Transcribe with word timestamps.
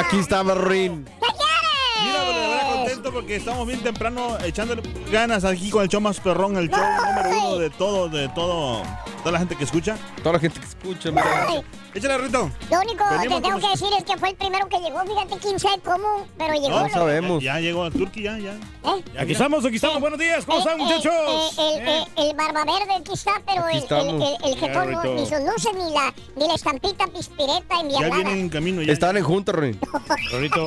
Aquí 0.00 0.18
está 0.18 0.42
Barrín. 0.42 1.04
¿Qué 1.04 1.10
quieres? 1.20 1.36
Mira, 2.02 2.24
de 2.24 2.32
verdad 2.32 2.74
contento 2.74 3.12
porque 3.12 3.36
estamos 3.36 3.66
bien 3.66 3.80
temprano 3.80 4.38
echándole 4.42 4.80
ganas 5.12 5.44
aquí 5.44 5.68
con 5.68 5.82
el 5.82 5.90
show 5.90 6.00
más 6.00 6.18
perrón, 6.18 6.56
el 6.56 6.70
show 6.70 6.80
número 6.80 7.38
uno 7.38 7.58
de 7.58 7.68
todo, 7.68 8.08
de 8.08 8.28
todo, 8.30 8.82
toda 9.18 9.32
la 9.32 9.38
gente 9.38 9.56
que 9.56 9.64
escucha. 9.64 9.98
Toda 10.22 10.32
la 10.34 10.38
gente 10.38 10.58
que 10.58 10.66
escucha, 10.66 11.10
mira. 11.10 11.46
Échale, 11.92 12.18
Rito. 12.18 12.50
Lo 12.70 12.78
único 12.80 13.04
Venimos 13.10 13.20
que 13.20 13.28
tengo 13.28 13.50
con 13.50 13.60
que 13.60 13.68
decir 13.68 13.88
es 13.98 14.04
que 14.04 14.16
fue 14.16 14.28
el 14.30 14.36
primero 14.36 14.68
que 14.68 14.78
llegó. 14.78 15.00
Fíjate, 15.02 15.36
quién 15.42 15.58
sabe 15.58 15.80
cómo, 15.84 16.24
pero 16.38 16.54
llegó. 16.54 16.68
No 16.78 16.82
¿no? 16.86 16.88
sabemos. 16.88 17.42
Ya 17.42 17.58
llegó 17.58 17.82
a 17.84 17.90
Turquía, 17.90 18.38
ya. 18.38 18.52
¿Eh? 18.52 19.04
Aquí 19.18 19.32
estamos, 19.32 19.64
aquí 19.64 19.74
estamos. 19.76 20.00
Buenos 20.00 20.18
días, 20.20 20.44
¿cómo 20.46 20.58
Eh, 20.58 20.60
están, 20.60 20.80
eh, 20.80 20.82
muchachos? 20.84 21.58
eh, 21.58 21.74
el, 21.78 21.88
eh, 21.88 22.04
el 22.30 22.36
barba 22.36 22.64
verde 22.64 22.94
aquí 23.00 23.12
está, 23.12 23.42
pero 23.44 23.64
Aquí 23.64 23.70
el, 23.70 23.76
el, 23.78 23.82
estamos. 23.82 24.28
el, 24.44 24.52
el 24.52 24.56
jetón 24.60 24.92
no, 24.92 25.02
ni 25.04 25.26
sus 25.26 25.40
luces, 25.40 25.72
ni 25.74 25.92
la, 25.92 26.14
ni 26.36 26.46
la 26.46 26.54
estampita 26.54 27.06
pispireta 27.08 27.74
Ya 27.74 27.80
enviada. 27.80 28.14
vienen 28.14 28.38
en 28.38 28.48
camino. 28.48 28.82
Ya. 28.82 28.92
Están 28.92 29.16
en 29.16 29.24
junta, 29.24 29.50
el 29.60 29.76
Ahorita. 30.30 30.66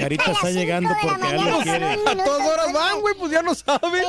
carita 0.00 0.32
está 0.32 0.50
llegando 0.50 0.90
porque 1.02 1.36
él 1.36 1.44
lo 1.50 1.58
quiere. 1.60 1.92
A 1.92 2.24
todas 2.24 2.48
horas 2.48 2.72
van, 2.72 3.00
güey, 3.02 3.14
pues 3.18 3.30
ya 3.30 3.42
no 3.42 3.54
saben. 3.54 4.04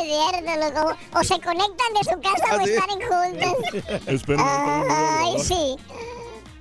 O 1.14 1.24
se 1.24 1.42
conectan 1.42 1.94
de 1.94 2.04
su 2.10 2.22
casa 2.22 2.56
o 2.56 2.62
Así. 2.62 2.72
están 2.72 2.90
en 2.90 3.02
juntas. 3.10 4.02
Espero. 4.08 4.46
Ay, 4.48 5.36
sí. 5.44 5.76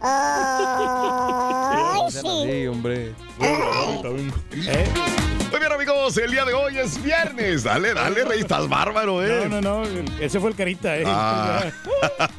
Ay, 0.03 2.01
sí. 2.11 2.19
Sí, 2.21 2.67
hombre. 2.67 3.15
Vengo. 3.39 4.03
Muy 5.51 5.61
bien, 5.61 5.73
amigos. 5.73 6.17
El 6.17 6.31
día 6.31 6.45
de 6.45 6.55
hoy 6.55 6.79
es 6.79 7.03
viernes. 7.03 7.63
Dale, 7.65 7.95
dale, 7.95 8.25
rey. 8.25 8.41
Estás 8.41 8.69
bárbaro, 8.69 9.23
¿eh? 9.25 9.49
No, 9.49 9.61
no, 9.61 9.85
no. 9.85 9.89
Ese 10.19 10.41
fue 10.41 10.51
el 10.51 10.57
carita, 10.57 10.97
¿eh? 10.99 11.05
Ah. 11.07 11.65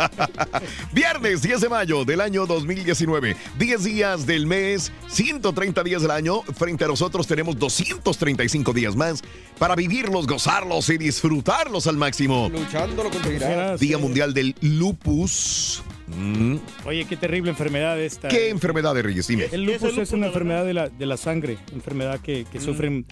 Viernes 0.92 1.42
10 1.42 1.62
de 1.62 1.70
mayo 1.70 2.06
del 2.06 2.22
año 2.22 2.46
2019. 2.46 3.38
10 3.58 3.84
días 3.84 4.26
del 4.26 4.48
mes, 4.48 4.92
130 5.08 5.84
días 5.84 6.02
del 6.02 6.12
año. 6.12 6.42
Frente 6.58 6.86
a 6.86 6.88
nosotros 6.88 7.28
tenemos 7.28 7.58
235 7.58 8.74
días 8.74 8.96
más 8.96 9.22
para 9.60 9.76
vivirlos, 9.76 10.28
gozarlos 10.28 10.90
y 10.90 10.98
disfrutarlos 10.98 11.88
al 11.88 11.98
máximo. 11.98 12.50
Luchando 12.52 13.04
lo 13.04 13.10
conseguirá. 13.12 13.52
Era, 13.52 13.78
Día 13.78 13.98
sí. 13.98 14.02
Mundial 14.04 14.34
del 14.34 14.56
Lupus. 14.62 15.84
Mm, 16.08 16.58
Oye, 16.86 17.06
qué 17.06 17.16
terrible 17.18 17.50
enfermedad 17.52 18.00
esta. 18.02 18.28
¿Qué 18.28 18.50
enfermedad 18.50 18.94
de 18.94 19.02
Reyes? 19.04 19.28
Dime. 19.28 19.46
El 19.46 19.50
¿Qué 19.50 19.56
es 19.56 19.62
lupus 19.62 19.84
el 19.84 19.90
es, 19.90 19.96
lupus, 19.98 20.12
una 20.14 20.22
la 20.22 20.28
enfermedad 20.28 20.66
de 20.66 20.74
la, 20.74 20.90
de 20.90 21.06
la 21.06 21.18
sangre, 21.18 21.58
enfermedad 21.74 22.20
que, 22.20 22.46
que 22.52 22.60
sufren. 22.60 23.06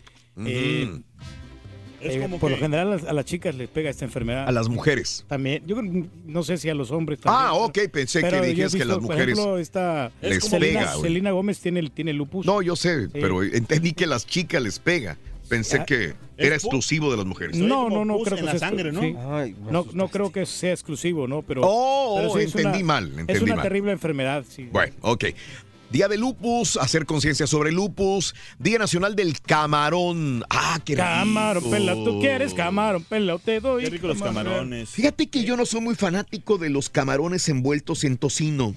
eh, 0.45 0.87
Ujú. 0.89 1.03
Es 2.01 2.15
eh, 2.15 2.19
como 2.19 2.39
por 2.39 2.49
que- 2.49 2.55
lo 2.55 2.61
general 2.63 2.87
a 2.87 2.95
las, 2.95 3.03
a 3.05 3.13
las 3.13 3.25
chicas 3.25 3.53
les 3.53 3.69
pega 3.69 3.89
esta 3.91 4.03
enfermedad. 4.05 4.47
A 4.47 4.51
las 4.51 4.67
mujeres. 4.69 5.23
También, 5.27 5.63
yo 5.67 5.75
creo- 5.77 6.07
no 6.25 6.41
sé 6.43 6.57
si 6.57 6.67
a 6.67 6.73
los 6.73 6.89
hombres 6.89 7.19
también. 7.19 7.45
Ah, 7.47 7.53
ok, 7.53 7.77
pensé 7.93 8.21
Pero 8.21 8.41
que 8.41 8.47
dijiste 8.47 8.79
que 8.79 8.85
las 8.85 8.95
por 8.95 9.03
mujeres. 9.03 9.37
ejemplo, 9.37 9.57
esta 9.59 10.11
les 10.21 10.43
Selena, 10.43 10.79
pega. 10.79 10.95
Selena 10.97 11.31
Gómez 11.31 11.59
tiene, 11.59 11.87
tiene 11.91 12.13
lupus. 12.13 12.45
No, 12.45 12.61
yo 12.63 12.75
sé, 12.75 13.07
pero 13.13 13.43
entendí 13.43 13.93
que 13.93 14.07
las 14.07 14.25
chicas 14.25 14.61
les 14.63 14.79
pega. 14.79 15.17
Pensé 15.51 15.83
que 15.85 16.13
era 16.37 16.55
exclusivo 16.55 17.11
de 17.11 17.17
las 17.17 17.25
mujeres. 17.25 17.57
No, 17.57 17.89
no, 17.89 18.05
no 18.05 18.19
creo 18.21 18.37
que 18.37 18.43
la 18.43 18.51
sea 18.51 18.59
sangre, 18.61 18.91
¿no? 18.91 19.01
sí. 19.01 19.13
Ay, 19.29 19.53
No, 19.69 19.79
asustaste. 19.79 19.97
no 19.97 20.07
creo 20.07 20.31
que 20.31 20.45
sea 20.45 20.71
exclusivo, 20.71 21.27
¿no? 21.27 21.41
Pero, 21.41 21.61
Oh, 21.65 22.15
pero 22.17 22.33
sí 22.33 22.39
es 22.39 22.55
entendí 22.55 22.77
una- 22.83 22.85
mal, 22.87 23.25
Es 23.27 23.41
una 23.41 23.55
mal. 23.57 23.63
terrible 23.63 23.91
enfermedad, 23.91 24.45
sí. 24.49 24.69
Bueno, 24.71 24.93
ok. 25.01 25.25
Día 25.91 26.07
de 26.07 26.17
lupus, 26.17 26.77
hacer 26.77 27.05
conciencia 27.05 27.47
sobre 27.47 27.73
lupus. 27.73 28.33
Día 28.59 28.79
Nacional 28.79 29.13
del 29.13 29.41
Camarón. 29.41 30.45
Ah, 30.49 30.79
qué 30.85 30.93
rico. 30.95 31.05
Camarón, 31.05 31.69
pela, 31.69 31.93
tú 31.95 32.21
quieres 32.21 32.53
camarón, 32.53 33.03
pela, 33.03 33.37
te 33.37 33.59
doy. 33.59 33.83
Qué 33.83 33.89
rico 33.89 34.07
los 34.07 34.21
camarones. 34.21 34.89
Fíjate 34.89 35.27
que 35.27 35.43
yo 35.43 35.57
no 35.57 35.65
soy 35.65 35.81
muy 35.81 35.95
fanático 35.95 36.57
de 36.57 36.69
los 36.69 36.89
camarones 36.89 37.49
envueltos 37.49 38.05
en 38.05 38.15
tocino. 38.17 38.73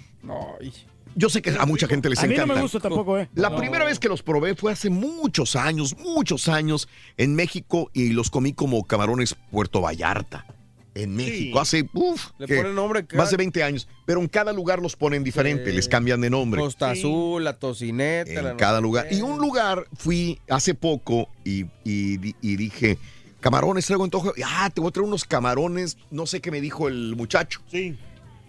Yo 1.16 1.28
sé 1.28 1.42
que 1.42 1.50
a 1.58 1.64
mucha 1.66 1.86
gente 1.86 2.08
les 2.10 2.18
A 2.18 2.22
mí 2.22 2.28
no 2.30 2.34
encanta. 2.42 2.54
me 2.54 2.62
gusta 2.62 2.80
tampoco, 2.80 3.18
¿eh? 3.18 3.28
La 3.34 3.50
No. 3.50 3.56
primera 3.56 3.84
vez 3.84 3.98
que 3.98 4.08
los 4.08 4.22
probé 4.22 4.54
fue 4.54 4.72
hace 4.72 4.90
muchos 4.90 5.54
años, 5.56 5.96
muchos 5.98 6.48
años 6.48 6.88
en 7.16 7.34
México 7.34 7.90
y 7.92 8.10
los 8.10 8.30
comí 8.30 8.52
como 8.52 8.84
camarones 8.84 9.36
Puerto 9.50 9.80
Vallarta. 9.80 10.44
En 10.96 11.16
México, 11.16 11.58
hace 11.60 11.88
uf, 11.92 12.30
Le 12.38 12.46
ponen 12.46 12.74
nombre 12.76 13.00
acá. 13.00 13.16
más 13.16 13.28
de 13.32 13.36
20 13.36 13.64
años, 13.64 13.88
pero 14.06 14.20
en 14.20 14.28
cada 14.28 14.52
lugar 14.52 14.80
los 14.80 14.94
ponen 14.94 15.24
diferente, 15.24 15.70
Sí. 15.70 15.76
les 15.76 15.88
cambian 15.88 16.20
de 16.20 16.30
nombre. 16.30 16.60
Costa 16.60 16.90
Azul, 16.92 17.42
la 17.42 17.58
tocineta. 17.58 18.50
en 18.50 18.56
cada 18.56 18.80
lugar. 18.80 19.08
Y 19.10 19.20
un 19.20 19.38
lugar 19.38 19.86
fui 19.96 20.38
hace 20.48 20.74
poco 20.74 21.28
y, 21.44 21.64
y 21.82 22.16
di- 22.18 22.36
y 22.40 22.54
dije, 22.56 22.96
camarones, 23.40 23.86
traigo 23.86 24.04
antojo. 24.04 24.32
Ah, 24.46 24.70
te 24.72 24.80
voy 24.80 24.88
a 24.88 24.92
traer 24.92 25.08
unos 25.08 25.24
camarones, 25.24 25.96
no 26.12 26.26
sé 26.26 26.40
qué 26.40 26.52
me 26.52 26.60
dijo 26.60 26.86
el 26.86 27.16
muchacho. 27.16 27.60
Sí. 27.70 27.96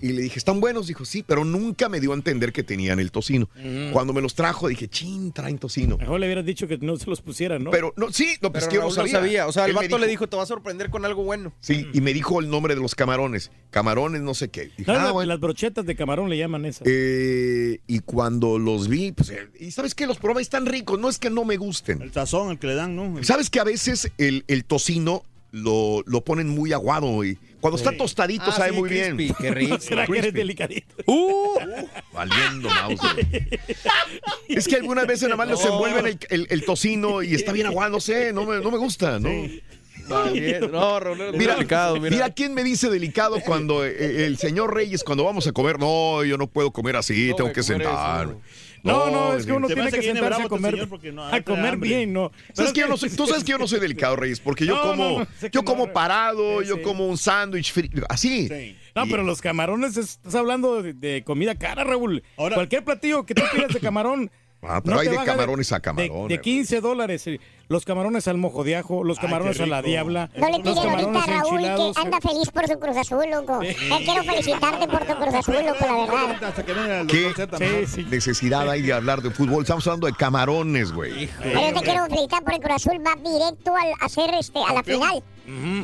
Y 0.01 0.12
le 0.12 0.21
dije, 0.21 0.38
¿están 0.38 0.59
buenos? 0.59 0.88
Dijo, 0.88 1.06
sí, 1.06 1.24
pero 1.25 1.45
nunca 1.45 1.88
me 1.89 2.00
dio 2.00 2.12
a 2.12 2.15
entender 2.15 2.51
que 2.51 2.63
tenían 2.63 3.00
el 3.00 3.12
tocino. 3.12 3.50
Cuando 3.94 4.13
me 4.13 4.21
los 4.21 4.36
trajo, 4.36 4.68
dije, 4.68 4.88
chin, 4.88 5.31
traen 5.31 5.57
tocino. 5.57 5.97
Mejor 5.97 6.19
le 6.19 6.27
hubieras 6.27 6.45
dicho 6.45 6.68
que 6.68 6.77
no 6.77 6.97
se 6.97 7.09
los 7.09 7.21
pusieran, 7.21 7.63
¿no? 7.63 7.71
Pero, 7.71 7.94
no, 7.97 8.12
sí, 8.12 8.36
no, 8.42 8.51
pues 8.51 8.65
Pero 8.65 8.69
que 8.71 8.75
yo 8.77 8.83
no 8.83 8.92
sabía. 8.92 9.12
sabía. 9.13 9.47
O 9.47 9.51
sea, 9.51 9.65
el 9.65 9.74
vato 9.74 9.97
le 9.97 10.07
dijo, 10.07 10.27
te 10.27 10.36
va 10.36 10.44
a 10.44 10.45
sorprender 10.45 10.89
con 10.89 11.06
algo 11.06 11.24
bueno. 11.24 11.53
Sí, 11.62 11.88
y 11.94 12.01
me 12.01 12.13
dijo 12.13 12.39
el 12.42 12.50
nombre 12.50 12.75
de 12.75 12.81
los 12.81 12.94
camarones. 12.94 13.51
Camarones, 13.71 14.21
no 14.21 14.33
sé 14.33 14.50
qué. 14.50 14.65
Dije, 14.77 14.83
No, 14.92 14.94
ah, 15.00 15.03
la- 15.06 15.12
bueno. 15.12 15.30
Las 15.30 15.39
brochetas 15.39 15.86
de 15.86 15.95
camarón 15.95 16.30
le 16.30 16.38
llaman 16.38 16.65
esas. 16.65 16.88
Eh, 16.88 17.80
y 17.88 18.00
cuando 18.00 18.59
los 18.59 18.88
vi, 18.89 19.12
pues, 19.13 19.30
eh, 19.30 19.47
y 19.59 19.71
sabes 19.71 19.95
que 19.95 20.06
los 20.07 20.18
probé, 20.18 20.42
están 20.42 20.65
ricos, 20.65 21.00
no 21.00 21.09
es 21.09 21.18
que 21.19 21.30
no 21.30 21.45
me 21.45 21.57
gusten. 21.57 22.01
El 22.01 22.12
sazón, 22.12 22.51
el 22.51 22.59
que 22.59 22.68
le 22.68 22.75
dan, 22.75 22.95
¿no? 22.95 23.24
¿Sabes 23.24 23.50
que 23.50 23.59
a 23.59 23.63
veces 23.63 24.12
el, 24.18 24.44
el 24.47 24.65
tocino 24.65 25.24
lo, 25.51 26.03
lo 26.06 26.21
ponen 26.25 26.50
muy 26.50 26.74
aguado 26.74 27.24
y 27.24 27.38
Cuando 27.66 27.78
está 27.78 27.98
tostadito 27.98 28.44
Ah, 28.48 28.52
sabe 28.52 28.70
sí, 28.70 28.76
muy 28.78 28.90
crispy, 28.90 29.16
bien. 29.16 29.36
Qué 29.40 29.50
rico. 29.52 29.78
¿Será 29.80 30.06
que 30.06 30.12
eres 30.12 30.22
Crispy. 30.26 30.38
delicadito? 30.38 30.96
Uh, 31.08 31.58
valiendo 32.14 32.70
mouse. 32.70 33.00
Es 34.48 34.68
que 34.68 34.76
algunas 34.76 35.08
veces 35.08 35.24
nada 35.24 35.36
más 35.38 35.48
les 35.48 35.66
envuelven 35.66 36.06
el, 36.06 36.20
el- 36.30 36.48
el 36.52 36.64
tocino 36.66 37.24
y 37.24 37.34
está 37.34 37.52
bien 37.54 37.66
aguado, 37.66 37.90
no 37.92 38.00
sé, 38.00 38.32
no 38.34 38.46
me, 38.46 38.60
no 38.60 38.70
me 38.70 38.78
gusta, 38.78 39.20
¿no? 39.20 39.30
Está 39.30 40.30
bien. 40.30 40.72
No, 40.72 41.00
Raúl, 41.00 41.18
Mira, 41.36 41.56
delicado, 41.56 41.96
mira. 42.00 42.10
mira 42.12 42.30
quién 42.30 42.54
me 42.54 42.64
dice 42.64 42.90
delicado 42.92 43.40
cuando 43.42 43.84
eh, 43.84 44.26
el 44.28 44.38
señor 44.38 44.72
Reyes, 44.74 45.04
cuando 45.04 45.24
vamos 45.24 45.48
a 45.48 45.52
comer, 45.52 45.80
no, 45.80 46.24
yo 46.24 46.38
no 46.38 46.46
puedo 46.46 46.70
comer 46.72 46.96
así, 46.98 47.30
No, 47.30 47.36
tengo 47.38 47.52
que 47.54 47.64
sentarme. 47.64 48.34
eso. 48.34 48.42
No, 48.42 48.42
no, 48.86 49.34
es 49.34 49.46
que 49.46 49.52
uno 49.54 49.68
tiene 49.68 49.90
que 49.92 49.98
que 50.00 50.04
sentarse 50.04 50.42
a 50.42 50.44
este 50.44 50.50
comer, 50.50 50.88
no- 51.14 51.24
a 51.32 51.42
comer 51.42 51.78
bien, 51.78 52.14
¿no? 52.14 52.32
¿Sabes 52.54 52.72
que 52.74 52.82
yo 52.82 52.88
no 52.88 52.98
soy- 52.98 53.10
tú 53.10 53.26
sabes 53.28 53.44
que 53.44 53.52
yo 53.52 53.58
no 53.58 53.68
soy 53.68 53.80
delicado, 53.80 54.16
Reyes, 54.16 54.40
porque 54.40 54.66
yo 54.66 54.76
No, 54.76 54.82
como, 54.84 55.04
no, 55.04 55.20
no, 55.20 55.28
yo 55.52 55.62
no, 55.62 55.66
como 55.66 55.92
parado, 55.94 56.62
Sí, 56.62 56.68
yo 56.68 56.76
sí. 56.76 56.82
como 56.82 57.08
un 57.08 57.18
sándwich 57.18 57.74
fri- 57.74 58.06
así. 58.10 58.48
Sí. 58.48 58.76
No, 58.96 59.06
Y- 59.06 59.10
pero 59.10 59.24
los 59.24 59.42
camarones, 59.42 59.98
es- 59.98 60.12
estás 60.12 60.36
hablando 60.36 60.82
de, 60.82 60.94
de 60.94 61.24
comida 61.24 61.56
cara, 61.56 61.84
Raúl. 61.84 62.24
Ahora- 62.38 62.56
Cualquier 62.56 62.84
platillo 62.84 63.26
que 63.26 63.34
tú 63.36 63.42
pidas 63.54 63.74
de 63.74 63.80
camarón. 63.80 64.32
Ah, 64.68 64.82
pero 64.84 64.96
no 64.96 65.02
hay 65.02 65.08
de 65.08 65.18
camarones 65.24 65.72
a 65.72 65.76
de- 65.76 65.82
camarones. 65.82 66.30
De, 66.30 66.42
15 66.42 66.82
dólares. 66.82 67.28
eh, 67.28 67.40
Los 67.68 67.84
camarones 67.84 68.28
al 68.28 68.38
mojo 68.38 68.64
de 68.64 68.76
ajo, 68.76 69.04
los 69.04 69.18
camarones 69.18 69.60
a 69.60 69.66
la 69.66 69.82
diabla, 69.82 70.30
No 70.38 70.48
le 70.50 70.60
piden 70.60 70.78
ahorita 70.90 71.24
a 71.24 71.26
Raúl 71.26 71.56
enchilados. 71.58 71.96
que 71.96 72.02
anda 72.02 72.22
feliz 72.22 72.50
por 72.52 72.68
su 72.68 72.80
Cruz 72.80 72.98
Azul, 72.98 73.26
loco. 73.32 73.62
Eh, 73.64 73.76
quiero 74.06 74.24
felicitarte 74.24 74.88
por 74.88 75.00
tu 75.06 75.16
Cruz 75.16 75.34
Azul, 75.34 75.56
loco, 75.66 75.86
la 75.86 75.94
verdad. 76.06 76.44
Hasta 76.44 76.64
que 76.66 76.74
venga 76.74 77.02
el 77.02 77.08
¿Qué? 77.08 77.34
Sí, 77.58 77.86
sí. 77.88 78.08
Necesidad 78.10 78.70
hay 78.70 78.82
de 78.84 78.94
hablar 78.94 79.22
de 79.24 79.32
fútbol. 79.32 79.64
Estamos 79.64 79.86
hablando 79.88 80.06
de 80.08 80.14
camarones, 80.14 80.92
güey. 80.92 81.28
Pero 81.42 81.60
yo 81.60 81.74
te 81.80 81.82
quiero 81.86 82.06
felicitar 82.06 82.44
porque 82.44 82.60
Cruz 82.60 82.76
Azul 82.76 83.02
va 83.06 83.16
directo 83.16 83.74
al, 83.76 83.94
a 84.00 84.10
ser 84.10 84.30
este, 84.40 84.60
a 84.60 84.74
la 84.74 84.84
final. 84.84 85.24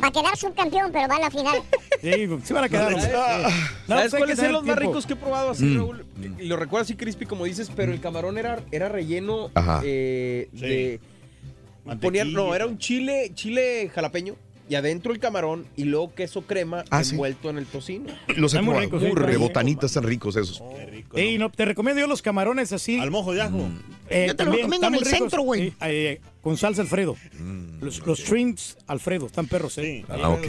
Va 0.02 0.08
a 0.08 0.10
quedar 0.12 0.36
subcampeón, 0.36 0.90
pero 0.92 1.08
va 1.08 1.16
a 1.16 1.20
la 1.20 1.30
final. 1.30 1.62
Sí, 2.00 2.28
sí 2.44 2.52
van 2.52 2.64
a 2.64 2.68
quedar. 2.68 2.92
No, 2.92 2.98
¿Sabes 3.00 4.10
pues 4.10 4.14
cuáles 4.14 4.38
son 4.38 4.52
los 4.52 4.64
más 4.64 4.76
ricos 4.76 5.06
que 5.06 5.12
he 5.12 5.16
probado 5.16 5.50
así, 5.50 5.64
Mm. 5.64 5.76
Raúl? 5.76 6.04
Y 6.40 6.46
lo 6.46 6.56
recuerdo 6.56 6.82
así 6.84 6.94
crispy 6.96 7.26
como 7.26 7.44
dices, 7.44 7.70
pero 7.74 7.92
el 7.92 8.00
camarón 8.00 8.38
era, 8.38 8.60
era 8.72 8.88
relleno 8.88 9.50
Ajá. 9.54 9.80
eh, 9.84 10.48
Sí. 10.54 10.60
de... 10.60 11.00
Ponían, 12.00 12.32
no, 12.32 12.54
era 12.54 12.66
un 12.66 12.78
chile, 12.78 13.32
chile 13.34 13.90
jalapeño 13.92 14.34
y 14.68 14.76
adentro 14.76 15.12
el 15.12 15.18
camarón 15.18 15.66
y 15.76 15.84
luego 15.84 16.14
queso 16.14 16.42
crema 16.42 16.84
Ah, 16.90 17.02
sí. 17.02 17.12
envuelto 17.12 17.50
en 17.50 17.58
el 17.58 17.66
tocino. 17.66 18.06
Los 18.36 18.54
he 18.54 18.58
Están 18.58 18.64
muy 18.64 18.78
ricos, 18.84 19.00
sí, 19.02 19.06
de 19.08 19.12
están 19.86 20.04
ricos 20.04 20.36
esos. 20.36 20.62
Qué 20.76 20.86
rico, 20.86 21.16
Ey, 21.16 21.36
¿no? 21.38 21.46
no, 21.46 21.50
te 21.50 21.64
recomiendo 21.64 22.00
yo 22.00 22.06
los 22.06 22.22
camarones 22.22 22.72
así. 22.72 22.98
Al 23.00 23.10
mojo 23.10 23.32
de 23.32 23.42
ajo. 23.42 23.68
Eh, 24.12 24.26
Yo 24.28 24.36
te 24.36 24.44
lo 24.44 24.52
recomiendo 24.52 24.86
en 24.88 24.94
el 24.94 25.00
ricos. 25.00 25.18
centro, 25.18 25.42
güey. 25.42 25.70
Sí, 25.70 25.76
eh, 25.80 26.20
con 26.42 26.56
salsa 26.56 26.82
Alfredo. 26.82 27.16
Mm. 27.38 27.82
Los, 27.82 28.04
los 28.06 28.18
shrimps 28.20 28.76
Alfredo, 28.86 29.26
están 29.26 29.46
perros, 29.46 29.78
¿eh? 29.78 29.82
Sí. 29.82 30.04
Ah, 30.08 30.28
ok. 30.30 30.40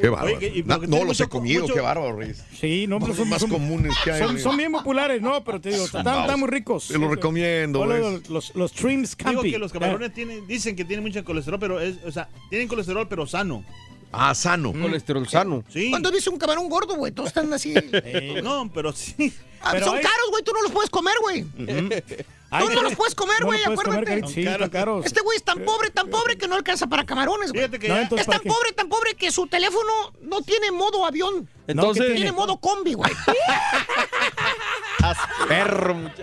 ¿Qué 0.00 0.08
bárbaro. 0.08 0.36
Oye, 0.38 0.64
no 0.88 1.04
los 1.04 1.20
he 1.20 1.28
comido, 1.28 1.62
mucho- 1.62 1.74
qué 1.74 1.80
bárbaro, 1.80 2.16
Reyes. 2.16 2.42
Sí, 2.58 2.86
no, 2.86 2.98
pero 3.00 3.14
Son 3.14 3.28
más 3.28 3.40
son- 3.40 3.50
comunes 3.50 3.94
que 4.04 4.12
hay. 4.12 4.38
son, 4.38 4.56
bien 4.56 4.72
populares, 4.72 5.20
no, 5.22 5.42
pero 5.44 5.60
te 5.60 5.70
digo, 5.70 5.84
están, 5.86 6.06
están 6.06 6.40
muy 6.40 6.48
ricos. 6.48 6.88
Te 6.88 6.98
lo 6.98 7.08
recomiendo, 7.08 7.84
güey. 7.84 7.98
Los, 8.00 8.28
los, 8.30 8.54
los 8.54 8.72
shrimps 8.72 9.16
Digo 9.16 9.42
que 9.42 9.58
los 9.58 9.72
camarones 9.72 10.12
tienen, 10.12 10.46
dicen 10.46 10.74
que 10.76 10.84
tienen 10.84 11.04
mucho 11.04 11.22
colesterol, 11.24 11.58
pero 11.60 11.80
es, 11.80 11.96
o 12.04 12.10
sea, 12.12 12.28
tienen 12.50 12.66
colesterol 12.68 13.06
pero 13.08 13.26
sano. 13.26 13.64
Ah, 14.14 14.34
sano. 14.34 14.72
Colesterol 14.72 15.26
sano. 15.26 15.64
Sí. 15.72 15.88
¿Cuándo 15.88 16.10
has 16.10 16.14
visto 16.14 16.30
un 16.30 16.36
camarón 16.38 16.68
gordo, 16.68 16.96
güey? 16.96 17.12
Todos 17.12 17.28
están 17.28 17.50
así. 17.52 17.72
Eh, 17.92 18.40
No, 18.44 18.70
pero 18.72 18.92
sí. 18.92 19.32
Ah, 19.62 19.70
Pero 19.72 19.86
son 19.86 19.96
hay- 19.96 20.02
caros, 20.02 20.26
güey. 20.30 20.42
Tú 20.42 20.52
no 20.52 20.60
los 20.62 20.70
puedes 20.72 20.90
comer, 20.90 21.14
güey. 21.22 21.46
Ay, 22.52 22.68
no 22.74 22.82
los 22.82 22.94
puedes 22.96 23.14
comer, 23.14 23.40
no 23.40 23.46
güey, 23.46 23.62
comer, 23.64 23.78
acuérdate. 23.80 24.04
Carita, 24.04 24.28
Sí. 24.28 24.44
Este 25.04 25.20
güey 25.22 25.36
es 25.36 25.42
tan 25.42 25.64
pobre, 25.64 25.90
tan 25.90 26.08
pobre 26.08 26.36
que 26.36 26.46
no 26.46 26.54
alcanza 26.54 26.86
para 26.86 27.04
camarones, 27.04 27.50
güey. 27.52 27.62
Fíjate 27.64 27.78
que 27.78 27.88
No, 27.88 27.96
Es 28.16 28.26
tan 28.26 28.40
pobre, 28.40 28.72
tan 28.72 28.88
pobre 28.88 29.14
que 29.14 29.32
su 29.32 29.46
teléfono 29.46 29.90
no 30.20 30.42
tiene 30.42 30.70
modo 30.70 31.04
avión. 31.06 31.48
Entonces, 31.66 32.06
¿qué 32.08 32.14
Tiene 32.14 32.32
modo 32.32 32.58
combi, 32.58 32.94
güey. 32.94 33.10
perro, 35.48 35.94
muchacho. 35.94 36.22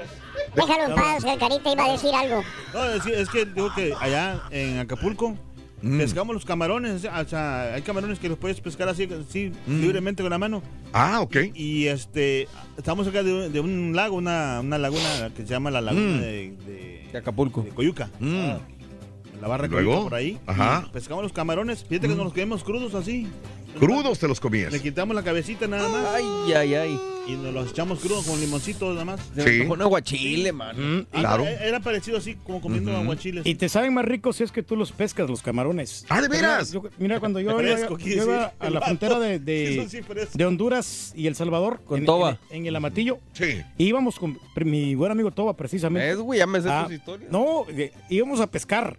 Déjalo 0.55 0.83
en 0.85 0.95
paz, 0.95 1.23
que 1.23 1.33
el 1.33 1.39
carita 1.39 1.71
iba 1.71 1.85
a 1.85 1.91
decir 1.91 2.15
algo. 2.15 2.43
no, 2.73 2.85
es, 2.85 3.03
que, 3.03 3.21
es 3.21 3.29
que 3.29 3.45
digo 3.45 3.73
que 3.75 3.93
allá 3.99 4.41
en 4.51 4.79
Acapulco 4.79 5.37
Mm. 5.81 5.97
pescamos 5.97 6.33
los 6.33 6.45
camarones. 6.45 7.05
O 7.05 7.25
sea, 7.27 7.73
hay 7.73 7.81
camarones 7.81 8.19
que 8.19 8.29
los 8.29 8.37
puedes 8.37 8.59
pescar 8.61 8.89
así, 8.89 9.07
así 9.27 9.51
libremente 9.67 10.21
con 10.23 10.29
la 10.29 10.37
mano. 10.37 10.61
Ah, 10.93 11.21
ok. 11.21 11.37
Y 11.53 11.85
este, 11.87 12.47
estamos 12.77 13.05
cerca 13.05 13.23
de, 13.23 13.33
un- 13.33 13.53
de 13.53 13.59
un 13.59 13.95
lago, 13.95 14.15
una, 14.17 14.59
una 14.61 14.77
laguna 14.77 15.29
que 15.35 15.43
se 15.43 15.49
llama 15.49 15.71
la 15.71 15.81
laguna 15.81 16.17
Mm. 16.17 16.21
de, 16.21 16.51
de- 16.65 17.07
De 17.11 17.17
Acapulco. 17.17 17.61
de 17.63 17.69
Coyuca. 17.69 18.09
Mm. 18.19 18.53
La 19.41 19.47
barra 19.47 19.67
¿Y 19.67 19.69
luego? 19.69 19.89
Coyuca 19.91 20.03
por 20.09 20.15
ahí. 20.15 20.37
Ajá. 20.47 20.89
Pescamos 20.91 21.23
los 21.23 21.31
camarones. 21.31 21.85
Fíjate 21.85 22.07
que 22.09 22.15
nos 22.15 22.25
los 22.25 22.33
quedamos 22.33 22.63
crudos 22.63 22.93
así. 22.93 23.27
Crudos 23.77 24.19
te 24.19 24.27
los 24.27 24.39
comías. 24.39 24.71
Le 24.71 24.81
quitamos 24.81 25.16
la 25.16 25.24
cabecita 25.24 25.68
nada 25.68 25.88
más. 25.88 26.06
Ay, 26.16 26.54
ay, 26.54 26.74
ay. 26.75 27.00
Y 27.27 27.33
nos 27.33 27.54
los 27.54 27.69
echamos 27.69 28.00
crudos 28.00 28.25
con 28.25 28.39
limoncito 28.42 28.92
nada 28.92 29.06
más. 29.06 29.19
Sí. 29.38 29.60
un 29.62 29.80
aguachile, 29.81 30.51
man. 30.51 30.75
Mm, 30.75 31.06
Ah, 31.13 31.19
Claro. 31.19 31.45
Era, 31.45 31.63
era 31.66 31.80
parecido 31.80 32.18
así 32.18 32.36
como 32.36 32.60
comiendo 32.60 32.92
Ujú. 32.92 33.01
aguachiles. 33.01 33.45
Y 33.45 33.54
te 33.56 33.69
saben 33.69 33.94
más 33.94 34.04
ricos 34.06 34.38
si 34.38 34.44
es 34.44 34.51
que 34.51 34.63
tú 34.63 34.75
los 34.75 34.92
pescas, 34.92 35.30
los 35.30 35.44
camarones. 35.44 36.06
Ah, 36.10 36.21
¿de 36.21 36.27
veras? 36.27 36.71
Yo- 36.71 36.81
mira, 36.98 37.19
cuando 37.19 37.39
yo 37.39 37.51
iba, 37.51 37.60
Fresco, 37.60 37.98
yo 37.98 38.04
quiere 38.04 38.24
iba 38.24 38.33
decir, 38.38 38.51
a 38.60 38.69
la 38.71 38.81
frontera 38.81 39.19
de, 39.19 39.38
de, 39.39 39.88
sí, 39.88 40.44
Honduras 40.44 41.13
y 41.16 41.27
El 41.27 41.36
Salvador, 41.36 41.81
Con 41.86 42.00
en, 42.00 42.06
Toba. 42.06 42.39
en- 42.50 42.57
en 42.62 42.66
el 42.66 42.75
Amatillo, 42.75 43.19
Sí. 43.33 43.62
íbamos 43.77 44.18
con 44.18 44.39
mi 44.66 44.95
buen 44.95 45.12
amigo 45.12 45.30
Toba, 45.31 45.56
precisamente. 45.56 46.10
Es, 46.10 46.18
güey, 46.18 46.39
ya 46.39 46.48
me 46.48 46.60
sé 46.62 46.69
Ah, 46.69 46.86
tus 46.86 46.95
historias. 46.95 47.31
no, 47.31 47.66
de- 47.71 47.94
íbamos 48.10 48.39
a 48.39 48.48
pescar 48.48 48.98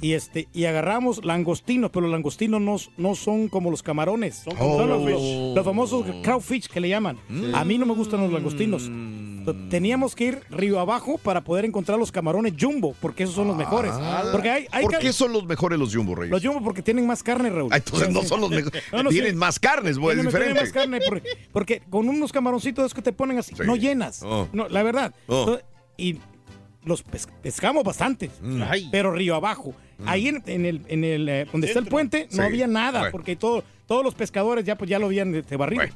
Y 0.00 0.12
este 0.12 0.48
y 0.52 0.64
agarramos 0.64 1.24
langostinos, 1.24 1.90
pero 1.92 2.02
los 2.06 2.12
langostinos 2.12 2.60
no, 2.60 2.76
no 2.96 3.14
son 3.14 3.48
como 3.48 3.70
los 3.70 3.82
camarones. 3.82 4.36
Son 4.44 4.54
como 4.56 4.84
los, 4.84 5.64
famosos 5.64 6.04
crawfish 6.22 6.68
que 6.68 6.80
le 6.80 6.88
llaman. 6.88 7.18
A 7.54 7.64
mí 7.64 7.78
no 7.78 7.86
me 7.86 7.94
gustan 7.94 8.20
los 8.20 8.32
langostinos. 8.32 8.90
Teníamos 9.70 10.16
que 10.16 10.24
ir 10.24 10.40
río 10.50 10.80
abajo 10.80 11.18
para 11.18 11.44
poder 11.44 11.64
encontrar 11.64 11.98
los 12.00 12.10
camarones 12.10 12.54
jumbo, 12.60 12.96
porque 13.00 13.22
esos 13.22 13.36
son 13.36 13.46
los 13.46 13.56
mejores. 13.56 13.92
Porque 14.32 14.50
hay, 14.50 14.66
hay 14.72 14.84
¿Por 14.84 14.98
qué 14.98 15.12
son 15.12 15.32
los 15.32 15.46
mejores 15.46 15.78
los 15.78 15.94
Jumbo 15.94 16.16
Reyes? 16.16 16.32
los 16.32 16.42
jumbo 16.44 16.64
porque 16.64 16.82
tienen 16.82 17.06
más 17.06 17.22
carne, 17.22 17.50
Raúl. 17.50 17.68
Ah, 17.72 17.76
entonces 17.76 18.10
no 18.10 18.22
son 18.22 18.40
los 18.40 18.50
mejores. 18.50 18.82
No, 18.92 19.02
no, 19.04 19.10
sí. 19.10 19.16
Tienen 19.16 19.36
más 19.36 19.58
carnes, 19.60 19.98
güey, 19.98 20.16
es 20.18 20.22
Tienen- 20.22 20.30
tienen 20.32 20.54
diferente. 20.54 20.60
más 20.60 20.72
carne 20.72 21.00
porque, 21.08 21.28
porque 21.52 21.82
con 21.90 22.08
unos 22.08 22.32
camaroncitos 22.32 22.86
es 22.86 22.94
que 22.94 23.02
te 23.02 23.12
ponen 23.12 23.38
así, 23.38 23.54
Sí. 23.54 23.62
no 23.64 23.76
llenas. 23.76 24.22
Oh. 24.24 24.48
No, 24.52 24.68
la 24.68 24.82
verdad. 24.82 25.14
Oh. 25.28 25.40
Entonces, 25.40 25.64
Y 25.98 26.18
los 26.86 27.02
pes- 27.02 27.28
pescamos 27.42 27.84
bastantes, 27.84 28.30
Mm. 28.40 28.62
Ay. 28.68 28.88
pero 28.90 29.10
río 29.12 29.34
abajo. 29.34 29.74
Ahí 30.06 30.28
en, 30.28 30.42
en 30.46 30.64
el, 30.66 30.82
en 30.88 31.04
el 31.04 31.28
eh, 31.28 31.46
donde 31.50 31.66
está 31.66 31.80
el 31.80 31.86
puente 31.86 32.28
no 32.30 32.36
Sí. 32.36 32.40
había 32.42 32.66
nada, 32.66 33.00
Bueno. 33.00 33.12
porque 33.12 33.34
todo, 33.36 33.64
todos 33.86 34.02
los 34.04 34.14
pescadores 34.14 34.64
ya, 34.64 34.76
pues, 34.78 34.88
ya 34.88 34.98
lo 34.98 35.06
habían 35.06 35.34
este, 35.34 35.56
barrido. 35.56 35.82
Bueno. 35.82 35.94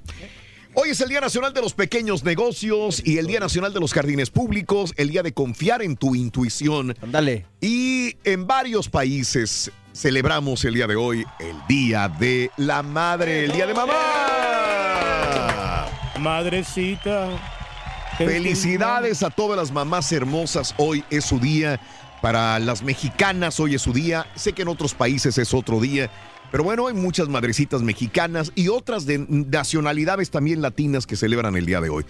Hoy 0.74 0.90
es 0.90 1.00
el 1.00 1.08
Día 1.08 1.20
Nacional 1.20 1.52
de 1.52 1.60
los 1.62 1.74
Pequeños 1.74 2.22
Negocios 2.24 3.02
y 3.04 3.18
el 3.18 3.26
Día 3.26 3.40
Nacional 3.40 3.72
de 3.74 3.80
los 3.80 3.92
Jardines 3.92 4.30
Públicos, 4.30 4.92
el 4.96 5.10
Día 5.10 5.22
de 5.24 5.32
confiar 5.32 5.82
en 5.82 5.96
tu 5.96 6.14
intuición. 6.14 6.94
Ándale. 7.02 7.44
Y 7.60 8.14
en 8.24 8.46
varios 8.46 8.88
países 8.88 9.72
celebramos 9.92 10.64
el 10.64 10.74
día 10.74 10.86
de 10.86 10.94
hoy 10.94 11.24
el 11.40 11.56
Día 11.68 12.08
de 12.08 12.50
la 12.56 12.82
Madre, 12.84 13.44
el 13.46 13.52
Día 13.52 13.66
de 13.66 13.74
Mamá. 13.74 13.94
Madrecita. 16.20 17.28
Felicidades 18.26 19.22
a 19.22 19.30
todas 19.30 19.56
las 19.56 19.72
mamás 19.72 20.10
hermosas. 20.12 20.74
Hoy 20.76 21.04
es 21.10 21.24
su 21.24 21.38
día. 21.38 21.80
Para 22.20 22.58
las 22.58 22.82
mexicanas 22.82 23.58
hoy 23.60 23.74
es 23.76 23.82
su 23.82 23.92
día. 23.94 24.26
Sé 24.34 24.52
que 24.52 24.62
en 24.62 24.68
otros 24.68 24.94
países 24.94 25.38
es 25.38 25.54
otro 25.54 25.80
día. 25.80 26.10
Pero 26.52 26.64
bueno, 26.64 26.88
hay 26.88 26.94
muchas 26.94 27.28
madrecitas 27.28 27.80
mexicanas 27.82 28.52
y 28.54 28.68
otras 28.68 29.06
de 29.06 29.24
nacionalidades 29.28 30.30
también 30.30 30.60
latinas 30.60 31.06
que 31.06 31.16
celebran 31.16 31.56
el 31.56 31.64
día 31.64 31.80
de 31.80 31.88
hoy. 31.88 32.04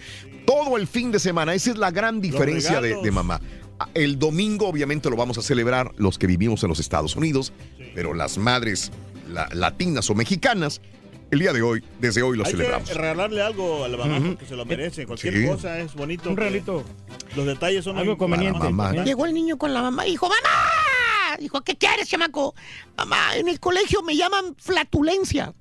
Todo 0.45 0.77
el 0.77 0.87
fin 0.87 1.11
de 1.11 1.19
semana. 1.19 1.53
Esa 1.53 1.71
es 1.71 1.77
la 1.77 1.91
gran 1.91 2.19
diferencia 2.19 2.81
de, 2.81 3.11
mamá. 3.11 3.39
Ah, 3.79 3.87
El 3.93 4.19
domingo 4.19 4.67
obviamente 4.67 5.09
lo 5.09 5.15
vamos 5.15 5.37
a 5.37 5.41
celebrar 5.41 5.91
los 5.97 6.17
que 6.17 6.27
vivimos 6.27 6.61
en 6.63 6.69
los 6.69 6.79
Estados 6.79 7.15
Unidos, 7.15 7.53
pero 7.95 8.13
las 8.13 8.37
madres 8.37 8.91
la- 9.29 9.47
latinas 9.53 10.09
o 10.09 10.15
mexicanas, 10.15 10.81
el 11.31 11.39
día 11.39 11.53
de 11.53 11.61
hoy, 11.61 11.83
desde 11.99 12.21
hoy 12.21 12.37
lo 12.37 12.45
Hay 12.45 12.51
celebramos. 12.51 12.87
que 12.89 12.93
regalarle 12.95 13.41
algo 13.41 13.83
a 13.85 13.87
la 13.87 13.97
mamá 13.97 14.17
Ujú. 14.19 14.27
porque 14.29 14.45
se 14.45 14.55
lo 14.55 14.65
merece. 14.65 15.05
Cualquier 15.07 15.33
Sí. 15.33 15.47
cosa 15.47 15.79
es 15.79 15.93
bonito. 15.93 16.29
Un 16.29 16.37
regalito. 16.37 16.83
Los 17.35 17.45
detalles 17.45 17.83
son 17.83 17.97
Algo 17.97 18.17
conveniente. 18.17 18.59
Mamá. 18.59 18.93
¿eh? 18.95 19.03
Llegó 19.05 19.25
el 19.25 19.33
niño 19.33 19.57
con 19.57 19.73
la 19.73 19.81
mamá 19.81 20.05
y 20.07 20.11
dijo, 20.11 20.27
¡Mamá! 20.29 21.37
Dijo, 21.39 21.61
¿qué 21.61 21.77
quieres, 21.77 22.09
chamaco? 22.09 22.53
Mamá, 22.97 23.35
en 23.37 23.47
el 23.47 23.59
colegio 23.59 24.01
me 24.03 24.15
llaman 24.17 24.55
flatulencia. 24.59 25.53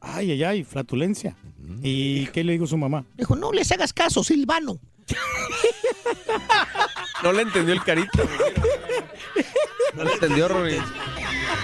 Ay, 0.00 0.30
ay, 0.32 0.42
ay, 0.44 0.64
flatulencia. 0.64 1.36
¿Y 1.82 2.26
qué 2.28 2.42
le 2.42 2.52
digo 2.52 2.64
a 2.64 2.68
su 2.68 2.78
mamá? 2.78 3.04
Dijo, 3.14 3.36
no 3.36 3.52
les 3.52 3.70
hagas 3.70 3.92
caso, 3.92 4.24
Silvano. 4.24 4.80
No 7.22 7.32
le 7.32 7.42
entendió 7.42 7.74
el 7.74 7.82
carita. 7.84 8.22
güey. 8.22 9.44
No 9.94 10.04
le 10.04 10.12
entendió, 10.14 10.48
Rory. 10.48 10.76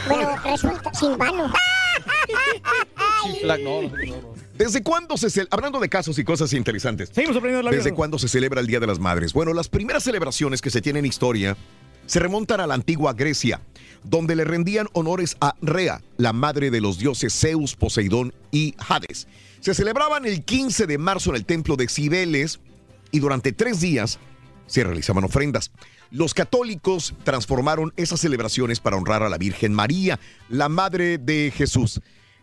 Bueno, 0.08 0.36
resulta 0.44 0.92
Silvano. 0.92 1.50
Chiflac, 3.24 3.60
no, 3.60 3.82
no, 3.82 3.88
no, 3.88 4.04
no. 4.22 4.34
¿Desde 4.56 4.82
cuándo 4.82 5.16
se 5.16 5.28
cel- 5.28 5.48
Hablando 5.50 5.80
de 5.80 5.88
casos 5.88 6.18
y 6.18 6.24
cosas 6.24 6.52
interesantes. 6.52 7.10
Seguimos 7.12 7.36
aprendiendo 7.36 7.62
la 7.64 7.70
vida. 7.70 7.82
¿Desde 7.82 7.94
cuándo 7.94 8.18
se 8.18 8.28
celebra 8.28 8.60
el 8.60 8.66
Día 8.66 8.78
de 8.80 8.86
las 8.86 8.98
Madres? 9.00 9.32
Bueno, 9.32 9.52
las 9.52 9.68
primeras 9.68 10.04
celebraciones 10.04 10.60
que 10.60 10.70
se 10.70 10.80
tienen 10.80 11.04
en 11.04 11.08
historia 11.08 11.56
se 12.06 12.18
remontan 12.20 12.60
a 12.60 12.66
la 12.66 12.74
antigua 12.74 13.14
Grecia, 13.14 13.60
donde 14.04 14.36
le 14.36 14.44
rendían 14.44 14.88
honores 14.92 15.36
a 15.40 15.56
Rea, 15.62 16.02
la 16.18 16.32
madre 16.32 16.70
de 16.70 16.80
los 16.80 16.98
dioses 16.98 17.32
Zeus, 17.38 17.74
Poseidón 17.74 18.32
y 18.52 18.74
Hades. 18.88 19.26
Se 19.60 19.74
celebraban 19.74 20.26
el 20.26 20.44
15 20.44 20.86
de 20.86 20.98
marzo 20.98 21.30
en 21.30 21.36
el 21.36 21.46
templo 21.46 21.76
de 21.76 21.88
Cibeles 21.88 22.60
y 23.10 23.18
durante 23.20 23.52
tres 23.52 23.80
días 23.80 24.18
se 24.66 24.84
realizaban 24.84 25.24
ofrendas. 25.24 25.70
Los 26.10 26.34
católicos 26.34 27.14
transformaron 27.24 27.92
esas 27.96 28.20
celebraciones 28.20 28.78
para 28.80 28.96
honrar 28.96 29.22
a 29.22 29.28
la 29.30 29.38
Virgen 29.38 29.72
María, 29.72 30.20
la 30.48 30.68
madre 30.68 31.18
de 31.18 31.52
Jesús. 31.56 32.00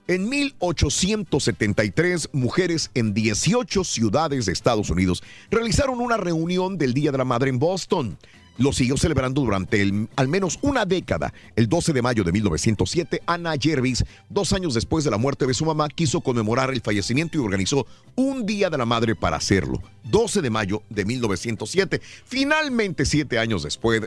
En 0.08 0.28
1873, 0.28 2.30
mujeres 2.34 2.90
en 2.96 3.14
18 3.14 3.84
ciudades 3.84 4.46
de 4.46 4.52
Estados 4.52 4.90
Unidos 4.90 5.24
realizaron 5.52 6.00
una 6.00 6.18
reunión 6.18 6.78
del 6.78 6.94
Día 6.94 7.12
de 7.12 7.20
la 7.20 7.26
Madre 7.26 7.50
en 7.50 7.60
Boston. 7.60 8.18
Lo 8.58 8.74
siguió 8.74 8.98
celebrando 8.98 9.42
durante 9.42 10.08
al 10.16 10.28
menos 10.28 10.60
una 10.62 10.86
década. 10.86 11.34
El 11.56 11.70
12 11.70 11.94
de 11.94 12.02
mayo 12.02 12.24
de 12.24 12.32
1907, 12.32 13.22
Anna 13.26 13.54
Jervis, 13.60 14.04
dos 14.30 14.54
años 14.54 14.74
después 14.74 15.06
de 15.06 15.12
la 15.12 15.18
muerte 15.18 15.48
de 15.48 15.54
su 15.54 15.66
mamá, 15.66 15.88
quiso 15.88 16.22
conmemorar 16.22 16.72
el 16.72 16.82
fallecimiento 16.82 17.38
y 17.38 17.42
organizó 17.42 17.88
un 18.16 18.46
Día 18.46 18.70
de 18.70 18.78
la 18.78 18.86
Madre 18.86 19.16
para 19.16 19.38
hacerlo. 19.38 19.82
12 20.06 20.42
de 20.42 20.50
mayo 20.50 20.84
de 20.90 21.06
1907. 21.06 22.02
Finalmente, 22.26 23.06
siete 23.06 23.40
años 23.40 23.64
después, 23.64 24.02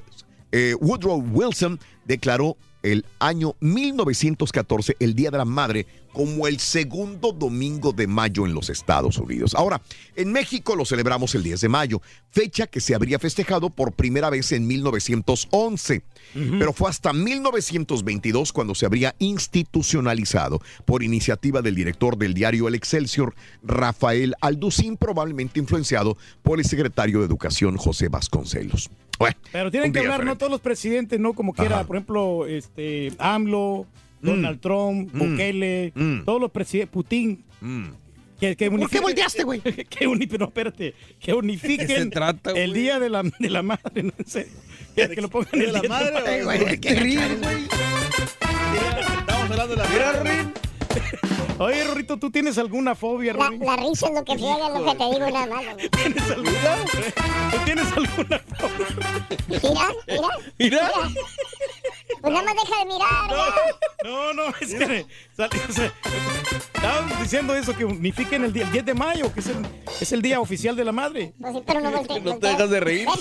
eh, 0.53 0.77
Woodrow 0.81 1.25
Wilson 1.33 1.81
declaró 2.05 2.57
el 2.85 3.05
año 3.19 3.57
1914 3.61 4.97
el 5.01 5.15
Día 5.15 5.31
de 5.31 5.39
la 5.39 5.45
Madre 5.45 5.87
como 6.13 6.47
el 6.47 6.61
segundo 6.61 7.33
domingo 7.33 7.93
de 7.93 8.07
mayo 8.07 8.47
en 8.47 8.55
los 8.55 8.71
Estados 8.71 9.19
Unidos. 9.19 9.55
Ahora, 9.55 9.83
en 10.15 10.31
México 10.31 10.77
lo 10.77 10.85
celebramos 10.85 11.35
el 11.35 11.43
10 11.43 11.63
de 11.63 11.69
mayo, 11.69 12.03
fecha 12.31 12.69
que 12.69 12.81
se 12.81 12.95
habría 12.95 13.19
festejado 13.19 13.71
por 13.71 13.93
primera 13.93 14.31
vez 14.31 14.53
en 14.53 14.67
1911, 14.67 16.05
pero 16.33 16.73
fue 16.73 16.91
hasta 16.91 17.13
1922 17.13 18.53
cuando 18.53 18.75
se 18.75 18.87
habría 18.87 19.15
institucionalizado 19.19 20.61
por 20.85 21.03
iniciativa 21.03 21.63
del 21.63 21.75
director 21.75 22.17
del 22.17 22.35
diario 22.35 22.69
El 22.69 22.75
Excelsior, 22.75 23.35
Rafael 23.63 24.35
Alducín, 24.41 24.97
probablemente 24.97 25.61
influenciado 25.61 26.17
por 26.43 26.59
el 26.59 26.65
secretario 26.65 27.21
de 27.21 27.27
Educación 27.27 27.77
José 27.77 28.09
Vasconcelos. 28.09 28.91
Bueno, 29.19 29.37
Pero 29.53 29.71
tienen 29.71 29.93
que 29.93 30.01
hablar, 30.01 30.25
no 30.25 30.37
todos 30.37 30.51
los 30.51 30.61
presidentes, 30.61 31.21
no 31.21 31.35
como 31.35 31.53
quiera, 31.55 31.77
Ajá. 31.81 31.87
por 31.87 31.97
ejemplo, 31.97 32.47
este 32.47 33.13
AMLO, 33.19 33.87
Donald 34.21 34.61
Trump, 34.61 35.11
Mm. 35.15 35.19
Bukele, 35.19 35.93
Mm. 35.95 36.25
todos 36.25 36.41
los 36.41 36.51
presidentes, 36.51 36.93
Putin. 36.93 37.45
Que, 38.41 38.57
que 38.57 38.71
¿Por 38.71 38.91
qué 38.91 39.01
volteaste, 39.01 39.45
güey? 39.45 39.61
que, 39.63 40.07
uni- 40.07 40.27
no, 40.39 40.47
espérate, 40.47 40.95
que 41.21 41.33
unifiquen 41.35 41.87
¿Qué 41.87 41.97
se 41.99 42.07
trata, 42.07 42.51
el 42.51 42.71
güey? 42.71 42.83
día 42.83 42.99
de 42.99 43.09
la, 43.09 43.23
de 43.23 43.51
la 43.51 43.63
madre, 43.63 44.03
no 44.03 44.13
sé. 44.27 44.49
Que, 44.95 45.09
que 45.09 45.21
lo 45.21 45.29
pongan 45.29 45.51
¿De 45.53 45.65
el 45.67 45.73
la 45.73 45.81
día 45.81 45.89
madre 45.89 46.11
de 46.11 46.45
o- 46.45 46.51
Ay, 46.51 46.59
güey, 46.61 46.81
¿qué 46.81 46.95
ríes, 46.95 47.41
güey? 47.41 47.65
Estamos 49.19 49.51
hablando 49.51 49.77
de 49.77 49.83
la 49.83 49.89
Mira, 49.89 50.13
Rin. 50.23 50.53
Oye, 51.59 51.85
Rorrito, 51.85 52.17
¿tú 52.19 52.31
tienes 52.33 52.59
alguna 52.59 52.97
fobia, 52.97 53.33
La, 53.33 53.45
Rorrito? 53.47 53.65
la 53.65 53.77
risa 53.77 54.07
es 54.09 54.15
lo 54.15 54.25
que 54.25 54.33
friega, 54.35 54.69
lo 54.71 54.85
que 54.85 54.95
te 54.99 55.05
digo 55.05 55.31
nada 55.31 55.47
más. 55.47 55.65
güey. 55.75 55.89
¿Tienes 55.89 56.31
alguna? 56.31 56.77
¿Tú 57.53 57.59
tienes 57.65 57.87
alguna 57.93 58.39
fobia? 58.59 59.27
Mira, 59.49 59.61
mira. 60.09 60.29
Mira. 60.59 60.91
Pues 62.21 62.33
nada 62.33 62.45
más 62.45 62.55
deja 62.55 62.79
de 62.81 62.87
mirar, 62.87 63.31
ya. 63.31 64.09
No, 64.09 64.33
no, 64.33 64.49
es 64.61 64.75
que 64.75 65.07
estaban 66.57 67.23
diciendo 67.23 67.55
eso, 67.55 67.75
que 67.77 67.85
unifiquen 67.85 68.45
el, 68.45 68.53
día, 68.53 68.65
el 68.65 68.73
10 68.73 68.85
de 68.85 68.95
mayo, 68.95 69.33
que 69.33 69.41
es 69.41 69.47
el, 69.47 69.57
es 70.01 70.13
el 70.13 70.23
día 70.23 70.41
oficial 70.41 70.77
de 70.77 70.85
la 70.85 70.93
madre. 70.93 71.33
Pues 71.41 71.55
sí, 71.55 71.63
pero 71.67 71.81
no 71.81 71.91
No 72.25 72.39
te 72.39 72.47
dejas 72.47 72.71
de 72.71 72.81
reír. 72.81 73.09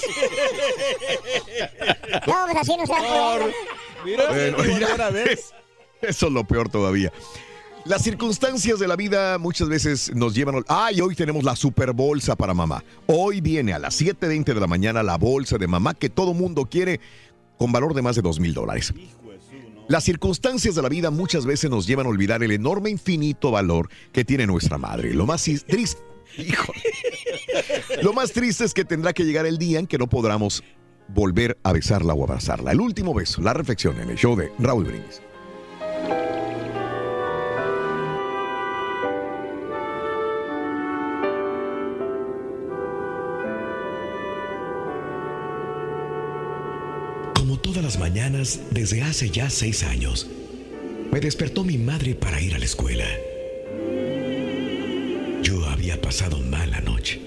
No, 2.28 2.46
pues 2.46 2.58
así 2.58 2.78
no 2.78 2.86
se 2.86 2.92
va 2.94 3.00
a 3.00 3.02
poder. 3.38 3.54
Mira. 4.06 4.28
Bueno, 4.30 4.58
vez. 5.12 5.54
Eso 6.02 6.28
es 6.28 6.32
lo 6.34 6.44
peor 6.44 6.70
todavía. 6.70 7.12
Las 7.86 8.02
circunstancias 8.02 8.80
de 8.80 8.88
la 8.88 8.96
vida 8.96 9.38
muchas 9.38 9.68
veces 9.68 10.16
nos 10.16 10.34
llevan... 10.34 10.56
al- 10.56 10.66
¡Ay, 10.70 11.02
hoy 11.02 11.16
tenemos 11.16 11.44
la 11.44 11.56
super 11.56 11.92
bolsa 11.92 12.36
para 12.36 12.54
mamá! 12.54 12.82
Hoy 13.08 13.42
viene 13.42 13.74
a 13.74 13.80
las 13.80 14.00
7.20 14.02 14.46
de 14.54 14.60
la 14.60 14.68
mañana 14.68 15.04
la 15.04 15.18
bolsa 15.18 15.58
de 15.58 15.68
mamá 15.68 15.94
que 15.94 16.10
todo 16.10 16.34
mundo 16.34 16.66
quiere 16.66 17.02
con 17.64 17.72
valor 17.72 17.94
de 17.94 18.02
más 18.02 18.18
de 18.18 18.22
2 18.22 18.42
mil 18.42 18.54
dólares. 18.54 18.94
Las 19.88 20.04
circunstancias 20.04 20.76
de 20.76 20.82
la 20.82 20.90
vida 20.90 21.12
muchas 21.12 21.46
veces 21.46 21.70
nos 21.72 21.88
llevan 21.88 22.06
a 22.08 22.10
olvidar 22.10 22.44
el 22.44 22.52
enorme 22.52 22.90
infinito 22.90 23.52
valor 23.52 23.88
que 24.12 24.26
tiene 24.26 24.46
nuestra 24.46 24.78
madre. 24.78 25.14
Lo 25.14 25.26
más 25.26 25.48
is- 25.48 25.64
triste... 25.64 26.02
Lo 28.02 28.12
más 28.12 28.34
triste 28.34 28.66
es 28.66 28.74
que 28.74 28.84
tendrá 28.84 29.14
que 29.14 29.24
llegar 29.24 29.46
el 29.46 29.58
día 29.58 29.80
en 29.80 29.88
que 29.88 29.98
no 29.98 30.08
podamos 30.08 30.62
volver 31.08 31.58
a 31.64 31.72
besarla 31.72 32.14
o 32.14 32.26
abrazarla. 32.26 32.74
El 32.74 32.82
último 32.82 33.14
beso, 33.14 33.42
la 33.42 33.54
reflexión 33.54 33.98
en 34.02 34.10
el 34.10 34.18
show 34.18 34.36
de 34.36 34.52
Raúl 34.60 34.84
Brindis. 34.84 35.22
Todas 47.74 47.96
las 47.96 48.00
mañanas, 48.00 48.60
desde 48.70 49.02
hace 49.02 49.32
ya 49.32 49.50
seis 49.50 49.82
años, 49.82 50.28
me 51.12 51.20
despertó 51.20 51.64
mi 51.64 51.80
madre 51.80 52.14
para 52.14 52.40
ir 52.40 52.54
a 52.54 52.60
la 52.60 52.66
escuela. 52.66 53.06
Yo 55.42 55.66
había 55.66 56.00
pasado 56.00 56.38
mala 56.38 56.82
noche. 56.82 57.20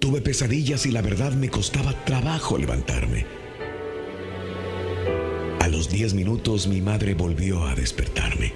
Tuve 0.00 0.20
pesadillas 0.20 0.86
y 0.86 0.90
la 0.90 1.02
verdad 1.02 1.30
me 1.34 1.48
costaba 1.48 2.04
trabajo 2.04 2.58
levantarme. 2.58 3.26
A 5.60 5.68
los 5.68 5.88
diez 5.88 6.12
minutos 6.12 6.66
mi 6.66 6.80
madre 6.80 7.14
volvió 7.14 7.64
a 7.66 7.76
despertarme. 7.76 8.52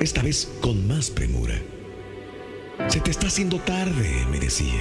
Esta 0.00 0.22
vez 0.22 0.50
con 0.62 0.88
más 0.88 1.10
premura. 1.10 1.60
Se 2.88 3.00
te 3.00 3.10
está 3.10 3.26
haciendo 3.26 3.58
tarde, 3.58 4.24
me 4.30 4.40
decía. 4.40 4.80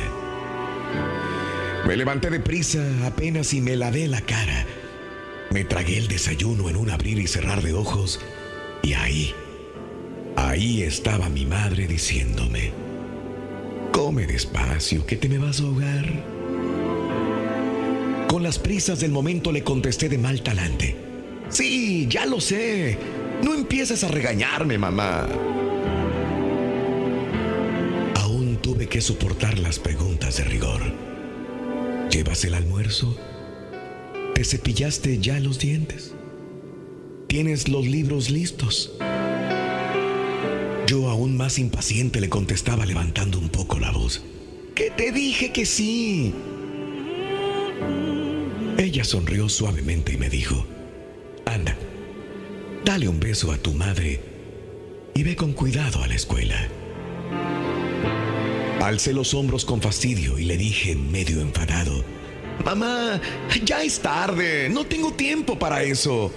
Me 1.85 1.95
levanté 1.95 2.31
deprisa 2.31 2.83
apenas 3.05 3.53
y 3.53 3.61
me 3.61 3.75
lavé 3.75 4.07
la 4.07 4.21
cara. 4.21 4.65
Me 5.51 5.63
tragué 5.63 5.99
el 5.99 6.07
desayuno 6.07 6.67
en 6.67 6.77
un 6.77 6.89
abrir 6.89 7.19
y 7.19 7.27
cerrar 7.27 7.61
de 7.61 7.73
ojos 7.73 8.19
y 8.81 8.93
ahí, 8.93 9.33
ahí 10.35 10.81
estaba 10.81 11.29
mi 11.29 11.45
madre 11.45 11.87
diciéndome, 11.87 12.71
come 13.91 14.25
despacio, 14.25 15.05
que 15.05 15.15
te 15.15 15.29
me 15.29 15.37
vas 15.37 15.61
a 15.61 15.63
ahogar. 15.63 16.05
Con 18.27 18.41
las 18.41 18.57
prisas 18.57 18.99
del 18.99 19.11
momento 19.11 19.51
le 19.51 19.63
contesté 19.63 20.09
de 20.09 20.17
mal 20.17 20.41
talante. 20.41 20.95
Sí, 21.49 22.07
ya 22.09 22.25
lo 22.25 22.41
sé. 22.41 22.97
No 23.43 23.53
empieces 23.53 24.03
a 24.03 24.07
regañarme, 24.07 24.77
mamá. 24.77 25.27
Aún 28.15 28.57
tuve 28.61 28.87
que 28.87 29.01
soportar 29.01 29.59
las 29.59 29.77
preguntas 29.77 30.37
de 30.37 30.43
rigor. 30.45 31.14
¿Llevas 32.15 32.45
el 32.45 32.53
almuerzo? 32.53 33.13
¿Te 34.35 34.45
cepillaste 34.45 35.19
ya 35.19 35.37
los 35.41 35.59
dientes? 35.59 36.13
¿Tienes 37.27 37.67
los 37.67 37.85
libros 37.85 38.29
listos? 38.29 38.93
Yo 40.87 41.09
aún 41.09 41.35
más 41.35 41.59
impaciente 41.59 42.21
le 42.21 42.29
contestaba 42.29 42.85
levantando 42.85 43.37
un 43.37 43.49
poco 43.49 43.79
la 43.79 43.91
voz. 43.91 44.23
Que 44.75 44.91
te 44.91 45.11
dije 45.11 45.51
que 45.51 45.65
sí. 45.65 46.33
Ella 48.77 49.03
sonrió 49.03 49.49
suavemente 49.49 50.13
y 50.13 50.17
me 50.17 50.29
dijo, 50.29 50.65
anda, 51.45 51.75
dale 52.85 53.09
un 53.09 53.19
beso 53.19 53.51
a 53.51 53.57
tu 53.57 53.73
madre 53.73 54.21
y 55.13 55.23
ve 55.23 55.35
con 55.35 55.51
cuidado 55.51 56.01
a 56.01 56.07
la 56.07 56.15
escuela. 56.15 56.65
Alcé 58.85 59.13
los 59.13 59.33
hombros 59.33 59.65
con 59.65 59.81
fastidio 59.81 60.37
y 60.37 60.43
le 60.43 60.57
dije 60.57 60.95
medio 60.95 61.41
enfadado, 61.41 62.05
Mamá, 62.63 63.19
ya 63.63 63.81
es 63.81 63.99
tarde, 63.99 64.69
no 64.69 64.85
tengo 64.85 65.11
tiempo 65.11 65.57
para 65.57 65.81
eso. 65.81 66.31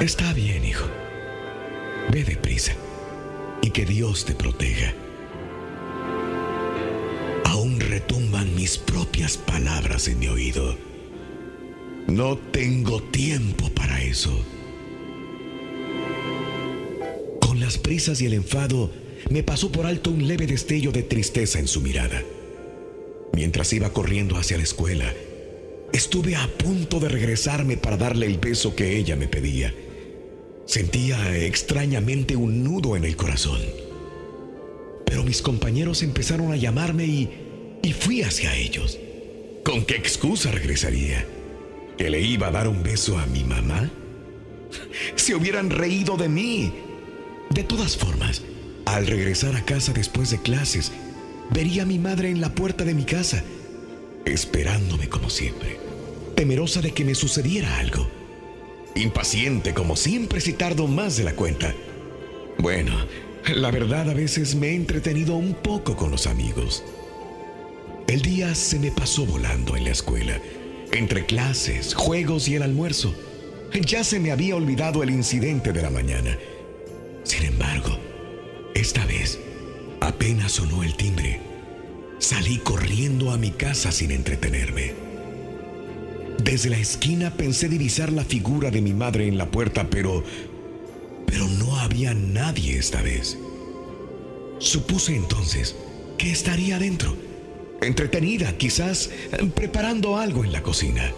Está 0.00 0.32
bien, 0.32 0.64
hijo. 0.64 0.86
Ve 2.10 2.24
deprisa 2.24 2.72
y 3.62 3.70
que 3.70 3.86
Dios 3.86 4.24
te 4.24 4.34
proteja. 4.34 4.92
Aún 7.44 7.78
retumban 7.78 8.56
mis 8.56 8.78
propias 8.78 9.36
palabras 9.36 10.08
en 10.08 10.18
mi 10.18 10.26
oído. 10.26 10.76
No 12.08 12.36
tengo 12.38 13.00
tiempo 13.04 13.68
para 13.68 14.02
eso. 14.02 14.36
Con 17.40 17.60
las 17.60 17.78
prisas 17.78 18.20
y 18.20 18.26
el 18.26 18.34
enfado, 18.34 18.90
me 19.30 19.42
pasó 19.42 19.70
por 19.70 19.86
alto 19.86 20.10
un 20.10 20.26
leve 20.26 20.46
destello 20.46 20.92
de 20.92 21.02
tristeza 21.02 21.58
en 21.58 21.68
su 21.68 21.80
mirada. 21.80 22.22
Mientras 23.32 23.72
iba 23.72 23.92
corriendo 23.92 24.36
hacia 24.36 24.58
la 24.58 24.62
escuela, 24.62 25.12
estuve 25.92 26.36
a 26.36 26.46
punto 26.58 27.00
de 27.00 27.08
regresarme 27.08 27.76
para 27.76 27.96
darle 27.96 28.26
el 28.26 28.38
beso 28.38 28.74
que 28.74 28.96
ella 28.96 29.16
me 29.16 29.28
pedía. 29.28 29.74
Sentía 30.66 31.36
extrañamente 31.36 32.36
un 32.36 32.62
nudo 32.62 32.96
en 32.96 33.04
el 33.04 33.16
corazón. 33.16 33.60
Pero 35.06 35.24
mis 35.24 35.42
compañeros 35.42 36.02
empezaron 36.02 36.52
a 36.52 36.56
llamarme 36.56 37.04
y, 37.04 37.30
y 37.82 37.92
fui 37.92 38.22
hacia 38.22 38.54
ellos. 38.56 38.98
¿Con 39.64 39.84
qué 39.84 39.96
excusa 39.96 40.50
regresaría? 40.50 41.26
¿Que 41.96 42.10
le 42.10 42.20
iba 42.20 42.48
a 42.48 42.52
dar 42.52 42.68
un 42.68 42.82
beso 42.82 43.18
a 43.18 43.26
mi 43.26 43.44
mamá? 43.44 43.90
Se 45.16 45.34
hubieran 45.34 45.70
reído 45.70 46.16
de 46.16 46.28
mí. 46.28 46.72
De 47.50 47.64
todas 47.64 47.96
formas, 47.96 48.42
al 48.84 49.06
regresar 49.06 49.56
a 49.56 49.64
casa 49.64 49.92
después 49.92 50.30
de 50.30 50.40
clases, 50.40 50.92
vería 51.50 51.82
a 51.82 51.86
mi 51.86 51.98
madre 51.98 52.30
en 52.30 52.40
la 52.40 52.54
puerta 52.54 52.84
de 52.84 52.94
mi 52.94 53.04
casa, 53.04 53.42
esperándome 54.24 55.08
como 55.08 55.30
siempre, 55.30 55.78
temerosa 56.34 56.80
de 56.80 56.92
que 56.92 57.04
me 57.04 57.14
sucediera 57.14 57.78
algo. 57.78 58.08
Impaciente 58.94 59.72
como 59.72 59.96
siempre 59.96 60.40
si 60.40 60.52
tardo 60.52 60.86
más 60.86 61.16
de 61.16 61.24
la 61.24 61.34
cuenta. 61.34 61.74
Bueno, 62.58 62.92
la 63.54 63.70
verdad 63.70 64.10
a 64.10 64.14
veces 64.14 64.54
me 64.54 64.68
he 64.68 64.74
entretenido 64.74 65.34
un 65.34 65.54
poco 65.54 65.96
con 65.96 66.10
los 66.10 66.26
amigos. 66.26 66.84
El 68.06 68.20
día 68.20 68.54
se 68.54 68.78
me 68.78 68.90
pasó 68.90 69.24
volando 69.24 69.76
en 69.76 69.84
la 69.84 69.90
escuela, 69.90 70.38
entre 70.92 71.24
clases, 71.24 71.94
juegos 71.94 72.48
y 72.48 72.56
el 72.56 72.62
almuerzo. 72.62 73.14
Ya 73.86 74.04
se 74.04 74.20
me 74.20 74.32
había 74.32 74.54
olvidado 74.54 75.02
el 75.02 75.10
incidente 75.10 75.72
de 75.72 75.80
la 75.80 75.88
mañana. 75.88 76.36
Sin 77.24 77.44
embargo, 77.44 77.98
esta 78.74 79.04
vez, 79.06 79.38
apenas 80.00 80.52
sonó 80.52 80.82
el 80.82 80.96
timbre, 80.96 81.40
salí 82.18 82.58
corriendo 82.58 83.30
a 83.30 83.36
mi 83.36 83.50
casa 83.50 83.92
sin 83.92 84.10
entretenerme. 84.10 84.94
Desde 86.42 86.70
la 86.70 86.78
esquina 86.78 87.36
pensé 87.36 87.68
divisar 87.68 88.10
la 88.10 88.24
figura 88.24 88.70
de 88.70 88.80
mi 88.80 88.94
madre 88.94 89.28
en 89.28 89.38
la 89.38 89.50
puerta, 89.50 89.88
pero... 89.90 90.24
pero 91.26 91.46
no 91.48 91.78
había 91.78 92.14
nadie 92.14 92.78
esta 92.78 93.02
vez. 93.02 93.38
Supuse 94.58 95.14
entonces 95.14 95.76
que 96.16 96.32
estaría 96.32 96.76
adentro, 96.76 97.16
entretenida, 97.82 98.56
quizás 98.56 99.10
preparando 99.54 100.16
algo 100.16 100.44
en 100.44 100.52
la 100.52 100.62
cocina. 100.62 101.12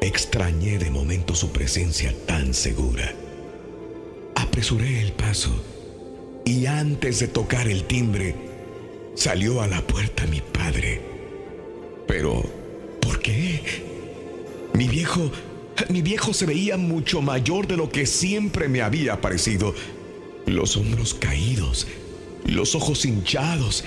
Extrañé 0.00 0.78
de 0.78 0.90
momento 0.90 1.34
su 1.34 1.52
presencia 1.52 2.14
tan 2.26 2.54
segura. 2.54 3.14
Apresuré 4.34 5.02
el 5.02 5.12
paso 5.12 5.52
y 6.44 6.66
antes 6.66 7.20
de 7.20 7.28
tocar 7.28 7.68
el 7.68 7.84
timbre, 7.84 8.34
salió 9.14 9.62
a 9.62 9.66
la 9.66 9.80
puerta 9.82 10.26
mi 10.26 10.40
padre. 10.40 11.00
Pero, 12.06 12.42
¿por 13.00 13.20
qué? 13.20 13.62
Mi 14.74 14.88
viejo, 14.88 15.30
mi 15.88 16.02
viejo 16.02 16.32
se 16.32 16.46
veía 16.46 16.76
mucho 16.76 17.22
mayor 17.22 17.66
de 17.66 17.76
lo 17.76 17.90
que 17.90 18.06
siempre 18.06 18.68
me 18.68 18.82
había 18.82 19.20
parecido. 19.20 19.74
Los 20.46 20.76
hombros 20.76 21.14
caídos, 21.14 21.86
los 22.44 22.74
ojos 22.74 23.04
hinchados 23.04 23.84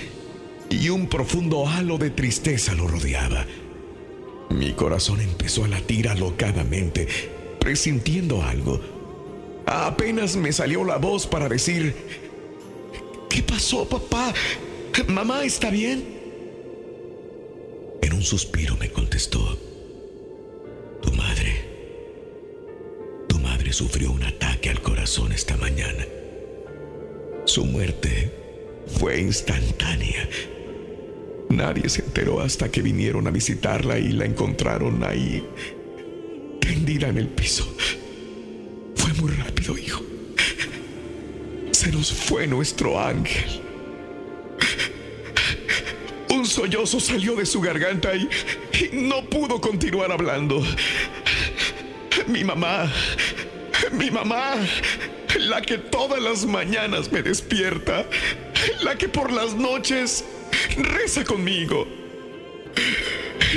y 0.70 0.88
un 0.88 1.08
profundo 1.08 1.68
halo 1.68 1.98
de 1.98 2.10
tristeza 2.10 2.74
lo 2.74 2.88
rodeaba. 2.88 3.46
Mi 4.50 4.72
corazón 4.72 5.20
empezó 5.20 5.64
a 5.64 5.68
latir 5.68 6.08
alocadamente, 6.08 7.08
presintiendo 7.58 8.42
algo. 8.42 8.80
Apenas 9.66 10.36
me 10.36 10.52
salió 10.52 10.84
la 10.84 10.96
voz 10.96 11.26
para 11.26 11.48
decir, 11.48 11.94
¿qué 13.36 13.42
pasó, 13.42 13.86
papá? 13.86 14.32
¿Mamá 15.08 15.44
está 15.44 15.68
bien? 15.68 16.02
En 18.00 18.14
un 18.14 18.22
suspiro 18.22 18.78
me 18.78 18.90
contestó, 18.90 19.58
tu 21.02 21.12
madre, 21.12 21.52
tu 23.28 23.38
madre 23.38 23.74
sufrió 23.74 24.10
un 24.10 24.22
ataque 24.22 24.70
al 24.70 24.80
corazón 24.80 25.32
esta 25.32 25.54
mañana. 25.58 26.06
Su 27.44 27.66
muerte 27.66 28.32
fue 28.86 29.20
instantánea. 29.20 30.26
Nadie 31.50 31.90
se 31.90 32.04
enteró 32.04 32.40
hasta 32.40 32.70
que 32.70 32.80
vinieron 32.80 33.26
a 33.26 33.30
visitarla 33.30 33.98
y 33.98 34.12
la 34.12 34.24
encontraron 34.24 35.04
ahí, 35.04 35.46
tendida 36.58 37.08
en 37.08 37.18
el 37.18 37.28
piso. 37.28 37.70
Fue 38.94 39.12
muy 39.12 39.32
rápido, 39.32 39.76
hijo. 39.76 40.15
Se 41.86 41.92
nos 41.92 42.12
fue 42.12 42.48
nuestro 42.48 43.00
ángel. 43.00 43.62
Un 46.30 46.44
sollozo 46.44 46.98
salió 46.98 47.36
de 47.36 47.46
su 47.46 47.60
garganta 47.60 48.12
y, 48.16 48.28
y 48.72 48.90
no 48.92 49.22
pudo 49.30 49.60
continuar 49.60 50.10
hablando. 50.10 50.64
Mi 52.26 52.42
mamá, 52.42 52.92
mi 53.92 54.10
mamá, 54.10 54.56
la 55.38 55.62
que 55.62 55.78
todas 55.78 56.20
las 56.20 56.44
mañanas 56.44 57.12
me 57.12 57.22
despierta, 57.22 58.04
la 58.82 58.98
que 58.98 59.08
por 59.08 59.30
las 59.30 59.54
noches 59.54 60.24
reza 60.76 61.22
conmigo, 61.22 61.86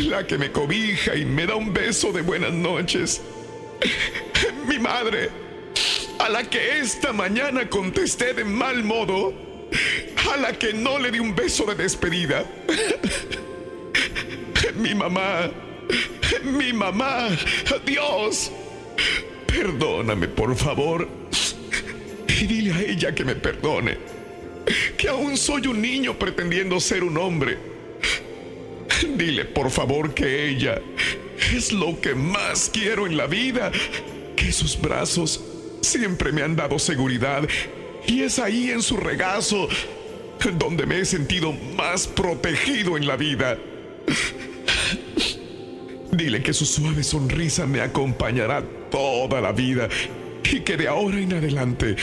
la 0.07 0.27
que 0.27 0.37
me 0.37 0.51
cobija 0.51 1.15
y 1.15 1.25
me 1.25 1.47
da 1.47 1.55
un 1.55 1.73
beso 1.73 2.11
de 2.11 2.21
buenas 2.21 2.53
noches, 2.53 3.23
mi 4.67 4.77
madre, 4.77 5.48
a 6.19 6.29
la 6.29 6.43
que 6.43 6.79
esta 6.79 7.13
mañana 7.13 7.69
contesté 7.69 8.33
de 8.33 8.43
mal 8.43 8.83
modo, 8.83 9.33
a 10.31 10.37
la 10.37 10.53
que 10.53 10.73
no 10.73 10.99
le 10.99 11.11
di 11.11 11.19
un 11.19 11.33
beso 11.33 11.65
de 11.65 11.75
despedida, 11.75 12.45
mi 14.75 14.93
mamá, 14.93 15.49
mi 16.43 16.73
mamá, 16.73 17.29
Dios, 17.85 18.51
perdóname 19.47 20.27
por 20.27 20.55
favor 20.55 21.07
y 22.27 22.45
dile 22.45 22.73
a 22.73 22.81
ella 22.81 23.15
que 23.15 23.23
me 23.23 23.35
perdone, 23.35 23.97
que 24.97 25.07
aún 25.07 25.37
soy 25.37 25.67
un 25.67 25.81
niño 25.81 26.17
pretendiendo 26.17 26.79
ser 26.79 27.03
un 27.03 27.17
hombre. 27.17 27.57
Dile 29.15 29.45
por 29.45 29.71
favor 29.71 30.13
que 30.13 30.49
ella 30.49 30.81
es 31.53 31.71
lo 31.71 31.99
que 32.01 32.13
más 32.13 32.69
quiero 32.71 33.07
en 33.07 33.15
la 33.15 33.27
vida, 33.27 33.71
que 34.35 34.51
sus 34.51 34.79
brazos 34.79 35.41
siempre 35.81 36.31
me 36.31 36.41
han 36.41 36.55
dado 36.55 36.79
seguridad. 36.79 37.47
Y 38.07 38.23
es 38.23 38.39
ahí 38.39 38.71
en 38.71 38.81
su 38.81 38.97
regazo 38.97 39.67
donde 40.57 40.85
me 40.85 40.99
he 40.99 41.05
sentido 41.05 41.53
más 41.75 42.07
protegido 42.07 42.97
en 42.97 43.07
la 43.07 43.15
vida. 43.15 43.57
Dile 46.11 46.41
que 46.41 46.53
su 46.53 46.65
suave 46.65 47.03
sonrisa 47.03 47.65
me 47.65 47.81
acompañará 47.81 48.63
toda 48.89 49.41
la 49.41 49.51
vida 49.51 49.89
y 50.51 50.61
que 50.61 50.77
de 50.77 50.87
ahora 50.87 51.19
en 51.19 51.33
adelante 51.33 51.95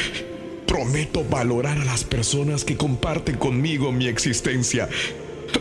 prometo 0.67 1.25
valorar 1.25 1.79
a 1.79 1.85
las 1.85 2.05
personas 2.05 2.65
que 2.65 2.77
comparten 2.77 3.37
conmigo 3.37 3.93
mi 3.93 4.07
existencia, 4.07 4.89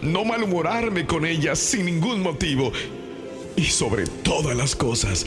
no 0.02 0.26
malhumorarme 0.26 1.06
con 1.06 1.26
ellas 1.26 1.60
sin 1.60 1.86
ningún 1.86 2.22
motivo. 2.22 2.72
Y 3.56 3.66
sobre 3.66 4.06
todas 4.06 4.56
las 4.56 4.76
cosas, 4.76 5.26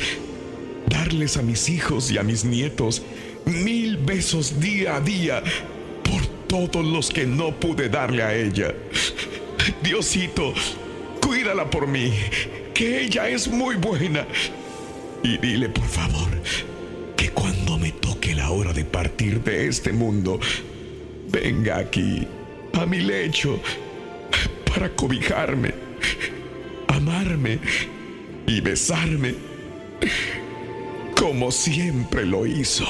darles 0.88 1.36
a 1.36 1.42
mis 1.42 1.68
hijos 1.68 2.10
y 2.10 2.18
a 2.18 2.22
mis 2.22 2.44
nietos 2.44 3.02
mil 3.44 3.96
besos 3.96 4.60
día 4.60 4.96
a 4.96 5.00
día 5.00 5.42
por 6.02 6.26
todos 6.46 6.84
los 6.84 7.10
que 7.10 7.26
no 7.26 7.52
pude 7.58 7.88
darle 7.88 8.22
a 8.22 8.34
ella. 8.34 8.74
Diosito, 9.82 10.54
cuídala 11.20 11.68
por 11.68 11.86
mí, 11.86 12.12
que 12.74 13.02
ella 13.02 13.28
es 13.28 13.48
muy 13.48 13.76
buena. 13.76 14.26
Y 15.22 15.36
dile, 15.38 15.68
por 15.68 15.86
favor, 15.86 16.28
que 17.16 17.30
cuando 17.30 17.78
me 17.78 17.92
toque 17.92 18.34
la 18.34 18.50
hora 18.50 18.72
de 18.72 18.84
partir 18.84 19.42
de 19.42 19.66
este 19.66 19.92
mundo, 19.92 20.38
venga 21.30 21.78
aquí, 21.78 22.26
a 22.74 22.86
mi 22.86 23.00
lecho, 23.00 23.60
para 24.64 24.94
cobijarme, 24.94 25.74
amarme 26.88 27.58
y 28.46 28.60
besarme, 28.60 29.34
como 31.18 31.50
siempre 31.50 32.24
lo 32.24 32.46
hizo. 32.46 32.84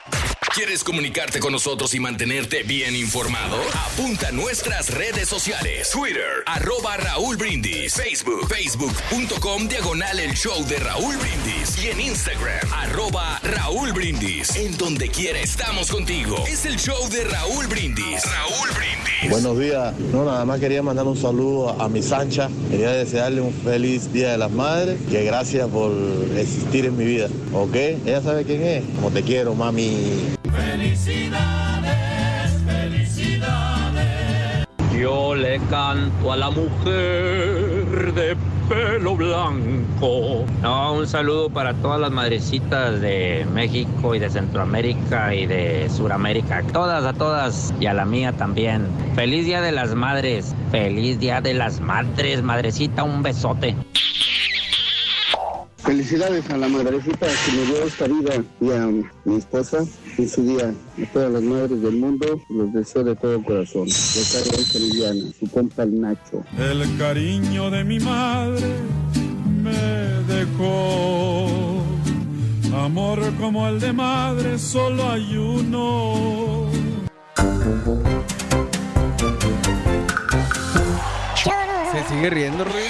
¿Quieres 0.55 0.85
comunicarte 0.85 1.39
con 1.39 1.53
nosotros 1.53 1.95
y 1.95 2.01
mantenerte 2.01 2.63
bien 2.63 2.97
informado? 2.97 3.59
Apunta 3.93 4.29
a 4.29 4.33
nuestras 4.33 4.91
redes 4.91 5.29
sociales. 5.29 5.91
Twitter, 5.91 6.43
arroba 6.47 6.97
Raúl 6.97 7.37
Brindis. 7.37 7.95
Facebook, 7.95 8.49
facebook.com, 8.49 9.69
diagonal 9.69 10.19
el 10.19 10.35
show 10.35 10.65
de 10.67 10.79
Raúl 10.79 11.17
Brindis. 11.17 11.83
Y 11.83 11.89
en 11.89 12.01
Instagram, 12.01 12.73
arroba 12.73 13.39
Raúl 13.43 13.93
Brindis. 13.93 14.57
En 14.57 14.77
donde 14.79 15.09
quiera 15.11 15.39
estamos 15.41 15.91
contigo. 15.91 16.43
Es 16.49 16.65
el 16.65 16.79
show 16.79 17.07
de 17.11 17.25
Raúl 17.25 17.67
Brindis. 17.67 18.23
Raúl 18.25 18.71
Brindis. 18.71 19.31
Buenos 19.31 19.59
días. 19.59 19.99
No, 19.99 20.25
nada 20.25 20.45
más 20.45 20.61
quería 20.61 20.83
mandar 20.83 21.07
un 21.07 21.21
saludo 21.21 21.81
a 21.81 21.89
mi 21.89 22.03
Sancha. 22.03 22.49
Quería 22.71 22.93
desearle 22.93 23.41
un 23.43 23.53
feliz 23.53 24.13
Día 24.13 24.33
de 24.33 24.39
las 24.39 24.51
Madres. 24.51 24.99
Que 25.11 25.25
gracias 25.25 25.69
por 25.69 25.93
existir 26.37 26.87
en 26.87 26.97
mi 26.97 27.05
vida. 27.05 27.29
¿Ok? 27.53 27.75
Ella 27.75 28.23
sabe 28.23 28.45
quién 28.45 28.63
es. 28.63 28.85
Como 28.97 29.11
te 29.11 29.23
quiero, 29.23 29.55
mami. 29.55 30.26
Felicidades, 30.53 32.63
felicidades. 32.65 34.67
le 35.37 35.61
canto 35.71 36.33
a 36.33 36.37
la 36.37 36.51
mujer 36.51 38.13
de 38.15 38.37
pelo 38.69 39.17
blanco. 39.17 40.45
No, 40.63 40.95
un 40.95 41.07
saludo 41.07 41.51
para 41.51 41.75
todas 41.75 42.01
las 42.01 42.11
madrecitas 42.11 43.01
de 43.01 43.47
México 43.53 44.15
y 44.15 44.19
de 44.19 44.31
Centroamérica 44.31 45.35
y 45.35 45.47
de 45.47 45.89
Suramérica. 45.91 46.63
Todas, 46.73 47.05
a 47.05 47.13
todas 47.13 47.73
y 47.79 47.87
a 47.87 47.95
la 47.95 48.05
mía 48.05 48.33
también. 48.33 48.87
Feliz 49.15 49.47
Día 49.47 49.61
de 49.61 49.73
las 49.73 49.95
Madres. 49.95 50.55
Feliz 50.71 51.19
Día 51.19 51.41
de 51.41 51.55
las 51.55 51.81
Madres, 51.81 52.43
madrecita, 52.43 53.05
un 53.05 53.23
besote. 53.23 53.77
Felicidades 55.87 56.51
a 56.51 56.57
la 56.57 56.67
madrecita 56.67 57.29
que 57.29 57.53
me 57.53 57.65
dio 57.65 57.85
esta 57.85 58.09
vida 58.09 58.43
y 58.61 58.73
a 58.73 58.89
mi 59.25 59.37
esposa 59.37 59.85
en 60.19 60.29
su 60.29 60.43
día. 60.43 60.75
A 61.01 61.13
todas 61.13 61.31
las 61.31 61.43
madres 61.43 61.81
del 61.81 61.97
mundo 61.97 62.43
los 62.49 62.73
deseo 62.73 63.05
de 63.05 63.15
todo 63.15 63.41
corazón. 63.45 63.87
Liliana, 63.87 65.31
su 65.39 65.49
compa 65.49 65.85
el 65.85 66.01
Nacho. 66.01 66.43
El 66.59 66.99
cariño 66.99 67.71
de 67.71 67.85
mi 67.85 68.01
madre 68.01 68.67
me 69.63 70.35
dejó. 70.35 71.85
Amor 72.75 73.21
como 73.41 73.69
el 73.69 73.79
de 73.79 73.93
madre 73.93 74.59
solo 74.59 75.09
hay 75.09 75.37
uno. 75.37 76.69
Se 82.03 82.15
sigue 82.15 82.31
riendo, 82.31 82.65
Rey. 82.65 82.85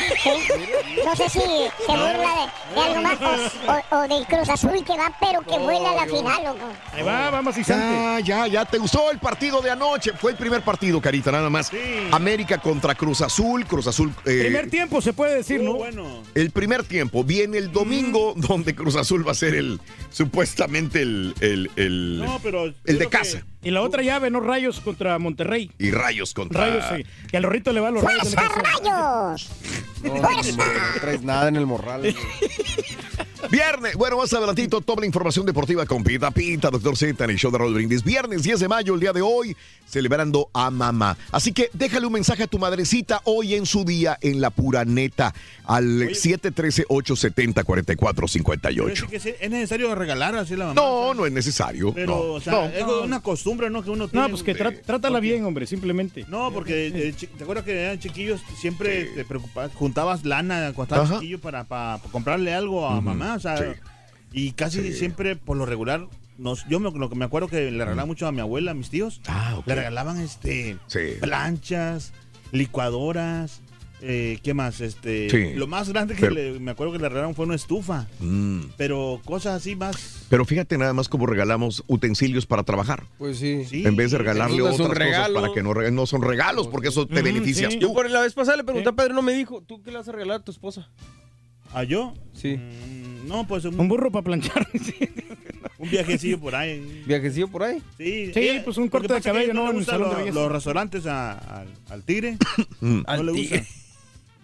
No 1.05 1.15
sé 1.15 1.29
si 1.29 1.39
se 1.39 1.93
burla 1.93 2.51
de, 2.67 2.75
de 2.75 2.81
algo 2.81 3.03
más 3.03 3.19
o, 3.21 3.97
o- 3.97 3.99
o 4.01 4.09
del 4.09 4.27
Cruz 4.27 4.49
Azul 4.49 4.85
que 4.85 4.97
va, 4.97 5.13
pero 5.21 5.43
que 5.43 5.59
vuela 5.59 5.91
a 5.93 5.95
la 5.95 6.07
final, 6.07 6.43
loco. 6.45 6.69
Ahí 6.93 7.03
va, 7.05 7.31
vamos 7.31 7.57
y 7.57 7.63
Ya, 7.63 8.19
ya, 8.21 8.47
ya. 8.49 8.65
¿Te 8.65 8.79
gustó 8.79 9.11
el 9.13 9.19
partido 9.19 9.63
de 9.63 9.71
anoche? 9.71 10.13
Fue 10.19 10.33
el 10.33 10.37
primer 10.37 10.63
partido, 10.63 11.01
Carita, 11.01 11.31
nada 11.31 11.49
más. 11.51 11.71
América 12.11 12.59
contra 12.59 12.95
Cruz 12.97 13.21
Azul. 13.21 13.65
Cruz 13.67 13.87
Azul. 13.87 14.13
eh, 14.25 14.41
Primer 14.45 14.71
tiempo 14.71 15.01
se 15.01 15.13
puede 15.13 15.37
decir, 15.37 15.61
¿no? 15.63 15.77
El 16.35 16.51
primer 16.51 16.83
tiempo 16.83 17.23
viene 17.23 17.59
el 17.59 17.71
domingo, 17.71 18.35
donde 18.37 18.75
Cruz 18.75 18.97
Azul 18.97 19.27
va 19.27 19.33
a 19.33 19.37
ser 19.37 19.55
el 19.55 19.81
supuestamente 20.11 21.03
el, 21.03 21.35
el, 21.41 21.71
el, 21.77 22.19
No, 22.19 22.41
pero 22.43 22.65
el 22.85 22.99
de 22.99 23.07
casa. 23.09 23.43
Y 23.67 23.73
la 23.73 23.83
otra 23.83 24.01
llave, 24.01 24.31
¿no? 24.31 24.39
Rayos 24.39 24.79
contra 24.79 25.19
Monterrey. 25.19 25.73
Y 25.77 25.91
Rayos 25.91 26.35
contra. 26.35 26.69
Rayos, 26.69 26.85
sí. 26.95 27.05
Que 27.29 27.37
al 27.37 27.43
Rorrito 27.43 27.73
le 27.73 27.81
va 27.81 27.89
a 27.89 27.91
los 27.91 28.01
rayos. 28.01 28.33
¡Fuerza, 28.33 28.49
rayos! 28.63 29.51
¡Fuerza! 30.03 30.57
No 30.57 31.01
traes 31.01 31.23
nada 31.25 31.49
en 31.49 31.57
el 31.57 31.67
morral. 31.67 32.03
Viernes, 33.51 33.95
bueno, 33.97 34.17
más 34.17 34.33
adelantito, 34.33 34.81
toda 34.81 35.01
la 35.01 35.07
información 35.07 35.47
deportiva 35.47 35.85
con 35.87 36.03
Pita 36.03 36.31
Pita, 36.31 36.71
Doctor 36.71 36.97
Z 36.97 37.23
en 37.25 37.31
el 37.31 37.37
show 37.37 37.51
de 37.53 37.59
Raúl 37.59 37.75
Brindis. 37.75 38.03
Viernes 38.03 38.43
10 38.43 38.61
de 38.61 38.69
mayo, 38.69 38.95
el 38.95 39.01
día 39.01 39.13
de 39.13 39.23
hoy, 39.23 39.57
celebrando 39.89 40.49
a 40.53 40.71
mamá. 40.71 41.17
Así 41.31 41.53
que 41.53 41.71
déjale 41.73 42.07
un 42.07 42.13
mensaje 42.15 42.43
a 42.43 42.47
tu 42.47 42.59
madrecita 42.59 43.21
hoy 43.25 43.55
en 43.55 43.67
su 43.67 43.85
día 43.85 44.19
en 44.21 44.41
la 44.41 44.51
pura 44.51 44.85
neta 44.85 45.33
al 45.65 46.09
713-870-4458. 46.11 48.61
Pero 48.61 48.89
es, 48.89 49.03
que 49.05 49.17
es 49.41 49.51
necesario 49.51 49.95
regalar 49.95 50.35
así 50.37 50.55
a 50.55 50.59
la 50.59 50.65
mamá. 50.67 50.81
No, 50.81 51.15
no 51.15 51.27
es 51.27 51.33
necesario. 51.33 51.93
Pero, 51.95 52.07
no, 52.07 52.21
o 52.35 52.41
sea, 52.41 52.53
no. 52.53 52.65
es 52.67 52.85
una 53.05 53.21
costumbre, 53.21 53.71
¿no? 53.71 53.83
Que 53.83 53.91
uno 53.91 54.09
tiene. 54.09 54.25
No, 54.25 54.31
pues 54.31 54.43
que 54.43 54.57
tra- 54.57 54.81
trátala 54.83 55.21
bien, 55.21 55.45
hombre, 55.45 55.67
simplemente. 55.67 56.25
No, 56.29 56.51
porque 56.53 56.87
eh, 56.95 57.15
te 57.37 57.43
acuerdas 57.45 57.65
que 57.65 57.81
eran 57.81 57.99
chiquillos, 57.99 58.41
siempre 58.61 59.05
te 59.07 59.25
preocupabas, 59.25 59.73
juntabas 59.75 60.25
lana 60.25 60.73
cuando 60.75 60.95
estabas 60.95 61.21
chiquillo 61.21 61.41
para, 61.41 61.65
para 61.65 62.01
comprarle 62.11 62.55
algo 62.55 62.87
a 62.87 63.01
mamá, 63.01 63.36
o 63.37 63.41
sea, 63.41 63.57
sí. 63.59 63.65
y 64.33 64.53
casi 64.53 64.93
siempre, 64.93 65.37
por 65.37 65.57
lo 65.57 65.67
regular, 65.67 66.07
nos, 66.39 66.67
yo 66.69 66.81
me, 66.81 66.91
lo 66.91 67.09
que 67.09 67.15
me 67.17 67.25
acuerdo 67.25 67.49
que 67.49 67.71
le 67.71 67.85
regalaba 67.85 68.05
mucho 68.07 68.27
a 68.27 68.33
mi 68.33 68.41
abuela, 68.41 68.73
a 68.73 68.75
mis 68.75 68.91
tíos, 68.91 69.21
le 69.65 69.75
regalaban 69.75 70.21
este 70.21 70.77
planchas, 71.21 72.13
licuadoras, 72.53 73.61
eh, 74.03 74.39
¿qué 74.43 74.53
más? 74.53 74.83
Este, 74.83 75.31
Sí. 75.31 75.55
lo 75.55 75.67
más 75.67 75.89
grande 75.89 76.15
que 76.15 76.21
Pero- 76.21 76.35
le- 76.35 76.61
me 76.61 76.71
acuerdo 76.73 76.93
que 76.93 76.99
le 76.99 77.09
regalaron 77.09 77.35
fue 77.35 77.47
una 77.47 77.55
estufa, 77.55 78.07
Mm. 78.21 78.61
pero 78.77 79.21
cosas 79.25 79.55
así 79.55 79.75
más. 79.75 80.27
Pero 80.29 80.45
fíjate 80.45 80.77
nada 80.77 80.93
más 80.93 81.09
cómo 81.09 81.25
regalamos 81.27 81.83
utensilios 81.87 82.45
para 82.45 82.63
trabajar. 82.65 83.05
Pues 83.17 83.39
sí. 83.39 83.65
en 83.73 83.97
vez 83.97 84.11
de 84.11 84.19
regalarle 84.19 84.61
otras 84.61 84.77
cosas 84.79 84.99
regalo. 84.99 85.41
para 85.41 85.55
que 85.55 85.63
no, 85.63 85.73
no 85.73 86.07
son 86.07 86.21
regalos, 86.23 86.69
porque 86.69 86.89
eso 86.89 87.07
te 87.07 87.23
beneficias 87.23 87.73
sí. 87.73 87.79
tú. 87.79 87.89
Yo 87.89 87.95
por 87.95 88.11
la 88.11 88.21
vez 88.21 88.35
pasada 88.35 88.59
le 88.59 88.65
pregunté 88.65 88.91
a 88.91 88.93
Pedro, 88.93 89.15
no 89.15 89.23
me 89.23 89.33
dijo, 89.33 89.63
¿tú 89.63 89.83
qué 89.83 89.91
le 89.91 89.97
vas 89.99 90.09
a 90.09 90.13
regalar 90.13 90.41
a 90.41 90.45
tu 90.45 90.53
esposa? 90.53 90.91
¿A 91.73 91.85
yo? 91.85 92.15
Sí. 92.33 92.59
no, 93.27 93.47
pues 93.47 93.65
un, 93.65 93.79
Un 93.79 93.89
burro 93.89 94.11
para 94.11 94.23
planchar. 94.25 94.67
un 95.79 95.91
viajecillo 95.91 96.39
por 96.41 96.55
ahí. 96.55 97.03
¿Viajecillo 97.07 97.49
por 97.49 97.63
ahí? 97.65 97.83
Sí, 97.99 98.31
Sí, 98.33 98.41
ella- 98.41 98.65
pues 98.65 98.77
un 98.79 98.85
lo 98.85 98.91
que 98.91 98.93
corte 98.93 99.09
de 99.09 99.15
pasa 99.15 99.19
es 99.19 99.23
que 99.25 99.31
cabello, 99.33 99.55
no 99.55 99.61
¿no? 99.61 99.65
le 99.67 99.71
En 99.71 99.77
el 99.77 99.79
gusta 99.81 99.93
salón 99.93 100.09
de 100.09 100.15
lo- 100.15 100.21
belleza. 100.21 100.41
los 100.41 100.53
restaurantes 100.53 101.07
a- 101.07 101.33
al, 101.61 101.69
al 101.91 102.03
tigre. 102.05 102.37
no 102.81 103.03
Al 103.07 103.27
le 103.27 103.33
tigre. 103.33 103.67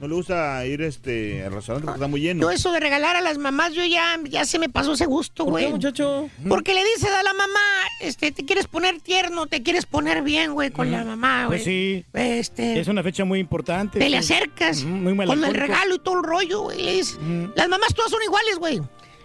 No 0.02 0.08
le 0.08 0.14
gusta 0.16 0.66
ir 0.66 0.82
este, 0.82 1.44
al 1.44 1.52
restaurante 1.52 1.86
porque 1.86 1.98
está 1.98 2.08
muy 2.08 2.20
lleno. 2.20 2.42
Yo 2.42 2.50
eso 2.50 2.72
de 2.72 2.80
regalar 2.80 3.14
a 3.14 3.20
las 3.20 3.38
mamás, 3.38 3.72
yo 3.72 3.84
ya, 3.84 4.18
ya 4.28 4.44
se 4.44 4.58
me 4.58 4.68
pasó 4.68 4.94
ese 4.94 5.06
gusto, 5.06 5.44
¿Por 5.44 5.54
qué, 5.54 5.66
güey. 5.66 5.72
muchacho? 5.74 6.28
Porque 6.48 6.74
le 6.74 6.80
dices 6.82 7.08
a 7.08 7.22
la 7.22 7.32
mamá, 7.32 7.60
este, 8.00 8.32
te 8.32 8.44
quieres 8.44 8.66
poner 8.66 9.00
tierno, 9.00 9.46
te 9.46 9.62
quieres 9.62 9.86
poner 9.86 10.22
bien, 10.22 10.54
güey, 10.54 10.72
con 10.72 10.90
la 10.90 11.04
mamá, 11.04 11.46
güey. 11.46 11.60
Pues 11.60 11.64
sí. 11.64 12.04
Este, 12.14 12.80
Es 12.80 12.88
una 12.88 13.04
fecha 13.04 13.24
muy 13.24 13.38
importante. 13.38 14.00
te 14.00 14.08
le 14.08 14.16
acercas 14.16 14.78
Ujú, 14.82 14.88
muy 14.88 15.16
con 15.24 15.44
el 15.44 15.54
regalo 15.54 15.94
y 15.94 15.98
todo 16.00 16.16
el 16.18 16.24
rollo, 16.24 16.62
güey. 16.62 16.82
Le 16.82 16.94
dices, 16.94 17.16
las 17.54 17.68
mamás 17.68 17.94
todas 17.94 18.10
son 18.10 18.20
iguales, 18.24 18.58
güey. 18.58 18.80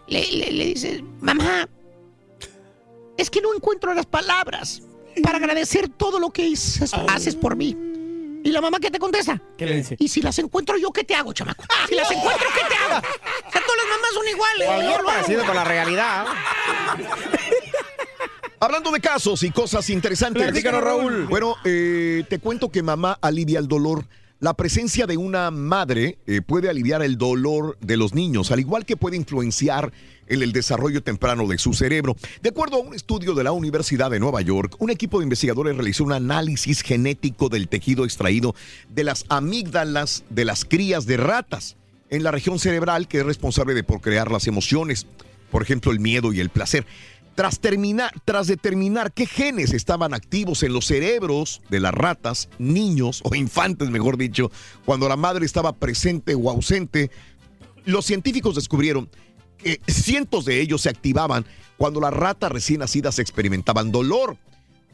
Le, 0.08 0.32
le, 0.32 0.52
le 0.52 0.66
dices, 0.66 1.02
mamá, 1.22 1.68
es 3.18 3.32
que 3.32 3.42
no 3.42 3.52
encuentro 3.52 3.96
las 3.96 4.06
palabras 4.06 4.84
para 5.24 5.40
agradecer 5.40 5.90
todo 5.90 6.20
lo 6.20 6.30
que 6.30 6.54
haces, 6.54 6.94
haces 6.94 7.36
por 7.36 7.56
mí. 7.56 7.76
¿Y 8.48 8.52
la 8.54 8.62
mamá 8.62 8.80
qué 8.80 8.90
te 8.90 8.98
contesta? 8.98 9.42
¿Qué 9.58 9.66
le 9.66 9.76
dice? 9.76 9.98
Y 10.00 10.08
si 10.08 10.22
las 10.22 10.40
encuentro 10.40 10.78
yo, 10.78 10.94
¿qué 10.94 11.04
te 11.04 11.14
hago, 11.14 11.34
chamaco? 11.34 11.66
Si 11.90 11.96
las 11.96 12.10
encuentro, 12.10 12.48
¿qué 12.56 12.62
te 12.66 12.76
hago? 12.76 13.00
O 13.00 13.02
sea, 13.52 13.62
todas 13.62 13.78
las 13.78 13.88
mamás 13.90 14.10
son 14.14 14.26
iguales. 14.26 14.70
Algo 14.70 15.04
parecido 15.06 15.46
con 15.46 15.54
la 15.54 15.66
realidad. 15.66 16.28
Hablando 18.62 18.92
de 18.92 19.02
casos 19.02 19.44
y 19.44 19.52
cosas 19.52 19.90
interesantes. 19.90 20.44
Platícanos, 20.44 20.82
Raúl. 20.82 21.26
Bueno, 21.26 21.58
eh, 21.66 22.24
te 22.30 22.40
cuento 22.40 22.72
que 22.72 22.82
mamá 22.82 23.20
alivia 23.22 23.60
el 23.60 23.68
dolor. 23.68 24.06
La 24.40 24.54
presencia 24.54 25.08
de 25.08 25.18
una 25.18 25.52
madre 25.52 26.20
eh, 26.26 26.42
puede 26.42 26.70
aliviar 26.70 27.02
el 27.02 27.18
dolor 27.18 27.78
de 27.82 27.98
los 27.98 28.14
niños, 28.14 28.50
al 28.52 28.62
igual 28.62 28.86
que 28.86 28.96
puede 28.96 29.18
influenciar 29.18 29.92
en 30.28 30.42
el 30.42 30.52
desarrollo 30.52 31.02
temprano 31.04 31.48
de 31.48 31.58
su 31.58 31.74
cerebro. 31.74 32.16
De 32.42 32.50
acuerdo 32.50 32.78
a 32.78 32.80
un 32.80 32.94
estudio 32.94 33.34
de 33.34 33.44
la 33.44 33.52
Universidad 33.52 34.12
de 34.12 34.20
Nueva 34.20 34.42
York, 34.42 34.76
un 34.80 34.90
equipo 34.90 35.20
de 35.20 35.24
investigadores 35.24 35.76
realizó 35.76 36.04
un 36.04 36.13
análisis 36.13 36.82
genético 36.82 37.50
del 37.50 37.68
tejido 37.68 38.06
extraído 38.06 38.56
de 38.90 39.04
las 39.04 39.26
amígdalas 39.30 40.24
de 40.30 40.46
las 40.46 40.66
crías 40.66 41.06
de 41.06 41.18
ratas 41.18 41.76
en 42.10 42.24
la 42.24 42.32
región 42.32 42.60
cerebral 42.60 43.08
que 43.08 43.20
es 43.20 43.26
responsable 43.26 43.74
de 43.74 43.84
procrear 43.84 44.32
las 44.32 44.48
emociones, 44.48 45.08
por 45.52 45.62
ejemplo, 45.62 45.92
el 45.92 46.00
miedo 46.00 46.34
y 46.34 46.40
el 46.40 46.50
placer. 46.50 46.86
Tras, 47.36 47.60
terminar, 47.60 48.12
tras 48.26 48.48
determinar 48.48 49.12
qué 49.12 49.28
genes 49.28 49.72
estaban 49.72 50.16
activos 50.16 50.63
en 50.63 50.74
los 50.74 50.88
cerebros 50.88 51.62
de 51.70 51.80
las 51.80 51.94
ratas, 51.94 52.50
niños 52.58 53.22
o 53.24 53.36
infantes, 53.36 53.92
mejor 53.92 54.18
dicho, 54.18 54.52
cuando 54.86 55.08
la 55.08 55.18
madre 55.18 55.46
estaba 55.46 55.74
presente 55.74 56.34
o 56.34 56.50
ausente, 56.50 57.12
los 57.86 58.06
científicos 58.06 58.56
descubrieron 58.56 59.10
que 59.58 59.82
cientos 59.88 60.46
de 60.46 60.62
ellos 60.62 60.82
se 60.82 60.89
activaban 60.89 61.46
cuando 61.78 62.00
las 62.00 62.13
ratas 62.13 62.52
recién 62.52 62.80
nacidas 62.80 63.20
experimentaban 63.20 63.91
dolor, 63.91 64.38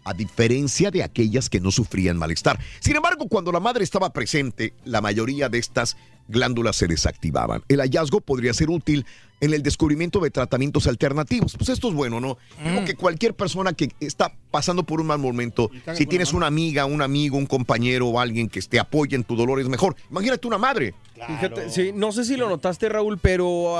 a 0.05 0.13
diferencia 0.13 0.91
de 0.91 1.03
aquellas 1.03 1.49
que 1.49 1.61
no 1.61 1.71
sufrían 1.71 2.17
malestar. 2.17 2.59
Sin 2.79 2.95
embargo, 2.95 3.27
cuando 3.27 3.51
la 3.51 3.59
madre 3.59 3.83
estaba 3.83 4.11
presente, 4.11 4.73
la 4.83 5.01
mayoría 5.01 5.49
de 5.49 5.59
estas 5.59 5.95
glándulas 6.27 6.75
se 6.75 6.87
desactivaban. 6.87 7.63
El 7.67 7.79
hallazgo 7.79 8.21
podría 8.21 8.53
ser 8.53 8.69
útil 8.69 9.05
en 9.43 9.53
el 9.53 9.61
descubrimiento 9.61 10.19
de 10.21 10.31
tratamientos 10.31 10.87
alternativos. 10.87 11.55
Pues 11.57 11.69
esto 11.69 11.89
es 11.89 11.93
bueno, 11.93 12.21
¿no? 12.21 12.37
Creo 12.61 12.85
que 12.85 12.95
cualquier 12.95 13.33
persona 13.33 13.73
que 13.73 13.89
está 13.99 14.33
pasando 14.51 14.83
por 14.83 15.01
un 15.01 15.07
mal 15.07 15.19
momento, 15.19 15.69
si 15.93 16.05
tienes 16.05 16.31
una 16.33 16.47
amiga, 16.47 16.85
un 16.85 17.01
amigo, 17.01 17.37
un 17.37 17.45
compañero 17.45 18.07
o 18.07 18.19
alguien 18.19 18.47
que 18.47 18.61
te 18.61 18.79
apoye 18.79 19.15
en 19.15 19.23
tu 19.25 19.35
dolor, 19.35 19.59
es 19.59 19.67
mejor. 19.67 19.95
Imagínate 20.09 20.47
una 20.47 20.57
madre. 20.57 20.93
Fíjate, 21.27 21.69
sí, 21.69 21.91
no 21.93 22.11
sé 22.11 22.25
si 22.25 22.35
lo 22.37 22.49
notaste, 22.49 22.89
Raúl, 22.89 23.17
pero 23.17 23.75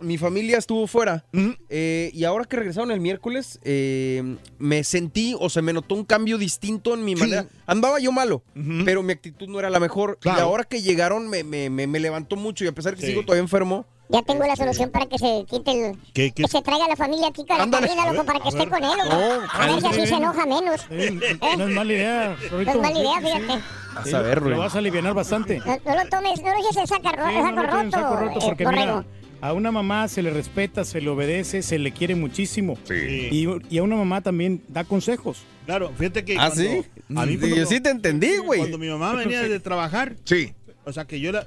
mi 0.00 0.18
familia 0.18 0.58
estuvo 0.58 0.86
fuera. 0.86 1.24
Eh, 1.68 2.10
y 2.14 2.24
ahora 2.24 2.44
que 2.44 2.56
regresaron 2.56 2.90
el 2.92 3.00
miércoles, 3.00 3.58
eh, 3.64 4.36
me 4.58 4.84
sentí 4.84 5.34
o 5.38 5.48
se 5.50 5.62
me 5.62 5.72
notó 5.72 5.94
un 5.94 6.04
cambio 6.04 6.38
distinto 6.38 6.94
en 6.94 7.04
mi 7.04 7.16
manera. 7.16 7.46
Andaba 7.66 7.98
yo 7.98 8.12
malo, 8.12 8.42
pero 8.84 9.02
mi 9.02 9.12
actitud 9.12 9.48
no 9.48 9.58
era 9.58 9.68
la 9.70 9.80
mejor. 9.80 10.18
Y 10.20 10.22
Claro. 10.22 10.42
ahora 10.42 10.64
que 10.64 10.82
llegaron, 10.82 11.28
me, 11.28 11.42
me- 11.44 11.70
me- 11.70 11.86
me 11.86 11.98
levantó 12.00 12.36
mucho. 12.36 12.64
Y 12.64 12.68
a 12.68 12.72
pesar 12.72 12.94
que 12.94 13.00
Sí. 13.02 13.08
sigo 13.08 13.22
todavía 13.22 13.42
enfermo, 13.42 13.86
Ya 14.12 14.22
tengo 14.22 14.44
la 14.46 14.54
solución 14.56 14.90
para 14.90 15.06
que 15.06 15.18
se 15.18 15.44
quite 15.48 15.70
el... 15.70 15.96
¿Qué, 16.12 16.32
qué? 16.32 16.42
Que 16.42 16.48
se 16.48 16.60
traiga 16.62 16.84
a 16.84 16.88
la 16.88 16.96
familia 16.96 17.28
aquí 17.28 17.44
con 17.46 17.56
la 17.58 17.68
cabina, 17.70 18.12
loco, 18.12 18.24
para 18.26 18.40
que 18.40 18.48
A 18.48 18.50
esté 18.50 18.68
con 18.68 18.84
él, 18.84 18.90
loco. 18.98 19.10
No, 19.10 19.50
a 19.50 19.66
ver 19.66 19.80
si 19.80 19.86
así 19.86 20.00
sí. 20.02 20.06
se 20.06 20.14
enoja 20.16 20.46
menos. 20.46 20.80
Sí, 20.82 20.86
¿Eh? 20.98 21.38
No 21.56 21.66
es 21.68 21.74
mala 21.74 21.92
idea. 21.92 22.36
No 22.50 22.60
es 22.60 22.76
mala 22.76 22.98
idea, 22.98 23.20
fíjate. 23.20 23.62
a 23.96 24.04
Sí, 24.04 24.10
saber, 24.10 24.42
lo, 24.42 24.50
lo 24.50 24.58
vas 24.58 24.74
a 24.74 24.78
aliviar 24.78 25.14
bastante. 25.14 25.58
No, 25.60 25.64
no 25.84 25.94
lo 26.04 26.08
tomes, 26.10 26.42
no 26.42 26.50
lo 26.50 26.56
dejes 26.58 26.76
el 26.76 26.86
saco, 26.86 27.08
Sí, 27.08 27.34
el 27.36 27.54
no 27.54 27.62
en 27.62 27.70
roto, 27.70 27.90
saco 27.90 28.16
roto 28.16 28.38
eh, 28.38 28.42
porque 28.44 28.66
mira, 28.66 29.04
A 29.40 29.52
una 29.54 29.72
mamá 29.72 30.06
se 30.08 30.22
le 30.22 30.30
respeta, 30.30 30.84
se 30.84 31.00
le 31.00 31.08
obedece, 31.08 31.62
se 31.62 31.78
le 31.78 31.92
quiere 31.92 32.14
muchísimo. 32.14 32.76
Sí. 32.84 32.94
Y, 33.32 33.48
y 33.74 33.78
a 33.78 33.82
una 33.82 33.96
mamá 33.96 34.20
también 34.20 34.62
da 34.68 34.84
consejos. 34.84 35.42
Claro, 35.64 35.90
fíjate 35.96 36.24
que. 36.24 36.34
¿Ah, 36.38 36.50
cuando- 36.50 36.56
sí? 36.56 36.84
A 37.16 37.26
mí 37.26 37.38
yo 37.56 37.64
sí 37.66 37.80
te 37.80 37.88
entendí, 37.90 38.36
güey. 38.38 38.58
Cuando 38.60 38.76
mi 38.78 38.88
mamá 38.88 39.14
venía 39.14 39.42
de 39.42 39.58
trabajar. 39.58 40.16
Sí. 40.24 40.52
O 40.84 40.92
sea, 40.92 41.06
que 41.06 41.18
yo 41.18 41.32
la. 41.32 41.46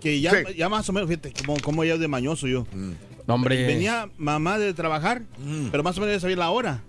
Que 0.00 0.20
ya, 0.20 0.30
Sí. 0.30 0.54
ya 0.56 0.68
más 0.68 0.88
o 0.88 0.92
menos, 0.92 1.08
fíjate, 1.08 1.32
como, 1.44 1.58
como 1.60 1.84
ya 1.84 1.96
de 1.98 2.08
mañoso 2.08 2.46
yo. 2.46 2.66
No, 3.26 3.34
hombre. 3.34 3.66
Venía 3.66 4.08
mamá 4.18 4.58
de 4.58 4.72
trabajar, 4.74 5.22
pero 5.70 5.82
más 5.82 5.96
o 5.98 6.00
menos 6.00 6.16
ya 6.16 6.20
sabía 6.20 6.36
la 6.36 6.50
hora. 6.50 6.82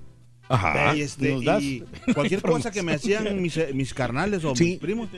Ajá. 0.50 0.96
Y, 0.96 1.02
este, 1.02 1.32
¿Nos 1.34 1.46
das 1.46 1.62
y 1.64 1.84
cualquier 2.14 2.42
cosa 2.42 2.72
que 2.72 2.84
me 2.84 2.94
hacían 2.94 3.42
mis, 3.42 3.58
mis 3.74 3.94
carnales 3.94 4.44
o 4.44 4.56
Sí. 4.56 4.64
mis 4.66 4.80
primos, 4.80 5.10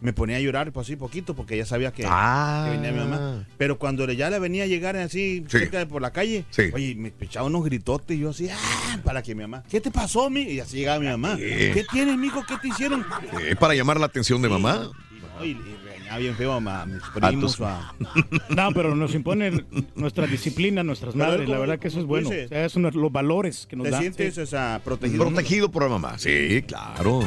me 0.00 0.12
ponía 0.12 0.36
a 0.36 0.40
llorar 0.40 0.70
pues 0.72 0.86
así 0.86 0.96
poquito 0.96 1.34
porque 1.34 1.56
ya 1.56 1.64
sabía 1.64 1.92
que, 1.92 2.04
Ah. 2.06 2.64
que 2.66 2.76
venía 2.76 2.92
mi 2.92 2.98
mamá. 2.98 3.46
Pero 3.56 3.78
cuando 3.78 4.10
ya 4.10 4.28
le 4.30 4.38
venía 4.38 4.64
a 4.64 4.66
llegar 4.66 4.96
así 4.96 5.44
Sí. 5.48 5.58
cerca 5.58 5.78
de 5.78 5.86
por 5.86 6.02
la 6.02 6.12
calle, 6.12 6.44
Sí. 6.50 6.64
oye, 6.74 6.94
me 6.96 7.12
echaba 7.20 7.46
unos 7.46 7.64
gritotes 7.64 8.16
y 8.16 8.20
yo 8.20 8.30
así, 8.30 8.48
ah, 8.50 8.98
para 9.04 9.22
que 9.22 9.34
mi 9.34 9.42
mamá, 9.42 9.62
¿qué 9.70 9.80
te 9.80 9.90
pasó, 9.90 10.28
mi? 10.28 10.42
Y 10.42 10.60
así 10.60 10.78
llegaba 10.78 10.98
mi 10.98 11.06
mamá. 11.06 11.36
¿Qué? 11.36 11.70
¿Qué 11.72 11.84
tienes, 11.90 12.16
mijo? 12.18 12.44
¿Qué 12.46 12.56
te 12.60 12.68
hicieron? 12.68 13.04
Eh, 13.40 13.54
para 13.58 13.74
llamar 13.74 13.98
la 14.00 14.06
atención 14.06 14.42
de 14.42 14.48
mamá. 14.48 14.90
Y, 15.10 15.20
no, 15.20 15.44
y- 15.44 15.74
regañaba 16.14 16.18
bien 16.18 16.34
feo 16.36 16.52
a, 16.52 16.86
mis 16.86 17.02
primos. 17.14 17.52
tus- 17.56 17.60
o 17.60 17.66
a- 17.66 17.94
No, 18.48 18.70
pero 18.72 18.94
nos 18.94 19.14
impone 19.14 19.64
nuestra 19.94 20.26
disciplina, 20.26 20.82
nuestras 20.82 21.14
madres. 21.14 21.48
La 21.48 21.58
verdad 21.58 21.78
que 21.78 21.88
eso 21.88 22.00
es 22.00 22.06
bueno. 22.06 22.28
O 22.28 22.32
sea, 22.32 22.64
es 22.64 22.74
uno 22.76 22.90
de 22.90 22.96
los 22.98 23.12
valores 23.12 23.66
que 23.66 23.76
nos 23.76 23.84
¿Te 23.84 23.90
dan. 23.90 24.00
sientes 24.00 24.38
o 24.38 24.46
sea, 24.46 24.80
protegido? 24.84 25.24
Protegido 25.26 25.70
por 25.70 25.82
la 25.84 25.88
mamá. 25.88 26.18
Sí, 26.18 26.62
claro. 26.66 27.20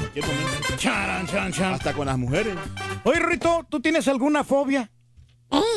Charan, 0.77 1.27
chan, 1.27 1.51
chan. 1.51 1.73
Hasta 1.73 1.93
con 1.93 2.07
las 2.07 2.17
mujeres. 2.17 2.55
Oye, 3.03 3.19
Rito, 3.19 3.65
¿tú 3.69 3.79
tienes 3.79 4.07
alguna 4.07 4.43
fobia? 4.43 4.91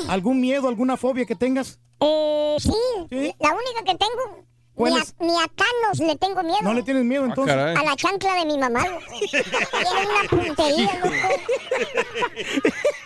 ¿Algún 0.08 0.40
miedo, 0.40 0.68
alguna 0.68 0.96
fobia 0.96 1.24
que 1.26 1.36
tengas? 1.36 1.78
Eh, 2.00 2.56
sí, 2.58 2.70
¿Sí? 3.10 3.34
la 3.38 3.50
única 3.50 3.84
que 3.86 3.96
tengo. 3.96 4.46
¿Cuál 4.80 4.92
Ni 4.94 4.98
a, 4.98 5.02
es? 5.02 5.14
ni 5.20 5.38
a 5.38 5.46
le 6.06 6.16
tengo 6.16 6.42
miedo. 6.42 6.58
¿No 6.62 6.72
le 6.72 6.82
tienes 6.82 7.04
miedo 7.04 7.24
entonces? 7.26 7.54
caray. 7.54 7.76
A 7.76 7.82
la 7.82 7.96
chancla 7.96 8.34
de 8.34 8.46
mi 8.46 8.56
mamá. 8.58 8.82
Tiene 9.30 9.44
una 10.08 10.28
puntería, 10.30 10.94
loco. 10.94 11.14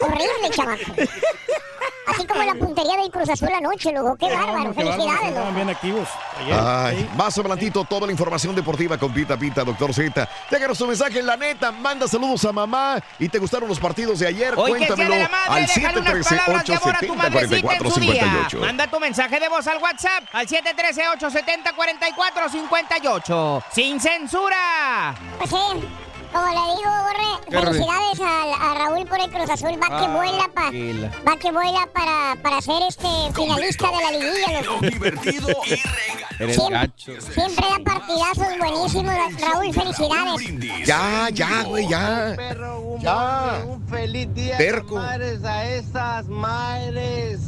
Horrible, 0.00 0.50
chamaco. 0.52 0.82
Así 2.06 2.26
como 2.26 2.42
la 2.42 2.54
puntería 2.54 2.96
del 2.98 3.10
Cruz 3.10 3.30
Azul 3.30 3.48
anoche, 3.48 3.90
loco. 3.90 4.14
Qué 4.16 4.26
bárbaro. 4.26 4.46
Qué 4.46 4.52
bárbaro, 4.52 4.74
Felicidades, 4.74 5.28
estaban 5.28 5.44
loco. 5.46 5.54
bien 5.56 5.70
activos. 5.70 6.08
Ayer. 6.38 6.54
Ay, 6.60 6.96
Sí. 6.98 7.08
más 7.16 7.38
adelantito 7.38 7.84
toda 7.84 8.06
la 8.06 8.12
información 8.12 8.54
deportiva 8.54 8.98
con 8.98 9.12
Pita 9.14 9.37
Pita, 9.38 9.64
doctor 9.64 9.94
Z. 9.94 10.28
Déjanos 10.50 10.76
tu 10.78 10.87
mensaje 10.87 11.18
en 11.20 11.26
la 11.26 11.37
neta, 11.38 11.72
manda 11.72 12.06
saludos 12.06 12.44
a 12.44 12.52
mamá 12.52 13.02
y 13.18 13.28
te 13.30 13.38
gustaron 13.38 13.68
los 13.70 13.80
partidos 13.80 14.18
de 14.18 14.26
ayer, 14.26 14.52
Hoy 14.54 14.70
cuéntamelo 14.72 15.14
de 15.14 15.18
la 15.20 15.28
Madre, 15.30 15.62
al 15.62 15.66
déjale 15.66 15.98
unas 16.00 16.28
palabras 16.28 16.64
de 16.66 16.74
amor 16.74 16.94
a 16.94 16.98
tu 17.00 17.14
madrecita 17.14 17.74
en 17.74 17.90
su 17.90 18.00
día. 18.00 18.22
713-870-4458. 18.48 18.58
Manda 18.60 18.87
tu 18.87 19.00
mensaje 19.00 19.40
de 19.40 19.48
voz 19.48 19.66
al 19.66 19.78
WhatsApp 19.82 20.24
al 20.32 20.46
713-870-4458. 21.64 23.62
¡Sin 23.72 24.00
censura! 24.00 25.14
Pues 25.38 25.50
sí, 25.50 25.57
como 26.33 26.46
le 26.46 26.77
digo, 26.77 26.90
Borre, 27.05 27.62
felicidades 27.64 28.20
a, 28.20 28.70
a 28.70 28.74
Raúl 28.74 29.07
por 29.07 29.20
el 29.20 29.31
Cruz 29.31 29.50
Azul. 29.50 29.79
Va 29.81 30.00
que 30.00 30.09
vuela, 30.09 30.48
pa, 30.53 30.70
va 31.27 31.37
que 31.38 31.53
vuela 31.53 31.87
para, 31.92 32.37
para 32.42 32.61
ser 32.61 32.83
este 32.88 33.07
finalista 33.35 33.88
de 33.90 33.96
la 34.03 34.11
liguilla, 34.12 34.62
loco. 34.62 34.81
Divertido 34.87 35.48
y 35.66 35.81
Eres 36.42 36.57
Siempre, 36.57 36.79
gacho. 36.79 37.20
siempre 37.20 37.64
da 37.68 37.79
partidazos 37.85 38.59
buenísimos, 38.59 39.14
Raúl, 39.40 39.72
felicidades. 39.72 40.87
Ya, 40.87 41.29
ya, 41.33 41.62
güey, 41.62 41.87
ya. 41.88 42.33
Perro, 42.37 42.81
un, 42.81 43.00
Ya. 43.00 43.62
un 43.66 43.87
feliz 43.88 44.35
día 44.35 44.59
madres 44.90 45.44
a 45.44 45.64
esas 45.66 46.27
madres 46.27 47.40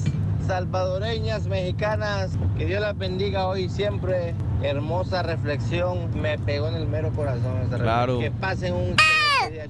salvadoreñas, 0.47 1.47
mexicanas. 1.47 2.31
Que 2.57 2.67
Dios 2.67 2.81
las 2.81 2.97
bendiga 2.97 3.47
hoy 3.47 3.65
y 3.65 3.69
siempre. 3.69 4.35
Hermosa 4.63 5.23
reflexión. 5.23 6.11
Me 6.21 6.39
pegó 6.39 6.69
en 6.69 6.75
el 6.75 6.87
mero 6.87 7.11
corazón 7.15 7.61
esta 7.63 7.79
Claro. 7.79 8.19
Que 8.19 8.31
pasen 8.31 8.75
un 8.75 8.97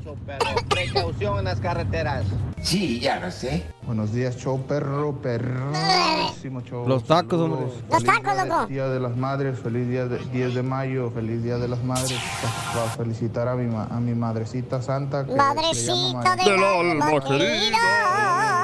show, 0.03 0.17
perro. 0.27 0.47
Precaución 0.69 1.39
en 1.39 1.45
las 1.45 1.61
carreteras. 1.61 2.25
Sí, 2.63 3.01
ya 3.01 3.21
lo 3.21 3.31
sé. 3.31 3.65
Buenos 3.87 4.13
días, 4.13 4.37
show 4.37 4.61
perro, 4.67 5.15
perrísimo 5.21 6.61
show. 6.63 6.89
Los 6.89 7.05
tacos, 7.05 7.41
hombre. 7.41 7.67
Los 7.91 8.03
Feliz 8.03 8.23
tacos, 8.23 8.47
loco. 8.49 8.67
Día 8.67 8.89
de 8.89 9.01
las 9.01 9.17
Madres, 9.17 9.59
feliz 9.61 9.89
día 9.89 10.07
de 10.07 10.19
10 10.19 10.55
de 10.55 10.63
mayo, 10.63 11.11
feliz 11.11 11.43
día 11.43 11.59
de 11.59 11.69
las 11.69 11.83
Madres. 11.85 12.19
Pa- 12.43 12.79
Para 12.81 12.91
felicitar 12.91 13.49
a 13.49 13.55
mi, 13.55 13.67
ma- 13.67 13.87
a 13.91 14.01
mi 14.01 14.15
madrecita 14.15 14.83
santa. 14.83 15.25
Que 15.25 15.35
Madrecita 15.37 16.37
del 16.37 16.63
alma 16.65 17.21
querida. 17.21 17.79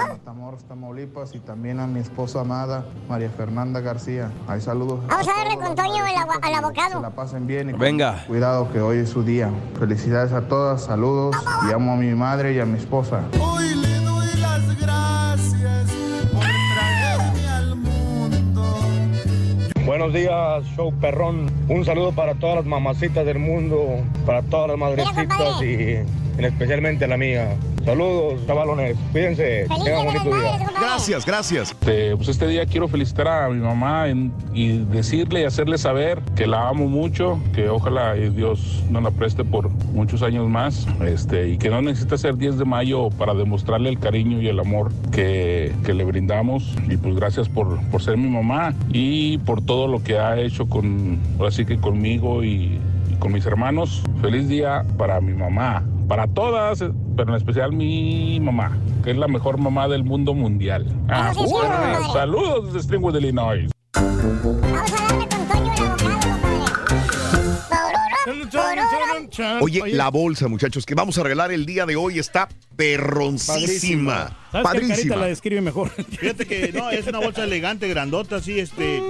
Matamoros, 0.08 0.64
Tamaulipas 0.64 1.34
y 1.34 1.38
también 1.40 1.78
a 1.80 1.86
mi 1.86 2.00
esposa 2.00 2.40
amada, 2.40 2.84
María 3.08 3.30
Fernanda 3.30 3.80
García. 3.80 4.30
Hay 4.48 4.60
saludos. 4.60 5.00
Vamos 5.06 5.28
a 5.28 5.32
darle 5.36 5.56
con 5.56 5.74
Toño 5.74 6.06
el 6.06 6.16
agua- 6.16 6.38
madrecitos, 6.40 6.42
al 6.44 6.50
que 6.50 6.56
abocado. 6.80 6.96
Se 6.96 7.00
la 7.02 7.10
pasen 7.10 7.46
bien 7.46 7.70
y 7.70 7.72
Venga. 7.74 8.24
cuidado 8.26 8.70
que 8.72 8.80
hoy 8.80 8.98
es 8.98 9.10
su 9.10 9.22
día. 9.22 9.50
Felicidades 9.78 10.32
a 10.32 10.42
todas, 10.48 10.88
saludos 10.92 11.34
y 11.66 11.72
amo 11.72 11.92
a 11.92 11.96
mi 11.96 12.14
madre 12.14 12.52
y 12.52 12.58
a 12.60 12.66
mi 12.66 12.76
esposa. 12.76 13.22
Hoy 13.40 13.74
le 13.76 13.96
doy 14.00 14.26
las 14.38 14.78
gracias 14.78 15.90
por 16.30 16.44
traerme 16.74 17.48
al 17.48 17.76
mundo. 17.76 18.76
Buenos 19.86 20.12
días, 20.12 20.66
show 20.76 20.92
perrón. 21.00 21.50
Un 21.70 21.86
saludo 21.86 22.12
para 22.12 22.34
todas 22.34 22.56
las 22.56 22.66
mamacitas 22.66 23.24
del 23.24 23.38
mundo, 23.38 24.02
para 24.26 24.42
todas 24.42 24.68
las 24.68 24.78
madrecitas 24.78 25.62
y 25.62 26.04
en 26.38 26.44
especialmente 26.44 27.06
la 27.06 27.16
mía. 27.16 27.56
Saludos, 27.84 28.46
chavalones. 28.46 28.96
Cuídense. 29.10 29.66
Tengan 29.84 30.04
bonito 30.04 30.24
día. 30.36 30.70
Gracias, 30.80 31.26
gracias. 31.26 31.70
Este, 31.72 32.14
pues 32.16 32.28
este 32.28 32.46
día 32.46 32.64
quiero 32.64 32.86
felicitar 32.86 33.26
a 33.26 33.48
mi 33.48 33.58
mamá 33.60 34.08
en- 34.08 34.32
y 34.54 34.78
decirle 34.84 35.40
y 35.40 35.44
hacerle 35.44 35.78
saber 35.78 36.20
que 36.36 36.46
la 36.46 36.68
amo 36.68 36.86
mucho, 36.86 37.40
que 37.52 37.68
ojalá 37.68 38.14
Dios 38.14 38.84
nos 38.88 39.02
la 39.02 39.10
preste 39.10 39.42
por 39.44 39.68
muchos 39.92 40.22
años 40.22 40.48
más, 40.48 40.86
este, 41.04 41.48
y 41.48 41.58
que 41.58 41.70
no 41.70 41.82
necesita 41.82 42.16
ser 42.16 42.36
10 42.36 42.56
de 42.58 42.64
mayo 42.64 43.10
para 43.10 43.34
demostrarle 43.34 43.88
el 43.88 43.98
cariño 43.98 44.40
y 44.40 44.46
el 44.46 44.60
amor 44.60 44.92
que, 45.10 45.72
que 45.84 45.92
le 45.92 46.04
brindamos. 46.04 46.76
Y 46.88 46.96
pues 46.98 47.16
gracias 47.16 47.48
por, 47.48 47.80
por 47.90 48.00
ser 48.00 48.16
mi 48.16 48.28
mamá 48.28 48.74
y 48.92 49.38
por 49.38 49.60
todo 49.60 49.88
lo 49.88 50.04
que 50.04 50.18
ha 50.20 50.38
hecho 50.38 50.68
con, 50.68 51.18
ahora 51.36 51.50
sí 51.50 51.64
que 51.64 51.78
conmigo 51.78 52.44
y, 52.44 52.78
y 53.10 53.14
con 53.18 53.32
mis 53.32 53.44
hermanos. 53.44 54.02
Feliz 54.20 54.46
día 54.48 54.84
para 54.96 55.20
mi 55.20 55.32
mamá, 55.32 55.82
para 56.08 56.26
todas, 56.26 56.84
pero 57.16 57.30
en 57.30 57.34
especial 57.36 57.72
mi 57.72 58.38
mamá, 58.40 58.76
que 59.04 59.10
es 59.12 59.16
la 59.16 59.28
mejor 59.28 59.58
mamá 59.58 59.88
del 59.88 60.04
mundo 60.04 60.34
mundial. 60.34 60.86
Ah, 61.08 61.32
sí, 61.34 61.40
sí, 61.44 61.50
bueno, 61.50 61.68
compadre. 61.68 62.12
saludos 62.12 62.66
desde 62.66 62.82
Stringwood, 62.82 63.16
Illinois. 63.16 63.70
Vamos 63.94 64.92
a 64.92 65.06
darle 65.06 65.28
con 65.28 65.48
Toño 65.48 65.72
el 65.74 65.82
abocado, 65.92 66.36
compadre. 66.36 66.88
Pororo, 68.50 68.88
pororo. 68.90 69.64
Oye, 69.64 69.82
la 69.92 70.10
bolsa, 70.10 70.48
muchachos, 70.48 70.86
que 70.86 70.94
vamos 70.94 71.18
a 71.18 71.22
regalar 71.22 71.52
el 71.52 71.66
día 71.66 71.86
de 71.86 71.96
hoy 71.96 72.18
está 72.18 72.48
perroncísima. 72.76 74.36
¿Sabes 74.52 74.52
que 74.52 74.58
el 74.58 74.62
Carita 74.62 74.62
Padrísima. 74.62 75.16
la 75.16 75.26
describe 75.26 75.60
mejor? 75.60 75.90
Fíjate 76.18 76.46
que 76.46 76.72
no, 76.72 76.90
es 76.90 77.06
una 77.06 77.18
bolsa 77.20 77.44
elegante, 77.44 77.88
grandota, 77.88 78.36
así, 78.36 78.58
este, 78.58 79.00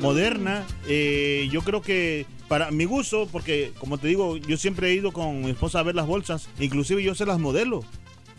moderna. 0.00 0.64
Eh, 0.86 1.48
yo 1.50 1.62
creo 1.62 1.82
que 1.82 2.26
para 2.52 2.70
mi 2.70 2.84
gusto, 2.84 3.26
porque 3.32 3.72
como 3.78 3.96
te 3.96 4.08
digo, 4.08 4.36
yo 4.36 4.58
siempre 4.58 4.90
he 4.90 4.94
ido 4.94 5.10
con 5.10 5.40
mi 5.42 5.52
esposa 5.52 5.78
a 5.78 5.82
ver 5.84 5.94
las 5.94 6.06
bolsas, 6.06 6.50
inclusive 6.60 7.02
yo 7.02 7.14
se 7.14 7.24
las 7.24 7.38
modelo. 7.38 7.82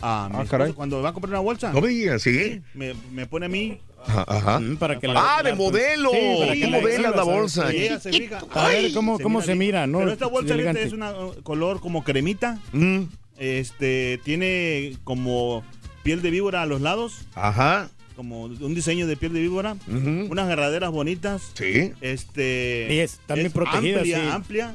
A 0.01 0.27
mi 0.29 0.35
Ah, 0.35 0.41
esposa 0.43 0.49
caray. 0.51 0.73
cuando 0.73 1.01
va 1.01 1.09
a 1.09 1.13
comprar 1.13 1.31
una 1.31 1.39
bolsa. 1.39 1.73
No 1.73 1.81
me 1.81 1.87
digas, 1.87 2.21
¿sí? 2.21 2.61
Me, 2.75 2.93
me 3.11 3.25
pone 3.25 3.47
a 3.47 3.49
mí. 3.49 3.79
Ajá. 4.05 4.59
Mm, 4.59 4.77
para 4.77 4.99
que 4.99 5.07
la- 5.07 5.37
Ah, 5.37 5.41
de 5.41 5.49
la- 5.49 5.55
modelo. 5.55 6.11
Sí, 6.11 6.35
para 6.41 6.53
que 6.53 6.59
¿Cómo 6.61 6.71
la 6.75 6.81
modelas 6.81 7.01
la 7.01 7.07
exhibas, 7.09 7.25
bolsa? 7.25 7.61
¿sabes? 7.63 7.75
Y 7.75 7.77
ella 7.85 7.99
se 7.99 8.11
fija. 8.11 8.39
A 8.53 8.67
ver 8.67 8.93
cómo, 8.93 9.17
cómo 9.19 9.41
se 9.41 9.55
mira, 9.55 9.87
¿no? 9.87 9.97
Pero 9.97 10.11
esta 10.11 10.27
bolsa 10.27 10.53
es 10.55 10.93
una 10.93 11.11
uh, 11.11 11.41
color 11.41 11.79
como 11.81 12.03
cremita. 12.03 12.59
Mm, 12.71 13.05
Este, 13.39 14.19
tiene 14.23 14.95
como 15.03 15.63
piel 16.03 16.21
de 16.21 16.29
víbora 16.29 16.61
a 16.61 16.65
los 16.67 16.81
lados. 16.81 17.25
Ajá. 17.33 17.89
Como 18.15 18.43
un 18.45 18.73
diseño 18.75 19.07
de 19.07 19.17
piel 19.17 19.33
de 19.33 19.39
víbora. 19.41 19.75
Unas 19.87 20.45
agarraderas 20.45 20.91
bonitas. 20.91 21.41
Sí. 21.55 21.91
Este. 22.01 22.87
Y 22.91 22.99
es 22.99 23.19
también 23.25 23.51
protegida, 23.51 23.99
Amplia, 23.99 24.17
sí. 24.21 24.29
amplia. 24.31 24.73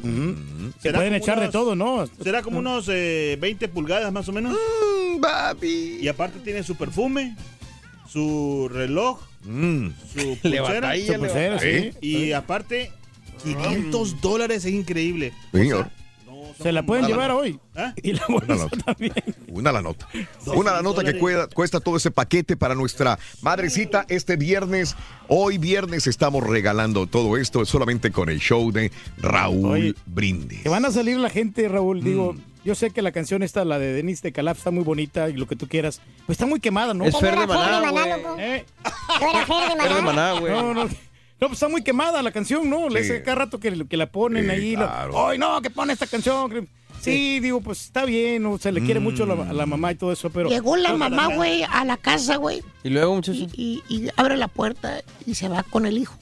Se 0.80 0.92
pueden 0.92 1.14
echar 1.14 1.40
de 1.40 1.48
todo, 1.48 1.74
¿no? 1.76 2.06
Será 2.22 2.42
como 2.42 2.58
unos 2.58 2.88
eh, 2.90 3.36
20 3.40 3.68
pulgadas 3.68 4.12
más 4.12 4.28
o 4.28 4.32
menos. 4.32 4.52
Mm, 4.54 5.20
papi. 5.20 5.98
Y 6.00 6.08
aparte 6.08 6.40
tiene 6.40 6.62
su 6.62 6.76
perfume, 6.76 7.36
su 8.10 8.68
reloj, 8.72 9.20
Mm. 9.44 9.90
su 10.12 10.36
pulsera. 10.42 10.62
batalla, 10.62 11.06
Su 11.06 11.12
le 11.12 11.18
pulsera, 11.18 11.54
batalla. 11.54 11.82
sí. 11.82 11.90
Y 12.00 12.32
aparte, 12.32 12.90
500 13.44 14.20
dólares 14.20 14.64
es 14.64 14.72
increíble. 14.72 15.32
Señor. 15.52 15.88
Se 16.60 16.72
la 16.72 16.82
pueden 16.84 17.06
llevar 17.06 17.30
hoy. 17.30 17.58
¿Ah? 17.76 17.92
Y 18.02 18.12
la 18.14 18.22
Una 18.28 18.38
bolsa 18.38 18.54
nota. 18.64 18.76
también. 18.84 19.12
Una 19.48 19.72
la 19.72 19.80
nota. 19.82 20.08
Una 20.46 20.72
la 20.72 20.82
nota 20.82 21.04
que 21.04 21.18
cuesta, 21.18 21.46
cuesta 21.54 21.80
todo 21.80 21.96
ese 21.96 22.10
paquete 22.10 22.56
para 22.56 22.74
nuestra 22.74 23.18
madrecita 23.42 24.04
este 24.08 24.36
viernes. 24.36 24.96
Hoy 25.28 25.58
viernes 25.58 26.06
estamos 26.06 26.44
regalando 26.44 27.06
todo 27.06 27.36
esto 27.36 27.64
solamente 27.64 28.10
con 28.10 28.28
el 28.28 28.40
show 28.40 28.72
de 28.72 28.90
Raúl 29.18 29.66
Oye, 29.70 29.94
Brindis. 30.06 30.62
Que 30.62 30.68
van 30.68 30.84
a 30.84 30.90
salir 30.90 31.16
la 31.18 31.30
gente, 31.30 31.68
Raúl. 31.68 32.02
Digo, 32.02 32.32
Mm. 32.32 32.40
yo 32.64 32.74
sé 32.74 32.90
que 32.90 33.02
la 33.02 33.12
canción 33.12 33.42
esta, 33.42 33.64
la 33.64 33.78
de 33.78 33.92
Denise 33.92 34.22
de 34.22 34.32
Calaf, 34.32 34.58
está 34.58 34.70
muy 34.70 34.82
bonita 34.84 35.28
y 35.28 35.34
lo 35.34 35.46
que 35.46 35.54
tú 35.56 35.68
quieras. 35.68 36.00
Pues 36.26 36.36
está 36.36 36.46
muy 36.46 36.60
quemada, 36.60 36.94
¿no? 36.94 37.04
Es 37.04 37.16
Fer 37.18 37.38
de 37.38 37.46
Maná, 37.46 37.90
güey. 37.90 38.10
loco. 38.10 38.36
¿Eh? 38.38 38.64
No 39.20 39.30
era 39.30 39.46
Fer 39.46 39.94
de. 39.96 40.02
Maná, 40.02 40.32
güey. 40.40 40.52
No, 40.52 40.74
no. 40.74 40.88
No, 41.40 41.46
pues 41.48 41.52
está 41.52 41.68
muy 41.68 41.82
quemada 41.82 42.22
la 42.22 42.32
canción, 42.32 42.68
¿no? 42.68 42.88
Le 42.88 43.00
hace 43.00 43.22
cada 43.22 43.36
rato 43.36 43.60
que, 43.60 43.86
que 43.86 43.96
la 43.96 44.10
ponen 44.10 44.46
Sí, 44.46 44.50
ahí. 44.50 44.72
la- 44.76 44.86
claro. 44.86 45.28
Ay, 45.28 45.38
no, 45.38 45.60
que 45.62 45.70
pone 45.70 45.92
esta 45.92 46.06
canción. 46.06 46.68
Sí, 47.00 47.38
digo, 47.38 47.60
pues 47.60 47.84
está 47.84 48.04
bien, 48.04 48.44
o 48.46 48.58
se 48.58 48.72
le 48.72 48.80
quiere 48.82 48.98
mucho 48.98 49.22
a 49.22 49.26
la, 49.26 49.34
a 49.50 49.52
la 49.52 49.66
mamá 49.66 49.92
y 49.92 49.94
todo 49.94 50.10
eso, 50.10 50.30
pero... 50.30 50.48
Llegó 50.48 50.76
la 50.76 50.88
No, 50.90 50.98
mamá, 50.98 51.28
güey, 51.36 51.62
a 51.62 51.84
la 51.84 51.96
casa, 51.96 52.36
güey. 52.36 52.60
Y 52.82 52.88
luego, 52.90 53.14
muchacho. 53.14 53.38
Y, 53.54 53.82
y 53.88 54.08
abre 54.16 54.36
la 54.36 54.48
puerta 54.48 55.00
y 55.24 55.36
se 55.36 55.48
va 55.48 55.62
con 55.62 55.86
el 55.86 55.96
hijo. 55.96 56.16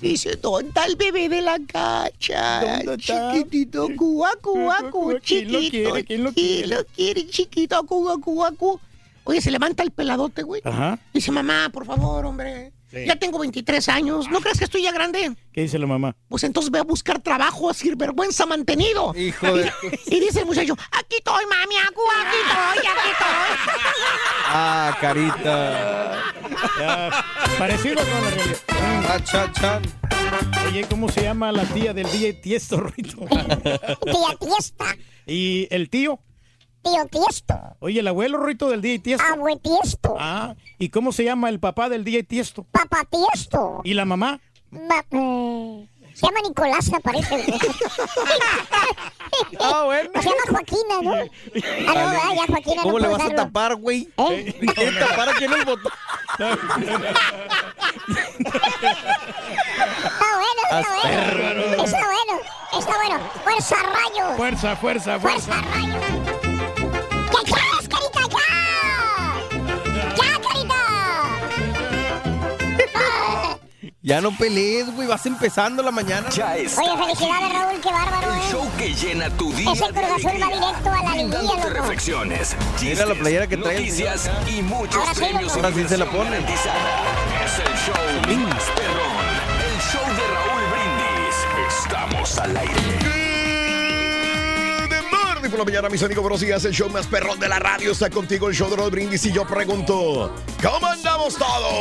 Dice, 0.00 0.36
¿dónde 0.36 0.68
está 0.68 0.84
el 0.86 0.96
bebé 0.96 1.28
de 1.28 1.40
la 1.40 1.58
cacha? 1.66 2.60
¿Dónde 2.84 2.94
está? 2.94 3.32
Chiquitito, 3.32 3.88
cuá, 3.96 4.30
cuá, 4.42 4.78
cuá, 4.90 5.14
¿Quién 5.20 5.52
lo 5.52 5.60
chiquito. 5.60 5.90
quiere? 5.92 6.04
¿Quién 6.04 6.24
lo 6.24 6.32
¿Quién 6.32 6.70
lo 6.70 6.84
quiere, 6.84 7.26
chiquito? 7.28 7.84
Cuá, 7.86 8.16
cuá. 8.20 8.76
Oye, 9.24 9.40
se 9.40 9.50
levanta 9.50 9.82
el 9.82 9.90
peladote, 9.92 10.42
güey. 10.42 10.62
Ajá. 10.64 10.98
Dice, 11.14 11.30
mamá, 11.30 11.68
por 11.72 11.84
favor, 11.86 12.26
hombre. 12.26 12.72
Sí. 12.90 13.04
Ya 13.06 13.16
tengo 13.16 13.38
23 13.38 13.88
años. 13.90 14.28
¿No 14.30 14.40
crees 14.40 14.58
que 14.58 14.64
estoy 14.64 14.82
ya 14.82 14.92
grande? 14.92 15.34
¿Qué 15.52 15.62
dice 15.62 15.78
la 15.78 15.86
mamá? 15.86 16.16
Pues 16.28 16.44
entonces 16.44 16.70
ve 16.70 16.78
a 16.78 16.84
buscar 16.84 17.20
trabajo 17.20 17.68
a 17.68 17.74
vergüenza 17.96 18.46
mantenido. 18.46 19.14
Hijo 19.14 19.56
de... 19.56 19.70
Y 20.06 20.20
dice 20.20 20.40
el 20.40 20.46
muchacho, 20.46 20.74
aquí 20.92 21.16
estoy, 21.16 21.44
mami, 21.46 21.76
acu, 21.76 22.00
aquí 22.20 22.36
estoy, 22.46 22.90
aquí 22.90 23.08
estoy. 23.10 23.74
Ah, 24.50 24.96
carita. 24.98 26.22
Ya, 26.80 27.24
parecido 27.58 27.96
con 27.96 28.24
la 28.24 28.30
realidad. 28.30 28.58
Ah, 28.70 29.20
chan, 29.22 29.52
chan. 29.52 29.82
Oye, 30.66 30.86
¿cómo 30.88 31.10
se 31.10 31.22
llama 31.22 31.52
la 31.52 31.64
tía 31.64 31.92
del 31.92 32.10
DJ 32.10 32.32
Tiesto, 32.34 32.80
Rito? 32.80 33.18
Tía 33.28 34.38
Tiesta. 34.40 34.96
¿Y 35.26 35.68
el 35.70 35.90
tío? 35.90 36.18
Tío 36.90 37.06
Tiesto. 37.06 37.54
Oye, 37.80 38.00
el 38.00 38.08
abuelo, 38.08 38.38
Rito, 38.42 38.68
del 38.70 38.80
DJ 38.80 38.98
Tiesto. 39.00 39.26
Abue 39.32 39.56
Tiesto. 39.56 40.16
Ah, 40.18 40.54
¿y 40.78 40.88
cómo 40.88 41.12
se 41.12 41.24
llama 41.24 41.48
el 41.50 41.60
papá 41.60 41.88
del 41.88 42.02
DJ 42.04 42.22
Tiesto? 42.22 42.64
Papá 42.64 43.04
Tiesto. 43.10 43.80
¿Y 43.84 43.94
la 43.94 44.04
mamá? 44.04 44.40
Ma- 44.70 45.04
mm, 45.10 45.82
se 46.14 46.26
llama 46.26 46.40
Nicolás, 46.46 46.90
parece. 47.02 47.44
Ah, 49.60 49.82
bueno. 49.84 50.10
Se 50.14 50.22
llama 50.28 50.42
Joaquina, 50.50 51.02
¿no? 51.02 51.12
Ah, 51.14 51.94
no, 51.94 52.00
ah, 52.08 52.34
ya 52.34 52.46
Joaquina 52.48 52.82
¿Cómo 52.82 52.98
no 52.98 53.06
le 53.06 53.12
vas 53.12 53.30
a 53.30 53.34
tapar, 53.36 53.76
güey? 53.76 54.08
¿Eh? 54.16 54.58
¿Quieres 54.74 54.98
tapar 54.98 55.28
aquí 55.28 55.44
en 55.44 55.52
el 55.52 55.64
botón? 55.64 55.92
Está 59.98 60.26
bueno, 60.34 60.62
está 60.70 60.88
bueno. 61.02 61.84
Está 61.84 62.06
bueno, 62.06 62.40
está 62.78 62.96
bueno. 62.96 63.30
Fuerza, 63.44 63.76
rayo. 63.76 64.36
Fuerza, 64.36 64.76
fuerza, 64.76 65.20
Fuerza, 65.20 65.52
fuerza. 65.52 65.70
rayo. 65.72 66.37
Ya 74.08 74.22
no 74.22 74.34
pelees, 74.34 74.90
güey. 74.94 75.06
Vas 75.06 75.26
empezando 75.26 75.82
la 75.82 75.90
mañana. 75.90 76.30
Ya 76.30 76.56
está. 76.56 76.80
Oye, 76.80 76.96
felicidades, 76.96 77.52
Raúl, 77.52 77.78
qué 77.78 77.90
bárbaro, 77.92 78.32
El 78.32 78.38
¿eh? 78.38 78.42
show 78.50 78.66
que 78.78 78.94
llena 78.94 79.28
tu 79.28 79.52
día 79.52 79.70
Ese 79.70 79.84
Cruz 79.84 80.02
Azul 80.02 80.42
va 80.42 80.46
directo 80.46 80.90
a 80.90 81.02
la 81.02 81.64
reflexiones, 81.68 82.56
Mira 82.80 83.04
la 83.04 83.14
playera 83.14 83.46
que 83.46 83.58
trae 83.58 83.80
noticias 83.80 84.30
y 84.46 84.62
muchos 84.62 84.96
Ahora 84.96 85.12
sí, 85.12 85.20
premios 85.20 85.52
y 85.54 85.56
Ahora 85.56 85.72
sí 85.74 85.88
se 85.88 85.98
la 85.98 86.06
garantizada. 86.06 87.02
Es 87.44 87.58
el 87.58 87.76
show 87.76 88.38
más 88.38 88.64
perrón. 88.70 89.28
El 89.60 89.78
show 89.92 90.06
de 90.16 90.24
Raúl 90.32 90.62
Brindis. 90.72 91.36
Estamos 91.68 92.38
al 92.38 92.56
aire. 92.56 92.80
De 94.88 95.02
morning 95.02 95.50
por 95.50 95.58
la 95.58 95.64
mañana, 95.66 95.88
mis 95.90 96.02
amigos, 96.02 96.22
buenos 96.22 96.40
días. 96.40 96.64
El 96.64 96.72
show 96.72 96.88
más 96.88 97.06
perrón 97.06 97.38
de 97.38 97.48
la 97.50 97.58
radio 97.58 97.92
está 97.92 98.08
contigo, 98.08 98.48
el 98.48 98.54
show 98.54 98.70
de 98.70 98.76
Rod 98.76 98.90
Brindis. 98.90 99.26
Y 99.26 99.32
yo 99.32 99.46
pregunto, 99.46 100.34
¿cómo 100.62 100.86
andamos 100.86 101.36
todos? 101.36 101.72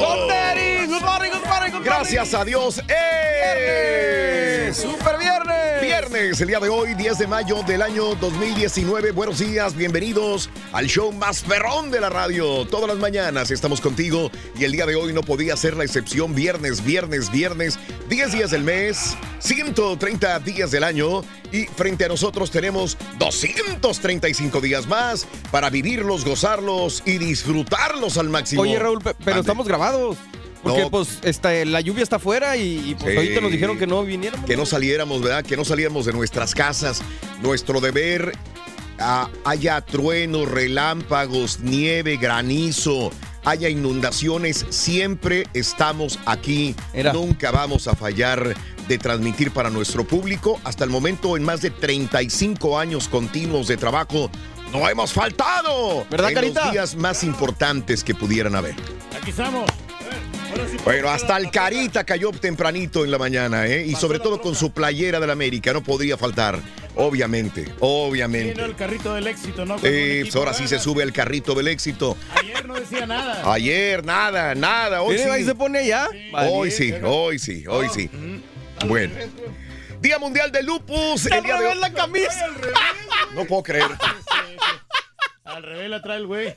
Good 0.88 1.02
morning, 1.02 1.32
good 1.32 1.46
morning, 1.46 1.72
good 1.72 1.84
Gracias 1.84 2.34
a 2.34 2.46
Dios. 2.46 2.82
¡Eh! 2.88 4.72
¡Super 4.74 5.18
viernes! 5.18 5.82
Viernes, 5.82 6.42
el 6.42 6.48
día 6.48 6.60
de 6.60 6.70
hoy, 6.70 6.94
10 6.94 7.20
de 7.20 7.28
mayo 7.28 7.64
del 7.64 7.82
año 7.82 8.16
2019. 8.16 9.12
Buenos 9.12 9.40
días, 9.40 9.76
bienvenidos 9.76 10.50
al 10.74 10.88
show 10.88 11.12
más 11.12 11.42
perrón 11.42 11.92
de 11.92 12.02
la 12.02 12.10
radio. 12.10 12.66
Todas 12.68 12.90
las 12.90 12.98
mañanas 12.98 13.52
estamos 13.52 13.82
contigo 13.82 14.30
y 14.58 14.66
el 14.66 14.72
día 14.72 14.86
de 14.86 14.96
hoy 14.96 15.14
no 15.14 15.22
podía 15.22 15.56
ser 15.56 15.76
la 15.76 15.84
excepción. 15.84 16.36
Viernes, 16.36 16.84
viernes, 16.84 17.32
viernes, 17.32 17.80
10 18.10 18.32
días 18.34 18.52
del 18.52 18.64
mes, 18.64 19.16
130 19.40 20.40
días 20.40 20.72
del 20.72 20.84
año 20.84 21.24
y 21.52 21.66
frente 21.66 22.06
a 22.06 22.08
nosotros 22.10 22.52
tenemos 22.52 22.98
235 23.20 24.60
días 24.62 24.88
más 24.88 25.26
para 25.52 25.70
vivirlos, 25.70 26.26
gozarlos 26.26 27.04
y 27.06 27.18
disfrutarlos 27.18 28.18
al 28.18 28.30
máximo. 28.30 28.67
Oye, 28.70 28.80
Raúl, 28.80 29.00
pe- 29.02 29.16
pero 29.24 29.40
estamos 29.40 29.68
grabados. 29.68 30.18
Porque, 30.64 30.82
No. 30.82 30.90
pues, 30.90 31.20
esta, 31.22 31.52
la 31.66 31.82
lluvia 31.82 32.04
está 32.04 32.16
afuera 32.18 32.58
y, 32.58 32.90
y, 32.92 32.96
pues, 32.96 33.12
Sí. 33.14 33.18
ahorita 33.18 33.42
nos 33.42 33.52
dijeron 33.52 33.78
que 33.78 33.88
no 33.88 34.04
viniéramos. 34.04 34.46
que 34.46 34.58
no 34.58 34.66
saliéramos, 34.66 35.22
¿verdad? 35.22 35.46
Que 35.46 35.56
no 35.56 35.64
saliéramos 35.64 36.06
de 36.06 36.14
nuestras 36.14 36.56
casas. 36.56 37.02
Nuestro 37.42 37.80
deber, 37.80 38.34
ah, 39.00 39.30
haya 39.46 39.80
truenos, 39.82 40.50
relámpagos, 40.50 41.60
nieve, 41.60 42.18
granizo, 42.18 43.12
haya 43.46 43.70
inundaciones, 43.70 44.66
siempre 44.70 45.46
estamos 45.54 46.20
aquí. 46.26 46.76
Era. 46.94 47.14
Nunca 47.14 47.52
vamos 47.52 47.88
a 47.88 47.96
fallar 47.96 48.56
de 48.88 48.98
transmitir 48.98 49.52
para 49.52 49.70
nuestro 49.70 50.06
público. 50.06 50.60
Hasta 50.64 50.84
el 50.84 50.90
momento, 50.90 51.38
en 51.38 51.44
más 51.44 51.62
de 51.62 51.70
35 51.70 52.80
años 52.80 53.08
continuos 53.08 53.68
de 53.68 53.78
trabajo, 53.78 54.30
no 54.72 54.88
hemos 54.90 55.14
faltado. 55.14 56.06
¿Verdad, 56.10 56.30
en 56.30 56.36
Carita? 56.36 56.64
los 56.66 56.72
días 56.72 56.96
más 56.96 57.24
importantes 57.24 58.04
que 58.04 58.14
pudieran 58.16 58.56
haber. 58.56 58.76
Aquí 59.20 59.32
estamos. 59.32 59.70
Sí, 60.72 60.78
Bueno, 60.84 61.10
hasta 61.10 61.38
el 61.38 61.52
Carita 61.52 62.04
cayó 62.04 62.32
tempranito 62.32 63.04
en 63.04 63.12
la 63.12 63.18
mañana, 63.18 63.68
¿eh? 63.68 63.86
Y 63.86 63.96
sobre 63.96 64.20
todo 64.20 64.42
con 64.42 64.56
su 64.56 64.72
playera 64.72 65.20
del 65.20 65.30
América, 65.30 65.72
no 65.74 65.84
podría 65.84 66.18
faltar. 66.18 66.60
Obviamente, 66.96 67.72
obviamente. 67.80 68.60
el 68.60 68.76
carrito 68.76 69.14
del 69.14 69.28
éxito, 69.28 69.66
¿no? 69.66 69.76
Eh, 69.84 70.22
equipo 70.22 70.40
ahora 70.40 70.54
sí 70.56 70.68
se 70.68 70.80
sube 70.80 71.04
al 71.04 71.14
carrito 71.14 71.54
del 71.54 71.68
éxito. 71.68 72.18
Ayer 72.34 72.66
no 72.66 72.74
decía 72.74 73.06
nada. 73.06 73.54
Ayer, 73.54 74.04
nada, 74.04 74.56
nada. 74.56 75.04
Hoy 75.04 75.18
ahí 75.18 75.42
sí. 75.42 75.50
se 75.50 75.56
pone 75.56 75.80
allá. 75.80 76.08
Hoy 76.34 76.72
sí, 76.72 76.94
hoy 77.04 77.38
sí, 77.38 77.66
hoy 77.68 77.88
sí. 77.94 78.10
Bueno. 78.88 79.14
Día 80.02 80.20
Mundial 80.20 80.52
de 80.52 80.64
Lupus. 80.64 81.26
El 81.26 81.44
día 81.44 81.58
de 81.60 81.66
hoy. 81.68 81.78
la 81.80 81.92
camisa. 81.94 82.48
No 83.34 83.46
puedo 83.46 83.64
creer. 83.64 83.88
Al 85.44 85.64
revés 85.64 85.90
la 85.90 86.02
trae 86.02 86.18
el 86.18 86.28
güey. 86.28 86.54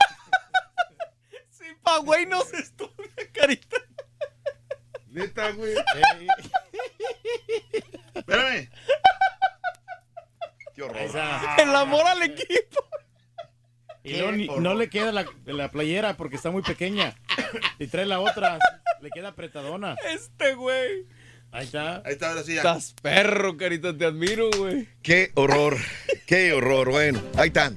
Sí, 1.51 1.65
pa' 1.83 1.99
güey, 1.99 2.27
no 2.27 2.43
se 2.43 2.59
estudia, 2.59 2.93
carita. 3.33 3.77
Neta, 5.09 5.51
güey. 5.53 5.73
Eh, 5.75 6.29
Espérame. 8.15 8.71
Qué 10.75 10.83
horror. 10.83 11.11
El 11.59 11.75
amor 11.75 12.07
al 12.07 12.23
equipo. 12.23 12.85
Y 14.03 14.15
luego 14.17 14.33
ni- 14.33 14.47
no 14.47 14.75
le 14.75 14.89
queda 14.89 15.13
la, 15.13 15.27
la 15.45 15.71
playera 15.71 16.17
porque 16.17 16.37
está 16.37 16.51
muy 16.51 16.63
pequeña. 16.63 17.15
Y 17.79 17.87
trae 17.89 18.07
la 18.07 18.21
otra, 18.21 18.59
le 19.01 19.11
queda 19.11 19.29
apretadona. 19.29 19.95
Este 20.09 20.55
güey. 20.55 21.07
Ahí 21.53 21.65
está. 21.65 21.97
Ahí 22.05 22.13
está, 22.13 22.31
ahora 22.31 22.43
sí 22.43 22.55
ya. 22.55 22.59
Estás 22.59 22.95
perro, 23.03 23.57
carita, 23.57 23.97
te 23.97 24.05
admiro, 24.05 24.51
güey. 24.57 24.87
Qué 25.03 25.33
horror, 25.35 25.77
qué 26.27 26.53
horror. 26.53 26.91
Bueno, 26.91 27.21
ahí 27.37 27.49
está. 27.49 27.73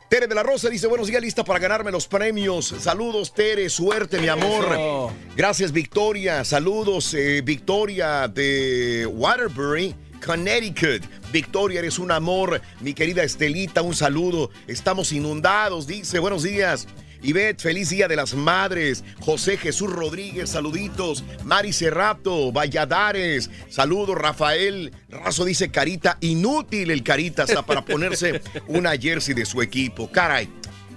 Tere 0.10 0.28
de 0.28 0.36
la 0.36 0.44
Rosa 0.44 0.70
dice, 0.70 0.88
buenos 0.88 1.08
días, 1.08 1.22
lista 1.22 1.46
para 1.46 1.60
ganarme 1.60 1.90
los 1.90 2.08
premios. 2.08 2.76
Saludos, 2.80 3.34
Tere, 3.34 3.70
suerte, 3.70 4.20
mi 4.20 4.28
amor. 4.28 4.66
Eso. 4.66 5.14
Gracias, 5.38 5.72
Victoria. 5.72 6.44
Saludos, 6.44 7.14
eh, 7.14 7.42
Victoria 7.42 8.28
de 8.28 9.06
Waterbury. 9.06 9.96
Connecticut. 10.26 11.04
Victoria, 11.32 11.80
eres 11.80 11.98
un 11.98 12.12
amor. 12.12 12.62
Mi 12.82 12.94
querida 12.94 13.24
Estelita, 13.24 13.82
un 13.82 13.96
saludo. 13.96 14.52
Estamos 14.68 15.14
inundados, 15.14 15.88
dice. 15.88 16.20
Buenos 16.20 16.44
días. 16.44 16.90
Ivette, 17.24 17.62
feliz 17.62 17.90
día 17.90 18.08
de 18.08 18.16
las 18.16 18.34
madres. 18.34 19.04
José 19.20 19.58
Jesús 19.58 19.92
Rodríguez, 19.92 20.50
saluditos. 20.50 21.24
Mari 21.44 21.74
Cerrato, 21.74 22.52
Valladares, 22.52 23.50
saludos. 23.70 24.18
Rafael 24.18 24.92
Razo 25.10 25.46
dice 25.46 25.70
carita, 25.70 26.18
inútil 26.22 26.92
el 26.92 27.04
carita 27.04 27.44
hasta 27.44 27.64
para 27.66 27.86
ponerse 27.86 28.42
una 28.68 28.92
jersey 28.98 29.34
de 29.34 29.46
su 29.46 29.62
equipo. 29.62 30.12
Caray, 30.12 30.50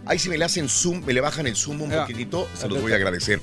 ahí 0.06 0.18
si 0.18 0.28
me 0.28 0.38
le 0.38 0.44
hacen 0.44 0.68
zoom, 0.68 1.04
me 1.04 1.12
le 1.12 1.20
bajan 1.20 1.46
el 1.46 1.56
zoom 1.56 1.82
un 1.82 1.90
poquitito, 1.90 2.48
se 2.58 2.68
los 2.68 2.80
voy 2.80 2.92
a 2.92 2.96
agradecer. 2.96 3.40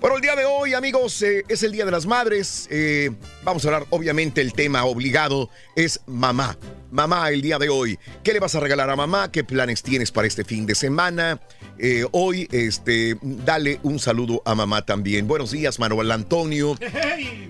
Bueno, 0.00 0.16
el 0.16 0.22
día 0.22 0.36
de 0.36 0.44
hoy, 0.44 0.74
amigos, 0.74 1.22
eh, 1.22 1.44
es 1.48 1.62
el 1.62 1.72
Día 1.72 1.86
de 1.86 1.90
las 1.90 2.04
Madres. 2.04 2.68
Eh, 2.70 3.10
vamos 3.42 3.64
a 3.64 3.68
hablar, 3.68 3.86
obviamente, 3.90 4.42
el 4.42 4.52
tema 4.52 4.84
obligado 4.84 5.48
es 5.74 6.00
mamá. 6.06 6.58
Mamá, 6.90 7.30
el 7.30 7.40
día 7.40 7.58
de 7.58 7.70
hoy. 7.70 7.98
¿Qué 8.22 8.34
le 8.34 8.38
vas 8.38 8.54
a 8.54 8.60
regalar 8.60 8.90
a 8.90 8.96
mamá? 8.96 9.32
¿Qué 9.32 9.42
planes 9.42 9.82
tienes 9.82 10.12
para 10.12 10.28
este 10.28 10.44
fin 10.44 10.66
de 10.66 10.74
semana? 10.74 11.40
Eh, 11.78 12.04
hoy, 12.12 12.46
este, 12.52 13.16
dale 13.22 13.80
un 13.82 13.98
saludo 13.98 14.42
a 14.44 14.54
mamá 14.54 14.84
también. 14.84 15.26
Buenos 15.26 15.50
días, 15.50 15.78
Manuel 15.78 16.12
Antonio. 16.12 16.76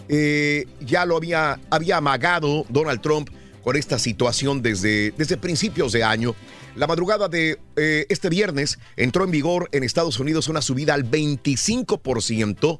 eh, 0.09 0.66
ya 0.80 1.05
lo 1.07 1.16
había, 1.16 1.61
había 1.70 1.96
amagado 1.96 2.66
Donald 2.68 3.00
Trump 3.00 3.30
con 3.62 3.76
esta 3.76 3.98
situación 3.98 4.62
desde, 4.62 5.12
desde 5.16 5.36
principios 5.36 5.92
de 5.92 6.05
año. 6.05 6.34
La 6.76 6.86
madrugada 6.86 7.28
de 7.28 7.59
eh, 7.76 8.07
este 8.09 8.28
viernes 8.28 8.78
entró 8.96 9.24
en 9.24 9.30
vigor 9.30 9.68
en 9.72 9.84
Estados 9.84 10.18
Unidos 10.18 10.48
una 10.48 10.61
subida 10.61 10.94
al 10.94 11.09
25% 11.09 12.78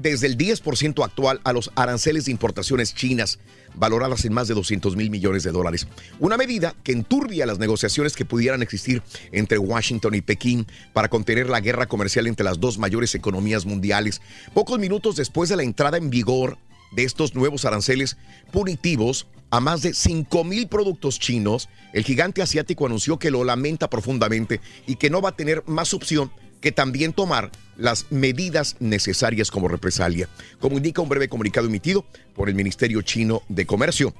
desde 0.00 0.26
el 0.26 0.38
10% 0.38 1.04
actual 1.04 1.40
a 1.44 1.52
los 1.52 1.70
aranceles 1.74 2.24
de 2.24 2.30
importaciones 2.30 2.94
chinas, 2.94 3.38
valoradas 3.74 4.24
en 4.24 4.32
más 4.32 4.48
de 4.48 4.54
200 4.54 4.96
mil 4.96 5.10
millones 5.10 5.42
de 5.42 5.52
dólares. 5.52 5.86
Una 6.18 6.36
medida 6.36 6.74
que 6.82 6.92
enturbia 6.92 7.46
las 7.46 7.58
negociaciones 7.58 8.14
que 8.14 8.24
pudieran 8.24 8.62
existir 8.62 9.02
entre 9.30 9.58
Washington 9.58 10.14
y 10.14 10.22
Pekín 10.22 10.66
para 10.92 11.08
contener 11.08 11.50
la 11.50 11.60
guerra 11.60 11.86
comercial 11.86 12.26
entre 12.26 12.44
las 12.44 12.60
dos 12.60 12.78
mayores 12.78 13.14
economías 13.14 13.66
mundiales. 13.66 14.22
Pocos 14.54 14.78
minutos 14.78 15.16
después 15.16 15.50
de 15.50 15.56
la 15.56 15.62
entrada 15.62 15.98
en 15.98 16.08
vigor 16.08 16.56
de 16.92 17.04
estos 17.04 17.34
nuevos 17.34 17.64
aranceles 17.64 18.16
punitivos 18.50 19.26
a 19.50 19.60
más 19.60 19.82
de 19.82 19.94
5 19.94 20.44
mil 20.44 20.68
productos 20.68 21.18
chinos, 21.18 21.68
el 21.92 22.04
gigante 22.04 22.40
asiático 22.40 22.86
anunció 22.86 23.18
que 23.18 23.30
lo 23.30 23.44
lamenta 23.44 23.90
profundamente 23.90 24.60
y 24.86 24.96
que 24.96 25.10
no 25.10 25.20
va 25.20 25.30
a 25.30 25.36
tener 25.36 25.62
más 25.66 25.92
opción 25.92 26.32
que 26.60 26.72
también 26.72 27.12
tomar 27.12 27.50
las 27.76 28.06
medidas 28.10 28.76
necesarias 28.80 29.50
como 29.50 29.68
represalia, 29.68 30.28
como 30.58 30.76
indica 30.76 31.02
un 31.02 31.08
breve 31.08 31.28
comunicado 31.28 31.66
emitido 31.66 32.04
por 32.34 32.48
el 32.48 32.54
Ministerio 32.54 33.02
Chino 33.02 33.42
de 33.48 33.66
Comercio. 33.66 34.14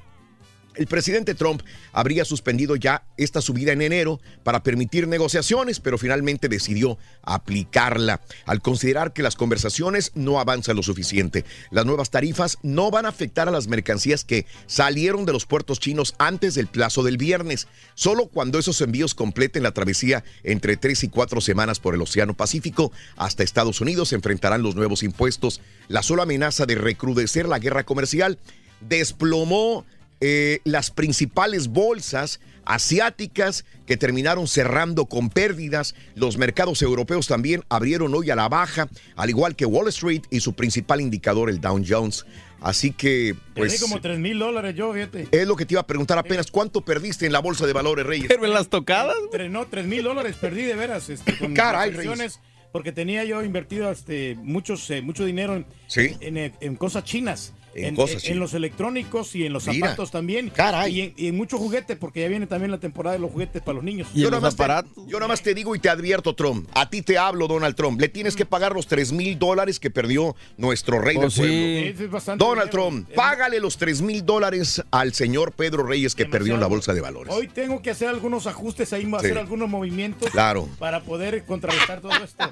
El 0.75 0.87
presidente 0.87 1.35
Trump 1.35 1.61
habría 1.91 2.23
suspendido 2.23 2.77
ya 2.77 3.03
esta 3.17 3.41
subida 3.41 3.73
en 3.73 3.81
enero 3.81 4.21
para 4.43 4.63
permitir 4.63 5.07
negociaciones, 5.07 5.81
pero 5.81 5.97
finalmente 5.97 6.47
decidió 6.47 6.97
aplicarla 7.23 8.21
al 8.45 8.61
considerar 8.61 9.11
que 9.11 9.21
las 9.21 9.35
conversaciones 9.35 10.11
no 10.15 10.39
avanzan 10.39 10.77
lo 10.77 10.83
suficiente. 10.83 11.43
Las 11.71 11.85
nuevas 11.85 12.09
tarifas 12.09 12.57
no 12.63 12.89
van 12.89 13.05
a 13.05 13.09
afectar 13.09 13.49
a 13.49 13.51
las 13.51 13.67
mercancías 13.67 14.23
que 14.23 14.45
salieron 14.65 15.25
de 15.25 15.33
los 15.33 15.45
puertos 15.45 15.79
chinos 15.79 16.15
antes 16.19 16.55
del 16.55 16.67
plazo 16.67 17.03
del 17.03 17.17
viernes, 17.17 17.67
solo 17.93 18.27
cuando 18.27 18.57
esos 18.57 18.79
envíos 18.79 19.13
completen 19.13 19.63
la 19.63 19.73
travesía 19.73 20.23
entre 20.43 20.77
tres 20.77 21.03
y 21.03 21.09
cuatro 21.09 21.41
semanas 21.41 21.79
por 21.79 21.95
el 21.95 22.01
Océano 22.01 22.33
Pacífico 22.33 22.93
hasta 23.17 23.43
Estados 23.43 23.81
Unidos 23.81 24.09
se 24.09 24.15
enfrentarán 24.15 24.63
los 24.63 24.75
nuevos 24.75 25.03
impuestos. 25.03 25.59
La 25.89 26.01
sola 26.01 26.23
amenaza 26.23 26.65
de 26.65 26.75
recrudecer 26.75 27.47
la 27.47 27.59
guerra 27.59 27.83
comercial 27.83 28.39
desplomó 28.81 29.85
eh, 30.21 30.59
las 30.63 30.91
principales 30.91 31.67
bolsas 31.67 32.39
asiáticas 32.63 33.65
que 33.85 33.97
terminaron 33.97 34.47
cerrando 34.47 35.05
con 35.05 35.29
pérdidas. 35.29 35.95
Los 36.15 36.37
mercados 36.37 36.81
europeos 36.81 37.27
también 37.27 37.63
abrieron 37.69 38.13
hoy 38.13 38.29
a 38.29 38.35
la 38.35 38.47
baja, 38.49 38.87
al 39.15 39.29
igual 39.29 39.55
que 39.55 39.65
Wall 39.65 39.87
Street 39.89 40.21
y 40.29 40.39
su 40.39 40.53
principal 40.53 41.01
indicador, 41.01 41.49
el 41.49 41.59
Dow 41.61 41.81
Jones. 41.87 42.25
Así 42.59 42.91
que, 42.91 43.35
Perdí 43.55 43.69
pues, 43.69 43.81
como 43.81 43.99
3 43.99 44.19
mil 44.19 44.37
dólares 44.37 44.75
yo, 44.75 44.93
fíjate. 44.93 45.27
es 45.31 45.47
lo 45.47 45.55
que 45.55 45.65
te 45.65 45.73
iba 45.73 45.81
a 45.81 45.87
preguntar 45.87 46.19
apenas. 46.19 46.51
¿Cuánto 46.51 46.81
perdiste 46.81 47.25
en 47.25 47.31
la 47.33 47.39
bolsa 47.39 47.65
de 47.65 47.73
valores, 47.73 48.05
Reyes? 48.05 48.27
Pero 48.27 48.45
en 48.45 48.53
las 48.53 48.69
tocadas. 48.69 49.15
No, 49.49 49.65
3 49.65 49.85
mil 49.87 50.03
dólares 50.03 50.35
perdí 50.39 50.63
de 50.63 50.75
veras. 50.75 51.09
Este, 51.09 51.35
con 51.39 51.55
Caray, 51.55 51.89
las 51.89 51.97
acciones, 51.99 52.39
porque 52.71 52.91
tenía 52.91 53.23
yo 53.23 53.41
invertido 53.43 53.91
este, 53.91 54.35
muchos, 54.35 54.87
eh, 54.91 55.01
mucho 55.01 55.25
dinero 55.25 55.55
en, 55.55 55.65
Sí. 55.87 56.15
en, 56.19 56.37
en- 56.37 56.53
en 56.61 56.75
cosas 56.75 57.03
chinas. 57.03 57.53
En 57.73 57.95
cosas 57.95 58.25
en 58.25 58.39
los 58.39 58.53
electrónicos 58.53 59.35
y 59.35 59.45
en 59.45 59.53
los 59.53 59.67
Mira. 59.67 59.87
zapatos 59.89 60.11
también. 60.11 60.49
Caray. 60.49 60.93
Y 60.97 61.01
en, 61.01 61.13
y 61.17 61.27
en 61.27 61.37
muchos 61.37 61.59
juguetes, 61.59 61.97
porque 61.97 62.21
ya 62.21 62.27
viene 62.27 62.47
también 62.47 62.71
la 62.71 62.79
temporada 62.79 63.13
de 63.15 63.19
los 63.21 63.31
juguetes 63.31 63.61
para 63.61 63.75
los 63.75 63.83
niños. 63.83 64.07
yo, 64.13 64.29
nada 64.29 64.41
más 64.41 64.55
te, 64.55 64.63
yo 65.07 65.17
nada 65.19 65.27
más 65.27 65.41
te 65.41 65.53
digo 65.53 65.75
y 65.75 65.79
te 65.79 65.89
advierto, 65.89 66.35
Trump. 66.35 66.67
A 66.73 66.89
ti 66.89 67.01
te 67.01 67.17
hablo, 67.17 67.47
Donald 67.47 67.75
Trump. 67.75 67.99
Le 68.01 68.09
tienes 68.09 68.35
que 68.35 68.45
pagar 68.45 68.73
los 68.73 68.87
3 68.87 69.11
mil 69.13 69.39
dólares 69.39 69.79
que 69.79 69.89
perdió 69.89 70.35
nuestro 70.57 70.99
rey 70.99 71.15
Oh, 71.17 71.21
del 71.21 71.31
sí. 71.31 71.39
pueblo. 71.39 72.05
Es 72.05 72.11
bastante 72.11 72.43
Donald 72.43 72.69
dinero. 72.71 72.89
Trump, 72.89 73.09
págale 73.15 73.59
los 73.59 73.77
3 73.77 74.01
mil 74.01 74.25
dólares 74.25 74.83
al 74.91 75.13
señor 75.13 75.53
Pedro 75.53 75.83
Reyes 75.83 76.15
que 76.15 76.25
perdió 76.25 76.53
en 76.55 76.59
la 76.59 76.67
bolsa 76.67 76.93
de 76.93 77.01
valores. 77.01 77.33
Hoy 77.33 77.47
tengo 77.47 77.81
que 77.81 77.91
hacer 77.91 78.07
algunos 78.09 78.47
ajustes 78.47 78.91
ahí, 78.93 79.09
hacer 79.15 79.37
algunos 79.37 79.69
movimientos 79.69 80.29
Claro. 80.31 80.67
para 80.79 81.01
poder 81.01 81.43
contrarrestar 81.45 82.01
todo 82.01 82.11
esto. 82.23 82.51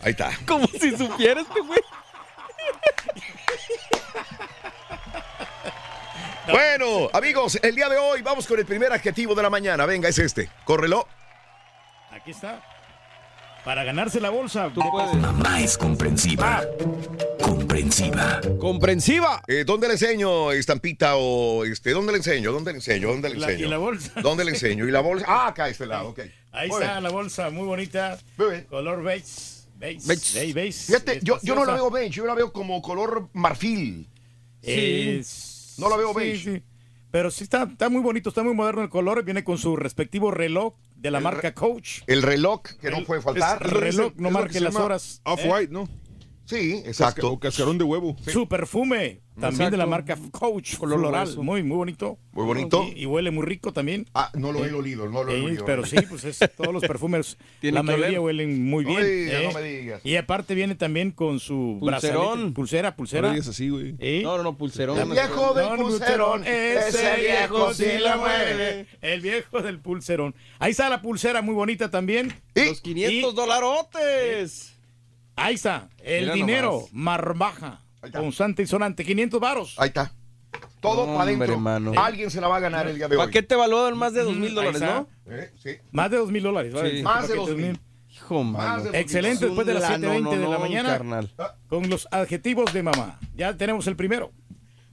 Ahí 0.00 0.12
está. 0.12 0.30
Como 0.46 0.66
si 0.68 0.90
supieras 0.96 1.46
este 1.48 1.60
güey. 1.60 1.80
Bueno, 6.50 7.10
amigos, 7.12 7.58
el 7.62 7.74
día 7.74 7.88
de 7.88 7.96
hoy 7.98 8.22
vamos 8.22 8.46
con 8.46 8.58
el 8.58 8.64
primer 8.64 8.92
adjetivo 8.92 9.34
de 9.34 9.42
la 9.42 9.50
mañana. 9.50 9.84
Venga, 9.86 10.08
es 10.08 10.18
este. 10.18 10.48
Córrelo. 10.64 11.06
Aquí 12.10 12.30
está. 12.30 12.62
Para 13.64 13.84
ganarse 13.84 14.20
la 14.20 14.30
bolsa. 14.30 14.70
Mamá 14.70 15.60
es 15.60 15.76
comprensiva. 15.76 16.62
Comprensiva. 17.42 18.40
Comprensiva. 18.58 19.42
Eh, 19.46 19.64
¿Dónde 19.66 19.88
le 19.88 19.94
enseño, 19.94 20.52
estampita? 20.52 21.16
O 21.16 21.64
este, 21.64 21.90
¿Dónde 21.90 22.12
le 22.12 22.18
enseño? 22.18 22.50
¿Dónde 22.52 22.72
le 22.72 22.78
enseño? 22.78 23.08
¿Dónde 23.08 23.28
le 23.28 23.36
La- 23.36 23.46
enseño? 23.48 23.66
y 23.66 23.70
la 23.70 23.78
bolsa. 23.78 24.12
¿Dónde 24.22 24.44
le 24.44 24.50
enseño? 24.52 24.88
¿Y 24.88 24.90
la 24.90 25.00
bolsa? 25.00 25.26
Ah, 25.28 25.48
acá 25.48 25.64
a 25.64 25.68
este 25.68 25.84
lado, 25.86 26.08
ok. 26.10 26.20
Ahí 26.52 26.68
Muy 26.68 26.80
está 26.80 26.92
bien. 26.92 27.02
la 27.04 27.10
bolsa, 27.10 27.50
muy 27.50 27.66
bonita. 27.66 28.18
Color 28.70 29.02
beige. 29.02 29.26
Beige. 29.76 30.00
Beige. 30.06 30.34
Beige, 30.38 30.52
beige. 30.54 30.78
Fíjate, 30.86 31.20
yo, 31.22 31.38
yo 31.42 31.54
no 31.54 31.64
la 31.66 31.74
veo 31.74 31.90
beige, 31.90 32.10
yo 32.10 32.24
la 32.24 32.34
veo 32.34 32.52
como 32.52 32.80
color 32.80 33.28
marfil. 33.34 34.08
Es- 34.62 35.56
No 35.78 35.88
la 35.88 35.96
veo 35.96 36.12
sí, 36.12 36.18
beige. 36.18 36.56
sí. 36.56 36.62
Pero 37.10 37.30
sí 37.30 37.44
está, 37.44 37.62
está 37.62 37.88
muy 37.88 38.02
bonito, 38.02 38.28
está 38.28 38.42
muy 38.42 38.54
moderno 38.54 38.82
el 38.82 38.90
color. 38.90 39.24
Viene 39.24 39.42
con 39.42 39.56
su 39.56 39.76
respectivo 39.76 40.30
reloj 40.30 40.74
de 40.96 41.10
la 41.10 41.18
El 41.18 41.24
marca 41.24 41.54
Coach. 41.54 42.02
El 42.06 42.22
reloj, 42.22 42.62
que 42.80 42.90
no 42.90 43.02
puede 43.04 43.22
faltar. 43.22 43.62
El 43.62 43.70
reloj 43.70 44.12
no 44.16 44.28
lo 44.28 44.30
marque 44.30 44.60
las 44.60 44.74
llama 44.74 44.84
horas. 44.84 45.22
Off-white, 45.24 45.72
¿no? 45.72 45.88
Sí, 46.48 46.82
exacto. 46.86 47.30
O 47.32 47.38
cascarón 47.38 47.76
de 47.76 47.84
huevo. 47.84 48.16
Su 48.26 48.48
perfume, 48.48 49.20
también 49.38 49.70
de 49.70 49.76
la 49.76 49.84
marca 49.84 50.16
Coach, 50.32 50.76
Color 50.78 50.98
grueso. 50.98 51.42
muy, 51.42 51.62
muy 51.62 51.76
bonito. 51.76 52.18
Muy 52.32 52.46
bonito. 52.46 52.84
Y, 52.96 53.02
y 53.02 53.06
huele 53.06 53.30
muy 53.30 53.44
rico 53.44 53.74
también. 53.74 54.06
Ah, 54.14 54.30
no 54.34 54.50
lo 54.52 54.64
he 54.64 54.72
olido, 54.72 55.10
no 55.10 55.24
lo 55.24 55.30
he 55.32 55.38
Sí, 55.40 55.44
olido. 55.44 55.64
Pero 55.66 55.84
sí, 55.84 55.96
pues 56.08 56.24
es, 56.24 56.38
todos 56.56 56.72
los 56.72 56.82
perfumes, 56.82 57.36
Tiene 57.60 57.74
la 57.74 57.82
mayoría 57.82 58.06
oler. 58.08 58.20
huelen 58.20 58.64
muy 58.64 58.86
bien. 58.86 58.98
¿eh? 59.02 59.42
no 59.52 59.60
me 59.60 59.62
digas. 59.62 60.00
Y 60.04 60.16
aparte 60.16 60.54
viene 60.54 60.74
también 60.74 61.10
con 61.10 61.38
su 61.38 61.76
Pulserón. 61.80 62.22
brazalete, 62.24 62.52
pulsera, 62.54 62.96
pulsera. 62.96 63.28
No 63.28 63.34
digas 63.34 63.48
así, 63.48 63.68
güey. 63.68 63.94
¿Eh? 63.98 64.20
No, 64.22 64.38
no, 64.38 64.42
no, 64.42 64.56
pulserón. 64.56 64.98
El 64.98 65.10
viejo 65.10 65.52
del 65.52 65.66
No, 65.66 65.76
no, 65.76 65.82
pulserón, 65.82 66.44
ese 66.46 67.16
viejo 67.20 67.74
sí 67.74 67.84
la 68.00 68.16
mueve. 68.16 68.86
El 69.02 69.20
viejo 69.20 69.60
del 69.60 69.80
pulserón. 69.80 70.34
Ahí 70.58 70.70
está 70.70 70.88
la 70.88 71.02
pulsera 71.02 71.42
muy 71.42 71.54
bonita 71.54 71.90
también. 71.90 72.32
Los 72.54 72.80
500 72.80 73.34
dolarotes. 73.34 74.74
Ahí 75.38 75.54
está, 75.54 75.88
el 76.02 76.22
Mira 76.24 76.34
dinero, 76.34 76.72
nomás. 76.72 76.92
marbaja, 76.92 77.80
constante 78.12 78.62
y 78.62 78.66
sonante, 78.66 79.04
500 79.04 79.40
varos. 79.40 79.74
Ahí 79.78 79.88
está. 79.88 80.12
Todo 80.80 81.06
para 81.06 81.22
adentro. 81.22 81.58
mano. 81.58 81.92
Alguien 81.96 82.30
se 82.30 82.40
la 82.40 82.46
va 82.48 82.56
a 82.56 82.60
ganar 82.60 82.86
el 82.86 82.96
día 82.96 83.08
de 83.08 83.16
hoy. 83.16 83.26
Paquete 83.26 83.56
valuado 83.56 83.88
en 83.88 83.96
más 83.96 84.12
de 84.12 84.22
dos 84.22 84.36
mil 84.36 84.54
dólares. 84.54 84.80
¿no? 84.80 85.08
Eh, 85.26 85.50
sí. 85.60 85.70
Más 85.90 86.10
de 86.10 86.18
dos 86.18 86.30
mil 86.30 86.42
dólares. 86.42 86.72
¿vale? 86.72 86.98
Sí. 86.98 87.02
Más 87.02 87.28
de 87.28 87.34
paquete 87.34 87.50
2,000. 87.52 87.80
Hijo, 88.10 88.44
mano. 88.44 88.90
Excelente 88.92 89.46
después 89.46 89.66
de 89.66 89.74
las 89.74 89.90
Es 89.90 89.96
un 89.96 90.02
7.20 90.04 90.38
de 90.38 90.48
la 90.48 90.58
mañana. 90.58 90.88
carnal. 90.90 91.30
Con 91.68 91.88
los 91.90 92.06
adjetivos 92.12 92.72
de 92.72 92.82
mamá. 92.82 93.18
Ya 93.34 93.56
tenemos 93.56 93.86
el 93.88 93.96
primero. 93.96 94.32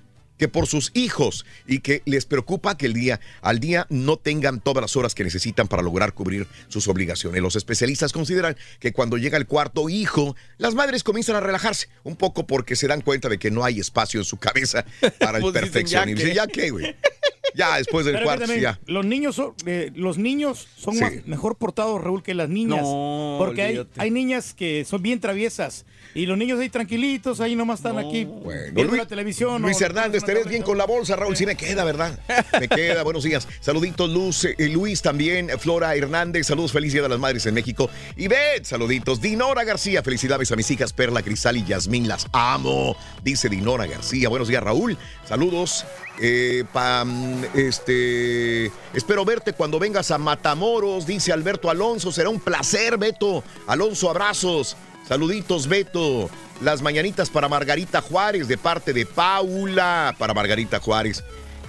que 0.43 0.49
por 0.49 0.67
sus 0.67 0.91
hijos 0.93 1.45
y 1.67 1.79
que 1.79 2.01
les 2.03 2.25
preocupa 2.25 2.75
que 2.75 2.85
el 2.85 2.93
día 2.93 3.21
al 3.41 3.61
día 3.61 3.87
no 3.89 4.17
tengan 4.17 4.59
todas 4.59 4.81
las 4.81 4.97
horas 4.97 5.15
que 5.15 5.23
necesitan 5.23 5.69
para 5.69 5.81
lograr 5.81 6.11
cubrir 6.11 6.47
sus 6.67 6.89
obligaciones. 6.89 7.41
Los 7.41 7.55
especialistas 7.55 8.11
consideran 8.11 8.57
que 8.81 8.91
cuando 8.91 9.15
llega 9.15 9.37
el 9.37 9.47
cuarto 9.47 9.87
hijo, 9.87 10.35
las 10.57 10.75
madres 10.75 11.05
comienzan 11.05 11.37
a 11.37 11.39
relajarse 11.39 11.87
un 12.03 12.17
poco 12.17 12.45
porque 12.45 12.75
se 12.75 12.87
dan 12.87 12.99
cuenta 12.99 13.29
de 13.29 13.39
que 13.39 13.51
no 13.51 13.63
hay 13.63 13.79
espacio 13.79 14.19
en 14.19 14.25
su 14.25 14.35
cabeza 14.35 14.83
para 15.17 15.37
el 15.37 15.43
Pues 15.43 15.53
perfeccionismo. 15.53 16.33
Ya 16.33 16.45
que, 16.45 16.71
güey. 16.71 16.93
Ya 17.55 17.77
después 17.77 18.05
del 18.05 18.15
Pero 18.15 18.25
cuarto, 18.25 18.41
también, 18.45 18.61
ya. 18.61 18.79
Los 18.85 19.05
niños 19.05 19.35
son, 19.35 19.53
eh, 19.65 19.91
los 19.95 20.17
niños 20.17 20.67
son 20.77 20.95
Sí. 20.95 21.01
más- 21.01 21.13
mejor 21.25 21.55
portados, 21.57 22.01
Raúl, 22.01 22.23
que 22.23 22.33
las 22.33 22.49
niñas. 22.49 22.81
No, 22.81 23.35
porque 23.37 23.85
hay, 23.97 24.11
niñas 24.11 24.53
que 24.53 24.85
son 24.85 25.01
bien 25.01 25.19
traviesas. 25.19 25.85
Y 26.15 26.25
los 26.27 26.37
niños 26.37 26.59
ahí 26.59 26.69
tranquilitos, 26.69 27.41
ahí 27.41 27.55
nomás 27.55 27.79
están 27.79 27.97
aquí 27.97 28.25
viendo 28.25 28.83
Luis- 28.83 28.97
la 28.97 29.07
televisión. 29.07 29.61
Luis 29.61 29.81
o- 29.81 29.85
Hernández, 29.85 30.23
te 30.23 30.33
ves 30.33 30.47
bien 30.47 30.61
con 30.63 30.77
la 30.77 30.85
bolsa, 30.85 31.15
Raúl. 31.15 31.35
Sí 31.35 31.45
me 31.45 31.55
queda, 31.55 31.83
¿verdad? 31.83 32.19
Me 32.59 32.67
queda. 32.67 33.03
Buenos 33.03 33.23
días. 33.23 33.47
Saluditos, 33.59 34.09
Luz, 34.11 34.45
eh, 34.45 34.55
Luis 34.69 35.01
también, 35.01 35.49
Flora 35.59 35.95
Hernández. 35.95 36.47
Saludos, 36.47 36.71
feliz 36.71 36.93
Día 36.93 37.01
de 37.01 37.09
las 37.09 37.19
Madres 37.19 37.45
en 37.45 37.55
México. 37.55 37.89
Y 38.15 38.27
Beth, 38.27 38.63
saluditos. 38.63 39.19
Dinora 39.21 39.63
García, 39.63 40.01
felicidades 40.03 40.51
a 40.51 40.55
mis 40.55 40.69
hijas 40.71 40.93
Perla, 40.93 41.21
Cristal 41.23 41.57
y 41.57 41.65
Yasmín. 41.65 42.07
Las 42.07 42.27
amo, 42.31 42.95
dice 43.23 43.49
Dinora 43.49 43.85
García. 43.87 44.29
Buenos 44.29 44.47
días, 44.47 44.61
Raúl. 44.63 44.97
Saludos. 45.27 45.85
Eh, 46.21 46.63
pam, 46.71 47.32
este, 47.53 48.71
espero 48.93 49.25
verte 49.25 49.53
cuando 49.53 49.79
vengas 49.79 50.11
a 50.11 50.17
Matamoros, 50.17 51.05
dice 51.05 51.31
Alberto 51.31 51.69
Alonso. 51.69 52.11
Será 52.11 52.29
un 52.29 52.39
placer, 52.39 52.97
Beto. 52.97 53.43
Alonso, 53.67 54.09
abrazos. 54.09 54.75
Saluditos, 55.07 55.67
Beto. 55.67 56.29
Las 56.61 56.81
mañanitas 56.81 57.29
para 57.29 57.49
Margarita 57.49 58.01
Juárez, 58.01 58.47
de 58.47 58.57
parte 58.57 58.93
de 58.93 59.05
Paula, 59.05 60.15
para 60.17 60.33
Margarita 60.33 60.79
Juárez. 60.79 61.23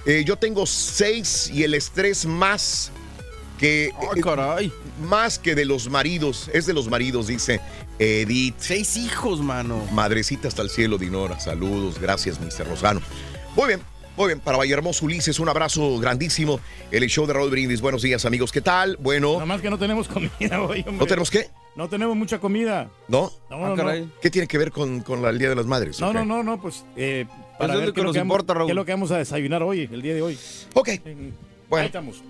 Eh, 0.05 0.23
yo 0.25 0.37
tengo 0.37 0.65
seis 0.65 1.49
y 1.53 1.63
el 1.63 1.73
estrés 1.73 2.25
más 2.25 2.91
que. 3.57 3.85
eh, 3.85 3.91
Más 5.01 5.39
que 5.39 5.55
de 5.55 5.65
los 5.65 5.89
maridos. 5.89 6.49
Es 6.53 6.65
de 6.65 6.73
los 6.73 6.87
maridos, 6.87 7.27
dice 7.27 7.59
Edith. 7.99 8.55
Seis 8.59 8.95
hijos, 8.97 9.41
mano. 9.41 9.85
Madrecita 9.91 10.47
hasta 10.47 10.61
el 10.61 10.69
cielo, 10.69 10.97
Dinora. 10.97 11.39
Saludos. 11.39 11.99
Gracias, 11.99 12.39
Mr. 12.39 12.67
Rosano. 12.67 13.01
Muy 13.55 13.67
bien. 13.67 13.81
Muy 14.17 14.27
bien, 14.27 14.39
para 14.39 14.57
Vallehermoso 14.57 15.03
Ulises, 15.05 15.39
un 15.39 15.49
abrazo 15.49 15.99
grandísimo. 15.99 16.61
El 16.89 17.05
show 17.07 17.25
de 17.27 17.33
Raúl 17.33 17.49
Brindis. 17.49 17.81
Buenos 17.81 18.01
días, 18.01 18.23
amigos. 18.23 18.51
¿Qué 18.53 18.61
tal? 18.61 18.95
Bueno. 18.97 19.33
Nada 19.33 19.45
más 19.45 19.61
que 19.61 19.69
no 19.69 19.77
tenemos 19.77 20.07
comida 20.09 20.61
hoy, 20.61 20.79
hombre. 20.87 20.97
¿No 20.97 21.05
tenemos 21.05 21.29
qué? 21.29 21.49
No 21.75 21.89
tenemos 21.89 22.15
mucha 22.15 22.39
comida. 22.39 22.89
¿No? 23.09 23.29
No, 23.49 23.75
no, 23.75 23.83
no. 23.83 24.09
¿Qué 24.21 24.29
tiene 24.29 24.47
que 24.47 24.57
ver 24.57 24.71
con, 24.71 25.01
con 25.01 25.21
la- 25.21 25.31
el 25.31 25.37
Día 25.37 25.49
de 25.49 25.55
las 25.55 25.65
Madres? 25.65 25.99
No, 25.99 26.07
Ok. 26.09 26.13
no, 26.13 26.23
no, 26.25 26.43
no, 26.43 26.61
pues 26.61 26.85
eh, 26.95 27.25
para 27.59 27.73
es 27.73 27.79
ver 27.79 27.87
lo 27.89 27.93
qué 27.93 27.95
que 27.95 28.01
lo 28.01 28.07
nos 28.07 28.13
que 28.13 28.19
vamos- 28.19 28.33
importa, 28.35 28.53
Raúl. 28.53 28.67
qué 28.67 28.71
es 28.71 28.75
lo 28.77 28.85
que 28.85 28.91
vamos 28.93 29.11
a 29.11 29.17
desayunar 29.17 29.61
hoy, 29.63 29.89
el 29.91 30.01
día 30.01 30.13
de 30.13 30.21
hoy. 30.21 30.39
Ok. 30.75 30.89
Bueno. 31.69 31.81
Ahí 31.81 31.85
estamos. 31.87 32.21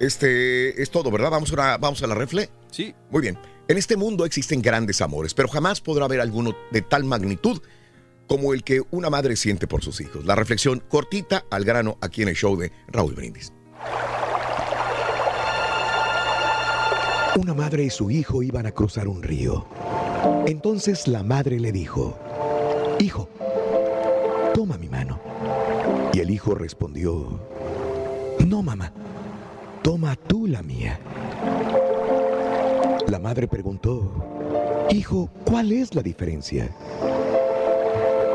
Este 0.00 0.82
es 0.82 0.90
todo, 0.90 1.10
¿verdad? 1.12 1.30
Vamos 1.30 1.50
a, 1.52 1.54
una- 1.54 1.76
vamos 1.78 2.02
a 2.02 2.06
la 2.08 2.16
refle. 2.16 2.48
Sí. 2.72 2.92
Muy 3.10 3.22
bien. 3.22 3.38
En 3.68 3.78
este 3.78 3.96
mundo 3.96 4.24
existen 4.24 4.60
grandes 4.60 5.00
amores, 5.00 5.34
pero 5.34 5.48
jamás 5.48 5.80
podrá 5.80 6.06
haber 6.06 6.20
alguno 6.20 6.56
de 6.72 6.82
tal 6.82 7.04
magnitud 7.04 7.60
como 8.26 8.52
el 8.52 8.62
que 8.64 8.82
una 8.90 9.10
madre 9.10 9.36
siente 9.36 9.66
por 9.66 9.82
sus 9.82 10.00
hijos. 10.00 10.24
La 10.24 10.34
reflexión 10.34 10.82
cortita 10.88 11.44
al 11.50 11.64
grano 11.64 11.98
aquí 12.00 12.22
en 12.22 12.28
el 12.28 12.34
show 12.34 12.56
de 12.56 12.72
Raúl 12.88 13.14
Brindis. 13.14 13.52
Una 17.38 17.52
madre 17.52 17.84
y 17.84 17.90
su 17.90 18.10
hijo 18.10 18.42
iban 18.42 18.64
a 18.66 18.72
cruzar 18.72 19.08
un 19.08 19.22
río. 19.22 19.66
Entonces 20.46 21.06
la 21.06 21.22
madre 21.22 21.60
le 21.60 21.70
dijo, 21.70 22.18
Hijo, 22.98 23.28
toma 24.54 24.78
mi 24.78 24.88
mano. 24.88 25.20
Y 26.14 26.20
el 26.20 26.30
hijo 26.30 26.54
respondió, 26.54 27.38
No, 28.46 28.62
mamá, 28.62 28.90
toma 29.82 30.16
tú 30.16 30.46
la 30.46 30.62
mía. 30.62 30.98
La 33.08 33.18
madre 33.18 33.46
preguntó, 33.46 34.86
Hijo, 34.90 35.28
¿cuál 35.44 35.72
es 35.72 35.94
la 35.94 36.02
diferencia? 36.02 36.74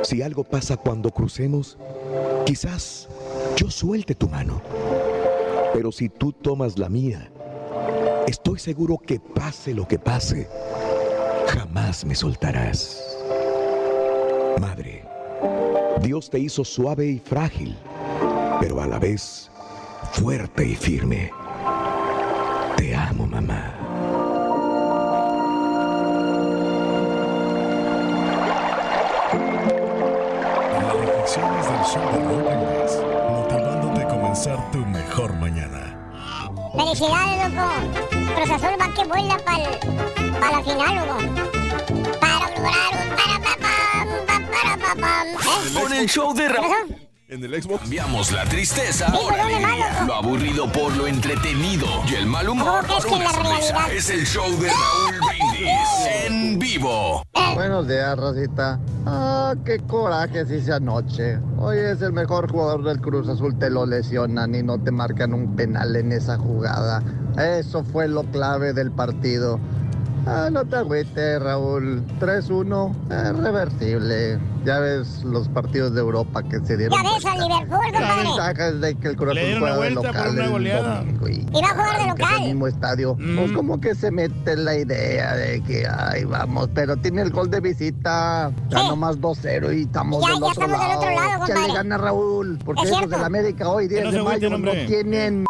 Si 0.04 0.22
algo 0.22 0.44
pasa 0.44 0.78
cuando 0.78 1.12
crucemos, 1.12 1.78
quizás 2.46 3.08
yo 3.56 3.70
suelte 3.70 4.16
tu 4.16 4.28
mano. 4.28 4.62
Pero 5.74 5.92
si 5.92 6.10
tú 6.10 6.34
tomas 6.34 6.78
la 6.78 6.90
mía, 6.90 7.32
estoy 8.28 8.60
seguro 8.60 8.98
que 8.98 9.20
pase 9.20 9.74
lo 9.74 9.88
que 9.88 10.00
pase, 10.00 10.50
jamás 11.48 12.04
me 12.04 12.16
soltarás. 12.16 13.02
Madre, 14.60 15.06
Dios 16.02 16.30
te 16.30 16.40
hizo 16.40 16.66
suave 16.66 17.06
y 17.06 17.20
frágil, 17.20 17.76
pero 18.60 18.82
a 18.82 18.88
la 18.88 19.00
vez 19.00 19.50
fuerte 20.14 20.66
y 20.66 20.76
firme. 20.76 21.32
Te 22.76 22.96
amo, 22.96 23.28
mamá. 23.28 23.81
Show 31.92 32.02
de 32.12 32.20
Raúl 32.20 32.44
Brindis, 32.44 32.94
motivándote 33.30 34.02
a 34.02 34.08
comenzar 34.08 34.72
tu 34.72 34.78
mejor 34.86 35.34
mañana. 35.36 35.98
Felicidades, 36.78 37.54
loco. 37.54 38.34
Cruz 38.36 38.50
Azul 38.50 38.76
va 38.80 38.94
que 38.94 39.04
vuela 39.06 39.38
para 39.44 40.52
la 40.52 40.64
final, 40.64 40.96
loco. 40.96 41.18
Para 42.20 42.50
lograr 42.50 42.92
un 42.94 43.10
parapapam, 43.18 44.08
pa, 44.26 44.40
parapapam. 44.52 45.28
¿Eh? 45.28 45.82
Con 45.82 45.94
el 45.94 46.08
show 46.10 46.34
de 46.34 46.48
Raúl. 46.48 46.98
En 47.28 47.44
el 47.46 47.64
Xbox. 47.64 47.80
Cambiamos 47.82 48.32
la 48.34 48.44
tristeza 48.44 49.06
Sí, 49.06 49.12
por 49.14 49.30
pues, 49.30 49.38
¿dónde 49.42 49.56
alegría, 49.56 49.90
malo? 49.94 50.06
lo 50.08 50.16
aburrido 50.16 50.70
por 50.72 50.96
lo 50.98 51.08
entretenido 51.08 51.88
y 52.10 52.16
el 52.16 52.26
mal 52.26 52.50
humor 52.50 52.86
¿Cómo 52.86 53.00
que 53.00 53.08
en 53.08 53.14
una 53.22 53.32
la 53.32 53.40
realidad? 53.40 53.92
Es 53.94 54.10
el 54.10 54.26
show 54.28 54.50
de 54.60 54.68
Raúl 54.70 55.20
Brindis 55.30 55.51
en 55.68 56.60
vivo. 56.60 57.24
Buenos 57.54 57.88
días, 57.88 58.18
Rosita. 58.18 58.80
Ah, 59.06 59.54
qué 59.66 59.80
coraje 59.80 60.46
se 60.46 60.58
hice 60.58 60.74
anoche. 60.74 61.38
Hoy 61.58 61.78
es 61.78 62.02
el 62.02 62.14
mejor 62.14 62.52
jugador 62.52 62.84
del 62.84 63.02
Cruz 63.02 63.28
Azul, 63.28 63.58
te 63.58 63.70
lo 63.70 63.86
lesionan 63.86 64.56
y 64.56 64.64
no 64.64 64.80
te 64.80 64.92
marcan 64.92 65.34
un 65.34 65.56
penal 65.56 65.96
en 65.96 66.12
esa 66.12 66.38
jugada. 66.38 67.04
Eso 67.38 67.84
fue 67.84 68.08
lo 68.08 68.24
clave 68.24 68.74
del 68.74 68.92
partido. 68.92 69.60
Ah, 70.28 70.50
no 70.52 70.64
te 70.66 70.76
agüites, 70.76 71.42
Raúl. 71.42 72.04
3-1, 72.20 72.94
es 73.10 73.36
reversible. 73.38 74.40
Ya 74.64 74.80
ves 74.80 75.24
los 75.24 75.48
partidos 75.50 75.96
de 75.96 76.02
Europa 76.02 76.44
que 76.44 76.60
se 76.60 76.78
dieron. 76.78 76.96
Ya 77.04 77.12
ves 77.12 77.26
al 77.26 77.40
Liverpool, 77.40 77.80
La 77.92 78.00
compadre. 78.00 78.28
ventaja 78.28 78.68
es 78.68 78.82
de 78.82 78.96
que 78.96 79.08
el 79.08 79.16
Cruz 79.18 79.32
Azul 79.32 79.54
la 79.54 79.60
juega 79.60 79.76
de 79.90 79.96
por 79.96 80.06
local 80.06 80.30
una 80.34 80.44
el 80.46 80.52
goleada. 80.52 80.98
domingo 81.00 81.28
y 81.28 81.34
Y 81.34 81.62
va 81.62 81.68
a 81.70 81.74
jugar 81.74 81.98
de 81.98 82.04
aunque 82.10 82.24
es 82.24 82.30
el 82.30 82.36
local. 82.36 82.42
mismo 82.46 82.68
estadio, 82.68 83.18
pues 83.36 83.52
como 83.54 83.82
que 83.82 83.96
se 83.96 84.12
mete 84.12 84.56
la 84.56 84.78
idea 84.78 85.36
de 85.36 85.62
que, 85.64 85.88
ay, 85.88 86.24
vamos, 86.26 86.70
pero 86.76 86.96
tiene 86.98 87.24
el 87.24 87.32
gol 87.32 87.50
de 87.50 87.60
visita, 87.60 88.52
ganó 88.70 88.96
más 88.96 89.18
2-0 89.20 89.76
y 89.76 89.82
estamos, 89.84 90.22
Ya, 90.24 90.34
del, 90.34 90.40
ya 90.40 90.46
otro 90.46 90.52
estamos 90.66 90.80
del 90.80 90.88
lado. 90.90 91.00
otro 91.02 91.16
lado, 91.16 91.48
Ya 91.48 91.68
le 91.68 91.74
gana 91.74 91.98
Raúl, 91.98 92.60
porque 92.64 92.84
Es 92.84 92.90
esos 92.92 93.10
del 93.10 93.24
América 93.24 93.68
hoy, 93.70 93.88
10 93.88 94.04
no 94.06 94.12
de 94.12 94.22
mayo, 94.24 94.50
no 94.52 94.72
tienen... 94.86 95.46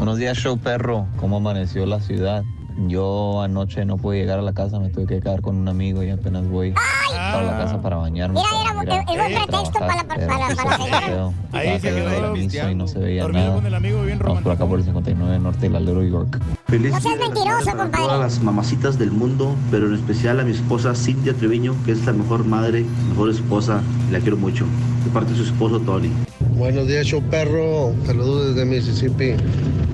Buenos 0.00 0.16
días, 0.16 0.38
show 0.38 0.56
perro. 0.56 1.06
¿Cómo 1.18 1.36
amaneció 1.36 1.84
la 1.84 2.00
ciudad? 2.00 2.42
Yo 2.88 3.42
anoche 3.42 3.84
no 3.84 3.98
pude 3.98 4.16
llegar 4.16 4.38
a 4.38 4.42
la 4.42 4.54
casa, 4.54 4.80
me 4.80 4.88
tuve 4.88 5.04
que 5.04 5.20
quedar 5.20 5.42
con 5.42 5.56
un 5.56 5.68
amigo 5.68 6.02
y 6.02 6.08
apenas 6.08 6.48
voy 6.48 6.72
para 6.72 7.42
la 7.42 7.58
casa 7.58 7.82
para 7.82 7.96
bañarme. 7.96 8.40
Mira, 8.40 8.74
para 8.74 9.02
era, 9.02 9.42
a 9.42 9.44
pretexto 9.44 9.78
para 9.78 10.04
para, 10.04 10.14
pero 10.14 10.26
para 10.26 10.48
la 10.48 10.56
señora. 10.56 11.00
feo. 11.02 11.34
Ahí 11.52 11.80
se 11.80 11.94
quedó 11.94 12.22
la 12.22 12.30
misma 12.30 12.70
y 12.70 12.74
no 12.76 12.88
se 12.88 12.98
veía 12.98 13.22
dormido 13.24 13.44
nada. 13.44 13.56
con 13.56 13.66
el 13.66 13.74
amigo 13.74 14.02
bien 14.02 14.18
Vamos 14.20 14.42
por 14.42 14.52
acá 14.52 14.64
por 14.64 14.78
el 14.78 14.86
59 14.86 15.38
Norte 15.38 15.66
y 15.66 15.68
la 15.68 15.80
Little 15.80 16.10
York. 16.10 16.38
No 16.40 16.56
Feliz 16.66 16.92
seas 16.92 17.04
de 17.04 17.10
las 17.10 17.18
mentiroso, 17.18 17.64
para 17.66 17.76
compadre. 17.76 18.06
todas 18.06 18.20
las 18.20 18.42
mamacitas 18.42 18.98
del 18.98 19.10
mundo, 19.10 19.54
pero 19.70 19.86
en 19.88 19.96
especial 19.96 20.40
a 20.40 20.44
mi 20.44 20.52
esposa 20.52 20.94
Cintia 20.94 21.34
Treviño, 21.34 21.74
que 21.84 21.92
es 21.92 22.06
la 22.06 22.14
mejor 22.14 22.46
madre, 22.46 22.86
mejor 23.10 23.28
esposa, 23.28 23.82
y 24.08 24.12
la 24.12 24.20
quiero 24.20 24.38
mucho. 24.38 24.64
De 25.04 25.10
parte 25.10 25.32
de 25.32 25.36
su 25.36 25.44
esposo 25.44 25.78
Tony. 25.80 26.10
Buenos 26.56 26.86
días, 26.86 27.06
show 27.06 27.22
perro. 27.22 27.92
Saludos 28.06 28.54
desde 28.54 28.64
Mississippi. 28.64 29.34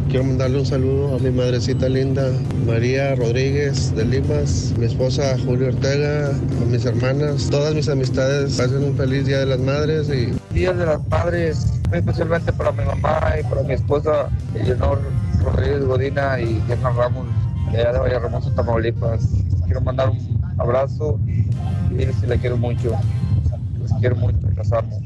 Quiero 0.09 0.25
mandarle 0.25 0.61
un 0.61 0.67
saludo 0.67 1.17
a 1.17 1.19
mi 1.19 1.31
madrecita 1.31 1.89
linda, 1.89 2.31
María 2.65 3.17
Rodríguez 3.17 3.93
de 3.97 4.05
Limas, 4.05 4.73
mi 4.79 4.87
esposa 4.87 5.37
Julio 5.45 5.69
Ortega, 5.69 6.31
a 6.31 6.65
mis 6.67 6.85
hermanas, 6.85 7.49
todas 7.51 7.75
mis 7.75 7.89
amistades. 7.89 8.57
Pasen 8.57 8.85
un 8.85 8.97
feliz 8.97 9.27
Día 9.27 9.41
de 9.41 9.47
las 9.47 9.59
Madres 9.59 10.09
y 10.09 10.33
Días 10.55 10.79
de 10.79 10.87
las 10.87 11.07
Madres, 11.09 11.67
muy 11.89 11.99
especialmente 11.99 12.53
para 12.53 12.71
mi 12.71 12.85
mamá 12.85 13.21
y 13.41 13.43
para 13.49 13.65
mi 13.65 13.75
esposa, 13.75 14.29
Eleonor 14.55 15.01
Rodríguez 15.43 15.85
Godina 15.85 16.41
y 16.41 16.63
Gemma 16.69 16.91
Ramos, 16.91 17.27
de 17.73 17.79
allá 17.79 17.93
de 17.95 17.99
Vallarhermoso, 17.99 18.53
Tamaulipas. 18.53 19.29
Quiero 19.65 19.81
mandar 19.81 20.11
un 20.11 20.41
abrazo 20.59 21.19
y 21.27 21.97
decirles 21.97 22.17
que 22.21 22.27
la 22.29 22.37
quiero 22.37 22.57
mucho. 22.57 22.93
Les 23.83 23.93
quiero 23.95 24.15
mucho, 24.15 24.39
amo. 24.71 25.03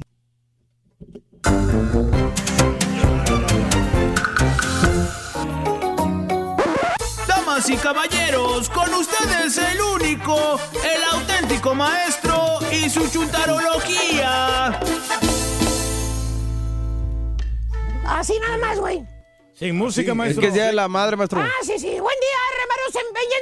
Y 7.73 7.77
caballeros, 7.77 8.69
con 8.71 8.93
ustedes 8.95 9.57
el 9.59 9.81
único, 9.81 10.59
el 10.83 11.05
auténtico 11.13 11.75
maestro 11.75 12.59
y 12.73 12.89
su 12.91 13.09
chuntarología. 13.09 14.81
Así 18.07 18.35
nada 18.41 18.57
más, 18.59 18.79
güey. 18.79 19.05
Sin 19.55 19.77
música, 19.77 20.13
Es 20.13 20.17
maestro. 20.17 20.41
que 20.41 20.49
es 20.49 20.55
Día 20.55 20.67
de 20.67 20.73
la 20.73 20.89
Madre, 20.89 21.17
maestro. 21.17 21.41
Ah, 21.41 21.51
sí, 21.63 21.79
sí. 21.79 21.87
Buen 21.89 22.01
día, 22.01 22.39
remaros 22.61 22.95
en 22.97 23.15
Bellen, 23.15 23.41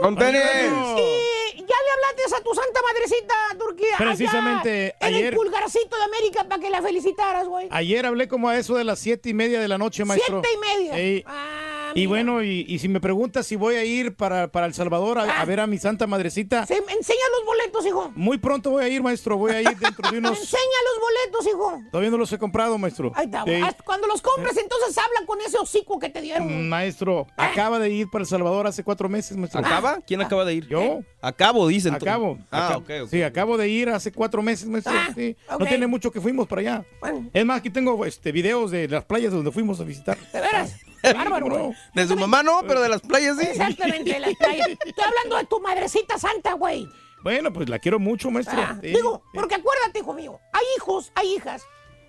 ¡Con 0.00 0.16
tenis! 0.16 0.40
Sí, 0.42 1.56
ya 1.58 1.76
le 1.76 1.90
hablaste 1.92 2.34
a 2.36 2.40
tu 2.42 2.54
santa 2.54 2.80
madrecita, 2.82 3.34
Turquía. 3.58 3.96
allá 3.98 3.98
Precisamente 3.98 4.94
En 4.98 5.14
ayer- 5.14 5.26
el 5.26 5.34
pulgarcito 5.34 5.94
de 5.96 6.04
América 6.04 6.44
para 6.44 6.62
que 6.62 6.70
la 6.70 6.80
felicitaras, 6.80 7.46
güey. 7.46 7.68
Ayer 7.70 8.06
hablé 8.06 8.28
como 8.28 8.48
a 8.48 8.56
eso 8.56 8.76
de 8.76 8.84
las 8.84 8.98
siete 8.98 9.28
y 9.28 9.34
media 9.34 9.60
de 9.60 9.68
la 9.68 9.76
noche, 9.76 10.06
maestro. 10.06 10.40
Siete 10.42 10.56
y 10.56 10.78
media. 10.78 10.96
Ey. 10.96 11.24
Ah, 11.26 11.59
y 11.94 12.06
bueno, 12.06 12.42
y, 12.42 12.64
y 12.68 12.78
si 12.78 12.88
me 12.88 13.00
preguntas 13.00 13.46
si 13.46 13.56
voy 13.56 13.74
a 13.76 13.84
ir 13.84 14.14
para, 14.14 14.48
para 14.48 14.66
El 14.66 14.74
Salvador 14.74 15.18
a, 15.18 15.40
a 15.40 15.44
ver 15.44 15.60
a 15.60 15.66
mi 15.66 15.78
santa 15.78 16.06
madrecita, 16.06 16.66
Se- 16.66 16.76
enseña 16.76 17.20
los 17.38 17.46
boletos, 17.46 17.86
hijo. 17.86 18.12
muy 18.14 18.38
pronto 18.38 18.70
voy 18.70 18.84
a 18.84 18.88
ir, 18.88 19.02
maestro. 19.02 19.36
Voy 19.36 19.52
a 19.52 19.60
ir 19.62 19.76
dentro 19.78 20.10
de 20.10 20.18
unos... 20.18 20.38
Enseña 20.38 20.62
los 20.62 21.00
boletos, 21.00 21.46
hijo. 21.54 21.82
Todavía 21.90 22.10
no 22.10 22.16
los 22.18 22.32
he 22.32 22.38
comprado, 22.38 22.76
maestro. 22.78 23.12
Ahí 23.14 23.26
está, 23.26 23.44
Cuando 23.84 24.06
los 24.06 24.20
compres, 24.22 24.56
entonces 24.56 24.96
habla 24.98 25.26
con 25.26 25.40
ese 25.40 25.58
hocico 25.58 25.98
que 25.98 26.08
te 26.08 26.20
dieron. 26.20 26.46
Mm, 26.66 26.68
Maestro, 26.68 27.26
acaba 27.36 27.78
de 27.78 27.90
ir 27.90 28.08
para 28.10 28.22
El 28.22 28.28
Salvador 28.28 28.66
hace 28.66 28.82
cuatro 28.84 29.08
meses, 29.08 29.36
maestro. 29.36 29.60
¿Acaba? 29.60 30.00
¿Quién 30.06 30.20
acaba 30.22 30.44
de 30.44 30.54
ir? 30.54 30.66
Yo. 30.68 31.00
Acabo, 31.20 31.66
dicen. 31.68 31.94
Acabo. 31.94 32.38
Ah, 32.50 32.74
ok, 32.76 32.90
ok. 33.04 33.08
Sí, 33.10 33.22
acabo 33.22 33.56
de 33.56 33.68
ir 33.68 33.88
hace 33.90 34.12
cuatro 34.12 34.42
meses, 34.42 34.68
maestro. 34.68 34.92
sí. 35.14 35.36
No 35.58 35.66
tiene 35.66 35.86
mucho 35.86 36.10
que 36.10 36.20
fuimos 36.20 36.46
para 36.48 36.60
allá. 36.60 36.84
Es 37.32 37.44
más, 37.44 37.58
aquí 37.58 37.70
tengo 37.70 38.04
este 38.04 38.32
videos 38.32 38.70
de 38.70 38.88
las 38.88 39.04
playas 39.04 39.32
donde 39.32 39.50
fuimos 39.52 39.80
a 39.80 39.84
visitar. 39.84 40.16
¿De 40.32 40.40
veras? 40.40 40.74
Bárbaro, 41.02 41.46
güey. 41.48 41.76
De 41.94 42.06
su 42.06 42.16
mamá 42.16 42.42
no, 42.42 42.62
pero 42.66 42.80
de 42.80 42.88
las 42.88 43.00
playas 43.00 43.36
sí. 43.38 43.46
Exactamente, 43.46 44.12
de 44.12 44.20
las 44.20 44.34
playas. 44.36 44.68
Estoy 44.68 45.04
hablando 45.04 45.36
de 45.36 45.44
tu 45.46 45.60
madrecita 45.60 46.18
santa, 46.18 46.54
güey. 46.54 46.88
Bueno, 47.22 47.52
pues 47.52 47.68
la 47.68 47.78
quiero 47.78 47.98
mucho, 47.98 48.30
maestro. 48.30 48.58
Ah, 48.60 48.76
Sí. 48.80 48.88
Digo, 48.88 49.22
porque 49.34 49.54
acuérdate, 49.56 49.98
hijo 50.00 50.14
mío, 50.14 50.40
hay 50.52 50.64
hijos, 50.76 51.12
hay 51.14 51.34
hijas 51.34 51.62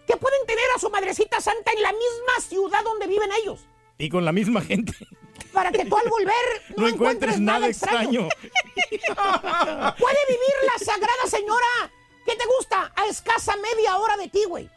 que 0.08 0.16
pueden 0.18 0.46
tener 0.48 0.64
a 0.76 0.80
su 0.80 0.90
madrecita 0.90 1.40
santa 1.42 1.72
en 1.72 1.82
la 1.82 1.92
misma 1.92 2.48
ciudad 2.48 2.84
donde 2.84 3.08
viven 3.08 3.30
ellos. 3.44 3.68
Y 3.98 4.10
con 4.10 4.26
la 4.26 4.32
misma 4.32 4.62
gente. 4.62 4.94
Para 5.54 5.72
que 5.72 5.86
tú 5.86 5.96
al 5.98 6.10
volver 6.10 6.36
no, 6.78 6.84
No 6.84 6.88
encuentres 6.88 7.40
nada 7.40 7.68
extraño. 7.68 8.28
Puede 8.92 10.20
vivir 10.28 10.56
la 10.66 10.86
Sagrada 10.86 11.28
Señora 11.28 11.92
que 12.26 12.36
te 12.36 12.46
gusta 12.58 12.92
a 12.96 13.06
escasa 13.08 13.56
media 13.58 13.98
hora 13.98 14.18
de 14.18 14.28
ti, 14.30 14.44
güey. 14.48 14.70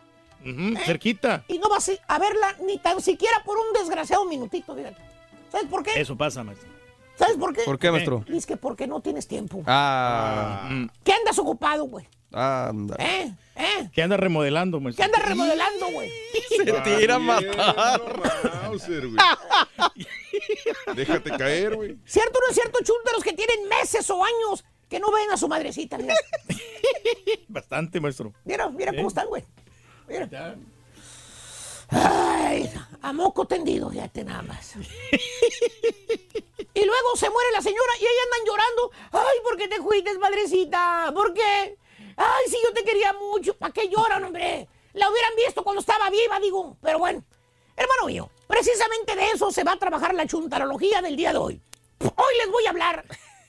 Cerquita. 0.85 1.45
Y 1.49 1.59
no 1.59 1.69
vas 1.69 1.91
a 2.07 2.19
verla 2.19 2.57
ni 2.67 2.79
tan 2.79 3.01
siquiera 3.01 3.43
por 3.45 3.57
un 3.59 3.73
desgraciado 3.73 4.25
minutito, 4.27 4.75
fíjate. 4.75 4.97
¿Sabes 5.51 5.67
por 5.69 5.83
qué? 5.83 6.01
Eso 6.01 6.17
pasa, 6.17 6.43
maestro. 6.45 6.69
¿Sabes 7.17 7.37
por 7.37 7.55
qué? 7.55 7.63
¿Por 7.63 7.79
qué, 7.79 7.91
maestro? 7.91 8.25
Es 8.29 8.45
que 8.45 8.57
porque 8.57 8.87
no 8.87 9.01
tienes 9.01 9.27
tiempo. 9.29 9.63
Ah. 9.67 10.69
¿Qué 11.05 11.13
andas 11.13 11.39
ocupado, 11.39 11.85
güey? 11.85 12.07
Anda. 12.33 12.97
¿Eh? 12.99 13.33
¿Eh? 13.55 13.89
Que 13.93 14.03
anda 14.03 14.17
remodelando, 14.17 14.79
¿Qué 14.79 14.85
maestro. 14.85 15.05
andas 15.05 15.25
remodelando, 15.29 15.87
güey? 15.93 16.11
Se 16.49 16.65
tira 16.99 17.15
a 17.15 17.19
matar. 17.21 18.01
Mauser, 18.65 19.07
güey. 19.07 19.17
Déjate 20.97 21.31
caer, 21.31 21.77
güey. 21.77 21.97
¿Cierto 22.05 22.39
o 22.39 22.43
no 22.43 22.49
es 22.49 22.55
cierto, 22.55 22.79
chúntaros 22.83 23.23
que 23.23 23.33
tienen 23.33 23.69
meses 23.69 24.09
o 24.11 24.23
años 24.25 24.65
que 24.89 24.99
no 24.99 25.13
ven 25.13 25.31
a 25.31 25.37
su 25.37 25.47
madrecita? 25.49 25.97
Mira, 25.99 26.15
Bastante, 27.49 28.01
maestro. 28.01 28.33
mira, 28.45 28.69
mira 28.71 28.91
cómo 28.93 29.05
¿Eh? 29.05 29.09
están, 29.09 29.29
güey. 29.29 29.45
Mira. 30.09 30.57
Ay, 31.91 32.71
a 33.03 33.13
moco 33.13 33.47
tendido, 33.47 33.91
fíjate 33.91 34.25
nada 34.25 34.43
más. 34.43 34.75
Y 36.77 36.85
luego 36.85 37.17
se 37.17 37.31
muere 37.31 37.53
la 37.53 37.63
señora 37.63 37.93
y 38.01 38.05
ahí 38.05 38.17
andan 38.25 38.47
llorando. 38.47 38.91
Ay, 39.13 39.39
¿por 39.45 39.57
qué 39.57 39.69
te 39.69 39.81
fuiste, 39.81 40.19
madrecita? 40.19 41.13
¿Por 41.15 41.33
qué? 41.33 41.79
Ay, 42.17 42.49
si 42.49 42.57
yo 42.65 42.73
te 42.73 42.83
quería 42.83 43.13
mucho. 43.13 43.57
¿Para 43.57 43.73
qué 43.73 43.89
lloran, 43.89 44.25
hombre? 44.25 44.69
La 44.93 45.09
hubieran 45.09 45.37
visto 45.37 45.63
cuando 45.63 45.81
estaba 45.81 46.11
viva, 46.11 46.41
digo. 46.41 46.77
Pero 46.83 46.99
bueno, 46.99 47.23
hermano 47.77 48.07
mío, 48.07 48.29
precisamente 48.49 49.15
de 49.15 49.31
eso 49.31 49.53
se 49.53 49.63
va 49.63 49.73
a 49.73 49.79
trabajar 49.79 50.15
la 50.15 50.27
chuntarología 50.27 51.01
del 51.01 51.15
día 51.15 51.31
de 51.31 51.39
hoy. 51.39 51.61
Hoy 52.01 52.35
les 52.39 52.51
voy 52.51 52.67
a 52.67 52.71
hablar 52.71 53.05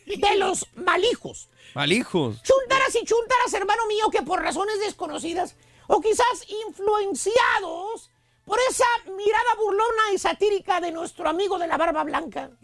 de 0.06 0.36
los 0.38 0.68
malijos. 0.76 1.50
Malijos. 1.74 2.44
Chuntaras 2.44 2.96
y 2.96 3.06
chuntaras, 3.06 3.54
hermano 3.54 3.88
mío, 3.88 4.10
que 4.12 4.22
por 4.22 4.40
razones 4.40 4.80
desconocidas 4.80 5.56
o 5.88 6.02
quizás 6.02 6.46
influenciados 6.68 8.10
por 8.46 8.60
esa 8.70 8.86
mirada 9.06 9.56
burlona 9.58 10.14
y 10.14 10.18
satírica 10.18 10.80
de 10.80 10.92
nuestro 10.92 11.28
amigo 11.30 11.58
de 11.58 11.68
la 11.68 11.78
barba 11.78 12.04
blanca. 12.04 12.52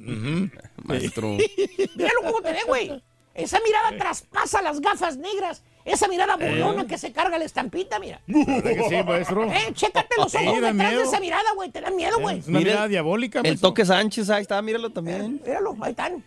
Maestro. 0.84 1.28
Míralo 1.96 2.22
cómo 2.24 2.42
te 2.42 2.52
ve, 2.54 2.60
güey. 2.68 3.04
Esa 3.34 3.60
mirada 3.62 3.98
traspasa 3.98 4.62
las 4.62 4.80
gafas 4.82 5.18
negras. 5.18 5.64
Esa 5.84 6.08
mirada 6.08 6.36
burlona 6.36 6.86
que 6.86 6.98
se 7.00 7.12
carga 7.12 7.40
la 7.40 7.46
estampita, 7.46 7.98
mira. 7.98 8.22
¿Verdad 8.28 8.64
que 8.76 8.90
sí, 8.90 9.04
maestro? 9.04 9.52
Eh, 9.52 9.72
chécate 9.74 10.16
los 10.18 10.36
ojos 10.36 10.62
detrás 10.62 10.92
de 10.96 11.02
esa 11.04 11.20
mirada, 11.20 11.52
güey. 11.56 11.72
Te 11.72 11.82
da 11.82 11.90
miedo, 11.90 12.20
güey. 12.20 12.40
Es 12.40 12.48
una 12.48 12.60
Mira, 12.60 12.72
mirada 12.72 12.88
diabólica, 12.88 13.40
El 13.40 13.44
maestro. 13.44 13.70
toque 13.70 13.86
Sánchez, 13.86 14.30
ahí 14.30 14.44
está, 14.44 14.62
míralo 14.62 14.92
también. 14.92 15.42
Míralo, 15.44 15.76
ahí 15.82 15.92
están. 15.92 16.24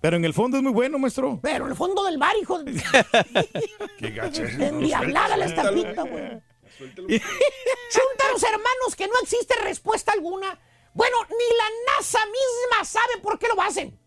Pero 0.00 0.16
en 0.16 0.24
el 0.24 0.32
fondo 0.34 0.56
es 0.56 0.62
muy 0.62 0.72
bueno, 0.72 0.98
maestro. 0.98 1.40
Pero 1.42 1.64
en 1.64 1.72
el 1.72 1.76
fondo 1.76 2.04
del 2.04 2.18
bar, 2.18 2.34
hijo. 2.40 2.62
de- 2.62 2.72
Qué 3.98 4.10
gacha. 4.10 4.42
Endiablada 4.42 5.36
la 5.36 5.46
estampita, 5.46 6.02
güey. 6.02 6.40
Chúntaros, 6.78 8.42
hermanos, 8.44 8.96
que 8.96 9.06
no 9.08 9.14
existe 9.22 9.54
respuesta 9.62 10.12
alguna. 10.12 10.58
Bueno, 10.94 11.16
ni 11.28 11.56
la 11.56 11.96
NASA 11.96 12.18
misma 12.26 12.84
sabe 12.84 13.18
por 13.22 13.38
qué 13.38 13.48
lo 13.54 13.60
hacen. 13.62 13.98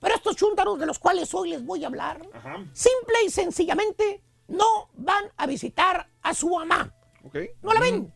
Pero 0.00 0.14
estos 0.14 0.36
chúntaros 0.36 0.78
de 0.78 0.86
los 0.86 0.98
cuales 0.98 1.32
hoy 1.34 1.50
les 1.50 1.64
voy 1.64 1.84
a 1.84 1.88
hablar, 1.88 2.22
simple 2.72 3.14
y 3.26 3.30
sencillamente 3.30 4.22
no 4.48 4.88
van 4.94 5.24
a 5.36 5.46
visitar 5.46 6.08
a 6.22 6.32
su 6.34 6.48
mamá. 6.48 6.94
No 7.62 7.74
la 7.74 7.80
ven, 7.80 8.12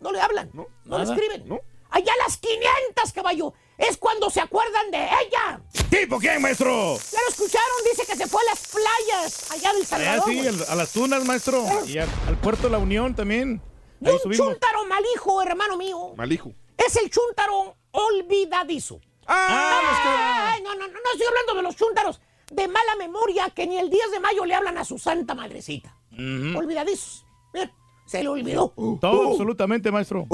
no, 0.00 0.10
le 0.12 0.20
hablan, 0.20 0.50
no, 0.52 0.66
le 0.98 1.04
escriben. 1.04 1.60
Allá 1.90 2.12
a 2.12 2.22
las 2.24 2.36
500, 2.38 3.12
caballo, 3.12 3.54
es 3.78 3.96
cuando 3.96 4.28
se 4.30 4.40
acuerdan 4.40 4.90
de 4.90 4.98
ella. 4.98 5.60
¿Tipo 5.90 6.18
quién, 6.18 6.42
maestro? 6.42 6.98
Ya 7.12 7.18
lo 7.22 7.28
escucharon, 7.30 7.76
dice 7.90 8.04
que 8.06 8.16
se 8.16 8.26
fue 8.26 8.42
a 8.42 8.50
las 8.50 8.66
playas 8.68 9.50
allá 9.52 9.72
del 9.72 9.82
Ah, 9.82 9.86
Salvador. 9.86 10.24
sí, 10.26 10.64
a 10.68 10.74
las 10.74 10.92
tunas, 10.92 11.24
maestro. 11.24 11.64
Y 11.86 11.98
al, 11.98 12.08
al 12.26 12.36
puerto 12.38 12.64
de 12.64 12.70
la 12.70 12.78
Unión 12.78 13.14
también. 13.14 13.62
Y 14.00 14.08
un 14.08 14.18
subimos. 14.18 14.46
chúntaro 14.46 14.84
malijo, 14.86 15.40
hermano 15.42 15.76
mío, 15.76 16.12
Malijo. 16.16 16.52
es 16.76 16.94
el 16.96 17.08
chúntaro 17.10 17.76
olvidadizo. 17.90 19.00
Ah, 19.26 20.52
Ay, 20.54 20.62
no, 20.62 20.74
no, 20.74 20.86
no, 20.86 20.92
no 20.92 20.98
estoy 21.12 21.26
hablando 21.26 21.54
de 21.54 21.62
los 21.62 21.76
chúntaros 21.76 22.20
de 22.50 22.66
mala 22.68 22.96
memoria 22.96 23.50
que 23.50 23.66
ni 23.66 23.76
el 23.78 23.90
10 23.90 24.10
de 24.12 24.20
mayo 24.20 24.44
le 24.44 24.54
hablan 24.54 24.78
a 24.78 24.84
su 24.84 24.98
santa 24.98 25.34
madrecita. 25.34 25.94
Olvidadizos. 26.12 27.24
Mira, 27.52 27.70
se 28.06 28.22
le 28.22 28.28
olvidó. 28.28 28.72
Todo, 29.00 29.30
absolutamente, 29.32 29.90
maestro. 29.90 30.26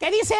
Que 0.00 0.10
dice, 0.10 0.34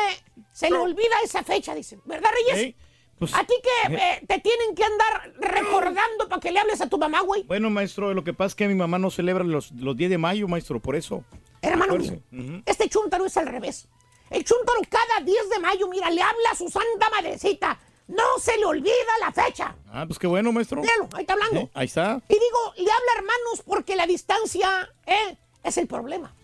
se 0.52 0.70
le 0.70 0.76
olvida 0.78 1.14
esa 1.22 1.44
fecha, 1.44 1.74
dice. 1.74 1.98
¿Verdad, 2.06 2.30
Reyes? 2.34 2.64
Sí, 2.64 2.76
pues, 3.18 3.34
a 3.34 3.44
ti 3.44 3.52
que 3.62 3.94
eh. 3.94 3.98
eh, 4.00 4.24
te 4.26 4.38
tienen 4.40 4.74
que 4.74 4.82
andar 4.82 5.34
recordando 5.38 6.26
para 6.30 6.40
que 6.40 6.50
le 6.50 6.58
hables 6.58 6.80
a 6.80 6.88
tu 6.88 6.96
mamá, 6.96 7.20
güey. 7.20 7.42
Bueno, 7.42 7.68
maestro, 7.68 8.14
lo 8.14 8.24
que 8.24 8.32
pasa 8.32 8.46
es 8.48 8.54
que 8.54 8.66
mi 8.66 8.74
mamá 8.74 8.98
no 8.98 9.10
celebra 9.10 9.44
los, 9.44 9.72
los 9.72 9.94
10 9.94 10.08
de 10.10 10.16
mayo, 10.18 10.48
maestro, 10.48 10.80
por 10.80 10.96
eso. 10.96 11.22
Hermano 11.60 11.96
mío, 11.96 12.22
Ujú. 12.32 12.62
este 12.64 12.88
chúntaro 12.88 13.26
es 13.26 13.36
al 13.36 13.48
revés. 13.48 13.86
El 14.30 14.44
chúntaro 14.44 14.78
cada 14.88 15.22
10 15.22 15.50
de 15.50 15.58
mayo, 15.58 15.88
mira, 15.88 16.08
le 16.10 16.22
habla 16.22 16.50
a 16.52 16.54
su 16.54 16.66
santa 16.70 17.10
madrecita. 17.10 17.78
No 18.08 18.38
se 18.40 18.56
le 18.56 18.64
olvida 18.64 18.92
la 19.20 19.30
fecha. 19.30 19.76
Ah, 19.92 20.04
pues 20.06 20.18
qué 20.18 20.26
bueno, 20.26 20.50
maestro. 20.52 20.80
Míralo, 20.80 21.08
ahí 21.12 21.20
está 21.20 21.34
hablando. 21.34 21.60
Eh, 21.60 21.70
Ahí 21.74 21.86
está. 21.86 22.20
Y 22.28 22.32
digo, 22.32 22.74
le 22.76 22.90
habla 22.90 23.12
hermanos 23.16 23.62
porque 23.66 23.94
la 23.94 24.06
distancia 24.06 24.90
eh, 25.06 25.36
es 25.62 25.76
el 25.76 25.86
problema. 25.86 26.34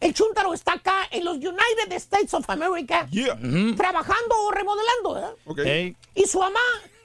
El 0.00 0.14
chúntaro 0.14 0.54
está 0.54 0.72
acá 0.72 1.08
en 1.10 1.24
los 1.24 1.36
United 1.36 1.92
States 1.92 2.32
of 2.32 2.48
America 2.48 3.06
trabajando 3.76 4.34
o 4.44 4.50
remodelando, 4.50 5.14
¿verdad? 5.14 5.34
Ey. 5.64 5.96
Y 6.14 6.24
su 6.24 6.38
mamá 6.40 6.58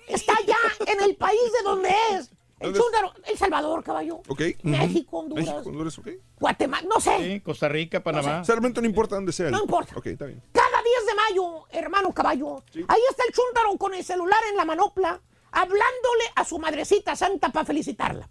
está 0.07 0.33
allá 0.37 0.57
en 0.87 1.03
el 1.03 1.15
país 1.15 1.41
de 1.59 1.63
donde 1.63 1.89
es. 2.11 2.31
El 2.57 2.73
chúntaro, 2.73 3.13
El 3.27 3.37
Salvador, 3.37 3.83
caballo. 3.83 4.21
Ok. 4.29 4.41
México, 4.63 5.19
Honduras. 5.19 5.45
México, 5.45 5.69
Honduras, 5.69 5.99
ok. 5.99 6.07
Guatemala, 6.39 6.87
no 6.87 7.01
sé. 7.01 7.17
Sí, 7.19 7.41
Costa 7.41 7.67
Rica, 7.67 8.01
Panamá. 8.01 8.41
O 8.41 8.45
sea, 8.45 8.55
realmente 8.55 8.79
no 8.81 8.87
importa 8.87 9.15
dónde 9.15 9.33
sea. 9.33 9.51
No 9.51 9.59
importa. 9.59 9.93
Ok, 9.97 10.05
está 10.07 10.25
bien. 10.25 10.41
Cada 10.53 10.81
10 10.81 11.05
de 11.05 11.15
mayo, 11.15 11.65
hermano 11.71 12.13
caballo, 12.13 12.63
ahí 12.87 13.01
está 13.09 13.23
el 13.27 13.33
chúntaro 13.33 13.77
con 13.77 13.93
el 13.93 14.05
celular 14.05 14.39
en 14.49 14.55
la 14.55 14.63
manopla, 14.63 15.19
hablándole 15.51 16.23
a 16.35 16.45
su 16.45 16.57
madrecita 16.57 17.15
santa 17.15 17.49
para 17.49 17.65
felicitarla. 17.65 18.29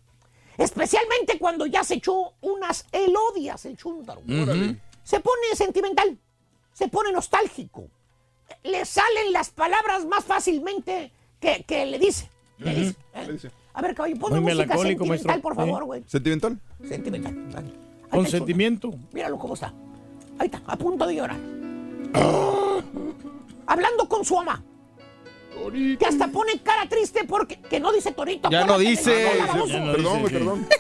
Especialmente 0.57 1.39
cuando 1.39 1.67
ya 1.67 1.83
se 1.85 1.95
echó 1.95 2.35
unas 2.41 2.87
elodias 2.93 3.65
el 3.65 3.77
chúntaro. 3.77 4.23
Órale. 4.29 4.81
Se 5.03 5.21
pone 5.21 5.55
sentimental, 5.55 6.19
se 6.73 6.89
pone 6.89 7.13
nostálgico. 7.13 7.89
Le 8.63 8.85
salen 8.85 9.33
las 9.33 9.51
palabras 9.51 10.07
más 10.07 10.25
fácilmente 10.25 11.13
que, 11.41 11.65
que 11.67 11.87
le 11.87 11.99
dice. 11.99 12.31
Le 12.59 12.75
dice, 12.75 12.97
¿eh? 13.15 13.27
Le 13.27 13.33
dice. 13.33 13.51
A 13.73 13.83
ver, 13.83 13.95
caballo, 13.95 14.15
Muy 14.15 14.21
ponme 14.31 14.41
música 14.41 14.79
sentimental, 14.79 15.07
maestro. 15.09 15.41
por 15.43 15.57
favor, 15.57 15.85
güey. 15.85 16.05
¿Sentimental? 16.07 16.61
Sentimental. 16.89 17.55
Ahí 17.57 17.73
Con 18.11 18.27
sentimiento. 18.27 18.91
Míralo 19.13 19.39
cómo 19.39 19.55
está. 19.55 19.75
Ahí 20.39 20.47
está, 20.47 20.63
a 20.67 20.77
punto 20.77 21.07
de 21.07 21.17
llorar. 21.17 21.39
Hablando 23.67 24.09
con 24.09 24.25
su 24.25 24.37
Que 25.99 26.07
hasta 26.07 26.29
pone 26.29 26.61
cara 26.63 26.89
triste 26.89 27.25
porque. 27.25 27.61
Que 27.61 27.81
no 27.81 27.93
dice 27.93 28.13
Torito. 28.13 28.51
Ya 28.51 28.65
no 28.65 28.79
dice. 28.79 29.27
Perdón, 29.93 30.23
perdón. 30.25 30.69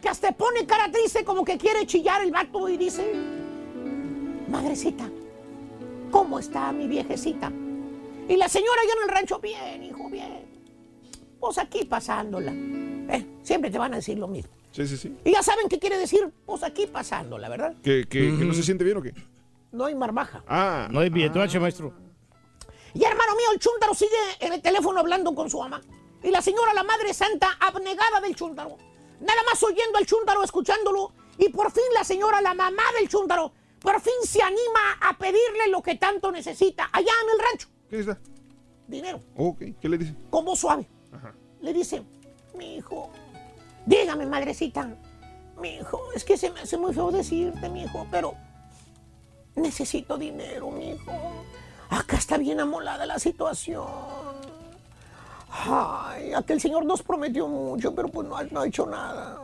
Que 0.00 0.08
hasta 0.08 0.30
pone 0.30 0.64
cara 0.64 0.92
triste 0.92 1.24
como 1.24 1.44
que 1.44 1.58
quiere 1.58 1.84
chillar 1.84 2.22
el 2.22 2.30
vato 2.30 2.68
y 2.68 2.76
dice. 2.76 3.14
Madrecita, 4.48 5.10
¿cómo 6.12 6.38
está 6.38 6.70
mi 6.72 6.86
viejecita? 6.86 7.52
Y 8.28 8.36
la 8.36 8.48
señora 8.48 8.80
ya 8.86 8.92
en 8.92 9.08
el 9.08 9.14
rancho, 9.14 9.40
bien, 9.40 9.82
hijo, 9.82 10.08
bien. 10.08 10.46
Pues 11.40 11.58
aquí 11.58 11.84
pasándola. 11.84 12.52
Eh, 12.52 13.26
siempre 13.42 13.70
te 13.70 13.78
van 13.78 13.92
a 13.94 13.96
decir 13.96 14.18
lo 14.18 14.28
mismo. 14.28 14.52
Sí, 14.70 14.86
sí, 14.86 14.96
sí. 14.96 15.16
Y 15.24 15.32
ya 15.32 15.42
saben 15.42 15.68
qué 15.68 15.78
quiere 15.78 15.98
decir, 15.98 16.30
pues 16.46 16.62
aquí 16.62 16.86
pasándola, 16.86 17.48
¿verdad? 17.48 17.74
¿Que, 17.82 18.04
que, 18.04 18.36
que 18.38 18.44
no 18.44 18.54
se 18.54 18.62
siente 18.62 18.84
bien 18.84 18.98
o 18.98 19.02
qué? 19.02 19.12
No 19.72 19.86
hay 19.86 19.94
marmaja. 19.94 20.44
Ah. 20.46 20.88
No 20.90 21.00
hay 21.00 21.10
billetoche, 21.10 21.58
maestro. 21.58 21.92
Y 22.94 23.04
hermano 23.04 23.34
mío, 23.36 23.52
el 23.52 23.58
chúntaro 23.58 23.94
sigue 23.94 24.16
en 24.40 24.52
el 24.54 24.62
teléfono 24.62 25.00
hablando 25.00 25.34
con 25.34 25.50
su 25.50 25.58
mamá. 25.58 25.80
Y 26.22 26.30
la 26.30 26.42
señora, 26.42 26.74
la 26.74 26.82
madre 26.82 27.14
santa, 27.14 27.56
abnegada 27.60 28.20
del 28.20 28.34
chúntaro. 28.34 28.76
Nada 29.20 29.42
más 29.44 29.62
oyendo 29.62 29.98
al 29.98 30.06
chúntaro, 30.06 30.42
escuchándolo. 30.42 31.12
Y 31.36 31.48
por 31.50 31.70
fin 31.70 31.84
la 31.94 32.04
señora, 32.04 32.40
la 32.40 32.54
mamá 32.54 32.82
del 32.98 33.08
chúntaro, 33.08 33.52
por 33.80 34.00
fin 34.00 34.14
se 34.24 34.42
anima 34.42 34.98
a 35.00 35.16
pedirle 35.16 35.68
lo 35.70 35.82
que 35.82 35.94
tanto 35.94 36.32
necesita 36.32 36.88
allá 36.92 37.12
en 37.22 37.30
el 37.30 37.38
rancho. 37.38 37.68
¿Qué 37.88 38.00
está? 38.00 38.18
Dinero. 38.86 39.20
Ok, 39.36 39.62
¿qué 39.80 39.88
le 39.88 39.98
dice? 39.98 40.14
Con 40.30 40.44
voz 40.44 40.58
suave. 40.58 40.88
Ajá. 41.12 41.34
Le 41.60 41.72
dice, 41.72 42.02
mi 42.54 42.76
hijo, 42.76 43.10
dígame, 43.86 44.26
madrecita. 44.26 44.96
Mi 45.60 45.76
hijo, 45.76 46.00
es 46.14 46.24
que 46.24 46.36
se 46.36 46.50
me 46.50 46.60
hace 46.60 46.76
muy 46.76 46.92
feo 46.94 47.10
decirte, 47.10 47.68
mi 47.68 47.82
hijo, 47.82 48.06
pero 48.10 48.34
necesito 49.54 50.16
dinero, 50.16 50.70
mi 50.70 50.90
hijo. 50.90 51.12
Acá 51.90 52.16
está 52.16 52.36
bien 52.38 52.60
amolada 52.60 53.06
la 53.06 53.18
situación. 53.18 53.86
Ay, 55.50 56.32
aquel 56.34 56.60
señor 56.60 56.84
nos 56.84 57.02
prometió 57.02 57.48
mucho, 57.48 57.94
pero 57.94 58.08
pues 58.08 58.28
no 58.28 58.36
ha, 58.36 58.44
no 58.44 58.60
ha 58.60 58.66
hecho 58.66 58.86
nada. 58.86 59.40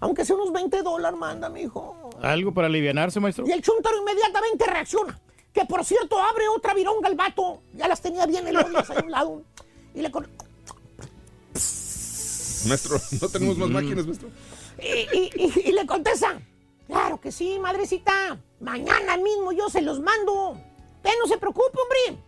Aunque 0.00 0.24
sea 0.24 0.36
unos 0.36 0.52
20 0.52 0.82
dólares, 0.82 1.18
manda, 1.18 1.48
mi 1.48 1.62
hijo. 1.62 2.10
Algo 2.22 2.52
para 2.54 2.68
alivianarse, 2.68 3.18
maestro. 3.18 3.46
Y 3.46 3.50
el 3.52 3.60
chúntaro 3.62 3.98
inmediatamente 3.98 4.64
reacciona. 4.66 5.18
Que 5.52 5.64
por 5.64 5.84
cierto, 5.84 6.16
abre 6.22 6.46
otra 6.48 6.72
vironga 6.74 7.08
al 7.08 7.16
vato. 7.16 7.62
Ya 7.74 7.88
las 7.88 8.00
tenía 8.00 8.24
bien 8.26 8.46
elodias 8.46 8.88
ahí 8.90 8.98
a 8.98 9.04
un 9.04 9.10
lado. 9.10 9.42
Y 9.94 10.02
le, 10.02 10.10
con- 10.12 10.28
Maestro, 12.68 13.00
no 13.20 13.28
tenemos 13.28 13.56
más 13.58 13.68
máquinas, 13.70 14.06
maestro. 14.06 14.28
y, 14.80 15.16
y- 15.16 15.30
y- 15.36 15.68
y 15.68 15.72
le 15.72 15.86
contesta, 15.86 16.40
claro 16.86 17.20
que 17.20 17.32
sí, 17.32 17.58
madrecita, 17.58 18.38
mañana 18.60 19.16
mismo 19.16 19.52
yo 19.52 19.68
se 19.68 19.80
los 19.80 20.00
mando. 20.00 20.60
Usted 21.08 21.20
no 21.20 21.26
se 21.26 21.38
preocupe, 21.38 21.78
hombre. 21.80 22.22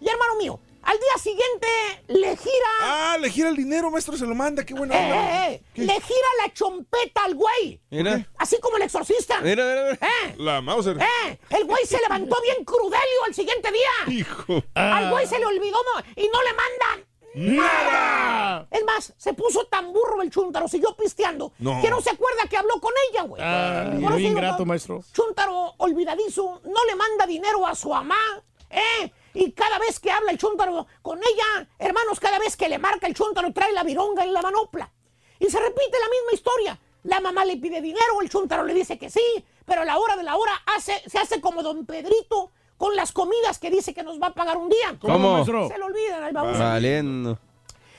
Y 0.00 0.08
hermano 0.08 0.34
mío, 0.36 0.58
al 0.82 0.98
día 0.98 1.22
siguiente 1.22 1.68
le 2.08 2.36
gira... 2.36 2.68
Ah, 2.80 3.16
le 3.20 3.30
gira 3.30 3.48
el 3.48 3.54
dinero, 3.56 3.92
maestro, 3.92 4.16
se 4.16 4.26
lo 4.26 4.34
manda, 4.34 4.66
qué 4.66 4.74
buena 4.74 4.94
Eh, 4.94 5.08
eh, 5.12 5.62
eh, 5.76 5.80
le 5.84 5.92
gira 6.00 6.28
la 6.42 6.52
chompeta 6.52 7.24
al 7.24 7.36
güey. 7.36 7.80
Mira. 7.90 8.28
Así 8.38 8.58
como 8.60 8.76
el 8.76 8.82
exorcista. 8.82 9.40
Mira, 9.40 9.64
mira, 9.64 9.82
mira. 9.84 9.98
Eh, 10.02 10.34
La 10.38 10.60
Mauser. 10.60 10.98
eh, 11.00 11.38
el 11.50 11.64
güey 11.64 11.86
se 11.86 11.98
levantó 12.00 12.36
bien 12.42 12.64
crudelio 12.64 13.24
al 13.24 13.34
siguiente 13.34 13.70
día. 13.70 14.12
Hijo. 14.18 14.64
Al 14.74 15.10
güey 15.10 15.26
se 15.28 15.38
le 15.38 15.46
olvidó 15.46 15.78
y 16.16 16.26
no 16.28 16.42
le 16.42 16.50
mandan 16.52 17.08
nada. 17.34 18.66
Es 18.70 18.84
más, 18.84 19.12
se 19.16 19.34
puso 19.34 19.66
tan 19.66 19.92
burro 19.92 20.22
el 20.22 20.30
chúntaro, 20.30 20.68
siguió 20.68 20.96
pisteando, 20.96 21.52
No. 21.58 21.80
que 21.82 21.90
no 21.90 22.00
se 22.00 22.10
acuerda 22.10 22.42
que 22.48 22.56
habló 22.56 22.80
con 22.80 22.92
ella, 23.10 23.22
güey. 23.22 23.42
Ah, 23.44 23.90
ingrato, 24.18 24.60
no, 24.60 24.66
maestro. 24.66 25.02
Chúntaro 25.12 25.74
olvidadizo, 25.78 26.60
no 26.64 26.84
le 26.86 26.94
manda 26.94 27.26
dinero 27.26 27.66
a 27.66 27.74
su 27.74 27.88
mamá, 27.90 28.16
¿eh? 28.70 29.12
Y 29.34 29.52
cada 29.52 29.78
vez 29.78 29.98
que 29.98 30.10
habla 30.12 30.30
el 30.30 30.38
chúntaro 30.38 30.86
con 31.02 31.18
ella, 31.18 31.68
hermanos, 31.78 32.20
cada 32.20 32.38
vez 32.38 32.56
que 32.56 32.68
le 32.68 32.78
marca 32.78 33.06
el 33.06 33.14
chúntaro 33.14 33.52
trae 33.52 33.72
la 33.72 33.82
vironga 33.82 34.22
en 34.24 34.32
la 34.32 34.42
manopla. 34.42 34.92
Y 35.40 35.46
se 35.50 35.58
repite 35.58 35.98
la 35.98 36.08
misma 36.08 36.32
historia. 36.32 36.80
La 37.02 37.20
mamá 37.20 37.44
le 37.44 37.56
pide 37.56 37.80
dinero, 37.82 38.20
el 38.22 38.30
chúntaro 38.30 38.64
le 38.64 38.72
dice 38.72 38.96
que 38.98 39.10
sí, 39.10 39.44
pero 39.66 39.82
a 39.82 39.84
la 39.84 39.98
hora 39.98 40.16
de 40.16 40.22
la 40.22 40.36
hora 40.36 40.52
hace, 40.74 41.02
se 41.06 41.18
hace 41.18 41.40
como 41.40 41.62
don 41.62 41.84
Pedrito 41.84 42.52
con 42.76 42.96
las 42.96 43.12
comidas 43.12 43.58
que 43.58 43.70
dice 43.70 43.94
que 43.94 44.02
nos 44.02 44.20
va 44.20 44.28
a 44.28 44.34
pagar 44.34 44.56
un 44.56 44.68
día. 44.68 44.96
¿Cómo, 45.00 45.34
maestro? 45.34 45.68
Se 45.68 45.78
lo 45.78 45.86
olvidan 45.86 46.22
al 46.22 46.32
baboso. 46.32 46.58
Valiendo. 46.58 47.38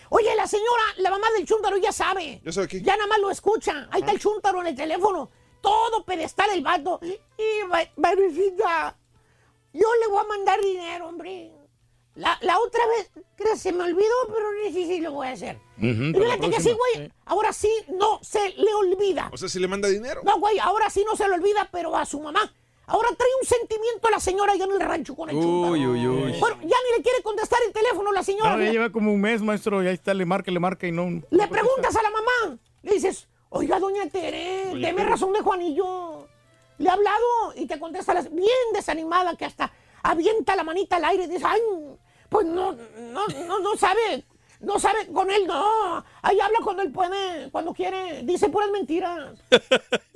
Oye, 0.09 0.36
la 0.36 0.47
señora, 0.47 0.84
la 0.97 1.09
mamá 1.09 1.28
del 1.36 1.45
chúntaro 1.45 1.78
ya 1.78 1.91
sabe. 1.91 2.41
¿Ya 2.43 2.51
sabe 2.51 2.67
qué? 2.67 2.82
Ya 2.82 2.95
nada 2.95 3.07
más 3.07 3.19
lo 3.19 3.32
escucha. 3.32 3.88
Ahí 3.91 4.01
está 4.01 4.11
el 4.11 4.19
chúntaro 4.19 4.61
en 4.61 4.67
el 4.67 4.76
teléfono. 4.76 5.30
Todo 5.61 6.05
pedestal 6.05 6.49
el 6.53 6.61
vato. 6.61 6.99
Y, 7.01 7.97
madrecita, 7.97 8.95
yo 9.73 9.88
le 10.01 10.07
voy 10.07 10.19
a 10.19 10.28
mandar 10.28 10.61
dinero, 10.61 11.07
hombre. 11.07 11.51
La, 12.13 12.38
la 12.41 12.59
otra 12.59 12.82
vez, 12.88 13.11
creo, 13.36 13.57
se 13.57 13.73
me 13.73 13.84
olvidó, 13.84 14.13
pero 14.28 14.45
sí, 14.63 14.73
sí, 14.73 14.86
sí 14.86 15.01
lo 15.01 15.11
voy 15.11 15.28
a 15.28 15.32
hacer. 15.32 15.59
La 15.78 15.93
fíjate 15.93 16.49
que 16.49 16.61
sí, 16.61 16.71
güey. 16.71 17.11
Ahora 17.26 17.51
sí 17.51 17.69
no 17.89 18.19
se 18.21 18.51
le 18.51 18.73
olvida. 18.73 19.30
O 19.34 19.38
sea, 19.38 19.49
si 19.49 19.59
le 19.59 19.67
manda 19.67 19.89
dinero. 19.89 20.21
No, 20.23 20.39
güey, 20.39 20.59
ahora 20.59 20.89
sí 20.89 21.03
no 21.05 21.17
se 21.17 21.28
le 21.28 21.34
olvida, 21.34 21.67
pero 21.71 21.95
a 21.95 22.05
su 22.05 22.21
mamá. 22.21 22.53
Ahora 22.88 23.09
trae 23.17 23.29
un 23.41 23.47
sentimiento 23.47 24.09
la 24.09 24.19
señora 24.19 24.53
allá 24.53 24.65
en 24.65 24.71
el 24.73 24.79
rancho 24.79 25.15
con 25.15 25.29
el. 25.29 25.36
Uy, 25.38 25.86
uy, 25.88 26.07
uy. 26.07 26.39
Bueno, 26.39 26.57
ya 26.61 26.77
ni 26.83 26.97
le 26.97 27.03
quiere 27.03 27.21
contestar 27.23 27.59
el 27.65 27.73
teléfono 27.73 28.11
la 28.11 28.23
señora. 28.23 28.55
No, 28.55 28.63
ya 28.63 28.71
lleva 28.71 28.89
como 28.91 29.11
un 29.13 29.19
mes, 29.21 29.41
maestro, 29.41 29.81
y 29.83 29.88
ahí 29.88 29.95
está, 29.95 30.13
le 30.13 30.25
marca, 30.25 30.51
le 30.51 30.59
marca 30.59 30.86
y 30.88 30.91
no. 30.91 31.05
Le 31.31 31.47
preguntas 31.47 31.95
a 31.95 32.01
la 32.03 32.09
mamá. 32.11 32.57
Le 32.83 32.93
dices, 32.93 33.27
oiga, 33.49 33.79
doña 33.79 34.07
Tere, 34.09 34.71
Oye, 34.73 34.81
deme 34.86 34.97
pero- 34.99 35.09
razón 35.09 35.33
de 35.33 35.39
Juanillo. 35.41 36.27
Le 36.77 36.89
ha 36.89 36.93
hablado 36.93 37.53
y 37.55 37.65
te 37.65 37.79
contesta 37.79 38.13
las- 38.13 38.29
bien 38.31 38.49
desanimada 38.73 39.36
que 39.36 39.45
hasta 39.45 39.71
avienta 40.03 40.55
la 40.55 40.63
manita 40.63 40.97
al 40.97 41.05
aire 41.05 41.23
y 41.23 41.27
dice, 41.27 41.45
ay, 41.47 41.61
pues 42.29 42.45
no, 42.45 42.73
no, 42.73 43.27
no, 43.47 43.59
no 43.59 43.75
sabe, 43.77 44.25
no 44.66 44.80
sabe 44.80 45.07
con 45.13 45.30
él, 45.32 45.45
no. 45.47 46.03
Ahí 46.22 46.39
habla 46.39 46.59
cuando 46.63 46.82
él 46.82 46.91
puede, 46.91 47.49
cuando 47.51 47.74
quiere, 47.74 48.24
dice 48.24 48.49
puras 48.49 48.70
mentiras. 48.72 49.32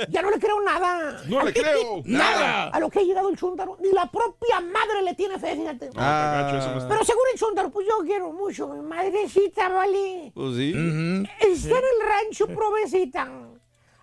Ya 0.10 0.22
no 0.22 0.32
le 0.32 0.39
creo 0.39 0.62
nada. 0.62 1.22
No 1.28 1.43
le 1.43 1.52
creo. 1.52 2.02
Nada. 2.06 2.70
A 2.70 2.80
lo 2.80 2.89
que 2.89 3.00
ha 3.00 3.02
llegado 3.04 3.28
el 3.30 3.38
chúntaro. 3.38 3.78
Ni 3.82 3.91
la 3.91 4.10
propia 4.10 4.62
madre 4.62 5.04
le 5.04 5.14
tiene 5.14 5.38
fe, 5.38 5.58
fíjate. 5.58 5.89
Ah. 5.97 6.47
Pero 6.88 7.04
seguro 7.04 7.26
el 7.34 7.38
chúntaro, 7.38 7.70
pues 7.70 7.86
yo 7.86 7.97
quiero 8.06 8.32
mucho, 8.32 8.70
mi 8.70 8.80
madrecita, 8.80 9.68
¿vale? 9.68 10.32
Pues 10.34 10.56
sí. 10.56 10.70
Está 10.72 11.78
en 11.78 11.84
el 11.84 12.08
rancho, 12.08 12.47
provecita. 12.47 13.26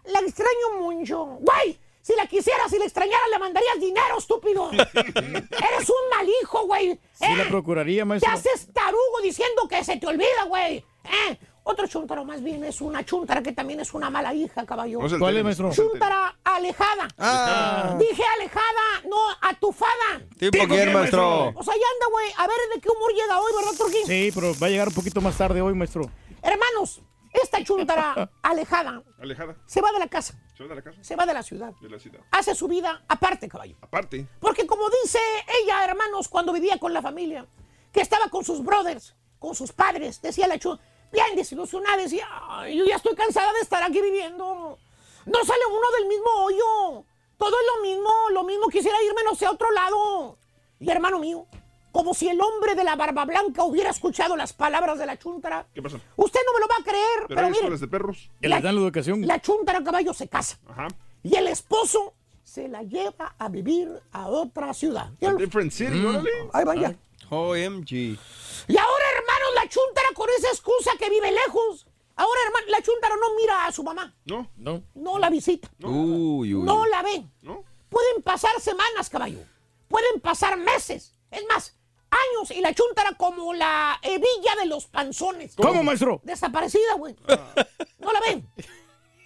La 0.05 0.21
extraño 0.21 0.81
mucho. 0.81 1.25
Güey, 1.41 1.79
si 2.07 2.15
la 2.15 2.25
quisieras, 2.29 2.71
si 2.71 2.79
la 2.79 2.85
extrañaras, 2.85 3.29
le 3.33 3.39
mandarías 3.41 3.81
dinero, 3.81 4.19
estúpido. 4.19 4.71
Eres 4.73 5.91
un 5.91 6.09
mal 6.17 6.29
hijo, 6.41 6.65
güey. 6.65 7.01
Sí 7.15 7.25
¿eh? 7.25 7.37
la 7.37 7.49
procuraría, 7.49 8.03
Te 8.03 8.05
maestro. 8.05 8.33
haces 8.33 8.69
tarugo 8.73 9.21
diciendo 9.25 9.67
que 9.69 9.83
se 9.83 9.97
te 9.97 10.07
olvida, 10.07 10.45
güey. 10.47 10.77
¿eh? 11.03 11.39
Otro 11.65 11.89
chúntaro 11.89 12.25
más 12.25 12.45
bien 12.45 12.63
es 12.63 12.81
una 12.81 13.05
chúntara 13.05 13.43
que 13.43 13.51
también 13.51 13.81
es 13.81 13.93
una 13.93 14.09
mala 14.09 14.33
hija, 14.33 14.65
caballo. 14.65 15.01
No 15.01 15.07
es 15.09 15.15
el 15.15 15.19
¿Cuál 15.19 15.37
es, 15.39 15.43
maestro? 15.43 15.73
Chúntara 15.73 16.39
alejada. 16.45 17.09
Ah. 17.19 17.97
Dije 17.99 18.23
alejada, 18.37 19.03
no 19.11 19.17
atufada. 19.41 20.23
¿Tipo 20.39 20.65
quién, 20.69 20.93
maestro? 20.93 21.51
Pues 21.55 21.67
ahí 21.67 21.81
anda, 21.93 22.07
güey. 22.13 22.29
A 22.37 22.47
ver 22.47 22.57
de 22.73 22.81
qué 22.83 22.89
humor 22.89 23.13
llega 23.15 23.41
hoy, 23.41 23.53
¿verdad, 23.57 23.77
Turquín? 23.77 24.07
Sí, 24.07 24.31
pero 24.33 24.55
va 24.63 24.69
a 24.69 24.71
llegar 24.71 24.87
un 24.87 24.95
poquito 24.95 25.21
más 25.21 25.37
tarde 25.37 25.61
hoy, 25.61 25.75
maestro. 25.75 26.09
Hermanos, 26.41 27.01
esta 27.43 27.63
chúntara 27.65 28.31
alejada 28.43 29.03
Alejada. 29.19 29.57
se 29.67 29.81
va 29.81 29.93
de 29.93 29.99
la 29.99 30.09
casa, 30.09 30.35
¿Se 30.57 30.63
va 30.65 30.69
de 30.71 30.75
la 30.77 30.83
casa? 30.83 30.99
se 31.03 31.17
va 31.17 31.27
de 31.27 31.35
la 31.35 31.43
ciudad. 31.43 31.73
De 31.81 31.89
la 31.89 31.99
ciudad. 31.99 32.21
Hace 32.31 32.55
su 32.55 32.69
vida 32.69 33.05
aparte, 33.09 33.49
caballo. 33.49 33.77
Aparte. 33.81 34.27
Porque 34.41 34.67
como 34.67 34.89
dice 35.03 35.19
ella, 35.63 35.85
hermanos, 35.85 36.29
cuando 36.29 36.53
vivía 36.53 36.79
con 36.79 36.93
la 36.93 37.03
familia, 37.03 37.47
que 37.93 38.01
estaba 38.01 38.29
con 38.29 38.45
sus 38.45 38.63
brothers, 38.65 39.15
con 39.39 39.55
sus 39.55 39.73
padres, 39.73 40.21
decía 40.23 40.47
la 40.49 40.59
chu, 40.59 40.79
bien 41.13 41.37
desilusionada, 41.37 41.97
decía, 41.99 42.27
"Ay, 42.49 42.77
yo 42.77 42.85
ya 42.85 42.97
estoy 42.97 43.15
cansada 43.15 43.53
de 43.53 43.61
estar 43.61 43.83
aquí 43.83 44.01
viviendo. 44.01 44.79
No 45.27 45.45
sale 45.45 45.63
uno 45.69 45.91
del 45.99 46.07
mismo 46.09 46.31
hoyo. 46.45 47.05
Todo 47.37 47.51
es 47.51 47.67
lo 47.77 47.83
mismo, 47.83 48.11
lo 48.31 48.45
mismo 48.45 48.69
quisiera 48.69 48.97
irme, 49.03 49.23
no 49.25 49.35
sé, 49.35 49.45
a 49.47 49.51
otro 49.51 49.71
lado. 49.73 50.39
Y 50.81 50.91
hermano 50.91 51.19
mío, 51.19 51.47
como 51.97 52.13
si 52.13 52.29
el 52.29 52.39
hombre 52.39 52.75
de 52.75 52.85
la 52.85 52.95
barba 52.95 53.25
blanca 53.25 53.65
hubiera 53.65 53.89
escuchado 53.89 54.37
las 54.37 54.53
palabras 54.53 54.99
de 54.99 55.07
la 55.07 55.19
chuntara. 55.19 55.67
¿Qué 55.73 55.81
pasa? 55.81 55.99
Usted 56.17 56.41
no 56.45 56.53
me 56.53 56.61
lo 56.61 56.69
va 56.69 56.75
a 56.79 56.85
creer, 56.85 57.25
Pero 57.27 57.41
pero, 57.41 57.49
mire, 57.49 57.79
de 57.79 57.89
perros. 57.89 58.31
Que 58.39 58.49
les 58.51 58.63
dan 58.63 58.75
la 58.75 58.83
educación. 58.83 59.27
la 59.27 59.41
chuntara 59.41 59.83
caballo 59.83 60.13
se 60.13 60.29
casa. 60.29 60.59
Ajá. 60.69 60.89
Y 61.23 61.35
el 61.37 61.47
esposo 61.49 62.13
se 62.43 62.69
la 62.69 62.83
lleva 62.83 63.35
a 63.39 63.49
vivir 63.49 63.89
a 64.13 64.27
otra 64.29 64.75
ciudad. 64.75 65.11
A 65.27 65.33
different 65.37 65.73
city, 65.73 65.95
Mm. 65.99 66.27
Ahí 66.53 66.65
vaya. 66.67 66.95
OMG. 67.31 67.91
Y 67.93 68.77
ahora, 68.77 69.05
hermanos, 69.17 69.49
la 69.55 69.67
chuntara 69.69 70.09
con 70.15 70.29
esa 70.39 70.49
excusa 70.49 70.91
que 70.99 71.09
vive 71.09 71.33
lejos. 71.33 71.87
Ahora, 72.15 72.41
hermano, 72.47 72.67
la 72.69 72.83
chuntara 72.83 73.15
no 73.17 73.35
mira 73.41 73.67
a 73.67 73.73
su 73.73 73.83
mamá. 73.83 74.15
No. 74.27 74.51
No. 74.59 74.83
No 74.95 75.19
la 75.19 75.31
visita. 75.31 75.71
Uy, 75.83 76.55
uy. 76.55 76.63
No 76.63 76.85
la 76.87 77.03
ve. 77.03 77.25
¿No? 77.41 77.65
Pueden 77.89 78.23
pasar 78.23 78.53
semanas, 78.61 79.09
caballo. 79.09 79.39
Pueden 79.89 80.21
pasar 80.21 80.59
meses. 80.59 81.15
Es 81.31 81.43
más, 81.49 81.76
años. 82.17 82.51
Y 82.51 82.61
la 82.61 82.73
chuntara 82.75 83.13
como 83.13 83.53
la 83.55 83.99
hebilla 84.03 84.55
de 84.61 84.67
los 84.67 84.87
panzones. 84.87 85.55
¿Cómo, 85.57 85.83
maestro? 85.83 86.21
Desaparecida, 86.25 86.95
güey. 86.97 87.17
No 87.99 88.13
la 88.13 88.21
ven. 88.21 88.49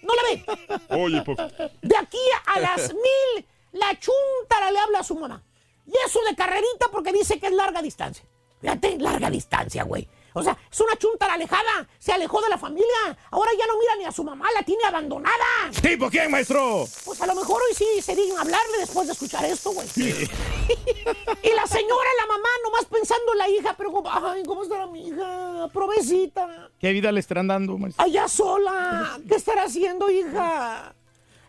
No 0.01 0.13
la 0.15 0.21
ven. 0.29 0.99
Oye, 1.01 1.21
pues. 1.23 1.37
De 1.81 1.97
aquí 1.97 2.19
a 2.45 2.59
las 2.59 2.93
mil, 2.93 3.45
la 3.73 3.97
chuntara 3.99 4.71
le 4.71 4.79
habla 4.79 4.99
a 4.99 5.03
su 5.03 5.15
mamá. 5.15 5.43
Y 5.85 5.93
eso 6.05 6.19
de 6.27 6.35
carrerita 6.35 6.87
porque 6.91 7.11
dice 7.11 7.39
que 7.39 7.47
es 7.47 7.53
larga 7.53 7.81
distancia. 7.81 8.23
Fíjate, 8.61 8.97
larga 8.99 9.29
distancia, 9.29 9.83
güey. 9.83 10.07
O 10.33 10.43
sea, 10.43 10.57
es 10.71 10.79
una 10.79 10.95
chuntara 10.97 11.33
alejada. 11.33 11.87
Se 11.99 12.11
alejó 12.11 12.41
de 12.41 12.49
la 12.49 12.57
familia. 12.57 13.17
Ahora 13.31 13.51
ya 13.57 13.65
no 13.67 13.77
mira 13.77 13.95
ni 13.97 14.05
a 14.05 14.11
su 14.11 14.23
mamá, 14.23 14.45
la 14.53 14.63
tiene 14.63 14.83
abandonada. 14.85 15.69
¿Tipo 15.81 16.09
quién, 16.09 16.31
maestro? 16.31 16.85
Pues 17.05 17.21
a 17.21 17.27
lo 17.27 17.35
mejor 17.35 17.61
hoy 17.61 17.75
sí 17.75 18.01
se 18.01 18.15
digna 18.15 18.41
hablarle 18.41 18.77
después 18.79 19.07
de 19.07 19.13
escuchar 19.13 19.45
esto, 19.45 19.71
güey. 19.71 19.87
y 19.95 21.53
la 21.53 21.67
señora, 21.67 22.09
la 22.19 22.27
mamá, 22.27 22.49
nomás 22.63 22.85
pensando 22.85 23.33
en 23.33 23.37
la 23.37 23.49
hija, 23.49 23.75
pero 23.77 23.91
como, 23.91 24.09
ay, 24.09 24.43
¿cómo 24.43 24.63
estará 24.63 24.87
mi 24.87 25.07
hija? 25.07 25.69
Provecita. 25.73 26.69
¿Qué 26.79 26.91
vida 26.91 27.11
le 27.11 27.19
estarán 27.19 27.47
dando, 27.47 27.77
maestro? 27.77 28.03
Allá 28.03 28.27
sola. 28.27 29.19
¿Qué 29.27 29.35
estará 29.35 29.63
haciendo, 29.63 30.09
hija? 30.09 30.95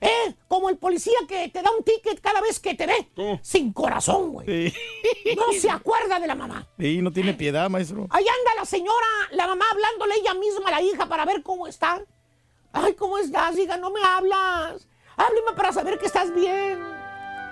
¿Eh? 0.03 0.35
Como 0.49 0.69
el 0.69 0.77
policía 0.79 1.17
que 1.29 1.49
te 1.49 1.63
da 1.63 1.71
un 1.71 1.85
ticket 1.85 2.21
cada 2.21 2.41
vez 2.41 2.59
que 2.59 2.75
te 2.75 2.87
ve. 2.87 3.39
Sin 3.41 3.73
corazón, 3.73 4.33
güey. 4.33 4.71
Sí. 4.71 4.77
No 5.37 5.53
se 5.53 5.71
acuerda 5.71 6.19
de 6.19 6.27
la 6.27 6.35
mamá. 6.35 6.67
Sí, 6.77 7.01
no 7.01 7.13
tiene 7.13 7.35
piedad, 7.35 7.71
maestro. 7.71 8.09
Ahí 8.11 8.25
anda 8.27 8.51
la 8.59 8.65
señora, 8.65 9.07
la 9.31 9.47
mamá 9.47 9.65
hablándole 9.71 10.17
ella 10.17 10.35
misma 10.35 10.69
a 10.69 10.73
la 10.73 10.83
hija 10.83 11.07
para 11.07 11.25
ver 11.25 11.45
cómo 11.45 11.69
está. 11.69 12.03
Ay, 12.73 12.95
¿cómo 12.95 13.17
estás, 13.19 13.57
hija? 13.57 13.77
No 13.77 13.91
me 13.91 14.03
hablas. 14.03 14.89
Hábleme 15.17 15.53
para 15.55 15.73
saber 15.73 15.99
que 16.01 16.07
estás 16.07 16.35
bien. 16.35 16.83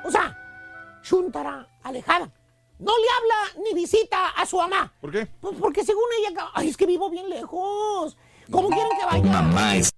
O 0.05 0.11
sea, 0.11 0.37
chuntara, 1.03 1.69
alejada. 1.85 2.33
No 2.81 2.93
le 2.99 3.07
habla 3.19 3.63
ni 3.65 3.75
visita 3.75 4.31
a 4.31 4.45
su 4.45 4.57
mamá. 4.57 4.93
¿Por 5.01 5.13
qué? 5.13 5.29
Pues 5.41 5.55
porque 5.61 5.85
según 5.85 6.07
ella, 6.19 6.51
ay, 6.55 6.69
es 6.69 6.77
que 6.77 6.87
vivo 6.87 7.11
bien 7.11 7.29
lejos. 7.29 8.17
¿Cómo 8.51 8.69
quieren 8.71 8.99
que 8.99 9.05
vaya? 9.05 9.23
Mamá 9.23 9.77
es 9.77 9.93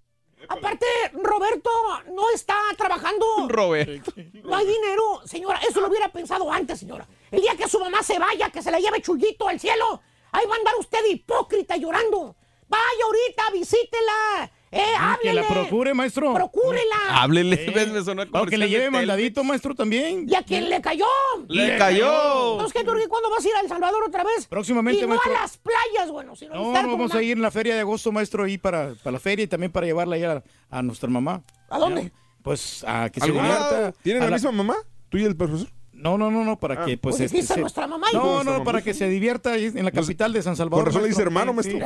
Aparte, 0.49 0.87
Roberto 1.13 1.71
no 2.13 2.31
está 2.31 2.57
trabajando. 2.77 3.27
Robert. 3.49 4.09
No 4.43 4.57
hay 4.57 4.67
dinero. 4.67 5.23
Señora, 5.25 5.61
eso 5.69 5.81
lo 5.81 5.89
hubiera 5.89 6.09
pensado 6.11 6.51
antes, 6.51 6.81
señora. 6.81 7.07
El 7.31 7.41
día 7.41 7.57
que 7.57 7.69
su 7.69 7.79
mamá 7.79 8.03
se 8.03 8.19
vaya, 8.19 8.51
que 8.51 8.63
se 8.63 8.71
la 8.71 8.79
lleve 8.79 9.01
chullito 9.03 9.49
al 9.49 9.59
cielo, 9.61 10.01
ahí 10.33 10.47
va 10.47 10.55
a 10.55 10.59
andar 10.59 10.75
usted 10.79 11.05
hipócrita 11.09 11.77
llorando. 11.77 12.37
Vaya 12.69 13.05
ahorita, 13.05 13.51
visítela. 13.53 14.51
Eh, 14.75 14.79
Que 14.79 14.97
háblele. 14.99 15.43
la 15.43 15.47
procure, 15.49 15.93
maestro. 15.93 16.33
Procúrela. 16.33 16.97
Háblele, 17.11 17.57
ves, 17.75 17.93
me 17.93 18.03
sonó 18.03 18.23
O 18.33 18.47
que 18.47 18.57
le 18.57 18.71
lleve 18.71 18.91
mandadito, 18.91 19.45
maestro, 19.45 19.75
también. 19.75 20.25
¿Y 20.27 20.35
a 20.35 20.43
quién 20.43 20.71
le 20.71 20.81
cayó? 20.81 21.05
¡Le 21.47 21.77
cayó! 21.77 22.53
Entonces, 22.55 22.73
¿qué? 22.73 22.85
¿Cuándo 23.09 23.29
vas 23.31 23.45
a 23.45 23.49
ir 23.49 23.55
a 23.55 23.61
El 23.61 23.69
Salvador 23.69 24.03
otra 24.07 24.25
vez? 24.25 24.47
Próximamente, 24.47 25.01
y 25.01 25.03
no 25.03 25.09
maestro. 25.09 25.37
a 25.37 25.41
las 25.43 25.59
playas, 25.59 26.11
bueno, 26.11 26.35
sino 26.37 26.55
No, 26.55 26.69
estar 26.69 26.85
no, 26.87 26.93
vamos 26.93 27.11
una- 27.11 27.21
a 27.21 27.23
ir 27.23 27.33
en 27.37 27.43
la 27.43 27.51
feria 27.51 27.75
de 27.75 27.81
agosto, 27.81 28.13
maestro, 28.13 28.45
ahí 28.45 28.57
para, 28.57 28.95
para 29.03 29.13
la 29.13 29.21
feria 29.21 29.43
y 29.45 29.47
también 29.47 29.71
para 29.71 29.87
llevarla 29.87 30.17
ahí 30.17 30.25
a, 30.25 30.43
a 30.71 30.83
nuestra 30.83 31.11
mamá. 31.11 31.43
¿A 31.69 31.79
dónde? 31.79 32.11
Pues 32.43 32.83
a 32.89 33.11
que 33.11 33.21
se 33.21 33.27
¿Alguna- 33.27 33.45
divierta. 33.49 33.93
¿Tienen 34.03 34.25
la 34.25 34.31
misma 34.31 34.53
mamá? 34.53 34.77
¿Tú 35.11 35.19
y 35.19 35.25
el 35.25 35.37
profesor? 35.37 35.69
No, 35.93 36.17
no, 36.19 36.31
no, 36.31 36.45
no, 36.45 36.59
para 36.59 36.83
Ah. 36.83 36.87
que 36.87 36.97
pues... 36.97 37.17
Pues 37.19 37.31
dijiste 37.31 37.55
se- 37.55 37.61
nuestra 37.61 37.87
mamá 37.87 38.07
y 38.11 38.17
No, 38.17 38.43
no, 38.43 38.65
para 38.65 38.81
que 38.83 38.95
se 38.95 39.07
divierta 39.09 39.53
ahí 39.53 39.67
en 39.67 39.85
la 39.85 39.91
capital 39.93 40.33
de 40.33 40.43
San 40.43 40.57
Salvador. 40.57 40.85
Con 40.85 40.87
razón 40.87 41.03
le 41.03 41.09
dice 41.09 41.23
maestro. 41.29 41.53
hermano, 41.53 41.53
maestro. 41.53 41.79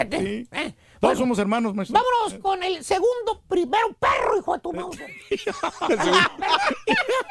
Todos 1.01 1.12
Bueno, 1.12 1.18
somos 1.18 1.38
hermanos, 1.38 1.74
maestro. 1.74 2.01
Vámonos 2.01 2.42
con 2.42 2.62
el 2.62 2.82
segundo, 2.82 3.42
primero 3.49 3.94
perro, 4.01 4.38
hijo 4.38 4.55
de 4.55 4.61
tu 4.61 4.72
mouse. 4.72 4.97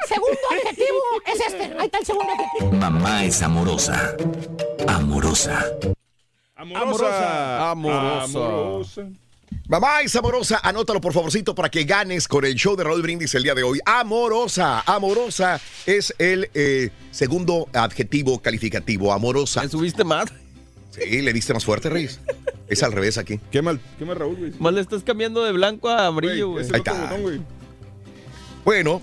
segundo 0.08 0.40
adjetivo 0.52 0.98
es 1.26 1.40
este. 1.48 1.64
Ahí 1.80 1.86
está 1.86 1.98
el 1.98 2.06
segundo 2.06 2.32
adjetivo. 2.32 2.72
Mamá 2.74 3.26
es 3.26 3.42
amorosa. 3.42 4.16
Amorosa. 4.88 5.66
Amorosa. 6.56 7.72
Amorosa. 7.72 9.08
Mamá 9.68 10.02
es 10.02 10.16
amorosa, 10.16 10.60
anótalo 10.62 11.02
por 11.02 11.12
favorcito 11.12 11.56
para 11.56 11.70
que 11.70 11.86
ganes 11.86 12.28
con 12.28 12.46
el 12.46 12.54
show 12.54 12.76
de 12.76 12.84
Raúl 12.84 13.02
Brindis 13.02 13.34
el 13.34 13.42
día 13.42 13.56
de 13.56 13.64
hoy. 13.64 13.80
Amorosa, 13.84 14.84
amorosa 14.86 15.60
es 15.88 16.14
el 16.20 16.52
eh, 16.54 16.92
segundo 17.10 17.68
adjetivo 17.74 18.40
calificativo, 18.40 19.12
amorosa. 19.12 19.64
¿Me 19.64 19.70
subiste 19.70 20.04
más? 20.04 20.32
Sí, 20.98 21.22
le 21.22 21.34
diste 21.34 21.54
más 21.54 21.66
fuerte, 21.66 21.90
Reyes. 21.90 22.20
Es 22.68 22.82
al 22.84 22.92
revés 22.94 23.18
aquí. 23.18 23.40
Qué 23.52 23.62
mal, 23.62 23.80
qué 24.00 24.06
mal 24.06 24.16
Raúl, 24.16 24.36
güey. 24.38 24.52
Más 24.60 24.74
le 24.74 24.82
estás 24.82 25.04
cambiando 25.04 25.44
de 25.44 25.52
blanco 25.52 25.90
a 25.90 26.08
amarillo, 26.08 26.50
güey. 26.50 26.64
Es 26.64 26.70
el 26.70 26.76
Ahí 26.76 26.80
está. 26.86 26.94
botón, 26.94 27.22
güey. 27.22 27.42
Bueno, 28.64 29.02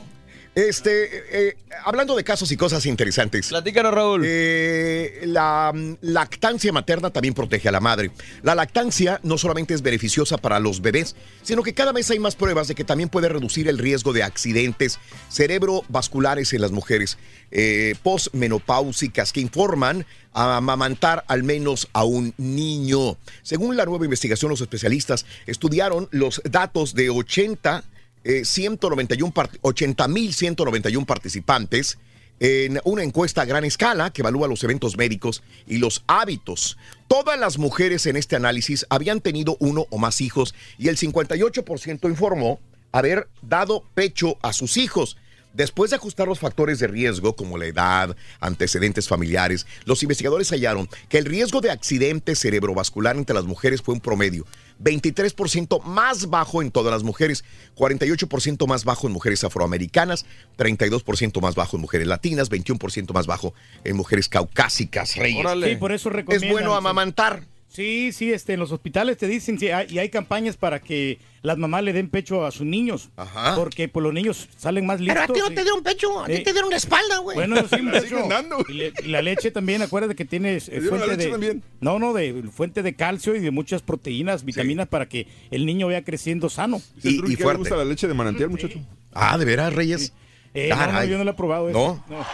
este, 0.55 1.49
eh, 1.49 1.57
hablando 1.85 2.15
de 2.15 2.25
casos 2.25 2.53
y 2.53 2.57
cosas 2.57 2.85
interesantes. 2.87 3.49
Platícanos, 3.49 3.95
Raúl. 3.95 4.23
Eh, 4.27 5.23
la 5.25 5.73
mm, 5.75 5.97
lactancia 6.03 6.73
materna 6.73 7.11
también 7.11 7.35
protege 7.35 7.69
a 7.69 7.73
la 7.73 7.81
madre. 7.81 8.11
La 8.43 8.55
lactancia 8.55 9.19
no 9.23 9.39
solamente 9.39 9.73
es 9.73 9.83
beneficiosa 9.83 10.37
para 10.37 10.61
los 10.61 10.83
bebés, 10.83 11.17
sino 11.43 11.63
que 11.63 11.73
cada 11.73 11.93
vez 11.93 12.11
hay 12.11 12.19
más 12.19 12.37
pruebas 12.37 12.69
de 12.69 12.75
que 12.75 12.85
también 12.85 13.09
puede 13.09 13.29
reducir 13.29 13.69
el 13.69 13.79
riesgo 13.79 14.13
de 14.13 14.23
accidentes 14.23 14.99
cerebrovasculares 15.31 16.53
en 16.53 16.61
las 16.61 16.71
mujeres 16.71 17.19
eh, 17.51 17.95
postmenopáusicas 18.03 19.33
que 19.33 19.41
informan 19.41 20.07
a 20.35 20.57
amamantar 20.57 21.25
al 21.29 21.43
menos 21.43 21.89
a 21.93 22.05
un 22.05 22.35
niño. 22.37 23.17
Según 23.43 23.77
la 23.77 23.85
nueva 23.85 24.05
investigación, 24.05 24.51
los 24.51 24.61
especialistas 24.61 25.27
estudiaron 25.47 26.09
los 26.11 26.43
datos 26.45 26.95
de 26.95 27.11
80 27.11 27.85
eh, 28.25 28.45
191 28.45 29.33
part- 29.33 29.59
80.191 29.63 31.07
participantes 31.07 31.99
en 32.41 32.81
una 32.85 33.05
encuesta 33.05 33.43
a 33.43 33.45
gran 33.45 33.65
escala 33.65 34.13
que 34.13 34.23
evalúa 34.23 34.49
los 34.49 34.65
eventos 34.65 34.97
médicos 34.97 35.43
y 35.67 35.79
los 35.79 36.03
hábitos. 36.09 36.77
Todas 37.07 37.39
las 37.39 37.59
mujeres 37.59 38.07
en 38.07 38.17
este 38.17 38.35
análisis 38.35 38.85
habían 38.91 39.21
tenido 39.21 39.57
uno 39.61 39.87
o 39.91 39.99
más 39.99 40.21
hijos 40.21 40.55
y 40.77 40.89
el 40.89 40.97
58% 40.97 42.09
informó 42.09 42.61
haber 42.91 43.29
dado 43.43 43.85
pecho 43.95 44.39
a 44.43 44.53
sus 44.53 44.77
hijos. 44.77 45.17
Después 45.55 45.91
de 45.91 45.97
ajustar 45.97 46.27
los 46.27 46.39
factores 46.39 46.79
de 46.79 46.87
riesgo 46.87 47.37
como 47.37 47.59
la 47.59 47.67
edad, 47.67 48.17
antecedentes 48.41 49.07
familiares, 49.07 49.67
los 49.85 50.03
investigadores 50.03 50.51
hallaron 50.51 50.89
que 51.11 51.19
el 51.19 51.27
riesgo 51.27 51.61
de 51.61 51.71
accidente 51.71 52.35
cerebrovascular 52.35 53.17
entre 53.17 53.35
las 53.35 53.45
mujeres 53.45 53.83
fue 53.83 53.95
un 53.95 54.01
promedio 54.01 54.47
23% 54.83 55.83
más 55.85 56.29
bajo 56.31 56.63
en 56.63 56.71
todas 56.71 56.93
las 56.93 57.03
mujeres, 57.03 57.45
48% 57.77 58.67
más 58.67 58.85
bajo 58.85 59.07
en 59.07 59.13
mujeres 59.13 59.45
afroamericanas, 59.45 60.27
32% 60.59 61.41
más 61.41 61.55
bajo 61.55 61.77
en 61.77 61.83
mujeres 61.83 62.07
latinas, 62.07 62.51
21% 62.51 63.13
más 63.13 63.27
bajo 63.27 63.55
en 63.85 63.97
mujeres 63.97 64.29
caucásicas, 64.29 65.17
Reyes. 65.17 65.47
Sí, 65.65 65.77
por 65.77 65.93
eso 65.93 66.11
Es 66.29 66.49
bueno 66.49 66.75
amamantar. 66.75 67.47
Sí, 67.73 68.13
sí, 68.13 68.31
este, 68.33 68.53
en 68.53 68.61
los 68.61 68.71
hospitales 68.71 69.17
te 69.17 69.27
dicen, 69.27 69.59
sí, 69.59 69.71
hay- 69.71 69.87
y 69.89 69.99
hay 69.99 70.11
campañas 70.11 70.59
para 70.59 70.79
que 70.81 71.19
las 71.41 71.57
mamás 71.57 71.83
le 71.83 71.95
den 71.95 72.11
pecho 72.11 72.45
a 72.45 72.51
sus 72.51 72.67
niños. 72.67 73.09
Porque 73.57 73.89
pues, 73.89 74.03
los 74.05 74.13
niños 74.13 74.47
salen 74.59 74.85
más 74.85 75.01
listos. 75.01 75.23
Pero 75.27 75.33
a 75.33 75.35
ti 75.35 75.41
no 75.41 75.51
y- 75.51 75.55
te 75.55 75.63
dieron 75.63 75.83
pecho, 75.83 76.23
a 76.23 76.27
ti 76.27 76.33
Eh, 76.35 76.41
te 76.41 76.53
dieron 76.53 76.69
la 76.71 76.77
espalda, 76.77 77.19
güey. 77.19 77.35
Bueno, 77.35 77.57
yo 77.57 77.69
sí, 77.69 77.81
un 77.81 77.91
pecho. 77.93 78.29
Y, 78.69 78.73
le- 78.75 78.93
y 79.05 79.09
la 79.09 79.23
leche 79.23 79.51
también, 79.51 79.81
acuérdate 79.81 80.15
que 80.15 80.27
tiene 80.27 80.55
eh, 80.57 80.61
dieron 80.69 80.85
la 80.85 80.91
fuente 80.91 81.07
leche 81.17 81.25
de 81.25 81.31
también? 81.31 81.63
no, 81.81 81.99
no, 81.99 82.13
de 82.13 82.43
fuente 82.55 82.83
de 82.83 82.95
calcio 82.95 83.35
y 83.35 83.41
de 83.41 83.51
muchas 83.51 83.81
proteínas, 83.81 84.45
vitaminas 84.45 84.87
para 84.89 85.09
que 85.09 85.27
el 85.51 85.65
niño 85.65 85.87
vaya 85.87 86.05
creciendo 86.05 86.51
sano. 86.51 86.83
El 87.03 87.17
Truqui 87.17 87.37
que 87.37 87.45
le 87.45 87.55
gusta 87.55 87.77
la 87.77 87.85
leche 87.87 88.07
de 88.07 88.13
manantial, 88.15 88.51
muchacho. 88.51 88.79
Ah, 89.15 89.39
¿de 89.39 89.47
veras, 89.47 89.73
Reyes? 89.73 90.13
Eh, 90.55 90.69
no, 90.69 90.93
no, 90.93 91.05
yo 91.05 91.17
no 91.17 91.25
lo 91.25 91.31
he 91.31 91.35
probado. 91.35 91.71
eso. 91.71 91.79
¿No? 92.11 92.15
No. 92.19 92.27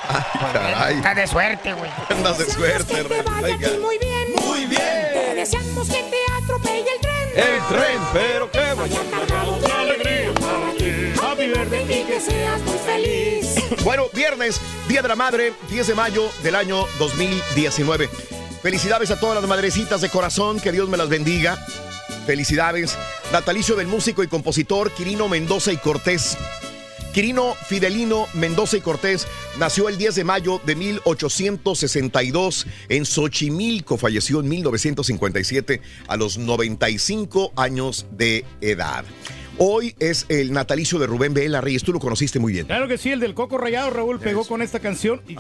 Caray. 0.53 0.97
Estás 0.97 1.14
de 1.14 1.26
suerte, 1.28 1.72
güey. 1.74 1.89
Andas 2.11 2.36
de 2.39 2.47
suerte, 2.47 3.03
Reyes. 3.05 3.78
Muy 3.80 3.97
bien, 3.99 4.45
muy 4.45 4.66
bien. 4.66 4.98
Deseamos 5.39 5.89
que 5.89 6.03
te 6.03 6.16
atropelle 6.43 6.80
el 6.80 7.01
tren. 7.01 7.28
El 7.36 7.66
tren, 7.68 8.01
pero 8.12 8.51
qué 8.51 8.74
Vaya 8.76 9.01
cargado 9.09 9.61
de 9.61 9.72
alegría 9.72 10.34
para 10.34 10.72
ti. 10.76 11.12
Happy 11.22 11.47
birthday 11.47 12.01
y 12.01 12.05
que 12.05 12.20
seas 12.20 12.61
muy 12.62 12.78
feliz. 12.78 13.55
Bueno, 13.84 14.07
viernes, 14.12 14.61
Día 14.89 15.01
de 15.01 15.07
la 15.07 15.14
Madre, 15.14 15.53
10 15.70 15.86
de 15.86 15.95
mayo 15.95 16.28
del 16.43 16.57
año 16.57 16.86
2019. 16.99 18.11
Felicidades 18.62 19.12
a 19.12 19.20
todas 19.20 19.41
las 19.41 19.49
madrecitas 19.49 20.01
de 20.01 20.09
corazón, 20.09 20.59
que 20.59 20.72
Dios 20.72 20.89
me 20.89 20.97
las 20.97 21.09
bendiga. 21.09 21.57
Felicidades. 22.26 22.99
Natalicio 23.30 23.76
del 23.76 23.86
músico 23.86 24.24
y 24.24 24.26
compositor 24.26 24.91
Quirino 24.91 25.28
Mendoza 25.28 25.70
y 25.70 25.76
Cortés. 25.76 26.36
Quirino 27.19 27.57
Fidelino 27.66 28.29
Mendoza 28.35 28.77
y 28.77 28.81
Cortés 28.81 29.27
nació 29.59 29.89
el 29.89 29.99
10 29.99 30.14
de 30.14 30.23
mayo 30.23 30.61
de 30.64 30.77
1862 30.77 32.64
en 32.89 33.05
Xochimilco. 33.05 33.99
Falleció 33.99 34.39
en 34.39 34.49
1957 34.49 35.81
a 36.07 36.16
los 36.16 36.39
95 36.39 37.55
años 37.57 38.07
de 38.12 38.45
edad. 38.61 39.05
Hoy 39.61 39.97
es 39.99 40.25
el 40.29 40.53
natalicio 40.53 41.01
de 41.01 41.09
Rubén 41.09 41.35
Vela 41.35 41.61
Reyes. 41.61 41.83
Tú 41.83 41.93
lo 41.93 41.99
conociste 41.99 42.39
muy 42.39 42.53
bien. 42.53 42.67
Claro 42.67 42.87
que 42.87 42.97
sí, 42.97 43.11
el 43.11 43.19
del 43.19 43.35
Coco 43.35 43.59
Rayado, 43.59 43.91
Raúl, 43.91 44.21
pegó 44.21 44.45
con 44.45 44.63
esta 44.63 44.79
canción. 44.79 45.21
Y, 45.27 45.37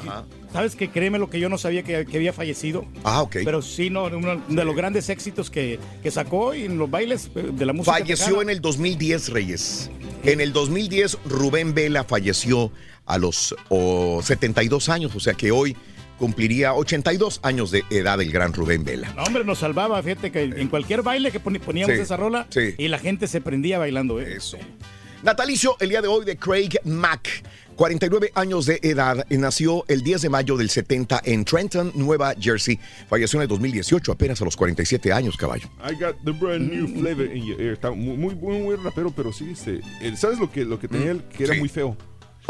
¿Sabes 0.52 0.74
que 0.74 0.90
Créeme 0.90 1.20
lo 1.20 1.30
que 1.30 1.38
yo 1.38 1.48
no 1.48 1.56
sabía 1.56 1.84
que, 1.84 2.04
que 2.04 2.16
había 2.16 2.32
fallecido. 2.32 2.84
Ah, 3.04 3.22
ok. 3.22 3.36
Pero 3.44 3.62
sí, 3.62 3.90
no, 3.90 4.06
uno 4.06 4.42
de 4.48 4.64
los 4.64 4.74
grandes 4.74 5.08
éxitos 5.08 5.50
que, 5.50 5.78
que 6.02 6.10
sacó 6.10 6.52
y 6.52 6.64
en 6.64 6.78
los 6.78 6.90
bailes 6.90 7.30
eh, 7.36 7.50
de 7.52 7.64
la 7.64 7.72
música. 7.72 7.92
Falleció 7.92 8.26
tejana. 8.26 8.42
en 8.42 8.50
el 8.50 8.60
2010, 8.60 9.28
Reyes. 9.28 9.90
En 10.24 10.40
el 10.40 10.52
2010, 10.52 11.18
Rubén 11.26 11.72
Vela 11.72 12.02
falleció 12.02 12.72
a 13.06 13.18
los 13.18 13.54
oh, 13.68 14.20
72 14.20 14.88
años, 14.88 15.14
o 15.14 15.20
sea 15.20 15.34
que 15.34 15.52
hoy 15.52 15.76
cumpliría 16.18 16.74
82 16.74 17.40
años 17.42 17.70
de 17.70 17.84
edad 17.90 18.20
el 18.20 18.30
gran 18.32 18.52
Rubén 18.52 18.84
Vela. 18.84 19.12
No, 19.14 19.22
hombre, 19.24 19.44
nos 19.44 19.58
salvaba, 19.58 20.02
fíjate 20.02 20.30
que 20.32 20.42
en 20.42 20.68
cualquier 20.68 21.02
baile 21.02 21.30
que 21.30 21.40
poníamos 21.40 21.94
Sí, 21.96 22.02
esa 22.02 22.16
rola 22.16 22.46
sí. 22.50 22.74
y 22.76 22.88
la 22.88 22.98
gente 22.98 23.26
se 23.28 23.40
prendía 23.40 23.78
bailando. 23.78 24.20
¿eh? 24.20 24.34
Eso. 24.36 24.58
Natalicio 25.22 25.76
el 25.80 25.88
día 25.88 26.00
de 26.02 26.08
hoy 26.08 26.24
de 26.24 26.36
Craig 26.36 26.70
Mack, 26.84 27.28
49 27.74 28.30
años 28.34 28.66
de 28.66 28.78
edad, 28.82 29.26
y 29.28 29.36
nació 29.36 29.84
el 29.88 30.02
10 30.02 30.22
de 30.22 30.28
mayo 30.28 30.56
del 30.56 30.70
70 30.70 31.22
en 31.24 31.44
Trenton, 31.44 31.90
Nueva 31.96 32.34
Jersey. 32.38 32.78
Falleció 33.08 33.38
en 33.38 33.42
el 33.42 33.48
2018, 33.48 34.12
apenas 34.12 34.40
a 34.40 34.44
los 34.44 34.56
47 34.56 35.12
años, 35.12 35.36
caballo. 35.36 35.68
I 35.88 35.94
got 35.94 36.16
the 36.24 36.30
brand 36.32 36.72
new 36.72 36.86
flavor 37.00 37.26
in 37.34 37.44
your 37.44 37.60
ear. 37.60 37.72
Está 37.72 37.90
muy, 37.90 38.16
muy, 38.36 38.76
rapero, 38.76 39.10
pero 39.10 39.32
sí, 39.32 39.52
este, 39.52 39.80
¿sabes 40.16 40.38
lo 40.38 40.50
que, 40.50 40.64
lo 40.64 40.78
que 40.78 40.86
tenía 40.88 41.10
él? 41.12 41.22
Que 41.36 41.44
era 41.44 41.54
Sí. 41.54 41.60
muy 41.60 41.68
feo. 41.68 41.96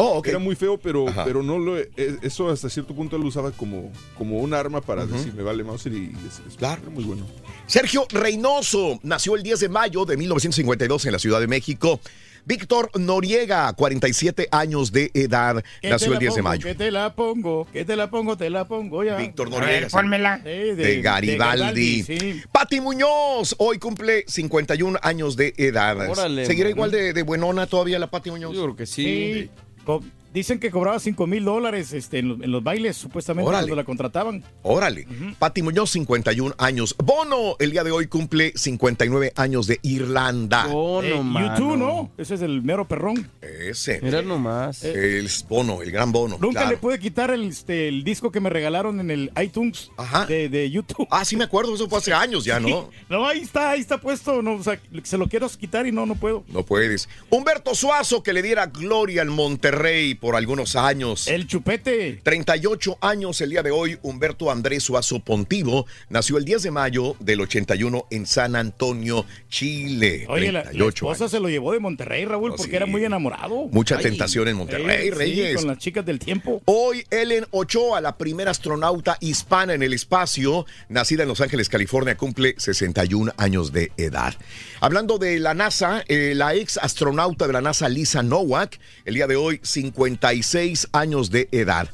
Oh. 0.00 0.22
Era 0.24 0.38
muy 0.38 0.54
feo, 0.54 0.78
pero, 0.78 1.08
Ajá. 1.08 1.24
pero 1.24 1.42
no 1.42 1.58
lo, 1.58 1.76
e- 1.76 1.90
eso 2.22 2.48
hasta 2.48 2.70
cierto 2.70 2.94
punto 2.94 3.18
lo 3.18 3.26
usaba 3.26 3.50
como, 3.50 3.92
como 4.16 4.38
un 4.38 4.54
arma 4.54 4.80
para 4.80 5.02
Ujú. 5.04 5.14
decir 5.14 5.34
me 5.34 5.42
vale 5.42 5.64
Mauser 5.64 5.92
y, 5.92 5.96
y 5.96 6.16
es, 6.28 6.40
es- 6.46 6.56
era 6.56 6.78
muy 6.90 7.02
bueno. 7.02 7.26
Sergio 7.66 8.06
Reynoso 8.10 9.00
nació 9.02 9.34
el 9.34 9.42
10 9.42 9.58
de 9.60 9.68
mayo 9.68 10.04
de 10.04 10.16
1952 10.16 11.04
en 11.06 11.12
la 11.12 11.18
Ciudad 11.18 11.40
de 11.40 11.48
México. 11.48 12.00
Víctor 12.44 12.90
Noriega, 12.98 13.70
47 13.74 14.48
años 14.52 14.90
de 14.92 15.10
edad, 15.12 15.62
nació 15.82 16.06
el 16.08 16.12
la 16.14 16.18
10 16.20 16.34
de 16.36 16.42
mayo. 16.42 16.66
Que 16.66 16.74
te 16.74 16.90
la 16.90 17.14
pongo, 17.14 17.66
que 17.70 17.84
te 17.84 17.94
la 17.96 18.08
pongo, 18.08 18.36
te 18.38 18.48
la 18.48 18.66
pongo 18.66 19.02
ya. 19.04 19.16
Víctor 19.16 19.50
Noriega. 19.50 19.88
Sí, 19.90 20.48
De, 20.76 21.02
Garibaldi. 21.02 22.02
sí. 22.04 22.40
Pati 22.50 22.80
Muñoz, 22.80 23.54
hoy 23.58 23.78
cumple 23.78 24.24
51 24.28 24.98
años 25.02 25.36
de 25.36 25.52
edad. 25.58 26.08
Órale, 26.08 26.46
¿Seguirá 26.46 26.68
man. 26.68 26.76
igual 26.76 26.90
de, 26.92 27.12
de 27.12 27.22
buenona 27.22 27.66
todavía 27.66 27.98
la 27.98 28.08
Pati 28.10 28.30
Muñoz? 28.30 28.54
Yo 28.54 28.62
creo 28.62 28.76
que 28.76 28.86
Sí. 28.86 29.50
Co- 29.88 30.17
Dicen 30.32 30.58
que 30.60 30.70
cobraba 30.70 30.98
5 30.98 31.26
mil 31.26 31.44
dólares 31.44 31.92
este, 31.92 32.18
en, 32.18 32.28
los, 32.28 32.40
en 32.40 32.50
los 32.50 32.62
bailes, 32.62 32.96
supuestamente, 32.96 33.48
Órale. 33.48 33.62
cuando 33.64 33.76
la 33.76 33.84
contrataban. 33.84 34.44
Órale. 34.62 35.06
Pati 35.38 35.62
Muñoz, 35.62 35.90
51 35.90 36.54
años. 36.58 36.94
Bono, 37.02 37.56
el 37.58 37.70
día 37.70 37.84
de 37.84 37.90
hoy 37.90 38.06
cumple 38.06 38.52
59 38.54 39.32
años 39.36 39.66
de 39.66 39.78
Irlanda. 39.82 40.66
Eh, 40.68 41.10
YouTube, 41.10 41.76
¿no? 41.76 42.10
Ese 42.18 42.34
es 42.34 42.42
el 42.42 42.62
mero 42.62 42.86
perrón. 42.86 43.30
Ese. 43.40 44.00
Mira 44.02 44.22
nomás. 44.22 44.84
El 44.84 45.28
Bono, 45.48 45.82
el 45.82 45.90
gran 45.90 46.12
Bono. 46.12 46.36
Nunca 46.40 46.60
claro. 46.60 46.70
le 46.70 46.76
pude 46.76 46.98
quitar 46.98 47.30
el, 47.30 47.48
este, 47.48 47.88
el 47.88 48.04
disco 48.04 48.30
que 48.30 48.40
me 48.40 48.50
regalaron 48.50 49.00
en 49.00 49.10
el 49.10 49.32
iTunes 49.42 49.90
de, 50.28 50.48
de 50.48 50.70
YouTube. 50.70 51.06
Ah, 51.10 51.24
sí 51.24 51.36
me 51.36 51.44
acuerdo, 51.44 51.74
eso 51.74 51.88
fue 51.88 51.98
hace 51.98 52.12
años 52.12 52.44
ya, 52.44 52.60
¿no? 52.60 52.90
No, 53.08 53.26
ahí 53.26 53.40
está, 53.40 53.70
ahí 53.70 53.80
está 53.80 53.98
puesto. 53.98 54.42
No, 54.42 54.54
o 54.54 54.62
sea, 54.62 54.80
se 55.02 55.18
lo 55.18 55.28
quiero 55.28 55.48
quitar 55.48 55.86
y 55.86 55.92
no, 55.92 56.06
no 56.06 56.14
puedo. 56.14 56.44
No 56.48 56.64
puedes. 56.64 57.08
Humberto 57.30 57.74
Suazo, 57.74 58.22
que 58.22 58.32
le 58.32 58.42
diera 58.42 58.66
gloria 58.66 59.22
al 59.22 59.30
Monterrey 59.30 60.14
por 60.20 60.36
algunos 60.36 60.76
años. 60.76 61.28
El 61.28 61.46
chupete. 61.46 62.20
38 62.22 62.98
años 63.00 63.40
el 63.40 63.50
día 63.50 63.62
de 63.62 63.70
hoy. 63.70 63.98
Humberto 64.02 64.50
Andrés 64.50 64.82
Suazo 64.82 65.20
Pontivo 65.20 65.86
nació 66.08 66.38
el 66.38 66.44
10 66.44 66.62
de 66.64 66.70
mayo 66.70 67.16
del 67.20 67.40
81 67.40 68.06
en 68.10 68.26
San 68.26 68.56
Antonio, 68.56 69.24
Chile. 69.48 70.26
Oye, 70.28 70.52
la, 70.52 70.60
la 70.60 70.70
38 70.70 71.04
esposa 71.04 71.28
se 71.28 71.40
lo 71.40 71.48
llevó 71.48 71.72
de 71.72 71.80
Monterrey, 71.80 72.24
Raúl, 72.24 72.50
porque 72.50 72.70
sí. 72.70 72.76
era 72.76 72.86
muy 72.86 73.04
enamorado. 73.04 73.68
Mucha 73.70 73.96
Ay. 73.96 74.04
tentación 74.04 74.48
en 74.48 74.56
Monterrey, 74.56 75.10
Reyes. 75.10 75.56
con 75.56 75.66
las 75.66 75.78
chicas 75.78 76.04
del 76.04 76.18
tiempo. 76.18 76.62
Hoy 76.64 77.04
Ellen 77.10 77.46
Ochoa, 77.50 78.00
la 78.00 78.16
primera 78.16 78.50
astronauta 78.50 79.16
hispana 79.20 79.74
en 79.74 79.82
el 79.82 79.92
espacio, 79.92 80.66
nacida 80.88 81.22
en 81.22 81.28
Los 81.28 81.40
Ángeles, 81.40 81.68
California, 81.68 82.16
cumple 82.16 82.54
61 82.58 83.32
años 83.36 83.72
de 83.72 83.92
edad. 83.96 84.34
Hablando 84.80 85.18
de 85.18 85.38
la 85.38 85.54
NASA, 85.54 86.04
eh, 86.08 86.32
la 86.34 86.54
ex 86.54 86.78
astronauta 86.78 87.46
de 87.46 87.52
la 87.52 87.60
NASA, 87.60 87.88
Lisa 87.88 88.22
Nowak, 88.22 88.78
el 89.04 89.14
día 89.14 89.26
de 89.26 89.36
hoy 89.36 89.60
56 90.08 90.88
años 90.92 91.30
de 91.30 91.48
edad. 91.52 91.90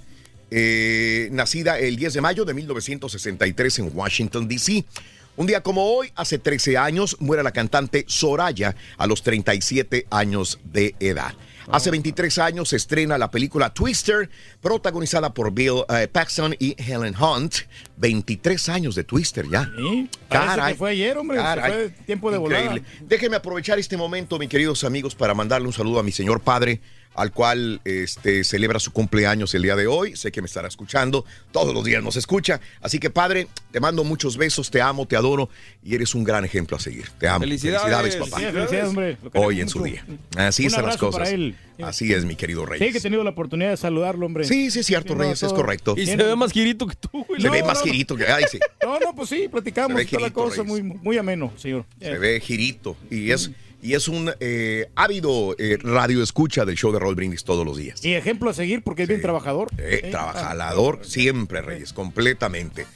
Eh, 0.50 1.28
nacida 1.32 1.78
el 1.78 1.96
10 1.96 2.14
de 2.14 2.20
mayo 2.20 2.44
de 2.44 2.54
1963 2.54 3.80
en 3.80 3.90
Washington, 3.92 4.46
D.C. 4.46 4.84
Un 5.36 5.48
día 5.48 5.62
como 5.62 5.84
hoy, 5.84 6.12
hace 6.14 6.38
13 6.38 6.78
años, 6.78 7.16
muere 7.18 7.42
la 7.42 7.50
cantante 7.50 8.04
Soraya 8.06 8.76
a 8.96 9.06
los 9.08 9.22
37 9.24 10.06
años 10.10 10.60
de 10.64 10.94
edad. 11.00 11.34
Hace 11.72 11.90
23 11.90 12.38
años 12.38 12.68
se 12.68 12.76
estrena 12.76 13.16
la 13.18 13.30
película 13.30 13.72
Twister, 13.72 14.28
protagonizada 14.60 15.32
por 15.32 15.52
Bill 15.52 15.84
eh, 15.88 16.08
Paxton 16.08 16.54
y 16.58 16.76
Helen 16.78 17.14
Hunt. 17.16 17.54
23 17.96 18.68
años 18.68 18.94
de 18.94 19.04
Twister 19.04 19.48
ya. 19.48 19.70
Parece 20.28 20.72
que 20.72 20.74
fue 20.74 20.90
ayer, 20.90 21.16
hombre, 21.16 21.38
Caray. 21.38 21.72
fue 21.72 21.88
tiempo 22.04 22.30
de 22.30 22.38
volada. 22.38 22.64
Increíble. 22.64 22.88
Déjenme 23.00 23.36
aprovechar 23.36 23.78
este 23.78 23.96
momento, 23.96 24.38
mis 24.38 24.48
queridos 24.48 24.84
amigos, 24.84 25.14
para 25.14 25.34
mandarle 25.34 25.66
un 25.66 25.72
saludo 25.72 25.98
a 26.00 26.02
mi 26.02 26.12
señor 26.12 26.40
padre, 26.40 26.80
al 27.14 27.32
cual 27.32 27.80
este, 27.84 28.44
celebra 28.44 28.78
su 28.78 28.92
cumpleaños 28.92 29.54
el 29.54 29.62
día 29.62 29.76
de 29.76 29.86
hoy. 29.86 30.16
Sé 30.16 30.32
que 30.32 30.40
me 30.42 30.46
estará 30.46 30.68
escuchando, 30.68 31.24
todos 31.52 31.72
los 31.74 31.84
días 31.84 32.02
nos 32.02 32.16
escucha. 32.16 32.60
Así 32.80 32.98
que, 32.98 33.10
padre, 33.10 33.48
te 33.70 33.80
mando 33.80 34.04
muchos 34.04 34.36
besos, 34.36 34.70
te 34.70 34.80
amo, 34.80 35.06
te 35.06 35.16
adoro 35.16 35.48
y 35.82 35.94
eres 35.94 36.14
un 36.14 36.24
gran 36.24 36.44
ejemplo 36.44 36.76
a 36.76 36.80
seguir. 36.80 37.08
Te 37.18 37.28
amo. 37.28 37.40
Felicidades. 37.40 38.16
papá. 38.16 38.38
Sí, 38.38 38.44
felicidades, 38.46 38.88
hombre. 38.88 39.16
Hoy 39.34 39.60
en 39.60 39.68
su 39.68 39.82
día. 39.82 40.04
Así 40.36 40.64
Un 40.64 40.70
son 40.70 40.86
las 40.86 40.96
cosas. 40.96 41.20
para 41.20 41.30
él. 41.30 41.56
Así 41.82 42.12
es, 42.12 42.24
mi 42.24 42.36
querido 42.36 42.64
Reyes. 42.64 42.86
Sí, 42.86 42.92
que 42.92 42.98
he 42.98 43.00
tenido 43.00 43.24
la 43.24 43.30
oportunidad 43.30 43.70
de 43.70 43.76
saludarlo, 43.76 44.26
hombre. 44.26 44.44
Sí, 44.44 44.70
sí, 44.70 44.78
es 44.80 44.86
cierto, 44.86 45.14
no, 45.14 45.22
Reyes, 45.22 45.42
es 45.42 45.52
correcto. 45.52 45.94
Y 45.96 46.06
se 46.06 46.16
ve 46.16 46.36
más 46.36 46.52
girito 46.52 46.86
que 46.86 46.94
tú, 46.94 47.24
güey. 47.26 47.40
Se 47.40 47.50
ve 47.50 47.60
No, 47.60 47.66
más 47.66 47.78
no, 47.80 47.84
no. 47.86 47.92
girito 47.92 48.16
que. 48.16 48.26
Ay, 48.26 48.44
sí. 48.50 48.58
No, 48.82 49.00
no, 49.00 49.14
pues 49.14 49.28
sí, 49.28 49.48
platicamos 49.50 50.06
toda 50.06 50.22
la 50.22 50.32
cosa, 50.32 50.62
Reyes. 50.62 50.66
muy, 50.68 50.82
muy 50.82 51.18
ameno, 51.18 51.52
señor. 51.56 51.84
Se 52.00 52.16
ve 52.18 52.38
girito. 52.40 52.96
Y 53.10 53.30
es, 53.32 53.50
y 53.84 53.92
es 53.92 54.08
un 54.08 54.32
eh, 54.40 54.88
ávido 54.94 55.54
eh, 55.58 55.76
radio 55.78 56.22
escucha 56.22 56.64
del 56.64 56.74
show 56.74 56.90
de 56.90 56.98
Roll 56.98 57.14
Brindis 57.14 57.44
todos 57.44 57.66
los 57.66 57.76
días. 57.76 58.02
Y 58.02 58.14
ejemplo 58.14 58.48
a 58.48 58.54
seguir 58.54 58.82
porque 58.82 59.02
es 59.02 59.08
bien 59.08 59.20
trabajador. 59.20 59.68
Eh, 59.76 60.08
trabajador 60.10 61.00
siempre, 61.02 61.60
Reyes, 61.60 61.92
completamente. 61.92 62.86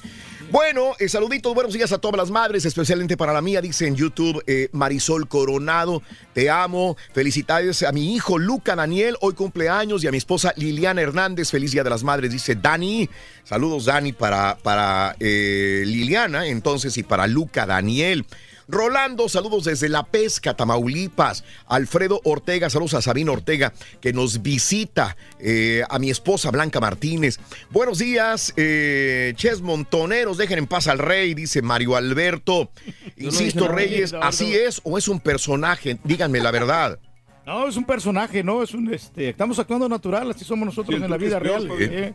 Bueno, 0.51 0.95
eh, 0.99 1.11
saluditos, 1.11 1.55
buenos 1.55 1.75
días 1.75 1.93
a 1.93 1.99
todas 1.99 2.17
las 2.17 2.31
madres, 2.31 2.65
especialmente 2.65 3.19
para 3.19 3.35
la 3.35 3.43
mía, 3.43 3.61
dice 3.61 3.87
en 3.87 3.97
YouTube 3.97 4.43
eh, 4.47 4.71
Marisol 4.73 5.29
Coronado, 5.29 6.03
te 6.33 6.49
amo, 6.49 6.97
felicidades 7.13 7.83
a 7.83 7.93
mi 7.93 8.15
hijo 8.15 8.39
Luca 8.39 8.75
Daniel, 8.75 9.17
hoy 9.21 9.35
cumpleaños, 9.35 10.03
y 10.03 10.07
a 10.07 10.11
mi 10.11 10.17
esposa 10.17 10.55
Liliana 10.57 11.03
Hernández, 11.03 11.51
feliz 11.51 11.73
día 11.73 11.85
de 11.85 11.91
las 11.91 12.03
madres, 12.03 12.33
dice 12.33 12.55
Dani, 12.55 13.11
saludos 13.45 13.85
Dani 13.85 14.15
para, 14.15 14.57
para 14.63 15.17
eh, 15.21 15.83
Liliana, 15.85 16.47
entonces, 16.47 16.97
y 16.97 17.03
para 17.03 17.27
Luca 17.27 17.67
Daniel. 17.67 18.25
Rolando, 18.69 19.31
saludos 19.31 19.65
desde 19.65 19.89
La 19.89 20.03
Pesca, 20.05 20.55
Tamaulipas. 20.55 21.43
Alfredo 21.67 22.21
Ortega, 22.25 22.69
saludos 22.69 22.93
a 22.95 23.03
Sabino 23.03 23.33
Ortega, 23.33 23.73
que 24.01 24.13
nos 24.13 24.43
visita. 24.43 25.17
eh, 25.41 25.83
a 25.89 25.99
mi 25.99 26.11
esposa 26.11 26.51
Blanca 26.51 26.81
Martínez. 26.81 27.39
Buenos 27.71 27.99
días, 27.99 28.53
eh, 28.57 29.33
Ches 29.37 29.61
Montoneros, 29.63 30.37
dejen 30.37 30.59
en 30.59 30.67
paz 30.67 30.87
al 30.89 30.99
rey, 30.99 31.33
dice 31.35 31.63
Mario 31.63 31.97
Alberto. 31.97 32.71
Insisto. 33.17 33.69
Reyes, 33.69 34.13
No, 34.13 34.19
no. 34.21 34.25
¿así 34.27 34.55
es 34.55 34.81
o 34.85 34.99
es 34.99 35.09
un 35.09 35.21
personaje? 35.21 35.99
Díganme 36.05 36.41
la 36.41 36.51
verdad. 36.51 36.99
No, 37.47 37.67
es 37.67 37.77
un 37.77 37.85
personaje, 37.85 38.45
¿no? 38.45 38.63
Es 38.63 38.75
un, 38.75 38.93
este, 38.93 39.31
estamos 39.31 39.59
actuando 39.59 39.89
natural, 39.89 40.31
así 40.31 40.45
somos 40.45 40.67
nosotros 40.67 41.01
en 41.01 41.09
la 41.11 41.17
vida 41.17 41.39
real. 41.39 41.67
¿eh? 41.81 42.13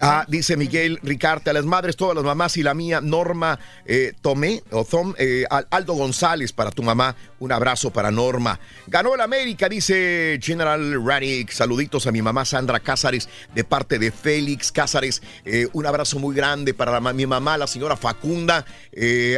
Ah, 0.00 0.24
dice 0.28 0.56
Miguel 0.56 0.98
Ricarte, 1.02 1.50
a 1.50 1.52
las 1.52 1.64
madres, 1.64 1.96
todas 1.96 2.14
las 2.14 2.24
mamás 2.24 2.56
y 2.56 2.62
la 2.62 2.74
mía, 2.74 3.00
Norma 3.00 3.58
eh, 3.84 4.12
Tomé, 4.22 4.62
o 4.70 4.84
Tom, 4.84 5.14
eh, 5.18 5.44
Al- 5.50 5.66
Aldo 5.70 5.94
González 5.94 6.52
para 6.52 6.70
tu 6.70 6.82
mamá, 6.82 7.16
un 7.40 7.52
abrazo 7.52 7.90
para 7.92 8.10
Norma. 8.10 8.58
Ganó 8.86 9.14
el 9.14 9.20
América, 9.20 9.68
dice 9.68 10.38
General 10.42 11.04
Radic, 11.04 11.50
saluditos 11.50 12.06
a 12.06 12.12
mi 12.12 12.22
mamá 12.22 12.44
Sandra 12.44 12.80
Cázares 12.80 13.28
de 13.54 13.64
parte 13.64 13.98
de 13.98 14.10
Félix 14.12 14.72
Cázares, 14.72 15.22
Eh, 15.44 15.66
un 15.72 15.86
abrazo 15.86 16.18
muy 16.18 16.34
grande 16.34 16.74
para 16.74 16.92
la 16.92 17.12
mi 17.12 17.26
mamá, 17.26 17.56
la 17.56 17.66
señora 17.66 17.96
Facunda, 17.96 18.64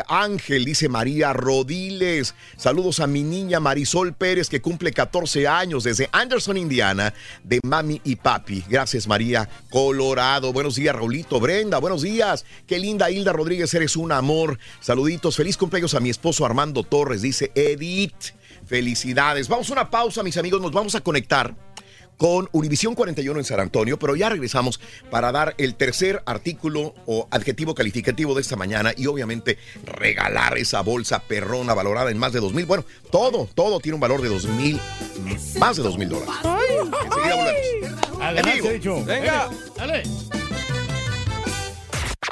Ángel, 0.08 0.64
dice 0.64 0.88
María 0.88 1.32
Rodiles, 1.32 2.34
saludos 2.56 3.00
a 3.00 3.06
mi 3.06 3.22
niña 3.22 3.60
Marisol 3.60 4.12
Pérez 4.12 4.48
que 4.48 4.60
cumple 4.60 4.92
14 4.92 5.46
años 5.46 5.84
desde 5.84 6.08
Anderson, 6.12 6.56
Indiana, 6.56 7.14
de 7.44 7.60
mami 7.62 8.00
y 8.04 8.16
papi. 8.16 8.64
Gracias 8.68 9.06
María 9.06 9.48
Buenos 10.20 10.74
días, 10.74 10.94
Raulito 10.94 11.40
Brenda. 11.40 11.78
Buenos 11.78 12.02
días. 12.02 12.44
Qué 12.66 12.78
linda 12.78 13.10
Hilda 13.10 13.32
Rodríguez, 13.32 13.72
eres 13.72 13.96
un 13.96 14.12
amor. 14.12 14.58
Saluditos. 14.78 15.34
Feliz 15.34 15.56
cumpleaños 15.56 15.94
a 15.94 16.00
mi 16.00 16.10
esposo 16.10 16.44
Armando 16.44 16.82
Torres, 16.82 17.22
dice 17.22 17.50
Edith. 17.54 18.34
Felicidades. 18.66 19.48
Vamos 19.48 19.70
a 19.70 19.72
una 19.72 19.88
pausa, 19.88 20.22
mis 20.22 20.36
amigos. 20.36 20.60
Nos 20.60 20.72
vamos 20.72 20.94
a 20.94 21.00
conectar 21.00 21.54
con 22.20 22.50
Univisión 22.52 22.94
41 22.94 23.38
en 23.38 23.44
San 23.46 23.60
Antonio, 23.60 23.98
pero 23.98 24.14
ya 24.14 24.28
regresamos 24.28 24.78
para 25.10 25.32
dar 25.32 25.54
el 25.56 25.74
tercer 25.74 26.22
artículo 26.26 26.94
o 27.06 27.26
adjetivo 27.30 27.74
calificativo 27.74 28.34
de 28.34 28.42
esta 28.42 28.56
mañana 28.56 28.92
y 28.94 29.06
obviamente 29.06 29.56
regalar 29.86 30.58
esa 30.58 30.82
bolsa 30.82 31.20
perrona 31.20 31.72
valorada 31.72 32.10
en 32.10 32.18
más 32.18 32.34
de 32.34 32.40
dos 32.40 32.52
mil. 32.52 32.66
Bueno, 32.66 32.84
todo, 33.10 33.48
todo 33.54 33.80
tiene 33.80 33.94
un 33.94 34.02
valor 34.02 34.20
de 34.20 34.28
dos 34.28 34.44
mil, 34.44 34.78
más 35.58 35.78
de 35.78 35.82
dos 35.82 35.96
mil 35.96 36.10
dólares. 36.10 36.34
Enseguida 37.06 37.36
volvemos. 37.36 38.20
Adelante, 38.20 38.72
dicho. 38.74 39.02
Venga. 39.06 39.48
Dale. 39.78 40.02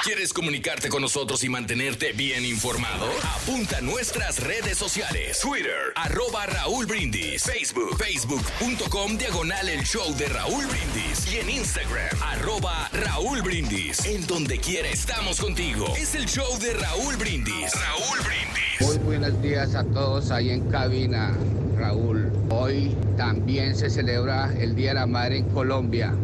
¿Quieres 0.09 0.33
comunicarte 0.33 0.89
con 0.89 1.03
nosotros 1.03 1.43
y 1.43 1.49
mantenerte 1.49 2.13
bien 2.13 2.43
informado? 2.43 3.05
Apunta 3.21 3.77
a 3.77 3.81
nuestras 3.81 4.39
redes 4.39 4.75
sociales. 4.75 5.37
Twitter, 5.39 5.93
arroba 5.93 6.47
Raúl 6.47 6.87
Brindis. 6.87 7.43
Facebook, 7.43 7.95
facebook.com, 7.95 9.19
diagonal 9.19 9.69
el 9.69 9.83
show 9.83 10.11
de 10.17 10.25
Raúl 10.29 10.65
Brindis. 10.65 11.31
Y 11.31 11.37
en 11.37 11.49
Instagram, 11.51 12.23
arroba 12.23 12.89
Raúl 12.91 13.43
Brindis. 13.43 14.03
En 14.03 14.25
donde 14.25 14.57
quiera 14.57 14.89
estamos 14.89 15.39
contigo. 15.39 15.93
Es 15.95 16.15
el 16.15 16.25
show 16.25 16.57
de 16.57 16.73
Raúl 16.73 17.15
Brindis. 17.17 17.71
Raúl 17.75 18.19
Brindis. 18.25 18.81
Muy 18.81 18.97
buenos 19.05 19.39
días 19.43 19.75
a 19.75 19.83
todos 19.83 20.31
ahí 20.31 20.49
en 20.49 20.71
cabina, 20.71 21.37
Raúl. 21.77 22.31
Hoy 22.49 22.97
también 23.15 23.77
se 23.77 23.91
celebra 23.91 24.51
el 24.59 24.75
Día 24.75 24.89
de 24.89 24.95
la 24.95 25.05
Madre 25.05 25.37
en 25.37 25.49
Colombia, 25.49 26.15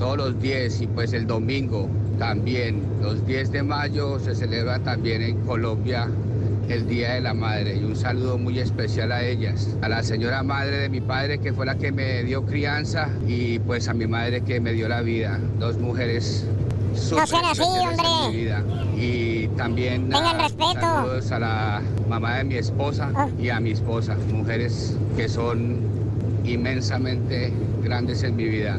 todos 0.00 0.16
los 0.16 0.40
10 0.40 0.80
y 0.80 0.86
pues 0.86 1.12
el 1.12 1.26
domingo 1.26 1.86
también. 2.18 2.82
Los 3.02 3.24
10 3.26 3.52
de 3.52 3.62
mayo 3.62 4.18
se 4.18 4.34
celebra 4.34 4.78
también 4.78 5.20
en 5.22 5.36
Colombia 5.42 6.08
el 6.70 6.88
Día 6.88 7.14
de 7.14 7.20
la 7.20 7.34
Madre 7.34 7.76
y 7.76 7.84
un 7.84 7.94
saludo 7.94 8.38
muy 8.38 8.58
especial 8.60 9.12
a 9.12 9.22
ellas, 9.22 9.76
a 9.82 9.88
la 9.88 10.02
señora 10.02 10.42
madre 10.42 10.78
de 10.78 10.88
mi 10.88 11.00
padre 11.00 11.38
que 11.38 11.52
fue 11.52 11.66
la 11.66 11.74
que 11.74 11.92
me 11.92 12.22
dio 12.22 12.46
crianza 12.46 13.08
y 13.26 13.58
pues 13.58 13.88
a 13.88 13.94
mi 13.94 14.06
madre 14.06 14.40
que 14.40 14.58
me 14.58 14.72
dio 14.72 14.88
la 14.88 15.02
vida, 15.02 15.38
dos 15.58 15.76
mujeres 15.78 16.46
súper 16.94 17.26
sean 17.26 17.44
así, 17.44 17.62
hombre. 17.62 18.08
mi 18.30 18.36
vida. 18.36 18.64
Y 18.96 19.48
también 19.48 20.08
Tengan 20.08 20.40
ah, 20.40 20.44
respeto. 20.44 20.80
saludos 20.80 21.32
a 21.32 21.38
la 21.40 21.82
mamá 22.08 22.38
de 22.38 22.44
mi 22.44 22.54
esposa 22.54 23.10
y 23.38 23.50
a 23.50 23.60
mi 23.60 23.72
esposa, 23.72 24.16
mujeres 24.32 24.96
que 25.16 25.28
son 25.28 25.78
inmensamente 26.44 27.52
grandes 27.82 28.22
en 28.22 28.36
mi 28.36 28.44
vida. 28.44 28.78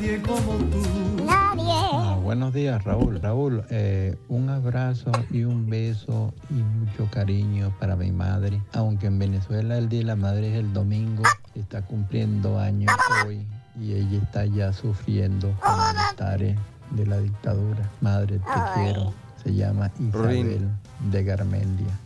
Nadie 0.00 0.22
como 0.22 0.54
tú. 0.70 0.82
Nadie. 1.26 2.20
Buenos 2.22 2.54
días, 2.54 2.82
Raúl. 2.84 3.20
Raúl, 3.20 3.62
eh, 3.68 4.16
un 4.28 4.48
abrazo 4.48 5.12
y 5.30 5.44
un 5.44 5.68
beso 5.68 6.32
y 6.48 6.54
mucho 6.54 7.06
cariño 7.10 7.70
para 7.78 7.96
mi 7.96 8.10
madre. 8.10 8.62
Aunque 8.72 9.08
en 9.08 9.18
Venezuela 9.18 9.76
el 9.76 9.90
Día 9.90 9.98
de 9.98 10.06
la 10.06 10.16
Madre 10.16 10.52
es 10.52 10.58
el 10.58 10.72
domingo, 10.72 11.22
está 11.54 11.82
cumpliendo 11.82 12.58
años 12.58 12.90
hoy 13.26 13.46
y 13.78 13.92
ella 13.92 14.22
está 14.22 14.46
ya 14.46 14.72
sufriendo 14.72 15.54
con 15.60 15.76
malestares 15.76 16.56
de 16.92 17.06
la 17.06 17.18
dictadura. 17.18 17.90
Madre, 18.00 18.38
te 18.38 18.60
quiero. 18.74 19.12
Se 19.44 19.52
llama 19.52 19.90
Isabel 20.00 20.66
de 21.00 21.24
Garmendia. 21.24 21.98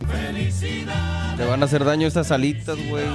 Te 1.37 1.45
van 1.45 1.61
a 1.61 1.65
hacer 1.65 1.83
daño 1.83 2.07
estas 2.07 2.31
alitas, 2.31 2.77
güey. 2.89 3.05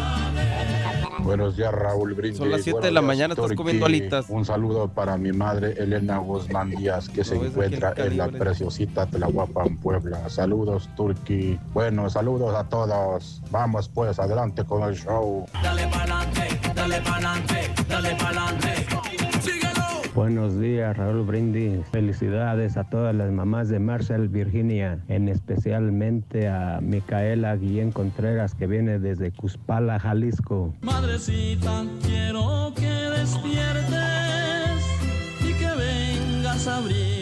Buenos 1.21 1.57
días, 1.57 1.73
Raúl 1.73 2.15
Brindis. 2.15 2.39
Son 2.39 2.51
las 2.51 2.63
siete 2.63 2.81
Buenos 2.81 2.89
de 2.89 2.93
la 2.93 3.01
días, 3.01 3.07
mañana, 3.09 3.35
estás 3.35 3.53
comiendo 3.53 3.87
alitas. 3.87 4.27
Un 4.29 4.45
saludo 4.45 4.89
para 4.89 5.17
mi 5.17 5.33
madre 5.33 5.75
Elena 5.79 6.19
Guzmán 6.19 6.71
Díaz, 6.71 7.09
que 7.09 7.25
se 7.25 7.37
No, 7.37 7.45
encuentra 7.45 7.93
en 7.97 8.17
la 8.17 8.29
preciosita 8.29 9.07
Tlahuapan, 9.07 9.77
Puebla. 9.79 10.29
Saludos, 10.29 10.89
Turquí. 10.97 11.59
Bueno, 11.73 12.09
saludos 12.09 12.55
a 12.55 12.65
todos. 12.65 13.43
Vamos 13.51 13.89
pues, 13.89 14.19
adelante 14.19 14.65
con 14.65 14.83
el 14.83 14.97
show. 14.97 15.47
Dale 15.63 15.87
pa'lante, 15.89 16.61
dale 16.75 17.01
pa'lante, 17.03 17.71
dale 17.89 18.15
pa'lante. 18.17 19.00
Buenos 20.21 20.61
días, 20.61 20.95
Raúl 20.99 21.23
Brindis. 21.25 21.81
Felicidades 21.93 22.77
a 22.77 22.85
todas 22.85 23.15
las 23.15 23.33
mamás 23.33 23.71
de 23.71 23.79
Marshall, 23.79 24.29
Virginia, 24.29 25.03
en 25.09 25.31
especialmente 25.31 26.47
a 26.47 26.81
Micaela 26.83 27.57
Guillén 27.57 27.91
Contreras, 27.91 28.55
que 28.55 28.67
viene 28.67 28.99
desde 28.99 29.33
Cuspala, 29.33 29.99
Jalisco. 29.99 30.75
Madrecita, 30.83 31.87
quiero 32.03 32.71
que 32.77 32.91
despiertes 33.19 33.89
y 35.41 35.55
que 35.55 35.71
vengas 35.75 36.69
a 36.69 36.81
puerta. 36.81 37.20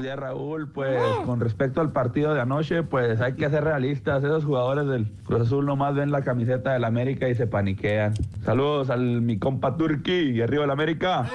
Buenos 0.00 0.16
días, 0.16 0.18
Raúl. 0.18 0.68
Pues 0.72 0.98
con 1.26 1.40
respecto 1.40 1.82
al 1.82 1.92
partido 1.92 2.32
de 2.32 2.40
anoche, 2.40 2.82
pues 2.82 3.20
hay 3.20 3.34
que 3.34 3.50
ser 3.50 3.64
realistas. 3.64 4.24
Esos 4.24 4.46
jugadores 4.46 4.86
del 4.86 5.06
Cruz 5.24 5.42
Azul 5.42 5.66
nomás 5.66 5.94
ven 5.94 6.10
la 6.10 6.22
camiseta 6.22 6.72
del 6.72 6.84
América 6.84 7.28
y 7.28 7.34
se 7.34 7.46
paniquean. 7.46 8.14
Saludos 8.42 8.88
al 8.88 9.20
mi 9.20 9.38
compa 9.38 9.76
Turki 9.76 10.30
y 10.30 10.40
arriba 10.40 10.64
el 10.64 10.70
América. 10.70 11.28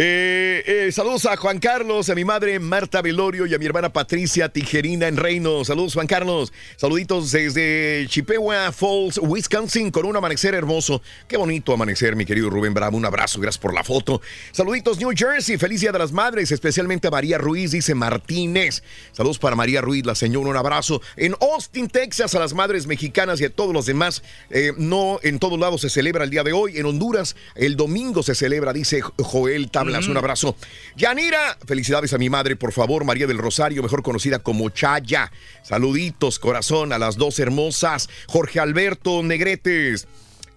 Eh, 0.00 0.62
eh, 0.86 0.92
saludos 0.92 1.26
a 1.26 1.36
Juan 1.36 1.58
Carlos, 1.58 2.08
a 2.08 2.14
mi 2.14 2.24
madre 2.24 2.60
Marta 2.60 3.02
Velorio 3.02 3.46
y 3.46 3.54
a 3.54 3.58
mi 3.58 3.66
hermana 3.66 3.92
Patricia 3.92 4.48
Tijerina 4.48 5.08
en 5.08 5.16
Reino. 5.16 5.64
Saludos, 5.64 5.94
Juan 5.94 6.06
Carlos. 6.06 6.52
Saluditos 6.76 7.32
desde 7.32 8.06
Chippewa 8.08 8.70
Falls, 8.70 9.18
Wisconsin, 9.20 9.90
con 9.90 10.06
un 10.06 10.16
amanecer 10.16 10.54
hermoso. 10.54 11.02
Qué 11.26 11.36
bonito 11.36 11.72
amanecer, 11.72 12.14
mi 12.14 12.24
querido 12.24 12.48
Rubén 12.48 12.74
Bravo. 12.74 12.96
Un 12.96 13.06
abrazo, 13.06 13.40
gracias 13.40 13.60
por 13.60 13.74
la 13.74 13.82
foto. 13.82 14.20
Saluditos, 14.52 14.98
New 14.98 15.12
Jersey. 15.18 15.58
Feliz 15.58 15.80
Día 15.80 15.90
de 15.90 15.98
las 15.98 16.12
Madres, 16.12 16.52
especialmente 16.52 17.08
a 17.08 17.10
María 17.10 17.38
Ruiz, 17.38 17.72
dice 17.72 17.92
Martínez. 17.96 18.84
Saludos 19.10 19.40
para 19.40 19.56
María 19.56 19.80
Ruiz, 19.80 20.06
la 20.06 20.14
señora. 20.14 20.50
Un 20.50 20.56
abrazo. 20.56 21.02
En 21.16 21.34
Austin, 21.40 21.88
Texas, 21.88 22.36
a 22.36 22.38
las 22.38 22.54
madres 22.54 22.86
mexicanas 22.86 23.40
y 23.40 23.44
a 23.44 23.50
todos 23.50 23.74
los 23.74 23.86
demás. 23.86 24.22
eh, 24.50 24.72
no 24.76 25.18
en 25.24 25.40
todos 25.40 25.58
lados 25.58 25.80
se 25.80 25.90
celebra 25.90 26.22
el 26.22 26.30
día 26.30 26.44
de 26.44 26.52
hoy. 26.52 26.78
En 26.78 26.86
Honduras, 26.86 27.34
el 27.56 27.74
domingo 27.74 28.22
se 28.22 28.36
celebra, 28.36 28.72
dice 28.72 29.00
Joel 29.18 29.72
Tablas. 29.72 30.06
Un 30.06 30.16
abrazo. 30.16 30.54
Yanira, 30.96 31.58
felicidades 31.66 32.12
a 32.12 32.18
mi 32.18 32.30
madre, 32.30 32.54
por 32.54 32.72
favor, 32.72 33.04
María 33.04 33.26
del 33.26 33.38
Rosario, 33.38 33.82
mejor 33.82 34.04
conocida 34.04 34.38
como 34.38 34.70
Chaya. 34.70 35.32
Saluditos, 35.64 36.38
corazón, 36.38 36.92
a 36.92 36.98
las 36.98 37.16
dos 37.16 37.40
hermosas. 37.40 38.08
Jorge 38.28 38.60
Alberto 38.60 39.24
Negretes. 39.24 40.06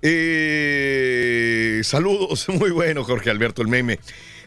Eh, 0.04 1.82
saludos, 1.84 2.48
muy 2.50 2.70
bueno, 2.72 3.04
Jorge 3.04 3.32
Alberto, 3.32 3.64
el 3.64 3.68
meme. 3.68 4.00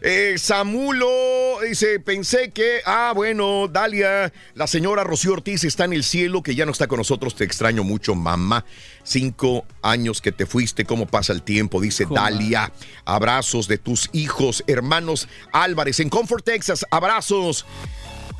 Eh, 0.07 0.37
Samulo 0.37 1.57
dice, 1.67 1.99
pensé 1.99 2.51
que, 2.51 2.81
ah, 2.85 3.11
bueno, 3.15 3.67
Dalia, 3.67 4.31
la 4.53 4.67
señora 4.67 5.03
Rocío 5.03 5.33
Ortiz 5.33 5.63
está 5.63 5.85
en 5.85 5.93
el 5.93 6.03
cielo, 6.03 6.43
que 6.43 6.53
ya 6.53 6.63
no 6.63 6.71
está 6.73 6.85
con 6.85 6.99
nosotros, 6.99 7.33
te 7.33 7.43
extraño 7.43 7.83
mucho, 7.83 8.13
mamá. 8.13 8.65
Cinco 9.01 9.65
años 9.81 10.21
que 10.21 10.31
te 10.31 10.45
fuiste, 10.45 10.85
cómo 10.85 11.07
pasa 11.07 11.33
el 11.33 11.41
tiempo, 11.41 11.81
dice 11.81 12.05
Dalia. 12.07 12.71
Abrazos 13.03 13.67
de 13.67 13.79
tus 13.79 14.11
hijos, 14.13 14.63
hermanos 14.67 15.27
Álvarez, 15.51 15.99
en 15.99 16.09
Comfort, 16.09 16.45
Texas, 16.45 16.85
abrazos. 16.91 17.65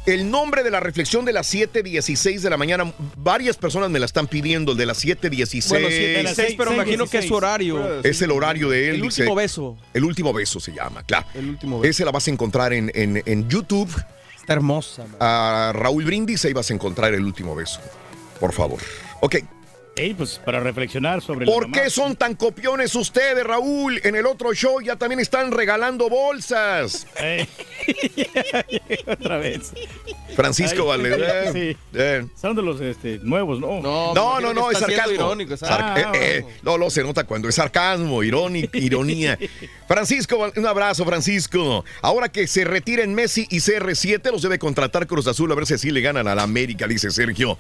El 0.06 0.30
nombre 0.30 0.62
de 0.64 0.70
la 0.70 0.80
reflexión 0.80 1.26
de 1.26 1.34
las 1.34 1.48
7:16 1.52 2.42
de 2.42 2.50
la 2.50 2.58
mañana, 2.58 2.94
varias 3.18 3.58
personas 3.58 3.90
me 3.90 3.98
la 4.00 4.06
están 4.06 4.28
pidiendo, 4.28 4.74
el 4.74 4.78
de 4.78 4.86
las 4.86 5.04
7:16. 5.04 5.70
Bueno, 5.70 5.88
7:16, 5.90 6.56
pero 6.58 6.74
imagino 6.74 7.08
que 7.08 7.18
es 7.20 7.26
su 7.26 7.34
horario. 7.34 8.02
Es 8.04 8.22
el 8.22 8.32
horario 8.32 8.70
de 8.70 8.90
él. 8.90 8.96
El 8.96 9.02
dice- 9.02 9.22
último 9.24 9.36
beso. 9.36 9.78
El 9.94 10.04
último 10.04 10.32
beso 10.34 10.60
se 10.60 10.74
llama, 10.74 11.02
claro. 11.04 11.26
El 11.34 11.50
último 11.50 11.80
beso. 11.80 11.90
Ese 11.90 12.06
la 12.06 12.12
vas 12.12 12.28
a 12.28 12.32
encontrar 12.32 12.72
en, 12.74 12.92
en- 12.94 13.24
en 13.26 13.50
YouTube. 13.50 13.90
Está 14.40 14.54
hermosa. 14.54 15.04
man. 15.08 15.16
A 15.20 15.72
Raúl 15.74 16.04
Brindis, 16.06 16.46
ahí 16.46 16.54
vas 16.54 16.70
a 16.70 16.74
encontrar 16.76 17.14
el 17.16 17.24
último 17.26 17.56
beso. 17.56 17.80
Por 18.40 18.54
favor. 18.54 18.80
Ok. 19.22 19.38
Ey, 19.98 20.14
pues 20.14 20.42
para 20.44 20.60
reflexionar 20.60 21.22
sobre 21.22 21.46
la 21.46 21.52
¿Por 21.54 21.70
mamá. 21.70 21.82
qué 21.82 21.90
son 21.90 22.18
tan 22.18 22.36
copiones 22.36 22.94
ustedes, 22.96 23.46
Raúl? 23.46 24.02
En 24.04 24.16
el 24.16 24.26
otro 24.26 24.54
show 24.54 24.82
ya 24.82 24.98
también 24.98 25.22
están 25.22 25.54
regalando 25.54 26.10
bolsas. 26.10 27.08
Otra 29.08 29.38
vez. 29.38 29.72
Francisco 30.36 30.92
Ay, 30.92 30.98
Valedán. 30.98 31.54
Sí. 31.54 31.78
Eh. 31.94 32.26
Son 32.36 32.54
de 32.58 32.62
los 32.62 32.82
este, 32.82 33.20
nuevos, 33.24 33.62
¿no? 33.62 33.80
No, 33.82 34.14
no, 34.42 34.54
no, 34.54 34.70
es 34.70 34.80
sarcasmo. 34.80 35.34
Sar- 35.56 35.98
eh, 35.98 36.06
eh, 36.40 36.46
no, 36.62 36.78
no, 36.78 36.90
se 36.90 37.02
nota 37.02 37.24
cuando 37.24 37.48
es 37.48 37.56
sarcasmo, 37.56 38.22
irónico, 38.22 38.78
ironía. 38.78 39.40
Francisco, 39.88 40.52
un 40.58 40.66
abrazo, 40.66 41.06
Francisco. 41.06 41.86
Ahora 42.02 42.28
que 42.28 42.48
se 42.48 42.66
retiren 42.66 43.14
Messi 43.16 43.48
y 43.50 43.60
CR7, 43.60 44.30
los 44.30 44.42
debe 44.42 44.60
contratar 44.60 45.08
Cruz 45.08 45.26
Azul 45.28 45.50
a 45.54 45.56
ver 45.56 45.66
si 45.66 45.76
así 45.76 45.90
le 45.90 46.02
ganan 46.02 46.28
a 46.28 46.36
la 46.36 46.44
América, 46.44 46.86
dice 46.86 47.12
Sergio. 47.12 47.58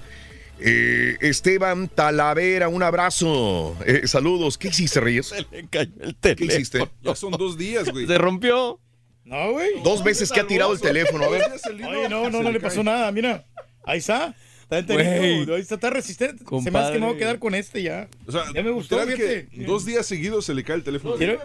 Eh, 0.60 1.18
Esteban 1.22 1.90
Talavera, 1.90 2.68
un 2.69 2.82
abrazo. 2.84 3.76
Eh, 3.86 4.07
saludos. 4.07 4.57
¿Qué 4.57 4.69
hiciste, 4.69 4.99
Reyes? 4.99 5.27
Se 5.27 5.45
le 5.52 5.68
cayó 5.69 5.91
el 6.02 6.15
¿Qué 6.15 6.36
teléfono. 6.36 6.53
hiciste? 6.53 6.90
Ya 7.02 7.15
son 7.15 7.32
dos 7.32 7.57
días, 7.57 7.90
güey. 7.90 8.07
Se 8.07 8.18
rompió. 8.18 8.80
No, 9.26 9.52
güey. 9.53 9.82
Dos 9.84 10.03
veces 10.03 10.32
que 10.32 10.40
ha 10.40 10.48
tirado 10.48 10.72
el 10.73 10.80
teléfono, 10.80 11.26
a 11.26 11.30
ver. 11.30 11.44
Oye, 11.90 12.10
no, 12.10 12.30
no, 12.30 12.41
no 12.44 12.52
le 12.52 12.60
pasó 12.60 12.84
nada, 12.84 13.11
mira. 13.11 13.45
Ahí 13.84 13.98
está. 13.99 14.36
Está 14.69 14.82
Güey. 14.94 15.06
enterito. 15.06 15.53
Ahí 15.56 15.61
está, 15.61 15.76
está 15.76 15.90
resistente. 15.91 16.44
Se 16.64 16.72
me 16.72 16.80
hace 16.80 16.94
que 16.94 16.99
me 16.99 17.06
voy 17.06 17.10
a 17.10 17.14
Compadre. 17.14 17.18
quedar 17.19 17.40
con 17.40 17.53
este 17.53 17.84
ya. 17.84 18.07
O 18.26 18.32
sea, 18.32 18.45
ya 18.52 18.64
me 18.64 18.72
gustó, 18.72 18.98
que 19.06 19.48
dos 19.68 19.86
días 19.86 20.07
seguidos 20.07 20.45
se 20.45 20.56
le 20.56 20.64
cae 20.64 20.77
el 20.77 20.84
teléfono. 20.84 21.15
¿Quiere? 21.18 21.38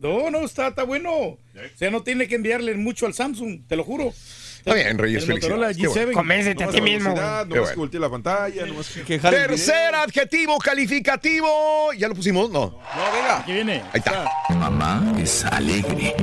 No, 0.00 0.30
no, 0.32 0.40
está, 0.44 0.68
está 0.68 0.82
bueno. 0.82 1.12
O 1.12 1.38
sea, 1.76 1.90
no 1.92 2.02
tiene 2.02 2.26
que 2.26 2.34
enviarle 2.34 2.74
mucho 2.74 3.06
al 3.06 3.14
Samsung, 3.14 3.60
te 3.68 3.76
lo 3.76 3.84
juro. 3.84 4.12
Está 4.60 4.74
bien, 4.74 4.98
Reyes, 4.98 5.24
felicidades. 5.26 5.76
Qué 5.76 5.84
G7. 5.88 5.94
bueno. 5.94 6.12
Convéncete 6.12 6.64
a 6.64 6.68
ti 6.68 6.80
mismo. 6.82 7.14
No 7.14 7.56
más 7.56 7.90
que 7.90 7.98
la 7.98 8.10
pantalla, 8.10 8.66
no 8.66 8.74
más 8.74 8.88
que... 8.88 9.18
Tercer 9.18 9.94
adjetivo 9.94 10.58
calificativo. 10.58 11.92
¿Ya 11.96 12.08
lo 12.08 12.14
pusimos? 12.14 12.50
No. 12.50 12.66
No, 12.70 13.12
venga. 13.12 13.38
Aquí 13.38 13.52
viene. 13.52 13.82
Ahí 13.92 13.98
está. 13.98 14.26
Mamá 14.50 15.14
es 15.18 15.44
alegre. 15.46 16.14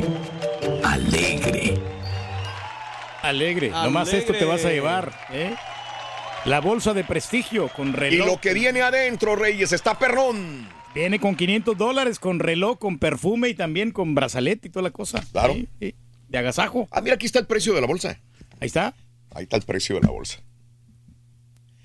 Alegre. 0.84 1.81
Alegre. 3.23 3.69
Nomás 3.72 4.14
esto 4.14 4.34
te 4.34 4.45
vas 4.45 4.64
a 4.65 4.69
llevar, 4.69 5.11
¿eh? 5.31 5.55
La 6.45 6.61
bolsa 6.61 6.93
de 6.93 7.03
prestigio 7.03 7.68
con 7.69 7.89
Y 7.89 7.93
reloj. 7.93 8.27
lo 8.27 8.39
que 8.39 8.53
viene 8.53 8.81
adentro, 8.81 9.35
Reyes, 9.35 9.72
está 9.73 9.97
perrón. 9.97 10.69
Viene 10.95 11.19
con 11.19 11.35
500 11.35 11.77
dólares, 11.77 12.19
con 12.19 12.39
reloj, 12.39 12.77
con 12.77 12.99
perfume 12.99 13.49
y 13.49 13.53
también 13.53 13.91
con 13.91 14.15
brazalete 14.15 14.68
y 14.68 14.72
toda 14.72 14.84
la 14.84 14.91
cosa. 14.91 15.23
Claro. 15.31 15.53
Sí, 15.53 15.68
sí. 15.80 15.95
De 16.29 16.37
agasajo. 16.37 16.87
Ah, 16.91 17.01
mira, 17.01 17.15
aquí 17.15 17.25
está 17.25 17.39
el 17.39 17.47
precio 17.47 17.73
de 17.73 17.81
la 17.81 17.87
bolsa. 17.87 18.19
Ahí 18.59 18.67
está. 18.67 18.93
Ahí 19.33 19.43
está 19.43 19.55
el 19.57 19.63
precio 19.63 19.95
de 19.95 20.01
la 20.01 20.09
bolsa. 20.09 20.39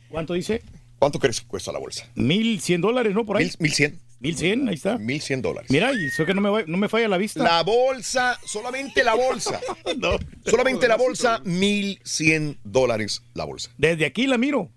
¿Cuánto 0.09 0.35
dice? 0.35 0.63
¿Cuánto 0.99 1.19
crees 1.19 1.41
que 1.41 1.47
cuesta 1.47 1.73
la 1.73 1.79
bolsa? 1.79 2.07
1100 2.15 2.81
dólares, 2.81 3.15
¿no? 3.15 3.25
Por 3.25 3.37
ahí. 3.39 3.45
Mil, 3.45 3.55
mil 3.59 3.73
cien. 3.73 3.99
1100, 4.21 4.69
ahí 4.69 4.75
está. 4.77 4.99
Mil 4.99 5.21
cien 5.21 5.43
dólares. 5.43 5.69
Mira, 5.71 5.93
y 5.95 6.05
eso 6.07 6.25
que 6.25 6.33
no 6.33 6.41
me, 6.41 6.49
va- 6.49 6.63
no 6.67 6.77
me 6.79 6.89
falla 6.89 7.09
la 7.09 7.19
vista. 7.19 7.43
La 7.43 7.63
bolsa, 7.65 8.39
solamente 8.45 9.03
la 9.03 9.15
bolsa. 9.15 9.61
No. 9.99 10.17
Solamente 10.47 10.87
la 10.87 10.97
bolsa, 10.97 11.41
mil 11.45 12.01
cien 12.05 12.57
dólares 12.63 13.23
la 13.35 13.45
bolsa. 13.45 13.71
Desde 13.79 14.07
aquí 14.07 14.27
la 14.27 14.39
miro. 14.39 14.71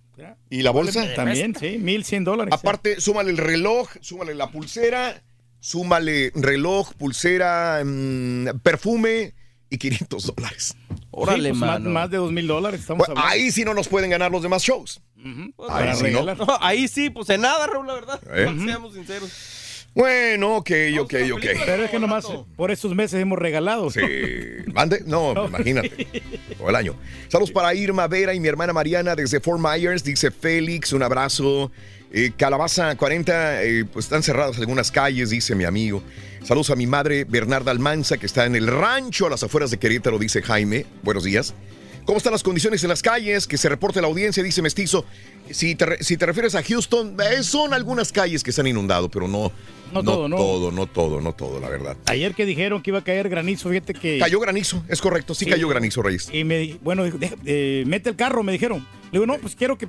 ¿Y 0.49 0.61
la 0.61 0.71
bolsa? 0.71 1.13
También, 1.13 1.53
sí, 1.59 1.77
1100 1.77 2.23
dólares. 2.23 2.53
Aparte, 2.53 3.01
súmale 3.01 3.31
el 3.31 3.37
reloj, 3.37 3.89
súmale 3.99 4.33
la 4.33 4.49
pulsera, 4.49 5.21
súmale 5.59 6.31
reloj, 6.33 6.93
pulsera, 6.93 7.81
mm, 7.85 8.59
perfume 8.63 9.33
y 9.76 9.77
500 9.77 10.34
dólares. 10.35 10.76
Órale, 11.11 11.43
Sí, 11.43 11.49
pues, 11.49 11.60
más, 11.60 11.80
mano. 11.80 11.89
más 11.91 12.10
de 12.10 12.18
2000 12.18 12.47
dólares 12.47 12.80
estamos 12.81 13.06
Bueno, 13.07 13.19
hablando. 13.22 13.31
ahí 13.43 13.52
sí 13.52 13.64
no 13.64 13.73
nos 13.73 13.88
pueden 13.88 14.10
ganar 14.10 14.31
los 14.31 14.41
demás 14.41 14.64
shows. 14.64 15.02
Pues, 15.56 15.69
Ahí 15.72 15.85
para 15.85 15.95
sí, 15.95 16.03
¿no? 16.03 16.10
regalar. 16.10 16.38
No, 16.38 16.47
ahí 16.61 16.88
sí, 16.88 17.10
pues 17.10 17.30
en 17.30 17.41
nada, 17.41 17.68
Raúl, 17.68 17.88
la 17.88 17.93
verdad. 17.93 18.19
¿Eh? 18.34 18.53
Seamos 18.65 18.93
sinceros. 18.93 19.31
Bueno, 19.93 20.57
ok, 20.57 20.72
ok, 20.99 21.14
ok. 21.34 21.45
Pero 21.65 21.85
es 21.85 21.89
que 21.91 21.99
nomás 21.99 22.26
por 22.57 22.69
estos 22.69 22.93
meses 22.93 23.22
hemos 23.22 23.39
regalado. 23.39 23.89
Sí. 23.89 24.02
¿Mande? 24.73 25.02
No, 25.06 25.47
imagínate. 25.47 26.07
Todo 26.57 26.69
el 26.69 26.76
año. 26.76 26.95
Saludos 27.30 27.52
para 27.52 27.73
Irma 27.73 28.06
Vera 28.07 28.34
y 28.34 28.39
mi 28.41 28.49
hermana 28.49 28.73
Mariana 28.73 29.15
desde 29.15 29.39
Fort 29.39 29.60
Myers. 29.61 30.03
Dice 30.03 30.31
Félix, 30.31 30.91
un 30.91 31.02
abrazo. 31.02 31.72
Eh, 32.11 32.31
Calabaza 32.38 32.95
40, 32.95 33.64
eh, 33.64 33.85
pues 33.85 34.06
están 34.06 34.22
cerradas 34.22 34.57
algunas 34.57 34.91
calles, 34.91 35.30
dice 35.30 35.56
mi 35.56 35.64
amigo. 35.64 36.03
Saludos 36.45 36.69
a 36.69 36.76
mi 36.76 36.85
madre 36.85 37.23
Bernarda 37.26 37.72
Almanza, 37.72 38.17
que 38.17 38.26
está 38.27 38.45
en 38.45 38.55
el 38.55 38.67
rancho 38.67 39.26
a 39.26 39.30
las 39.31 39.41
afueras 39.43 39.72
de 39.72 39.77
Querétaro, 39.77 40.19
dice 40.19 40.41
Jaime. 40.43 40.85
Buenos 41.01 41.23
días. 41.23 41.55
¿Cómo 42.05 42.19
están 42.19 42.34
las 42.34 42.43
condiciones 42.43 42.84
en 42.84 42.89
las 42.89 43.01
calles? 43.01 43.47
Que 43.47 43.57
se 43.57 43.67
reporte 43.67 43.99
la 43.99 44.05
audiencia, 44.07 44.43
dice 44.43 44.61
Mestizo. 44.61 45.05
Si 45.49 45.73
te, 45.73 45.88
re- 45.88 46.03
si 46.03 46.17
te 46.17 46.26
refieres 46.27 46.53
a 46.53 46.61
Houston, 46.61 47.17
eh, 47.19 47.41
son 47.41 47.73
algunas 47.73 48.11
calles 48.11 48.43
que 48.43 48.51
se 48.51 48.61
han 48.61 48.67
inundado, 48.67 49.09
pero 49.09 49.27
no, 49.27 49.51
No 49.91 50.03
todo, 50.03 50.27
¿no? 50.27 50.38
todo, 50.38 50.72
no 50.72 50.85
todo, 50.85 51.19
no 51.19 51.34
todo, 51.34 51.59
la 51.59 51.67
verdad. 51.69 51.97
Ayer 52.05 52.35
que 52.35 52.45
dijeron 52.45 52.84
que 52.84 52.91
iba 52.91 52.99
a 52.99 53.03
caer 53.03 53.27
granizo, 53.27 53.69
fíjate 53.69 53.95
que... 53.95 54.19
Cayó 54.19 54.39
granizo, 54.39 54.84
es 54.88 55.01
correcto, 55.01 55.34
sí, 55.34 55.45
Sí. 55.45 55.51
cayó 55.51 55.67
granizo, 55.67 56.03
Reyes. 56.03 56.30
Y 56.31 56.43
me 56.43 56.77
bueno, 56.84 57.05
de- 57.05 57.35
eh, 57.45 57.84
mete 57.88 58.09
el 58.11 58.15
carro, 58.15 58.43
me 58.43 58.51
dijeron. 58.51 58.85
Le 59.05 59.19
digo, 59.19 59.26
no, 59.26 59.39
pues 59.39 59.55
quiero 59.55 59.76
que, 59.80 59.88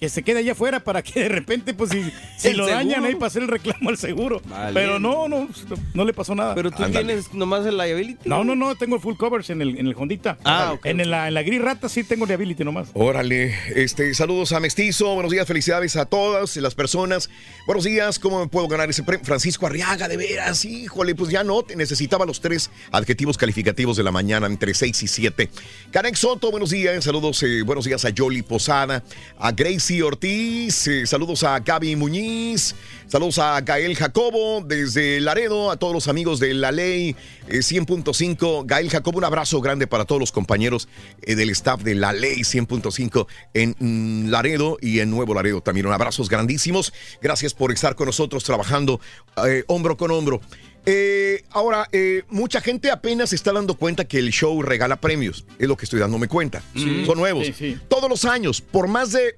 que 0.00 0.08
se 0.08 0.22
quede 0.22 0.38
allá 0.38 0.52
afuera 0.52 0.80
para 0.80 1.02
que 1.02 1.20
de 1.20 1.28
repente, 1.28 1.74
pues 1.74 1.90
si, 1.90 2.10
si 2.38 2.48
¿El 2.48 2.56
lo 2.56 2.66
dañan 2.66 3.04
ahí 3.04 3.14
para 3.14 3.26
hacer 3.26 3.42
el 3.42 3.48
reclamo 3.48 3.90
al 3.90 3.98
seguro. 3.98 4.40
Vale. 4.46 4.72
Pero 4.72 4.98
no, 4.98 5.28
no, 5.28 5.46
no, 5.68 5.76
no 5.92 6.04
le 6.06 6.14
pasó 6.14 6.34
nada. 6.34 6.54
Pero 6.54 6.70
tú 6.70 6.82
tienes 6.90 7.34
nomás 7.34 7.66
el 7.66 7.76
liability. 7.76 8.26
No, 8.26 8.42
no, 8.42 8.56
no, 8.56 8.74
tengo 8.76 8.96
el 8.96 9.02
full 9.02 9.16
coverage 9.16 9.52
en 9.52 9.60
el, 9.60 9.78
en 9.78 9.86
el 9.86 9.94
Hondita. 9.94 10.38
Ah, 10.42 10.72
ok, 10.72 10.86
En, 10.86 11.10
la, 11.10 11.28
en 11.28 11.34
la 11.34 11.42
gris 11.42 11.60
rata 11.60 11.90
sí 11.90 12.02
tengo 12.02 12.24
liability 12.24 12.64
nomás. 12.64 12.88
Órale, 12.94 13.54
este, 13.74 14.14
saludos 14.14 14.52
a 14.52 14.60
Mestizo, 14.60 15.12
buenos 15.12 15.30
días, 15.30 15.46
felicidades 15.46 15.96
a 15.96 16.06
todas 16.06 16.56
las 16.56 16.74
personas. 16.74 17.28
Buenos 17.66 17.84
días, 17.84 18.18
¿cómo 18.18 18.40
me 18.40 18.48
puedo 18.48 18.68
ganar 18.68 18.88
ese 18.88 19.02
premio? 19.02 19.26
Francisco 19.26 19.66
Arriaga, 19.66 20.08
de 20.08 20.16
veras, 20.16 20.64
híjole, 20.64 21.14
pues 21.14 21.30
ya 21.30 21.44
no, 21.44 21.62
te 21.62 21.76
necesitaba 21.76 22.24
los 22.24 22.40
tres 22.40 22.70
adjetivos 22.90 23.36
calificativos 23.36 23.98
de 23.98 24.02
la 24.02 24.12
mañana, 24.12 24.46
entre 24.46 24.72
6 24.72 25.02
y 25.02 25.08
7. 25.08 25.50
Canex 25.90 26.20
Soto, 26.20 26.50
buenos 26.50 26.70
días, 26.70 27.04
saludos, 27.04 27.42
eh, 27.42 27.60
buenos 27.62 27.84
días 27.84 28.02
a 28.06 28.10
Yoli 28.10 28.40
Posada, 28.40 29.04
a 29.38 29.52
Ortiz, 29.98 30.86
eh, 30.86 31.06
saludos 31.06 31.42
a 31.42 31.58
Gaby 31.58 31.96
Muñiz, 31.96 32.76
saludos 33.08 33.38
a 33.40 33.60
Gael 33.60 33.96
Jacobo 33.96 34.62
desde 34.64 35.20
Laredo, 35.20 35.72
a 35.72 35.76
todos 35.76 35.92
los 35.92 36.06
amigos 36.06 36.38
de 36.38 36.54
La 36.54 36.70
Ley 36.70 37.16
eh, 37.48 37.58
100.5. 37.58 38.64
Gael 38.66 38.88
Jacobo, 38.88 39.18
un 39.18 39.24
abrazo 39.24 39.60
grande 39.60 39.88
para 39.88 40.04
todos 40.04 40.20
los 40.20 40.30
compañeros 40.30 40.88
eh, 41.22 41.34
del 41.34 41.50
staff 41.50 41.82
de 41.82 41.96
La 41.96 42.12
Ley 42.12 42.42
100.5 42.42 43.26
en 43.54 43.74
mm, 43.78 44.30
Laredo 44.30 44.78
y 44.80 45.00
en 45.00 45.10
Nuevo 45.10 45.34
Laredo 45.34 45.60
también. 45.60 45.86
Un 45.86 45.92
abrazos 45.92 46.28
grandísimos. 46.28 46.92
Gracias 47.20 47.52
por 47.52 47.72
estar 47.72 47.96
con 47.96 48.06
nosotros 48.06 48.44
trabajando 48.44 49.00
eh, 49.44 49.64
hombro 49.66 49.96
con 49.96 50.12
hombro. 50.12 50.40
Eh, 50.86 51.44
ahora, 51.50 51.88
eh, 51.92 52.22
mucha 52.30 52.60
gente 52.60 52.90
apenas 52.90 53.32
está 53.32 53.52
dando 53.52 53.74
cuenta 53.74 54.06
que 54.06 54.18
el 54.18 54.30
show 54.30 54.62
regala 54.62 54.96
premios. 55.00 55.44
Es 55.58 55.68
lo 55.68 55.76
que 55.76 55.84
estoy 55.84 56.00
dándome 56.00 56.28
cuenta. 56.28 56.62
Sí, 56.74 57.04
Son 57.04 57.18
nuevos. 57.18 57.46
sí, 57.46 57.54
sí. 57.56 57.78
Todos 57.88 58.08
los 58.08 58.24
años, 58.24 58.60
por 58.60 58.88
más 58.88 59.12
de, 59.12 59.36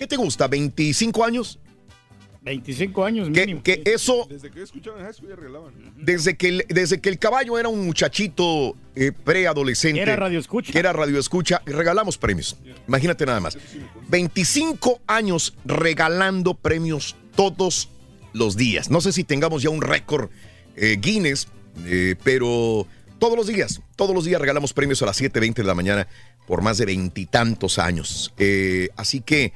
¿qué 0.00 0.06
te 0.06 0.16
gusta? 0.16 0.48
¿25 0.48 1.26
años? 1.26 1.58
25 2.42 3.04
años 3.04 3.28
Que, 3.34 3.40
mínimo. 3.42 3.62
que 3.62 3.82
eso, 3.84 4.26
Desde 4.30 4.50
que 4.50 4.62
escuchaban 4.62 5.02
ya 5.12 5.36
regalaban. 5.36 5.74
desde 5.98 6.38
que, 6.38 6.48
el, 6.48 6.64
desde 6.70 6.98
que 6.98 7.10
el 7.10 7.18
caballo 7.18 7.58
era 7.58 7.68
un 7.68 7.84
muchachito 7.84 8.74
eh, 8.96 9.12
preadolescente. 9.12 10.00
Era 10.00 10.16
radioescucha. 10.16 10.72
Que 10.72 10.78
era 10.78 10.94
radioescucha, 10.94 11.60
regalamos 11.66 12.16
premios. 12.16 12.56
Imagínate 12.88 13.26
nada 13.26 13.40
más. 13.40 13.58
25 14.08 15.02
años 15.06 15.54
regalando 15.66 16.54
premios 16.54 17.14
todos 17.36 17.90
los 18.32 18.56
días. 18.56 18.88
No 18.88 19.02
sé 19.02 19.12
si 19.12 19.22
tengamos 19.22 19.62
ya 19.62 19.68
un 19.68 19.82
récord 19.82 20.30
eh, 20.76 20.96
Guinness, 20.98 21.46
eh, 21.84 22.16
pero 22.24 22.86
todos 23.18 23.36
los 23.36 23.48
días, 23.48 23.82
todos 23.96 24.14
los 24.14 24.24
días 24.24 24.40
regalamos 24.40 24.72
premios 24.72 25.02
a 25.02 25.06
las 25.06 25.20
7.20 25.20 25.56
de 25.56 25.64
la 25.64 25.74
mañana 25.74 26.08
por 26.46 26.62
más 26.62 26.78
de 26.78 26.86
veintitantos 26.86 27.78
años. 27.78 28.32
Eh, 28.38 28.88
así 28.96 29.20
que 29.20 29.52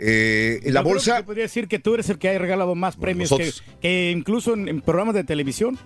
eh, 0.00 0.60
la 0.64 0.80
Yo 0.80 0.84
creo 0.84 0.94
bolsa... 0.94 1.16
que 1.18 1.22
podría 1.24 1.42
decir 1.44 1.68
que 1.68 1.78
tú 1.78 1.94
eres 1.94 2.08
el 2.10 2.18
que 2.18 2.28
ha 2.28 2.38
regalado 2.38 2.74
más 2.74 2.96
premios 2.96 3.32
que, 3.80 4.10
incluso 4.10 4.54
en, 4.54 4.68
en 4.68 4.80
programas 4.80 5.14
de 5.14 5.24
televisión. 5.24 5.78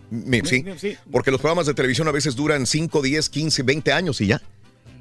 Sí, 0.45 0.65
Sí. 0.77 0.97
porque 1.11 1.31
los 1.31 1.41
programas 1.41 1.67
de 1.67 1.75
televisión 1.75 2.09
a 2.09 2.13
veces 2.13 2.35
duran 2.37 2.67
5, 2.67 3.03
10, 3.03 3.29
15, 3.29 3.63
20 3.63 3.93
años 3.93 4.21
y 4.21 4.27
ya. 4.29 4.43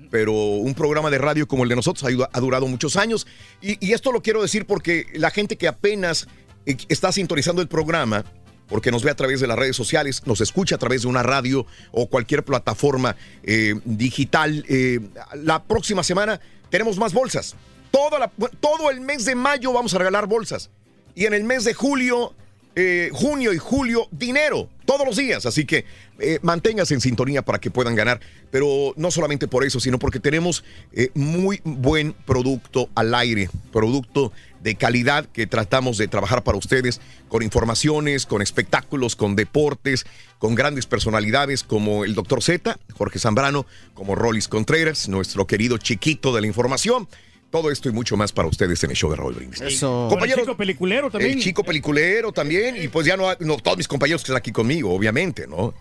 Pero 0.09 0.33
un 0.33 0.73
programa 0.73 1.09
de 1.09 1.17
radio 1.17 1.47
como 1.47 1.63
el 1.63 1.69
de 1.69 1.75
nosotros 1.77 2.09
ha, 2.33 2.39
durado 2.39 2.67
muchos 2.67 2.97
años. 2.97 3.25
Y, 3.61 3.85
y 3.85 3.93
esto 3.93 4.11
lo 4.11 4.21
quiero 4.21 4.41
decir 4.41 4.65
porque 4.65 5.05
la 5.13 5.31
gente 5.31 5.57
que 5.57 5.67
apenas 5.69 6.27
eh, 6.65 6.75
está 6.89 7.11
sintonizando 7.11 7.61
el 7.61 7.67
programa, 7.69 8.25
porque 8.67 8.91
nos 8.91 9.03
ve 9.03 9.11
a 9.11 9.15
través 9.15 9.39
de 9.39 9.47
las 9.47 9.57
redes 9.57 9.75
sociales, 9.75 10.23
nos 10.25 10.41
escucha 10.41 10.75
a 10.75 10.77
través 10.77 11.01
de 11.03 11.07
una 11.07 11.23
radio 11.23 11.65
o 11.91 12.07
cualquier 12.07 12.43
plataforma 12.43 13.15
eh, 13.43 13.75
digital, 13.85 14.65
eh, 14.69 14.99
la 15.35 15.63
próxima 15.63 16.03
semana 16.03 16.39
tenemos 16.69 16.97
más 16.97 17.13
bolsas. 17.13 17.55
Bueno, 17.91 18.55
todo 18.59 18.89
el 18.89 19.01
mes 19.01 19.25
de 19.25 19.35
mayo 19.35 19.73
vamos 19.73 19.93
a 19.93 19.97
regalar 19.97 20.27
bolsas. 20.27 20.69
Y 21.15 21.25
en 21.25 21.33
el 21.33 21.43
mes 21.43 21.63
de 21.63 21.73
julio, 21.73 22.33
eh, 22.75 23.09
junio 23.11 23.53
y 23.53 23.57
julio, 23.57 24.07
dinero, 24.11 24.69
todos 24.85 25.05
los 25.05 25.17
días. 25.17 25.45
Así 25.45 25.65
que 25.65 25.85
eh, 26.19 26.39
manténgase 26.41 26.93
en 26.93 27.01
sintonía 27.01 27.41
para 27.41 27.59
que 27.59 27.71
puedan 27.71 27.95
ganar. 27.95 28.19
Pero 28.49 28.93
no 28.95 29.11
solamente 29.11 29.47
por 29.47 29.63
eso, 29.63 29.79
sino 29.79 29.99
porque 29.99 30.19
tenemos 30.19 30.63
eh, 30.93 31.09
muy 31.13 31.61
buen 31.63 32.13
producto 32.13 32.89
al 32.95 33.13
aire. 33.13 33.49
Producto 33.71 34.31
de 34.61 34.75
calidad 34.75 35.25
que 35.25 35.47
tratamos 35.47 35.97
de 35.97 36.07
trabajar 36.07 36.43
para 36.43 36.57
ustedes 36.57 37.01
con 37.27 37.43
informaciones, 37.43 38.25
con 38.25 38.41
espectáculos, 38.41 39.15
con 39.15 39.35
deportes, 39.35 40.05
con 40.37 40.55
grandes 40.55 40.85
personalidades 40.85 41.63
como 41.63 42.05
el 42.05 42.13
Dr. 42.13 42.41
Z, 42.43 42.77
Jorge 42.93 43.19
Zambrano, 43.19 43.65
como 43.93 44.15
Rolis 44.15 44.47
Contreras, 44.47 45.09
nuestro 45.09 45.47
querido 45.47 45.77
chiquito 45.77 46.33
de 46.33 46.41
la 46.41 46.47
información. 46.47 47.07
Todo 47.51 47.69
esto 47.69 47.89
y 47.89 47.91
mucho 47.91 48.15
más 48.15 48.31
para 48.31 48.47
ustedes 48.47 48.81
en 48.85 48.91
el 48.91 48.95
show 48.95 49.09
de 49.11 49.17
Raúl 49.17 49.33
Brindis. 49.33 49.59
Con 49.59 49.67
el 49.67 50.09
Compañeros, 50.09 50.39
chico 50.45 50.57
peliculero 50.57 51.11
también. 51.11 51.33
el 51.33 51.43
chico 51.43 51.63
peliculero 51.63 52.31
también, 52.31 52.81
y 52.81 52.87
pues 52.87 53.05
ya 53.05 53.17
no, 53.17 53.27
no 53.39 53.57
todos 53.57 53.77
mis 53.77 53.89
compañeros 53.89 54.21
que 54.21 54.27
están 54.27 54.37
aquí 54.37 54.51
conmigo, 54.53 54.93
obviamente, 54.93 55.47
¿no? 55.47 55.73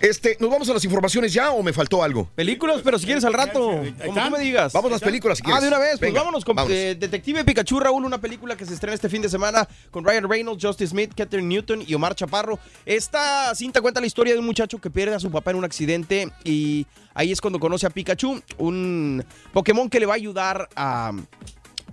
Este, 0.00 0.36
¿nos 0.38 0.48
vamos 0.48 0.68
a 0.70 0.74
las 0.74 0.84
informaciones 0.84 1.32
ya 1.32 1.50
o 1.50 1.62
me 1.62 1.72
faltó 1.72 2.02
algo? 2.02 2.28
Películas, 2.34 2.80
pero 2.84 2.98
si 2.98 3.04
quieres 3.06 3.24
al 3.24 3.32
rato, 3.32 3.82
como 4.06 4.24
tú 4.24 4.30
me 4.30 4.38
digas. 4.38 4.72
Vamos 4.72 4.90
a 4.90 4.94
las 4.94 5.00
películas 5.02 5.38
si 5.38 5.42
Ah, 5.44 5.46
quieres. 5.46 5.62
de 5.62 5.68
una 5.68 5.78
vez, 5.78 5.90
pues 5.98 6.00
Venga, 6.02 6.20
vámonos 6.20 6.44
con 6.44 6.54
vámonos. 6.54 6.76
eh, 6.76 6.94
Detective 6.98 7.44
Pikachu, 7.44 7.80
Raúl, 7.80 8.04
una 8.04 8.20
película 8.20 8.56
que 8.56 8.64
se 8.64 8.74
estrena 8.74 8.94
este 8.94 9.08
fin 9.08 9.22
de 9.22 9.28
semana 9.28 9.66
con 9.90 10.04
Ryan 10.04 10.28
Reynolds, 10.28 10.64
Justice 10.64 10.90
Smith, 10.90 11.12
Catherine 11.16 11.48
Newton 11.48 11.82
y 11.86 11.94
Omar 11.94 12.14
Chaparro. 12.14 12.58
Esta 12.86 13.52
cinta 13.56 13.80
cuenta 13.80 14.00
la 14.00 14.06
historia 14.06 14.34
de 14.34 14.38
un 14.38 14.46
muchacho 14.46 14.78
que 14.78 14.88
pierde 14.90 15.16
a 15.16 15.20
su 15.20 15.30
papá 15.30 15.50
en 15.50 15.56
un 15.56 15.64
accidente 15.64 16.28
y 16.44 16.86
ahí 17.14 17.32
es 17.32 17.40
cuando 17.40 17.58
conoce 17.58 17.86
a 17.86 17.90
Pikachu, 17.90 18.40
un 18.58 19.24
Pokémon 19.52 19.90
que 19.90 19.98
le 19.98 20.06
va 20.06 20.12
a 20.12 20.16
ayudar 20.16 20.68
a 20.76 21.10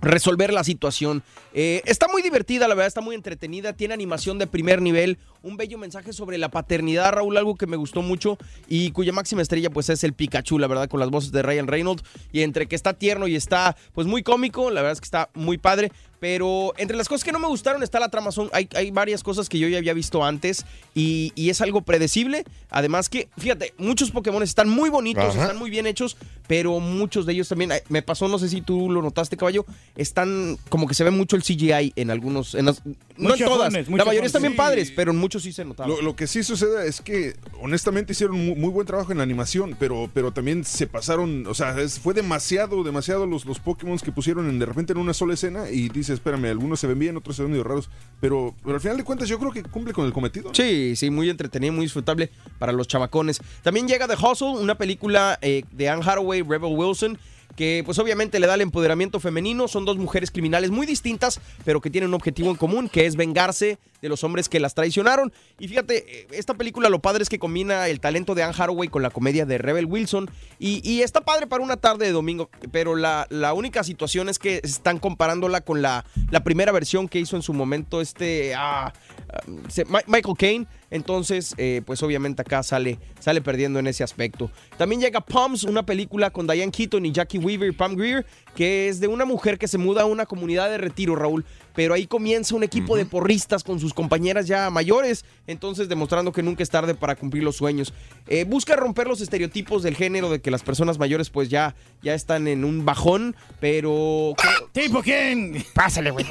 resolver 0.00 0.52
la 0.52 0.62
situación. 0.62 1.22
Eh, 1.58 1.80
está 1.86 2.06
muy 2.06 2.20
divertida, 2.20 2.68
la 2.68 2.74
verdad, 2.74 2.86
está 2.86 3.00
muy 3.00 3.14
entretenida, 3.14 3.72
tiene 3.72 3.94
animación 3.94 4.38
de 4.38 4.46
primer 4.46 4.82
nivel, 4.82 5.16
un 5.42 5.56
bello 5.56 5.78
mensaje 5.78 6.12
sobre 6.12 6.36
la 6.36 6.50
paternidad, 6.50 7.12
Raúl, 7.12 7.34
algo 7.38 7.54
que 7.54 7.66
me 7.66 7.78
gustó 7.78 8.02
mucho 8.02 8.36
y 8.68 8.90
cuya 8.90 9.14
máxima 9.14 9.40
estrella 9.40 9.70
pues 9.70 9.88
es 9.88 10.04
el 10.04 10.12
Pikachu, 10.12 10.58
la 10.58 10.66
verdad, 10.66 10.86
con 10.86 11.00
las 11.00 11.08
voces 11.08 11.32
de 11.32 11.40
Ryan 11.40 11.66
Reynolds 11.66 12.04
y 12.30 12.42
entre 12.42 12.66
que 12.66 12.76
está 12.76 12.92
tierno 12.92 13.26
y 13.26 13.36
está 13.36 13.74
pues 13.94 14.06
muy 14.06 14.22
cómico, 14.22 14.70
la 14.70 14.82
verdad 14.82 14.92
es 14.92 15.00
que 15.00 15.06
está 15.06 15.30
muy 15.32 15.56
padre. 15.56 15.90
Pero 16.18 16.72
entre 16.78 16.96
las 16.96 17.08
cosas 17.08 17.24
que 17.24 17.32
no 17.32 17.38
me 17.38 17.46
gustaron 17.46 17.82
está 17.82 18.00
la 18.00 18.08
trama. 18.08 18.32
Son, 18.32 18.48
hay, 18.54 18.68
hay 18.74 18.90
varias 18.90 19.22
cosas 19.22 19.50
que 19.50 19.58
yo 19.58 19.68
ya 19.68 19.76
había 19.76 19.92
visto 19.92 20.24
antes 20.24 20.64
y, 20.94 21.30
y 21.34 21.50
es 21.50 21.60
algo 21.60 21.82
predecible. 21.82 22.44
Además 22.70 23.10
que, 23.10 23.28
fíjate, 23.36 23.74
muchos 23.76 24.10
Pokémon 24.10 24.42
están 24.42 24.68
muy 24.68 24.88
bonitos, 24.88 25.24
Ajá. 25.24 25.42
están 25.42 25.58
muy 25.58 25.68
bien 25.68 25.86
hechos, 25.86 26.16
pero 26.46 26.80
muchos 26.80 27.26
de 27.26 27.34
ellos 27.34 27.48
también, 27.48 27.70
me 27.90 28.00
pasó, 28.00 28.28
no 28.28 28.38
sé 28.38 28.48
si 28.48 28.62
tú 28.62 28.90
lo 28.90 29.02
notaste, 29.02 29.36
caballo, 29.36 29.66
están 29.94 30.56
como 30.70 30.86
que 30.86 30.94
se 30.94 31.04
ve 31.04 31.10
mucho 31.10 31.36
el 31.36 31.42
CGI 31.46 31.92
en 31.96 32.10
algunos, 32.10 32.54
en 32.54 32.66
las- 32.66 32.82
no 33.16 33.34
en 33.34 33.38
todas, 33.44 33.72
la 33.72 34.04
mayoría 34.04 34.26
están 34.26 34.42
bien 34.42 34.52
Sí. 34.52 34.56
padres, 34.58 34.90
pero 34.94 35.10
en 35.12 35.18
muchos 35.18 35.42
sí 35.42 35.52
se 35.52 35.64
notaba. 35.64 35.88
Lo, 35.88 36.02
lo 36.02 36.16
que 36.16 36.26
sí 36.26 36.42
sucede 36.42 36.86
es 36.88 37.00
que 37.00 37.34
honestamente 37.60 38.12
hicieron 38.12 38.36
muy, 38.44 38.54
muy 38.54 38.70
buen 38.70 38.86
trabajo 38.86 39.12
en 39.12 39.18
la 39.18 39.24
animación, 39.24 39.76
pero, 39.78 40.10
pero 40.12 40.32
también 40.32 40.64
se 40.64 40.86
pasaron, 40.86 41.46
o 41.46 41.54
sea, 41.54 41.78
es- 41.80 41.98
fue 41.98 42.14
demasiado, 42.14 42.82
demasiado 42.84 43.26
los, 43.26 43.44
los 43.46 43.58
Pokémon 43.60 43.96
que 43.98 44.12
pusieron 44.12 44.48
en, 44.48 44.58
de 44.58 44.66
repente 44.66 44.92
en 44.92 44.98
una 44.98 45.14
sola 45.14 45.34
escena 45.34 45.70
y 45.70 45.88
dice, 45.88 46.12
espérame, 46.12 46.46
algunos 46.46 46.80
se 46.80 46.86
ven 46.86 46.98
bien, 46.98 47.16
otros 47.16 47.36
se 47.36 47.42
ven 47.42 47.52
medio 47.52 47.64
raros, 47.64 47.88
pero, 48.20 48.54
pero 48.62 48.74
al 48.74 48.80
final 48.80 48.96
de 48.96 49.04
cuentas 49.04 49.28
yo 49.28 49.38
creo 49.38 49.52
que 49.52 49.62
cumple 49.62 49.92
con 49.92 50.04
el 50.06 50.12
cometido. 50.12 50.48
¿no? 50.48 50.54
Sí, 50.54 50.94
sí, 50.96 51.10
muy 51.10 51.30
entretenido, 51.30 51.72
muy 51.72 51.84
disfrutable 51.86 52.30
para 52.58 52.72
los 52.72 52.86
chamacones. 52.88 53.40
También 53.62 53.86
llega 53.88 54.06
The 54.08 54.14
Hustle, 54.14 54.48
una 54.60 54.76
película 54.76 55.38
eh, 55.42 55.64
de 55.72 55.88
Anne 55.88 56.02
Hathaway, 56.04 56.42
Rebel 56.42 56.74
Wilson, 56.74 57.18
que 57.56 57.82
pues 57.84 57.98
obviamente 57.98 58.38
le 58.38 58.46
da 58.46 58.54
el 58.54 58.60
empoderamiento 58.60 59.18
femenino. 59.18 59.66
Son 59.66 59.84
dos 59.84 59.96
mujeres 59.96 60.30
criminales 60.30 60.70
muy 60.70 60.86
distintas, 60.86 61.40
pero 61.64 61.80
que 61.80 61.90
tienen 61.90 62.10
un 62.10 62.14
objetivo 62.14 62.50
en 62.50 62.56
común, 62.56 62.88
que 62.88 63.06
es 63.06 63.16
vengarse 63.16 63.78
de 64.02 64.08
los 64.08 64.24
hombres 64.24 64.48
que 64.48 64.60
las 64.60 64.74
traicionaron. 64.74 65.32
Y 65.58 65.68
fíjate, 65.68 66.20
eh, 66.20 66.26
esta 66.32 66.54
película 66.54 66.88
lo 66.88 67.00
padre 67.00 67.22
es 67.22 67.28
que 67.28 67.38
combina 67.38 67.88
el 67.88 68.00
talento 68.00 68.34
de 68.34 68.42
Anne 68.42 68.54
Hathaway 68.56 68.88
con 68.88 69.02
la 69.02 69.10
comedia 69.10 69.46
de 69.46 69.58
Rebel 69.58 69.86
Wilson. 69.86 70.30
Y, 70.58 71.02
está 71.06 71.20
padre 71.20 71.46
para 71.46 71.62
una 71.62 71.76
tarde 71.76 72.06
de 72.06 72.12
domingo, 72.12 72.50
pero 72.72 72.96
la, 72.96 73.26
la 73.30 73.52
única 73.52 73.84
situación 73.84 74.28
es 74.28 74.38
que 74.38 74.60
están 74.64 74.98
comparándola 74.98 75.60
con 75.60 75.82
la, 75.82 76.04
la 76.30 76.42
primera 76.42 76.72
versión 76.72 77.08
que 77.08 77.18
hizo 77.20 77.36
en 77.36 77.42
su 77.42 77.52
momento 77.52 78.00
este 78.00 78.54
ah, 78.54 78.92
ah, 79.28 80.02
Michael 80.06 80.36
Caine. 80.36 80.66
Entonces, 80.90 81.54
eh, 81.58 81.82
pues 81.84 82.02
obviamente 82.02 82.42
acá 82.42 82.62
sale, 82.62 82.98
sale 83.18 83.40
perdiendo 83.40 83.78
en 83.78 83.86
ese 83.86 84.04
aspecto. 84.04 84.50
También 84.76 85.00
llega 85.00 85.20
Palms, 85.20 85.64
una 85.64 85.84
película 85.84 86.30
con 86.30 86.46
Diane 86.46 86.70
Keaton 86.70 87.04
y 87.06 87.12
Jackie 87.12 87.38
Weaver 87.38 87.68
y 87.68 87.72
Pam 87.72 87.96
Greer, 87.96 88.24
que 88.56 88.88
es 88.88 88.98
de 88.98 89.06
una 89.06 89.24
mujer 89.24 89.58
que 89.58 89.68
se 89.68 89.78
muda 89.78 90.02
a 90.02 90.06
una 90.06 90.26
comunidad 90.26 90.68
de 90.68 90.78
retiro, 90.78 91.14
Raúl. 91.14 91.44
Pero 91.74 91.92
ahí 91.92 92.06
comienza 92.06 92.54
un 92.54 92.62
equipo 92.62 92.96
de 92.96 93.04
porristas 93.04 93.62
con 93.62 93.78
sus 93.78 93.86
sus 93.86 93.94
compañeras 93.94 94.48
ya 94.48 94.68
mayores, 94.68 95.24
entonces 95.46 95.88
demostrando 95.88 96.32
que 96.32 96.42
nunca 96.42 96.64
es 96.64 96.70
tarde 96.70 96.94
para 96.94 97.14
cumplir 97.14 97.44
los 97.44 97.54
sueños. 97.54 97.94
Eh, 98.26 98.42
busca 98.42 98.74
romper 98.74 99.06
los 99.06 99.20
estereotipos 99.20 99.84
del 99.84 99.94
género 99.94 100.28
de 100.28 100.40
que 100.40 100.50
las 100.50 100.64
personas 100.64 100.98
mayores 100.98 101.30
pues 101.30 101.48
ya, 101.48 101.76
ya 102.02 102.14
están 102.14 102.48
en 102.48 102.64
un 102.64 102.84
bajón, 102.84 103.36
pero... 103.60 104.34
¿Tipo 104.72 105.02
quién? 105.02 105.64
Pásale, 105.72 106.10
güey. 106.10 106.26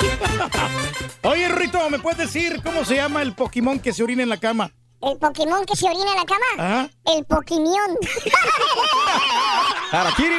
Oye, 1.24 1.48
Rito, 1.48 1.90
¿me 1.90 2.00
puedes 2.00 2.20
decir 2.20 2.60
cómo 2.62 2.84
se 2.84 2.96
llama 2.96 3.22
el 3.22 3.34
Pokémon 3.34 3.80
que 3.80 3.94
se 3.94 4.04
orina 4.04 4.24
en 4.24 4.30
la 4.30 4.38
cama? 4.38 4.74
¿El 5.02 5.18
Pokémon 5.18 5.66
que 5.66 5.76
se 5.76 5.86
orina 5.86 6.12
en 6.12 6.18
la 6.18 6.26
cama? 6.26 6.46
Ajá. 6.58 6.90
El 7.16 7.26
Pokémon. 7.26 7.98
Harakiri. 9.92 10.36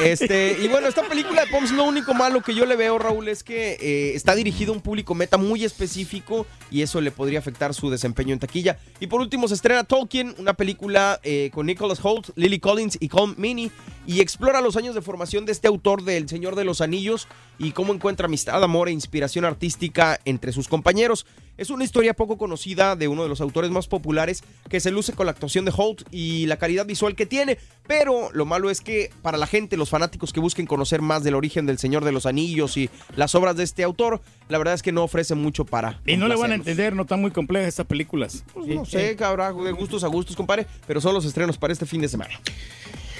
Este, 0.00 0.56
y 0.62 0.68
bueno, 0.68 0.88
esta 0.88 1.02
película 1.02 1.44
de 1.44 1.50
Poms, 1.50 1.72
lo 1.72 1.84
único 1.84 2.14
malo 2.14 2.42
que 2.42 2.54
yo 2.54 2.64
le 2.64 2.76
veo, 2.76 2.98
Raúl, 2.98 3.28
es 3.28 3.44
que 3.44 3.76
eh, 3.80 4.14
está 4.14 4.34
dirigido 4.34 4.72
a 4.72 4.76
un 4.76 4.80
público 4.80 5.14
meta 5.14 5.36
muy 5.36 5.64
específico 5.64 6.46
y 6.70 6.82
eso 6.82 7.00
le 7.00 7.10
podría 7.10 7.38
afectar 7.38 7.74
su 7.74 7.90
desempeño 7.90 8.32
en 8.32 8.38
taquilla. 8.38 8.78
Y 8.98 9.08
por 9.08 9.20
último, 9.20 9.46
se 9.46 9.54
estrena 9.54 9.84
Tolkien, 9.84 10.34
una 10.38 10.54
película 10.54 11.20
eh, 11.22 11.50
con 11.52 11.66
Nicholas 11.66 12.00
Holt, 12.02 12.30
Lily 12.36 12.60
Collins 12.60 12.96
y 12.98 13.08
Colm 13.08 13.34
Meaney, 13.36 13.70
y 14.06 14.20
explora 14.20 14.60
los 14.62 14.76
años 14.76 14.94
de 14.94 15.02
formación 15.02 15.44
de 15.44 15.52
este 15.52 15.68
autor 15.68 16.02
del 16.02 16.28
Señor 16.28 16.56
de 16.56 16.64
los 16.64 16.80
Anillos 16.80 17.28
y 17.58 17.72
cómo 17.72 17.92
encuentra 17.92 18.26
amistad, 18.26 18.64
amor 18.64 18.88
e 18.88 18.92
inspiración 18.92 19.44
artística 19.44 20.18
entre 20.24 20.52
sus 20.52 20.66
compañeros. 20.66 21.26
Es 21.58 21.68
una 21.68 21.84
historia 21.84 22.14
poco 22.20 22.36
conocida 22.36 22.96
de 22.96 23.08
uno 23.08 23.22
de 23.22 23.30
los 23.30 23.40
autores 23.40 23.70
más 23.70 23.86
populares 23.86 24.44
que 24.68 24.78
se 24.78 24.90
luce 24.90 25.14
con 25.14 25.24
la 25.24 25.32
actuación 25.32 25.64
de 25.64 25.72
Holt 25.74 26.02
y 26.10 26.44
la 26.44 26.58
calidad 26.58 26.84
visual 26.84 27.14
que 27.14 27.24
tiene, 27.24 27.56
pero 27.86 28.28
lo 28.34 28.44
malo 28.44 28.68
es 28.68 28.82
que 28.82 29.10
para 29.22 29.38
la 29.38 29.46
gente, 29.46 29.78
los 29.78 29.88
fanáticos 29.88 30.30
que 30.34 30.38
busquen 30.38 30.66
conocer 30.66 31.00
más 31.00 31.24
del 31.24 31.34
origen 31.34 31.64
del 31.64 31.78
Señor 31.78 32.04
de 32.04 32.12
los 32.12 32.26
Anillos 32.26 32.76
y 32.76 32.90
las 33.16 33.34
obras 33.34 33.56
de 33.56 33.64
este 33.64 33.84
autor, 33.84 34.20
la 34.50 34.58
verdad 34.58 34.74
es 34.74 34.82
que 34.82 34.92
no 34.92 35.02
ofrece 35.02 35.34
mucho 35.34 35.64
para... 35.64 36.02
Y 36.04 36.18
no 36.18 36.28
le 36.28 36.36
van 36.36 36.52
a 36.52 36.56
entender, 36.56 36.94
no 36.94 37.02
están 37.02 37.22
muy 37.22 37.30
complejas 37.30 37.68
estas 37.68 37.86
películas. 37.86 38.44
Pues 38.52 38.66
no 38.66 38.84
sé, 38.84 39.16
cabrón, 39.16 39.64
de 39.64 39.72
gustos 39.72 40.04
a 40.04 40.08
gustos, 40.08 40.36
compadre, 40.36 40.66
pero 40.86 41.00
son 41.00 41.14
los 41.14 41.24
estrenos 41.24 41.56
para 41.56 41.72
este 41.72 41.86
fin 41.86 42.02
de 42.02 42.08
semana. 42.08 42.38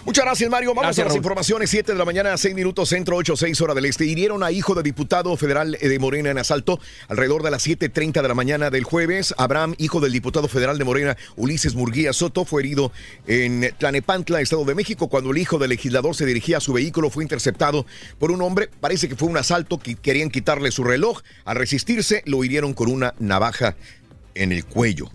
Muchas 0.04 0.24
gracias, 0.24 0.50
Mario. 0.50 0.70
Vamos 0.70 0.84
Gracias, 0.84 1.02
a 1.02 1.04
las 1.04 1.12
Raúl. 1.12 1.18
informaciones. 1.18 1.70
7 1.70 1.92
de 1.92 1.98
la 1.98 2.06
mañana, 2.06 2.36
6 2.36 2.54
minutos, 2.54 2.88
centro 2.88 3.16
8, 3.16 3.36
6 3.36 3.60
hora 3.60 3.74
del 3.74 3.84
este. 3.84 4.06
Hirieron 4.06 4.42
a 4.42 4.50
hijo 4.50 4.74
de 4.74 4.82
diputado 4.82 5.36
federal 5.36 5.76
de 5.80 5.98
Morena 5.98 6.30
en 6.30 6.38
asalto 6.38 6.80
alrededor 7.08 7.42
de 7.42 7.50
las 7.50 7.66
7.30 7.66 8.22
de 8.22 8.28
la 8.28 8.34
mañana 8.34 8.70
del 8.70 8.84
jueves. 8.84 9.34
Abraham, 9.36 9.74
hijo 9.76 10.00
del 10.00 10.12
diputado 10.12 10.48
federal 10.48 10.78
de 10.78 10.84
Morena, 10.84 11.16
Ulises 11.36 11.74
Murguía 11.74 12.14
Soto, 12.14 12.46
fue 12.46 12.62
herido 12.62 12.92
en 13.26 13.74
Tlanepantla, 13.78 14.40
Estado 14.40 14.64
de 14.64 14.74
México, 14.74 15.08
cuando 15.08 15.32
el 15.32 15.38
hijo 15.38 15.58
del 15.58 15.68
legislador 15.68 16.16
se 16.16 16.24
dirigía 16.24 16.56
a 16.56 16.60
su 16.60 16.72
vehículo. 16.72 17.10
Fue 17.10 17.22
interceptado 17.22 17.84
por 18.18 18.30
un 18.30 18.40
hombre. 18.40 18.70
Parece 18.80 19.06
que 19.06 19.16
fue 19.16 19.28
un 19.28 19.36
asalto 19.36 19.78
que 19.78 19.96
querían 19.96 20.30
quitarle 20.30 20.70
su 20.70 20.82
reloj. 20.82 21.20
Al 21.44 21.56
resistirse, 21.56 22.22
lo 22.24 22.42
hirieron 22.42 22.72
con 22.72 22.90
una 22.90 23.14
navaja 23.18 23.76
en 24.34 24.52
el 24.52 24.64
cuello. 24.64 25.10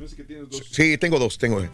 Sí, 0.72 0.98
tengo 0.99 1.18
dos, 1.18 1.40
tengo. 1.40 1.66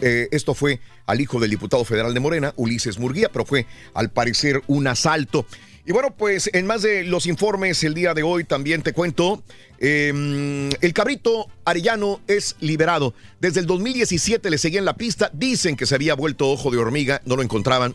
Eh, 0.00 0.28
esto 0.30 0.54
fue 0.54 0.80
al 1.06 1.20
hijo 1.20 1.40
del 1.40 1.50
diputado 1.50 1.84
federal 1.84 2.12
de 2.12 2.20
Morena, 2.20 2.52
Ulises 2.56 2.98
Murguía, 2.98 3.30
pero 3.30 3.44
fue 3.44 3.66
al 3.94 4.10
parecer 4.10 4.62
un 4.66 4.86
asalto. 4.86 5.46
Y 5.86 5.92
bueno, 5.92 6.14
pues 6.16 6.50
en 6.52 6.66
más 6.66 6.82
de 6.82 7.04
los 7.04 7.26
informes 7.26 7.84
el 7.84 7.94
día 7.94 8.12
de 8.12 8.24
hoy 8.24 8.42
también 8.42 8.82
te 8.82 8.92
cuento, 8.92 9.44
eh, 9.78 10.68
el 10.80 10.92
cabrito 10.92 11.48
Arellano 11.64 12.20
es 12.26 12.56
liberado. 12.60 13.14
Desde 13.40 13.60
el 13.60 13.66
2017 13.66 14.50
le 14.50 14.58
seguían 14.58 14.84
la 14.84 14.96
pista, 14.96 15.30
dicen 15.32 15.76
que 15.76 15.86
se 15.86 15.94
había 15.94 16.14
vuelto 16.14 16.50
ojo 16.50 16.70
de 16.72 16.78
hormiga, 16.78 17.22
no 17.24 17.36
lo 17.36 17.42
encontraban. 17.42 17.94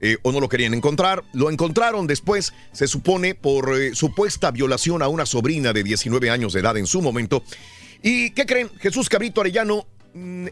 eh, 0.00 0.16
o 0.22 0.32
no 0.32 0.40
lo 0.40 0.48
querían 0.48 0.74
encontrar. 0.74 1.24
Lo 1.32 1.50
encontraron 1.50 2.06
después, 2.06 2.52
se 2.72 2.86
supone, 2.86 3.34
por 3.34 3.76
eh, 3.76 3.94
supuesta 3.94 4.50
violación 4.50 5.02
a 5.02 5.08
una 5.08 5.26
sobrina 5.26 5.72
de 5.72 5.82
19 5.82 6.30
años 6.30 6.52
de 6.52 6.60
edad 6.60 6.76
en 6.76 6.86
su 6.86 7.02
momento. 7.02 7.42
¿Y 8.02 8.30
qué 8.30 8.46
creen? 8.46 8.70
Jesús 8.78 9.08
Cabrito 9.08 9.40
Arellano 9.40 9.86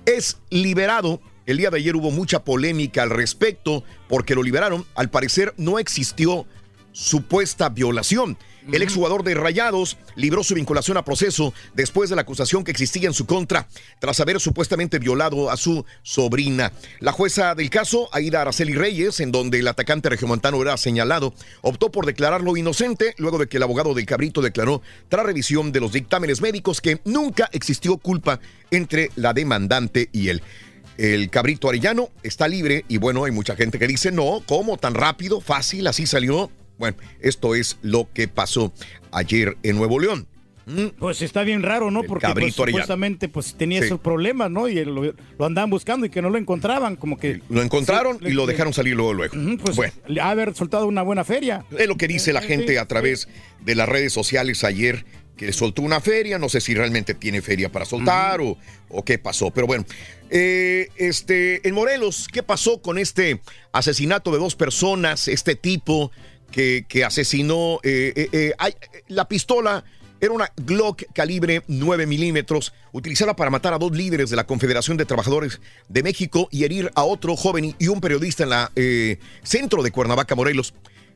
es 0.05 0.39
liberado. 0.51 1.21
El 1.47 1.59
día 1.59 1.71
de 1.71 1.79
ayer 1.79 1.95
hubo 1.95 2.11
mucha 2.11 2.45
polémica 2.45 3.03
al 3.03 3.11
respecto 3.11 3.85
porque 4.09 4.35
lo 4.35 4.43
liberaron. 4.43 4.85
Al 4.95 5.11
parecer 5.11 5.55
no 5.57 5.79
existió 5.79 6.47
supuesta 6.93 7.69
violación. 7.69 8.37
El 8.73 8.83
exjugador 8.83 9.23
de 9.23 9.35
Rayados 9.35 9.97
libró 10.17 10.43
su 10.43 10.55
vinculación 10.55 10.97
a 10.97 11.05
proceso 11.05 11.55
después 11.75 12.11
de 12.11 12.17
la 12.17 12.23
acusación 12.23 12.65
que 12.65 12.73
existía 12.73 13.07
en 13.07 13.15
su 13.15 13.25
contra 13.25 13.69
tras 14.01 14.19
haber 14.19 14.41
supuestamente 14.41 14.99
violado 14.99 15.51
a 15.51 15.57
su 15.57 15.85
sobrina. 16.03 16.73
La 16.99 17.13
jueza 17.13 17.55
del 17.55 17.71
caso, 17.71 18.09
Aida 18.13 18.41
Araceli 18.43 18.75
Reyes, 18.75 19.21
en 19.21 19.31
donde 19.31 19.61
el 19.61 19.69
atacante 19.69 20.09
regiomontano 20.09 20.61
era 20.61 20.77
señalado, 20.77 21.33
optó 21.63 21.93
por 21.93 22.07
declararlo 22.07 22.57
inocente 22.57 23.15
luego 23.19 23.39
de 23.39 23.47
que 23.47 23.59
el 23.59 23.63
abogado 23.63 23.95
del 23.95 24.05
cabrito 24.05 24.43
declaró 24.43 24.83
tras 25.09 25.25
revisión 25.25 25.71
de 25.71 25.81
los 25.81 25.93
dictámenes 25.93 26.41
médicos 26.41 26.81
que 26.81 27.01
nunca 27.05 27.49
existió 27.53 27.99
culpa 27.99 28.41
entre 28.73 29.11
la 29.15 29.33
demandante 29.33 30.09
y 30.13 30.29
él. 30.29 30.43
El 30.99 31.31
cabrito 31.31 31.69
arellano 31.69 32.09
está 32.23 32.49
libre 32.49 32.85
y 32.89 32.97
bueno, 32.97 33.25
hay 33.25 33.31
mucha 33.31 33.55
gente 33.55 33.79
que 33.79 33.87
dice, 33.87 34.11
no, 34.11 34.43
¿cómo? 34.47 34.77
Tan 34.77 34.95
rápido, 34.95 35.41
fácil, 35.41 35.87
así 35.87 36.07
salió. 36.07 36.51
Bueno, 36.79 36.97
esto 37.21 37.55
es 37.55 37.79
lo 37.83 38.09
que 38.13 38.29
pasó 38.29 38.73
ayer 39.13 39.57
en 39.63 39.77
Nuevo 39.77 39.99
León. 39.99 40.27
¿Mm? 40.67 40.87
Pues 40.99 41.23
está 41.23 41.45
bien 41.45 41.63
raro, 41.63 41.93
¿no? 41.93 42.03
Porque 42.03 42.27
pues, 42.35 42.55
supuestamente 42.55 43.29
pues 43.29 43.55
tenía 43.55 43.79
Sí. 43.81 43.87
esos 43.87 44.01
problemas, 44.01 44.51
¿no? 44.51 44.67
Y 44.69 44.85
lo, 44.85 45.15
lo 45.39 45.47
andaban 45.47 45.71
buscando 45.71 46.07
y 46.07 46.11
que 46.11 46.21
no 46.21 46.29
lo 46.29 46.39
encontraban, 46.39 46.97
como 46.97 47.17
que... 47.19 47.41
Lo 47.49 47.63
encontraron 47.63 48.19
Sí, 48.19 48.27
y 48.27 48.33
lo 48.33 48.47
dejaron 48.47 48.73
salir 48.73 48.97
luego, 48.97 49.13
luego. 49.15 49.35
Pues 49.63 49.77
bueno, 49.77 49.93
le 50.09 50.21
ha 50.21 50.31
haber 50.31 50.55
soltado 50.57 50.87
una 50.89 51.03
buena 51.03 51.23
feria. 51.23 51.65
es 51.79 51.87
lo 51.87 51.97
que 51.97 52.09
dice 52.09 52.33
la 52.33 52.43
gente 52.43 52.73
sí, 52.73 52.77
a 52.79 52.87
través 52.87 53.29
de 53.65 53.75
las 53.77 53.89
redes 53.89 54.13
sociales 54.13 54.65
ayer, 54.65 55.05
que 55.37 55.53
soltó 55.53 55.83
una 55.83 56.01
feria. 56.01 56.37
No 56.41 56.49
sé 56.49 56.61
si 56.61 56.75
realmente 56.75 57.15
tiene 57.15 57.43
feria 57.43 57.71
para 57.71 57.85
soltar 57.85 58.41
o, 58.41 58.59
o 58.89 59.05
qué 59.05 59.19
pasó. 59.19 59.53
Pero 59.53 59.69
bueno, 59.69 59.85
eh, 60.31 60.89
este, 60.97 61.67
en 61.69 61.75
Morelos, 61.75 62.27
¿qué 62.33 62.43
pasó 62.43 62.83
con 62.83 62.99
este 62.99 63.41
asesinato 63.71 64.33
de 64.33 64.39
dos 64.39 64.57
personas? 64.57 65.29
Este 65.29 65.55
tipo 65.55 66.11
que, 66.57 66.87
que 66.89 67.05
asesinó. 67.05 67.81
eh, 67.83 68.31
eh, 68.33 68.55
eh, 68.59 68.75
la 69.09 69.29
pistola 69.29 69.85
era 70.23 70.33
una 70.33 70.51
Glock 70.57 71.03
calibre 71.13 71.63
9 71.67 72.07
milímetros, 72.07 72.73
utilizada 72.93 73.37
para 73.37 73.51
matar 73.51 73.75
a 73.75 73.79
dos 73.79 73.93
líderes 73.93 74.31
de 74.31 74.37
la 74.37 74.47
Confederación 74.47 74.97
de 74.97 75.05
Trabajadores 75.05 75.61
de 75.91 76.03
México 76.03 76.49
y 76.51 76.65
herir 76.65 76.91
a 76.95 77.05
otro 77.05 77.37
joven 77.37 77.77
y 77.79 77.89
un 77.89 78.01
periodista 78.01 78.45
en 78.45 78.49
la 78.49 78.73
eh, 78.75 79.19
centro 79.43 79.83
de 79.83 79.91
Cuernavaca, 79.91 80.35
Morelos. 80.35 80.73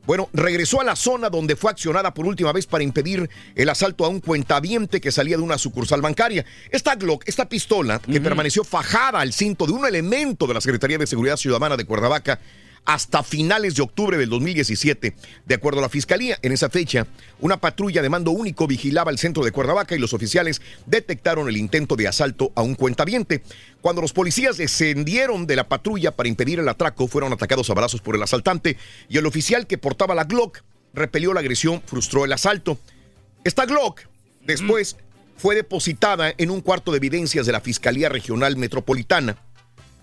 Bueno, 0.06 0.28
regresó 0.34 0.82
a 0.82 0.84
la 0.84 0.96
zona 0.96 1.30
donde 1.30 1.56
fue 1.56 1.70
accionada 1.70 2.12
por 2.12 2.26
última 2.26 2.52
vez 2.52 2.66
para 2.66 2.84
impedir 2.84 3.30
el 3.54 3.68
asalto 3.70 4.04
a 4.04 4.08
un 4.08 4.20
cuentaviente 4.20 5.00
que 5.00 5.10
salía 5.10 5.38
de 5.38 5.42
una 5.42 5.56
sucursal 5.56 6.02
bancaria. 6.02 6.44
Esta 6.70 6.96
Glock, 6.96 7.22
esta 7.26 7.48
pistola, 7.48 7.98
que 7.98 8.20
permaneció 8.20 8.62
fajada 8.64 9.20
al 9.20 9.32
cinto 9.32 9.66
de 9.66 9.72
un 9.72 9.86
elemento 9.86 10.46
de 10.46 10.54
la 10.54 10.60
Secretaría 10.60 10.98
de 10.98 11.06
Seguridad 11.06 11.36
Ciudadana 11.36 11.78
de 11.78 11.86
Cuernavaca, 11.86 12.40
hasta 12.84 13.22
finales 13.22 13.74
de 13.74 13.82
octubre 13.82 14.16
del 14.16 14.28
2017. 14.30 15.14
De 15.46 15.54
acuerdo 15.54 15.78
a 15.78 15.82
la 15.82 15.88
fiscalía, 15.88 16.38
en 16.42 16.52
esa 16.52 16.70
fecha, 16.70 17.06
una 17.40 17.58
patrulla 17.58 18.02
de 18.02 18.08
mando 18.08 18.30
único 18.30 18.66
vigilaba 18.66 19.10
el 19.10 19.18
centro 19.18 19.44
de 19.44 19.52
Cuernavaca 19.52 19.94
y 19.94 19.98
los 19.98 20.12
oficiales 20.12 20.60
detectaron 20.86 21.48
el 21.48 21.56
intento 21.56 21.96
de 21.96 22.08
asalto 22.08 22.52
a 22.54 22.62
un 22.62 22.74
cuentaviente. 22.74 23.42
Cuando 23.80 24.02
los 24.02 24.12
policías 24.12 24.56
descendieron 24.56 25.46
de 25.46 25.56
la 25.56 25.68
patrulla 25.68 26.16
para 26.16 26.28
impedir 26.28 26.58
el 26.58 26.68
atraco, 26.68 27.08
fueron 27.08 27.32
atacados 27.32 27.70
a 27.70 27.74
balazos 27.74 28.00
por 28.00 28.16
el 28.16 28.22
asaltante 28.22 28.76
y 29.08 29.18
el 29.18 29.26
oficial 29.26 29.66
que 29.66 29.78
portaba 29.78 30.14
la 30.14 30.24
Glock 30.24 30.62
repelió 30.92 31.32
la 31.32 31.40
agresión, 31.40 31.82
frustró 31.86 32.24
el 32.24 32.32
asalto. 32.32 32.78
Esta 33.44 33.66
Glock 33.66 34.02
después 34.44 34.96
fue 35.36 35.54
depositada 35.54 36.34
en 36.36 36.50
un 36.50 36.60
cuarto 36.60 36.90
de 36.90 36.98
evidencias 36.98 37.46
de 37.46 37.52
la 37.52 37.60
Fiscalía 37.60 38.08
Regional 38.08 38.56
Metropolitana 38.56 39.36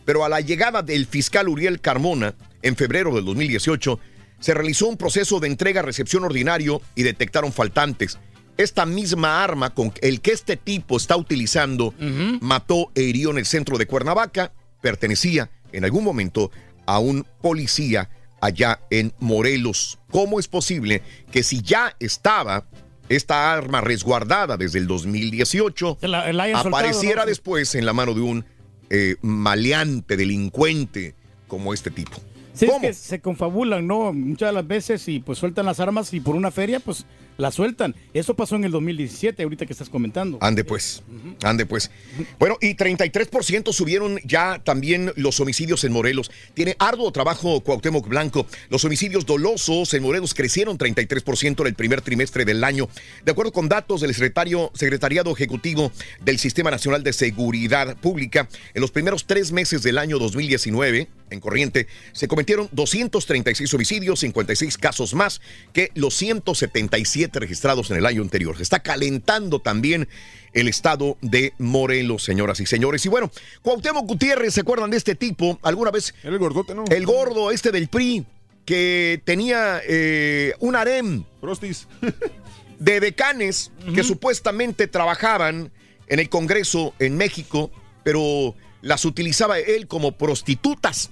pero 0.07 0.23
a 0.23 0.29
la 0.29 0.39
llegada 0.39 0.81
del 0.83 1.05
fiscal 1.05 1.49
Uriel 1.49 1.81
Carmona 1.81 2.33
en 2.61 2.75
febrero 2.75 3.13
del 3.15 3.25
2018, 3.25 3.99
se 4.39 4.53
realizó 4.53 4.87
un 4.87 4.97
proceso 4.97 5.39
de 5.39 5.47
entrega-recepción 5.47 6.23
ordinario 6.23 6.81
y 6.95 7.03
detectaron 7.03 7.51
faltantes. 7.51 8.19
Esta 8.57 8.85
misma 8.85 9.43
arma 9.43 9.73
con 9.73 9.93
el 10.01 10.21
que 10.21 10.31
este 10.31 10.57
tipo 10.57 10.97
está 10.97 11.15
utilizando 11.15 11.93
mató 12.41 12.91
e 12.95 13.01
hirió 13.03 13.29
en 13.31 13.37
el 13.37 13.45
centro 13.45 13.77
de 13.77 13.85
Cuernavaca, 13.87 14.51
pertenecía 14.81 15.49
en 15.71 15.85
algún 15.85 16.03
momento 16.03 16.51
a 16.85 16.99
un 16.99 17.25
policía 17.41 18.09
allá 18.41 18.79
en 18.89 19.13
Morelos. 19.19 19.99
¿Cómo 20.11 20.39
es 20.39 20.47
posible 20.47 21.01
que 21.31 21.43
si 21.43 21.61
ya 21.61 21.95
estaba 21.99 22.65
esta 23.09 23.53
arma 23.53 23.81
resguardada 23.81 24.57
desde 24.57 24.79
el 24.79 24.87
2018, 24.87 25.97
la- 26.01 26.31
la 26.33 26.43
hayan 26.43 26.61
soltado, 26.63 26.77
apareciera 26.83 27.21
¿no? 27.23 27.27
después 27.27 27.73
en 27.75 27.85
la 27.85 27.93
mano 27.93 28.13
de 28.13 28.21
un 28.21 28.45
eh, 28.89 29.15
maleante, 29.21 30.15
delincuente 30.17 31.13
como 31.47 31.73
este 31.73 31.91
tipo? 31.91 32.17
Sí, 32.57 32.65
es 32.65 32.81
que 32.81 32.93
se 32.93 33.19
confabulan, 33.19 33.85
¿no? 33.85 34.11
Muchas 34.13 34.49
de 34.49 34.53
las 34.53 34.67
veces 34.67 35.07
y 35.07 35.19
pues 35.19 35.37
sueltan 35.37 35.65
las 35.65 35.79
armas 35.79 36.13
y 36.13 36.19
por 36.19 36.35
una 36.35 36.49
feria 36.51 36.79
pues 36.79 37.05
las 37.37 37.55
sueltan. 37.55 37.95
Eso 38.13 38.33
pasó 38.33 38.55
en 38.55 38.63
el 38.63 38.71
2017, 38.71 39.43
ahorita 39.43 39.65
que 39.65 39.73
estás 39.73 39.89
comentando. 39.89 40.37
Ande 40.41 40.63
pues, 40.63 41.03
ande 41.43 41.65
pues. 41.65 41.91
Bueno, 42.39 42.57
y 42.61 42.75
33% 42.75 43.71
subieron 43.71 44.19
ya 44.23 44.59
también 44.63 45.13
los 45.15 45.39
homicidios 45.39 45.83
en 45.83 45.93
Morelos. 45.93 46.31
Tiene 46.53 46.75
arduo 46.79 47.11
trabajo 47.11 47.61
Cuauhtémoc 47.61 48.07
Blanco. 48.07 48.47
Los 48.69 48.83
homicidios 48.85 49.25
dolosos 49.25 49.93
en 49.93 50.03
Morelos 50.03 50.33
crecieron 50.33 50.77
33% 50.77 51.61
en 51.61 51.67
el 51.67 51.75
primer 51.75 52.01
trimestre 52.01 52.43
del 52.43 52.63
año. 52.63 52.89
De 53.23 53.31
acuerdo 53.31 53.51
con 53.51 53.69
datos 53.69 54.01
del 54.01 54.13
secretario, 54.13 54.71
Secretariado 54.73 55.31
Ejecutivo 55.31 55.91
del 56.23 56.39
Sistema 56.39 56.71
Nacional 56.71 57.03
de 57.03 57.13
Seguridad 57.13 57.95
Pública, 57.97 58.49
en 58.73 58.81
los 58.81 58.91
primeros 58.91 59.25
tres 59.25 59.51
meses 59.51 59.83
del 59.83 59.99
año 59.99 60.17
2019, 60.17 61.07
en 61.29 61.39
corriente, 61.39 61.87
se 62.13 62.27
cometieron 62.27 62.69
236 62.71 63.73
homicidios, 63.73 64.19
56 64.19 64.77
casos 64.77 65.13
más 65.13 65.41
que 65.73 65.91
los 65.95 66.15
177 66.15 67.39
registrados 67.39 67.91
en 67.91 67.97
el 67.97 68.05
año 68.05 68.21
anterior. 68.21 68.57
Se 68.57 68.63
está 68.63 68.79
calentando 68.79 69.59
también 69.59 70.07
el 70.53 70.67
estado 70.67 71.17
de 71.21 71.53
Morelos, 71.57 72.23
señoras 72.23 72.59
y 72.59 72.65
señores. 72.65 73.05
Y 73.05 73.09
bueno, 73.09 73.31
Cuauhtémoc 73.61 74.07
Gutiérrez, 74.07 74.53
¿se 74.53 74.61
acuerdan 74.61 74.89
de 74.89 74.97
este 74.97 75.15
tipo? 75.15 75.59
¿Alguna 75.61 75.91
vez? 75.91 76.13
el 76.23 76.37
gordote, 76.37 76.73
¿no? 76.73 76.85
El 76.89 77.05
gordo 77.05 77.51
este 77.51 77.71
del 77.71 77.87
PRI, 77.87 78.25
que 78.65 79.21
tenía 79.23 79.81
eh, 79.87 80.53
un 80.59 80.75
harem. 80.75 81.23
Prostis. 81.41 81.87
de 82.79 82.99
decanes 82.99 83.71
que 83.95 84.03
supuestamente 84.03 84.87
trabajaban 84.87 85.71
en 86.07 86.19
el 86.19 86.29
Congreso 86.29 86.93
en 86.99 87.17
México, 87.17 87.71
pero 88.03 88.55
las 88.81 89.05
utilizaba 89.05 89.59
él 89.59 89.87
como 89.87 90.13
prostitutas. 90.13 91.11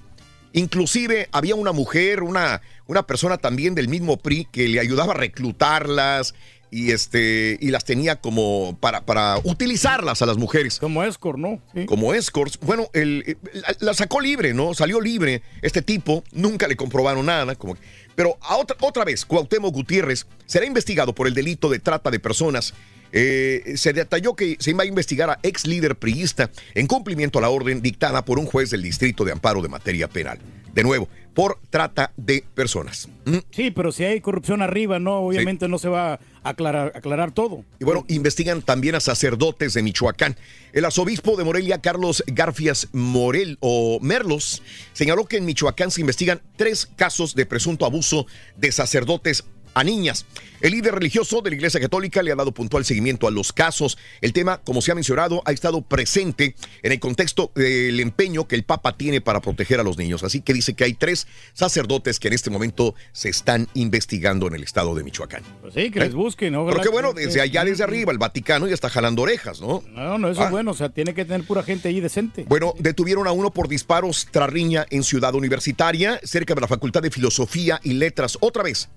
Inclusive 0.56 1.28
había 1.32 1.54
una 1.54 1.72
mujer, 1.72 2.22
una, 2.22 2.62
una 2.86 3.06
persona 3.06 3.36
también 3.36 3.74
del 3.74 3.88
mismo 3.88 4.16
PRI 4.16 4.48
que 4.50 4.68
le 4.68 4.80
ayudaba 4.80 5.12
a 5.12 5.16
reclutarlas 5.16 6.34
y 6.70 6.92
este 6.92 7.58
y 7.60 7.68
las 7.68 7.84
tenía 7.84 8.16
como 8.16 8.76
para, 8.80 9.04
para 9.04 9.36
utilizarlas 9.44 10.22
a 10.22 10.26
las 10.26 10.38
mujeres. 10.38 10.78
Como 10.78 11.04
escort, 11.04 11.38
¿no? 11.38 11.60
Como 11.84 12.14
escorts. 12.14 12.58
Bueno, 12.60 12.88
el, 12.94 13.36
la, 13.52 13.76
la 13.80 13.92
sacó 13.92 14.18
libre, 14.18 14.54
¿no? 14.54 14.72
Salió 14.72 14.98
libre 14.98 15.42
este 15.60 15.82
tipo, 15.82 16.24
nunca 16.32 16.66
le 16.66 16.74
comprobaron 16.74 17.26
nada, 17.26 17.54
como 17.54 17.76
pero 18.14 18.38
a 18.40 18.56
otra, 18.56 18.78
otra 18.80 19.04
vez, 19.04 19.26
Cuauhtémoc 19.26 19.74
Gutiérrez 19.74 20.26
será 20.46 20.64
investigado 20.64 21.14
por 21.14 21.26
el 21.26 21.34
delito 21.34 21.68
de 21.68 21.80
trata 21.80 22.10
de 22.10 22.18
personas. 22.18 22.72
Eh, 23.18 23.76
se 23.76 23.94
detalló 23.94 24.36
que 24.36 24.58
se 24.60 24.72
iba 24.72 24.82
a 24.82 24.86
investigar 24.86 25.30
a 25.30 25.38
ex 25.42 25.66
líder 25.66 25.96
priista 25.96 26.50
en 26.74 26.86
cumplimiento 26.86 27.38
a 27.38 27.42
la 27.42 27.48
orden 27.48 27.80
dictada 27.80 28.22
por 28.26 28.38
un 28.38 28.44
juez 28.44 28.68
del 28.68 28.82
Distrito 28.82 29.24
de 29.24 29.32
Amparo 29.32 29.62
de 29.62 29.70
Materia 29.70 30.06
Penal. 30.06 30.38
De 30.74 30.82
nuevo, 30.82 31.08
por 31.32 31.58
trata 31.70 32.12
de 32.18 32.44
personas. 32.54 33.08
¿Mm? 33.24 33.38
Sí, 33.50 33.70
pero 33.70 33.90
si 33.90 34.04
hay 34.04 34.20
corrupción 34.20 34.60
arriba, 34.60 34.98
no, 34.98 35.20
obviamente 35.20 35.66
no 35.66 35.78
se 35.78 35.88
va 35.88 36.12
a 36.12 36.20
aclarar, 36.42 36.92
aclarar 36.94 37.32
todo. 37.32 37.64
Y 37.80 37.84
bueno, 37.86 38.04
investigan 38.08 38.60
también 38.60 38.94
a 38.94 39.00
sacerdotes 39.00 39.72
de 39.72 39.82
Michoacán. 39.82 40.36
El 40.74 40.84
arzobispo 40.84 41.38
de 41.38 41.44
Morelia, 41.44 41.80
Carlos 41.80 42.22
Garfias 42.26 42.88
Morel 42.92 43.56
o 43.60 43.98
Merlos, 44.02 44.62
señaló 44.92 45.24
que 45.24 45.38
en 45.38 45.46
Michoacán 45.46 45.90
se 45.90 46.02
investigan 46.02 46.42
tres 46.56 46.84
casos 46.96 47.34
de 47.34 47.46
presunto 47.46 47.86
abuso 47.86 48.26
de 48.58 48.70
sacerdotes 48.72 49.44
a 49.76 49.84
niñas. 49.84 50.24
El 50.62 50.72
líder 50.72 50.94
religioso 50.94 51.42
de 51.42 51.50
la 51.50 51.56
Iglesia 51.56 51.78
Católica 51.78 52.22
le 52.22 52.32
ha 52.32 52.34
dado 52.34 52.50
puntual 52.52 52.86
seguimiento 52.86 53.28
a 53.28 53.30
los 53.30 53.52
casos. 53.52 53.98
El 54.22 54.32
tema, 54.32 54.62
como 54.64 54.80
se 54.80 54.90
ha 54.90 54.94
mencionado, 54.94 55.42
ha 55.44 55.52
estado 55.52 55.82
presente 55.82 56.56
en 56.82 56.92
el 56.92 56.98
contexto 56.98 57.52
del 57.54 58.00
empeño 58.00 58.48
que 58.48 58.56
el 58.56 58.64
Papa 58.64 58.96
tiene 58.96 59.20
para 59.20 59.42
proteger 59.42 59.78
a 59.78 59.82
los 59.82 59.98
niños. 59.98 60.24
Así 60.24 60.40
que 60.40 60.54
dice 60.54 60.72
que 60.72 60.84
hay 60.84 60.94
tres 60.94 61.26
sacerdotes 61.52 62.18
que 62.18 62.28
en 62.28 62.34
este 62.34 62.48
momento 62.48 62.94
se 63.12 63.28
están 63.28 63.68
investigando 63.74 64.46
en 64.46 64.54
el 64.54 64.62
estado 64.62 64.94
de 64.94 65.04
Michoacán. 65.04 65.42
Pues 65.60 65.74
sí, 65.74 65.90
que 65.90 66.00
les 66.00 66.14
busquen. 66.14 66.54
¿no? 66.54 66.64
Pero 66.66 66.80
qué 66.80 66.88
bueno, 66.88 67.12
desde 67.12 67.42
allá, 67.42 67.62
desde 67.66 67.84
arriba, 67.84 68.10
el 68.12 68.18
Vaticano 68.18 68.66
ya 68.66 68.72
está 68.74 68.88
jalando 68.88 69.22
orejas, 69.22 69.60
¿no? 69.60 69.82
No, 69.90 70.16
no, 70.16 70.30
eso 70.30 70.40
Ah. 70.40 70.46
es 70.46 70.50
bueno, 70.52 70.70
o 70.70 70.74
sea, 70.74 70.88
tiene 70.88 71.12
que 71.12 71.26
tener 71.26 71.46
pura 71.46 71.62
gente 71.62 71.88
ahí 71.90 72.00
decente. 72.00 72.46
Bueno, 72.48 72.72
detuvieron 72.78 73.26
a 73.26 73.32
uno 73.32 73.50
por 73.50 73.68
disparos 73.68 74.26
tras 74.30 74.48
riña 74.48 74.86
en 74.88 75.04
Ciudad 75.04 75.34
Universitaria, 75.34 76.18
cerca 76.24 76.54
de 76.54 76.62
la 76.62 76.66
Facultad 76.68 77.02
de 77.02 77.10
Filosofía 77.10 77.78
y 77.84 77.92
Letras. 77.92 78.38
Otra 78.40 78.62
vez. 78.62 78.88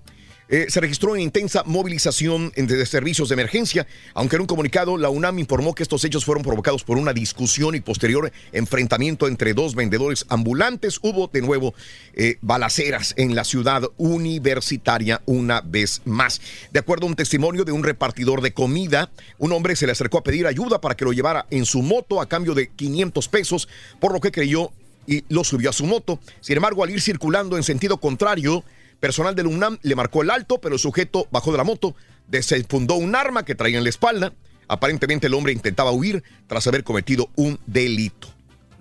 Eh, 0.50 0.66
se 0.68 0.80
registró 0.80 1.12
una 1.12 1.20
intensa 1.20 1.62
movilización 1.64 2.52
de 2.56 2.84
servicios 2.84 3.28
de 3.28 3.34
emergencia, 3.34 3.86
aunque 4.14 4.34
en 4.34 4.42
un 4.42 4.48
comunicado 4.48 4.96
la 4.96 5.08
UNAM 5.08 5.38
informó 5.38 5.76
que 5.76 5.84
estos 5.84 6.04
hechos 6.04 6.24
fueron 6.24 6.42
provocados 6.42 6.82
por 6.82 6.98
una 6.98 7.12
discusión 7.12 7.76
y 7.76 7.80
posterior 7.80 8.32
enfrentamiento 8.50 9.28
entre 9.28 9.54
dos 9.54 9.76
vendedores 9.76 10.26
ambulantes. 10.28 10.98
Hubo 11.02 11.28
de 11.28 11.40
nuevo 11.40 11.72
eh, 12.14 12.36
balaceras 12.40 13.14
en 13.16 13.36
la 13.36 13.44
ciudad 13.44 13.84
universitaria 13.96 15.22
una 15.24 15.60
vez 15.60 16.02
más. 16.04 16.40
De 16.72 16.80
acuerdo 16.80 17.06
a 17.06 17.10
un 17.10 17.16
testimonio 17.16 17.64
de 17.64 17.70
un 17.70 17.84
repartidor 17.84 18.40
de 18.42 18.52
comida, 18.52 19.10
un 19.38 19.52
hombre 19.52 19.76
se 19.76 19.86
le 19.86 19.92
acercó 19.92 20.18
a 20.18 20.24
pedir 20.24 20.48
ayuda 20.48 20.80
para 20.80 20.96
que 20.96 21.04
lo 21.04 21.12
llevara 21.12 21.46
en 21.50 21.64
su 21.64 21.80
moto 21.80 22.20
a 22.20 22.28
cambio 22.28 22.54
de 22.54 22.70
500 22.70 23.28
pesos, 23.28 23.68
por 24.00 24.12
lo 24.12 24.20
que 24.20 24.32
creyó 24.32 24.72
y 25.06 25.24
lo 25.28 25.44
subió 25.44 25.70
a 25.70 25.72
su 25.72 25.86
moto. 25.86 26.18
Sin 26.40 26.56
embargo, 26.56 26.82
al 26.82 26.90
ir 26.90 27.00
circulando 27.00 27.56
en 27.56 27.62
sentido 27.62 27.98
contrario, 27.98 28.64
personal 29.00 29.34
del 29.34 29.46
UNAM 29.46 29.78
le 29.82 29.94
marcó 29.96 30.22
el 30.22 30.30
alto, 30.30 30.60
pero 30.60 30.74
el 30.74 30.78
sujeto 30.80 31.26
bajó 31.30 31.50
de 31.52 31.58
la 31.58 31.64
moto, 31.64 31.96
desenfundó 32.28 32.94
un 32.94 33.14
arma 33.16 33.44
que 33.44 33.54
traía 33.54 33.78
en 33.78 33.84
la 33.84 33.90
espalda. 33.90 34.32
Aparentemente 34.68 35.26
el 35.26 35.34
hombre 35.34 35.52
intentaba 35.52 35.90
huir 35.90 36.22
tras 36.46 36.66
haber 36.66 36.84
cometido 36.84 37.28
un 37.34 37.58
delito. 37.66 38.28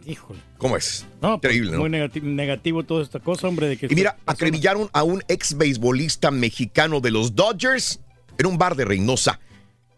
Híjole. 0.06 0.40
¿Cómo 0.58 0.76
es? 0.78 1.06
No, 1.22 1.40
pues, 1.40 1.54
Increíble, 1.54 1.72
¿no? 1.72 1.80
Muy 1.80 1.90
negati- 1.90 2.22
negativo 2.22 2.84
toda 2.84 3.04
esta 3.04 3.20
cosa, 3.20 3.48
hombre. 3.48 3.68
De 3.70 3.78
que 3.78 3.88
Y 3.90 3.96
mira, 3.96 4.18
acribillaron 4.26 4.90
a 4.94 5.04
un 5.04 5.24
ex 5.28 5.56
beisbolista 5.58 6.32
mexicano 6.32 7.00
de 7.00 7.12
los 7.12 7.36
Dodgers 7.36 8.00
en 8.38 8.46
un 8.46 8.58
bar 8.58 8.76
de 8.76 8.86
Reynosa. 8.86 9.40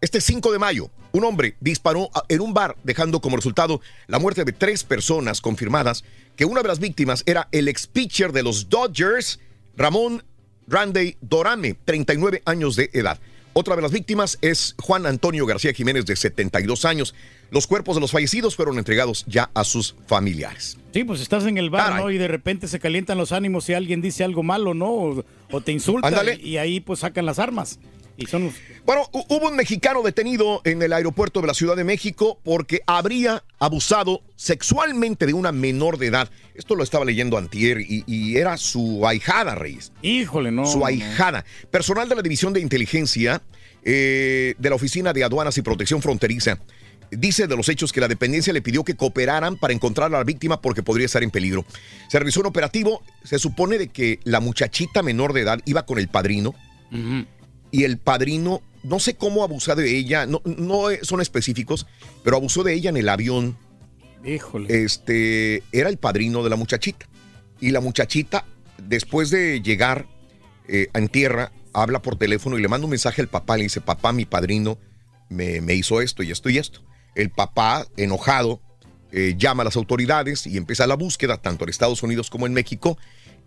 Este 0.00 0.20
5 0.20 0.50
de 0.52 0.58
mayo, 0.58 0.90
un 1.12 1.24
hombre 1.24 1.56
disparó 1.60 2.10
en 2.28 2.40
un 2.40 2.52
bar, 2.54 2.76
dejando 2.84 3.20
como 3.20 3.36
resultado 3.36 3.80
la 4.06 4.18
muerte 4.18 4.44
de 4.44 4.52
tres 4.52 4.82
personas 4.84 5.40
confirmadas, 5.40 6.04
que 6.36 6.44
una 6.44 6.62
de 6.62 6.68
las 6.68 6.78
víctimas 6.80 7.22
era 7.26 7.48
el 7.52 7.68
ex 7.68 7.86
pitcher 7.86 8.32
de 8.32 8.42
los 8.42 8.68
Dodgers, 8.68 9.38
Ramón 9.76 10.24
Randy 10.66 11.16
Dorame, 11.20 11.76
39 11.84 12.42
años 12.44 12.76
de 12.76 12.90
edad. 12.92 13.18
Otra 13.54 13.76
de 13.76 13.82
las 13.82 13.92
víctimas 13.92 14.38
es 14.40 14.74
Juan 14.80 15.04
Antonio 15.04 15.44
García 15.44 15.74
Jiménez, 15.74 16.06
de 16.06 16.16
72 16.16 16.86
años. 16.86 17.14
Los 17.50 17.66
cuerpos 17.66 17.96
de 17.96 18.00
los 18.00 18.10
fallecidos 18.10 18.56
fueron 18.56 18.78
entregados 18.78 19.26
ya 19.26 19.50
a 19.52 19.64
sus 19.64 19.94
familiares. 20.06 20.78
Sí, 20.94 21.04
pues 21.04 21.20
estás 21.20 21.44
en 21.44 21.58
el 21.58 21.68
bar, 21.68 21.90
Caray. 21.90 22.02
¿no? 22.02 22.10
Y 22.10 22.16
de 22.16 22.28
repente 22.28 22.66
se 22.66 22.80
calientan 22.80 23.18
los 23.18 23.30
ánimos 23.32 23.64
si 23.64 23.74
alguien 23.74 24.00
dice 24.00 24.24
algo 24.24 24.42
malo, 24.42 24.72
¿no? 24.72 24.90
O, 24.90 25.24
o 25.50 25.60
te 25.60 25.72
insulta. 25.72 26.24
Y, 26.34 26.48
y 26.50 26.56
ahí 26.56 26.80
pues 26.80 27.00
sacan 27.00 27.26
las 27.26 27.38
armas. 27.38 27.78
Y 28.22 28.26
son 28.26 28.44
los- 28.44 28.54
Bueno, 28.84 29.02
hu- 29.12 29.24
hubo 29.28 29.48
un 29.48 29.56
mexicano 29.56 30.02
detenido 30.02 30.60
en 30.64 30.82
el 30.82 30.92
aeropuerto 30.92 31.40
de 31.40 31.46
la 31.46 31.54
Ciudad 31.54 31.76
de 31.76 31.84
México 31.84 32.38
porque 32.44 32.80
habría 32.86 33.44
abusado 33.58 34.22
sexualmente 34.36 35.26
de 35.26 35.34
una 35.34 35.52
menor 35.52 35.98
de 35.98 36.06
edad. 36.08 36.30
Esto 36.54 36.74
lo 36.74 36.82
estaba 36.82 37.04
leyendo 37.04 37.38
antier 37.38 37.80
y, 37.80 38.04
y 38.06 38.36
era 38.36 38.56
su 38.56 39.06
ahijada, 39.06 39.54
Reyes. 39.54 39.92
Híjole, 40.02 40.50
no. 40.50 40.66
Su 40.66 40.84
ahijada. 40.84 41.44
Personal 41.70 42.08
de 42.08 42.14
la 42.16 42.22
División 42.22 42.52
de 42.52 42.60
Inteligencia 42.60 43.42
eh, 43.84 44.54
de 44.58 44.68
la 44.70 44.76
Oficina 44.76 45.12
de 45.12 45.24
Aduanas 45.24 45.56
y 45.58 45.62
Protección 45.62 46.00
Fronteriza 46.02 46.58
dice 47.10 47.46
de 47.46 47.56
los 47.56 47.68
hechos 47.68 47.92
que 47.92 48.00
la 48.00 48.08
dependencia 48.08 48.52
le 48.54 48.62
pidió 48.62 48.84
que 48.84 48.94
cooperaran 48.96 49.56
para 49.58 49.74
encontrar 49.74 50.06
a 50.14 50.18
la 50.18 50.24
víctima 50.24 50.62
porque 50.62 50.82
podría 50.82 51.04
estar 51.06 51.22
en 51.22 51.30
peligro. 51.30 51.64
Se 52.08 52.18
realizó 52.18 52.40
un 52.40 52.46
operativo. 52.46 53.02
Se 53.22 53.38
supone 53.38 53.76
de 53.76 53.88
que 53.88 54.18
la 54.24 54.40
muchachita 54.40 55.02
menor 55.02 55.32
de 55.34 55.42
edad 55.42 55.60
iba 55.66 55.84
con 55.84 55.98
el 55.98 56.08
padrino 56.08 56.54
y 57.72 57.82
el 57.82 57.98
padrino, 57.98 58.62
no 58.84 59.00
sé 59.00 59.14
cómo 59.14 59.42
abusó 59.42 59.74
de 59.74 59.96
ella, 59.96 60.26
no, 60.26 60.42
no 60.44 60.84
son 61.02 61.20
específicos, 61.20 61.86
pero 62.22 62.36
abusó 62.36 62.62
de 62.62 62.74
ella 62.74 62.90
en 62.90 62.98
el 62.98 63.08
avión. 63.08 63.56
Híjole. 64.24 64.84
Este, 64.84 65.64
era 65.72 65.88
el 65.88 65.96
padrino 65.96 66.44
de 66.44 66.50
la 66.50 66.56
muchachita. 66.56 67.06
Y 67.60 67.70
la 67.70 67.80
muchachita, 67.80 68.44
después 68.86 69.30
de 69.30 69.62
llegar 69.62 70.06
eh, 70.68 70.88
en 70.92 71.08
tierra, 71.08 71.50
habla 71.72 72.02
por 72.02 72.16
teléfono 72.16 72.58
y 72.58 72.62
le 72.62 72.68
manda 72.68 72.84
un 72.84 72.90
mensaje 72.90 73.22
al 73.22 73.28
papá, 73.28 73.56
le 73.56 73.64
dice, 73.64 73.80
papá, 73.80 74.12
mi 74.12 74.26
padrino 74.26 74.78
me, 75.30 75.62
me 75.62 75.74
hizo 75.74 76.02
esto 76.02 76.22
y 76.22 76.30
esto 76.30 76.50
y 76.50 76.58
esto. 76.58 76.84
El 77.14 77.30
papá, 77.30 77.86
enojado, 77.96 78.60
eh, 79.12 79.34
llama 79.36 79.62
a 79.62 79.64
las 79.64 79.76
autoridades 79.76 80.46
y 80.46 80.56
empieza 80.56 80.86
la 80.86 80.94
búsqueda, 80.94 81.36
tanto 81.36 81.64
en 81.64 81.70
Estados 81.70 82.02
Unidos 82.02 82.30
como 82.30 82.46
en 82.46 82.54
México, 82.54 82.96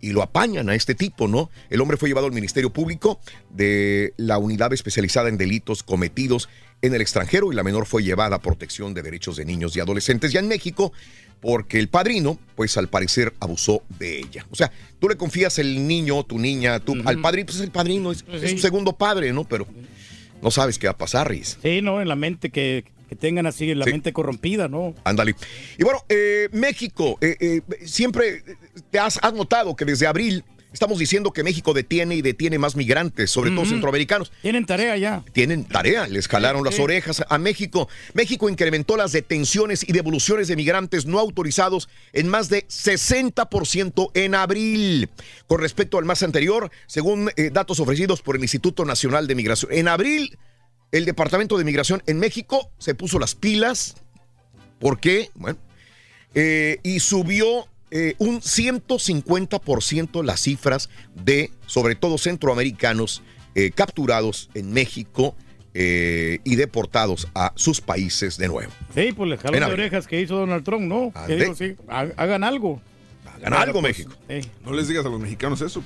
y 0.00 0.10
lo 0.10 0.22
apañan 0.22 0.68
a 0.68 0.74
este 0.74 0.94
tipo, 0.94 1.28
¿no? 1.28 1.50
El 1.70 1.80
hombre 1.80 1.96
fue 1.96 2.08
llevado 2.08 2.26
al 2.26 2.32
Ministerio 2.32 2.72
Público 2.72 3.20
de 3.50 4.12
la 4.16 4.38
unidad 4.38 4.72
especializada 4.72 5.28
en 5.28 5.38
delitos 5.38 5.82
cometidos 5.82 6.48
en 6.82 6.94
el 6.94 7.00
extranjero 7.00 7.52
y 7.52 7.54
la 7.56 7.62
menor 7.62 7.86
fue 7.86 8.02
llevada 8.02 8.36
a 8.36 8.42
protección 8.42 8.94
de 8.94 9.02
derechos 9.02 9.36
de 9.36 9.44
niños 9.44 9.76
y 9.76 9.80
adolescentes 9.80 10.32
ya 10.32 10.40
en 10.40 10.48
México 10.48 10.92
porque 11.40 11.78
el 11.78 11.88
padrino, 11.88 12.38
pues 12.54 12.76
al 12.76 12.88
parecer 12.88 13.34
abusó 13.40 13.82
de 13.98 14.18
ella. 14.18 14.46
O 14.50 14.56
sea, 14.56 14.72
tú 14.98 15.08
le 15.08 15.16
confías 15.16 15.58
el 15.58 15.86
niño, 15.86 16.22
tu 16.24 16.38
niña, 16.38 16.80
tú, 16.80 16.94
al 17.04 17.20
padrino, 17.20 17.46
pues 17.46 17.60
el 17.60 17.70
padrino 17.70 18.10
es, 18.10 18.22
Pues 18.22 18.42
es 18.42 18.50
sí. 18.50 18.56
su 18.56 18.62
segundo 18.62 18.94
padre, 18.94 19.32
¿no? 19.32 19.44
Pero 19.44 19.66
no 20.42 20.50
sabes 20.50 20.78
qué 20.78 20.86
va 20.86 20.92
a 20.92 20.98
pasar, 20.98 21.30
Riz. 21.30 21.58
Sí, 21.62 21.82
¿no? 21.82 22.00
En 22.00 22.08
la 22.08 22.16
mente 22.16 22.50
que 22.50 22.84
que 23.08 23.16
tengan 23.16 23.46
así 23.46 23.74
la 23.74 23.84
Sí. 23.84 23.92
mente 23.92 24.12
corrompida, 24.12 24.68
¿no? 24.68 24.94
Ándale. 25.04 25.34
Y 25.78 25.84
bueno, 25.84 26.04
eh, 26.08 26.48
México, 26.52 27.18
eh, 27.20 27.36
eh, 27.40 27.60
siempre 27.86 28.42
te 28.90 28.98
has, 28.98 29.18
has 29.22 29.32
notado 29.32 29.76
que 29.76 29.84
desde 29.84 30.06
abril 30.06 30.44
estamos 30.72 30.98
diciendo 30.98 31.32
que 31.32 31.42
México 31.42 31.72
detiene 31.72 32.16
y 32.16 32.20
detiene 32.22 32.58
más 32.58 32.76
migrantes, 32.76 33.30
sobre 33.30 33.50
todo 33.50 33.64
centroamericanos. 33.64 34.30
Tienen 34.42 34.66
tarea 34.66 34.94
ya. 34.98 35.24
Tienen 35.32 35.64
tarea, 35.64 36.06
les 36.06 36.28
jalaron 36.28 36.64
las 36.64 36.74
Sí. 36.74 36.82
orejas 36.82 37.24
a 37.26 37.38
México. 37.38 37.88
México 38.12 38.50
incrementó 38.50 38.96
las 38.98 39.12
detenciones 39.12 39.88
y 39.88 39.92
devoluciones 39.92 40.48
de 40.48 40.56
migrantes 40.56 41.06
no 41.06 41.18
autorizados 41.18 41.88
en 42.12 42.28
más 42.28 42.50
de 42.50 42.66
60% 42.68 44.10
en 44.14 44.34
abril. 44.34 45.08
Con 45.46 45.60
respecto 45.60 45.96
al 45.98 46.04
mes 46.04 46.22
anterior, 46.22 46.70
según 46.86 47.30
datos 47.52 47.80
ofrecidos 47.80 48.20
por 48.20 48.36
el 48.36 48.42
Instituto 48.42 48.84
Nacional 48.84 49.26
de 49.26 49.34
Migración. 49.34 49.72
En 49.72 49.88
abril, 49.88 50.36
el 50.92 51.04
Departamento 51.04 51.58
de 51.58 51.64
Migración 51.64 52.02
en 52.06 52.18
México 52.18 52.70
se 52.78 52.94
puso 52.94 53.18
las 53.18 53.34
pilas. 53.34 53.96
¿Por 54.78 55.00
qué? 55.00 55.30
Bueno, 55.34 55.58
eh, 56.34 56.78
y 56.82 57.00
subió 57.00 57.66
eh, 57.90 58.14
un 58.18 58.40
150% 58.40 60.22
las 60.24 60.40
cifras 60.40 60.90
de, 61.14 61.50
sobre 61.66 61.94
todo, 61.94 62.18
centroamericanos 62.18 63.22
eh, 63.54 63.70
capturados 63.74 64.50
en 64.54 64.72
México 64.72 65.34
eh, 65.72 66.38
y 66.44 66.56
deportados 66.56 67.28
a 67.34 67.52
sus 67.56 67.80
países 67.80 68.36
de 68.38 68.48
nuevo. 68.48 68.72
Sí, 68.94 69.12
pues 69.12 69.30
le 69.30 69.38
jaló 69.38 69.56
En 69.56 69.64
de 69.64 69.72
orejas 69.72 70.06
que 70.06 70.20
hizo 70.20 70.36
Donald 70.36 70.64
Trump, 70.64 70.82
¿no? 70.84 71.12
Que 71.26 71.36
digo, 71.36 71.54
sí, 71.54 71.76
ha- 71.88 72.08
hagan 72.16 72.44
algo. 72.44 72.80
Hagan 73.34 73.54
algo, 73.54 73.82
México. 73.82 74.12
No 74.64 74.72
les 74.72 74.88
digas 74.88 75.04
a 75.06 75.08
los 75.08 75.20
mexicanos 75.20 75.60
eso. 75.60 75.82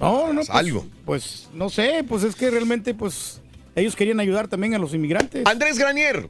No, 0.00 0.32
no, 0.32 0.40
Haz 0.40 0.48
pues, 0.48 0.50
algo. 0.50 0.86
Pues 1.04 1.48
no 1.54 1.68
sé, 1.70 2.04
pues 2.08 2.22
es 2.24 2.34
que 2.34 2.50
realmente, 2.50 2.94
pues 2.94 3.40
ellos 3.76 3.96
querían 3.96 4.20
ayudar 4.20 4.48
también 4.48 4.74
a 4.74 4.78
los 4.78 4.94
inmigrantes. 4.94 5.46
Andrés 5.46 5.78
Granier. 5.78 6.28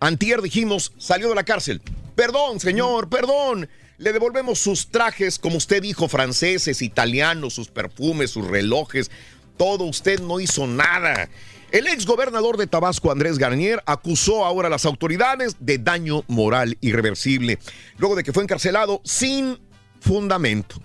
Antier 0.00 0.42
dijimos, 0.42 0.92
salió 0.98 1.28
de 1.28 1.34
la 1.34 1.44
cárcel. 1.44 1.80
Perdón, 2.14 2.60
señor, 2.60 3.08
perdón. 3.08 3.68
Le 3.98 4.12
devolvemos 4.12 4.58
sus 4.58 4.88
trajes, 4.88 5.38
como 5.38 5.56
usted 5.56 5.80
dijo, 5.80 6.08
franceses, 6.08 6.82
italianos, 6.82 7.54
sus 7.54 7.68
perfumes, 7.68 8.30
sus 8.30 8.46
relojes. 8.46 9.10
Todo 9.56 9.84
usted 9.84 10.20
no 10.20 10.38
hizo 10.38 10.66
nada. 10.66 11.30
El 11.72 11.86
ex 11.86 12.06
gobernador 12.06 12.58
de 12.58 12.66
Tabasco, 12.66 13.10
Andrés 13.10 13.38
Garnier, 13.38 13.82
acusó 13.86 14.44
ahora 14.44 14.68
a 14.68 14.70
las 14.70 14.84
autoridades 14.84 15.56
de 15.60 15.78
daño 15.78 16.24
moral 16.28 16.76
irreversible, 16.80 17.58
luego 17.98 18.16
de 18.16 18.22
que 18.22 18.32
fue 18.32 18.42
encarcelado 18.42 19.00
sin 19.04 19.58
fundamento. 20.00 20.80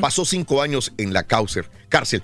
Pasó 0.00 0.24
cinco 0.24 0.60
años 0.60 0.92
en 0.98 1.12
la 1.12 1.22
cárcel. 1.22 2.22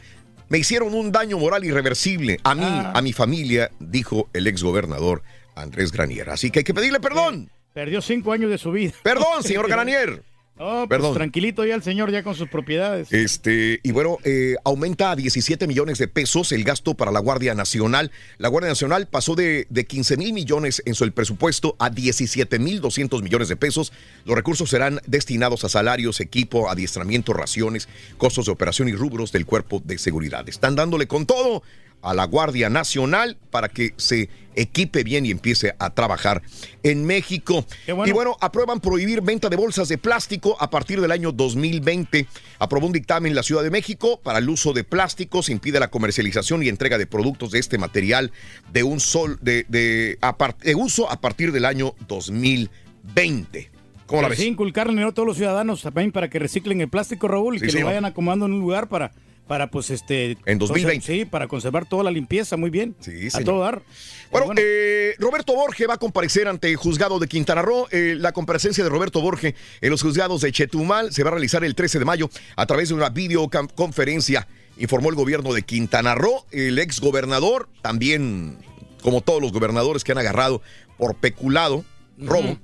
Me 0.48 0.59
hicieron 0.59 0.94
un 0.94 1.10
daño 1.12 1.39
moral 1.39 1.64
irreversible 1.64 2.39
a 2.44 2.55
mí, 2.55 2.62
Ah. 2.64 2.93
a 2.94 3.02
mi 3.02 3.12
familia, 3.12 3.70
dijo 3.81 4.28
el 4.32 4.47
ex 4.47 4.62
gobernador 4.62 5.23
Andrés 5.55 5.90
Granier. 5.93 6.31
Así 6.31 6.51
que 6.51 6.60
hay 6.60 6.64
que 6.64 6.74
pedirle 6.74 7.01
perdón. 7.01 7.51
Perdió 7.73 8.01
cinco 8.01 8.32
años 8.32 8.51
de 8.51 8.59
su 8.59 8.70
vida. 8.73 8.93
Perdón, 9.02 9.43
señor 9.43 9.68
Granier. 9.68 10.23
Pues 10.56 10.88
Perdón. 10.88 11.14
tranquilito 11.14 11.66
ya 11.66 11.74
el 11.74 11.82
señor 11.82 12.10
ya 12.10 12.22
con 12.22 12.34
sus 12.34 12.48
propiedades. 12.48 13.12
Este, 13.12 13.78
y 13.82 13.92
bueno, 13.92 14.16
eh, 14.24 14.56
aumenta 14.64 15.10
a 15.10 15.16
17 15.16 15.66
millones 15.66 15.98
de 15.98 16.08
pesos 16.08 16.50
el 16.52 16.64
gasto 16.64 16.94
para 16.94 17.12
la 17.12 17.20
Guardia 17.20 17.54
Nacional. 17.54 18.10
La 18.38 18.48
Guardia 18.48 18.70
Nacional 18.70 19.06
pasó 19.06 19.34
de, 19.34 19.66
de 19.68 19.84
15 19.84 20.16
mil 20.16 20.32
millones 20.32 20.82
en 20.86 20.94
su 20.94 21.10
presupuesto 21.12 21.76
a 21.78 21.90
17 21.90 22.58
mil 22.58 22.80
200 22.80 23.22
millones 23.22 23.48
de 23.48 23.56
pesos. 23.56 23.92
Los 24.24 24.34
recursos 24.34 24.70
serán 24.70 25.00
destinados 25.06 25.64
a 25.64 25.68
salarios, 25.68 26.20
equipo, 26.20 26.70
adiestramiento, 26.70 27.34
raciones, 27.34 27.88
costos 28.16 28.46
de 28.46 28.52
operación 28.52 28.88
y 28.88 28.92
rubros 28.92 29.32
del 29.32 29.44
cuerpo 29.44 29.82
de 29.84 29.98
seguridad. 29.98 30.48
Están 30.48 30.74
dándole 30.74 31.06
con 31.06 31.26
todo 31.26 31.62
a 32.02 32.14
la 32.14 32.24
Guardia 32.24 32.68
Nacional 32.70 33.36
para 33.51 33.68
que 33.68 33.94
se 33.97 34.28
equipe 34.55 35.02
bien 35.05 35.27
y 35.27 35.31
empiece 35.31 35.74
a 35.78 35.90
trabajar 35.90 36.40
en 36.82 37.05
México. 37.05 37.66
Y 37.86 38.12
bueno, 38.12 38.36
aprueban 38.40 38.81
prohibir 38.81 39.20
venta 39.20 39.48
de 39.51 39.56
bolsas 39.56 39.89
de 39.89 39.98
plástico 39.98 40.56
a 40.60 40.70
partir 40.70 41.01
del 41.01 41.10
año 41.10 41.32
2020. 41.32 42.27
Aprobó 42.59 42.86
un 42.86 42.93
dictamen 42.93 43.35
la 43.35 43.43
Ciudad 43.43 43.62
de 43.62 43.70
México 43.70 44.20
para 44.23 44.39
el 44.39 44.48
uso 44.48 44.73
de 44.73 44.82
plásticos, 44.85 45.51
impide 45.51 45.78
la 45.81 45.89
comercialización 45.89 46.62
y 46.62 46.68
entrega 46.68 46.97
de 46.97 47.06
productos 47.06 47.51
de 47.51 47.59
este 47.59 47.77
material 47.77 48.32
de 48.73 48.82
un 48.82 49.01
sol 49.01 49.39
de, 49.43 49.66
de, 49.68 50.18
de 50.62 50.74
uso 50.74 51.10
a 51.10 51.20
partir 51.20 51.52
del 51.52 51.64
año 51.66 51.94
2020. 52.09 53.70
¿Cómo 54.06 54.23
la 54.23 54.28
Pues 54.28 54.39
ves? 54.39 54.44
Sí, 54.44 54.51
inculcarle 54.52 55.02
a 55.02 55.12
todos 55.12 55.27
los 55.27 55.36
ciudadanos 55.36 55.82
también 55.82 56.12
para 56.12 56.31
que 56.31 56.39
reciclen 56.39 56.81
el 56.81 56.89
plástico, 56.89 57.27
Raúl, 57.28 57.56
y 57.56 57.59
Sí, 57.59 57.66
que 57.66 57.73
señor. 57.73 57.82
lo 57.85 57.86
vayan 57.89 58.05
acomodando 58.05 58.47
en 58.47 58.52
un 58.52 58.60
lugar 58.60 58.89
para, 58.89 59.12
para 59.47 59.70
pues, 59.70 59.90
este... 59.90 60.36
En 60.47 60.59
2020. 60.59 61.06
Sí, 61.06 61.24
para 61.24 61.47
conservar 61.47 61.86
toda 61.86 62.05
la 62.05 62.10
limpieza, 62.10 62.56
muy 62.56 62.70
bien. 62.70 62.97
Sí, 63.01 63.28
a 63.28 63.31
señor. 63.31 63.44
todo 63.44 63.60
dar. 63.60 63.82
Bueno, 64.31 64.52
eh, 64.56 65.14
Roberto 65.18 65.55
Borge 65.55 65.86
va 65.86 65.94
a 65.94 65.98
comparecer 65.98 66.48
ante 66.48 66.68
el 66.68 66.77
juzgado 66.77 67.18
de 67.18 67.28
Quintana 67.28 67.62
Roo. 67.62 67.86
Eh, 67.90 68.16
la 68.18 68.32
comparecencia 68.32 68.82
de 68.82 68.90
Roberto 68.90 69.20
Borge 69.20 69.55
en 69.81 69.90
los 69.90 70.02
juzgados 70.02 70.40
de 70.40 70.52
Chetumal 70.52 71.12
se 71.12 71.23
va 71.23 71.31
a 71.31 71.32
realizar 71.32 71.64
el 71.64 71.74
13 71.74 72.01
de 72.01 72.05
mayo 72.05 72.31
a 72.56 72.66
través 72.66 72.89
de 72.89 72.94
una 72.94 73.10
videoconferencia, 73.10 74.48
informó 74.78 75.10
el 75.10 75.14
gobierno 75.14 75.52
de 75.52 75.62
Quintana 75.62 76.14
Roo. 76.14 76.44
El 76.51 76.78
ex 76.78 77.01
gobernador, 77.01 77.68
también 77.82 78.59
como 79.02 79.20
todos 79.20 79.40
los 79.40 79.52
gobernadores 79.52 80.02
que 80.02 80.12
han 80.12 80.18
agarrado 80.18 80.62
por 80.98 81.14
peculado, 81.14 81.85
robo, 82.18 82.59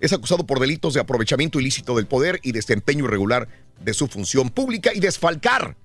es 0.00 0.12
acusado 0.12 0.46
por 0.46 0.60
delitos 0.60 0.94
de 0.94 1.00
aprovechamiento 1.00 1.58
ilícito 1.58 1.96
del 1.96 2.06
poder 2.06 2.38
y 2.42 2.52
desempeño 2.52 3.06
irregular 3.06 3.48
de 3.80 3.94
su 3.94 4.06
función 4.06 4.50
pública 4.50 4.92
y 4.94 5.00
desfalcar 5.00 5.76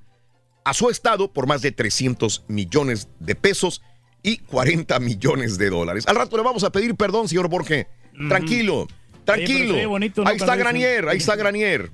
a 0.65 0.73
su 0.73 0.89
estado 0.89 1.31
por 1.31 1.47
más 1.47 1.61
de 1.61 1.71
300 1.71 2.43
millones 2.47 3.07
de 3.19 3.35
pesos 3.35 3.81
y 4.21 4.37
40 4.37 4.99
millones 4.99 5.57
de 5.57 5.69
dólares. 5.69 6.05
Al 6.07 6.15
rato 6.15 6.35
le 6.35 6.43
vamos 6.43 6.63
a 6.63 6.71
pedir 6.71 6.95
perdón, 6.95 7.29
señor 7.29 7.47
Borge. 7.47 7.87
Tranquilo, 8.27 8.87
tranquilo. 9.23 9.75
ahí 10.25 10.35
está 10.35 10.55
Granier, 10.55 11.07
ahí 11.07 11.17
está 11.17 11.35
Granier. 11.35 11.91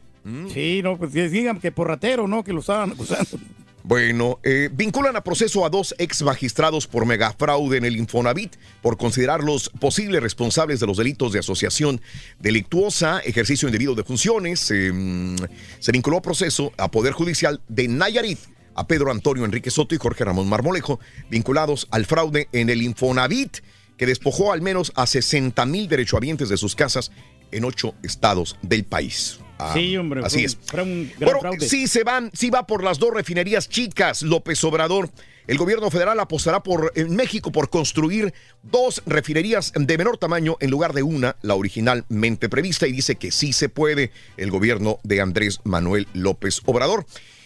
Sí, 0.54 0.82
no, 0.84 0.98
pues 0.98 1.14
digan 1.14 1.60
que 1.60 1.72
por 1.72 1.88
ratero, 1.88 2.28
¿no? 2.28 2.44
Que 2.44 2.54
lo 2.54 2.62
estaban 2.62 2.92
acusando. 2.92 3.38
Bueno, 3.84 4.40
eh, 4.44 4.70
vinculan 4.72 5.16
a 5.16 5.24
proceso 5.24 5.66
a 5.66 5.70
dos 5.70 5.96
ex 5.98 6.22
magistrados 6.22 6.86
por 6.86 7.08
megafraude 7.08 7.78
en 7.78 7.86
el 7.86 7.98
Infonavit 7.98 8.56
por 8.82 8.96
considerarlos 8.96 9.72
posibles 9.80 10.22
responsables 10.22 10.80
de 10.80 10.86
los 10.86 10.98
delitos 10.98 11.34
de 11.34 11.40
asociación 11.40 12.00
delictuosa, 12.40 13.20
ejercicio 13.22 13.68
indebido 13.68 13.96
de 13.96 14.04
funciones. 14.04 14.70
eh, 14.70 14.92
mm, 14.94 15.36
se 15.80 15.92
vinculó 15.92 16.18
a 16.18 16.22
proceso 16.22 16.72
a 16.78 16.92
Poder 16.92 17.14
Judicial 17.14 17.60
de 17.68 17.88
Nayarit 17.88 18.38
a 18.76 18.88
Pedro 18.88 19.12
Antonio 19.12 19.46
Enrique 19.46 19.72
Soto 19.72 19.96
y 19.96 19.98
Jorge 19.98 20.24
Ramón 20.26 20.48
Marmolejo, 20.50 21.00
vinculados 21.30 21.88
al 21.92 22.06
fraude 22.06 22.48
en 22.52 22.70
el 22.70 22.82
Infonavit, 22.82 23.58
que 23.98 24.06
despojó 24.06 24.52
al 24.52 24.62
menos 24.62 24.92
a 24.96 25.06
60 25.06 25.66
mil 25.66 25.88
derechohabientes 25.88 26.50
de 26.50 26.58
sus 26.58 26.76
casas 26.76 27.12
en 27.52 27.66
ocho 27.66 27.94
estados 28.04 28.58
del 28.62 28.84
país. 28.86 29.40
Ah, 29.60 29.72
sí, 29.76 29.96
hombre. 29.96 30.22
Así 30.24 30.48
fue 30.48 30.82
es. 30.82 30.88
un- 30.88 31.12
gran 31.20 31.26
Bueno, 31.34 31.40
fraude. 31.42 31.70
sí 31.70 31.86
se 31.88 32.04
van, 32.04 32.32
sí 32.34 32.50
va 32.50 32.66
por 32.66 32.84
las 32.84 32.98
dos 32.98 33.14
refinerías 33.14 33.70
chicas, 33.70 34.24
López 34.24 34.64
Obrador. 34.64 35.10
El 35.48 35.58
gobierno 35.58 35.92
federal 35.92 36.20
apostará 36.20 36.64
por 36.64 36.94
en 36.96 37.16
México 37.16 37.52
por 37.52 37.70
construir 37.70 38.34
dos 38.64 39.04
refinerías 39.06 39.72
de 39.76 39.98
menor 39.98 40.18
tamaño 40.18 40.56
en 40.62 40.72
lugar 40.72 40.94
de 40.94 41.04
una, 41.04 41.36
la 41.42 41.56
originalmente 41.56 42.48
prevista, 42.50 42.88
y 42.88 42.92
dice 42.92 43.18
que 43.18 43.32
sí 43.32 43.52
se 43.54 43.68
puede 43.70 44.12
el 44.38 44.50
gobierno 44.50 45.00
de 45.04 45.20
Andrés 45.22 45.60
Manuel 45.64 46.08
López 46.14 46.62
Obrador. 46.66 47.06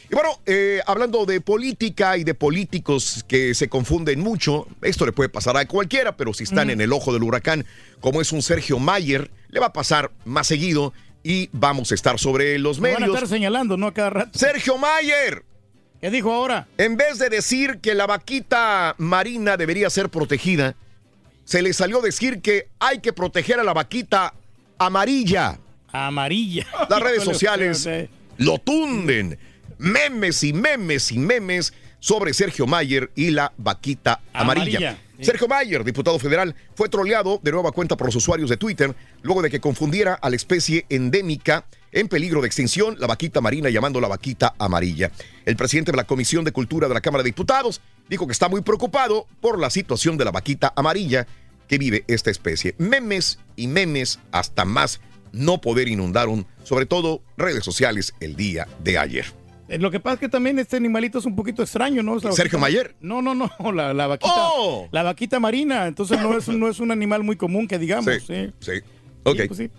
Y 0.09 0.13
bueno, 0.13 0.39
eh, 0.45 0.81
hablando 0.85 1.25
de 1.25 1.41
política 1.41 2.17
y 2.17 2.23
de 2.23 2.33
políticos 2.35 3.25
que 3.27 3.53
se 3.55 3.67
confunden 3.69 4.19
mucho, 4.19 4.67
esto 4.81 5.05
le 5.05 5.11
puede 5.11 5.29
pasar 5.29 5.57
a 5.57 5.65
cualquiera, 5.67 6.15
pero 6.15 6.33
si 6.33 6.43
están 6.43 6.67
Mm. 6.67 6.71
en 6.71 6.81
el 6.81 6.93
ojo 6.93 7.11
del 7.11 7.23
huracán, 7.23 7.65
como 8.01 8.21
es 8.21 8.31
un 8.31 8.41
Sergio 8.41 8.77
Mayer, 8.79 9.31
le 9.49 9.59
va 9.59 9.67
a 9.67 9.73
pasar 9.73 10.11
más 10.25 10.45
seguido 10.47 10.93
y 11.23 11.49
vamos 11.53 11.91
a 11.91 11.95
estar 11.95 12.19
sobre 12.19 12.59
los 12.59 12.77
Lo 12.77 12.83
van 12.83 12.95
a 12.95 12.99
medios. 12.99 13.15
estar 13.15 13.27
señalando, 13.29 13.77
¿no? 13.77 13.93
Cada 13.93 14.09
rato. 14.11 14.37
Sergio 14.37 14.77
Mayer. 14.77 15.43
¿Qué 16.01 16.11
dijo 16.11 16.31
ahora? 16.31 16.67
En 16.77 16.97
vez 16.97 17.17
de 17.17 17.29
decir 17.29 17.79
que 17.81 17.95
la 17.95 18.05
vaquita 18.05 18.93
marina 18.99 19.57
debería 19.57 19.89
ser 19.89 20.09
protegida, 20.09 20.75
se 21.45 21.63
le 21.63 21.73
salió 21.73 22.01
decir 22.01 22.41
que 22.41 22.67
hay 22.79 22.99
que 22.99 23.11
proteger 23.11 23.59
a 23.59 23.63
la 23.63 23.73
vaquita 23.73 24.35
amarilla. 24.77 25.57
Amarilla. 25.91 26.67
Las 26.89 26.99
redes 27.01 27.23
sociales 27.23 27.89
lo 28.37 28.57
tunden. 28.59 29.39
Memes 29.77 30.43
y 30.43 30.53
memes 30.53 31.11
y 31.11 31.19
memes 31.19 31.73
sobre 31.99 32.33
Sergio 32.33 32.67
Mayer 32.67 33.11
y 33.15 33.31
la 33.31 33.53
vaquita 33.57 34.21
amarilla. 34.33 34.97
Sergio 35.21 35.47
Mayer, 35.47 35.83
diputado 35.83 36.19
federal, 36.19 36.55
fue 36.75 36.89
troleado 36.89 37.39
de 37.41 37.51
nueva 37.51 37.71
cuenta 37.71 37.95
por 37.95 38.07
los 38.07 38.15
usuarios 38.15 38.49
de 38.49 38.57
Twitter 38.57 38.93
luego 39.21 39.41
de 39.41 39.49
que 39.49 39.61
confundiera 39.61 40.13
a 40.13 40.29
la 40.29 40.35
especie 40.35 40.85
endémica 40.89 41.65
en 41.91 42.09
peligro 42.09 42.41
de 42.41 42.47
extinción, 42.47 42.97
la 42.99 43.07
vaquita 43.07 43.39
marina, 43.39 43.69
llamando 43.69 44.01
la 44.01 44.09
vaquita 44.09 44.53
amarilla. 44.59 45.11
El 45.45 45.55
presidente 45.55 45.91
de 45.91 45.97
la 45.97 46.03
Comisión 46.03 46.43
de 46.43 46.51
Cultura 46.51 46.89
de 46.89 46.93
la 46.93 47.01
Cámara 47.01 47.23
de 47.23 47.29
Diputados 47.29 47.81
dijo 48.09 48.27
que 48.27 48.33
está 48.33 48.49
muy 48.49 48.61
preocupado 48.61 49.27
por 49.39 49.57
la 49.57 49.69
situación 49.69 50.17
de 50.17 50.25
la 50.25 50.31
vaquita 50.31 50.73
amarilla 50.75 51.25
que 51.69 51.77
vive 51.77 52.03
esta 52.07 52.29
especie. 52.29 52.75
Memes 52.77 53.39
y 53.55 53.67
memes 53.67 54.19
hasta 54.31 54.65
más 54.65 54.99
no 55.31 55.59
poder 55.59 55.87
inundaron, 55.87 56.45
sobre 56.63 56.85
todo 56.85 57.21
redes 57.37 57.63
sociales, 57.63 58.13
el 58.19 58.35
día 58.35 58.67
de 58.83 58.97
ayer. 58.97 59.44
Eh, 59.67 59.79
Lo 59.79 59.89
que 59.91 59.99
pasa 59.99 60.15
es 60.15 60.19
que 60.19 60.29
también 60.29 60.59
este 60.59 60.77
animalito 60.77 61.19
es 61.19 61.25
un 61.25 61.35
poquito 61.35 61.63
extraño, 61.63 62.03
¿no? 62.03 62.15
La 62.15 62.31
¿Sergio 62.33 62.59
vaquita- 62.59 62.59
Mayer? 62.59 62.95
No, 63.01 63.21
no, 63.21 63.33
no, 63.35 63.49
la, 63.73 63.93
la 63.93 64.07
vaquita. 64.07 64.31
¡Oh! 64.35 64.87
La 64.91 65.03
vaquita 65.03 65.39
marina, 65.39 65.87
entonces 65.87 66.19
no 66.21 66.37
es, 66.37 66.47
no 66.47 66.67
es 66.69 66.79
un 66.79 66.91
animal 66.91 67.23
muy 67.23 67.35
común 67.35 67.67
que 67.67 67.79
digamos. 67.79 68.05
Sí, 68.27 68.51
Sí. 68.59 68.71
Ok. 69.23 69.37
pues 69.47 69.57
sí. 69.57 69.69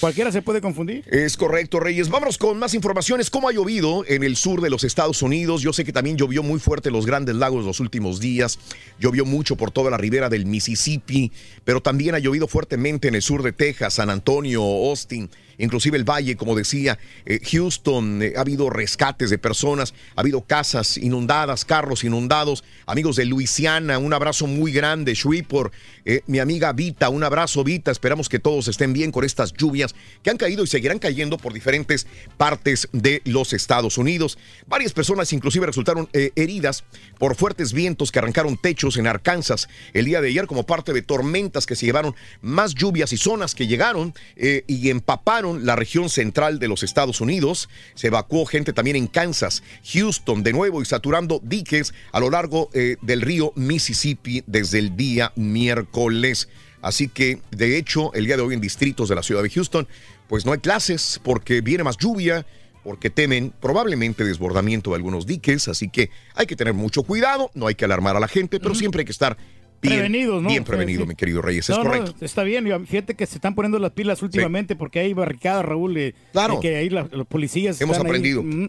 Cualquiera 0.00 0.30
se 0.30 0.42
puede 0.42 0.60
confundir. 0.60 1.02
Es 1.08 1.36
correcto, 1.36 1.80
Reyes. 1.80 2.08
Vámonos 2.08 2.38
con 2.38 2.56
más 2.56 2.72
informaciones. 2.72 3.30
¿Cómo 3.30 3.48
ha 3.48 3.52
llovido 3.52 4.04
en 4.06 4.22
el 4.22 4.36
sur 4.36 4.60
de 4.60 4.70
los 4.70 4.84
Estados 4.84 5.22
Unidos? 5.22 5.60
Yo 5.60 5.72
sé 5.72 5.84
que 5.84 5.92
también 5.92 6.16
llovió 6.16 6.44
muy 6.44 6.60
fuerte 6.60 6.88
en 6.88 6.92
los 6.92 7.04
grandes 7.04 7.34
lagos 7.34 7.64
los 7.64 7.80
últimos 7.80 8.20
días. 8.20 8.60
Llovió 9.00 9.24
mucho 9.24 9.56
por 9.56 9.72
toda 9.72 9.90
la 9.90 9.96
ribera 9.98 10.28
del 10.28 10.46
Mississippi, 10.46 11.32
pero 11.64 11.80
también 11.80 12.14
ha 12.14 12.20
llovido 12.20 12.46
fuertemente 12.46 13.08
en 13.08 13.16
el 13.16 13.22
sur 13.22 13.42
de 13.42 13.52
Texas, 13.52 13.94
San 13.94 14.08
Antonio, 14.08 14.62
Austin, 14.62 15.28
inclusive 15.58 15.96
el 15.96 16.04
Valle, 16.04 16.36
como 16.36 16.54
decía, 16.56 16.98
eh, 17.26 17.40
Houston. 17.50 18.22
eh, 18.22 18.34
ha 18.36 18.40
habido 18.40 18.70
rescates 18.70 19.30
de 19.30 19.38
personas, 19.38 19.92
ha 20.16 20.20
habido 20.20 20.42
casas 20.42 20.96
inundadas, 20.96 21.64
carros 21.64 22.04
inundados. 22.04 22.64
Amigos 22.86 23.16
de 23.16 23.26
Luisiana, 23.26 23.98
un 23.98 24.14
abrazo 24.14 24.46
muy 24.46 24.72
grande. 24.72 25.14
Shreveport, 25.14 25.72
eh, 26.04 26.22
mi 26.26 26.38
amiga 26.38 26.72
Vita, 26.72 27.08
un 27.08 27.24
abrazo 27.24 27.64
Vita. 27.64 27.90
Esperamos 27.90 28.28
que 28.28 28.38
todos 28.38 28.68
estén 28.68 28.92
bien 28.92 29.12
con 29.12 29.24
estas 29.24 29.52
lluvias 29.52 29.94
que 30.22 30.30
han 30.30 30.36
caído 30.36 30.64
y 30.64 30.66
seguirán 30.66 30.98
cayendo 30.98 31.36
por 31.38 31.52
diferentes 31.52 32.06
partes 32.36 32.88
de 32.92 33.20
los 33.24 33.52
Estados 33.52 33.98
Unidos. 33.98 34.38
Varias 34.66 34.92
personas 34.92 35.32
inclusive 35.32 35.66
resultaron 35.66 36.08
eh, 36.12 36.30
heridas 36.36 36.84
por 37.18 37.34
fuertes 37.34 37.72
vientos 37.72 38.12
que 38.12 38.20
arrancaron 38.20 38.56
techos 38.56 38.96
en 38.96 39.06
Arkansas 39.06 39.68
el 39.92 40.04
día 40.04 40.20
de 40.20 40.28
ayer 40.28 40.46
como 40.46 40.64
parte 40.64 40.92
de 40.92 41.02
tormentas 41.02 41.66
que 41.66 41.76
se 41.76 41.86
llevaron 41.86 42.14
más 42.40 42.74
lluvias 42.74 43.12
y 43.12 43.16
zonas 43.16 43.54
que 43.54 43.66
llegaron 43.66 44.14
y 44.36 44.90
empaparon 44.90 45.47
la 45.56 45.76
región 45.76 46.08
central 46.08 46.58
de 46.58 46.68
los 46.68 46.82
Estados 46.82 47.20
Unidos. 47.20 47.68
Se 47.94 48.08
evacuó 48.08 48.46
gente 48.46 48.72
también 48.72 48.96
en 48.96 49.06
Kansas, 49.06 49.62
Houston 49.92 50.42
de 50.42 50.52
nuevo 50.52 50.82
y 50.82 50.84
saturando 50.84 51.40
diques 51.42 51.94
a 52.12 52.20
lo 52.20 52.30
largo 52.30 52.70
eh, 52.72 52.96
del 53.02 53.22
río 53.22 53.52
Mississippi 53.56 54.42
desde 54.46 54.78
el 54.78 54.96
día 54.96 55.32
miércoles. 55.36 56.48
Así 56.82 57.08
que, 57.08 57.40
de 57.50 57.76
hecho, 57.76 58.12
el 58.14 58.26
día 58.26 58.36
de 58.36 58.42
hoy 58.42 58.54
en 58.54 58.60
distritos 58.60 59.08
de 59.08 59.14
la 59.14 59.22
ciudad 59.22 59.42
de 59.42 59.50
Houston, 59.50 59.88
pues 60.28 60.46
no 60.46 60.52
hay 60.52 60.58
clases 60.58 61.20
porque 61.24 61.60
viene 61.60 61.84
más 61.84 61.96
lluvia, 61.96 62.46
porque 62.84 63.10
temen 63.10 63.52
probablemente 63.60 64.24
desbordamiento 64.24 64.90
de 64.90 64.96
algunos 64.96 65.26
diques, 65.26 65.68
así 65.68 65.88
que 65.88 66.10
hay 66.34 66.46
que 66.46 66.56
tener 66.56 66.74
mucho 66.74 67.02
cuidado, 67.02 67.50
no 67.54 67.66
hay 67.66 67.74
que 67.74 67.84
alarmar 67.84 68.16
a 68.16 68.20
la 68.20 68.28
gente, 68.28 68.60
pero 68.60 68.74
siempre 68.74 69.00
hay 69.00 69.04
que 69.04 69.12
estar 69.12 69.36
bien 69.80 69.94
Prevenidos, 69.94 70.42
¿no? 70.42 70.48
Bien 70.48 70.64
prevenido, 70.64 71.02
sí. 71.02 71.08
mi 71.08 71.14
querido 71.14 71.40
Reyes, 71.42 71.68
es 71.70 71.76
no, 71.76 71.82
correcto. 71.84 72.14
está 72.20 72.42
bien. 72.42 72.66
y 72.66 72.86
Fíjate 72.86 73.14
que 73.14 73.26
se 73.26 73.36
están 73.36 73.54
poniendo 73.54 73.78
las 73.78 73.92
pilas 73.92 74.22
últimamente 74.22 74.74
porque 74.76 75.00
hay 75.00 75.12
barricadas, 75.14 75.64
Raúl. 75.64 75.96
eh, 75.96 76.14
Claro. 76.32 76.60
que 76.60 76.76
ahí 76.76 76.88
la- 76.90 77.08
los 77.12 77.26
policías 77.26 77.80
Hemos 77.80 77.96
están 77.96 78.06
aprendido. 78.06 78.42
Mm. 78.42 78.66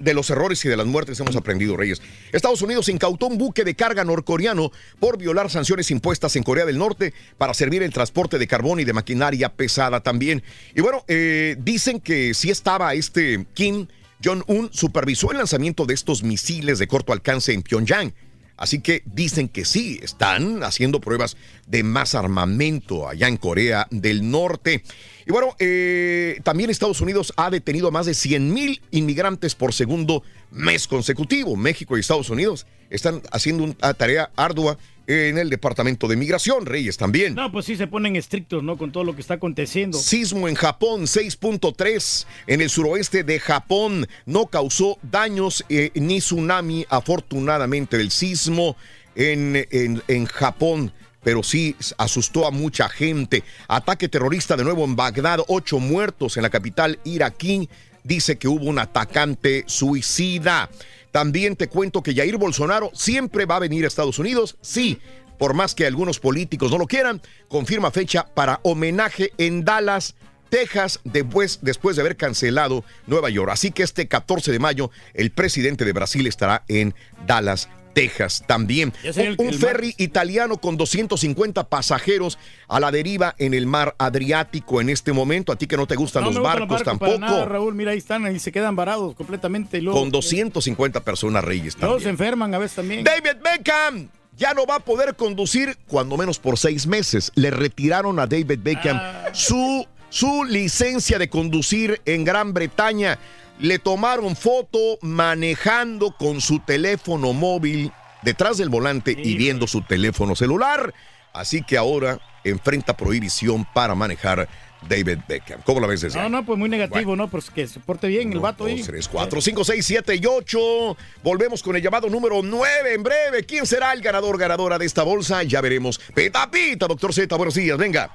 De 0.00 0.14
los 0.14 0.30
errores 0.30 0.64
y 0.64 0.68
de 0.68 0.76
las 0.76 0.86
muertes 0.86 1.18
hemos 1.18 1.34
aprendido, 1.34 1.76
Reyes. 1.76 2.00
Estados 2.32 2.62
Unidos 2.62 2.88
incautó 2.88 3.26
un 3.26 3.36
buque 3.36 3.64
de 3.64 3.74
carga 3.74 4.04
norcoreano 4.04 4.70
por 5.00 5.18
violar 5.18 5.50
sanciones 5.50 5.90
impuestas 5.90 6.36
en 6.36 6.44
Corea 6.44 6.64
del 6.64 6.78
Norte 6.78 7.12
para 7.36 7.52
servir 7.52 7.82
el 7.82 7.92
transporte 7.92 8.38
de 8.38 8.46
carbón 8.46 8.78
y 8.78 8.84
de 8.84 8.92
maquinaria 8.92 9.48
pesada 9.48 10.00
también. 10.00 10.42
Y 10.76 10.82
bueno, 10.82 11.04
eh, 11.08 11.56
dicen 11.58 11.98
que 12.00 12.32
sí 12.34 12.48
estaba 12.50 12.94
este 12.94 13.44
Kim 13.54 13.88
Jong-un, 14.24 14.70
supervisó 14.72 15.32
el 15.32 15.38
lanzamiento 15.38 15.84
de 15.84 15.94
estos 15.94 16.22
misiles 16.22 16.78
de 16.78 16.86
corto 16.86 17.12
alcance 17.12 17.52
en 17.52 17.62
Pyongyang. 17.62 18.12
Así 18.58 18.80
que 18.80 19.02
dicen 19.06 19.48
que 19.48 19.64
sí, 19.64 20.00
están 20.02 20.64
haciendo 20.64 21.00
pruebas 21.00 21.36
de 21.66 21.84
más 21.84 22.14
armamento 22.14 23.08
allá 23.08 23.28
en 23.28 23.36
Corea 23.36 23.86
del 23.90 24.30
Norte. 24.30 24.82
Y 25.26 25.32
bueno, 25.32 25.54
eh, 25.60 26.40
también 26.42 26.68
Estados 26.68 27.00
Unidos 27.00 27.32
ha 27.36 27.50
detenido 27.50 27.88
a 27.88 27.92
más 27.92 28.06
de 28.06 28.14
100 28.14 28.52
mil 28.52 28.82
inmigrantes 28.90 29.54
por 29.54 29.72
segundo 29.72 30.24
mes 30.50 30.88
consecutivo. 30.88 31.56
México 31.56 31.96
y 31.96 32.00
Estados 32.00 32.30
Unidos 32.30 32.66
están 32.90 33.22
haciendo 33.30 33.62
una 33.64 33.94
tarea 33.94 34.30
ardua 34.34 34.76
en 35.10 35.38
el 35.38 35.48
Departamento 35.48 36.06
de 36.06 36.16
Migración, 36.16 36.66
Reyes 36.66 36.98
también. 36.98 37.34
No, 37.34 37.50
pues 37.50 37.64
sí 37.64 37.76
se 37.76 37.86
ponen 37.86 38.14
estrictos, 38.14 38.62
¿no? 38.62 38.76
Con 38.76 38.92
todo 38.92 39.04
lo 39.04 39.14
que 39.14 39.22
está 39.22 39.34
aconteciendo. 39.34 39.96
Sismo 39.98 40.46
en 40.48 40.54
Japón, 40.54 41.02
6.3 41.06 42.26
en 42.46 42.60
el 42.60 42.68
suroeste 42.70 43.24
de 43.24 43.40
Japón. 43.40 44.06
No 44.26 44.46
causó 44.46 44.98
daños 45.02 45.64
eh, 45.70 45.90
ni 45.94 46.18
tsunami, 46.18 46.84
afortunadamente, 46.90 47.96
del 47.96 48.10
sismo 48.10 48.76
en, 49.16 49.66
en- 49.70 50.02
en 50.08 50.26
Japón. 50.26 50.92
Pero 51.24 51.42
sí 51.42 51.74
asustó 51.98 52.46
a 52.46 52.50
mucha 52.50 52.88
gente. 52.88 53.42
Ataque 53.66 54.08
terrorista 54.08 54.56
de 54.56 54.64
nuevo 54.64 54.84
en 54.84 54.94
Bagdad, 54.94 55.40
ocho 55.48 55.78
muertos 55.80 56.36
en 56.36 56.42
la 56.44 56.50
capital 56.50 56.98
iraquí. 57.04 57.68
Dice 58.08 58.38
que 58.38 58.48
hubo 58.48 58.64
un 58.64 58.78
atacante 58.78 59.64
suicida. 59.66 60.70
También 61.12 61.56
te 61.56 61.68
cuento 61.68 62.02
que 62.02 62.14
Jair 62.14 62.38
Bolsonaro 62.38 62.90
siempre 62.94 63.44
va 63.44 63.56
a 63.56 63.60
venir 63.60 63.84
a 63.84 63.88
Estados 63.88 64.18
Unidos. 64.18 64.56
Sí, 64.62 64.98
por 65.38 65.52
más 65.52 65.74
que 65.74 65.86
algunos 65.86 66.18
políticos 66.18 66.70
no 66.70 66.78
lo 66.78 66.86
quieran, 66.86 67.20
confirma 67.48 67.90
fecha 67.90 68.26
para 68.34 68.60
homenaje 68.62 69.32
en 69.36 69.62
Dallas, 69.62 70.14
Texas, 70.48 71.00
después, 71.04 71.58
después 71.60 71.96
de 71.96 72.02
haber 72.02 72.16
cancelado 72.16 72.82
Nueva 73.06 73.28
York. 73.28 73.50
Así 73.52 73.72
que 73.72 73.82
este 73.82 74.08
14 74.08 74.52
de 74.52 74.58
mayo, 74.58 74.90
el 75.12 75.30
presidente 75.30 75.84
de 75.84 75.92
Brasil 75.92 76.26
estará 76.26 76.64
en 76.66 76.94
Dallas. 77.26 77.68
Texas 78.00 78.42
también. 78.46 78.92
El- 79.02 79.36
Un, 79.38 79.48
el 79.48 79.54
ferry 79.58 79.94
italiano 79.98 80.58
con 80.58 80.76
250 80.76 81.68
pasajeros 81.68 82.38
a 82.68 82.80
la 82.80 82.90
deriva 82.90 83.34
en 83.38 83.54
el 83.54 83.66
mar 83.66 83.94
Adriático 83.98 84.80
en 84.80 84.88
este 84.90 85.12
momento. 85.12 85.52
A 85.52 85.56
ti 85.56 85.66
que 85.66 85.76
no 85.76 85.86
te 85.86 85.96
gustan 85.96 86.24
No 86.24 86.30
los 86.30 86.42
barcos 86.42 86.82
tampoco. 86.82 87.18
nada, 87.18 87.44
Raúl, 87.44 87.74
mira, 87.74 87.92
ahí 87.92 87.98
están, 87.98 88.24
ahí 88.24 88.38
se 88.38 88.52
quedan 88.52 88.76
varados 88.76 89.14
completamente. 89.14 89.80
Luego, 89.82 89.98
con 89.98 90.10
250 90.10 91.00
personas 91.04 91.42
reyes 91.44 91.76
luego 91.80 91.98
se 91.98 92.04
también. 92.04 92.10
enferman 92.14 92.54
a 92.54 92.58
veces 92.58 92.76
también. 92.76 93.04
David 93.04 93.42
Beckham 93.42 94.08
ya 94.36 94.54
no 94.54 94.66
va 94.66 94.76
a 94.76 94.80
poder 94.80 95.16
conducir 95.16 95.76
cuando 95.88 96.16
menos 96.16 96.38
por 96.38 96.58
seis 96.58 96.86
meses. 96.86 97.32
Le 97.34 97.50
retiraron 97.50 98.18
a 98.20 98.26
David 98.26 98.60
Beckham 98.62 98.96
Ah. 99.00 99.30
su, 99.32 99.86
su 100.10 100.44
licencia 100.44 101.18
de 101.18 101.28
conducir 101.28 102.00
en 102.04 102.24
Gran 102.24 102.52
Bretaña. 102.54 103.18
Le 103.60 103.78
tomaron 103.78 104.36
foto 104.36 104.78
manejando 105.02 106.12
con 106.16 106.40
su 106.40 106.60
teléfono 106.60 107.32
móvil 107.32 107.92
detrás 108.22 108.56
del 108.58 108.68
volante 108.68 109.16
y 109.16 109.36
viendo 109.36 109.66
su 109.66 109.82
teléfono 109.82 110.36
celular. 110.36 110.94
Así 111.32 111.62
que 111.62 111.76
ahora 111.76 112.20
enfrenta 112.44 112.96
prohibición 112.96 113.66
para 113.74 113.94
manejar 113.94 114.48
David 114.88 115.18
Beckham. 115.28 115.60
¿Cómo 115.64 115.80
la 115.80 115.88
ves 115.88 116.02
desde 116.02 116.18
No, 116.18 116.24
ahí? 116.26 116.30
no, 116.30 116.46
pues 116.46 116.56
muy 116.56 116.68
negativo, 116.68 117.16
¿no? 117.16 117.28
Pues 117.28 117.50
que 117.50 117.66
se 117.66 117.80
porte 117.80 118.06
bien 118.06 118.32
el 118.32 118.38
vato 118.38 118.64
ahí. 118.66 118.78
2, 118.78 118.86
3, 118.86 119.08
4, 119.08 119.40
5, 119.40 119.64
6, 119.64 119.86
7 119.86 120.14
y 120.14 120.24
8. 120.24 120.96
Volvemos 121.24 121.60
con 121.62 121.74
el 121.74 121.82
llamado 121.82 122.08
número 122.08 122.40
9 122.42 122.94
en 122.94 123.02
breve. 123.02 123.44
¿Quién 123.44 123.66
será 123.66 123.92
el 123.92 124.00
ganador, 124.00 124.38
ganadora 124.38 124.78
de 124.78 124.86
esta 124.86 125.02
bolsa? 125.02 125.42
Ya 125.42 125.60
veremos. 125.60 125.98
Peta 126.14 126.48
pita, 126.48 126.86
doctor 126.86 127.12
Z, 127.12 127.34
buenos 127.36 127.54
días, 127.54 127.76
venga. 127.76 128.08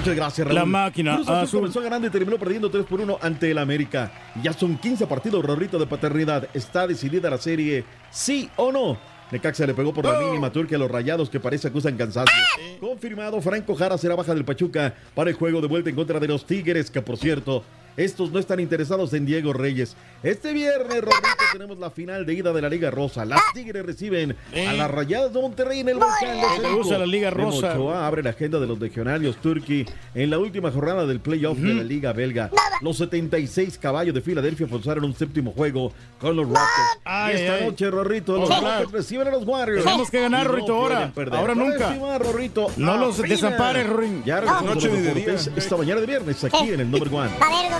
Muchas 0.00 0.16
gracias, 0.16 0.46
Raúl. 0.46 0.54
La 0.54 0.64
máquina 0.64 1.16
Cruz 1.16 1.28
Azul 1.28 1.42
azul. 1.42 1.60
comenzó 1.60 1.80
ganando 1.82 2.06
y 2.06 2.10
terminó 2.10 2.38
perdiendo 2.38 2.70
3 2.70 2.86
por 2.86 3.02
1 3.02 3.18
ante 3.20 3.50
el 3.50 3.58
América. 3.58 4.10
Ya 4.42 4.54
son 4.54 4.78
15 4.78 5.06
partidos, 5.06 5.44
Rorrito, 5.44 5.78
de 5.78 5.86
paternidad. 5.86 6.48
¿Está 6.54 6.86
decidida 6.86 7.28
la 7.28 7.36
serie 7.36 7.84
sí 8.10 8.48
o 8.56 8.72
no? 8.72 8.98
Necaxa 9.30 9.66
le 9.66 9.74
pegó 9.74 9.92
por 9.92 10.06
la 10.06 10.18
mínima 10.18 10.50
turca 10.50 10.76
a 10.76 10.78
los 10.78 10.90
rayados 10.90 11.28
que 11.28 11.38
parece 11.38 11.68
acusan 11.68 11.98
cansancio. 11.98 12.34
Confirmado, 12.80 13.42
Franco 13.42 13.74
Jara 13.74 13.98
será 13.98 14.16
baja 14.16 14.34
del 14.34 14.46
Pachuca 14.46 14.94
para 15.14 15.28
el 15.28 15.36
juego 15.36 15.60
de 15.60 15.68
vuelta 15.68 15.90
en 15.90 15.96
contra 15.96 16.18
de 16.18 16.28
los 16.28 16.46
Tigres, 16.46 16.90
que 16.90 17.02
por 17.02 17.18
cierto, 17.18 17.62
estos 17.96 18.30
no 18.32 18.38
están 18.38 18.60
interesados 18.60 19.12
en 19.12 19.26
Diego 19.26 19.52
Reyes. 19.52 19.96
Este 20.22 20.52
viernes, 20.52 21.00
Rorrito, 21.00 21.44
tenemos 21.52 21.78
la 21.78 21.90
final 21.90 22.26
de 22.26 22.34
ida 22.34 22.52
de 22.52 22.60
la 22.62 22.68
Liga 22.68 22.90
Rosa. 22.90 23.24
Las 23.24 23.40
Tigres 23.54 23.84
reciben 23.84 24.36
a 24.68 24.72
las 24.74 24.90
rayadas 24.90 25.32
de 25.32 25.40
Monterrey 25.40 25.80
en 25.80 25.88
el 25.88 25.94
volcán 25.96 26.36
de 26.36 26.42
Me 26.42 26.56
Cerico. 26.56 26.76
gusta 26.76 26.98
la 26.98 27.06
Liga 27.06 27.30
Memo 27.30 27.50
Rosa. 27.50 27.72
Ochoa 27.74 28.06
abre 28.06 28.22
la 28.22 28.30
agenda 28.30 28.58
de 28.60 28.66
los 28.66 28.78
legionarios 28.78 29.36
turqui 29.38 29.86
en 30.14 30.30
la 30.30 30.38
última 30.38 30.70
jornada 30.70 31.06
del 31.06 31.20
playoff 31.20 31.58
de 31.58 31.74
la 31.74 31.82
Liga 31.82 32.12
Belga. 32.12 32.50
Los 32.82 32.98
76 32.98 33.78
caballos 33.78 34.14
de 34.14 34.20
Filadelfia 34.20 34.66
forzaron 34.66 35.04
un 35.04 35.14
séptimo 35.14 35.52
juego 35.52 35.92
con 36.18 36.36
los 36.36 36.46
Raptors. 36.46 36.98
Ay, 37.04 37.34
y 37.34 37.40
esta 37.40 37.54
ay. 37.56 37.64
noche, 37.66 37.90
Rorrito, 37.90 38.36
los 38.38 38.50
Ojalá. 38.50 38.70
Raptors 38.70 38.92
reciben 38.92 39.28
a 39.28 39.30
los 39.30 39.46
Warriors. 39.46 39.84
Tenemos 39.84 40.10
que 40.10 40.20
ganar, 40.20 40.44
no 40.46 40.52
Rorrito, 40.52 40.74
ahora. 40.74 41.12
Ahora 41.32 41.54
nunca. 41.54 41.88
encima, 41.88 42.18
Rorrito, 42.18 42.66
No 42.76 42.96
los 42.98 43.18
desampares, 43.22 43.86
Rorín. 43.88 44.22
Ya 44.24 44.40
No. 44.42 44.60
Noche 44.60 44.88
de 44.90 45.34
esta 45.56 45.76
mañana 45.76 46.00
de 46.00 46.06
viernes 46.06 46.44
aquí 46.44 46.70
en 46.70 46.80
el 46.80 46.90
Number 46.90 47.08
One. 47.12 47.30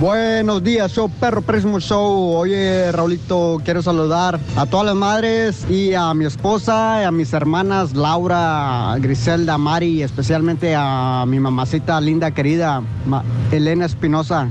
Buenos 0.00 0.62
días, 0.62 0.92
show 0.92 1.10
Perro 1.10 1.42
Prísimo 1.42 1.80
Show. 1.80 2.36
Oye, 2.36 2.92
Raulito, 2.92 3.60
quiero 3.64 3.82
saludar 3.82 4.38
a 4.56 4.64
todas 4.66 4.86
las 4.86 4.94
madres 4.94 5.66
y 5.68 5.92
a 5.94 6.14
mi 6.14 6.24
esposa 6.24 7.00
y 7.02 7.04
a 7.04 7.10
mis 7.10 7.32
hermanas 7.32 7.94
Laura, 7.94 8.94
Griselda, 9.00 9.58
Mari 9.58 9.88
y 9.98 10.02
especialmente 10.04 10.74
a 10.76 11.24
mi 11.26 11.40
mamacita 11.40 12.00
linda, 12.00 12.30
querida, 12.30 12.80
ma- 13.06 13.24
Elena 13.50 13.86
Espinosa. 13.86 14.48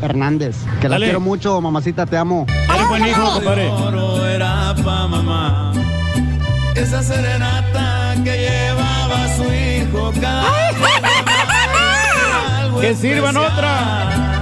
Hernández. 0.00 0.56
Que 0.80 0.88
la 0.88 0.96
quiero 0.96 1.20
mucho, 1.20 1.60
mamacita, 1.60 2.06
te 2.06 2.16
amo. 2.16 2.46
Eres 2.74 2.88
buen 2.88 3.06
hijo, 3.06 3.30
compadre. 3.34 3.70
Era 4.34 4.74
pa' 4.82 5.06
mamá. 5.08 5.72
Esa 6.74 7.02
serenata 7.02 8.14
que 8.24 8.48
llevaba 8.48 9.24
a 9.24 9.36
su 9.36 9.42
hijo 9.44 10.10
cada 10.20 10.48
Que 12.80 12.94
sirvan 12.94 13.36
otra. 13.36 14.37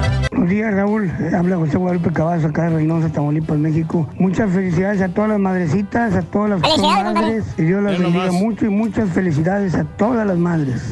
Buenos 0.47 0.63
días, 0.63 0.75
Raúl. 0.75 1.11
Habla 1.37 1.57
José 1.57 1.77
Guadalupe 1.77 2.13
Cavazo, 2.13 2.47
acá 2.47 2.71
de 2.71 2.77
Reynosa, 2.77 3.09
Tamaulipas, 3.09 3.59
México. 3.59 4.09
Muchas 4.17 4.49
felicidades 4.53 5.03
a 5.03 5.09
todas 5.09 5.31
las 5.31 5.41
madrecitas, 5.41 6.15
a 6.15 6.23
todas 6.23 6.51
las 6.51 6.61
madres. 6.61 7.45
Y 7.59 7.63
Dios 7.63 7.83
las 7.83 7.99
bendiga 7.99 8.27
nomás. 8.27 8.41
mucho 8.41 8.67
y 8.67 8.69
muchas 8.69 9.11
felicidades 9.11 9.75
a 9.75 9.83
todas 9.83 10.25
las 10.25 10.39
madres. 10.39 10.83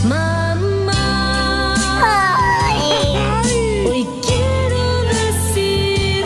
Hoy 3.86 4.04
quiero 4.26 5.02
decir 5.12 6.24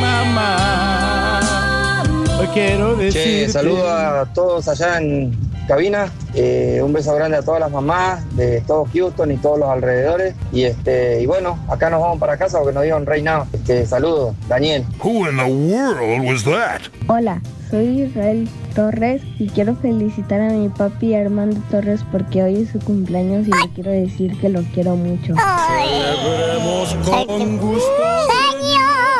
mamá. 0.00 2.02
Hoy 2.40 2.46
quiero 2.54 2.96
decir. 2.96 3.44
Che, 3.44 3.48
saludo 3.50 3.90
a 3.90 4.24
todos 4.32 4.68
allá 4.68 5.02
en 5.02 5.47
cabina. 5.68 6.10
Eh, 6.34 6.80
un 6.82 6.92
beso 6.92 7.14
grande 7.14 7.36
a 7.36 7.42
todas 7.42 7.60
las 7.60 7.70
mamás 7.70 8.24
de 8.36 8.60
todo 8.62 8.86
Houston 8.92 9.30
y 9.30 9.36
todos 9.36 9.58
los 9.58 9.68
alrededores. 9.68 10.34
Y 10.50 10.64
este 10.64 11.22
y 11.22 11.26
bueno, 11.26 11.58
acá 11.68 11.90
nos 11.90 12.00
vamos 12.00 12.18
para 12.18 12.36
casa 12.36 12.58
porque 12.58 12.74
nos 12.74 12.82
dieron 12.82 13.06
now. 13.22 13.46
Este, 13.52 13.86
saludos, 13.86 14.34
Daniel. 14.48 14.84
Who 15.04 15.28
in 15.28 15.36
the 15.36 15.44
world 15.44 16.26
was 16.26 16.42
that? 16.44 16.80
Hola, 17.06 17.40
soy 17.70 18.02
Israel 18.02 18.48
Torres 18.74 19.22
y 19.38 19.48
quiero 19.48 19.76
felicitar 19.76 20.40
a 20.40 20.50
mi 20.50 20.68
papi 20.68 21.14
Armando 21.14 21.60
Torres 21.70 22.00
porque 22.10 22.42
hoy 22.42 22.62
es 22.62 22.70
su 22.70 22.80
cumpleaños 22.80 23.46
y 23.46 23.50
le 23.50 23.72
quiero 23.74 23.90
decir 23.90 24.38
que 24.40 24.48
lo 24.48 24.62
quiero 24.74 24.96
mucho. 24.96 25.34
Celebremos 25.68 26.96
con 27.04 27.58
gusto. 27.58 28.02
Día 28.62 29.18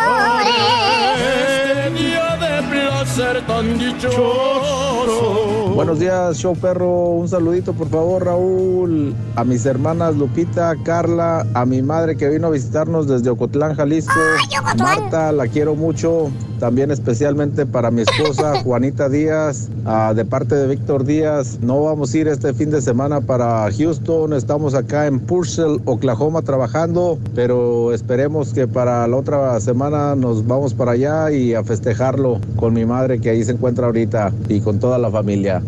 placer 2.99 3.47
tan 3.47 3.79
dichoso. 3.79 5.73
Buenos 5.75 6.01
días, 6.01 6.37
show 6.39 6.57
perro. 6.57 7.11
Un 7.11 7.29
saludito, 7.29 7.73
por 7.73 7.89
favor, 7.89 8.25
Raúl. 8.25 9.15
A 9.37 9.45
mis 9.45 9.65
hermanas 9.67 10.17
Lupita, 10.17 10.75
Carla, 10.85 11.47
a 11.55 11.65
mi 11.65 11.83
madre 11.83 12.17
que 12.17 12.29
vino 12.29 12.49
a 12.49 12.51
visitarnos 12.51 13.07
desde 13.07 13.31
Ocotlán, 13.31 13.77
Jalisco. 13.77 14.19
Marta, 14.77 15.31
la 15.31 15.47
quiero 15.47 15.77
mucho. 15.77 16.31
También 16.59 16.91
especialmente 16.91 17.67
para 17.67 17.93
mi 17.93 18.03
esposa 18.03 18.61
Juanita 18.65 19.09
Díaz, 19.09 19.69
ah, 19.85 20.13
de 20.13 20.25
parte 20.25 20.57
de 20.57 20.67
Víctor 20.67 21.05
Díaz. 21.05 21.61
No 21.63 21.85
vamos 21.85 22.13
a 22.13 22.19
ir 22.19 22.27
este 22.27 22.53
fin 22.53 22.71
de 22.71 22.81
semana 22.81 23.21
para 23.21 23.71
Houston. 23.71 24.33
Estamos 24.33 24.75
acá 24.75 25.07
en 25.07 25.21
Purcell, 25.21 25.81
Oklahoma, 25.85 26.43
trabajando. 26.43 27.17
Pero 27.37 27.93
esperemos 27.93 28.53
que 28.53 28.67
para 28.67 29.07
la 29.07 29.17
otra 29.17 29.61
semana 29.61 30.17
nos 30.17 30.45
vamos 30.45 30.75
para 30.75 30.93
allá 30.93 31.31
y 31.31 31.55
a 31.55 31.63
festejarlo 31.63 32.41
con 32.57 32.75
mi 32.75 32.85
madre 32.89 33.21
que 33.21 33.31
ahí 33.31 33.45
se 33.45 33.53
encuentra 33.53 33.87
ahorita 33.87 34.33
y 34.49 34.61
con 34.61 34.81
toda 34.81 34.99
la 34.99 35.11
familia. 35.11 35.63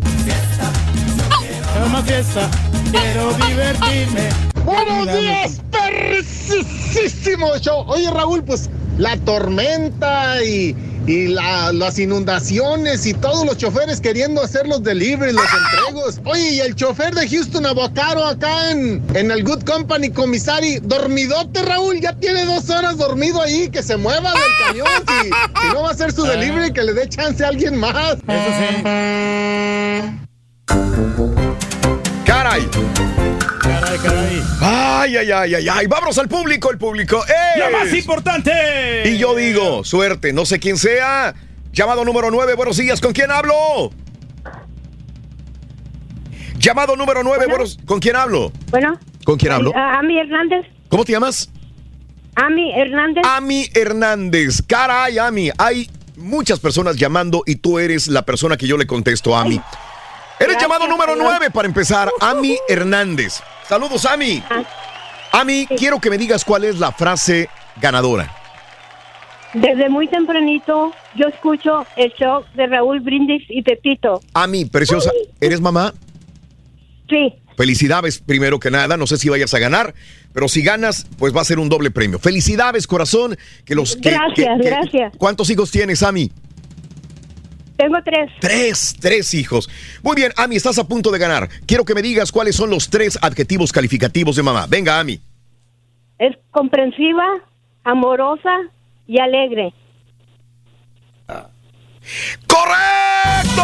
Más 1.91 2.03
fiesta. 2.05 2.49
Quiero 2.91 3.31
divertirme. 3.33 4.29
Buenos 4.65 5.07
días, 5.07 5.61
perrísimo 5.71 7.57
show. 7.59 7.85
Oye, 7.87 8.09
Raúl, 8.11 8.43
pues 8.43 8.69
la 8.97 9.17
tormenta 9.17 10.43
y, 10.43 10.75
y 11.07 11.27
la- 11.27 11.71
las 11.73 11.97
inundaciones 11.99 13.05
y 13.05 13.13
todos 13.13 13.45
los 13.45 13.57
choferes 13.57 13.99
queriendo 13.99 14.41
hacer 14.43 14.67
los 14.67 14.83
deliveries, 14.83 15.33
los 15.35 15.45
entregos. 15.45 16.21
Oye, 16.25 16.49
y 16.51 16.59
el 16.59 16.75
chofer 16.75 17.13
de 17.15 17.27
Houston 17.27 17.65
a 17.65 17.73
Bocaro 17.73 18.25
acá 18.25 18.69
en, 18.71 19.03
en 19.15 19.31
el 19.31 19.43
Good 19.43 19.63
Company, 19.63 20.09
comisari, 20.11 20.79
dormidote, 20.81 21.61
Raúl, 21.63 21.99
ya 22.01 22.13
tiene 22.13 22.45
dos 22.45 22.69
horas 22.69 22.97
dormido 22.97 23.41
ahí, 23.41 23.69
que 23.69 23.81
se 23.83 23.97
mueva 23.97 24.31
del 24.31 24.41
camión. 24.67 24.87
Si, 25.07 25.27
si 25.67 25.73
no 25.73 25.81
va 25.83 25.89
a 25.89 25.91
hacer 25.91 26.11
su 26.11 26.23
delivery, 26.23 26.71
que 26.71 26.83
le 26.83 26.93
dé 26.93 27.09
chance 27.09 27.43
a 27.43 27.47
alguien 27.47 27.77
más. 27.77 28.17
Eso 28.27 28.51
sí. 28.59 28.83
¡Caray! 32.25 32.67
Caray. 33.97 34.43
Ay, 34.61 35.17
ay, 35.17 35.31
ay, 35.31 35.55
ay, 35.55 35.69
ay. 35.69 35.87
Vámonos 35.87 36.17
al 36.17 36.27
público, 36.27 36.71
el 36.71 36.77
público 36.77 37.23
es... 37.25 37.59
¡La 37.59 37.69
más 37.69 37.93
importante! 37.93 39.03
Y 39.05 39.17
yo 39.17 39.35
digo, 39.35 39.83
suerte, 39.83 40.33
no 40.33 40.45
sé 40.45 40.59
quién 40.59 40.77
sea. 40.77 41.33
Llamado 41.73 42.03
número 42.05 42.31
9, 42.31 42.53
buenos 42.55 42.77
días, 42.77 42.99
¿con 43.01 43.13
quién 43.13 43.31
hablo? 43.31 43.91
Llamado 46.57 46.95
número 46.95 47.23
9, 47.23 47.45
buenos... 47.47 47.77
¿con 47.85 47.99
quién 47.99 48.15
hablo? 48.15 48.51
Bueno. 48.69 48.99
¿Con 49.23 49.37
quién 49.37 49.51
hablo? 49.51 49.71
A- 49.75 49.99
Ami 49.99 50.19
Hernández. 50.19 50.65
¿Cómo 50.89 51.05
te 51.05 51.11
llamas? 51.13 51.49
Ami 52.35 52.71
Hernández. 52.73 53.23
Ami 53.25 53.67
Hernández. 53.73 54.61
Caray, 54.67 55.17
Ami, 55.17 55.49
hay 55.57 55.89
muchas 56.17 56.59
personas 56.59 56.95
llamando 56.97 57.43
y 57.45 57.55
tú 57.55 57.79
eres 57.79 58.07
la 58.07 58.23
persona 58.23 58.57
que 58.57 58.67
yo 58.67 58.77
le 58.77 58.85
contesto, 58.87 59.35
Ami. 59.35 59.55
Eres 60.39 60.55
Gracias, 60.55 60.61
llamado 60.61 60.87
número 60.87 61.13
señor. 61.13 61.29
9 61.31 61.51
para 61.51 61.67
empezar, 61.67 62.09
Ami 62.19 62.57
Hernández. 62.67 63.41
Saludos, 63.71 64.05
Ami. 64.05 64.43
Ami, 65.31 65.65
quiero 65.77 65.97
que 66.01 66.09
me 66.09 66.17
digas 66.17 66.43
cuál 66.43 66.65
es 66.65 66.77
la 66.77 66.91
frase 66.91 67.47
ganadora. 67.81 68.29
Desde 69.53 69.87
muy 69.87 70.09
tempranito 70.09 70.91
yo 71.15 71.27
escucho 71.29 71.85
el 71.95 72.11
show 72.19 72.43
de 72.53 72.67
Raúl 72.67 72.99
Brindis 72.99 73.43
y 73.47 73.61
Pepito. 73.61 74.19
Ami, 74.33 74.65
preciosa, 74.65 75.09
¿eres 75.39 75.61
mamá? 75.61 75.93
Sí. 77.09 77.33
Felicidades, 77.55 78.19
primero 78.19 78.59
que 78.59 78.69
nada. 78.69 78.97
No 78.97 79.07
sé 79.07 79.15
si 79.15 79.29
vayas 79.29 79.53
a 79.53 79.59
ganar, 79.59 79.93
pero 80.33 80.49
si 80.49 80.61
ganas, 80.63 81.07
pues 81.17 81.33
va 81.33 81.39
a 81.39 81.45
ser 81.45 81.57
un 81.57 81.69
doble 81.69 81.91
premio. 81.91 82.19
Felicidades, 82.19 82.85
corazón. 82.87 83.37
Que 83.63 83.73
los, 83.73 83.95
que- 83.95 84.09
Gracias, 84.11 84.57
que- 84.57 84.63
que- 84.63 84.69
gracias. 84.69 85.13
¿Cuántos 85.17 85.49
hijos 85.49 85.71
tienes, 85.71 86.03
Ami? 86.03 86.29
Tengo 87.81 87.97
tres. 88.03 88.29
Tres, 88.39 88.95
tres 88.99 89.33
hijos. 89.33 89.67
Muy 90.03 90.15
bien, 90.15 90.31
Ami, 90.37 90.55
estás 90.55 90.77
a 90.77 90.87
punto 90.87 91.09
de 91.09 91.17
ganar. 91.17 91.49
Quiero 91.65 91.83
que 91.83 91.95
me 91.95 92.03
digas 92.03 92.31
cuáles 92.31 92.55
son 92.55 92.69
los 92.69 92.91
tres 92.91 93.17
adjetivos 93.23 93.71
calificativos 93.71 94.35
de 94.35 94.43
mamá. 94.43 94.67
Venga, 94.69 94.99
Ami. 94.99 95.19
Es 96.19 96.37
comprensiva, 96.51 97.25
amorosa 97.83 98.55
y 99.07 99.19
alegre. 99.19 99.73
¡Correcto! 102.45 103.63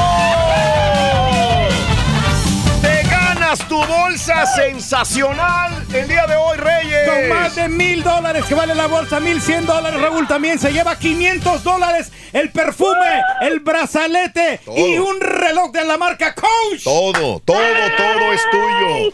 Tu 3.69 3.75
bolsa 3.85 4.45
sensacional 4.45 5.85
el 5.93 6.07
día 6.07 6.25
de 6.25 6.35
hoy, 6.35 6.57
Reyes. 6.57 7.09
Con 7.09 7.29
más 7.29 7.55
de 7.55 7.67
mil 7.67 8.03
dólares 8.03 8.45
que 8.45 8.55
vale 8.55 8.75
la 8.75 8.87
bolsa, 8.87 9.19
mil 9.19 9.41
cien 9.41 9.65
dólares. 9.65 9.99
Raúl 9.99 10.27
también 10.27 10.59
se 10.59 10.71
lleva 10.71 10.97
500 10.97 11.63
dólares. 11.63 12.11
El 12.33 12.51
perfume, 12.51 13.21
el 13.41 13.59
brazalete 13.61 14.59
y 14.75 14.97
un 14.97 15.19
reloj 15.19 15.71
de 15.71 15.83
la 15.85 15.97
marca 15.97 16.35
Coach. 16.35 16.83
Todo, 16.83 17.39
todo, 17.39 17.57
todo 17.97 18.33
es 18.33 18.41
tuyo. 18.51 19.13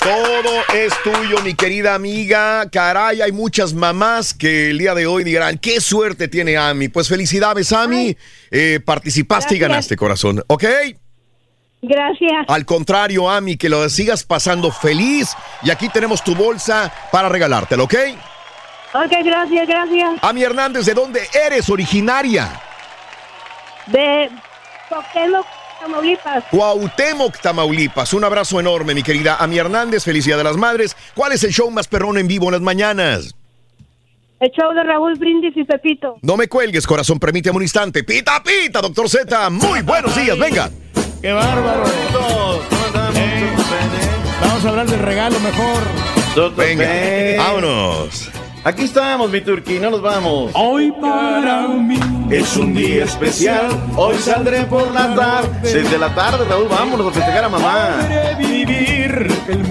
Todo 0.00 0.62
es 0.74 0.92
tuyo, 1.02 1.42
mi 1.42 1.54
querida 1.54 1.94
amiga. 1.94 2.68
Caray, 2.70 3.20
hay 3.20 3.32
muchas 3.32 3.74
mamás 3.74 4.32
que 4.32 4.70
el 4.70 4.78
día 4.78 4.94
de 4.94 5.06
hoy 5.06 5.24
dirán, 5.24 5.58
qué 5.58 5.80
suerte 5.80 6.28
tiene 6.28 6.56
Ami. 6.56 6.88
Pues 6.88 7.08
felicidades, 7.08 7.72
Ami. 7.72 8.16
Eh, 8.50 8.80
participaste 8.84 9.56
y 9.56 9.58
ganaste, 9.58 9.96
corazón. 9.96 10.42
¿Ok? 10.46 10.64
Gracias. 11.82 12.46
Al 12.48 12.64
contrario, 12.64 13.30
Ami, 13.30 13.56
que 13.56 13.68
lo 13.68 13.88
sigas 13.88 14.24
pasando 14.24 14.70
feliz. 14.72 15.36
Y 15.62 15.70
aquí 15.70 15.88
tenemos 15.88 16.22
tu 16.22 16.34
bolsa 16.34 16.92
para 17.12 17.28
regalártela, 17.28 17.82
¿ok? 17.82 17.94
Ok, 18.94 19.12
gracias, 19.24 19.68
gracias. 19.68 20.18
Ami 20.22 20.42
Hernández, 20.42 20.86
¿de 20.86 20.94
dónde 20.94 21.20
eres 21.46 21.68
originaria? 21.68 22.60
De 23.86 24.30
Poquemo, 24.88 25.44
Tamaulipas. 25.80 26.44
Cuauhtémoc, 26.50 27.38
Tamaulipas. 27.40 28.12
Un 28.14 28.24
abrazo 28.24 28.58
enorme, 28.58 28.94
mi 28.94 29.02
querida 29.02 29.36
Ami 29.38 29.58
Hernández. 29.58 30.04
Felicidad 30.04 30.38
de 30.38 30.44
las 30.44 30.56
madres. 30.56 30.96
¿Cuál 31.14 31.32
es 31.32 31.44
el 31.44 31.52
show 31.52 31.70
más 31.70 31.86
perrón 31.88 32.18
en 32.18 32.26
vivo 32.26 32.46
en 32.46 32.52
las 32.52 32.62
mañanas? 32.62 33.34
El 34.40 34.50
show 34.50 34.72
de 34.74 34.82
Raúl 34.82 35.14
Brindis 35.14 35.56
y 35.56 35.64
Pepito. 35.64 36.18
No 36.22 36.36
me 36.36 36.48
cuelgues, 36.48 36.86
corazón, 36.86 37.18
permíteme 37.18 37.56
un 37.56 37.62
instante. 37.62 38.04
Pita, 38.04 38.42
pita, 38.42 38.80
doctor 38.80 39.08
Z. 39.08 39.50
Muy 39.50 39.82
buenos 39.82 40.14
días, 40.14 40.38
venga. 40.38 40.70
¡Qué 41.26 41.32
bárbaro! 41.32 41.82
Eh, 43.16 43.50
vamos 44.40 44.64
a 44.64 44.68
hablar 44.68 44.86
del 44.86 45.00
regalo 45.00 45.36
mejor. 45.40 46.54
Venga, 46.56 46.88
vámonos. 47.36 48.30
Aquí 48.62 48.84
estamos, 48.84 49.28
mi 49.28 49.40
turqui, 49.40 49.80
no 49.80 49.90
nos 49.90 50.02
vamos. 50.02 50.52
Hoy 50.54 50.92
para 51.00 51.66
mí 51.66 51.98
Es 52.30 52.56
un 52.56 52.74
día 52.74 53.06
especial, 53.06 53.66
hoy 53.96 54.16
saldré 54.18 54.66
por 54.66 54.88
la 54.92 55.16
tarde. 55.16 55.68
Seis 55.68 55.90
de 55.90 55.98
la 55.98 56.14
tarde, 56.14 56.44
Raúl, 56.48 56.68
vámonos 56.68 57.08
a 57.08 57.10
festejar 57.10 57.42
a 57.42 57.48
mamá. 57.48 58.06
vivir 58.38 59.26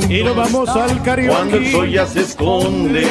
y 0.10 0.24
nos 0.26 0.36
vamos 0.36 0.68
al 0.68 1.02
karaoke. 1.04 1.30
Cuando 1.30 1.56
el 1.56 1.72
sol 1.72 1.90
ya 1.90 2.06
se 2.06 2.20
esconde. 2.20 3.08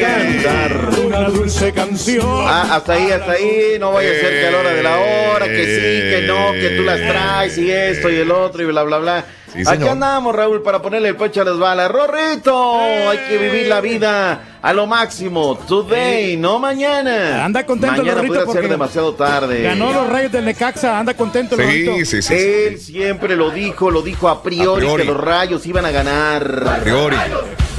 cantar. 0.00 0.99
Una 1.20 1.28
dulce 1.28 1.72
canción. 1.72 2.24
Ah, 2.46 2.76
hasta 2.76 2.94
ahí, 2.94 3.10
hasta 3.10 3.32
ahí, 3.32 3.76
no 3.78 3.92
vaya 3.92 4.10
a 4.10 4.14
ser 4.14 4.40
que 4.40 4.46
a 4.46 4.50
la 4.50 4.58
hora 4.58 4.70
de 4.70 4.82
la 4.82 4.98
hora, 4.98 5.46
que 5.46 5.64
sí, 5.66 6.16
que 6.16 6.24
no, 6.26 6.52
que 6.52 6.76
tú 6.78 6.82
las 6.82 6.98
traes 6.98 7.58
y 7.58 7.70
esto 7.70 8.08
y 8.08 8.16
el 8.16 8.30
otro 8.30 8.62
y 8.62 8.66
bla, 8.66 8.82
bla, 8.84 8.98
bla. 8.98 9.24
Sí, 9.52 9.62
Aquí 9.66 9.86
andamos, 9.86 10.34
Raúl, 10.34 10.62
para 10.62 10.80
ponerle 10.80 11.08
el 11.08 11.16
pecho 11.16 11.42
a 11.42 11.44
las 11.44 11.58
balas. 11.58 11.90
Rorrito, 11.90 12.78
hay 13.10 13.18
que 13.28 13.36
vivir 13.36 13.66
la 13.66 13.82
vida 13.82 14.58
a 14.62 14.72
lo 14.72 14.86
máximo. 14.86 15.58
Today, 15.68 16.38
no 16.38 16.58
mañana. 16.58 17.44
Anda 17.44 17.66
contento, 17.66 17.96
Mañana 17.98 18.22
Rorrito, 18.22 18.44
porque 18.46 18.60
ser 18.60 18.70
demasiado 18.70 19.14
tarde. 19.14 19.62
Ganó 19.62 19.92
los 19.92 20.08
rayos 20.08 20.32
del 20.32 20.46
Necaxa, 20.46 20.98
anda 20.98 21.12
contento 21.14 21.56
el 21.56 21.62
Rorrito. 21.62 22.32
Él 22.32 22.78
siempre 22.78 23.36
lo 23.36 23.50
dijo, 23.50 23.90
lo 23.90 24.00
dijo 24.00 24.28
a 24.28 24.42
priori, 24.42 24.86
A 24.86 24.88
priori. 24.88 25.02
que 25.02 25.08
los 25.12 25.20
rayos 25.20 25.66
iban 25.66 25.84
a 25.84 25.90
ganar. 25.90 26.64
A 26.66 26.76
priori. 26.76 27.16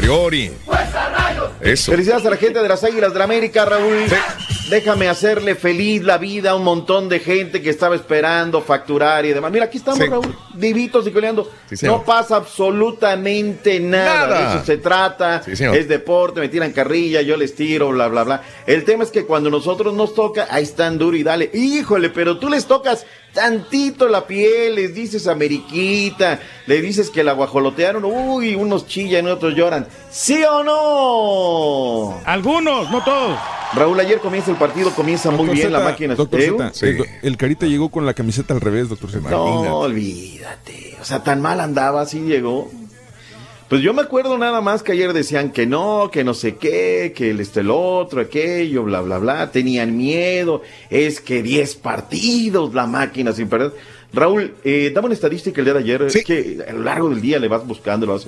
Priori. 0.02 0.52
Eso. 1.62 1.92
Felicidades 1.92 2.26
a 2.26 2.32
la 2.32 2.38
gente 2.38 2.60
de 2.60 2.68
las 2.68 2.84
Águilas 2.84 3.14
de 3.14 3.20
la 3.20 3.26
América, 3.26 3.66
Raúl. 3.66 4.06
Déjame 4.72 5.08
hacerle 5.10 5.54
feliz 5.54 6.02
la 6.02 6.18
vida 6.18 6.52
a 6.52 6.56
un 6.56 6.64
montón 6.64 7.08
de 7.08 7.20
gente 7.20 7.62
que 7.62 7.70
estaba 7.70 7.94
esperando 7.96 8.62
facturar 8.62 9.26
y 9.26 9.34
demás. 9.34 9.52
Mira, 9.52 9.66
aquí 9.66 9.78
estamos, 9.78 10.00
Sí. 10.00 10.08
Raúl, 10.08 10.36
vivitos 10.56 11.06
y 11.06 11.12
coleando. 11.12 11.52
Sí, 11.72 11.86
no 11.86 12.04
pasa 12.04 12.38
absolutamente 12.38 13.80
nada. 13.80 14.28
Nada. 14.28 14.40
De 14.54 14.56
eso 14.58 14.66
se 14.66 14.78
trata. 14.78 15.44
Es 15.46 15.88
deporte, 15.88 16.40
me 16.40 16.50
tiran 16.50 16.72
carrilla, 16.72 17.22
yo 17.22 17.38
les 17.38 17.54
tiro, 17.54 17.90
bla, 17.90 18.08
bla, 18.08 18.24
bla. 18.24 18.42
El 18.66 18.84
tema 18.84 19.04
es 19.04 19.12
que 19.12 19.26
cuando 19.26 19.52
nosotros 19.52 19.94
nos 19.94 20.16
toca, 20.16 20.48
ahí 20.50 20.64
están 20.64 20.98
duro 20.98 21.16
y 21.16 21.22
dale. 21.24 21.52
Híjole, 21.54 22.10
pero 22.10 22.40
tú 22.40 22.50
les 22.50 22.66
tocas 22.66 23.06
tantito 23.34 24.08
la 24.08 24.28
piel, 24.28 24.76
les 24.76 24.94
dices 24.94 25.28
ameriquita, 25.28 26.40
le 26.68 26.82
dices 26.82 27.10
que 27.10 27.24
la 27.24 27.34
guajolotearon, 27.34 28.04
uy, 28.06 28.56
unos 28.56 28.88
chillan 28.88 29.26
y 29.26 29.30
otros 29.30 29.56
lloran. 29.56 29.88
¿Sí 30.10 30.44
o 30.44 30.64
no? 30.64 32.22
Algunos, 32.26 32.90
no 32.92 33.04
todos. 33.04 33.38
Raúl, 33.74 34.00
ayer 34.02 34.20
comienza 34.20 34.52
el 34.52 34.58
partido, 34.58 34.92
comienza 34.92 35.32
muy 35.32 35.48
bien 35.50 35.72
la 35.72 35.80
máquina. 35.80 36.16
Doctor 36.16 36.42
¿Eh? 36.42 36.52
Zeta, 36.52 36.72
el, 36.86 36.98
do- 36.98 37.06
el 37.22 37.38
Carita 37.38 37.66
llegó 37.66 37.90
con 37.90 38.06
la 38.06 38.14
camiseta 38.14 38.54
al 38.54 38.60
revés, 38.62 38.90
doctor 38.90 39.10
Zeta. 39.12 39.30
No, 39.30 39.78
olvídate. 39.80 40.98
O 41.00 41.06
sea, 41.06 41.24
tan 41.24 41.42
mal 41.42 41.60
andaba, 41.62 42.02
así 42.02 42.20
llegó. 42.20 42.70
Pues 43.72 43.82
yo 43.82 43.94
me 43.94 44.02
acuerdo 44.02 44.38
nada 44.38 44.60
más 44.60 44.84
que 44.84 44.92
ayer 44.92 45.14
decían 45.14 45.50
que 45.54 45.66
no, 45.66 46.10
que 46.12 46.26
no 46.26 46.34
sé 46.34 46.58
qué, 46.58 47.14
que 47.16 47.30
el 47.30 47.40
este 47.40 47.62
el 47.62 47.72
otro, 47.72 48.20
aquello, 48.20 48.84
bla, 48.84 49.00
bla, 49.00 49.18
bla. 49.18 49.50
Tenían 49.50 49.96
miedo. 49.96 50.62
Es 50.90 51.22
que 51.22 51.42
10 51.42 51.78
partidos 51.78 52.74
la 52.74 52.86
máquina 52.86 53.32
sin 53.32 53.48
perder. 53.48 53.72
Raúl, 54.12 54.56
eh, 54.66 54.92
dame 54.94 55.06
una 55.06 55.14
estadística 55.14 55.62
el 55.62 55.64
día 55.64 55.74
de 55.76 55.80
ayer. 55.80 56.02
Es 56.02 56.22
que 56.26 56.58
a 56.68 56.74
lo 56.74 56.84
largo 56.84 57.10
del 57.12 57.22
día 57.22 57.40
le 57.40 57.48
vas 57.48 57.66
buscando, 57.66 58.06
lo 58.06 58.12
vas 58.12 58.28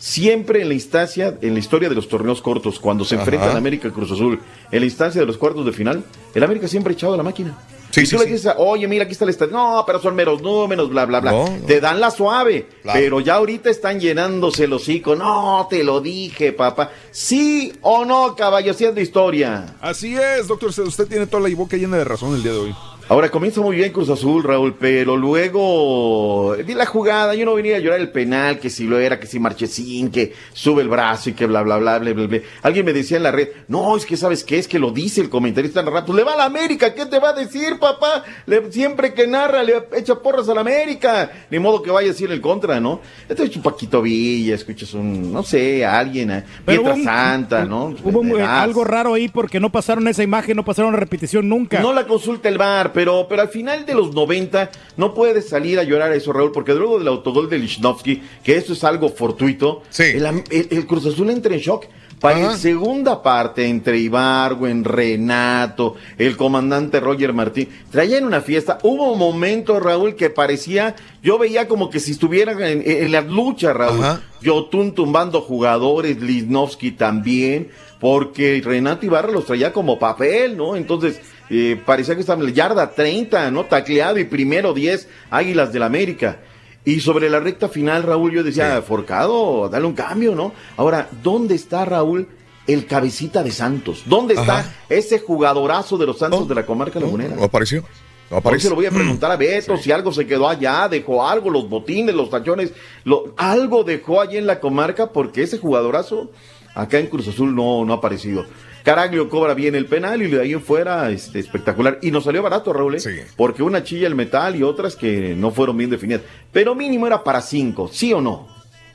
Siempre 0.00 0.62
en 0.62 0.66
la 0.66 0.74
instancia, 0.74 1.38
en 1.40 1.52
la 1.52 1.60
historia 1.60 1.88
de 1.88 1.94
los 1.94 2.08
torneos 2.08 2.42
cortos, 2.42 2.80
cuando 2.80 3.04
se 3.04 3.14
enfrentan 3.14 3.56
América 3.56 3.86
y 3.86 3.92
Cruz 3.92 4.10
Azul, 4.10 4.40
en 4.72 4.80
la 4.80 4.86
instancia 4.86 5.20
de 5.20 5.26
los 5.28 5.38
cuartos 5.38 5.64
de 5.64 5.72
final, 5.72 6.02
el 6.34 6.42
América 6.42 6.66
siempre 6.66 6.92
ha 6.92 6.94
echado 6.94 7.14
a 7.14 7.16
la 7.16 7.22
máquina. 7.22 7.56
Sí, 7.94 8.00
y 8.02 8.06
sí, 8.06 8.16
tú 8.16 8.22
le 8.22 8.28
dices, 8.30 8.52
oye, 8.58 8.88
mira, 8.88 9.04
aquí 9.04 9.12
está 9.12 9.24
el 9.24 9.30
estadio. 9.30 9.52
No, 9.52 9.84
pero 9.86 10.00
son 10.00 10.14
meros 10.16 10.42
números, 10.42 10.90
bla, 10.90 11.06
bla, 11.06 11.20
bla. 11.20 11.30
No, 11.30 11.44
no. 11.48 11.66
Te 11.66 11.80
dan 11.80 12.00
la 12.00 12.10
suave, 12.10 12.66
Claro. 12.82 12.98
pero 13.00 13.20
ya 13.20 13.34
ahorita 13.36 13.70
están 13.70 14.00
llenándose 14.00 14.64
el 14.64 14.72
hocico. 14.72 15.14
No, 15.14 15.66
te 15.70 15.84
lo 15.84 16.00
dije, 16.00 16.52
papá. 16.52 16.90
¿Sí 17.10 17.72
o 17.82 18.04
no, 18.04 18.34
caballo? 18.34 18.74
De 18.74 19.00
historia. 19.02 19.76
Así 19.80 20.16
es, 20.16 20.48
doctor. 20.48 20.70
Usted 20.70 21.06
tiene 21.06 21.26
toda 21.26 21.48
la 21.48 21.54
boca 21.54 21.76
llena 21.76 21.96
de 21.96 22.04
razón 22.04 22.34
el 22.34 22.42
día 22.42 22.52
de 22.52 22.58
hoy. 22.58 22.74
Ahora 23.06 23.28
comienza 23.30 23.60
muy 23.60 23.76
bien 23.76 23.92
Cruz 23.92 24.08
Azul, 24.08 24.42
Raúl, 24.42 24.76
pero 24.80 25.14
luego 25.14 26.56
vi 26.64 26.72
la 26.72 26.86
jugada, 26.86 27.34
yo 27.34 27.44
no 27.44 27.54
venía 27.54 27.76
a 27.76 27.78
llorar 27.78 28.00
el 28.00 28.10
penal, 28.10 28.58
que 28.58 28.70
si 28.70 28.84
lo 28.86 28.98
era, 28.98 29.20
que 29.20 29.26
si 29.26 29.38
Marchesín, 29.38 30.10
que 30.10 30.32
sube 30.54 30.80
el 30.80 30.88
brazo 30.88 31.28
y 31.28 31.34
que 31.34 31.44
bla, 31.44 31.60
bla, 31.62 31.76
bla, 31.76 31.98
bla, 31.98 32.12
bla, 32.14 32.26
bla. 32.26 32.38
Alguien 32.62 32.86
me 32.86 32.94
decía 32.94 33.18
en 33.18 33.22
la 33.24 33.30
red, 33.30 33.48
no, 33.68 33.94
es 33.94 34.06
que 34.06 34.16
sabes 34.16 34.42
qué, 34.42 34.58
es 34.58 34.66
que 34.66 34.78
lo 34.78 34.90
dice 34.90 35.20
el 35.20 35.28
comentarista 35.28 35.80
en 35.80 35.88
el 35.88 35.92
rato, 35.92 36.14
le 36.14 36.24
va 36.24 36.32
a 36.32 36.36
la 36.38 36.44
América, 36.46 36.94
¿qué 36.94 37.04
te 37.04 37.18
va 37.18 37.28
a 37.30 37.32
decir, 37.34 37.78
papá? 37.78 38.24
Le- 38.46 38.72
siempre 38.72 39.12
que 39.12 39.26
narra, 39.26 39.62
le 39.62 39.74
echa 39.98 40.14
porras 40.20 40.48
a 40.48 40.54
la 40.54 40.62
América, 40.62 41.30
ni 41.50 41.58
modo 41.58 41.82
que 41.82 41.90
vaya 41.90 42.08
a 42.08 42.12
decir 42.12 42.32
el 42.32 42.40
contra, 42.40 42.80
¿no? 42.80 43.00
Este 43.28 43.42
un 43.54 43.62
Paquito 43.62 44.00
Villa, 44.00 44.54
escuchas 44.54 44.94
un, 44.94 45.30
no 45.30 45.42
sé, 45.42 45.84
a 45.84 45.98
alguien, 45.98 46.30
a 46.30 46.44
Pero 46.64 46.80
Pietra 46.82 46.94
un- 46.94 47.04
Santa, 47.04 47.64
¿no? 47.66 47.94
Hubo 48.02 48.38
eh, 48.38 48.42
algo 48.42 48.82
raro 48.82 49.12
ahí 49.12 49.28
porque 49.28 49.60
no 49.60 49.70
pasaron 49.70 50.08
esa 50.08 50.22
imagen, 50.22 50.56
no 50.56 50.64
pasaron 50.64 50.92
la 50.94 50.98
repetición 51.00 51.50
nunca. 51.50 51.80
No 51.80 51.92
la 51.92 52.06
consulta 52.06 52.48
el 52.48 52.56
VAR, 52.56 52.93
pero, 52.94 53.26
pero 53.28 53.42
al 53.42 53.48
final 53.48 53.84
de 53.84 53.94
los 53.94 54.14
90 54.14 54.70
no 54.96 55.12
puedes 55.12 55.48
salir 55.48 55.78
a 55.78 55.82
llorar 55.82 56.12
a 56.12 56.14
eso, 56.14 56.32
Raúl, 56.32 56.52
porque 56.52 56.72
luego 56.74 56.98
del 56.98 57.08
autogol 57.08 57.50
de 57.50 57.58
Lichnowsky, 57.58 58.22
que 58.42 58.56
esto 58.56 58.72
es 58.72 58.82
algo 58.84 59.08
fortuito, 59.10 59.82
el, 60.16 60.24
am- 60.26 60.44
el- 60.50 60.68
el 60.70 60.86
Cruz 60.86 61.04
Azul 61.06 61.28
entra 61.30 61.52
en 61.52 61.60
shock. 61.60 61.84
Para 62.20 62.38
la 62.38 62.56
segunda 62.56 63.22
parte, 63.22 63.66
entre 63.66 63.98
Ibargüen, 63.98 64.84
Renato, 64.84 65.96
el 66.16 66.38
comandante 66.38 66.98
Roger 67.00 67.34
Martín, 67.34 67.68
traían 67.90 68.24
una 68.24 68.40
fiesta. 68.40 68.78
Hubo 68.82 69.12
un 69.12 69.18
momento, 69.18 69.78
Raúl, 69.78 70.14
que 70.14 70.30
parecía, 70.30 70.94
yo 71.22 71.36
veía 71.38 71.68
como 71.68 71.90
que 71.90 72.00
si 72.00 72.12
estuvieran 72.12 72.62
en, 72.62 72.82
en 72.86 73.12
las 73.12 73.26
luchas, 73.26 73.76
Raúl. 73.76 74.00
Yotun 74.40 74.94
tumbando 74.94 75.40
jugadores, 75.42 76.20
Lichnowsky 76.22 76.92
también, 76.92 77.68
porque 78.00 78.62
Renato 78.64 79.04
Ibarra 79.04 79.30
los 79.32 79.44
traía 79.46 79.72
como 79.72 79.98
papel, 79.98 80.56
¿no? 80.56 80.76
Entonces, 80.76 81.20
eh, 81.50 81.80
parecía 81.84 82.14
que 82.14 82.20
estaba 82.22 82.40
en 82.40 82.46
la 82.46 82.52
yarda 82.52 82.90
30, 82.90 83.50
¿no? 83.50 83.64
Tacleado 83.64 84.18
y 84.18 84.24
primero 84.24 84.72
10 84.74 85.08
Águilas 85.30 85.72
del 85.72 85.82
América. 85.82 86.38
Y 86.86 87.00
sobre 87.00 87.30
la 87.30 87.40
recta 87.40 87.68
final, 87.68 88.02
Raúl, 88.02 88.32
yo 88.32 88.42
decía, 88.42 88.82
Forcado, 88.82 89.68
dale 89.70 89.86
un 89.86 89.94
cambio, 89.94 90.34
¿no? 90.34 90.52
Ahora, 90.76 91.08
¿dónde 91.22 91.54
está 91.54 91.84
Raúl? 91.84 92.28
El 92.66 92.86
cabecita 92.86 93.42
de 93.42 93.50
Santos. 93.50 94.02
¿Dónde 94.06 94.34
está 94.34 94.64
ese 94.88 95.18
jugadorazo 95.18 95.98
de 95.98 96.06
los 96.06 96.18
Santos 96.18 96.48
de 96.48 96.54
la 96.54 96.64
comarca 96.66 96.98
lagunera? 97.00 97.36
No 97.36 97.44
apareció. 97.44 97.82
No 98.30 98.36
Hoy 98.36 98.40
apareció. 98.40 98.68
se 98.68 98.70
lo 98.70 98.76
voy 98.76 98.86
a 98.86 98.90
preguntar 98.90 99.30
a 99.30 99.36
Beto 99.36 99.76
si 99.76 99.92
algo 99.92 100.10
se 100.12 100.26
quedó 100.26 100.48
allá, 100.48 100.88
dejó 100.88 101.26
algo, 101.26 101.50
los 101.50 101.68
botines, 101.68 102.14
los 102.14 102.30
tachones, 102.30 102.72
lo- 103.04 103.34
algo 103.36 103.84
dejó 103.84 104.22
allí 104.22 104.38
en 104.38 104.46
la 104.46 104.60
comarca 104.60 105.10
porque 105.12 105.42
ese 105.42 105.58
jugadorazo 105.58 106.30
acá 106.74 106.98
en 106.98 107.08
Cruz 107.08 107.28
Azul 107.28 107.54
no, 107.54 107.84
no 107.84 107.92
ha 107.92 107.96
aparecido. 107.96 108.46
Caraglio 108.84 109.30
cobra 109.30 109.54
bien 109.54 109.74
el 109.74 109.86
penal 109.86 110.22
y 110.22 110.28
de 110.30 110.42
ahí 110.42 110.52
en 110.52 110.60
fuera 110.62 111.10
este, 111.10 111.40
espectacular. 111.40 111.98
Y 112.02 112.10
nos 112.10 112.24
salió 112.24 112.42
barato, 112.42 112.72
Raúl, 112.72 112.96
¿eh? 112.96 113.26
porque 113.34 113.62
una 113.62 113.82
chilla 113.82 114.06
el 114.06 114.14
metal 114.14 114.54
y 114.56 114.62
otras 114.62 114.94
que 114.94 115.34
no 115.34 115.50
fueron 115.50 115.76
bien 115.78 115.88
definidas. 115.90 116.20
Pero 116.52 116.74
mínimo 116.74 117.06
era 117.06 117.24
para 117.24 117.40
cinco, 117.40 117.88
¿sí 117.90 118.12
o 118.12 118.20
no? 118.20 118.46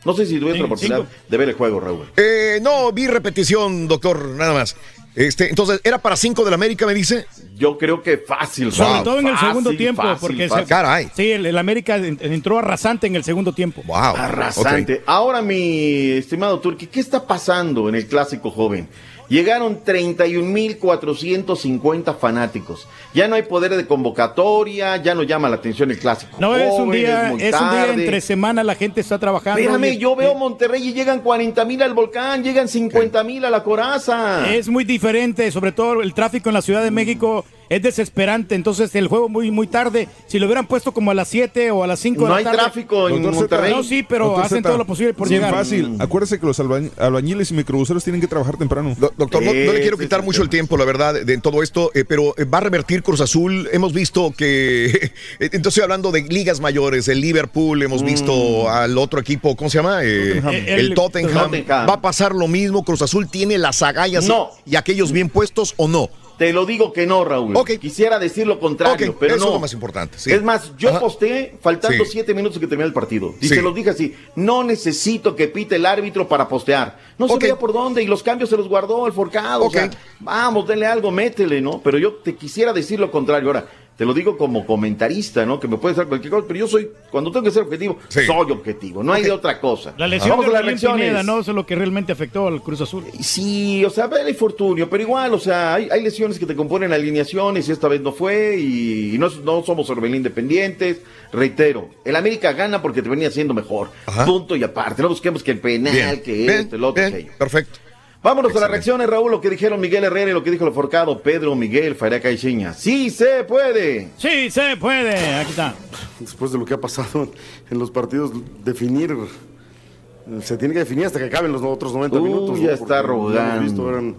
No 0.05 0.13
sé 0.13 0.25
si 0.27 0.39
tuviste 0.39 0.59
la 0.59 0.65
oportunidad 0.65 1.03
de 1.27 1.37
ver 1.37 1.49
el 1.49 1.55
juego, 1.55 1.79
Raúl. 1.79 2.05
Eh, 2.15 2.59
no, 2.61 2.91
vi 2.93 3.07
repetición, 3.07 3.87
doctor, 3.87 4.23
nada 4.29 4.53
más. 4.53 4.75
Este, 5.15 5.49
entonces, 5.49 5.81
¿era 5.83 5.97
para 5.97 6.15
5 6.15 6.45
del 6.45 6.53
América, 6.53 6.85
me 6.85 6.93
dice? 6.93 7.25
Yo 7.55 7.77
creo 7.77 8.01
que 8.01 8.19
fácil, 8.19 8.71
Sobre 8.71 9.03
todo 9.03 9.19
en 9.19 9.27
el 9.27 9.33
fácil, 9.33 9.47
segundo 9.49 9.69
tiempo, 9.75 10.01
fácil, 10.03 10.19
porque 10.21 10.47
fácil. 10.47 10.67
se, 10.67 11.11
sí, 11.15 11.31
el, 11.31 11.45
el 11.45 11.57
América 11.57 11.97
en- 11.97 12.17
entró 12.21 12.59
arrasante 12.59 13.07
en 13.07 13.15
el 13.15 13.23
segundo 13.23 13.51
tiempo. 13.51 13.81
Wow. 13.85 14.15
Arrasante. 14.15 15.01
Ahora, 15.05 15.41
mi 15.41 16.11
estimado 16.11 16.59
Turki, 16.59 16.85
¿qué 16.87 16.99
está 16.99 17.25
pasando 17.25 17.89
en 17.89 17.95
el 17.95 18.05
clásico 18.07 18.51
joven? 18.51 18.87
Llegaron 19.29 19.83
31.450 19.83 22.17
fanáticos. 22.17 22.87
Ya 23.13 23.27
no 23.27 23.35
hay 23.35 23.43
poder 23.43 23.75
de 23.75 23.85
convocatoria, 23.85 24.95
ya 24.97 25.13
no 25.13 25.21
llama 25.23 25.49
la 25.49 25.57
atención 25.57 25.91
el 25.91 25.99
clásico. 25.99 26.37
No 26.39 26.55
es 26.55 26.71
un 26.73 26.89
día, 26.91 27.33
es 27.33 27.53
un 27.53 27.69
día 27.69 27.93
entre 27.93 28.21
semana, 28.21 28.63
la 28.63 28.75
gente 28.75 29.01
está 29.01 29.19
trabajando. 29.19 29.61
Oye, 29.61 29.97
yo 29.97 30.15
veo 30.15 30.33
Monterrey 30.33 30.87
y 30.87 30.93
llegan 30.93 31.19
40 31.19 31.63
mil 31.65 31.83
al 31.83 31.93
volcán, 31.93 32.43
llegan 32.43 32.67
50 32.67 33.23
mil 33.23 33.45
a 33.45 33.51
la 33.51 33.63
coraza. 33.63 34.51
Es 34.51 34.67
muy 34.67 34.83
diferente, 34.83 35.51
sobre 35.51 35.71
todo 35.71 36.01
el 36.01 36.15
tráfico 36.15 36.49
en 36.49 36.55
la 36.55 36.63
Ciudad 36.63 36.83
de 36.83 36.91
México 36.91 37.45
es 37.69 37.81
desesperante, 37.81 38.55
entonces 38.55 38.93
el 38.95 39.07
juego 39.07 39.29
muy 39.29 39.51
muy 39.51 39.67
tarde, 39.67 40.07
si 40.27 40.39
lo 40.39 40.45
hubieran 40.47 40.65
puesto 40.67 40.91
como 40.91 41.11
a 41.11 41.13
las 41.13 41.27
7 41.27 41.71
o 41.71 41.83
a 41.83 41.87
las 41.87 41.99
5 41.99 42.21
de 42.21 42.25
No 42.27 42.29
la 42.31 42.37
hay 42.37 42.43
tarde. 42.43 42.57
tráfico 42.57 43.07
en 43.09 43.15
Doctor 43.21 43.33
Zeta. 43.43 43.55
Monterrey. 43.57 43.73
No, 43.73 43.83
sí, 43.83 44.03
pero 44.07 44.25
Doctor 44.25 44.45
hacen 44.45 44.57
Zeta, 44.57 44.69
todo 44.69 44.77
lo 44.79 44.85
posible 44.85 45.13
por 45.13 45.27
sí, 45.27 45.35
llegar. 45.35 45.53
fácil. 45.53 45.95
Acuérdese 45.99 46.39
que 46.39 46.45
los 46.45 46.59
albañ- 46.59 46.91
albañiles 46.97 47.51
y 47.51 47.53
microbuseros 47.53 48.03
tienen 48.03 48.21
que 48.21 48.27
trabajar 48.27 48.57
temprano. 48.57 48.95
Doctor, 48.99 49.43
no, 49.43 49.53
no 49.53 49.73
le 49.73 49.81
quiero 49.81 49.97
quitar 49.97 50.23
mucho 50.23 50.41
el 50.41 50.49
tiempo, 50.49 50.77
la 50.77 50.85
verdad, 50.85 51.13
de, 51.23 51.33
en 51.33 51.41
todo 51.41 51.61
esto, 51.63 51.91
eh, 51.93 52.05
pero 52.07 52.33
eh, 52.37 52.45
va 52.45 52.57
a 52.57 52.61
revertir 52.61 53.03
Cruz 53.03 53.21
Azul. 53.21 53.69
Hemos 53.71 53.93
visto 53.93 54.33
que, 54.35 54.85
eh, 54.95 55.11
entonces 55.39 55.67
estoy 55.67 55.83
hablando 55.83 56.11
de 56.11 56.21
ligas 56.23 56.59
mayores, 56.59 57.07
el 57.07 57.21
Liverpool, 57.21 57.81
hemos 57.83 58.03
visto 58.03 58.69
al 58.69 58.97
otro 58.97 59.19
equipo, 59.19 59.55
¿cómo 59.55 59.69
se 59.69 59.77
llama? 59.77 59.99
Eh, 60.03 60.35
Tottenham. 60.41 60.53
el, 60.55 60.67
El- 60.79 60.93
Tottenham. 60.95 61.43
Tottenham. 61.51 61.89
¿Va 61.89 61.93
a 61.93 62.01
pasar 62.01 62.33
lo 62.33 62.47
mismo? 62.47 62.83
¿Cruz 62.83 63.01
Azul 63.01 63.29
tiene 63.29 63.57
las 63.57 63.81
agallas 63.81 64.25
No. 64.27 64.49
y 64.65 64.75
aquellos 64.75 65.11
bien 65.11 65.29
puestos 65.29 65.73
o 65.77 65.87
no? 65.87 66.09
Te 66.39 66.53
lo 66.53 66.65
digo 66.65 66.93
que 66.93 67.05
no, 67.05 67.23
Raúl. 67.25 67.53
Quisiera 67.79 68.17
decir 68.17 68.47
lo 68.47 68.59
contrario, 68.59 69.15
pero 69.19 69.35
eso 69.35 69.43
no. 69.43 69.49
es 69.49 69.53
lo 69.55 69.59
más 69.59 69.73
importante, 69.73 70.17
sí. 70.17 70.31
Es 70.31 70.41
más, 70.41 70.71
yo 70.77 70.89
Ajá. 70.89 70.99
posteé 71.01 71.57
faltando 71.61 72.03
Sí. 72.05 72.11
siete 72.13 72.33
minutos 72.33 72.57
que 72.59 72.65
termine 72.65 72.87
el 72.87 72.93
partido. 72.93 73.35
Y 73.41 73.49
Sí. 73.49 73.55
se 73.55 73.61
los 73.61 73.75
dije 73.75 73.89
así, 73.91 74.15
no 74.35 74.63
necesito 74.63 75.35
que 75.35 75.49
pite 75.49 75.75
el 75.75 75.85
árbitro 75.85 76.27
para 76.29 76.47
postear. 76.47 76.97
No 77.17 77.25
Ok. 77.25 77.41
sabía 77.41 77.57
por 77.59 77.73
dónde 77.73 78.01
y 78.01 78.07
los 78.07 78.23
cambios 78.23 78.49
se 78.49 78.55
los 78.57 78.69
guardó 78.69 79.05
el 79.05 79.11
forcado. 79.13 79.65
O 79.65 79.69
sea, 79.69 79.89
vamos, 80.21 80.65
denle 80.65 80.85
algo, 80.85 81.11
métele, 81.11 81.59
¿no? 81.59 81.81
Pero 81.83 81.97
yo 81.97 82.13
te 82.13 82.33
quisiera 82.35 82.71
decir 82.71 82.99
lo 83.01 83.11
contrario. 83.11 83.49
Ahora, 83.49 83.67
te 83.99 84.05
lo 84.05 84.13
digo 84.13 84.37
como 84.37 84.65
comentarista, 84.65 85.45
¿no? 85.45 85.59
Que 85.59 85.67
me 85.67 85.75
puede 85.75 85.93
ser 85.93 86.07
cualquier 86.07 86.31
cosa, 86.31 86.45
pero 86.47 86.61
yo 86.61 86.67
soy, 86.69 86.89
cuando 87.11 87.33
tengo 87.33 87.43
que 87.43 87.51
ser 87.51 87.63
objetivo, 87.63 87.99
soy 88.07 88.29
objetivo, 88.29 89.03
no 89.03 89.11
hay 89.11 89.23
de 89.23 89.31
otra 89.31 89.59
cosa. 89.59 89.93
La 89.97 90.07
lesión 90.07 90.37
Vamos 90.37 90.45
de 90.45 90.57
a 90.57 90.61
las. 90.61 90.81
Pineda, 90.81 91.21
no 91.21 91.41
eso 91.41 91.51
es 91.51 91.55
lo 91.55 91.65
que 91.65 91.75
realmente 91.75 92.13
afectó 92.13 92.47
al 92.47 92.61
Cruz 92.61 92.79
Azul. 92.79 93.03
Sí, 93.19 93.83
o 93.83 93.89
sea, 93.89 94.07
ve 94.07 94.21
el 94.21 94.29
infortunio, 94.29 94.89
pero 94.89 95.03
igual, 95.03 95.33
o 95.33 95.39
sea, 95.39 95.73
hay, 95.73 95.89
hay 95.91 96.01
lesiones 96.01 96.39
que 96.39 96.45
te 96.45 96.55
componen 96.55 96.93
alineaciones 96.93 97.67
y 97.67 97.73
esta 97.73 97.89
vez 97.89 97.99
no 97.99 98.13
fue 98.13 98.57
y, 98.57 99.17
no, 99.17 99.27
no 99.43 99.63
somos 99.65 99.89
Orbelín 99.89 100.23
dependientes. 100.23 101.01
Reitero, 101.33 101.89
el 102.05 102.15
América 102.15 102.53
gana 102.53 102.81
porque 102.81 103.01
te 103.01 103.09
venía 103.09 103.29
siendo 103.29 103.53
mejor. 103.53 103.89
Punto 104.25 104.55
y 104.55 104.63
aparte. 104.63 105.01
No 105.01 105.09
busquemos 105.09 105.43
que 105.43 105.51
el 105.51 105.59
penal, 105.59 105.91
Bien, 105.91 106.21
que 106.21 106.31
bien, 106.31 106.49
esto, 106.51 106.77
el 106.77 106.85
otro, 106.85 107.03
bien, 107.03 107.13
aquello. 107.15 107.31
Perfecto. 107.37 107.79
Vámonos 108.21 108.53
a 108.55 108.59
las 108.59 108.69
reacciones, 108.69 109.07
Raúl, 109.07 109.31
lo 109.31 109.39
que 109.39 109.49
dijeron 109.49 109.79
Miguel 109.79 110.03
Herrera 110.03 110.31
y 110.31 110.33
lo 110.33 110.43
que 110.43 110.51
dijo 110.51 110.67
el 110.67 110.73
forcado 110.73 111.19
Pedro 111.21 111.55
Miguel 111.55 111.95
Faria 111.95 112.19
Caixinha. 112.21 112.73
¡Sí 112.73 113.09
se 113.09 113.45
puede! 113.45 114.09
Sí 114.17 114.51
se 114.51 114.75
puede, 114.75 115.15
aquí 115.35 115.51
está. 115.51 115.73
Después 116.19 116.51
de 116.51 116.57
lo 116.57 116.65
que 116.65 116.73
ha 116.73 116.81
pasado 116.81 117.31
en 117.71 117.79
los 117.79 117.89
partidos, 117.91 118.31
definir. 118.65 119.11
eh, 119.13 120.41
Se 120.41 120.57
tiene 120.57 120.73
que 120.73 120.81
definir 120.81 121.05
hasta 121.05 121.17
que 121.17 121.25
acaben 121.25 121.53
los 121.53 121.61
otros 121.61 121.93
90 121.93 122.17
Uy, 122.17 122.23
minutos. 122.27 122.59
ya 122.59 122.67
¿no? 122.67 122.73
está 122.73 122.83
hemos 122.83 122.91
arrogando. 123.05 123.61
visto, 123.63 123.89
eran 123.89 124.15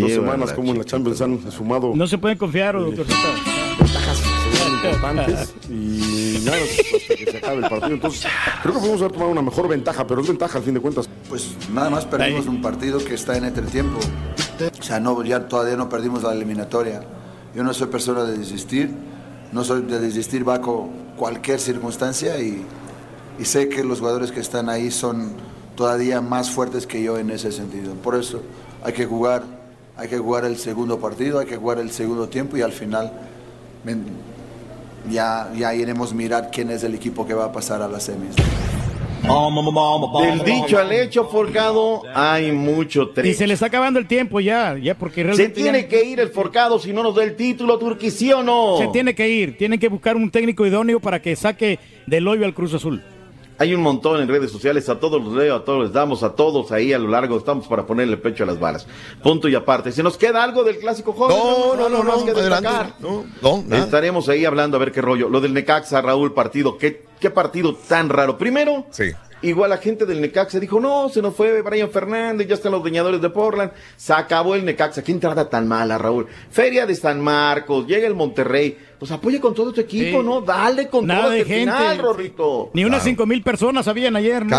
dos 0.00 0.10
semanas 0.12 0.52
como 0.52 0.72
en 0.72 0.78
la 0.78 0.84
Champions 0.84 1.20
han 1.20 1.52
sumado 1.52 1.92
No 1.94 2.06
se 2.08 2.18
pueden 2.18 2.36
confiar, 2.38 2.74
doctorcita. 3.78 4.36
importantes 4.76 5.54
y 5.68 6.42
nada, 6.44 6.58
hasta 6.58 7.14
que 7.14 7.30
se 7.30 7.36
acabe 7.38 7.56
el 7.56 7.68
partido. 7.68 7.94
Entonces, 7.94 8.26
creo 8.62 8.74
que 8.74 8.80
podemos 8.80 9.00
haber 9.00 9.12
tomado 9.12 9.32
una 9.32 9.42
mejor 9.42 9.68
ventaja, 9.68 10.06
pero 10.06 10.20
es 10.20 10.28
ventaja 10.28 10.58
al 10.58 10.64
fin 10.64 10.74
de 10.74 10.80
cuentas. 10.80 11.08
Pues 11.28 11.50
nada 11.72 11.90
más 11.90 12.04
perdimos 12.04 12.46
un 12.46 12.62
partido 12.62 12.98
que 12.98 13.14
está 13.14 13.36
en 13.36 13.44
entretiempo. 13.44 13.98
O 14.78 14.82
sea, 14.82 15.00
no, 15.00 15.22
ya 15.22 15.48
todavía 15.48 15.76
no 15.76 15.88
perdimos 15.88 16.22
la 16.22 16.32
eliminatoria. 16.32 17.02
Yo 17.54 17.62
no 17.62 17.72
soy 17.74 17.88
persona 17.88 18.24
de 18.24 18.36
desistir, 18.36 18.90
no 19.52 19.64
soy 19.64 19.82
de 19.82 19.98
desistir 19.98 20.44
bajo 20.44 20.90
cualquier 21.16 21.58
circunstancia 21.58 22.38
y, 22.40 22.62
y 23.38 23.44
sé 23.44 23.68
que 23.68 23.82
los 23.82 24.00
jugadores 24.00 24.32
que 24.32 24.40
están 24.40 24.68
ahí 24.68 24.90
son 24.90 25.32
todavía 25.74 26.20
más 26.20 26.50
fuertes 26.50 26.86
que 26.86 27.02
yo 27.02 27.18
en 27.18 27.30
ese 27.30 27.52
sentido. 27.52 27.94
Por 27.94 28.14
eso 28.14 28.42
hay 28.82 28.92
que 28.92 29.06
jugar, 29.06 29.42
hay 29.96 30.08
que 30.08 30.18
jugar 30.18 30.44
el 30.44 30.56
segundo 30.58 30.98
partido, 30.98 31.38
hay 31.38 31.46
que 31.46 31.56
jugar 31.56 31.78
el 31.78 31.90
segundo 31.90 32.28
tiempo 32.28 32.56
y 32.56 32.62
al 32.62 32.72
final 32.72 33.12
ya, 35.10 35.50
ya 35.56 35.74
iremos 35.74 36.12
a 36.12 36.14
mirar 36.14 36.50
quién 36.52 36.70
es 36.70 36.82
el 36.84 36.94
equipo 36.94 37.26
que 37.26 37.34
va 37.34 37.46
a 37.46 37.52
pasar 37.52 37.82
a 37.82 37.88
las 37.88 38.04
semis. 38.04 38.34
Del 40.22 40.44
dicho 40.44 40.78
al 40.78 40.92
hecho, 40.92 41.24
Forcado, 41.28 42.02
hay 42.14 42.52
mucho 42.52 43.02
Y 43.10 43.14
trecho. 43.14 43.38
se 43.38 43.46
le 43.46 43.54
está 43.54 43.66
acabando 43.66 43.98
el 43.98 44.06
tiempo 44.06 44.38
ya, 44.40 44.76
ya 44.78 44.94
porque 44.96 45.24
Se 45.34 45.48
ya- 45.48 45.52
tiene 45.52 45.86
que 45.88 46.04
ir 46.04 46.20
el 46.20 46.28
Forcado 46.28 46.78
si 46.78 46.92
no 46.92 47.02
nos 47.02 47.14
da 47.16 47.24
el 47.24 47.34
título, 47.34 47.76
Turquí, 47.78 48.10
¿sí 48.10 48.32
o 48.32 48.42
no? 48.44 48.76
se 48.78 48.86
tiene 48.88 49.14
que 49.16 49.28
ir, 49.28 49.56
tienen 49.58 49.80
que 49.80 49.88
buscar 49.88 50.14
un 50.16 50.30
técnico 50.30 50.64
idóneo 50.64 51.00
para 51.00 51.20
que 51.20 51.34
saque 51.34 51.80
del 52.06 52.28
hoyo 52.28 52.44
al 52.44 52.54
Cruz 52.54 52.74
Azul. 52.74 53.02
Hay 53.58 53.74
un 53.74 53.80
montón 53.80 54.20
en 54.20 54.28
redes 54.28 54.52
sociales, 54.52 54.88
a 54.88 55.00
todos 55.00 55.22
los 55.22 55.32
leo, 55.32 55.56
a 55.56 55.64
todos 55.64 55.84
les 55.84 55.92
damos, 55.92 56.22
a 56.22 56.34
todos 56.34 56.72
ahí 56.72 56.92
a 56.92 56.98
lo 56.98 57.08
largo, 57.08 57.38
estamos 57.38 57.66
para 57.66 57.86
ponerle 57.86 58.16
pecho 58.16 58.44
a 58.44 58.46
las 58.46 58.60
balas. 58.60 58.86
Punto 59.22 59.48
y 59.48 59.54
aparte. 59.54 59.92
¿Se 59.92 60.02
nos 60.02 60.16
queda 60.18 60.44
algo 60.44 60.62
del 60.62 60.78
clásico 60.78 61.12
joven? 61.12 61.36
No, 61.36 61.74
no, 61.74 61.88
no, 61.88 62.02
más 62.02 62.18
no, 62.18 62.24
que 62.26 62.30
adelante. 62.32 62.68
destacar. 62.68 62.94
No, 63.00 63.24
no, 63.40 63.64
nada. 63.66 63.84
Estaremos 63.84 64.28
ahí 64.28 64.44
hablando 64.44 64.76
a 64.76 64.80
ver 64.80 64.92
qué 64.92 65.00
rollo. 65.00 65.28
Lo 65.28 65.40
del 65.40 65.54
Necaxa, 65.54 66.02
Raúl, 66.02 66.34
partido. 66.34 66.76
¿Qué, 66.76 67.06
qué 67.18 67.30
partido 67.30 67.74
tan 67.74 68.08
raro? 68.10 68.36
Primero, 68.36 68.84
igual 69.48 69.70
la 69.70 69.78
gente 69.78 70.06
del 70.06 70.20
Necaxa 70.20 70.58
dijo, 70.60 70.80
no, 70.80 71.08
se 71.08 71.22
nos 71.22 71.34
fue 71.34 71.62
Brian 71.62 71.90
Fernández, 71.90 72.46
ya 72.48 72.54
están 72.54 72.72
los 72.72 72.84
leñadores 72.84 73.20
de 73.20 73.30
Portland. 73.30 73.72
Se 73.96 74.12
acabó 74.12 74.54
el 74.54 74.64
Necaxa. 74.64 75.02
¿Qué 75.02 75.12
entrada 75.12 75.48
tan 75.48 75.66
mala, 75.68 75.98
Raúl? 75.98 76.26
Feria 76.50 76.86
de 76.86 76.94
San 76.94 77.20
Marcos, 77.20 77.86
llega 77.86 78.06
el 78.06 78.14
Monterrey. 78.14 78.78
Pues 78.98 79.10
apoya 79.12 79.40
con 79.40 79.54
todo 79.54 79.72
tu 79.72 79.80
equipo, 79.80 80.20
Sí. 80.20 80.26
¿no? 80.26 80.40
Dale 80.40 80.88
con 80.88 81.06
Nada 81.06 81.22
todo 81.22 81.30
de 81.32 81.40
este 81.40 81.54
gente. 81.54 81.72
final, 81.72 81.98
Rorrito. 81.98 82.70
Ni 82.74 82.84
unas 82.84 83.02
cinco 83.02 83.26
mil 83.26 83.42
personas 83.42 83.86
habían 83.88 84.16
ayer, 84.16 84.44
¿no? 84.46 84.56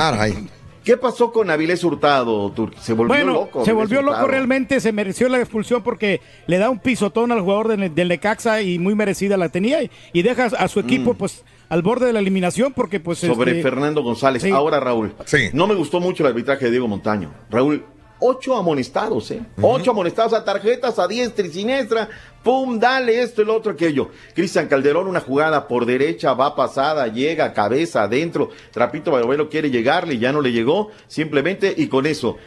¿Qué 0.84 0.96
pasó 0.96 1.34
con 1.34 1.50
Avilés 1.50 1.84
Hurtado, 1.84 2.50
Turki? 2.52 2.78
Se 2.80 2.94
volvió 2.94 3.14
bueno, 3.14 3.34
loco. 3.34 3.66
se 3.66 3.74
volvió 3.74 4.02
loco 4.02 4.26
realmente, 4.26 4.80
se 4.80 4.94
mereció 4.94 5.28
la 5.28 5.38
expulsión 5.38 5.84
porque 5.84 6.22
le 6.46 6.58
da 6.60 6.70
un 6.70 6.80
pisotón 6.80 7.34
al 7.34 7.42
jugador 7.42 7.68
del, 7.68 7.94
del 7.94 8.08
Necaxa 8.08 8.62
y 8.62 8.80
muy 8.80 8.96
merecida 8.96 9.36
la 9.36 9.50
tenía 9.50 9.84
y, 9.84 9.92
y 10.14 10.22
deja 10.22 10.46
a 10.46 10.68
su 10.70 10.80
equipo 10.80 11.14
pues 11.14 11.44
al 11.70 11.82
borde 11.82 12.08
de 12.08 12.14
la 12.14 12.20
eliminación 12.20 12.74
porque 12.74 13.00
pues. 13.00 13.20
Sobre 13.20 13.52
este, 13.52 13.64
Fernando 13.64 14.02
González. 14.04 14.42
sí. 14.42 14.52
Ahora, 14.52 14.80
Raúl. 14.80 15.14
No 15.54 15.68
me 15.68 15.76
gustó 15.76 16.00
mucho 16.00 16.24
el 16.24 16.30
arbitraje 16.30 16.66
de 16.66 16.72
Diego 16.72 16.88
Montaño. 16.88 17.34
Raúl, 17.50 17.84
ocho 18.20 18.56
amonestados, 18.56 19.32
¿eh? 19.32 19.42
Ocho 19.62 19.92
amonestados 19.92 20.34
a 20.34 20.44
tarjetas, 20.44 21.00
a 21.00 21.08
diestra 21.08 21.46
y 21.46 21.50
siniestra. 21.50 22.10
Pum, 22.44 22.80
dale 22.80 23.22
esto, 23.22 23.42
el 23.42 23.50
otro, 23.50 23.74
aquello. 23.74 24.10
Cristian 24.34 24.68
Calderón, 24.68 25.08
una 25.08 25.20
jugada 25.20 25.68
por 25.68 25.86
derecha, 25.86 26.34
va 26.34 26.56
pasada, 26.56 27.08
llega, 27.08 27.54
cabeza, 27.54 28.04
adentro. 28.04 28.50
Trapito 28.72 29.12
Barovero 29.12 29.50
quiere 29.50 29.70
llegarle, 29.70 30.18
ya 30.18 30.32
no 30.32 30.42
le 30.42 30.52
llegó. 30.52 30.90
Simplemente, 31.08 31.74
y 31.76 31.88
con 31.88 32.06
eso. 32.06 32.38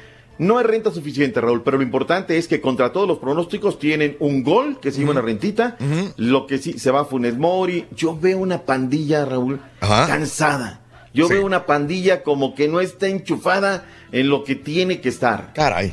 No 0.40 0.58
es 0.58 0.64
renta 0.64 0.90
suficiente, 0.90 1.38
Raúl, 1.38 1.62
pero 1.62 1.76
lo 1.76 1.82
importante 1.82 2.38
es 2.38 2.48
que 2.48 2.62
contra 2.62 2.92
todos 2.92 3.06
los 3.06 3.18
pronósticos 3.18 3.78
tienen 3.78 4.16
un 4.20 4.42
gol, 4.42 4.80
que 4.80 4.90
se 4.90 5.00
llama 5.00 5.12
una 5.12 5.20
rentita. 5.20 5.76
Lo 6.16 6.46
que 6.46 6.56
sí, 6.56 6.78
se 6.78 6.90
va 6.90 7.04
Funes 7.04 7.36
Mori. 7.36 7.84
Yo 7.94 8.18
veo 8.18 8.38
una 8.38 8.62
pandilla, 8.62 9.26
Raúl, 9.26 9.60
cansada. 9.80 10.80
Yo 11.12 11.28
veo 11.28 11.44
una 11.44 11.66
pandilla 11.66 12.22
como 12.22 12.54
que 12.54 12.68
no 12.68 12.80
está 12.80 13.06
enchufada 13.06 13.84
en 14.12 14.30
lo 14.30 14.42
que 14.42 14.54
tiene 14.54 15.02
que 15.02 15.10
estar. 15.10 15.52
Caray. 15.52 15.92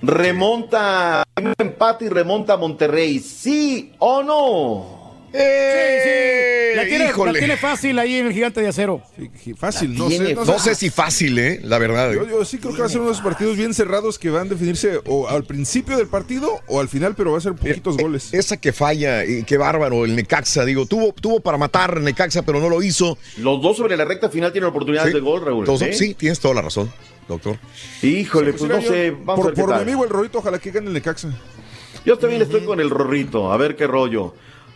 Remonta, 0.00 1.22
un 1.38 1.52
empate 1.58 2.06
y 2.06 2.08
remonta 2.08 2.54
a 2.54 2.56
Monterrey. 2.56 3.18
¿Sí 3.18 3.92
o 3.98 4.22
no? 4.22 5.01
Sí, 5.32 5.38
sí. 5.38 6.76
La 6.76 6.86
tiene, 6.86 7.12
la 7.12 7.32
tiene 7.38 7.56
fácil 7.56 7.98
ahí 7.98 8.16
en 8.16 8.26
el 8.26 8.32
gigante 8.32 8.60
de 8.60 8.68
acero. 8.68 9.02
Fácil, 9.56 9.96
no 9.96 10.08
sé. 10.10 10.34
no 10.34 10.58
sé 10.58 10.74
si 10.74 10.90
fácil, 10.90 11.38
¿eh? 11.38 11.60
La 11.62 11.78
verdad. 11.78 12.12
Yo, 12.12 12.26
yo 12.26 12.44
sí 12.44 12.58
creo 12.58 12.72
que 12.74 12.80
va 12.80 12.86
a 12.86 12.90
ser 12.90 13.00
unos 13.02 13.20
partidos 13.20 13.56
bien 13.56 13.72
cerrados 13.74 14.18
que 14.18 14.30
van 14.30 14.46
a 14.46 14.50
definirse 14.50 15.00
o 15.06 15.28
al 15.28 15.44
principio 15.44 15.96
del 15.96 16.06
partido 16.08 16.60
o 16.66 16.80
al 16.80 16.88
final, 16.88 17.14
pero 17.14 17.32
va 17.32 17.38
a 17.38 17.40
ser 17.42 17.54
poquitos 17.54 17.96
goles. 17.98 18.32
Esa 18.32 18.56
que 18.56 18.72
falla, 18.72 19.24
y 19.24 19.44
qué 19.44 19.58
bárbaro, 19.58 20.04
el 20.04 20.16
Necaxa, 20.16 20.64
digo, 20.64 20.86
tuvo, 20.86 21.12
tuvo 21.12 21.40
para 21.40 21.58
matar 21.58 22.00
Necaxa, 22.00 22.42
pero 22.42 22.58
no 22.60 22.68
lo 22.70 22.82
hizo. 22.82 23.18
Los 23.38 23.60
dos 23.62 23.76
sobre 23.76 23.96
la 23.96 24.04
recta 24.06 24.28
final 24.30 24.50
tienen 24.52 24.70
oportunidades 24.70 25.12
Sí. 25.12 25.18
de 25.18 25.24
gol, 25.24 25.44
Raúl. 25.44 25.64
Todos- 25.66 25.82
¿eh? 25.82 25.92
Sí, 25.92 26.14
tienes 26.14 26.40
toda 26.40 26.54
la 26.54 26.62
razón, 26.62 26.90
doctor. 27.28 27.58
Híjole, 28.02 28.52
pues 28.54 28.62
no 28.62 28.78
mira, 28.78 28.90
sé. 28.90 29.10
Vamos 29.10 29.26
a 29.32 29.34
por 29.36 29.44
ver 29.46 29.54
qué 29.54 29.60
por 29.60 29.70
mi 29.70 29.74
tal. 29.74 29.82
amigo 29.82 30.04
el 30.04 30.10
Rorito, 30.10 30.38
ojalá 30.38 30.58
que 30.58 30.70
gane 30.70 30.86
el 30.88 30.92
Necaxa. 30.94 31.28
Yo 32.04 32.18
también 32.18 32.42
estoy 32.42 32.64
con 32.64 32.80
el 32.80 32.90
Rorrito, 32.90 33.52
a 33.52 33.56
ver 33.56 33.76
qué 33.76 33.86
rollo. 33.86 34.34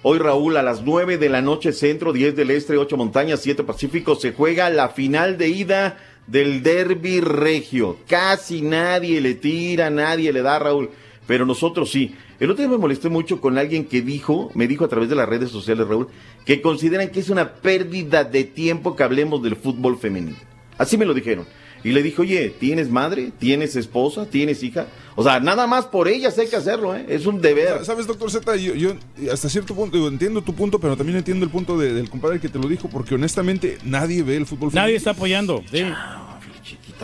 Hoy, 0.08 0.20
Raúl, 0.20 0.56
a 0.56 0.62
las 0.62 0.84
9 0.84 1.18
de 1.18 1.28
la 1.28 1.42
noche, 1.42 1.72
centro, 1.72 2.12
10 2.12 2.36
del 2.36 2.52
este, 2.52 2.78
8 2.78 2.96
montañas, 2.96 3.40
7 3.42 3.64
pacífico, 3.64 4.14
se 4.14 4.32
juega 4.32 4.70
la 4.70 4.90
final 4.90 5.36
de 5.36 5.48
ida 5.48 5.98
del 6.28 6.62
Derby 6.62 7.18
Regio. 7.18 7.96
Casi 8.06 8.62
nadie 8.62 9.20
le 9.20 9.34
tira, 9.34 9.90
nadie 9.90 10.32
le 10.32 10.42
da, 10.42 10.60
Raúl, 10.60 10.90
pero 11.26 11.44
nosotros 11.44 11.90
sí. 11.90 12.14
El 12.38 12.52
otro 12.52 12.62
día 12.62 12.70
me 12.70 12.78
molesté 12.78 13.08
mucho 13.08 13.40
con 13.40 13.58
alguien 13.58 13.84
que 13.84 14.00
dijo, 14.00 14.52
me 14.54 14.68
dijo 14.68 14.84
a 14.84 14.88
través 14.88 15.08
de 15.08 15.16
las 15.16 15.28
redes 15.28 15.50
sociales, 15.50 15.88
Raúl, 15.88 16.06
que 16.44 16.62
consideran 16.62 17.10
que 17.10 17.18
es 17.18 17.28
una 17.28 17.54
pérdida 17.54 18.22
de 18.22 18.44
tiempo 18.44 18.94
que 18.94 19.02
hablemos 19.02 19.42
del 19.42 19.56
fútbol 19.56 19.98
femenino. 19.98 20.36
Así 20.78 20.96
me 20.96 21.04
lo 21.04 21.14
dijeron. 21.14 21.46
Y 21.86 21.92
le 21.92 22.02
dije, 22.02 22.20
oye, 22.20 22.50
¿tienes 22.58 22.90
madre? 22.90 23.30
¿Tienes 23.38 23.76
esposa? 23.76 24.26
¿Tienes 24.26 24.60
hija? 24.64 24.86
O 25.14 25.22
sea, 25.22 25.38
nada 25.38 25.68
más 25.68 25.84
por 25.86 26.08
ellas 26.08 26.36
hay 26.36 26.48
que 26.48 26.56
hacerlo, 26.56 26.96
¿eh? 26.96 27.06
Es 27.08 27.26
un 27.26 27.40
deber. 27.40 27.84
Sabes, 27.84 28.06
doctor 28.08 28.28
Z, 28.30 28.56
yo, 28.56 28.74
yo 28.74 28.94
hasta 29.32 29.48
cierto 29.48 29.72
punto 29.74 30.08
entiendo 30.08 30.42
tu 30.42 30.52
punto, 30.52 30.80
pero 30.80 30.96
también 30.96 31.16
entiendo 31.18 31.44
el 31.44 31.50
punto 31.52 31.78
de- 31.78 31.94
del 31.94 32.10
compadre 32.10 32.40
que 32.40 32.48
te 32.48 32.58
lo 32.58 32.66
dijo, 32.68 32.88
porque 32.88 33.14
honestamente 33.14 33.78
nadie 33.84 34.24
ve 34.24 34.36
el 34.36 34.46
fútbol 34.46 34.70
Nadie 34.74 34.80
femenino. 34.80 34.96
está 34.98 35.10
apoyando. 35.12 35.62
Sí. 35.70 35.84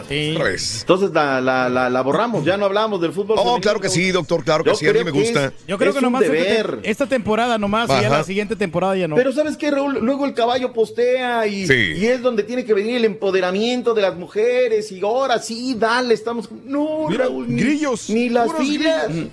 Entonces 0.09 1.11
la, 1.13 1.41
la, 1.41 1.69
la, 1.69 1.91
la 1.91 2.01
borramos, 2.03 2.45
ya 2.45 2.57
no 2.57 2.65
hablamos 2.67 3.01
del 3.01 3.13
fútbol. 3.13 3.37
Oh, 3.39 3.43
femenino. 3.43 3.61
claro 3.61 3.81
que 3.81 3.89
sí, 3.89 4.11
doctor, 4.11 4.43
claro 4.45 4.65
que 4.65 4.71
Yo 4.71 4.77
sí, 4.77 4.87
a 4.87 4.89
mí 4.89 4.93
creo 5.01 5.05
me 5.05 5.13
que 5.13 5.19
gusta. 5.19 5.45
es- 5.47 5.53
Yo 5.67 5.79
creo 5.79 5.91
es 5.91 5.97
que 5.97 6.03
nomás 6.03 6.23
esta, 6.23 6.77
esta 6.83 7.07
temporada 7.07 7.59
nomás 7.59 7.87
y 7.91 7.93
ya 7.93 7.99
Ajá. 8.09 8.19
la 8.19 8.25
siguiente 8.25 8.57
temporada 8.57 8.97
ya 8.97 9.09
no. 9.09 9.17
Pero 9.17 9.33
¿sabes 9.33 9.57
qué, 9.57 9.71
Raúl? 9.71 9.99
Luego 10.01 10.25
el 10.27 10.35
caballo 10.35 10.73
postea 10.73 11.47
y, 11.47 11.67
Sí. 11.67 11.93
y 11.97 12.07
es 12.07 12.23
donde 12.23 12.43
tiene 12.43 12.65
que 12.65 12.75
venir 12.75 12.97
el 12.97 13.05
empoderamiento 13.05 13.95
de 13.95 14.03
las 14.03 14.17
mujeres 14.17 14.91
y 14.93 15.01
ahora 15.03 15.39
sí, 15.39 15.75
dale, 15.79 16.15
estamos... 16.15 16.49
No, 16.65 17.07
Mira, 17.09 17.25
Raúl, 17.25 17.49
ni- 17.49 17.61
grillos, 17.63 18.09
Ni 18.11 18.29
las 18.29 18.51
filas. 18.55 19.09
grillos. 19.09 19.29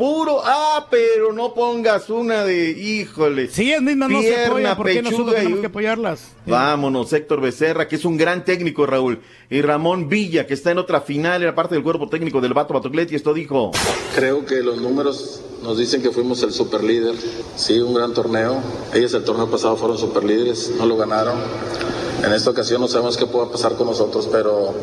Puro, 0.00 0.40
ah, 0.42 0.86
pero 0.90 1.30
no 1.34 1.52
pongas 1.52 2.08
una 2.08 2.42
de, 2.42 2.70
híjole. 2.70 3.48
Si 3.48 3.68
ellas 3.68 3.82
mismas 3.82 4.08
no 4.08 4.22
se 4.22 4.28
pierna, 4.28 4.46
apoyan, 4.72 4.76
¿por 4.78 4.86
qué 4.86 5.02
nosotros 5.02 5.32
y- 5.32 5.36
tenemos 5.36 5.60
que 5.60 5.66
apoyarlas? 5.66 6.22
Vámonos, 6.46 7.12
Héctor 7.12 7.42
Becerra, 7.42 7.86
que 7.86 7.96
es 7.96 8.06
un 8.06 8.16
gran 8.16 8.46
técnico, 8.46 8.86
Raúl. 8.86 9.20
Y 9.50 9.60
Ramón 9.60 10.08
Villa, 10.08 10.46
que 10.46 10.54
está 10.54 10.70
en 10.70 10.78
otra 10.78 11.02
final, 11.02 11.42
era 11.42 11.54
parte 11.54 11.74
del 11.74 11.84
cuerpo 11.84 12.08
técnico 12.08 12.40
del 12.40 12.54
Vato 12.54 12.72
Batocletti. 12.72 13.14
Esto 13.14 13.34
dijo. 13.34 13.72
Creo 14.14 14.46
que 14.46 14.62
los 14.62 14.80
números 14.80 15.42
nos 15.62 15.76
dicen 15.76 16.00
que 16.00 16.10
fuimos 16.12 16.42
el 16.44 16.52
superlíder. 16.52 17.14
Sí, 17.56 17.78
un 17.78 17.92
gran 17.92 18.14
torneo. 18.14 18.58
Ellos 18.94 19.12
el 19.12 19.22
torneo 19.22 19.50
pasado 19.50 19.76
fueron 19.76 19.98
superlíderes, 19.98 20.72
no 20.78 20.86
lo 20.86 20.96
ganaron. 20.96 21.36
En 22.24 22.32
esta 22.32 22.48
ocasión 22.48 22.80
no 22.80 22.88
sabemos 22.88 23.18
qué 23.18 23.26
pueda 23.26 23.50
pasar 23.52 23.74
con 23.74 23.86
nosotros, 23.86 24.26
pero 24.32 24.74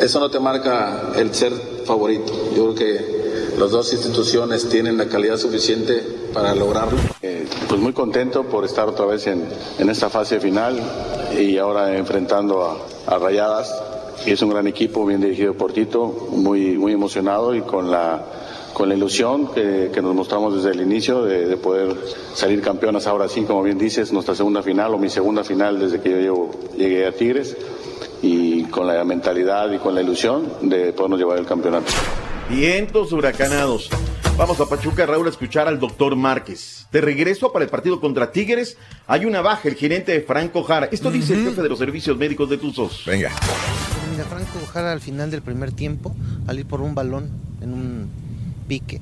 eso 0.00 0.18
no 0.18 0.30
te 0.30 0.40
marca 0.40 1.12
el 1.16 1.34
ser 1.34 1.52
favorito. 1.84 2.32
Yo 2.56 2.72
creo 2.72 2.74
que 2.74 3.25
las 3.58 3.70
dos 3.70 3.92
instituciones 3.92 4.68
tienen 4.68 4.96
la 4.96 5.06
calidad 5.08 5.36
suficiente 5.38 6.04
para 6.32 6.54
lograrlo. 6.54 6.98
Eh, 7.22 7.46
pues 7.68 7.80
muy 7.80 7.92
contento 7.92 8.44
por 8.44 8.64
estar 8.64 8.88
otra 8.88 9.06
vez 9.06 9.26
en, 9.26 9.44
en 9.78 9.88
esta 9.90 10.10
fase 10.10 10.40
final 10.40 10.78
y 11.38 11.56
ahora 11.58 11.96
enfrentando 11.96 12.78
a, 13.06 13.18
Rayadas. 13.18 13.74
Es 14.26 14.42
un 14.42 14.50
gran 14.50 14.66
equipo, 14.66 15.04
bien 15.06 15.20
dirigido 15.20 15.54
por 15.54 15.72
Tito, 15.72 16.28
muy, 16.30 16.76
muy 16.78 16.92
emocionado 16.92 17.54
y 17.54 17.60
con 17.60 17.90
la, 17.90 18.24
con 18.72 18.88
la 18.88 18.94
ilusión 18.94 19.48
que, 19.54 19.90
que 19.92 20.02
nos 20.02 20.14
mostramos 20.14 20.56
desde 20.56 20.70
el 20.70 20.80
inicio 20.80 21.22
de, 21.22 21.46
de 21.46 21.56
poder 21.56 21.94
salir 22.34 22.60
campeonas 22.62 23.06
ahora 23.06 23.28
sí, 23.28 23.42
como 23.42 23.62
bien 23.62 23.78
dices, 23.78 24.12
nuestra 24.12 24.34
segunda 24.34 24.62
final 24.62 24.94
o 24.94 24.98
mi 24.98 25.10
segunda 25.10 25.44
final 25.44 25.78
desde 25.78 26.00
que 26.00 26.10
yo 26.10 26.16
llego- 26.18 26.50
llegué 26.76 27.06
a 27.06 27.12
Tigres 27.12 27.56
y 28.22 28.64
con 28.64 28.86
la 28.86 29.04
mentalidad 29.04 29.70
y 29.70 29.78
con 29.78 29.94
la 29.94 30.02
ilusión 30.02 30.46
de 30.62 30.92
podernos 30.92 31.18
llevar 31.20 31.38
el 31.38 31.46
campeonato. 31.46 31.92
Vientos 32.48 33.12
huracanados. 33.12 33.90
Vamos 34.36 34.60
a 34.60 34.66
Pachuca, 34.66 35.04
Raúl, 35.04 35.26
a 35.26 35.30
escuchar 35.30 35.66
al 35.66 35.80
doctor 35.80 36.14
Márquez. 36.14 36.86
De 36.92 37.00
regreso 37.00 37.52
para 37.52 37.64
el 37.64 37.70
partido 37.70 38.00
contra 38.00 38.30
Tigres, 38.30 38.76
hay 39.08 39.24
una 39.24 39.40
baja, 39.40 39.68
el 39.68 39.74
gerente 39.74 40.12
de 40.12 40.20
Franco 40.20 40.62
Jara. 40.62 40.88
Esto 40.92 41.10
dice 41.10 41.34
el 41.34 41.44
jefe 41.44 41.62
de 41.62 41.68
los 41.68 41.78
servicios 41.78 42.16
médicos 42.16 42.48
de 42.48 42.58
Tuzos. 42.58 43.02
Venga. 43.04 43.32
Mira, 44.12 44.24
Franco 44.24 44.64
Jara 44.72 44.92
al 44.92 45.00
final 45.00 45.30
del 45.30 45.42
primer 45.42 45.72
tiempo, 45.72 46.14
al 46.46 46.60
ir 46.60 46.66
por 46.66 46.82
un 46.82 46.94
balón 46.94 47.30
en 47.60 47.72
un 47.72 48.10
pique, 48.68 49.00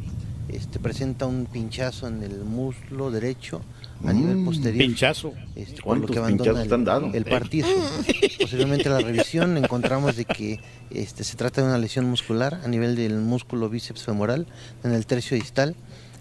este, 0.48 0.78
presenta 0.78 1.26
un 1.26 1.44
pinchazo 1.44 2.08
en 2.08 2.22
el 2.22 2.44
muslo 2.44 3.10
derecho 3.10 3.60
a 4.04 4.12
nivel 4.12 4.44
posterior. 4.44 4.84
Pinchazo. 4.84 5.32
Este, 5.54 5.78
lo 5.78 5.84
¿Cuántos 5.84 6.10
que 6.10 6.18
abandona 6.18 6.62
el, 6.62 6.68
te 6.68 6.74
han 6.74 6.84
dado? 6.84 7.10
el 7.12 7.24
partido. 7.24 7.68
Posteriormente 8.40 8.88
a 8.88 8.92
la 8.92 9.00
revisión 9.00 9.56
encontramos 9.56 10.16
de 10.16 10.24
que 10.24 10.60
este, 10.90 11.24
se 11.24 11.36
trata 11.36 11.62
de 11.62 11.68
una 11.68 11.78
lesión 11.78 12.04
muscular 12.06 12.60
a 12.64 12.68
nivel 12.68 12.96
del 12.96 13.18
músculo 13.18 13.68
bíceps 13.68 14.02
femoral 14.02 14.46
en 14.82 14.92
el 14.92 15.06
tercio 15.06 15.36
distal. 15.36 15.74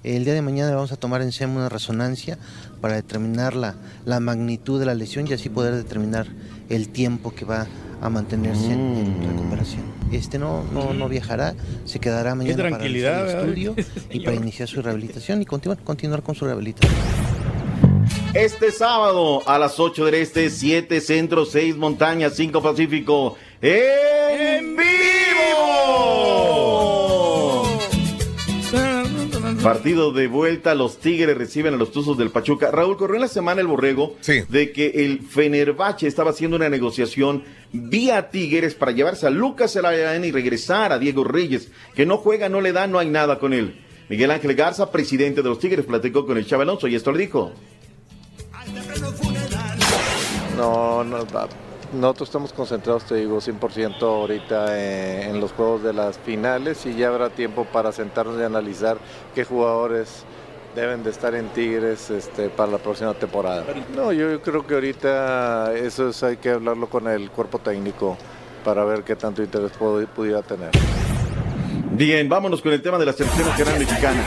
El 0.03 0.25
día 0.25 0.33
de 0.33 0.41
mañana 0.41 0.75
vamos 0.75 0.91
a 0.91 0.97
tomar 0.97 1.21
en 1.21 1.31
SEM 1.31 1.55
una 1.55 1.69
resonancia 1.69 2.37
para 2.81 2.95
determinar 2.95 3.55
la, 3.55 3.75
la 4.05 4.19
magnitud 4.19 4.77
de 4.77 4.85
la 4.85 4.95
lesión 4.95 5.25
y 5.27 5.33
así 5.33 5.47
poder 5.47 5.75
determinar 5.75 6.27
el 6.69 6.89
tiempo 6.89 7.33
que 7.33 7.45
va 7.45 7.67
a 8.01 8.09
mantenerse 8.09 8.73
en, 8.73 8.81
en 8.81 9.29
recuperación. 9.29 9.83
Este 10.11 10.37
no, 10.37 10.63
no, 10.73 10.93
no 10.93 11.07
viajará, 11.07 11.55
se 11.85 11.99
quedará 11.99 12.35
mañana 12.35 12.69
para 12.69 12.85
el 12.85 12.95
estudio 12.97 13.75
y 14.11 14.19
para 14.19 14.35
iniciar 14.41 14.67
su 14.67 14.81
rehabilitación 14.81 15.41
y 15.41 15.45
continuar, 15.45 15.81
continuar 15.83 16.21
con 16.21 16.35
su 16.35 16.43
rehabilitación. 16.43 16.93
Este 18.33 18.71
sábado 18.71 19.47
a 19.47 19.59
las 19.59 19.79
8 19.79 20.05
del 20.05 20.15
Este, 20.15 20.49
7 20.49 21.01
Centro, 21.01 21.45
6 21.45 21.77
Montaña, 21.77 22.31
5 22.31 22.63
Pacífico. 22.63 23.37
¡En 23.61 24.75
vivo! 24.75 26.03
Partido 29.63 30.11
de 30.11 30.27
vuelta, 30.27 30.75
los 30.75 30.97
Tigres 30.97 31.37
reciben 31.37 31.73
a 31.73 31.77
los 31.77 31.93
Tuzos 31.93 32.17
del 32.17 32.31
Pachuca. 32.31 32.69
Raúl, 32.69 32.97
corrió 32.97 33.15
en 33.15 33.21
la 33.21 33.27
semana 33.29 33.61
el 33.61 33.67
borrego 33.67 34.17
de 34.49 34.73
que 34.73 35.05
el 35.05 35.21
Fenerbahce 35.21 36.07
estaba 36.07 36.31
haciendo 36.31 36.57
una 36.57 36.67
negociación 36.67 37.43
vía 37.71 38.29
Tigres 38.29 38.75
para 38.75 38.91
llevarse 38.91 39.25
a 39.25 39.29
Lucas 39.29 39.73
Elayán 39.77 40.25
y 40.25 40.31
regresar 40.31 40.91
a 40.91 40.99
Diego 40.99 41.23
Reyes, 41.23 41.71
que 41.95 42.05
no 42.05 42.17
juega, 42.17 42.49
no 42.49 42.59
le 42.59 42.73
da, 42.73 42.87
no 42.87 42.99
hay 42.99 43.07
nada 43.07 43.39
con 43.39 43.53
él. 43.53 43.75
Miguel 44.09 44.31
Ángel 44.31 44.53
Garza, 44.53 44.91
presidente 44.91 45.41
de 45.41 45.49
los 45.49 45.59
Tigres, 45.59 45.85
platicó 45.85 46.25
con 46.25 46.37
el 46.37 46.45
Chava 46.45 46.63
Alonso 46.63 46.89
y 46.89 46.95
esto 46.95 47.13
le 47.13 47.19
dijo. 47.19 47.53
No, 50.57 51.03
no, 51.03 51.17
nosotros 51.93 52.29
estamos 52.29 52.53
concentrados, 52.53 53.03
te 53.03 53.15
digo, 53.15 53.37
100% 53.37 54.01
ahorita 54.01 54.79
en, 54.79 55.35
en 55.35 55.39
los 55.39 55.51
juegos 55.51 55.83
de 55.83 55.93
las 55.93 56.17
finales 56.17 56.85
y 56.85 56.95
ya 56.95 57.09
habrá 57.09 57.29
tiempo 57.29 57.65
para 57.65 57.91
sentarnos 57.91 58.39
y 58.39 58.43
analizar 58.43 58.97
qué 59.35 59.45
jugadores 59.45 60.25
deben 60.75 61.03
de 61.03 61.11
estar 61.11 61.35
en 61.35 61.49
Tigres 61.49 62.09
este, 62.09 62.49
para 62.49 62.71
la 62.71 62.77
próxima 62.77 63.13
temporada. 63.13 63.63
No, 63.95 64.11
yo 64.11 64.41
creo 64.41 64.65
que 64.65 64.73
ahorita 64.73 65.73
eso 65.73 66.09
es, 66.09 66.23
hay 66.23 66.37
que 66.37 66.51
hablarlo 66.51 66.89
con 66.89 67.07
el 67.07 67.29
cuerpo 67.29 67.59
técnico 67.59 68.17
para 68.63 68.83
ver 68.83 69.03
qué 69.03 69.15
tanto 69.15 69.43
interés 69.43 69.71
pudiera 70.15 70.41
tener. 70.41 70.71
Bien, 71.93 72.27
vámonos 72.27 72.61
con 72.61 72.73
el 72.73 72.81
tema 72.81 72.97
de 72.97 73.05
la 73.05 73.13
selección 73.13 73.47
nacional 73.47 73.79
mexicana. 73.79 74.23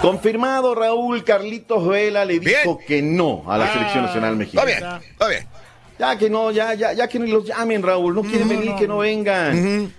Confirmado, 0.00 0.74
Raúl 0.74 1.24
Carlitos 1.24 1.88
Vela 1.88 2.24
le 2.24 2.38
dijo 2.38 2.78
que 2.86 3.02
no 3.02 3.42
a 3.46 3.58
la 3.58 3.72
selección 3.72 4.04
nacional 4.04 4.36
mexicana. 4.36 4.70
Está 4.70 4.98
bien, 4.98 5.10
está 5.10 5.28
bien. 5.28 5.46
Ya 5.98 6.16
que 6.16 6.30
no, 6.30 6.50
ya, 6.52 6.74
ya, 6.74 6.92
ya 6.92 7.08
que 7.08 7.18
ni 7.18 7.30
los 7.30 7.44
llamen, 7.44 7.82
Raúl. 7.82 8.14
No 8.14 8.22
quieren 8.22 8.48
venir, 8.48 8.74
que 8.78 8.86
no 8.86 8.98
vengan. 8.98 9.92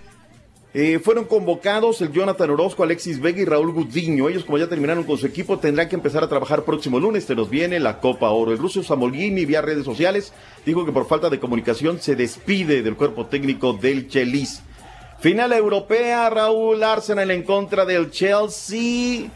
Eh, 0.74 1.00
fueron 1.04 1.26
convocados 1.26 2.02
el 2.02 2.12
Jonathan 2.12 2.50
Orozco, 2.50 2.84
Alexis 2.84 3.20
Vega 3.20 3.42
y 3.42 3.46
Raúl 3.46 3.74
Gudiño. 3.74 4.28
Ellos, 4.30 4.44
como 4.44 4.58
ya 4.58 4.68
terminaron 4.68 5.04
con 5.04 5.18
su 5.18 5.28
equipo, 5.28 5.60
tendrán 5.60 5.88
que 5.88 5.96
empezar 5.96 6.24
a 6.24 6.30
trabajar 6.30 6.64
próximo 6.64 7.00
lunes. 7.00 7.26
Se 7.26 7.36
nos 7.36 7.50
viene 7.50 7.80
la 7.80 8.00
Copa 8.00 8.30
Oro. 8.30 8.54
El 8.54 8.58
ruso 8.58 8.82
Samolgini, 8.82 9.46
vía 9.46 9.62
redes 9.62 9.86
sociales, 9.86 10.34
dijo 10.66 10.86
que 10.86 10.92
por 10.92 11.06
falta 11.06 11.30
de 11.30 11.40
comunicación 11.40 12.00
se 12.02 12.16
despide 12.16 12.82
del 12.82 12.96
cuerpo 12.96 13.26
técnico 13.26 13.74
del 13.74 14.08
Chelis. 14.08 14.64
Final 15.24 15.54
europea, 15.54 16.30
Raúl 16.30 16.84
Arsenal 16.84 17.32
en 17.32 17.44
contra 17.44 17.86
del 17.86 18.12
Chelsea. 18.12 19.30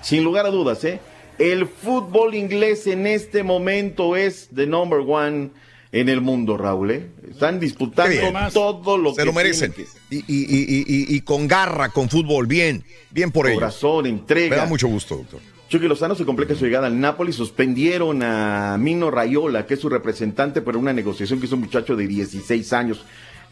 Sin 0.00 0.24
lugar 0.24 0.46
a 0.46 0.48
dudas, 0.48 0.82
¿eh? 0.84 1.00
El 1.38 1.66
fútbol 1.66 2.34
inglés 2.34 2.86
en 2.86 3.06
este 3.06 3.42
momento 3.42 4.16
es 4.16 4.48
the 4.54 4.66
number 4.66 5.00
one 5.00 5.50
en 5.92 6.08
el 6.08 6.22
mundo, 6.22 6.56
Raúl. 6.56 6.92
¿eh? 6.92 7.08
Están 7.30 7.60
disputando 7.60 8.14
todo 8.54 8.96
lo 8.96 9.10
Se 9.10 9.20
que 9.20 9.24
lo 9.26 9.34
merecen. 9.34 9.74
Y, 10.08 10.16
y- 10.16 10.22
y- 10.28 11.14
y- 11.14 11.20
con 11.20 11.46
garra, 11.46 11.90
con 11.90 12.08
fútbol, 12.08 12.46
bien, 12.46 12.82
bien 13.10 13.30
por 13.30 13.46
ellos. 13.46 13.58
Corazón, 13.60 14.06
entrega. 14.06 14.48
Me 14.48 14.56
da 14.56 14.64
mucho 14.66 14.88
gusto, 14.88 15.16
doctor. 15.18 15.40
Chucky 15.68 15.88
Lozano 15.88 16.14
se 16.14 16.24
complica 16.24 16.54
su 16.54 16.64
llegada 16.64 16.86
al 16.86 16.98
Napoli. 16.98 17.34
Suspendieron 17.34 18.22
a 18.22 18.78
Mino 18.80 19.10
Rayola, 19.10 19.66
que 19.66 19.74
es 19.74 19.80
su 19.80 19.90
representante, 19.90 20.62
por 20.62 20.74
una 20.78 20.94
negociación 20.94 21.38
que 21.38 21.44
hizo 21.46 21.56
un 21.56 21.60
muchacho 21.62 21.96
de 21.96 22.06
16 22.06 22.72
años. 22.72 23.04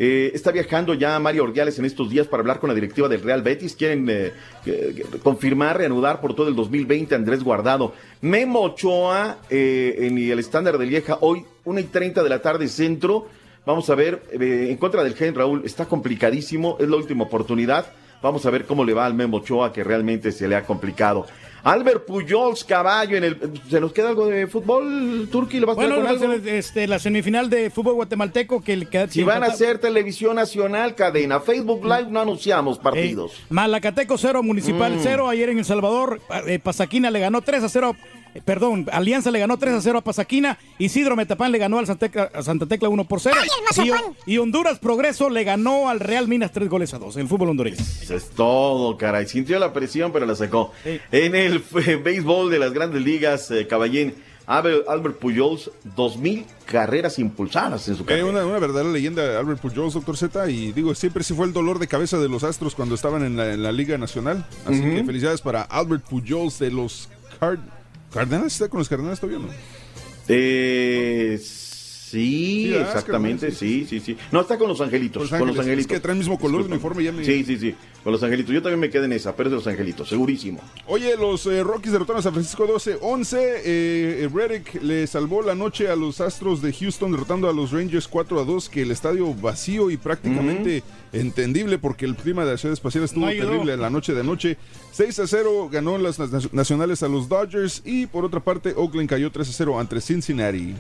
Eh, 0.05 0.33
está 0.35 0.51
viajando 0.51 0.95
ya 0.95 1.17
Mario 1.21 1.45
Ordiales 1.45 1.79
en 1.79 1.85
estos 1.85 2.11
días 2.11 2.27
para 2.27 2.41
hablar 2.41 2.59
con 2.59 2.67
la 2.67 2.75
directiva 2.75 3.09
del 3.09 3.23
Real 3.23 3.41
Betis. 3.41 3.77
Quieren 3.77 4.09
eh, 4.11 4.33
confirmar, 5.23 5.79
reanudar 5.79 6.21
por 6.21 6.35
todo 6.35 6.49
el 6.49 6.57
2020 6.57 7.15
a 7.15 7.19
Andrés 7.19 7.45
Guardado. 7.45 7.95
Memo 8.21 8.63
Ochoa 8.63 9.39
eh, 9.49 9.95
en 10.01 10.19
el 10.19 10.41
estándar 10.41 10.77
de 10.77 10.87
Lieja 10.87 11.19
hoy, 11.21 11.45
1 11.65 11.79
y 11.79 11.85
30 11.85 12.25
de 12.25 12.29
la 12.29 12.43
tarde 12.43 12.67
centro. 12.67 13.29
Vamos 13.65 13.89
a 13.91 13.95
ver, 13.95 14.25
en 14.33 14.77
contra 14.77 15.05
del 15.05 15.15
Gen 15.15 15.37
Raúl, 15.37 15.63
está 15.65 15.85
complicadísimo, 15.85 16.79
es 16.81 16.89
la 16.89 16.97
última 16.97 17.23
oportunidad. 17.23 17.87
Vamos 18.23 18.47
a 18.47 18.51
ver 18.51 18.65
cómo 18.67 18.85
le 18.85 18.95
va 18.95 19.05
al 19.07 19.15
Memo 19.15 19.39
Ochoa, 19.39 19.73
que 19.73 19.83
realmente 19.85 20.31
se 20.33 20.47
le 20.49 20.57
ha 20.57 20.65
complicado. 20.65 21.27
Albert 21.65 22.07
Pujols, 22.07 22.65
caballo 22.65 23.17
en 23.17 23.23
el. 23.23 23.39
¿Se 23.71 23.81
nos 23.81 23.93
queda 23.93 24.09
algo 24.09 24.27
de 24.27 24.49
fútbol, 24.49 25.29
a 25.33 25.75
Bueno, 25.75 25.97
con 25.97 26.07
algo? 26.09 26.33
este, 26.33 26.89
la 26.89 26.99
semifinal 26.99 27.49
de 27.49 27.71
fútbol 27.71 27.95
guatemalteco 27.95 28.63
que 28.63 28.77
le 28.77 28.87
queda 28.87 29.07
Si 29.07 29.23
van 29.23 29.45
a 29.45 29.47
hacer 29.47 29.79
televisión 29.79 30.35
nacional, 30.35 30.97
cadena, 30.97 31.39
Facebook 31.39 31.85
Live, 31.85 32.07
no 32.11 32.21
anunciamos 32.21 32.79
partidos. 32.81 33.35
Malacateco 33.49 34.19
0, 34.19 34.43
Municipal 34.43 34.95
Mm. 34.97 35.01
0. 35.05 35.29
Ayer 35.29 35.51
en 35.51 35.59
El 35.59 35.65
Salvador, 35.65 36.21
eh, 36.49 36.59
Pasaquina 36.59 37.11
le 37.13 37.21
ganó 37.21 37.43
3 37.43 37.63
a 37.63 37.69
0. 37.69 37.95
Eh, 38.35 38.41
Perdón, 38.45 38.87
Alianza 38.93 39.31
le 39.31 39.39
ganó 39.39 39.57
3 39.59 39.75
a 39.75 39.81
0 39.81 39.99
a 39.99 40.01
Pasaquina. 40.03 40.59
Isidro 40.79 41.17
Metapán 41.17 41.53
le 41.53 41.59
ganó 41.59 41.79
al 41.79 41.87
Santa 41.87 42.07
Tecla, 42.09 42.31
a 42.35 42.43
Santa 42.43 42.67
Tecla 42.67 42.89
1 42.89 43.05
por 43.09 43.21
0. 43.21 43.37
Y, 44.27 44.33
y 44.35 44.39
Honduras 44.39 44.79
Progreso 44.79 45.31
le 45.31 45.45
ganó 45.45 45.89
al 45.89 46.01
Real 46.01 46.29
Minas 46.29 46.53
3 46.53 46.69
goles 46.69 46.95
a 46.95 46.99
2. 46.99 47.17
El 47.17 47.29
fútbol 47.29 47.51
hondureño. 47.51 47.77
Eso 47.77 48.15
es 48.15 48.31
todo, 48.31 48.97
caray. 48.97 49.27
Sintió 49.27 49.59
la 49.59 49.73
presión, 49.73 50.13
pero 50.13 50.27
la 50.27 50.35
sacó. 50.35 50.73
En 50.85 51.35
el 51.35 51.63
eh, 51.87 51.97
béisbol 51.97 52.51
de 52.51 52.59
las 52.59 52.73
grandes 52.73 53.03
ligas, 53.03 53.51
eh, 53.51 53.67
Caballín, 53.67 54.15
Albert, 54.45 55.19
Pujols, 55.19 55.71
2.000 55.97 56.45
carreras 56.67 57.19
impulsadas 57.19 57.87
en 57.89 57.95
su 57.97 58.03
Eh, 58.03 58.07
carrera. 58.07 58.27
una, 58.27 58.45
una 58.45 58.59
verdadera 58.59 58.91
leyenda, 58.91 59.39
Albert 59.39 59.61
Pujols, 59.61 59.95
doctor 59.95 60.17
Z, 60.17 60.51
y 60.51 60.73
digo, 60.73 60.95
siempre 60.95 61.23
sí 61.23 61.33
fue 61.33 61.47
el 61.47 61.53
dolor 61.53 61.79
de 61.79 61.87
cabeza 61.87 62.19
de 62.19 62.29
los 62.29 62.43
Astros 62.43 62.75
cuando 62.75 62.95
estaban 62.97 63.25
en 63.25 63.37
la, 63.37 63.53
en 63.55 63.63
la 63.63 63.71
Liga 63.73 63.97
Nacional. 63.99 64.45
Así 64.67 64.81
que 64.83 65.05
felicidades 65.05 65.41
para 65.41 65.63
Albert 65.63 66.05
Pujols 66.05 66.59
de 66.59 66.71
los 66.73 67.09
Card 67.39 67.61
Cardenales. 68.13 68.53
¿Está 68.55 68.69
con 68.69 68.79
los 68.79 68.89
Cardenales 68.89 69.21
todavía 69.21 69.47
no? 69.47 69.53
Eh, 70.29 71.41
sí, 72.13 72.65
Sí, 72.67 72.75
ah, 72.77 72.83
exactamente, 72.83 73.47
que- 73.47 73.53
sí, 73.53 73.87
sí, 73.89 74.01
sí. 74.01 74.17
No, 74.31 74.41
está 74.43 74.59
con 74.59 74.69
los 74.69 74.81
angelitos. 74.81 75.23
Los 75.23 75.31
con 75.39 75.49
los 75.49 75.59
angelitos. 75.59 75.91
es 75.91 75.97
que 75.97 76.01
traen 76.01 76.17
el 76.19 76.25
mismo 76.25 76.39
color 76.39 76.63
de 76.65 76.69
uniforme, 76.71 77.03
ya 77.05 77.13
me- 77.13 77.25
Sí, 77.25 77.43
sí, 77.45 77.57
sí. 77.59 77.75
Con 78.05 78.13
los 78.13 78.23
angelitos. 78.23 78.53
Yo 78.53 78.61
también 78.63 78.81
me 78.81 78.91
quedé 78.91 79.05
en 79.07 79.13
esa, 79.13 79.35
pero 79.37 79.49
es 79.49 79.53
de 79.53 79.57
los 79.57 79.67
angelitos, 79.67 80.09
segurísimo. 80.09 80.61
Oye, 80.87 81.17
los 81.17 81.47
eh, 81.47 81.63
Rockies 81.63 81.93
derrotaron 81.93 82.19
a 82.21 82.23
San 82.23 82.33
Francisco 82.33 82.67
12-11. 82.67 83.39
Eh, 83.65 84.29
Reddick 84.33 84.83
le 84.83 85.07
salvó 85.07 85.41
la 85.43 85.55
noche 85.55 85.89
a 85.89 85.97
los 85.97 86.21
Astros 86.21 86.61
de 86.63 86.73
Houston 86.73 87.13
derrotando 87.13 87.49
a 87.49 87.53
los 87.53 87.71
Rangers 87.73 88.09
4-2, 88.11 88.69
que 88.69 88.83
el 88.83 88.91
estadio 88.91 89.33
vacío 89.35 89.91
y 89.91 89.97
prácticamente 89.97 90.83
entendible 91.13 91.79
porque 91.79 92.05
el 92.05 92.17
clima 92.17 92.45
de 92.45 92.53
la 92.53 92.59
ciudad 92.59 92.73
espacial 92.73 93.05
estuvo 93.05 93.27
No 93.27 93.31
terrible 93.33 93.77
la 93.77 93.89
noche 93.91 94.13
de 94.15 94.21
anoche. 94.21 94.57
6-0 94.97 95.69
ganó 95.71 95.97
las 95.99 96.19
nacionales 96.53 97.03
a 97.03 97.09
los 97.09 97.29
Dodgers 97.29 97.83
y 97.85 98.07
por 98.07 98.25
otra 98.25 98.41
parte 98.41 98.75
Oakland 98.77 99.09
cayó 99.09 99.31
3-0 99.31 99.79
ante 99.81 100.01
Cincinnati. 100.01 100.75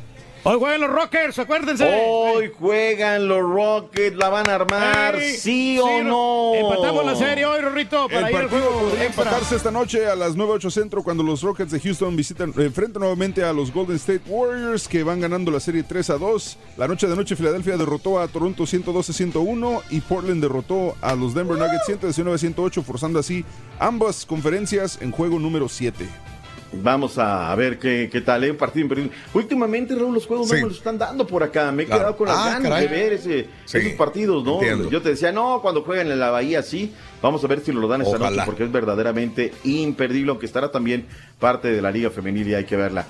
Hoy 0.44 0.59
juegan 0.59 0.81
los 0.81 0.90
Rockers, 0.90 1.39
acuérdense. 1.39 1.85
Hoy 1.85 2.51
juegan 2.59 3.28
los 3.28 3.43
Rockets, 3.43 4.16
la 4.16 4.28
van 4.28 4.51
a 4.51 4.56
armar, 4.56 5.14
Ey, 5.14 5.36
sí, 5.36 5.78
o 5.78 6.02
no. 6.02 6.55
Empatamos 6.56 7.06
la 7.06 7.14
serie 7.14 7.47
hoy, 7.47 7.60
Rorrito, 7.60 8.09
para 8.09 8.27
el 8.27 8.35
ir 8.35 8.40
al 8.40 8.48
juego 8.48 8.81
podría 8.81 9.05
empatarse 9.05 9.55
esta 9.55 9.70
noche 9.70 10.09
a 10.09 10.16
las 10.16 10.36
9.08 10.36 10.70
centro 10.73 11.05
cuando 11.05 11.23
los 11.23 11.43
Rockets 11.43 11.70
de 11.70 11.78
Houston 11.78 12.16
visitan, 12.16 12.52
enfrentan 12.56 13.02
nuevamente 13.02 13.44
a 13.44 13.52
los 13.52 13.73
Golden 13.73 13.94
State 13.94 14.23
Warriors 14.27 14.89
que 14.89 15.05
van 15.05 15.20
ganando 15.20 15.52
la 15.52 15.60
serie 15.60 15.85
3 15.85 16.10
a 16.10 16.19
2. 16.19 16.59
La 16.77 16.89
noche 16.89 17.06
de 17.06 17.14
noche 17.14 17.36
Filadelfia 17.36 17.77
derrotó 17.77 18.19
a 18.19 18.27
Toronto 18.27 18.64
112-101 18.64 19.82
y 19.90 20.01
Portland 20.01 20.43
derrotó 20.43 20.97
a 21.02 21.14
los 21.14 21.35
Denver 21.35 21.56
Nuggets 21.56 21.89
119-108 21.89 22.82
forzando 22.82 23.20
así 23.20 23.44
ambas 23.78 24.27
conferencias 24.27 24.98
en 25.01 25.12
juego 25.12 25.39
número 25.39 25.69
7. 25.69 26.31
Vamos 26.74 27.18
a 27.18 27.54
ver 27.54 27.78
qué, 27.78 28.08
qué 28.10 28.22
tal, 28.22 28.44
¿eh? 28.44 28.50
un 28.50 28.56
partido 28.56 28.82
imperdible. 28.84 29.12
Últimamente, 29.34 29.94
Raúl, 29.94 30.14
los 30.14 30.26
juegos 30.26 30.48
Sí. 30.48 30.54
no 30.54 30.60
me 30.62 30.66
lo 30.68 30.74
están 30.74 30.96
dando 30.96 31.26
por 31.26 31.42
acá. 31.42 31.70
Me 31.70 31.82
he 31.82 31.86
Claro. 31.86 32.00
quedado 32.00 32.16
con 32.16 32.28
las 32.28 32.36
Ah, 32.38 32.50
ganas 32.54 32.70
caray. 32.70 32.88
de 32.88 32.94
ver 32.94 33.12
ese, 33.12 33.46
Sí, 33.66 33.78
esos 33.78 33.92
partidos, 33.92 34.42
¿no? 34.42 34.54
entiendo. 34.54 34.88
Yo 34.90 35.02
te 35.02 35.10
decía, 35.10 35.32
no, 35.32 35.60
cuando 35.60 35.82
juegan 35.82 36.10
en 36.10 36.18
la 36.18 36.30
Bahía, 36.30 36.62
sí. 36.62 36.94
Vamos 37.20 37.44
a 37.44 37.46
ver 37.46 37.60
si 37.60 37.72
lo 37.72 37.86
dan 37.88 38.00
esta 38.02 38.16
Ojalá. 38.16 38.30
noche 38.30 38.42
porque 38.46 38.64
es 38.64 38.72
verdaderamente 38.72 39.52
imperdible, 39.64 40.30
aunque 40.30 40.46
estará 40.46 40.70
también 40.70 41.06
parte 41.38 41.70
de 41.70 41.82
la 41.82 41.90
Liga 41.90 42.08
Femenil 42.10 42.48
y 42.48 42.54
hay 42.54 42.64
que 42.64 42.76
verla. 42.76 43.04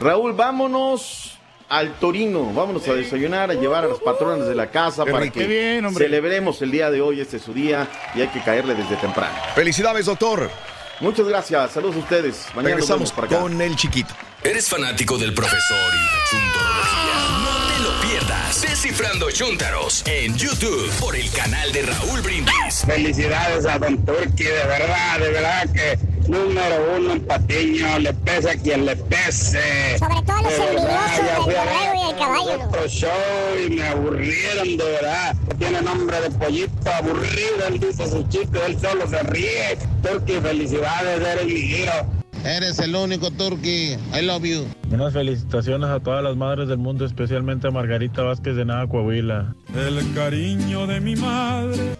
Raúl, 0.00 0.32
vámonos 0.34 1.36
al 1.68 1.94
Torino. 1.98 2.52
Vámonos 2.54 2.86
a 2.86 2.94
desayunar, 2.94 3.50
a 3.50 3.54
llevar 3.54 3.84
a 3.84 3.88
las 3.88 3.98
patronas 3.98 4.46
de 4.46 4.54
la 4.54 4.70
casa 4.70 5.04
Qué 5.04 5.10
para 5.10 5.24
rico. 5.24 5.34
que 5.40 5.46
bien, 5.48 5.92
celebremos 5.92 6.62
el 6.62 6.70
día 6.70 6.88
de 6.90 7.00
hoy. 7.00 7.20
Este 7.20 7.38
es 7.38 7.42
su 7.42 7.52
día 7.52 7.88
y 8.14 8.20
hay 8.20 8.28
que 8.28 8.40
caerle 8.42 8.74
desde 8.76 8.94
temprano. 8.96 9.34
Felicidades, 9.56 10.06
doctor. 10.06 10.48
Muchas 11.00 11.26
gracias. 11.28 11.72
Saludos 11.72 11.96
a 11.96 11.98
ustedes. 12.00 12.46
Mañana 12.54 12.74
Regresamos 12.76 13.12
por 13.12 13.24
acá. 13.26 13.40
con 13.40 13.60
el 13.60 13.76
chiquito. 13.76 14.14
¿Eres 14.42 14.68
fanático 14.68 15.16
del 15.18 15.34
profesor 15.34 15.92
y 15.94 15.96
la 15.96 17.47
Descifrando 18.28 19.30
Chuntaros 19.30 20.02
en 20.06 20.36
YouTube 20.36 20.90
por 21.00 21.16
el 21.16 21.30
canal 21.30 21.72
de 21.72 21.82
Raúl 21.82 22.20
Brindis. 22.20 22.84
Felicidades 22.84 23.64
a 23.64 23.78
Don 23.78 24.04
Turqui, 24.04 24.44
de 24.44 24.52
verdad, 24.52 25.18
de 25.18 25.30
verdad 25.30 25.68
que 25.72 25.98
número 26.28 26.96
uno 26.96 27.12
en 27.12 27.26
Patiño, 27.26 27.98
le 28.00 28.12
pese 28.12 28.50
a 28.50 28.56
quien 28.56 28.84
le 28.84 28.96
pese. 28.96 29.98
Sobre 29.98 30.20
todo 30.22 30.36
a 30.36 30.42
los 30.42 30.50
De 30.50 30.64
envidiosos 30.64 31.46
del 31.46 31.56
borrego 31.56 31.94
y 31.94 32.06
del 32.06 32.16
caballo. 32.18 32.64
Otro 32.66 32.88
show 32.88 33.10
y 33.66 33.70
me 33.70 33.88
aburrieron 33.88 34.76
de 34.76 34.84
verdad. 34.84 35.36
Tiene 35.58 35.80
nombre 35.80 36.20
de 36.20 36.30
pollito 36.30 36.92
aburrido, 36.92 37.66
él 37.68 37.80
dice 37.80 38.10
su 38.10 38.28
chico, 38.28 38.60
él 38.66 38.78
solo 38.78 39.08
se 39.08 39.22
ríe. 39.22 39.78
Turqui, 40.02 40.40
felicidades, 40.40 41.26
eres 41.26 41.46
mi 41.46 41.74
hero. 41.74 42.17
Eres 42.44 42.78
el 42.78 42.94
único 42.94 43.30
Turqui. 43.30 43.96
I 44.14 44.22
love 44.22 44.44
you. 44.44 44.64
Unas 44.92 45.12
felicitaciones 45.12 45.90
a 45.90 46.00
todas 46.00 46.22
las 46.22 46.36
madres 46.36 46.68
del 46.68 46.78
mundo, 46.78 47.04
especialmente 47.04 47.68
a 47.68 47.70
Margarita 47.70 48.22
Vázquez 48.22 48.56
de 48.56 48.64
Nava, 48.64 48.88
Coahuila. 48.88 49.54
El 49.74 50.14
cariño 50.14 50.86
de 50.86 51.00
mi 51.00 51.16
madre. 51.16 51.96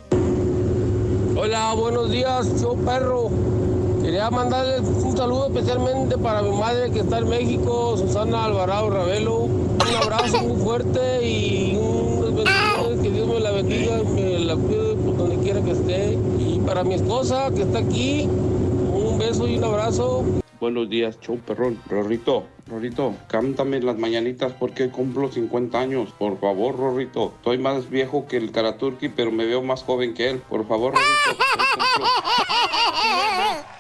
Hola, 1.37 1.75
buenos 1.75 2.11
días, 2.11 2.63
yo 2.63 2.75
perro. 2.77 3.31
Quería 4.03 4.31
mandarle 4.31 4.81
un 4.81 5.17
saludo 5.17 5.49
especialmente 5.49 6.17
para 6.17 6.41
mi 6.43 6.57
madre 6.57 6.91
que 6.93 7.01
está 7.01 7.19
en 7.19 7.29
México, 7.29 7.97
Susana 7.99 8.47
Alvarado 8.47 8.91
Ravelo. 8.91 9.41
Un 9.43 9.95
abrazo 10.03 10.41
muy 10.43 10.57
fuerte 10.63 11.29
y 11.29 11.77
unas 11.77 12.35
bendiciones, 12.35 13.01
que 13.03 13.11
Dios 13.11 13.29
me 13.29 13.41
la 13.41 13.51
bendiga, 13.51 14.03
me 14.15 14.39
la 14.39 14.55
cuide 14.55 14.95
por 14.95 15.17
donde 15.17 15.37
quiera 15.39 15.61
que 15.61 15.73
esté. 15.73 16.19
Y 16.39 16.61
para 16.65 16.85
mi 16.85 16.95
esposa 16.95 17.51
que 17.55 17.63
está 17.63 17.81
aquí, 17.81 18.29
un 19.19 19.27
beso 19.27 19.49
y 19.49 19.59
un 19.59 19.65
abrazo. 19.65 20.25
Buenos 20.61 20.89
días, 20.89 21.19
show 21.21 21.39
perrón. 21.39 21.79
Rorrito, 21.89 22.45
Rorrito, 22.69 23.15
cántame 23.29 23.81
las 23.81 23.97
mañanitas 23.97 24.53
porque 24.53 24.91
cumplo 24.91 25.33
50 25.33 25.81
años. 25.81 26.13
Por 26.19 26.39
favor, 26.39 26.77
Rorrito. 26.77 27.33
Estoy 27.37 27.59
más 27.59 27.89
viejo 27.89 28.27
que 28.27 28.37
el 28.37 28.53
Karaturki, 28.53 29.09
pero 29.09 29.33
me 29.33 29.47
veo 29.47 29.63
más 29.63 29.83
joven 29.83 30.13
que 30.15 30.29
él. 30.29 30.43
Por 30.49 30.67
favor, 30.69 30.95
Rorrito. 30.95 31.45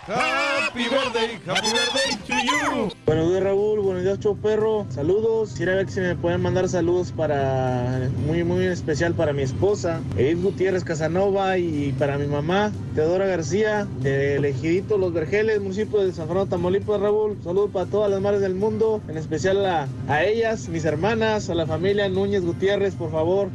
Happy 0.09 0.85
birthday, 0.89 1.39
happy 1.47 1.70
birthday 1.70 2.16
to 2.27 2.35
you. 2.47 2.89
Buenos 3.05 3.31
días 3.31 3.43
Raúl, 3.43 3.81
buenos 3.81 4.02
días 4.05 4.20
Show 4.20 4.36
Perro, 4.36 4.86
saludos, 4.90 5.51
quisiera 5.51 5.74
ver 5.74 5.90
si 5.90 6.01
me 6.01 6.15
pueden 6.15 6.40
mandar 6.40 6.69
saludos 6.69 7.12
para, 7.12 8.09
muy 8.27 8.44
muy 8.44 8.65
especial 8.66 9.15
para 9.15 9.32
mi 9.32 9.43
esposa, 9.43 10.01
Edith 10.16 10.43
Gutiérrez 10.43 10.85
Casanova 10.85 11.59
y 11.59 11.94
para 11.98 12.16
mi 12.16 12.27
mamá, 12.27 12.73
Teodora 12.94 13.27
García, 13.27 13.86
de 14.01 14.36
Elegidito 14.36 14.97
Los 14.98 15.12
Vergeles, 15.12 15.60
municipio 15.60 16.01
de 16.01 16.12
San 16.12 16.27
Fernando 16.27 16.51
Tamaulipas 16.51 17.01
Raúl, 17.01 17.36
saludos 17.43 17.70
para 17.73 17.86
todas 17.86 18.10
las 18.10 18.20
madres 18.20 18.40
del 18.40 18.55
mundo, 18.55 18.78
en 19.09 19.17
especial 19.17 19.67
a, 19.67 19.89
ellas, 20.23 20.69
mis 20.69 20.85
hermanas, 20.85 21.51
a 21.51 21.55
la 21.55 21.67
familia 21.67 22.09
Núñez 22.09 22.45
Gutiérrez, 22.45 22.95
por 22.95 23.11
favor. 23.11 23.49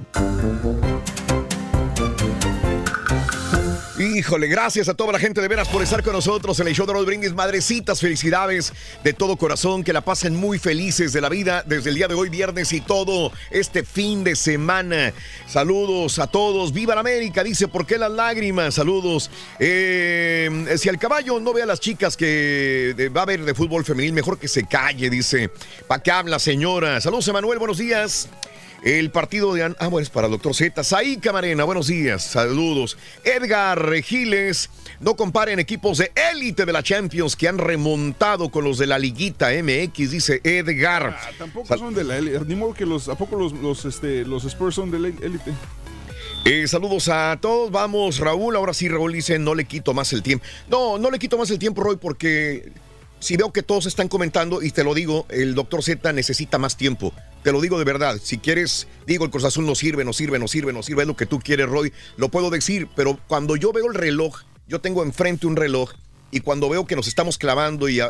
Híjole, 4.00 4.48
gracias 4.48 4.90
a 4.90 4.96
toda 4.96 5.12
la 5.12 5.20
gente 5.20 5.40
de 5.40 5.48
veras 5.48 5.68
por 5.68 5.84
estar 5.84 6.02
con 6.02 6.14
nosotros 6.14 6.60
en 6.60 6.68
el 6.68 6.74
show 6.74 6.88
de 6.88 6.94
los 6.94 7.06
brindis. 7.06 7.32
Madrecitas, 7.32 8.00
felicidades 8.00 8.74
de 9.04 9.14
todo 9.14 9.36
corazón, 9.38 9.84
que 9.84 9.94
la 9.94 10.02
pasen 10.02 10.36
muy 10.36 10.58
felices 10.58 11.14
de 11.14 11.22
la 11.22 11.30
vida 11.30 11.64
desde 11.68 11.92
el 11.92 11.96
día 11.98 12.08
de 12.08 12.16
hoy, 12.16 12.30
viernes 12.30 12.74
y 12.74 12.82
todo 12.82 13.32
este 13.52 13.84
fin 13.84 14.24
de 14.24 14.36
semana. 14.36 15.14
Saludos 15.48 16.18
a 16.18 16.26
todos. 16.26 16.74
¡Viva 16.74 16.96
la 16.96 17.02
América! 17.02 17.44
Dice, 17.44 17.68
¿por 17.68 17.86
qué 17.86 18.00
las 18.00 18.10
lágrimas? 18.10 18.74
Saludos. 18.74 19.30
Eh, 19.60 20.76
si 20.80 20.90
el 20.90 20.98
caballo 20.98 21.40
no 21.40 21.54
ve 21.54 21.62
a 21.62 21.68
las 21.68 21.80
chicas 21.80 22.18
que 22.18 22.96
eh, 22.98 23.10
va 23.10 23.22
a 23.22 23.26
ver 23.26 23.46
de 23.46 23.54
fútbol 23.54 23.86
femenil, 23.86 24.14
mejor 24.14 24.40
que 24.40 24.48
se 24.48 24.66
calle, 24.66 25.12
dice. 25.12 25.52
¿Para 25.88 26.02
qué 26.02 26.10
habla, 26.10 26.40
señora? 26.40 27.00
Saludos, 27.00 27.28
Emanuel, 27.28 27.60
buenos 27.60 27.78
días. 27.78 28.28
El 28.84 29.12
partido 29.12 29.54
de... 29.54 29.64
An- 29.64 29.76
Ah, 29.80 29.88
bueno, 29.88 30.04
es 30.04 30.10
para 30.10 30.28
el 30.28 30.32
doctor 30.32 30.54
Z. 30.54 30.84
Saí 30.84 31.18
Camarena, 31.18 31.64
buenos 31.64 31.88
días, 31.88 32.24
saludos. 32.24 32.98
Edgar 33.24 33.94
Giles, 34.04 34.70
no 35.00 35.16
comparen 35.16 35.60
equipos 35.60 36.00
de 36.00 36.12
élite 36.34 36.66
de 36.66 36.74
la 36.74 36.84
Champions 36.84 37.36
que 37.38 37.48
han 37.48 37.58
remontado 37.60 38.50
con 38.50 38.66
los 38.66 38.78
de 38.78 38.88
la 38.88 39.00
Liguita 39.00 39.50
MX, 39.52 40.12
dice 40.12 40.42
Edgar. 40.44 41.18
Ah, 41.18 41.30
Tampoco 41.38 41.78
son 41.78 41.94
de 41.94 42.04
la 42.04 42.18
élite. 42.18 42.40
Ni 42.46 42.56
modo 42.56 42.74
que 42.74 42.86
los, 42.86 43.08
¿a 43.08 43.16
poco 43.16 43.38
los, 43.38 43.54
los, 43.54 43.86
este, 43.86 44.26
los 44.26 44.44
Spurs 44.44 44.76
son 44.76 44.92
de 44.92 45.00
la 45.00 45.08
élite? 45.08 45.54
Eh, 46.46 46.68
saludos 46.68 47.08
a 47.08 47.38
todos. 47.40 47.72
Vamos, 47.72 48.20
Raúl. 48.20 48.58
Ahora 48.58 48.74
sí, 48.74 48.90
Raúl 48.90 49.14
dice, 49.14 49.40
no 49.40 49.56
le 49.56 49.64
quito 49.64 49.94
más 49.94 50.12
el 50.12 50.22
tiempo. 50.22 50.44
No, 50.68 50.98
no 50.98 51.10
le 51.10 51.18
quito 51.20 51.38
más 51.38 51.50
el 51.52 51.58
tiempo, 51.58 51.82
Roy, 51.84 51.96
porque 51.96 52.70
si 53.24 53.38
veo 53.38 53.54
que 53.54 53.64
todos 53.64 53.86
están 53.86 54.10
comentando, 54.10 54.62
y 54.62 54.72
te 54.72 54.84
lo 54.84 54.94
digo, 54.94 55.26
el 55.30 55.56
doctor 55.56 55.82
Z 55.82 56.12
necesita 56.12 56.58
más 56.58 56.76
tiempo. 56.76 57.14
Te 57.42 57.54
lo 57.54 57.62
digo 57.62 57.80
de 57.80 57.86
verdad. 57.86 58.20
Si 58.22 58.38
quieres, 58.38 58.86
digo, 59.08 59.24
el 59.24 59.32
Cruz 59.32 59.46
Azul 59.46 59.66
no 59.66 59.76
sirve, 59.76 60.04
no 60.04 60.12
sirve, 60.12 60.40
no 60.40 60.50
sirve, 60.50 60.74
no 60.74 60.84
sirve, 60.84 61.04
es 61.04 61.08
lo 61.08 61.16
que 61.16 61.26
tú 61.26 61.40
quieres, 61.40 61.70
Roy. 61.70 61.94
Lo 62.18 62.28
puedo 62.28 62.50
decir, 62.50 62.90
pero 62.98 63.18
cuando 63.28 63.56
yo 63.56 63.72
veo 63.72 63.88
el 63.88 63.94
reloj, 63.94 64.42
yo 64.68 64.82
tengo 64.82 65.04
enfrente 65.04 65.48
un 65.48 65.56
reloj, 65.56 65.94
y 66.32 66.42
cuando 66.42 66.68
veo 66.68 66.86
que 66.86 66.98
nos 66.98 67.08
estamos 67.08 67.38
clavando 67.38 67.88
y, 67.88 68.02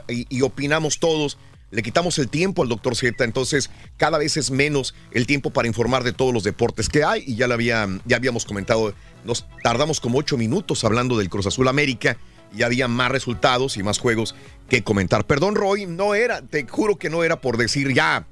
opinamos 0.41 0.97
todos, 0.97 1.37
le 1.69 1.83
quitamos 1.83 2.17
el 2.17 2.27
tiempo 2.27 2.63
al 2.63 2.69
doctor 2.69 2.95
Z, 2.95 3.23
entonces 3.23 3.69
cada 3.97 4.17
vez 4.17 4.35
es 4.35 4.49
menos 4.49 4.95
el 5.11 5.27
tiempo 5.27 5.51
para 5.51 5.67
informar 5.67 6.03
de 6.03 6.13
todos 6.13 6.33
los 6.33 6.43
deportes 6.43 6.89
que 6.89 7.03
hay, 7.03 7.23
y 7.27 7.35
ya, 7.35 7.47
lo 7.47 7.53
había, 7.53 7.87
ya 8.05 8.15
habíamos 8.15 8.45
comentado, 8.45 8.95
nos 9.25 9.45
tardamos 9.61 9.99
como 9.99 10.17
ocho 10.17 10.37
minutos 10.37 10.83
hablando 10.83 11.19
del 11.19 11.29
Cruz 11.29 11.45
Azul 11.45 11.67
América, 11.67 12.17
y 12.55 12.63
había 12.63 12.87
más 12.87 13.11
resultados 13.11 13.77
y 13.77 13.83
más 13.83 13.99
juegos 13.99 14.35
que 14.69 14.83
comentar. 14.83 15.25
Perdón, 15.25 15.55
Roy, 15.55 15.85
no 15.85 16.15
era, 16.15 16.41
te 16.41 16.65
juro 16.67 16.97
que 16.97 17.09
no 17.09 17.23
era 17.23 17.41
por 17.41 17.57
decir 17.57 17.93
ya. 17.93 18.27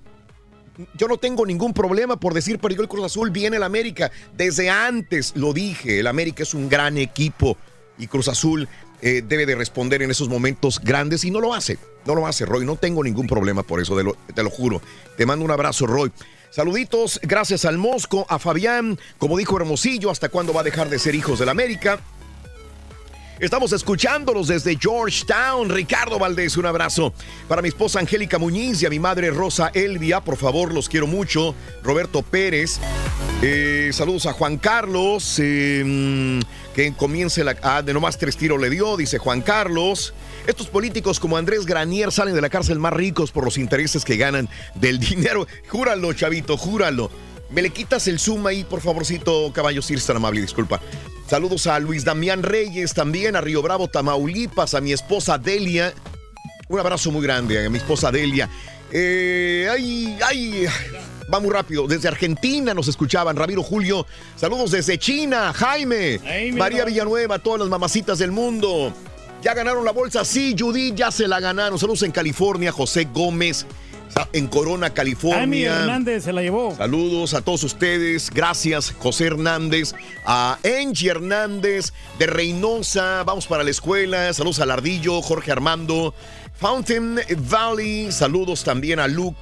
Yo 0.98 1.08
no 1.08 1.18
tengo 1.18 1.46
ningún 1.46 1.74
problema 1.74 2.18
por 2.20 2.34
decir 2.34 2.58
perdió 2.60 2.82
el 2.82 2.88
Cruz 2.88 3.06
Azul, 3.06 3.30
viene 3.30 3.58
el 3.58 3.64
América. 3.64 4.12
Desde 4.36 4.70
antes 4.70 5.34
lo 5.36 5.54
dije, 5.54 6.00
el 6.00 6.08
América 6.08 6.44
es 6.44 6.54
un 6.54 6.70
gran 6.70 6.98
equipo 6.98 7.58
y 7.98 8.08
Cruz 8.08 8.28
Azul 8.30 8.68
eh, 9.02 9.22
debe 9.28 9.46
de 9.46 9.56
responder 9.56 10.02
en 10.02 10.12
esos 10.12 10.30
momentos 10.30 10.80
grandes 10.82 11.24
y 11.26 11.32
no 11.32 11.40
lo 11.42 11.54
hace. 11.54 11.78
No 12.06 12.16
lo 12.16 12.26
hace, 12.26 12.46
Roy. 12.46 12.66
No 12.66 12.78
tengo 12.78 13.04
ningún 13.04 13.28
problema 13.28 13.64
por 13.64 13.82
eso, 13.82 13.96
de 13.96 14.04
lo- 14.06 14.16
te 14.34 14.42
lo 14.44 14.50
juro. 14.50 14.82
Te 15.18 15.26
mando 15.26 15.44
un 15.46 15.52
abrazo, 15.52 15.86
Roy. 15.88 16.12
Saluditos, 16.52 17.20
gracias 17.24 17.64
al 17.66 17.78
Mosco, 17.78 18.26
a 18.30 18.38
Fabián, 18.40 19.00
como 19.18 19.38
dijo 19.38 19.58
Hermosillo, 19.58 20.10
¿hasta 20.10 20.30
cuándo 20.30 20.52
va 20.54 20.62
a 20.62 20.64
dejar 20.66 20.90
de 20.90 21.00
ser 21.00 21.16
hijos 21.16 21.40
del 21.40 21.48
América? 21.50 22.00
Estamos 23.42 23.74
escuchándolos 23.74 24.50
desde 24.50 24.78
Georgetown. 24.80 25.68
Ricardo 25.68 26.20
Valdés, 26.20 26.58
un 26.58 26.68
abrazo. 26.68 27.12
Para 27.48 27.64
mi 27.64 27.70
esposa 27.70 28.00
Angélica 28.00 28.38
Muñiz 28.38 28.84
y 28.84 28.86
a 28.86 28.90
mi 28.92 29.00
madre 29.00 29.32
Rosa 29.32 29.72
Elvia, 29.74 30.22
por 30.22 30.38
favor, 30.38 30.72
los 30.72 30.88
quiero 30.88 31.08
mucho. 31.08 31.56
Roberto 31.82 32.22
Pérez. 32.22 32.80
Eh, 33.42 33.90
saludos 33.94 34.28
a 34.28 34.34
Juan 34.34 34.60
Carlos. 34.60 35.40
mm, 35.40 36.40
que 36.76 36.94
comience 36.96 37.44
la. 37.44 37.58
Ah, 37.64 37.82
de 37.82 37.96
nomás 37.96 38.20
tres 38.20 38.38
tiros 38.38 38.62
le 38.62 38.70
dio, 38.70 38.96
dice 38.96 39.18
Juan 39.18 39.42
Carlos. 39.42 40.14
Estos 40.46 40.68
políticos 40.68 41.20
como 41.20 41.36
Andrés 41.36 41.66
Granier 41.66 42.12
salen 42.12 42.36
de 42.36 42.42
la 42.42 42.50
cárcel 42.50 42.78
más 42.78 42.94
ricos 42.94 43.32
por 43.32 43.44
los 43.44 43.58
intereses 43.58 44.06
que 44.06 44.18
ganan 44.18 44.50
del 44.76 45.00
dinero. 45.10 45.48
Júralo, 45.68 46.14
chavito, 46.14 46.58
júralo. 46.58 47.10
¿Me 47.52 47.62
le 47.62 47.70
quitas 47.70 48.08
el 48.08 48.20
zoom 48.20 48.48
ahí, 48.48 48.64
por 48.64 48.82
favorcito, 48.82 49.52
caballo? 49.54 49.82
Si 49.82 49.94
eres 49.94 50.06
tan 50.06 50.16
amable, 50.16 50.42
disculpa. 50.42 50.80
Saludos 51.28 51.68
a 51.68 51.80
Luis 51.80 52.06
Damián 52.06 52.44
Reyes, 52.44 52.94
también 52.94 53.36
a 53.36 53.42
Río 53.42 53.62
Bravo, 53.62 53.88
Tamaulipas, 53.88 54.74
a 54.74 54.82
mi 54.82 54.94
esposa 54.94 55.38
Delia. 55.38 55.94
Un 56.70 56.80
abrazo 56.80 57.12
muy 57.12 57.22
grande 57.22 57.66
a 57.66 57.70
mi 57.70 57.78
esposa 57.78 58.12
Delia. 58.12 58.50
Eh, 58.92 59.68
ay, 59.70 60.18
ay, 60.26 60.66
va 61.34 61.40
muy 61.40 61.50
rápido. 61.50 61.88
Desde 61.88 62.08
Argentina 62.08 62.74
nos 62.74 62.88
escuchaban. 62.88 63.36
Ramiro 63.36 63.64
Julio, 63.64 64.06
saludos 64.36 64.72
desde 64.72 64.98
China. 64.98 65.54
Jaime. 65.54 66.20
María 66.54 66.86
Villanueva, 66.86 67.40
todas 67.40 67.60
las 67.62 67.70
mamacitas 67.70 68.20
del 68.20 68.32
mundo. 68.32 68.94
Ya 69.42 69.54
ganaron 69.54 69.84
la 69.84 69.92
bolsa, 69.92 70.24
sí, 70.24 70.56
Judy, 70.58 70.94
ya 70.94 71.10
se 71.12 71.28
la 71.28 71.40
ganaron. 71.40 71.80
Saludos 71.80 72.04
en 72.04 72.12
California, 72.12 72.72
José 72.72 73.08
Gómez, 73.12 73.66
en 74.34 74.48
Corona, 74.48 74.88
Amy 74.88 74.96
California. 74.96 75.80
Hernández 75.82 76.24
se 76.24 76.34
la 76.34 76.42
llevó. 76.42 76.76
Saludos 76.76 77.34
a 77.34 77.42
todos 77.42 77.64
ustedes. 77.64 78.30
Gracias, 78.30 78.94
José 79.00 79.28
Hernández, 79.28 79.94
a 80.26 80.58
Angie 80.64 81.10
Hernández 81.12 81.94
de 82.20 82.28
Reynosa. 82.28 83.24
Vamos 83.24 83.48
para 83.48 83.64
la 83.64 83.72
escuela. 83.72 84.32
Saludos 84.34 84.60
a 84.60 84.66
Lardillo, 84.66 85.22
Jorge 85.22 85.52
Armando, 85.52 86.14
Fountain 86.60 87.20
Valley. 87.50 88.12
Saludos 88.12 88.64
también 88.64 89.00
a 89.00 89.08
Luke. 89.08 89.38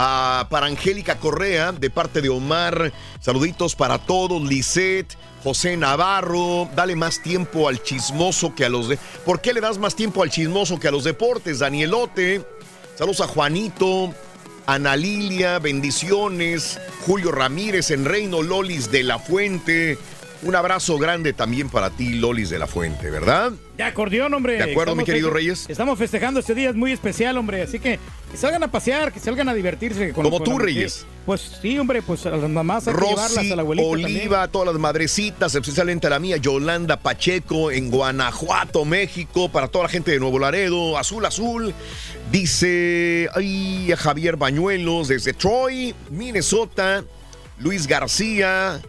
a- 0.00 0.46
para 0.48 0.66
Angélica 0.66 1.16
Correa, 1.16 1.72
de 1.72 1.90
parte 1.90 2.20
de 2.22 2.28
Omar. 2.28 2.92
Saluditos 3.20 3.74
para 3.74 3.98
todos, 3.98 4.40
Lisette, 4.42 5.16
José 5.42 5.76
Navarro. 5.76 6.68
Dale 6.76 6.94
más 6.94 7.20
tiempo 7.20 7.68
al 7.68 7.82
chismoso 7.82 8.54
que 8.54 8.64
a 8.64 8.68
los 8.68 8.86
de. 8.88 8.96
¿Por 9.24 9.40
qué 9.40 9.52
le 9.52 9.60
das 9.60 9.76
más 9.78 9.96
tiempo 9.96 10.22
al 10.22 10.30
chismoso 10.30 10.78
que 10.78 10.86
a 10.86 10.92
los 10.92 11.02
deportes, 11.02 11.58
Danielote? 11.58 12.44
Saludos 12.98 13.20
a 13.20 13.28
Juanito, 13.28 14.12
Ana 14.66 14.96
Lilia, 14.96 15.60
bendiciones. 15.60 16.80
Julio 17.06 17.30
Ramírez 17.30 17.92
en 17.92 18.04
Reino, 18.04 18.42
Lolis 18.42 18.90
de 18.90 19.04
la 19.04 19.20
Fuente. 19.20 19.96
Un 20.42 20.54
abrazo 20.54 20.98
grande 20.98 21.32
también 21.32 21.68
para 21.68 21.90
ti, 21.90 22.14
Lolis 22.14 22.50
de 22.50 22.58
la 22.58 22.68
Fuente, 22.68 23.10
¿verdad? 23.10 23.52
De 23.76 23.82
acordeón, 23.82 24.32
hombre. 24.34 24.54
De 24.54 24.70
acuerdo, 24.70 24.94
mi 24.94 25.04
querido 25.04 25.30
Reyes. 25.30 25.66
Estamos 25.68 25.98
festejando 25.98 26.38
este 26.40 26.54
día, 26.54 26.70
es 26.70 26.76
muy 26.76 26.92
especial, 26.92 27.36
hombre. 27.36 27.62
Así 27.62 27.80
que 27.80 27.98
que 28.30 28.36
salgan 28.36 28.62
a 28.62 28.70
pasear, 28.70 29.12
que 29.12 29.20
salgan 29.20 29.48
a 29.48 29.54
divertirse. 29.54 30.12
Con, 30.12 30.24
Como 30.24 30.38
con 30.38 30.44
tú, 30.44 30.58
Reyes. 30.58 31.06
Pues 31.26 31.58
sí, 31.60 31.78
hombre, 31.78 32.02
pues 32.02 32.24
a 32.26 32.30
las 32.30 32.50
mamás 32.50 32.86
hay 32.86 32.94
que 32.94 33.00
llevarlas 33.00 33.36
Rosy 33.36 33.52
a 33.52 33.56
la 33.56 33.62
abuelita 33.62 33.88
Oliva, 33.88 34.42
a 34.42 34.48
todas 34.48 34.68
las 34.68 34.80
madrecitas, 34.80 35.54
especialmente 35.54 36.06
a 36.06 36.10
la 36.10 36.18
mía, 36.18 36.36
Yolanda 36.36 37.00
Pacheco, 37.00 37.70
en 37.70 37.90
Guanajuato, 37.90 38.84
México, 38.84 39.50
para 39.50 39.68
toda 39.68 39.84
la 39.84 39.90
gente 39.90 40.10
de 40.10 40.20
Nuevo 40.20 40.38
Laredo, 40.38 40.98
Azul 40.98 41.24
Azul. 41.24 41.74
Dice 42.30 43.28
ay, 43.34 43.90
a 43.92 43.96
Javier 43.96 44.36
Bañuelos 44.36 45.08
desde 45.08 45.32
Troy, 45.32 45.94
Minnesota, 46.10 47.04
Luis 47.58 47.86
García. 47.86 48.80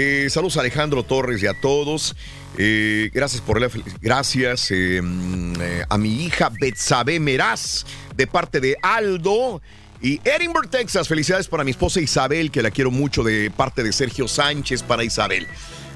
Eh, 0.00 0.30
saludos 0.30 0.56
a 0.56 0.60
Alejandro 0.60 1.02
Torres 1.02 1.42
y 1.42 1.46
a 1.46 1.54
todos. 1.60 2.14
Eh, 2.56 3.10
gracias 3.12 3.40
por 3.40 3.60
la 3.60 3.68
gracias 4.00 4.70
eh, 4.70 5.00
mm, 5.02 5.60
eh, 5.60 5.84
a 5.88 5.98
mi 5.98 6.24
hija 6.24 6.50
Betsabe 6.60 7.20
Meraz 7.20 7.84
de 8.16 8.26
parte 8.26 8.60
de 8.60 8.76
Aldo 8.82 9.62
y 10.00 10.20
Edinburgh, 10.24 10.68
Texas. 10.68 11.08
Felicidades 11.08 11.48
para 11.48 11.64
mi 11.64 11.70
esposa 11.72 12.00
Isabel, 12.00 12.50
que 12.50 12.62
la 12.62 12.70
quiero 12.70 12.90
mucho 12.90 13.22
de 13.22 13.50
parte 13.50 13.82
de 13.82 13.92
Sergio 13.92 14.28
Sánchez 14.28 14.82
para 14.82 15.04
Isabel. 15.04 15.46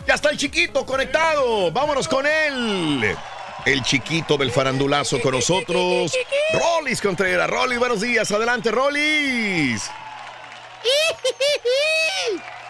Ya 0.07 0.15
está 0.15 0.31
el 0.31 0.37
chiquito 0.37 0.85
conectado. 0.85 1.71
Vámonos 1.73 2.09
con 2.09 2.27
él. 2.27 3.15
El 3.65 3.83
chiquito 3.83 4.37
del 4.37 4.51
farandulazo 4.51 5.21
con 5.21 5.35
nosotros. 5.35 6.13
Rolis 6.53 7.01
Contreras. 7.01 7.49
Rolis, 7.49 7.79
buenos 7.79 8.01
días. 8.01 8.31
Adelante, 8.33 8.71
Rolis. 8.73 9.89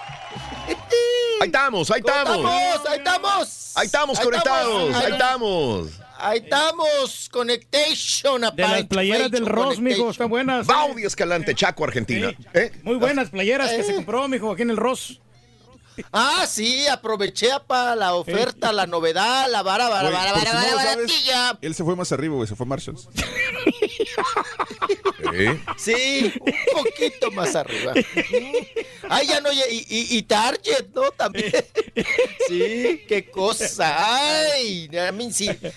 Ahí 1.40 1.46
estamos, 1.46 1.90
ahí 1.90 2.00
estamos. 2.00 2.36
estamos, 2.36 2.86
ahí 2.86 2.98
estamos. 2.98 3.72
Ahí 3.74 3.86
estamos 3.86 4.20
conectados, 4.20 4.94
ahí 4.94 5.12
estamos. 5.12 5.88
Ahí 6.18 6.38
estamos, 6.38 7.28
Connection. 7.32 8.42
De 8.54 8.62
las 8.62 8.84
playeras 8.84 9.30
del 9.30 9.46
Ross, 9.46 9.80
mijo, 9.80 10.10
están 10.10 10.28
buenas. 10.28 10.66
Baudi 10.66 11.04
Escalante, 11.04 11.54
Chaco, 11.54 11.82
Argentina. 11.82 12.32
¿Eh? 12.54 12.70
Muy 12.84 12.94
buenas 12.94 13.30
playeras 13.30 13.72
que 13.72 13.82
se 13.82 13.94
compró, 13.94 14.28
mijo, 14.28 14.52
aquí 14.52 14.62
en 14.62 14.70
el 14.70 14.76
Ross. 14.76 15.20
Ah, 16.12 16.46
sí, 16.48 16.86
aproveché 16.86 17.48
para 17.66 17.96
la 17.96 18.14
oferta, 18.14 18.72
la 18.72 18.86
novedad, 18.86 19.50
la 19.50 19.62
vara, 19.62 19.88
vara, 19.88 20.10
vara, 20.10 20.32
vara, 20.32 20.74
baratilla. 20.76 21.58
Él 21.60 21.74
se 21.74 21.84
fue 21.84 21.96
más 21.96 22.12
arriba, 22.12 22.36
güey, 22.36 22.48
se 22.48 22.56
fue 22.56 22.64
a 22.64 22.68
Marshalls. 22.68 23.08
Sí, 25.76 26.32
un 26.40 26.82
poquito 26.82 27.30
más 27.32 27.54
arriba. 27.54 27.92
Ay, 29.08 29.26
ya 29.28 29.40
no, 29.40 29.52
y, 29.52 29.58
y- 29.88 30.16
y 30.18 30.22
Target, 30.22 30.86
¿no? 30.94 31.10
También. 31.12 31.52
Sí, 32.48 33.02
qué 33.08 33.28
cosa. 33.30 34.42
Ay, 34.52 34.88
ya 34.90 35.12
me, 35.12 35.28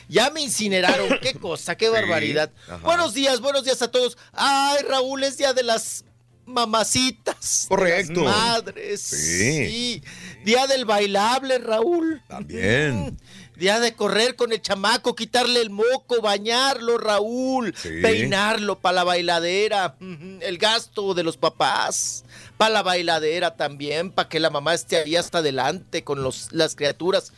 ya 0.07 0.29
me 0.31 0.41
incineraron. 0.41 1.19
Qué 1.21 1.33
cosa, 1.35 1.75
qué 1.75 1.89
barbaridad. 1.89 2.51
Buenos 2.83 3.13
días, 3.13 3.39
buenos 3.41 3.63
días 3.65 3.81
a 3.81 3.89
todos. 3.91 4.17
Ay, 4.33 4.83
Raúl, 4.87 5.23
es 5.23 5.37
día 5.37 5.53
de 5.53 5.63
las 5.63 6.05
mamacitas. 6.45 7.63
de 7.63 7.69
Correcto. 7.69 8.23
las 8.23 8.35
madres. 8.35 9.01
Sí. 9.01 9.67
Sí. 9.67 10.03
Día 10.43 10.67
del 10.67 10.85
bailable, 10.85 11.57
Raúl. 11.59 12.21
También. 12.27 13.17
Día 13.57 13.79
de 13.79 13.93
correr 13.93 14.35
con 14.35 14.51
el 14.51 14.61
chamaco, 14.61 15.15
quitarle 15.15 15.61
el 15.61 15.69
moco, 15.69 16.21
bañarlo, 16.21 16.97
Raúl, 16.97 17.73
Sí. 17.75 18.01
peinarlo 18.01 18.79
para 18.79 18.95
la 18.95 19.03
bailadera, 19.03 19.95
el 20.41 20.57
gasto 20.57 21.13
de 21.13 21.23
los 21.23 21.37
papás, 21.37 22.23
para 22.57 22.73
la 22.73 22.83
bailadera 22.83 23.55
también, 23.55 24.11
para 24.11 24.29
que 24.29 24.39
la 24.39 24.49
mamá 24.49 24.73
esté 24.73 24.97
ahí 24.97 25.15
hasta 25.15 25.37
adelante 25.39 26.03
con 26.03 26.21
los, 26.23 26.49
las 26.51 26.75
criaturas. 26.75 27.31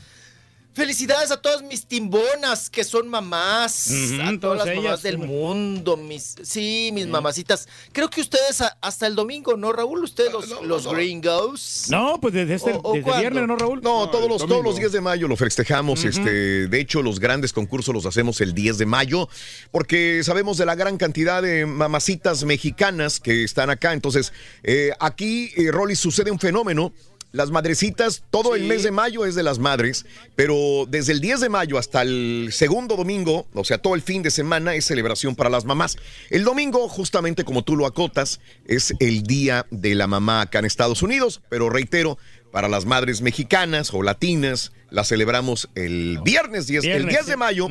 Felicidades 0.78 1.32
a 1.32 1.38
todas 1.42 1.64
mis 1.64 1.88
timbonas 1.88 2.70
que 2.70 2.84
son 2.84 3.08
mamás, 3.10 3.90
a 4.22 4.40
todas 4.40 4.60
las 4.60 4.68
ellas, 4.68 4.84
mamás 4.84 5.02
del 5.02 5.16
sí. 5.16 5.22
mundo, 5.26 5.98
mis, 5.98 6.36
sí, 6.44 6.92
mis 6.94 7.08
mamacitas. 7.08 7.68
Creo 7.92 8.12
que 8.12 8.22
ustedes 8.22 8.62
a- 8.62 8.78
hasta 8.80 9.08
el 9.08 9.16
domingo, 9.16 9.58
¿no, 9.58 9.74
Raúl? 9.74 10.04
Ustedes 10.04 10.32
los, 10.32 10.62
los 10.62 10.88
gringos. 10.88 11.88
No, 11.90 12.22
pues 12.22 12.36
desde, 12.36 12.54
este, 12.54 12.74
¿O- 12.74 12.82
o 12.84 12.94
desde 12.94 13.04
cuándo? 13.06 13.22
viernes, 13.22 13.48
¿no, 13.48 13.56
Raúl? 13.56 13.82
No, 13.82 14.08
todos 14.12 14.30
los, 14.30 14.46
todos 14.46 14.64
los 14.64 14.76
días 14.76 14.92
de 14.92 15.02
mayo 15.02 15.28
lo 15.28 15.36
festejamos. 15.36 16.06
Este, 16.06 16.68
de 16.68 16.80
hecho, 16.80 17.02
los 17.02 17.20
grandes 17.20 17.54
concursos 17.54 17.96
los 17.96 18.06
hacemos 18.06 18.40
el 18.42 18.54
10 18.54 18.78
de 18.78 18.86
mayo, 18.86 19.30
porque 19.72 20.22
sabemos 20.24 20.60
de 20.60 20.68
la 20.68 20.76
gran 20.76 20.98
cantidad 20.98 21.42
de 21.42 21.66
mamacitas 21.66 22.44
mexicanas 22.44 23.20
que 23.20 23.44
están 23.44 23.72
acá. 23.72 23.94
Entonces, 23.94 24.32
eh, 24.62 24.92
aquí, 25.00 25.50
eh, 25.58 25.72
Rolly, 25.72 25.96
sucede 25.96 26.30
un 26.30 26.38
fenómeno. 26.40 26.94
Las 27.38 27.52
madrecitas, 27.52 28.24
todo 28.32 28.56
el 28.56 28.64
mes 28.64 28.82
de 28.82 28.90
mayo 28.90 29.24
es 29.24 29.36
de 29.36 29.44
las 29.44 29.60
madres, 29.60 30.08
pero 30.36 30.86
desde 30.90 31.14
el 31.14 31.22
10 31.22 31.40
de 31.42 31.50
mayo 31.50 31.78
hasta 31.78 32.02
el 32.02 32.50
segundo 32.52 32.96
domingo, 32.96 33.46
o 33.54 33.64
sea, 33.64 33.78
todo 33.78 33.94
el 33.94 34.02
fin 34.02 34.24
de 34.24 34.32
semana 34.32 34.74
es 34.74 34.86
celebración 34.86 35.36
para 35.36 35.52
las 35.52 35.64
mamás. 35.64 35.98
El 36.32 36.44
domingo, 36.44 36.90
justamente 36.90 37.44
como 37.44 37.64
tú 37.64 37.76
lo 37.76 37.86
acotas, 37.86 38.40
es 38.66 38.92
el 39.00 39.22
día 39.22 39.68
de 39.70 39.94
la 39.94 40.08
mamá 40.08 40.42
acá 40.42 40.58
en 40.58 40.66
Estados 40.66 41.04
Unidos, 41.04 41.42
pero 41.48 41.70
reitero, 41.70 42.18
para 42.52 42.68
las 42.70 42.86
madres 42.86 43.22
mexicanas 43.22 43.94
o 43.94 44.02
latinas, 44.02 44.72
la 44.90 45.04
celebramos 45.04 45.70
el 45.76 46.18
viernes 46.24 46.66
10, 46.66 46.86
el 46.86 46.90
Viernes, 46.92 47.14
10 47.16 47.26
de 47.28 47.36
mayo 47.38 47.68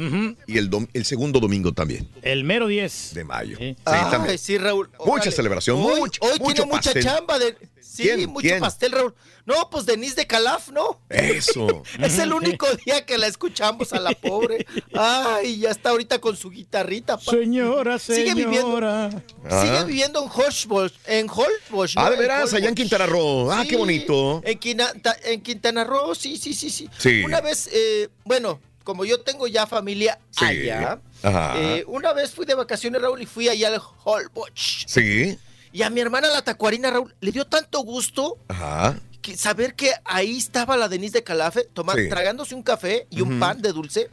y 0.47 0.59
el, 0.59 0.71
dom- 0.71 0.87
el 0.93 1.07
segundo 1.07 1.41
domingo 1.41 1.73
también 1.73 2.07
El 2.21 2.45
mero 2.45 2.67
10. 2.69 3.15
de 3.15 3.25
mayo. 3.25 3.57
Sí, 3.59 3.75
también. 3.85 4.37
sí, 4.39 4.59
Raúl. 4.59 4.91
Mucha 5.05 5.31
celebración, 5.31 5.79
Hoy, 5.81 5.99
mucho- 6.01 6.21
hoy 6.23 6.39
mucho 6.39 6.55
tiene 6.55 6.71
mucha 6.71 7.01
chamba 7.01 7.39
de. 7.39 7.57
Sí, 7.97 8.03
¿Quién? 8.03 8.31
mucho 8.31 8.47
¿Quién? 8.47 8.61
pastel, 8.61 8.93
Raúl. 8.93 9.15
No, 9.47 9.71
pues 9.71 9.87
Denise 9.87 10.17
de 10.17 10.27
Calaf, 10.27 10.71
¿no? 10.71 11.01
Eso. 11.09 11.83
Es 12.01 12.19
el 12.19 12.33
único 12.33 12.67
día 12.85 13.07
que 13.07 13.17
la 13.17 13.27
escuchamos 13.27 13.93
a 13.93 14.01
la 14.01 14.11
pobre. 14.11 14.67
Ay, 14.95 15.61
ya 15.61 15.71
está 15.71 15.91
ahorita 15.91 16.19
con 16.21 16.37
su 16.37 16.51
guitarrita. 16.51 17.17
pa. 17.17 17.31
Señora, 17.33 17.99
Sigue 17.99 18.35
viviendo, 18.35 18.67
señora. 18.69 19.11
sigue 19.11 19.79
Ah. 19.79 19.85
viviendo 19.85 20.23
en 20.23 20.29
Holbox, 20.29 20.93
en 21.07 21.27
Holbox, 21.31 21.97
¿no? 21.97 22.03
Ah, 22.03 22.11
de 22.11 22.17
En 22.17 22.21
veras, 22.23 22.53
allá 22.55 22.69
en. 22.69 22.75
Quintana 22.75 23.07
Roo. 23.07 23.51
Ah, 23.51 23.63
Sí, 23.63 23.69
qué 23.69 23.77
bonito. 23.77 24.43
En, 24.45 24.59
Quina- 24.59 24.93
en 25.25 25.41
Quintana 25.43 25.85
Roo, 25.85 26.15
sí, 26.15 26.37
sí, 26.37 26.53
sí, 26.53 26.69
sí. 26.69 26.89
Sí. 26.99 27.23
Una 27.25 27.41
vez, 27.41 27.69
eh, 27.73 28.09
bueno, 28.25 28.61
como 28.85 29.05
yo 29.05 29.21
tengo 29.21 29.47
ya 29.47 29.67
familia 29.67 30.19
Sí. 30.31 30.45
allá, 30.45 31.01
Ajá. 31.23 31.55
eh, 31.57 31.85
una 31.87 32.13
vez 32.13 32.33
fui 32.33 32.47
de 32.47 32.55
vacaciones, 32.55 33.01
Raúl, 33.01 33.23
y 33.23 33.27
fui 33.27 33.49
allá 33.49 33.69
al 33.69 33.81
Holbox. 34.05 34.85
Sí. 34.87 35.39
Y 35.77 35.83
a 35.83 35.91
mi 35.91 36.01
hermana 36.01 36.29
la 36.29 36.41
tacuarina, 36.43 36.91
Raúl, 36.91 37.15
le 37.21 37.33
dio 37.33 37.47
tanto 37.47 37.81
gusto 37.81 38.39
Ajá. 38.49 38.99
que 39.21 39.37
saber 39.37 39.75
que 39.75 39.93
ahí 40.07 40.39
estaba 40.39 40.75
la 40.79 40.89
Denise 40.89 41.19
de 41.19 41.23
Calafe, 41.23 41.65
toma- 41.75 41.93
Sí. 41.93 42.09
tragándose 42.09 42.55
un 42.55 42.63
café 42.63 43.07
y 43.11 43.21
un 43.21 43.39
pan 43.39 43.61
de 43.61 43.73
dulce, 43.73 44.09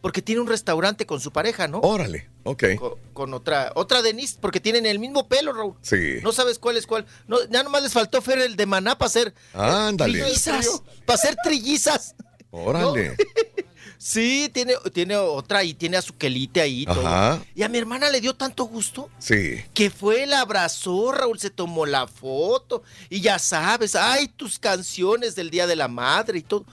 porque 0.00 0.22
tiene 0.22 0.40
un 0.40 0.46
restaurante 0.46 1.06
con 1.06 1.18
su 1.20 1.32
pareja, 1.32 1.66
¿no? 1.66 1.80
Órale. 1.80 2.28
Ok. 2.44 2.62
Con, 2.78 2.92
con 3.14 3.34
otra, 3.34 3.72
otra 3.74 4.00
Denise, 4.00 4.38
porque 4.40 4.60
tienen 4.60 4.86
el 4.86 5.00
mismo 5.00 5.26
pelo, 5.26 5.52
Raúl. 5.52 5.74
Sí. 5.82 6.18
No 6.22 6.30
sabes 6.30 6.60
cuál 6.60 6.76
es 6.76 6.86
cuál. 6.86 7.04
No, 7.26 7.38
ya 7.50 7.64
nomás 7.64 7.82
les 7.82 7.92
faltó 7.92 8.22
Fer 8.22 8.38
el 8.38 8.54
de 8.54 8.66
Maná 8.66 8.96
para 8.96 9.08
hacer 9.08 9.34
eh, 9.54 9.92
trillizas. 9.98 10.82
Para 11.04 11.16
hacer 11.16 11.34
trillizas. 11.42 12.14
Órale. 12.52 13.16
Sí, 13.98 14.48
tiene, 14.54 14.74
tiene 14.92 15.16
otra 15.16 15.64
y 15.64 15.74
tiene 15.74 15.96
a 15.96 16.02
su 16.02 16.16
quelite 16.16 16.60
ahí. 16.60 16.86
todo. 16.86 17.06
Ajá. 17.06 17.42
Y 17.54 17.62
a 17.64 17.68
mi 17.68 17.78
hermana 17.78 18.08
le 18.10 18.20
dio 18.20 18.32
tanto 18.34 18.64
gusto 18.64 19.10
Sí. 19.18 19.56
que 19.74 19.90
fue, 19.90 20.24
la 20.26 20.40
abrazó, 20.40 21.10
Raúl, 21.12 21.38
se 21.40 21.50
tomó 21.50 21.84
la 21.84 22.06
foto. 22.06 22.82
Y 23.10 23.20
ya 23.20 23.38
sabes, 23.40 23.96
ay, 23.96 24.28
tus 24.28 24.58
canciones 24.58 25.34
del 25.34 25.50
Día 25.50 25.66
de 25.66 25.74
la 25.76 25.88
Madre 25.88 26.38
y 26.38 26.42
todo. 26.42 26.64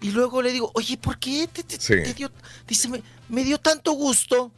Y 0.00 0.10
luego 0.12 0.40
le 0.40 0.52
digo, 0.52 0.70
oye, 0.74 0.96
¿por 0.96 1.18
qué 1.18 1.48
te, 1.52 1.64
te- 1.64 1.80
Sí. 1.80 1.94
te 2.04 2.14
dio? 2.14 2.30
Dice, 2.68 2.86
me, 2.88 3.02
me 3.28 3.42
dio 3.42 3.58
tanto 3.58 3.90
gusto. 3.92 4.52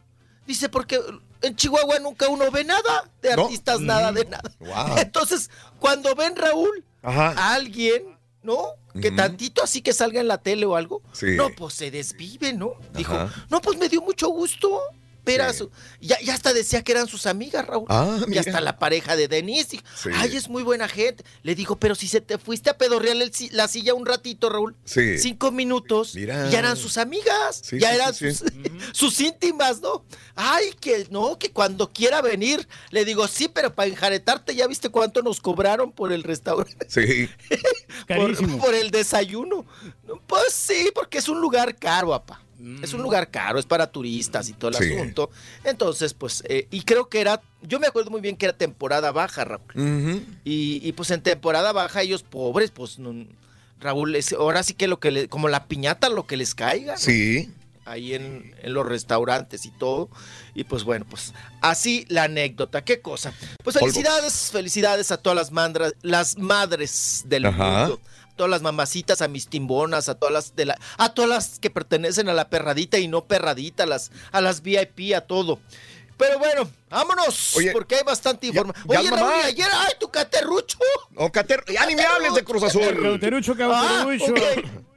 Dice, 0.45 0.69
porque 0.69 0.99
en 1.41 1.55
Chihuahua 1.55 1.97
nunca 1.99 2.27
uno 2.27 2.51
ve 2.51 2.63
nada 2.63 3.09
de 3.23 3.35
¿No? 3.35 3.45
artistas, 3.45 3.79
nada 3.79 4.11
de 4.11 4.25
nada. 4.25 4.51
Wow. 4.59 4.97
Entonces, 4.99 5.49
cuando 5.79 6.13
ven 6.13 6.35
Raúl 6.35 6.83
Ajá. 7.01 7.29
a 7.35 7.53
alguien, 7.55 8.03
¿no? 8.43 8.75
Que 8.99 9.11
tantito 9.11 9.63
así 9.63 9.81
que 9.81 9.93
salga 9.93 10.19
en 10.19 10.27
la 10.27 10.37
tele 10.39 10.65
o 10.65 10.75
algo, 10.75 11.01
Sí. 11.13 11.27
no, 11.37 11.49
pues 11.51 11.73
se 11.75 11.91
desvive, 11.91 12.53
¿no? 12.53 12.73
Dijo, 12.93 13.13
Ajá. 13.13 13.45
no, 13.49 13.61
pues 13.61 13.77
me 13.77 13.87
dio 13.89 14.01
mucho 14.01 14.27
gusto. 14.29 14.79
Ver 15.23 15.41
a 15.41 15.53
su- 15.53 15.69
ya, 15.99 16.19
ya 16.21 16.33
hasta 16.33 16.51
decía 16.53 16.83
que 16.83 16.91
eran 16.93 17.07
sus 17.07 17.25
amigas, 17.27 17.65
Raúl. 17.67 17.85
Ah, 17.89 18.17
y 18.25 18.29
mira. 18.29 18.41
hasta 18.41 18.59
la 18.59 18.79
pareja 18.79 19.15
de 19.15 19.27
Denise. 19.27 19.69
dijo, 19.71 19.83
Sí. 19.95 20.09
Ay, 20.15 20.35
es 20.35 20.49
muy 20.49 20.63
buena 20.63 20.87
gente. 20.87 21.23
Le 21.43 21.53
digo, 21.55 21.77
pero 21.77 21.93
si 21.95 22.07
se 22.07 22.21
te 22.21 22.37
fuiste 22.39 22.69
a 22.71 22.77
pedorrear 22.77 23.15
el 23.17 23.31
la 23.51 23.67
silla 23.67 23.93
un 23.93 24.05
ratito, 24.05 24.49
Raúl. 24.49 24.75
Sí. 24.83 25.17
Cinco 25.19 25.51
minutos. 25.51 26.15
Mira. 26.15 26.49
Ya 26.49 26.59
eran 26.59 26.75
sus 26.75 26.97
amigas. 26.97 27.61
Sí, 27.63 27.79
ya 27.79 27.89
sí, 27.89 27.95
eran 27.95 28.13
sí, 28.13 28.33
sus, 28.33 28.43
sus 28.93 29.19
íntimas, 29.21 29.79
¿no? 29.81 30.03
Ay, 30.35 30.71
que 30.79 31.05
no, 31.11 31.37
que 31.37 31.51
cuando 31.51 31.91
quiera 31.91 32.21
venir. 32.21 32.67
Le 32.89 33.05
digo, 33.05 33.27
sí, 33.27 33.47
pero 33.47 33.73
para 33.73 33.89
enjaretarte, 33.89 34.55
¿ya 34.55 34.65
viste 34.67 34.89
cuánto 34.89 35.21
nos 35.21 35.39
cobraron 35.39 35.91
por 35.91 36.11
el 36.11 36.23
restaurante? 36.23 36.87
Sí. 36.89 37.29
Por, 38.07 38.57
por 38.59 38.73
el 38.73 38.91
desayuno. 38.91 39.65
No, 40.07 40.15
Pues 40.27 40.53
sí, 40.53 40.91
porque 40.93 41.19
es 41.19 41.29
un 41.29 41.39
lugar 41.39 41.75
caro, 41.77 42.09
papá. 42.09 42.41
Es 42.83 42.93
un 42.93 43.01
lugar 43.01 43.29
caro, 43.31 43.59
es 43.59 43.65
para 43.65 43.91
turistas 43.91 44.49
y 44.49 44.53
todo 44.53 44.71
el 44.71 44.77
Sí. 44.77 44.93
asunto. 44.93 45.29
Entonces, 45.63 46.13
pues, 46.13 46.43
eh, 46.47 46.67
y 46.71 46.81
creo 46.83 47.09
que 47.09 47.21
era, 47.21 47.41
yo 47.61 47.79
me 47.79 47.87
acuerdo 47.87 48.11
muy 48.11 48.21
bien 48.21 48.37
que 48.37 48.45
era 48.45 48.57
temporada 48.57 49.11
baja, 49.11 49.43
Raúl. 49.45 49.63
Y, 50.43 50.79
y, 50.87 50.91
pues 50.93 51.11
en 51.11 51.21
temporada 51.21 51.71
baja 51.71 52.01
ellos 52.01 52.23
pobres, 52.23 52.71
pues 52.71 52.99
no- 52.99 53.25
Raúl, 53.79 54.15
es, 54.15 54.33
ahora 54.33 54.61
sí 54.63 54.73
que 54.75 54.87
lo 54.87 54.99
que 54.99 55.09
le, 55.11 55.27
como 55.27 55.47
la 55.49 55.65
piñata, 55.65 56.07
lo 56.09 56.27
que 56.27 56.37
les 56.37 56.53
caiga. 56.53 56.93
¿no? 56.93 56.99
Sí. 56.99 57.51
Ahí 57.83 58.13
en, 58.13 58.53
en 58.61 58.73
los 58.75 58.85
restaurantes 58.85 59.65
y 59.65 59.71
todo. 59.71 60.07
Y 60.53 60.65
pues 60.65 60.83
bueno, 60.83 61.05
pues 61.09 61.33
así 61.61 62.05
la 62.09 62.25
anécdota. 62.25 62.83
¿Qué 62.83 63.01
cosa? 63.01 63.33
Pues 63.63 63.75
felicidades, 63.79 64.51
felicidades 64.51 65.11
a 65.11 65.17
todas 65.17 65.35
las, 65.35 65.51
mandras, 65.51 65.93
las 66.03 66.37
madres 66.37 67.23
del 67.25 67.47
Ajá. 67.47 67.79
mundo. 67.87 67.99
Todas 68.35 68.49
las 68.49 68.61
mamacitas, 68.61 69.21
a 69.21 69.27
mis 69.27 69.47
timbonas, 69.47 70.09
a 70.09 70.15
todas 70.15 70.33
las 70.33 70.55
de 70.55 70.65
la, 70.65 70.77
a 70.97 71.13
todas 71.13 71.29
las 71.29 71.59
que 71.59 71.69
pertenecen 71.69 72.29
a 72.29 72.33
la 72.33 72.49
perradita 72.49 72.97
y 72.97 73.07
no 73.07 73.25
perradita, 73.25 73.83
a 73.83 73.87
las, 73.87 74.11
a 74.31 74.41
las 74.41 74.61
VIP, 74.61 75.13
a 75.15 75.21
todo. 75.21 75.59
Pero 76.17 76.37
bueno, 76.37 76.69
vámonos, 76.89 77.55
Oye, 77.55 77.71
porque 77.71 77.95
hay 77.95 78.03
bastante 78.03 78.45
información. 78.47 78.85
Oye, 78.87 79.09
mamá. 79.09 79.31
Raúl, 79.31 79.43
ayer, 79.43 79.67
ay, 79.73 79.93
tu 79.99 80.09
caterrucho. 80.09 80.77
O 81.15 81.31
Cater... 81.31 81.63
Ya 81.67 81.85
ni 81.87 81.95
me 81.95 82.03
hables 82.03 82.35
de 82.35 82.43
Cruz 82.43 82.61
Azul. 82.61 83.01
Cauterucho, 83.01 83.55
Ah. 83.59 84.05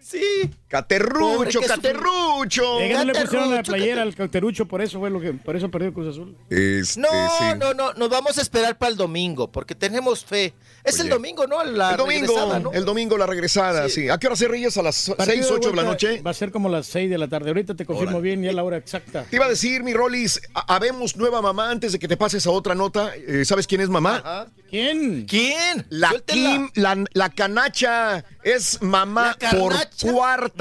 Sí. 0.01 0.51
Caterrucho, 0.79 1.61
Pobre, 1.61 1.67
Caterrucho. 1.69 2.81
Eh, 2.81 2.93
no 2.93 3.05
le 3.05 3.13
pusieron 3.15 3.51
la 3.51 3.57
Caterrucho, 3.59 3.73
playera 3.73 4.03
al 4.03 4.15
cauterucho, 4.15 4.67
por 4.67 4.83
eso 4.83 4.99
fue 4.99 5.11
lo 5.11 5.21
que, 5.21 5.33
por 5.33 5.55
eso 5.57 5.71
perdió 5.71 5.93
Cruz 5.95 6.09
Azul. 6.09 6.37
Este, 6.51 7.01
No, 7.01 7.09
sí. 7.39 7.45
no, 7.59 7.75
no, 7.75 7.93
nos 7.95 8.09
vamos 8.11 8.39
a 8.39 8.43
esperar 8.43 8.77
para 8.77 8.91
el 8.91 8.97
domingo, 8.97 9.51
porque 9.51 9.75
tenemos 9.75 10.25
fe. 10.25 10.53
Es 10.83 10.99
el 11.01 11.09
domingo, 11.09 11.47
¿no? 11.47 11.63
La 11.65 11.93
el 11.93 11.97
domingo, 11.97 12.27
regresada, 12.35 12.59
¿no? 12.61 12.73
el 12.73 12.85
domingo 12.85 13.17
la 13.17 13.27
regresada, 13.27 13.89
sí. 13.89 14.09
¿A 14.09 14.19
qué 14.19 14.27
hora 14.27 14.37
se 14.37 14.49
Reyes? 14.49 14.77
¿A 14.77 14.83
las 14.83 15.11
Partido 15.17 15.43
6, 15.45 15.51
8 15.51 15.71
de 15.71 15.77
la 15.77 15.83
noche? 15.85 16.23
Va 16.23 16.31
a 16.31 16.35
ser 16.35 16.51
como 16.51 16.69
las 16.69 16.87
6 16.89 17.09
de 17.09 17.17
la 17.19 17.29
tarde. 17.29 17.49
Ahorita 17.51 17.75
te 17.75 17.87
confirmo 17.87 18.21
bien 18.21 18.43
ya 18.43 18.53
la 18.53 18.63
hora 18.65 18.77
exacta. 18.77 19.25
Te 19.25 19.37
iba 19.37 19.47
a 19.47 19.49
decir, 19.49 19.83
mi 19.83 19.95
Rolis, 19.95 20.41
ha- 20.55 20.75
habemos 20.75 21.17
nueva 21.17 21.41
mamá 21.41 21.71
antes 21.71 21.93
de 21.93 21.99
que 21.99 22.09
te 22.09 22.17
pases 22.17 22.47
a 22.47 22.51
otra 22.51 22.75
nota. 22.75 23.13
Eh, 23.17 23.45
¿Sabes 23.45 23.67
quién 23.67 23.81
es 23.81 23.89
mamá? 23.89 24.17
Ajá. 24.17 24.47
¿Quién? 24.69 25.25
¿Quién? 25.27 25.87
La 25.89 26.09
Suéltela. 26.11 26.51
Kim, 26.51 26.71
la, 26.75 27.05
la 27.13 27.31
canacha, 27.31 28.25
es 28.43 28.83
mamá 28.83 29.37
¿La 29.41 29.51
por 29.51 29.73
carnacha? 29.73 30.07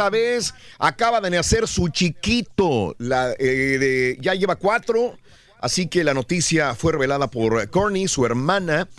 Vez. 0.09 0.53
Acaba 0.80 1.21
de 1.21 1.30
nacer 1.30 1.67
su 1.67 1.89
chiquito. 1.89 2.95
Eh, 3.39 4.17
ya 4.19 4.34
lleva 4.34 4.55
cuatro. 4.55 5.17
Así 5.63 5.88
que 5.88 6.03
la 6.03 6.13
noticia 6.13 6.75
fue 6.75 6.91
revelada 6.91 7.27
por 7.27 7.69
Corny, 7.69 8.09
su 8.09 8.25
hermana, 8.25 8.89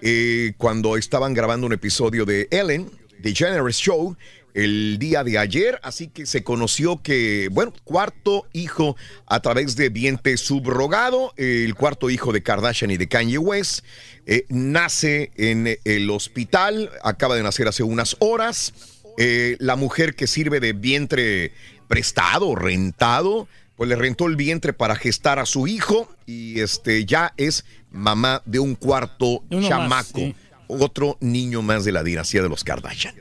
eh, 0.00 0.54
cuando 0.56 0.96
estaban 0.96 1.34
grabando 1.34 1.66
un 1.66 1.74
episodio 1.74 2.24
de 2.24 2.48
Ellen, 2.50 2.90
The 3.22 3.34
Generous 3.34 3.76
Show, 3.76 4.16
el 4.54 4.98
día 4.98 5.22
de 5.22 5.36
ayer. 5.36 5.78
Así 5.82 6.08
que 6.08 6.24
se 6.24 6.42
conoció 6.42 7.02
que, 7.02 7.50
bueno, 7.52 7.74
cuarto 7.84 8.46
hijo 8.54 8.96
a 9.26 9.40
través 9.40 9.76
de 9.76 9.90
vientre 9.90 10.38
subrogado, 10.38 11.34
el 11.36 11.74
cuarto 11.74 12.08
hijo 12.08 12.32
de 12.32 12.42
Kardashian 12.42 12.90
y 12.90 12.96
de 12.96 13.06
Kanye 13.06 13.36
West. 13.36 13.84
eh, 14.24 14.46
nace 14.48 15.30
en 15.36 15.78
el 15.84 16.08
hospital, 16.08 16.90
acaba 17.02 17.36
de 17.36 17.42
nacer 17.42 17.68
hace 17.68 17.82
unas 17.82 18.16
horas. 18.20 18.72
Eh, 19.18 19.56
la 19.60 19.76
mujer 19.76 20.14
que 20.14 20.26
sirve 20.26 20.60
de 20.60 20.72
vientre 20.72 21.52
prestado, 21.88 22.54
rentado, 22.54 23.48
pues 23.76 23.88
le 23.88 23.96
rentó 23.96 24.26
el 24.26 24.36
vientre 24.36 24.72
para 24.72 24.96
gestar 24.96 25.38
a 25.38 25.46
su 25.46 25.66
hijo 25.66 26.08
y 26.26 26.60
este 26.60 27.04
ya 27.04 27.32
es 27.36 27.64
mamá 27.90 28.42
de 28.44 28.58
un 28.58 28.74
cuarto 28.74 29.42
más, 29.50 29.68
chamaco, 29.68 30.18
sí. 30.18 30.34
otro 30.68 31.16
niño 31.20 31.62
más 31.62 31.84
de 31.84 31.92
la 31.92 32.02
dinastía 32.02 32.42
de 32.42 32.48
los 32.48 32.64
Kardashian. 32.64 33.14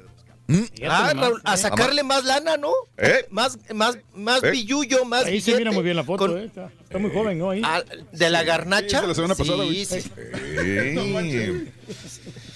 Ah, 0.88 1.14
nomás, 1.14 1.15
Raúl, 1.15 1.41
a 1.45 1.53
¿eh? 1.53 1.57
sacarle 1.57 2.03
más 2.03 2.26
lana, 2.26 2.57
¿no? 2.57 2.72
¿Eh? 2.98 3.26
Más, 3.30 3.57
más, 3.74 3.98
más 4.14 4.44
¿Eh? 4.44 4.52
billullo, 4.52 5.06
más 5.06 5.26
Ahí 5.26 5.40
se 5.40 5.56
mira 5.56 5.72
muy 5.72 5.84
bien 5.84 5.95
la 5.95 6.03
foto, 6.03 6.28
Con- 6.28 6.38
eh. 6.38 6.45
Está, 6.45 6.70
está 6.84 6.98
muy 6.99 7.11
joven, 7.11 7.40
¿no? 7.40 7.49
Ahí. 7.52 7.61
Ah, 7.64 7.82
¿De 8.11 8.30
la 8.30 8.44
garnacha? 8.44 8.98
Sí, 8.98 9.02
de 9.02 9.07
la 9.07 9.15
semana 9.15 9.36
pasada. 9.36 9.64
Sí, 9.64 9.86
sí. 9.86 10.03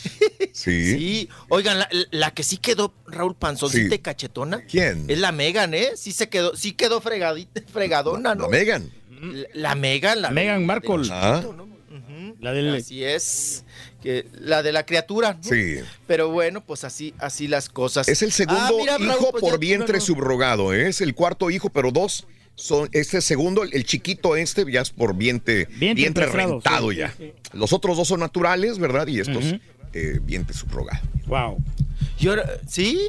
Sí. 0.54 1.30
Oigan, 1.50 1.80
la, 1.80 1.90
la 2.12 2.32
que 2.32 2.44
sí 2.44 2.58
quedó, 2.58 2.94
Raúl 3.08 3.36
Panzoncita 3.36 3.90
Sí. 3.90 3.96
y 3.96 4.00
cachetona. 4.00 4.62
¿Quién? 4.66 5.06
Es 5.08 5.20
la 5.20 5.32
Megan, 5.32 5.74
¿eh? 5.74 5.92
Sí 5.96 6.12
se 6.12 6.30
quedó, 6.30 6.56
sí 6.56 6.74
quedó 6.74 7.00
fregadita, 7.02 7.62
fregadona, 7.72 8.34
¿no? 8.36 8.44
La 8.44 8.50
Megan. 8.50 8.92
La, 9.22 9.48
la 9.54 9.76
Megan, 9.76 10.22
la 10.22 10.32
Meghan 10.32 10.66
Markle. 10.66 11.08
Ah, 11.12 11.44
La 12.40 12.54
del... 12.54 12.76
Así 12.76 13.04
es. 13.04 13.64
Que, 14.02 14.28
la 14.40 14.62
de 14.64 14.72
la 14.72 14.86
criatura, 14.86 15.34
¿no? 15.34 15.44
sí. 15.44 15.78
Pero 16.06 16.30
bueno, 16.30 16.64
pues 16.64 16.84
así, 16.84 17.14
así 17.18 17.48
las 17.48 17.68
cosas. 17.70 18.08
Es 18.08 18.22
el 18.22 18.32
segundo 18.32 18.62
Ah, 18.64 18.72
mira, 18.78 18.98
Raúl, 18.98 19.10
hijo 19.12 19.32
pues 19.32 19.42
por 19.42 19.52
ya- 19.54 19.58
vientre 19.58 20.00
subrogado. 20.00 20.74
¿eh? 20.74 20.90
Es 20.90 21.02
el 21.02 21.16
cuarto 21.16 21.50
hijo, 21.50 21.70
pero 21.70 21.92
dos 21.92 22.28
son. 22.56 22.90
Este 22.92 23.22
segundo, 23.22 23.64
el, 23.64 23.74
el 23.74 23.86
chiquito 23.86 24.36
este, 24.36 24.72
ya 24.72 24.82
es 24.82 24.92
por 24.92 25.16
vientre, 25.16 25.66
Vientre 25.66 25.94
vientre, 25.96 26.26
rentado 26.28 26.92
sí, 26.92 26.98
ya. 26.98 27.14
sí, 27.18 27.34
Los 27.54 27.74
otros 27.74 27.98
dos 27.98 28.08
son 28.08 28.20
naturales, 28.20 28.78
¿verdad? 28.78 29.08
Y 29.08 29.20
estos. 29.20 29.44
Eh, 29.94 30.20
vientre 30.22 30.56
subrogado. 30.56 31.02
Wow. 31.26 31.64
Y 32.20 32.28
ahora, 32.28 32.46
¿sí? 32.68 33.00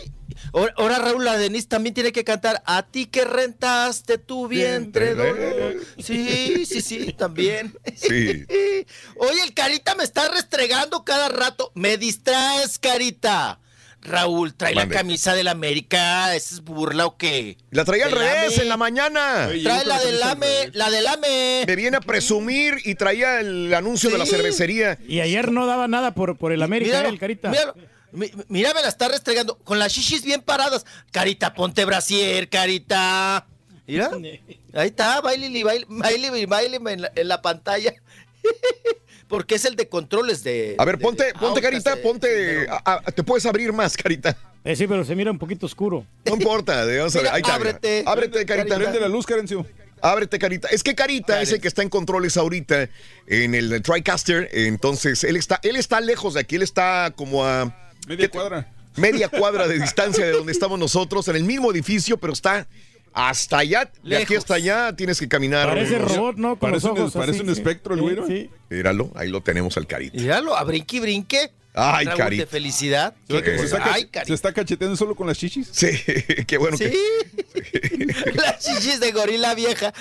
Ahora, 0.52 0.98
Raúl, 0.98 1.24
la 1.24 1.36
Denise 1.36 1.66
también 1.66 1.94
tiene 1.94 2.12
que 2.12 2.24
cantar 2.24 2.62
A 2.64 2.84
ti 2.84 3.06
que 3.06 3.24
rentaste 3.24 4.18
tu 4.18 4.48
vientre. 4.48 5.14
dolor". 5.14 5.76
Sí, 5.98 6.64
sí, 6.64 6.80
sí, 6.80 7.12
también. 7.12 7.76
Sí. 7.96 8.44
Oye, 9.18 9.42
el 9.44 9.52
Carita 9.54 9.94
me 9.94 10.04
está 10.04 10.28
restregando 10.28 11.04
cada 11.04 11.28
rato. 11.28 11.72
Me 11.74 11.96
distraes, 11.96 12.78
Carita. 12.78 13.60
Raúl, 14.02 14.54
trae 14.54 14.74
Mande. 14.74 14.94
la 14.94 15.00
camisa 15.00 15.34
del 15.34 15.48
América. 15.48 16.34
¿Esa 16.34 16.54
es 16.56 16.60
burla 16.62 17.06
o 17.06 17.16
qué? 17.16 17.56
La 17.70 17.84
traía 17.84 18.06
al 18.06 18.12
revés 18.12 18.54
AME. 18.54 18.62
en 18.62 18.68
la 18.68 18.76
mañana. 18.76 19.48
Trae 19.62 19.84
la 19.84 19.98
del 20.00 20.22
AME, 20.22 20.70
la 20.72 20.90
del 20.90 21.06
AME. 21.06 21.64
Me 21.66 21.76
viene 21.76 21.96
a 21.96 22.00
presumir 22.00 22.76
y 22.84 22.94
traía 22.94 23.40
el 23.40 23.74
anuncio 23.74 24.08
de 24.08 24.18
la 24.18 24.24
cervecería. 24.26 24.98
Y 25.06 25.20
ayer 25.20 25.50
no 25.52 25.66
daba 25.66 25.88
nada 25.88 26.14
por, 26.14 26.36
por 26.38 26.52
el 26.52 26.62
América, 26.62 26.90
Míralo, 26.92 27.08
eh, 27.08 27.12
el 27.12 27.18
Carita. 27.18 27.50
Míralo. 27.50 27.74
Mi- 28.12 28.30
Mira, 28.48 28.72
me 28.72 28.80
la 28.82 28.88
está 28.88 29.08
restregando 29.08 29.58
con 29.58 29.78
las 29.78 29.92
shishis 29.92 30.24
bien 30.24 30.40
paradas. 30.40 30.86
Carita, 31.10 31.52
ponte 31.52 31.84
brasier, 31.84 32.48
Carita. 32.48 33.46
Mira, 33.86 34.10
ahí 34.74 34.88
está, 34.88 35.20
baile, 35.20 35.64
baile, 35.64 35.86
baile, 35.88 36.46
baile 36.46 36.76
en 36.92 37.02
la, 37.02 37.12
en 37.14 37.28
la 37.28 37.42
pantalla. 37.42 37.94
Porque 39.28 39.56
es 39.56 39.64
el 39.66 39.76
de 39.76 39.88
controles 39.88 40.42
de. 40.42 40.74
A 40.78 40.84
ver, 40.84 40.96
de- 40.98 41.02
ponte, 41.04 41.24
de 41.24 41.32
ponte, 41.32 41.46
autos, 41.46 41.62
carita, 41.62 41.94
de- 41.96 42.02
ponte. 42.02 42.66
a- 42.68 43.02
a- 43.06 43.12
te 43.12 43.22
puedes 43.22 43.44
abrir 43.46 43.72
más, 43.72 43.96
carita. 43.96 44.36
Eh, 44.64 44.74
sí, 44.74 44.86
pero 44.86 45.04
se 45.04 45.14
mira 45.14 45.30
un 45.30 45.38
poquito 45.38 45.66
oscuro. 45.66 46.04
No 46.24 46.34
importa, 46.34 46.84
vamos 46.84 47.14
a 47.16 47.20
ver. 47.22 47.32
Ahí 47.32 47.40
está, 47.42 47.58
mira. 47.58 47.70
ábrete. 47.70 48.02
Ábrete, 48.06 48.46
carita. 48.46 48.76
Prende 48.76 49.00
la 49.00 49.08
luz, 49.08 49.26
Carencio. 49.26 49.64
Ábrete, 50.00 50.38
Carita. 50.38 50.68
Es 50.68 50.84
que 50.84 50.94
Carita 50.94 51.42
es 51.42 51.50
el 51.52 51.60
que 51.60 51.66
está 51.66 51.82
en 51.82 51.88
controles 51.88 52.36
ahorita 52.36 52.88
en 53.26 53.54
el 53.56 53.82
TriCaster. 53.82 54.48
Entonces, 54.52 55.24
él 55.24 55.36
está, 55.36 55.58
él 55.64 55.74
está 55.74 56.00
lejos 56.00 56.34
de 56.34 56.40
aquí. 56.40 56.54
Él 56.54 56.62
está 56.62 57.12
como 57.16 57.44
a 57.44 57.74
Media 58.06 58.28
cuadra. 58.30 58.68
media 58.96 59.28
cuadra 59.28 59.66
de 59.66 59.78
distancia 59.80 60.24
de 60.24 60.30
donde 60.32 60.52
estamos 60.52 60.78
nosotros, 60.78 61.26
en 61.28 61.34
el 61.36 61.42
mismo 61.44 61.72
edificio, 61.72 62.16
pero 62.16 62.32
está 62.32 62.68
hasta 63.12 63.58
allá. 63.58 63.90
De 64.02 64.16
aquí 64.18 64.34
hasta 64.36 64.54
allá 64.54 64.94
tienes 64.94 65.18
que 65.18 65.28
caminar. 65.28 65.68
Parece 65.68 65.98
robot, 65.98 66.36
¿no? 66.36 66.50
Con 66.58 66.70
Parece 66.70 66.86
los 66.88 66.96
un- 66.96 67.02
ojos 67.02 67.12
parece 67.14 67.38
así, 67.38 67.40
un 67.48 67.54
sí. 67.54 67.60
espectro 67.60 67.94
el 67.94 68.00
Sí, 68.00 68.04
güiro. 68.04 68.26
Sí. 68.26 68.50
Míralo, 68.70 69.10
ahí 69.14 69.28
lo 69.28 69.42
tenemos 69.42 69.76
al 69.76 69.86
Carita. 69.86 70.16
Míralo, 70.18 70.56
a 70.56 70.64
brinque 70.64 70.96
y 70.96 71.00
brinque. 71.00 71.50
Ay, 71.74 72.06
Raúl, 72.06 72.18
Carita. 72.18 72.42
De 72.44 72.46
felicidad. 72.50 73.14
¿Será 73.28 73.42
que 73.42 73.52
Qué 73.52 73.58
se, 73.58 73.64
está, 73.66 73.76
Ay, 73.92 74.02
cach- 74.04 74.10
Carita. 74.10 74.24
se 74.26 74.34
está 74.34 74.52
cacheteando 74.52 74.96
solo 74.96 75.14
con 75.14 75.26
las 75.28 75.38
chichis? 75.38 75.68
Sí, 75.70 75.88
qué 76.46 76.58
bueno 76.58 76.76
Sí. 76.76 76.84
que. 76.90 78.32
Las 78.34 78.58
chichis 78.64 78.98
de 79.00 79.12
gorila 79.12 79.54
vieja. 79.54 79.92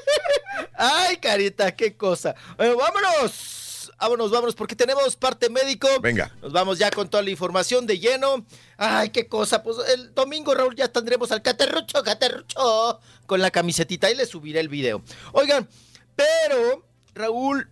Ay, 0.74 1.16
carita, 1.18 1.74
qué 1.76 1.94
cosa. 1.94 2.34
Bueno, 2.56 2.76
vámonos. 2.76 3.59
Vámonos, 4.00 4.30
vámonos, 4.30 4.54
porque 4.54 4.74
tenemos 4.74 5.14
parte 5.16 5.50
médico. 5.50 5.86
Venga. 6.00 6.34
Nos 6.40 6.52
vamos 6.52 6.78
ya 6.78 6.90
con 6.90 7.08
toda 7.10 7.22
la 7.22 7.30
información 7.30 7.86
de 7.86 7.98
lleno. 7.98 8.46
Ay, 8.78 9.10
qué 9.10 9.26
cosa. 9.28 9.62
Pues 9.62 9.76
el 9.94 10.14
domingo, 10.14 10.54
Raúl, 10.54 10.74
ya 10.74 10.88
tendremos 10.88 11.30
al 11.32 11.42
caterrucho, 11.42 12.02
caterrucho, 12.02 12.98
con 13.26 13.40
la 13.42 13.50
camisetita 13.50 14.10
y 14.10 14.14
le 14.14 14.24
subiré 14.24 14.60
el 14.60 14.68
video. 14.70 15.02
Oigan, 15.32 15.68
pero 16.16 16.86
Raúl, 17.14 17.68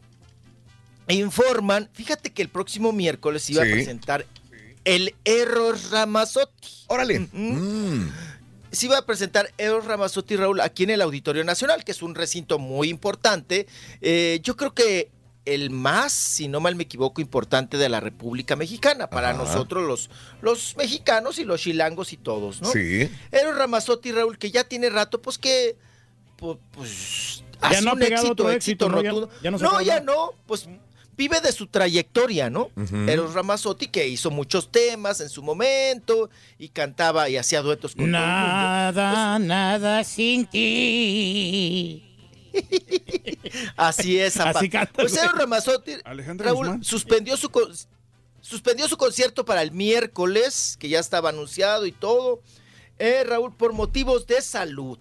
informan, 1.09 1.89
fíjate 1.95 2.33
que 2.33 2.43
el 2.43 2.49
próximo 2.51 2.93
miércoles 2.93 3.49
iba 3.51 3.65
Sí. 3.65 3.71
a 3.71 3.73
presentar 3.73 4.27
el 4.85 5.15
Eros 5.25 5.91
Ramazzotti. 5.91 6.69
Órale. 6.89 7.29
Se 8.71 8.85
iba 8.85 8.99
a 8.99 9.07
presentar 9.07 9.51
Eros 9.57 9.87
Ramazzotti 9.87 10.37
Raúl 10.37 10.61
aquí 10.61 10.83
en 10.83 10.91
el 10.91 11.01
Auditorio 11.01 11.43
Nacional, 11.43 11.85
que 11.85 11.93
es 11.93 12.03
un 12.03 12.15
recinto 12.15 12.59
muy 12.59 12.91
importante. 12.91 13.67
Eh, 14.03 14.41
yo 14.43 14.57
creo 14.57 14.75
que 14.75 15.11
el 15.55 15.71
más, 15.71 16.13
si 16.13 16.49
no 16.49 16.61
mal 16.61 16.75
me 16.77 16.83
equivoco, 16.85 17.21
importante 17.21 17.77
de 17.79 17.89
la 17.89 18.01
República 18.01 18.57
Mexicana, 18.57 19.09
para 19.11 19.31
Ajá. 19.31 19.39
nosotros 19.39 19.87
los, 19.87 20.11
los 20.43 20.77
mexicanos 20.77 21.39
y 21.39 21.45
los 21.45 21.61
chilangos 21.61 22.13
y 22.13 22.17
todos, 22.17 22.61
¿no? 22.63 22.71
Sí. 22.71 23.11
Eros 23.33 23.57
Ramazzotti 23.57 24.13
Raúl, 24.13 24.39
que 24.39 24.51
ya 24.51 24.65
tiene 24.65 24.91
rato, 24.91 25.21
pues 25.23 25.39
que 25.39 25.77
pues, 26.37 26.59
pues, 26.73 27.43
Ya 27.61 27.69
hace 27.69 27.83
no 27.83 27.95
un 27.95 27.99
pegado 27.99 28.23
éxito, 28.23 28.33
otro 28.33 28.51
éxito, 28.51 28.87
éxito, 28.87 29.03
¿no? 29.03 29.29
Ya- 29.43 29.51
no 29.51 29.81
ya 29.81 30.01
no, 30.01 30.35
pues 30.47 30.69
vive 31.17 31.41
de 31.41 31.51
su 31.51 31.67
trayectoria, 31.67 32.49
¿no? 32.49 32.71
Ujú. 32.77 32.97
Eros 33.09 33.35
Ramazzotti 33.35 33.89
que 33.89 34.07
hizo 34.07 34.31
muchos 34.31 34.71
temas 34.71 35.21
en 35.21 35.29
su 35.29 35.43
momento 35.43 36.31
y 36.59 36.69
cantaba 36.69 37.29
y 37.29 37.37
hacía 37.37 37.61
duetos 37.61 37.97
con 37.97 38.13
todo 38.13 38.23
el 38.23 38.23
mundo. 38.23 38.29
Nada, 38.33 39.39
nada 39.41 40.05
sin 40.05 40.47
ti. 40.47 42.05
Así 43.77 44.19
es, 44.19 44.35
Zapata. 44.35 44.59
Así 44.61 44.69
canta, 44.69 44.93
Pues 44.95 45.13
Raúl, 46.47 46.67
Guzmán. 46.67 46.85
suspendió 46.85 47.37
su, 47.37 47.51
con- 47.51 47.73
suspendió 48.41 48.89
su 48.89 48.97
concierto 48.97 49.45
para 49.45 49.63
el 49.63 49.73
miércoles, 49.73 50.77
que 50.79 50.89
ya 50.89 50.99
estaba 51.01 51.31
anunciado 51.31 51.87
y 51.87 51.93
todo. 51.93 52.41
Eh, 52.99 53.23
Raúl, 53.25 53.55
por 53.55 53.73
motivos 53.73 54.27
de 54.27 54.43
salud. 54.43 54.99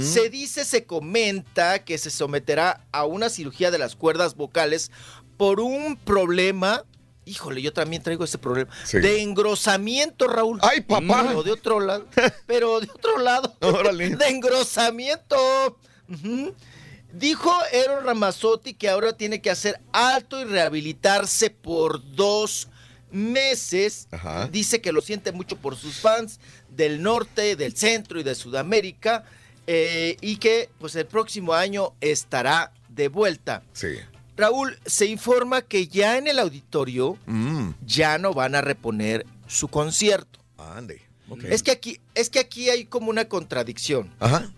Se 0.00 0.28
dice, 0.28 0.64
se 0.66 0.84
comenta 0.84 1.82
que 1.84 1.96
se 1.96 2.10
someterá 2.10 2.84
a 2.92 3.06
una 3.06 3.30
cirugía 3.30 3.70
de 3.70 3.78
las 3.78 3.96
cuerdas 3.96 4.34
vocales 4.34 4.90
por 5.38 5.60
un 5.60 5.96
problema. 5.96 6.84
Híjole, 7.24 7.62
yo 7.62 7.72
también 7.72 8.02
traigo 8.02 8.24
ese 8.24 8.36
problema. 8.36 8.70
Sí. 8.84 8.98
De 8.98 9.22
engrosamiento, 9.22 10.28
Raúl. 10.28 10.58
¡Ay, 10.62 10.82
papá! 10.82 11.24
Pero 11.28 11.42
de 11.42 11.52
otro 11.52 11.80
lado. 11.80 12.06
Pero 12.46 12.80
de 12.80 12.90
otro 12.90 13.16
lado. 13.18 13.56
Órale. 13.62 14.10
De 14.16 14.28
engrosamiento. 14.28 15.78
Dijo 17.12 17.52
Eros 17.72 18.02
Ramazzotti 18.04 18.74
que 18.74 18.88
ahora 18.88 19.12
tiene 19.16 19.40
que 19.40 19.50
hacer 19.50 19.80
alto 19.92 20.40
y 20.40 20.44
rehabilitarse 20.44 21.50
por 21.50 22.02
dos 22.14 22.68
meses. 23.12 24.08
Ajá. 24.10 24.48
Dice 24.48 24.80
que 24.80 24.90
lo 24.92 25.00
siente 25.00 25.30
mucho 25.30 25.56
por 25.56 25.76
sus 25.76 25.96
fans 26.00 26.40
del 26.70 27.02
norte, 27.02 27.54
del 27.54 27.76
centro 27.76 28.18
y 28.18 28.22
de 28.24 28.34
Sudamérica. 28.34 29.24
eh, 29.66 30.18
y 30.20 30.36
que 30.36 30.68
pues 30.78 30.94
el 30.94 31.06
próximo 31.06 31.54
año 31.54 31.94
estará 32.02 32.70
de 32.90 33.08
vuelta. 33.08 33.62
Sí. 33.72 33.94
Raúl, 34.36 34.78
se 34.84 35.06
informa 35.06 35.62
que 35.62 35.86
ya 35.88 36.18
en 36.18 36.26
el 36.26 36.38
auditorio 36.38 37.16
Mm. 37.24 37.70
ya 37.86 38.18
no 38.18 38.34
van 38.34 38.56
a 38.56 38.60
reponer 38.60 39.24
su 39.46 39.68
concierto. 39.68 40.38
Ande. 40.58 41.00
Ok. 41.30 41.44
Es 41.44 41.62
que 41.62 41.70
aquí, 41.70 41.98
es 42.14 42.28
que 42.28 42.40
aquí 42.40 42.68
hay 42.68 42.84
como 42.84 43.08
una 43.08 43.24
contradicción. 43.26 44.12
Ajá. 44.20 44.50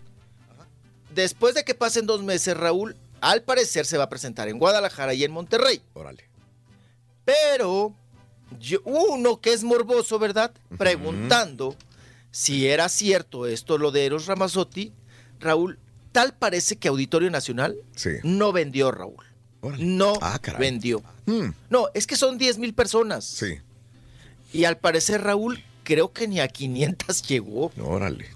Después 1.17 1.55
de 1.55 1.63
que 1.65 1.73
pasen 1.73 2.05
dos 2.05 2.21
meses, 2.21 2.55
Raúl, 2.55 2.95
al 3.21 3.41
parecer 3.41 3.87
se 3.87 3.97
va 3.97 4.03
a 4.03 4.09
presentar 4.09 4.49
en 4.49 4.59
Guadalajara 4.59 5.15
y 5.15 5.23
en 5.23 5.31
Monterrey. 5.31 5.81
Órale. 5.95 6.25
Pero 7.25 7.95
yo- 8.59 8.81
uno 8.85 9.41
que 9.41 9.51
es 9.51 9.63
morboso, 9.63 10.19
¿verdad? 10.19 10.51
Preguntando 10.77 11.75
si 12.29 12.67
era 12.67 12.87
cierto 12.87 13.47
esto 13.47 13.79
lo 13.79 13.89
de 13.89 14.05
Eros 14.05 14.27
Ramazzotti, 14.27 14.93
Raúl, 15.39 15.79
tal 16.11 16.35
parece 16.35 16.75
que 16.77 16.87
Auditorio 16.87 17.31
Nacional 17.31 17.75
Sí. 17.95 18.11
no 18.23 18.51
vendió, 18.51 18.91
Raúl. 18.91 19.25
No 19.79 20.13
Ah, 20.21 20.39
vendió. 20.59 21.01
Mm. 21.25 21.47
No, 21.71 21.87
es 21.95 22.05
que 22.05 22.15
son 22.15 22.37
10 22.37 22.59
mil 22.59 22.75
personas. 22.75 23.25
Sí. 23.25 23.55
Y 24.53 24.65
al 24.65 24.77
parecer, 24.77 25.23
Raúl, 25.23 25.63
creo 25.83 26.13
que 26.13 26.27
ni 26.27 26.39
a 26.39 26.47
500 26.47 27.23
llegó. 27.23 27.71
Órale. 27.81 28.27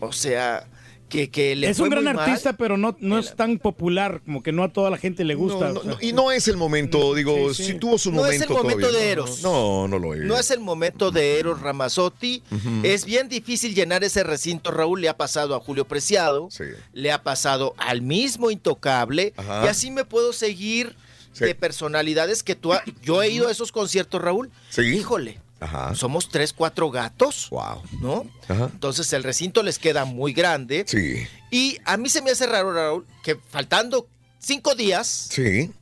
O 0.00 0.12
sea, 0.12 0.68
que, 1.08 1.30
que 1.30 1.54
le 1.54 1.70
Es 1.70 1.76
fue 1.76 1.84
un 1.84 1.90
gran 1.90 2.04
muy 2.04 2.14
mal. 2.14 2.28
artista, 2.28 2.54
pero 2.54 2.76
no, 2.76 2.96
no 3.00 3.18
es 3.18 3.36
tan 3.36 3.58
popular, 3.58 4.20
como 4.24 4.42
que 4.42 4.50
no 4.52 4.64
a 4.64 4.72
toda 4.72 4.90
la 4.90 4.98
gente 4.98 5.24
le 5.24 5.34
gusta. 5.34 5.68
No, 5.68 5.74
no, 5.74 5.80
o 5.80 5.82
sea. 5.82 5.92
no, 5.92 5.98
y 6.00 6.12
no 6.12 6.32
es 6.32 6.48
el 6.48 6.56
momento, 6.56 7.14
digo, 7.14 7.54
sí, 7.54 7.62
sí. 7.64 7.72
si 7.72 7.78
tuvo 7.78 7.96
su 7.98 8.10
No 8.10 8.26
es 8.26 8.34
momento 8.34 8.44
el 8.56 8.62
momento 8.62 8.86
todavía. 8.88 9.06
de 9.06 9.12
Eros. 9.12 9.42
No, 9.42 9.86
no 9.88 9.98
lo 9.98 10.14
es. 10.14 10.20
No 10.22 10.36
es 10.36 10.50
el 10.50 10.60
momento 10.60 11.10
de 11.10 11.38
Eros 11.38 11.60
Ramazzotti. 11.60 12.42
Es 12.82 13.04
bien 13.04 13.28
difícil 13.28 13.74
llenar 13.74 14.02
ese 14.04 14.24
recinto, 14.24 14.70
Raúl. 14.70 15.00
Le 15.00 15.08
ha 15.08 15.16
pasado 15.16 15.54
a 15.54 15.60
Julio 15.60 15.84
Preciado. 15.86 16.48
Sí. 16.50 16.64
Le 16.92 17.12
ha 17.12 17.22
pasado 17.22 17.74
al 17.78 18.02
mismo 18.02 18.50
Intocable. 18.50 19.32
Ajá. 19.36 19.62
Y 19.64 19.68
así 19.68 19.90
me 19.90 20.04
puedo 20.04 20.32
seguir 20.32 20.96
Sí. 21.32 21.44
de 21.44 21.54
personalidades 21.54 22.42
que 22.42 22.54
tú... 22.54 22.72
ha- 22.72 22.82
Yo 23.02 23.22
he 23.22 23.28
ido 23.28 23.48
a 23.48 23.50
esos 23.52 23.70
conciertos, 23.70 24.22
Raúl. 24.22 24.50
Sí. 24.70 24.80
Híjole. 24.82 25.38
Ajá. 25.60 25.94
Somos 25.94 26.28
tres, 26.28 26.52
cuatro 26.52 26.90
gatos. 26.90 27.48
Wow. 27.50 27.82
¿No? 28.00 28.26
Ajá. 28.48 28.68
Entonces 28.72 29.12
el 29.12 29.22
recinto 29.22 29.62
les 29.62 29.78
queda 29.78 30.04
muy 30.04 30.32
grande. 30.32 30.84
Sí. 30.86 31.26
Y 31.50 31.78
a 31.84 31.96
mí 31.96 32.08
se 32.10 32.20
me 32.22 32.30
hace 32.30 32.46
raro, 32.46 32.72
Raúl, 32.72 33.06
que 33.22 33.36
faltando 33.36 34.06
cinco 34.38 34.74
días, 34.74 35.28
Sí. 35.30 35.72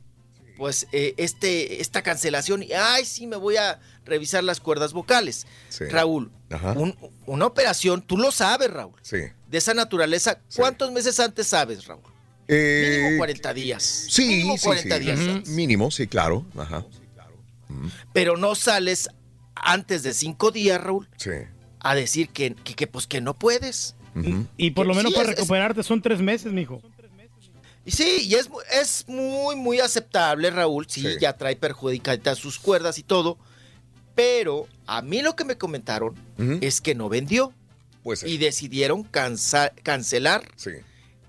pues 0.57 0.87
eh, 0.93 1.13
este, 1.17 1.81
esta 1.81 2.01
cancelación, 2.03 2.63
y 2.63 2.71
ay, 2.71 3.03
sí, 3.05 3.27
me 3.27 3.35
voy 3.35 3.57
a 3.57 3.79
revisar 4.05 4.43
las 4.43 4.59
cuerdas 4.61 4.93
vocales. 4.93 5.45
Sí. 5.69 5.83
Raúl, 5.85 6.31
Ajá. 6.49 6.71
un- 6.71 6.95
una 7.25 7.45
operación, 7.45 8.01
tú 8.01 8.17
lo 8.17 8.31
sabes, 8.31 8.71
Raúl, 8.71 8.95
Sí. 9.01 9.17
de 9.49 9.57
esa 9.57 9.73
naturaleza, 9.73 10.39
¿cuántos 10.55 10.91
meses 10.93 11.19
antes 11.19 11.47
sabes, 11.47 11.85
Raúl? 11.85 12.01
Eh, 12.47 12.99
Mínimo 13.01 13.17
40 13.17 13.53
días. 13.53 13.83
Sí, 13.83 14.25
Mínimo 14.27 14.57
sí, 14.57 14.65
40 14.65 14.97
sí. 14.97 15.03
días. 15.03 15.19
Ujú. 15.19 15.29
antes. 15.31 15.49
Mínimo, 15.49 15.91
sí, 15.91 16.07
claro. 16.07 16.45
Ajá. 16.57 16.85
Pero 18.13 18.37
no 18.37 18.55
sales 18.55 19.09
antes 19.55 20.03
de 20.03 20.13
cinco 20.13 20.51
días, 20.51 20.81
Raúl, 20.81 21.07
Sí. 21.17 21.31
a 21.79 21.95
decir 21.95 22.29
que, 22.29 22.53
que, 22.55 22.73
que, 22.75 22.87
pues 22.87 23.07
que 23.07 23.21
no 23.21 23.33
puedes. 23.33 23.95
Y 24.57 24.71
por 24.71 24.85
lo 24.87 24.93
Sí, 24.93 24.97
menos 24.97 25.13
para 25.13 25.25
es- 25.25 25.29
es- 25.31 25.35
recuperarte 25.39 25.83
son 25.83 26.01
tres 26.01 26.21
meses, 26.21 26.53
mijo. 26.53 26.81
Y 27.83 27.91
sí, 27.91 28.19
y 28.23 28.35
es, 28.35 28.49
es 28.81 29.05
muy, 29.07 29.55
muy 29.55 29.79
aceptable, 29.79 30.49
Raúl. 30.49 30.85
Sí, 30.89 31.01
Sí. 31.01 31.07
ya 31.19 31.33
trae 31.33 31.55
perjudicadas 31.55 32.37
sus 32.39 32.57
cuerdas 32.59 32.97
y 32.97 33.03
todo. 33.03 33.37
Pero 34.15 34.67
a 34.87 35.01
mí 35.01 35.21
lo 35.21 35.35
que 35.35 35.43
me 35.43 35.57
comentaron 35.57 36.15
es 36.61 36.79
que 36.81 36.95
no 36.95 37.09
vendió. 37.09 37.53
Pues 38.03 38.19
sí. 38.19 38.27
Y 38.27 38.37
decidieron 38.37 39.03
cansa- 39.03 39.73
cancelar 39.83 40.47
Sí. 40.55 40.71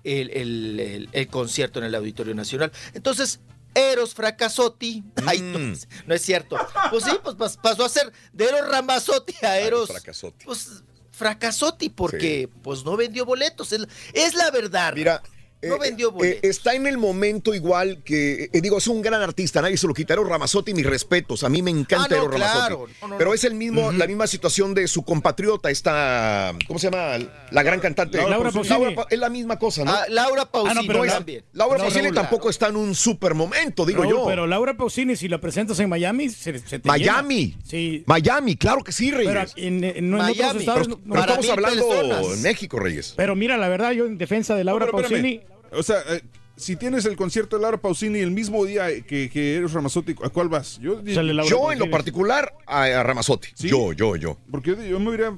el, 0.03 0.29
el- 0.29 0.79
el- 0.79 1.09
el 1.11 1.27
concierto 1.27 1.79
en 1.79 1.85
el 1.85 1.95
Auditorio 1.95 2.33
Nacional. 2.35 2.71
Entonces, 2.93 3.39
Eros 3.77 4.13
Fracasotti. 4.13 5.03
Ay, 5.25 5.39
no, 5.41 5.59
Mm. 5.59 5.73
es- 5.73 5.87
no 6.05 6.13
es 6.15 6.21
cierto. 6.21 6.57
Pues 6.89 7.03
sí, 7.03 7.11
pues 7.23 7.35
pas- 7.37 7.57
pasó 7.61 7.85
a 7.85 7.89
ser 7.89 8.11
de 8.33 8.45
Eros 8.45 8.67
Ramazzotti 8.69 9.33
a 9.45 9.57
Eros. 9.59 9.87
Fracasotti. 9.89 10.45
Pues 10.45 10.83
fracasotti 11.11 11.89
porque 11.89 12.47
pues 12.61 12.83
no 12.85 12.95
vendió 12.95 13.25
boletos. 13.25 13.71
Es, 13.71 13.87
es 14.13 14.33
la 14.35 14.51
verdad. 14.51 14.93
Mira. 14.93 15.21
No 15.61 15.75
eh, 15.75 15.79
vendió 15.79 16.09
eh, 16.09 16.11
boletos. 16.11 16.43
está 16.49 16.73
en 16.75 16.85
el 16.87 16.97
momento 16.97 17.53
igual 17.53 18.03
que, 18.03 18.49
eh, 18.53 18.61
digo, 18.61 18.77
es 18.77 18.87
un 18.87 19.01
gran 19.01 19.21
artista, 19.21 19.61
nadie 19.61 19.77
se 19.77 19.87
lo 19.87 19.93
quita. 19.93 20.13
Eros 20.13 20.27
Ramazotti, 20.29 20.73
mis 20.73 20.85
respetos. 20.85 21.43
A 21.43 21.49
mí 21.49 21.61
me 21.61 21.71
encanta 21.71 22.05
Ah, 22.05 22.07
no, 22.09 22.15
Eros 22.17 22.31
Ramazzotti. 22.33 22.59
claro. 22.67 22.87
No, 23.01 23.07
no, 23.09 23.17
Pero 23.17 23.29
no. 23.31 23.33
es 23.33 23.43
el 23.43 23.53
mismo, 23.55 23.91
la 23.91 24.07
misma 24.07 24.27
situación 24.27 24.73
de 24.73 24.87
su 24.87 25.03
compatriota, 25.03 25.69
esta, 25.71 26.53
¿cómo 26.67 26.79
se 26.79 26.89
llama? 26.91 27.17
La 27.51 27.63
gran 27.63 27.79
cantante. 27.79 28.17
Laura 28.17 28.51
Pausini. 28.51 28.93
Pa- 28.95 29.07
es 29.09 29.19
la 29.19 29.29
misma 29.29 29.57
cosa, 29.57 29.83
¿no? 29.83 29.91
Ah, 29.91 30.05
Laura 30.09 30.45
Pausini 30.45 30.85
pero 30.87 30.99
No 30.99 31.05
es- 31.05 31.13
también. 31.13 31.43
Laura 31.53 31.77
No, 31.77 31.83
Pausini 31.85 32.03
Raúl, 32.05 32.15
tampoco 32.15 32.49
está 32.49 32.67
en 32.67 32.75
un 32.75 32.93
super 32.95 33.33
momento, 33.33 33.85
digo 33.85 34.03
Raúl, 34.03 34.13
yo. 34.15 34.25
Pero 34.27 34.47
Laura 34.47 34.75
Pausini, 34.77 35.15
si 35.15 35.27
la 35.27 35.39
presentas 35.41 35.79
en 35.79 35.89
Miami, 35.89 36.29
se, 36.29 36.59
se 36.59 36.79
te 36.79 36.87
Miami. 36.87 37.47
llena. 37.51 37.61
Sí. 37.65 38.03
Miami, 38.05 38.55
claro 38.57 38.83
que 38.83 38.91
sí, 38.91 39.11
Pero 39.11 39.33
Reyes. 39.33 39.53
en, 39.55 39.83
en- 39.83 40.09
no 40.09 40.17
en 40.17 40.23
Miami. 40.25 40.41
otros 40.49 40.61
estados. 40.61 40.87
Pero, 40.87 40.99
pero 41.07 41.19
estamos 41.21 41.49
hablando 41.49 42.33
en 42.33 42.41
México, 42.41 42.79
Reyes. 42.79 43.13
Pero 43.17 43.35
mira, 43.35 43.57
la 43.57 43.67
verdad, 43.69 43.91
yo 43.91 44.05
en 44.05 44.17
defensa 44.17 44.55
de 44.55 44.63
Laura 44.63 44.85
No, 44.85 44.91
pero 44.91 45.03
espérame. 45.07 45.23
Pausini. 45.39 45.46
O 45.71 45.83
sea, 45.83 45.97
eh, 46.09 46.21
si 46.55 46.75
tienes 46.75 47.05
el 47.05 47.15
concierto 47.15 47.55
de 47.57 47.61
Laura 47.61 47.77
Pausini 47.77 48.19
el 48.19 48.31
mismo 48.31 48.65
día 48.65 48.87
que, 49.05 49.29
que 49.29 49.57
eres 49.57 49.73
Ramazotti, 49.73 50.15
¿a 50.23 50.29
cuál 50.29 50.49
vas? 50.49 50.79
Yo, 50.81 51.03
Yo 51.03 51.21
en 51.21 51.37
Pausini. 51.37 51.75
lo 51.75 51.89
particular 51.91 52.53
a, 52.65 52.83
a 52.85 53.03
Ramazotti. 53.03 53.49
¿Sí? 53.53 53.69
Yo, 53.69 53.93
yo, 53.93 54.15
yo. 54.15 54.37
porque 54.49 54.71
yo, 54.71 54.83
yo 54.83 54.99
me 54.99 55.13
iría 55.13 55.35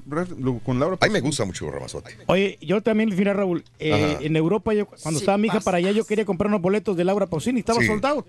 con 0.64 0.80
Laura 0.80 0.98
A 1.01 1.06
mí 1.08 1.11
me 1.14 1.19
Pausini. 1.19 1.19
gusta 1.22 1.45
mucho 1.45 1.69
Ramazotti. 1.69 2.11
Oye, 2.27 2.58
yo 2.61 2.82
también, 2.82 3.09
mira, 3.16 3.33
Raúl, 3.33 3.64
eh, 3.80 4.17
en 4.22 4.35
Europa, 4.38 4.74
yo, 4.74 4.85
cuando 4.85 5.19
Sí, 5.19 5.24
estaba 5.24 5.38
mi 5.38 5.48
hija 5.48 5.59
para 5.59 5.77
allá, 5.77 5.91
yo 5.91 6.06
quería 6.06 6.24
comprar 6.25 6.48
unos 6.48 6.61
boletos 6.61 6.95
de 6.95 7.03
Laura 7.03 7.27
Pausini, 7.27 7.59
estaba 7.59 7.82
Sí. 7.82 7.88
sold 7.88 8.06
out. 8.06 8.25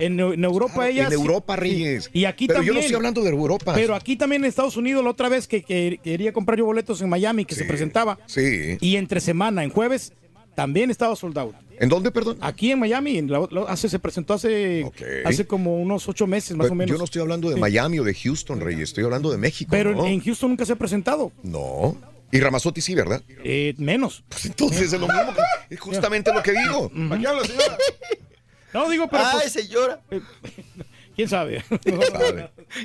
En, 0.00 0.18
en 0.18 0.42
Europa 0.44 0.88
ella... 0.88 1.06
en 1.06 1.12
Europa, 1.12 1.54
Reyes. 1.54 2.10
Y 2.12 2.24
aquí 2.24 2.48
pero 2.48 2.56
también. 2.58 2.66
yo 2.66 2.74
no 2.74 2.80
estoy 2.80 2.96
hablando 2.96 3.22
de 3.22 3.30
Europa. 3.30 3.72
Pero 3.76 3.94
aquí 3.94 4.16
también 4.16 4.42
en 4.42 4.48
Estados 4.48 4.76
Unidos, 4.76 5.04
la 5.04 5.10
otra 5.10 5.28
vez 5.28 5.46
que, 5.46 5.62
que 5.62 6.00
quería 6.02 6.32
comprar 6.32 6.58
yo 6.58 6.64
boletos 6.64 7.00
en 7.00 7.08
Miami, 7.08 7.44
que 7.44 7.54
se 7.54 7.64
presentaba, 7.64 8.18
Sí. 8.26 8.76
y 8.80 8.96
entre 8.96 9.20
semana, 9.20 9.62
en 9.62 9.70
jueves, 9.70 10.12
también 10.54 10.90
estaba 10.90 11.14
sold 11.16 11.36
out. 11.38 11.54
¿En 11.80 11.88
dónde, 11.88 12.10
perdón? 12.10 12.38
Aquí 12.40 12.70
en 12.70 12.78
Miami, 12.78 13.18
en 13.18 13.30
la- 13.30 13.48
la- 13.50 13.62
hace, 13.62 13.88
se 13.88 13.98
presentó 13.98 14.34
hace, 14.34 14.88
hace 15.24 15.46
como 15.46 15.76
unos 15.80 16.08
ocho 16.08 16.26
meses 16.26 16.56
más 16.56 16.70
o 16.70 16.74
menos. 16.74 16.92
Yo 16.92 16.98
no 16.98 17.04
estoy 17.04 17.20
hablando 17.22 17.48
de 17.48 17.54
Sí. 17.56 17.60
Miami 17.60 17.98
o 17.98 18.04
de 18.04 18.14
Houston, 18.14 18.60
Reyes. 18.60 18.90
Estoy 18.90 19.04
hablando 19.04 19.30
de 19.30 19.38
México. 19.38 19.68
Pero 19.72 19.92
¿no? 19.94 20.06
en 20.06 20.20
Houston 20.20 20.50
nunca 20.50 20.64
se 20.64 20.72
ha 20.72 20.76
presentado. 20.76 21.32
No. 21.42 21.96
Y 22.30 22.40
Ramazotti 22.40 22.80
sí, 22.80 22.94
¿verdad? 22.94 23.22
Eh, 23.44 23.74
menos. 23.78 24.22
Pues 24.28 24.46
entonces 24.46 24.92
es 24.92 25.00
lo 25.00 25.06
mismo. 25.08 25.34
que- 25.34 25.74
es 25.74 25.80
justamente 25.80 26.32
lo 26.32 26.42
que 26.42 26.52
digo. 26.52 26.90
¿Para 27.08 27.20
qué 27.20 27.26
habla, 27.26 27.44
señora? 27.44 27.78
No, 28.72 28.90
digo, 28.90 29.06
pero. 29.08 29.22
Ay, 29.24 29.38
pues, 29.40 29.52
señora. 29.52 30.00
¿Quién 31.14 31.28
sabe? 31.28 31.64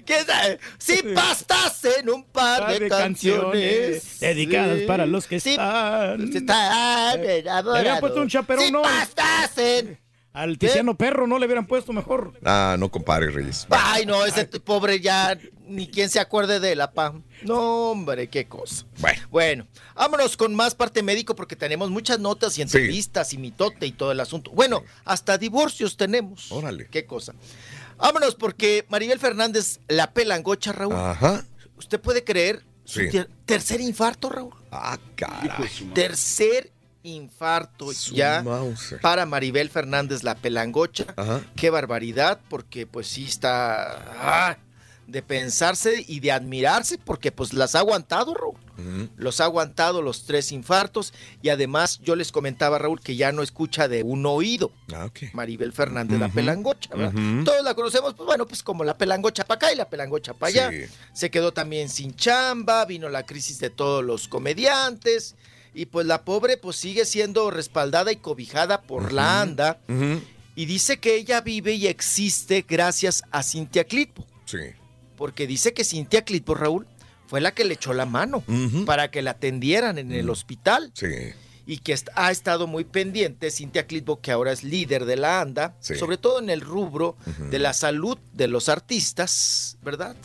¿Quién 0.06 0.25
sabe? 0.25 0.59
Si 0.77 1.01
pastas 1.16 1.83
en 1.85 2.09
un 2.09 2.24
par 2.25 2.72
de, 2.72 2.80
de 2.80 2.90
canciones. 2.90 4.19
dedicadas 4.19 4.80
sí. 4.80 4.85
para 4.85 5.06
los 5.06 5.25
que 5.27 5.40
Sí, 5.40 5.51
están. 5.51 6.22
están 6.35 7.22
Le 7.22 7.49
habían 7.49 7.99
puesto 7.99 8.22
un 8.22 8.30
chaperón, 8.30 8.66
Si 8.66 8.72
¿no? 8.72 8.82
pastas 8.82 9.58
en... 9.58 9.99
Al 10.32 10.59
Tiziano 10.59 10.95
Perro 10.95 11.25
no 11.25 11.40
le 11.40 11.48
hubieran 11.48 11.66
puesto 11.66 11.91
mejor. 11.91 12.33
Ah, 12.45 12.75
no 12.77 12.90
compare, 12.91 13.32
Reyes. 13.32 13.66
Ay, 13.72 14.06
no, 14.06 14.25
ese 14.25 14.45
pobre 14.45 14.99
ya 14.99 15.35
ni 15.67 15.88
quien 15.88 16.09
se 16.09 16.19
acuerde 16.19 16.59
de 16.59 16.75
la 16.75 16.91
pa. 16.91 17.16
No, 17.41 17.90
hombre, 17.91 18.27
qué 18.30 18.45
cosa. 18.48 18.85
Bueno. 18.99 19.22
Bueno, 19.32 19.67
vámonos 19.95 20.38
con 20.38 20.53
más 20.53 20.75
parte 20.75 21.01
médico 21.01 21.35
porque 21.35 21.56
tenemos 21.56 21.90
muchas 21.90 22.19
notas 22.19 22.58
y 22.58 22.61
entrevistas 22.61 23.33
y 23.33 23.38
mitote 23.40 23.88
y 23.88 23.91
todo 23.91 24.11
el 24.11 24.19
asunto. 24.19 24.51
Bueno, 24.51 24.83
hasta 25.03 25.38
divorcios 25.40 25.98
tenemos. 25.98 26.51
Órale. 26.51 26.88
Qué 26.91 27.06
cosa. 27.06 27.33
Vámonos 28.00 28.36
porque 28.36 28.86
Maribel 28.90 29.19
Fernández 29.19 29.80
la 29.88 30.11
pelangocha, 30.14 30.72
Raúl. 30.72 30.95
Ajá. 30.95 31.44
¿Usted 31.78 32.00
puede 32.00 32.24
creer 32.24 32.64
su 32.86 33.02
Sí. 33.02 33.10
ter- 33.10 33.30
tercer 33.45 33.82
infarto, 33.82 34.30
Raúl? 34.30 34.53
Ah, 34.72 34.98
caray. 35.16 35.50
Tercer 35.94 36.72
infarto 37.03 37.94
Su 37.94 38.14
ya 38.16 38.42
Mauser. 38.44 39.00
para 39.00 39.26
Maribel 39.26 39.69
Fernández 39.69 40.24
la 40.24 40.36
pelangocha. 40.36 41.06
Ajá. 41.16 41.42
Qué 41.56 41.69
barbaridad, 41.69 42.40
porque 42.50 42.86
pues 42.88 43.08
sí 43.08 43.26
está 43.26 44.50
ah, 44.50 44.58
de 45.10 45.22
pensarse 45.22 46.04
y 46.08 46.20
de 46.20 46.32
admirarse, 46.32 46.98
porque 46.98 47.32
pues 47.32 47.54
las 47.54 47.76
ha 47.76 47.80
aguantado, 47.80 48.34
Raúl. 48.34 48.56
Los 49.18 49.42
ha 49.42 49.44
aguantado 49.44 50.02
los 50.02 50.24
tres 50.26 50.54
infartos 50.54 51.14
y 51.42 51.50
además 51.50 52.00
yo 52.02 52.16
les 52.16 52.32
comentaba, 52.32 52.78
Raúl, 52.80 53.02
que 53.02 53.18
ya 53.18 53.34
no 53.34 53.42
escucha 53.42 53.90
de 53.90 54.04
un 54.04 54.26
oído. 54.26 54.72
Ah, 54.94 55.04
ok. 55.06 55.34
Maribel 55.34 55.74
Fernández, 55.74 56.18
la 56.18 56.28
Ujú. 56.28 56.36
pelangocha, 56.36 56.96
¿verdad? 56.96 57.44
Todos 57.44 57.62
la 57.64 57.74
conocemos, 57.74 58.14
pues 58.14 58.26
bueno, 58.26 58.48
pues 58.48 58.64
como 58.64 58.86
la 58.86 58.98
pelangocha 58.98 59.44
para 59.44 59.58
acá 59.58 59.74
y 59.74 59.76
la 59.76 59.90
pelangocha 59.90 60.34
para 60.34 60.50
allá. 60.50 60.72
Sí. 60.72 60.94
Se 61.12 61.30
quedó 61.30 61.52
también 61.52 61.90
sin 61.90 62.16
chamba, 62.16 62.86
vino 62.86 63.10
la 63.10 63.26
crisis 63.26 63.60
de 63.60 63.70
todos 63.70 64.02
los 64.02 64.30
comediantes 64.30 65.36
y 65.74 65.86
pues 65.88 66.06
la 66.08 66.24
pobre 66.24 66.56
pues 66.56 66.78
sigue 66.78 67.04
siendo 67.04 67.52
respaldada 67.52 68.12
y 68.14 68.16
cobijada 68.16 68.82
por 68.82 69.12
la 69.12 69.42
ANDA 69.42 69.80
y 70.56 70.66
dice 70.66 71.00
que 71.00 71.16
ella 71.16 71.42
vive 71.42 71.74
y 71.74 71.88
existe 71.88 72.66
gracias 72.68 73.24
a 73.32 73.44
Cintia 73.44 73.84
Clitbo, 73.84 74.26
Sí. 74.46 74.58
Porque 75.20 75.46
dice 75.48 75.74
que 75.74 75.84
Cintia 75.84 76.24
Clitbo, 76.24 76.56
Raúl, 76.56 76.88
fue 77.28 77.42
la 77.42 77.54
que 77.54 77.66
le 77.66 77.74
echó 77.74 77.94
la 77.94 78.06
mano 78.08 78.42
para 78.86 79.12
que 79.12 79.22
la 79.22 79.32
atendieran 79.32 79.98
en 79.98 80.14
el 80.14 80.30
hospital 80.30 80.92
Sí. 80.96 81.08
y 81.68 81.80
que 81.80 81.96
ha 82.16 82.32
estado 82.32 82.66
muy 82.68 82.86
pendiente 82.86 83.52
Cintia 83.52 83.86
Clitbo, 83.86 84.22
que 84.22 84.32
ahora 84.32 84.54
es 84.54 84.64
líder 84.64 85.04
de 85.04 85.18
la 85.18 85.42
ANDA, 85.42 85.76
Sí. 85.82 85.96
sobre 85.96 86.18
todo 86.18 86.40
en 86.40 86.50
el 86.50 86.62
rubro 86.62 87.18
de 87.52 87.60
la 87.60 87.74
salud 87.74 88.18
de 88.34 88.48
los 88.48 88.70
artistas, 88.70 89.78
¿verdad? 89.84 90.16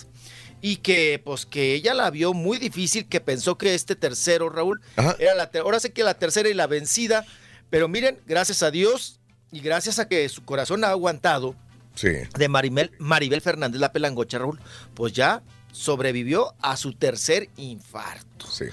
Y 0.63 0.77
que 0.77 1.21
pues 1.23 1.45
que 1.45 1.75
ella 1.75 1.93
la 1.93 2.09
vio 2.11 2.33
muy 2.33 2.59
difícil, 2.59 3.07
que 3.07 3.21
pensó 3.21 3.59
que 3.59 3.75
este 3.75 3.97
tercero, 3.97 4.49
Raúl, 4.49 4.81
Ajá. 4.97 5.17
era 5.19 5.35
la 5.35 5.51
ahora 5.61 5.81
sé 5.81 5.93
que 5.93 6.05
la 6.05 6.15
tercera 6.15 6.49
y 6.49 6.55
la 6.55 6.69
vencida, 6.69 7.27
pero 7.69 7.89
miren, 7.89 8.21
gracias 8.27 8.63
a 8.63 8.71
Dios 8.71 9.19
y 9.53 9.59
gracias 9.61 9.99
a 9.99 10.07
que 10.09 10.27
su 10.29 10.45
corazón 10.45 10.85
ha 10.85 10.89
aguantado 10.91 11.55
Sí. 11.95 12.09
de 12.37 12.49
Maribel, 12.49 12.91
Maribel 12.99 13.41
Fernández 13.41 13.81
la 13.81 13.93
pelangocha, 13.93 14.39
Raúl, 14.39 14.61
pues 14.95 15.13
ya 15.13 15.43
sobrevivió 15.73 16.55
a 16.61 16.77
su 16.77 16.93
tercer 16.95 17.49
infarto. 17.57 18.47
Sí. 18.51 18.67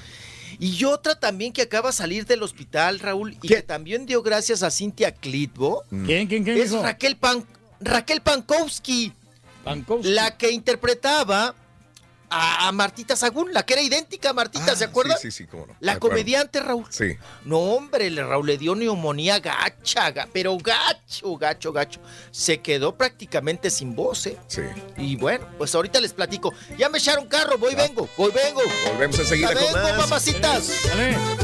Y 0.59 0.83
otra 0.85 1.19
también 1.19 1.53
que 1.53 1.61
acaba 1.64 1.90
de 1.90 1.93
salir 1.93 2.25
del 2.25 2.43
hospital, 2.43 3.00
Raúl, 3.00 3.38
y 3.41 3.48
que 3.48 3.61
también 3.61 4.06
dio 4.06 4.22
gracias 4.22 4.64
a 4.64 4.69
Cintia 4.72 5.11
Clitbo, 5.14 5.83
¿Quién, 5.90 6.27
quién, 6.27 6.43
quién? 6.43 6.58
es? 6.58 6.72
Raquel, 6.74 7.16
Pan- 7.17 7.45
Raquel 7.80 8.22
Pankowski, 8.22 9.14
Pankowski. 9.64 10.11
la 10.11 10.38
que 10.38 10.51
interpretaba 10.51 11.56
a, 12.31 12.67
a 12.67 12.71
Martita 12.71 13.15
Sagún, 13.15 13.53
la 13.53 13.63
que 13.63 13.73
era 13.73 13.81
idéntica 13.81 14.29
a 14.29 14.33
Martita, 14.33 14.75
¿se 14.75 14.85
acuerda? 14.85 15.15
Ah, 15.15 15.19
Sí, 15.21 15.29
sí, 15.31 15.43
sí, 15.43 15.47
cómo 15.47 15.67
no. 15.67 15.75
La 15.81 15.99
comediante, 15.99 16.59
Raúl. 16.61 16.85
Sí. 16.89 17.17
No, 17.45 17.57
hombre, 17.59 18.09
le 18.09 18.23
Raúl 18.23 18.47
le 18.47 18.57
dio 18.57 18.73
neumonía 18.75 19.39
gacha, 19.39 20.13
ga- 20.13 20.27
pero 20.31 20.57
gacho, 20.57 21.35
gacho, 21.37 21.71
gacho. 21.73 21.99
Se 22.31 22.59
quedó 22.61 22.95
prácticamente 22.95 23.69
sin 23.69 23.95
voz, 23.95 24.25
¿eh? 24.27 24.37
Sí. 24.47 24.61
Y 24.97 25.15
bueno, 25.17 25.45
pues 25.57 25.75
ahorita 25.75 25.99
les 25.99 26.13
platico. 26.13 26.53
Ya 26.77 26.89
me 26.89 26.97
echaron 26.97 27.27
carro, 27.27 27.57
voy, 27.57 27.75
vengo, 27.75 28.07
voy, 28.17 28.31
vengo. 28.31 28.61
Volvemos 28.87 29.19
enseguida 29.19 29.53
con 29.53 29.63
vengo, 29.63 29.77
más. 29.77 29.97
mamacitas. 29.97 30.69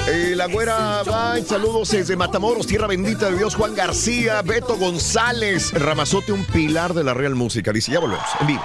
Eh, 0.08 0.34
la 0.36 0.48
güera 0.48 1.04
Bye, 1.04 1.44
saludos 1.44 1.90
desde 1.92 2.16
Matamoros, 2.16 2.66
tierra 2.68 2.88
bendita 2.88 3.30
de 3.30 3.38
Dios, 3.38 3.56
Juan 3.56 3.76
García, 3.76 4.42
Beto 4.42 4.78
González, 4.78 5.74
Ramazote, 5.74 6.32
un 6.32 6.46
pilar 6.46 6.94
de 6.94 7.04
la 7.04 7.14
Real 7.14 7.36
Música. 7.36 7.72
Dice, 7.74 7.92
ya 7.92 8.00
volvemos, 8.00 8.26
en 8.40 8.48
vivo. 8.48 8.64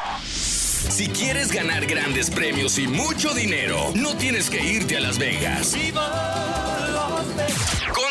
Si 0.90 1.08
quieres 1.08 1.52
ganar 1.52 1.86
grandes 1.86 2.30
premios 2.30 2.78
y 2.78 2.86
mucho 2.86 3.34
dinero, 3.34 3.92
no 3.94 4.16
tienes 4.16 4.50
que 4.50 4.62
irte 4.62 4.96
a 4.96 5.00
Las 5.00 5.18
Vegas. 5.18 5.74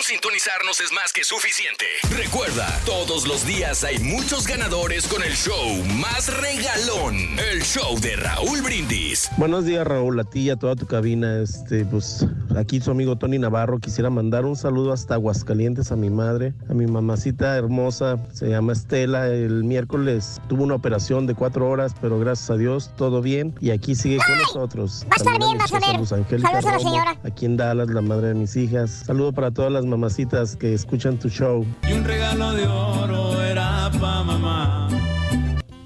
Con 0.02 0.08
sintonizarnos 0.08 0.82
es 0.82 0.92
más 0.94 1.14
que 1.14 1.24
suficiente. 1.24 1.86
Recuerda, 2.18 2.66
todos 2.88 3.28
los 3.28 3.46
días 3.46 3.84
hay 3.84 4.00
muchos 4.00 4.48
ganadores 4.48 5.06
con 5.06 5.22
el 5.22 5.34
show 5.34 5.84
más 6.00 6.28
regalón. 6.42 7.16
El 7.38 7.62
show 7.62 8.00
de 8.00 8.16
Raúl 8.16 8.64
Brindis. 8.64 9.30
Buenos 9.38 9.64
días, 9.64 9.86
Raúl, 9.86 10.20
a 10.20 10.24
ti 10.24 10.40
y 10.40 10.50
a 10.50 10.56
toda 10.56 10.76
tu 10.76 10.88
cabina. 10.88 11.40
Este, 11.40 11.86
pues 11.86 12.26
aquí 12.58 12.82
su 12.82 12.90
amigo 12.90 13.16
Tony 13.16 13.38
Navarro. 13.38 13.78
Quisiera 13.78 14.10
mandar 14.10 14.46
un 14.46 14.56
saludo 14.56 14.92
hasta 14.92 15.14
Aguascalientes 15.14 15.92
a 15.92 15.96
mi 15.96 16.10
madre, 16.10 16.56
a 16.68 16.74
mi 16.74 16.88
mamacita 16.88 17.56
hermosa, 17.56 18.18
se 18.34 18.50
llama 18.50 18.74
Estela. 18.74 19.28
El 19.28 19.64
miércoles 19.66 20.42
tuvo 20.50 20.64
una 20.64 20.74
operación 20.74 21.28
de 21.28 21.36
cuatro 21.36 21.70
horas, 21.70 21.94
pero 22.02 22.18
gracias 22.18 22.50
a 22.50 22.58
Dios 22.58 22.90
todo 22.98 23.22
bien 23.22 23.54
y 23.62 23.70
aquí 23.70 23.94
sigue 23.94 24.18
con 24.18 24.36
nosotros. 24.40 25.04
Va 25.04 25.14
a 25.14 25.18
estar 25.18 25.34
También 25.34 25.52
bien, 25.52 25.58
vas 25.60 25.72
a 25.72 25.76
ver. 25.76 26.40
Saludos 26.40 26.66
a 26.66 26.72
la 26.72 26.80
señora. 26.80 27.18
Aquí 27.24 27.46
en 27.46 27.56
Dallas, 27.56 27.90
la 27.90 28.02
madre 28.02 28.30
de 28.30 28.34
mis 28.34 28.56
hijas. 28.56 29.04
Saludo 29.06 29.32
para 29.32 29.52
todas 29.52 29.72
las 29.72 29.92
mamacitas 30.02 30.56
que 30.56 30.74
escuchan 30.74 31.20
tu 31.20 31.30
show. 31.30 31.64
Y 31.88 31.94
un 31.94 32.04
regalo 32.04 32.54
de 32.54 32.66
oro 32.66 33.40
era 33.44 33.92
pa' 34.00 34.24
mamá. 34.24 35.01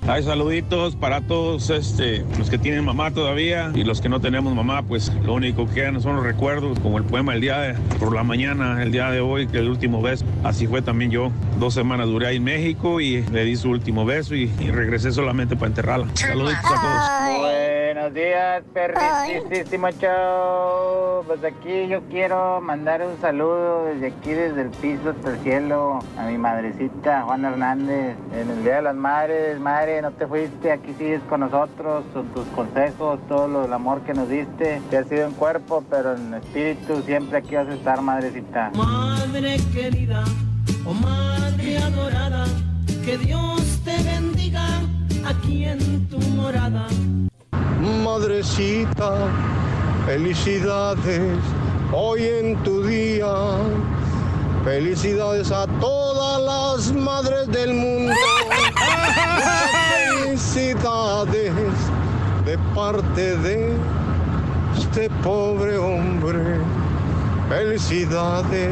Hay 0.08 0.22
saluditos 0.22 0.96
para 0.96 1.22
todos 1.22 1.72
este, 1.72 2.24
los 2.38 2.52
que 2.52 2.60
tienen 2.60 2.86
mamá 2.86 3.10
todavía 3.10 3.72
y 3.74 3.84
los 3.84 4.02
que 4.02 4.08
no 4.08 4.22
tenemos 4.22 4.54
mamá, 4.54 4.84
pues 4.84 5.12
lo 5.24 5.34
único 5.34 5.66
que 5.66 5.74
quedan 5.74 6.00
son 6.00 6.18
los 6.18 6.24
recuerdos, 6.24 6.80
como 6.80 7.00
el 7.00 7.04
poema 7.04 7.34
el 7.34 7.42
día 7.42 7.60
de, 7.60 7.74
por 7.98 8.14
la 8.14 8.24
mañana, 8.24 8.84
el 8.84 8.92
día 8.92 9.10
de 9.10 9.20
hoy, 9.20 9.48
que 9.48 9.58
el 9.58 9.68
último 9.68 10.04
beso. 10.04 10.24
Así 10.44 10.68
fue 10.68 10.84
también 10.84 11.10
yo. 11.10 11.32
Dos 11.60 11.74
semanas 11.74 12.06
duré 12.06 12.28
ahí 12.28 12.36
en 12.36 12.44
México 12.44 13.02
y 13.02 13.24
le 13.24 13.46
di 13.46 13.56
su 13.56 13.72
último 13.72 14.06
beso 14.06 14.36
y, 14.36 14.44
y 14.60 14.70
regresé 14.70 15.12
solamente 15.12 15.56
para 15.56 15.68
enterrarla. 15.70 16.08
Saluditos 16.14 16.64
a 16.66 16.82
todos. 16.82 17.66
Buenos 17.96 18.14
días, 18.14 18.64
perritísimo 18.72 19.90
show. 19.90 21.24
Pues 21.26 21.44
aquí 21.44 21.88
yo 21.88 22.02
quiero 22.12 22.62
mandar 22.62 23.02
un 23.02 23.20
saludo 23.20 23.86
desde 23.86 24.08
aquí, 24.08 24.30
desde 24.30 24.62
el 24.62 24.70
piso 24.70 25.10
hasta 25.10 25.32
el 25.32 25.40
cielo, 25.40 26.00
a 26.16 26.26
mi 26.28 26.38
madrecita 26.38 27.24
Juana 27.24 27.50
Hernández. 27.50 28.16
En 28.34 28.52
el 28.52 28.64
Día 28.64 28.76
de 28.76 28.82
las 28.84 28.96
Madres, 28.96 29.60
madre, 29.60 29.95
no 30.02 30.12
te 30.12 30.28
fuiste, 30.28 30.72
aquí 30.72 30.94
sigues 30.98 31.22
con 31.30 31.42
nosotros, 31.42 32.04
con 32.14 32.28
tus 32.30 32.46
consejos, 32.48 33.20
todo 33.28 33.48
lo, 33.48 33.66
el 33.66 33.74
amor 33.74 34.02
que 34.02 34.14
nos 34.14 34.30
diste. 34.30 34.82
Te 34.90 34.98
has 34.98 35.08
sido 35.08 35.28
en 35.28 35.34
cuerpo, 35.34 35.84
pero 35.90 36.16
en 36.16 36.34
espíritu 36.34 37.02
siempre 37.06 37.38
aquí 37.38 37.56
vas 37.56 37.68
a 37.68 37.74
estar, 37.74 38.02
madrecita. 38.02 38.72
Madre 38.76 39.58
querida, 39.74 40.24
oh 40.86 40.94
madre 40.94 41.78
adorada, 41.78 42.46
que 43.04 43.18
Dios 43.18 43.80
te 43.84 44.02
bendiga 44.04 44.66
aquí 45.26 45.66
en 45.66 46.08
tu 46.08 46.20
morada. 46.20 46.88
Madrecita, 48.04 49.28
felicidades 50.06 51.40
hoy 51.92 52.24
en 52.24 52.56
tu 52.64 52.84
día. 52.84 53.28
Felicidades 54.66 55.52
a 55.52 55.68
todas 55.80 56.42
las 56.42 56.92
madres 56.92 57.48
del 57.50 57.76
mundo. 57.76 58.16
Felicidades 60.24 61.54
de 62.46 62.58
parte 62.74 63.38
de 63.38 63.76
este 64.76 65.08
pobre 65.24 65.78
hombre. 65.78 66.40
Felicidades, 67.48 68.72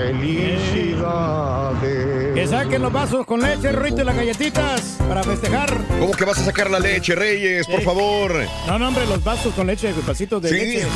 felicidades. 0.00 2.34
Que 2.34 2.46
saquen 2.46 2.82
los 2.82 2.92
vasos 2.92 3.26
con 3.26 3.40
leche, 3.42 3.72
Rito 3.72 4.02
y 4.02 4.04
las 4.04 4.16
galletitas 4.16 4.96
para 5.06 5.22
festejar. 5.22 5.76
¿Cómo 5.98 6.12
que 6.12 6.24
vas 6.24 6.38
a 6.38 6.44
sacar 6.44 6.70
la 6.70 6.78
leche, 6.78 7.14
Reyes? 7.14 7.66
Por 7.66 7.82
favor. 7.82 8.32
No, 8.66 8.78
no, 8.78 8.88
hombre, 8.88 9.06
los 9.06 9.22
vasos 9.22 9.52
con 9.54 9.66
leche, 9.66 9.92
vasitos 10.06 10.40
de 10.42 10.48
Sí. 10.48 10.54
leche. 10.54 10.86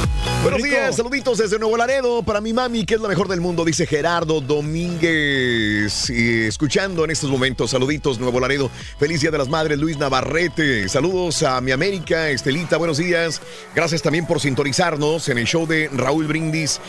Buenos 0.43 0.63
Rico. 0.63 0.75
días, 0.75 0.97
saluditos 0.97 1.39
desde 1.39 1.59
Nuevo 1.59 1.77
Laredo 1.77 2.23
para 2.23 2.41
mi 2.41 2.53
mami, 2.53 2.85
que 2.85 2.95
es 2.95 3.01
la 3.01 3.09
mejor 3.09 3.29
del 3.29 3.41
mundo, 3.41 3.65
dice 3.65 3.87
Gerardo 3.87 4.41
Domínguez. 4.41 6.09
Y 6.11 6.45
escuchando 6.45 7.05
en 7.05 7.11
estos 7.11 7.31
momentos, 7.31 7.71
saluditos, 7.73 8.19
Nuevo 8.21 8.41
Laredo. 8.41 8.71
Feliz 8.99 9.21
Día 9.21 9.31
de 9.31 9.39
las 9.39 9.49
Madres, 9.49 9.79
Luis 9.79 9.99
Navarrete. 9.99 10.89
Saludos 10.89 11.43
a 11.43 11.61
mi 11.61 11.73
América, 11.73 12.31
Estelita, 12.31 12.77
buenos 12.77 12.99
días. 12.99 13.41
Gracias 13.75 14.03
también 14.03 14.27
por 14.27 14.41
sintonizarnos 14.41 15.29
en 15.29 15.39
el 15.39 15.47
show 15.47 15.67
de 15.67 15.91
Raúl 15.93 16.27
Brindis. 16.27 16.81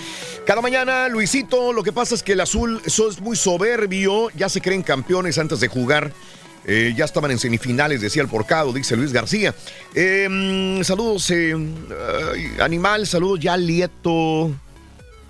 Cada 0.46 0.62
mañana, 0.62 1.08
Luisito, 1.10 1.74
lo 1.74 1.82
que 1.82 1.92
pasa 1.92 2.05
es 2.12 2.24
que 2.24 2.34
el 2.34 2.42
azul 2.42 2.82
eso 2.86 3.10
es 3.10 3.20
muy 3.20 3.36
soberbio 3.36 4.30
ya 4.32 4.50
se 4.50 4.62
creen 4.62 4.84
campeones 4.84 5.38
antes 5.38 5.60
de 5.60 5.68
jugar. 5.68 6.12
Eh, 6.68 6.94
ya 6.98 7.06
estaban 7.06 7.30
en 7.30 7.38
semifinales, 7.38 8.02
decía 8.02 8.24
el 8.24 8.28
porcado, 8.28 8.74
dice 8.74 8.96
Luis 8.96 9.14
García. 9.14 9.54
Eh, 9.94 10.82
saludos, 10.84 11.30
eh, 11.30 11.56
Animal, 12.60 13.06
saludos 13.06 13.40
ya, 13.40 13.56
Lieto. 13.56 14.52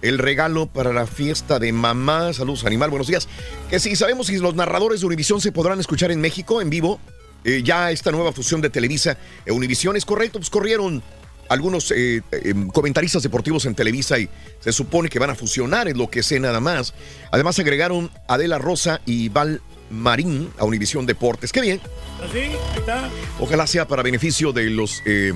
El 0.02 0.18
regalo 0.18 0.68
para 0.68 0.94
la 0.94 1.08
fiesta 1.08 1.60
de 1.60 1.74
mamá. 1.74 2.32
Saludos, 2.32 2.64
Animal, 2.64 2.90
buenos 2.90 3.08
días. 3.08 3.28
Que 3.70 3.80
si 3.80 3.96
sabemos 3.96 4.28
si 4.28 4.38
los 4.38 4.56
narradores 4.56 5.02
de 5.02 5.08
Univisión 5.08 5.42
se 5.42 5.52
podrán 5.52 5.80
escuchar 5.80 6.12
en 6.12 6.22
México 6.22 6.62
en 6.62 6.70
vivo. 6.70 7.00
Eh, 7.44 7.62
ya 7.64 7.92
esta 7.92 8.12
nueva 8.12 8.32
fusión 8.32 8.60
de 8.60 8.72
Televisa 8.72 9.18
e 9.46 9.52
Univisión 9.52 9.96
es 9.96 10.04
correcto, 10.04 10.40
pues 10.40 10.50
corrieron 10.50 11.04
algunos 11.50 11.92
eh, 11.92 12.22
eh, 12.32 12.54
comentaristas 12.74 13.24
deportivos 13.24 13.66
en 13.66 13.76
Televisa 13.76 14.18
y 14.20 14.30
se 14.60 14.72
supone 14.72 15.10
que 15.10 15.20
van 15.20 15.30
a 15.30 15.36
fusionar, 15.36 15.88
es 15.88 15.96
lo 15.98 16.10
que 16.10 16.24
sé 16.24 16.40
nada 16.40 16.60
más. 16.60 16.94
Además 17.32 17.60
agregaron 17.60 18.10
Adela 18.28 18.58
Rosa 18.58 19.02
y 19.06 19.30
Val 19.30 19.62
Marín 19.90 20.50
a 20.58 20.66
Univisión 20.66 21.06
Deportes. 21.06 21.52
Qué 21.52 21.62
bien. 21.62 21.80
Así, 22.28 22.40
ahí 22.40 22.58
está. 22.78 23.10
Ojalá 23.40 23.68
sea 23.68 23.88
para 23.88 24.02
beneficio 24.02 24.52
de 24.52 24.70
los 24.72 25.02
eh, 25.06 25.34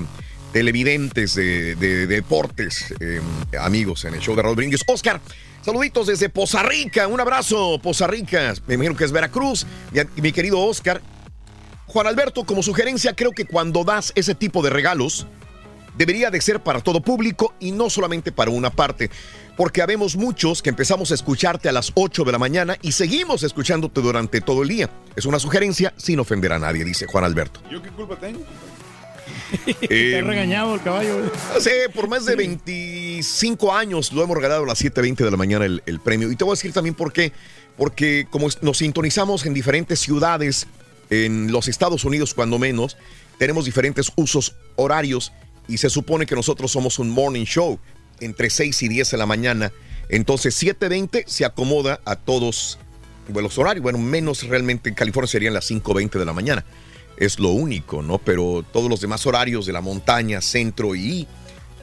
televidentes 0.52 1.34
de, 1.36 1.76
de- 1.76 2.06
de 2.06 2.06
deportes, 2.08 2.92
eh, 3.00 3.20
amigos 3.60 4.04
en 4.04 4.14
el 4.14 4.20
show 4.20 4.34
de 4.34 4.42
Raúl 4.42 4.56
Brindis. 4.56 4.82
Oscar, 4.88 5.20
saluditos 5.64 6.08
desde 6.08 6.28
Poza 6.28 6.62
Rica. 6.64 7.06
Un 7.06 7.20
abrazo, 7.20 7.78
Poza 7.80 8.08
Rica. 8.08 8.52
Me 8.66 8.74
imagino 8.74 8.96
que 8.96 9.04
es 9.04 9.12
Veracruz. 9.12 9.64
Mi, 9.92 10.00
mi 10.22 10.32
querido 10.32 10.58
Oscar. 10.58 11.00
Juan 11.86 12.06
Alberto, 12.06 12.44
como 12.44 12.62
sugerencia, 12.62 13.14
creo 13.14 13.32
que 13.32 13.44
cuando 13.46 13.82
das 13.84 14.12
ese 14.14 14.34
tipo 14.36 14.62
de 14.62 14.70
regalos, 14.70 15.26
debería 16.00 16.30
de 16.30 16.40
ser 16.40 16.60
para 16.60 16.80
todo 16.80 17.02
público 17.02 17.52
y 17.60 17.72
no 17.72 17.90
solamente 17.90 18.32
para 18.32 18.50
una 18.50 18.70
parte. 18.70 19.10
Porque 19.54 19.82
habemos 19.82 20.16
muchos 20.16 20.62
que 20.62 20.70
empezamos 20.70 21.10
a 21.10 21.14
escucharte 21.14 21.68
a 21.68 21.72
las 21.72 21.92
8 21.94 22.24
de 22.24 22.32
la 22.32 22.38
mañana 22.38 22.78
y 22.80 22.92
seguimos 22.92 23.42
escuchándote 23.42 24.00
durante 24.00 24.40
todo 24.40 24.62
el 24.62 24.68
día. 24.70 24.88
Es 25.14 25.26
una 25.26 25.38
sugerencia 25.38 25.92
sin 25.98 26.18
ofender 26.18 26.54
a 26.54 26.58
nadie, 26.58 26.84
dice 26.86 27.04
Juan 27.06 27.24
Alberto. 27.24 27.60
¿Yo 27.70 27.82
qué 27.82 27.90
culpa 27.90 28.16
tengo? 28.16 28.40
Te 29.66 30.14
ha 30.16 30.18
Eh, 30.18 30.22
regañado 30.24 30.74
el 30.74 30.80
caballo. 30.82 31.30
Hace 31.54 31.90
por 31.90 32.08
más 32.08 32.24
de 32.24 32.34
25 32.34 33.74
años 33.74 34.10
lo 34.14 34.22
hemos 34.22 34.36
regalado 34.36 34.64
a 34.64 34.66
las 34.66 34.82
7.20 34.82 35.16
de 35.16 35.30
la 35.30 35.36
mañana 35.36 35.66
el, 35.66 35.82
el 35.84 36.00
premio. 36.00 36.32
Y 36.32 36.36
te 36.36 36.44
voy 36.44 36.52
a 36.52 36.54
decir 36.56 36.72
también 36.72 36.94
por 36.94 37.12
qué. 37.12 37.32
Porque 37.76 38.26
como 38.30 38.48
nos 38.62 38.78
sintonizamos 38.78 39.44
en 39.44 39.52
diferentes 39.52 40.00
ciudades, 40.00 40.66
en 41.10 41.52
los 41.52 41.68
Estados 41.68 42.06
Unidos 42.06 42.32
cuando 42.32 42.58
menos, 42.58 42.96
tenemos 43.36 43.66
diferentes 43.66 44.10
usos 44.16 44.54
horarios 44.76 45.32
y 45.68 45.78
se 45.78 45.90
supone 45.90 46.26
que 46.26 46.34
nosotros 46.34 46.70
somos 46.72 46.98
un 46.98 47.10
morning 47.10 47.44
show 47.44 47.78
entre 48.20 48.50
6 48.50 48.82
y 48.82 48.88
10 48.88 49.10
de 49.12 49.16
la 49.16 49.26
mañana. 49.26 49.72
Entonces 50.08 50.60
7.20 50.62 51.24
se 51.26 51.44
acomoda 51.44 52.00
a 52.04 52.16
todos 52.16 52.78
bueno, 53.28 53.48
los 53.48 53.58
horarios. 53.58 53.82
Bueno, 53.82 53.98
menos 53.98 54.42
realmente 54.46 54.88
en 54.88 54.94
California 54.94 55.28
serían 55.28 55.54
las 55.54 55.70
5.20 55.70 56.18
de 56.18 56.24
la 56.24 56.32
mañana. 56.32 56.64
Es 57.16 57.38
lo 57.38 57.50
único, 57.50 58.02
¿no? 58.02 58.18
Pero 58.18 58.64
todos 58.72 58.88
los 58.88 59.00
demás 59.00 59.26
horarios 59.26 59.66
de 59.66 59.72
la 59.72 59.80
montaña, 59.80 60.40
centro 60.40 60.94
y 60.94 61.26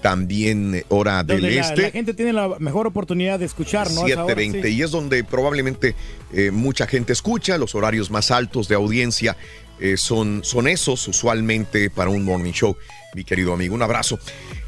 también 0.02 0.84
hora 0.90 1.24
del 1.24 1.42
Donde 1.42 1.60
este. 1.60 1.82
la 1.82 1.92
gente 1.92 2.14
tiene 2.14 2.34
la 2.34 2.60
mejor 2.60 2.88
oportunidad 2.88 3.40
de 3.40 3.46
escuchar, 3.46 3.90
¿no? 3.92 4.04
A 4.04 4.08
esa 4.08 4.24
hora, 4.24 4.36
720 4.36 4.68
sí. 4.68 4.76
y 4.76 4.82
es 4.82 4.92
donde 4.92 5.24
probablemente 5.24 5.96
eh, 6.34 6.52
mucha 6.52 6.88
gente 6.88 7.14
escucha, 7.14 7.58
los 7.58 7.76
horarios 7.76 8.12
más 8.12 8.32
altos 8.32 8.68
de 8.68 8.76
audiencia 8.76 9.38
eh, 9.80 9.98
son, 9.98 10.44
son 10.44 10.68
esos 10.68 11.08
usualmente 11.08 11.90
para 11.90 12.10
un 12.10 12.24
morning 12.24 12.52
show, 12.52 12.76
mi 13.14 13.24
querido 13.24 13.54
amigo. 13.54 13.76
Un 13.76 13.82
abrazo. 13.82 14.20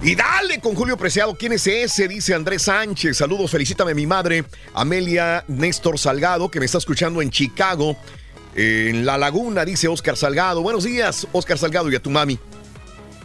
Y 0.01 0.15
dale 0.15 0.59
con 0.59 0.75
Julio 0.75 0.97
Preciado, 0.97 1.35
¿quién 1.35 1.53
es 1.53 1.67
ese? 1.67 2.07
Dice 2.07 2.33
Andrés 2.33 2.63
Sánchez. 2.63 3.17
Saludos, 3.17 3.51
felicítame 3.51 3.91
a 3.91 3.95
mi 3.95 4.07
madre, 4.07 4.45
Amelia 4.73 5.43
Néstor 5.47 5.97
Salgado, 5.97 6.49
que 6.49 6.59
me 6.59 6.65
está 6.65 6.77
escuchando 6.77 7.21
en 7.21 7.29
Chicago, 7.29 7.97
en 8.55 9.05
La 9.05 9.17
Laguna, 9.17 9.65
dice 9.65 9.88
Oscar 9.88 10.17
Salgado. 10.17 10.61
Buenos 10.61 10.83
días, 10.83 11.27
Oscar 11.31 11.57
Salgado 11.57 11.91
y 11.91 11.95
a 11.95 11.99
tu 12.01 12.09
mami. 12.09 12.39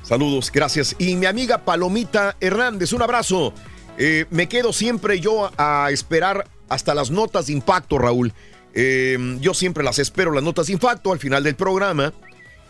Saludos, 0.03 0.51
gracias. 0.53 0.95
Y 0.99 1.17
mi 1.17 1.27
amiga 1.27 1.65
Palomita 1.65 2.37
Hernández, 2.41 2.93
un 2.93 3.03
abrazo. 3.03 3.55
Eh, 3.97 4.27
me 4.31 4.49
quedo 4.49 4.73
siempre 4.73 5.21
yo 5.21 5.51
a 5.57 5.89
esperar 5.91 6.49
hasta 6.69 6.95
las 6.95 7.11
notas 7.11 7.47
de 7.47 7.55
impacto, 7.55 7.99
Raúl. 7.99 8.33
Eh, 8.75 9.39
yo 9.41 9.55
siempre 9.55 9.85
las 9.85 9.99
espero, 9.99 10.33
las 10.33 10.43
notas 10.43 10.67
de 10.67 10.73
impacto, 10.73 11.13
al 11.13 11.19
final 11.19 11.43
del 11.43 11.55
programa. 11.55 12.13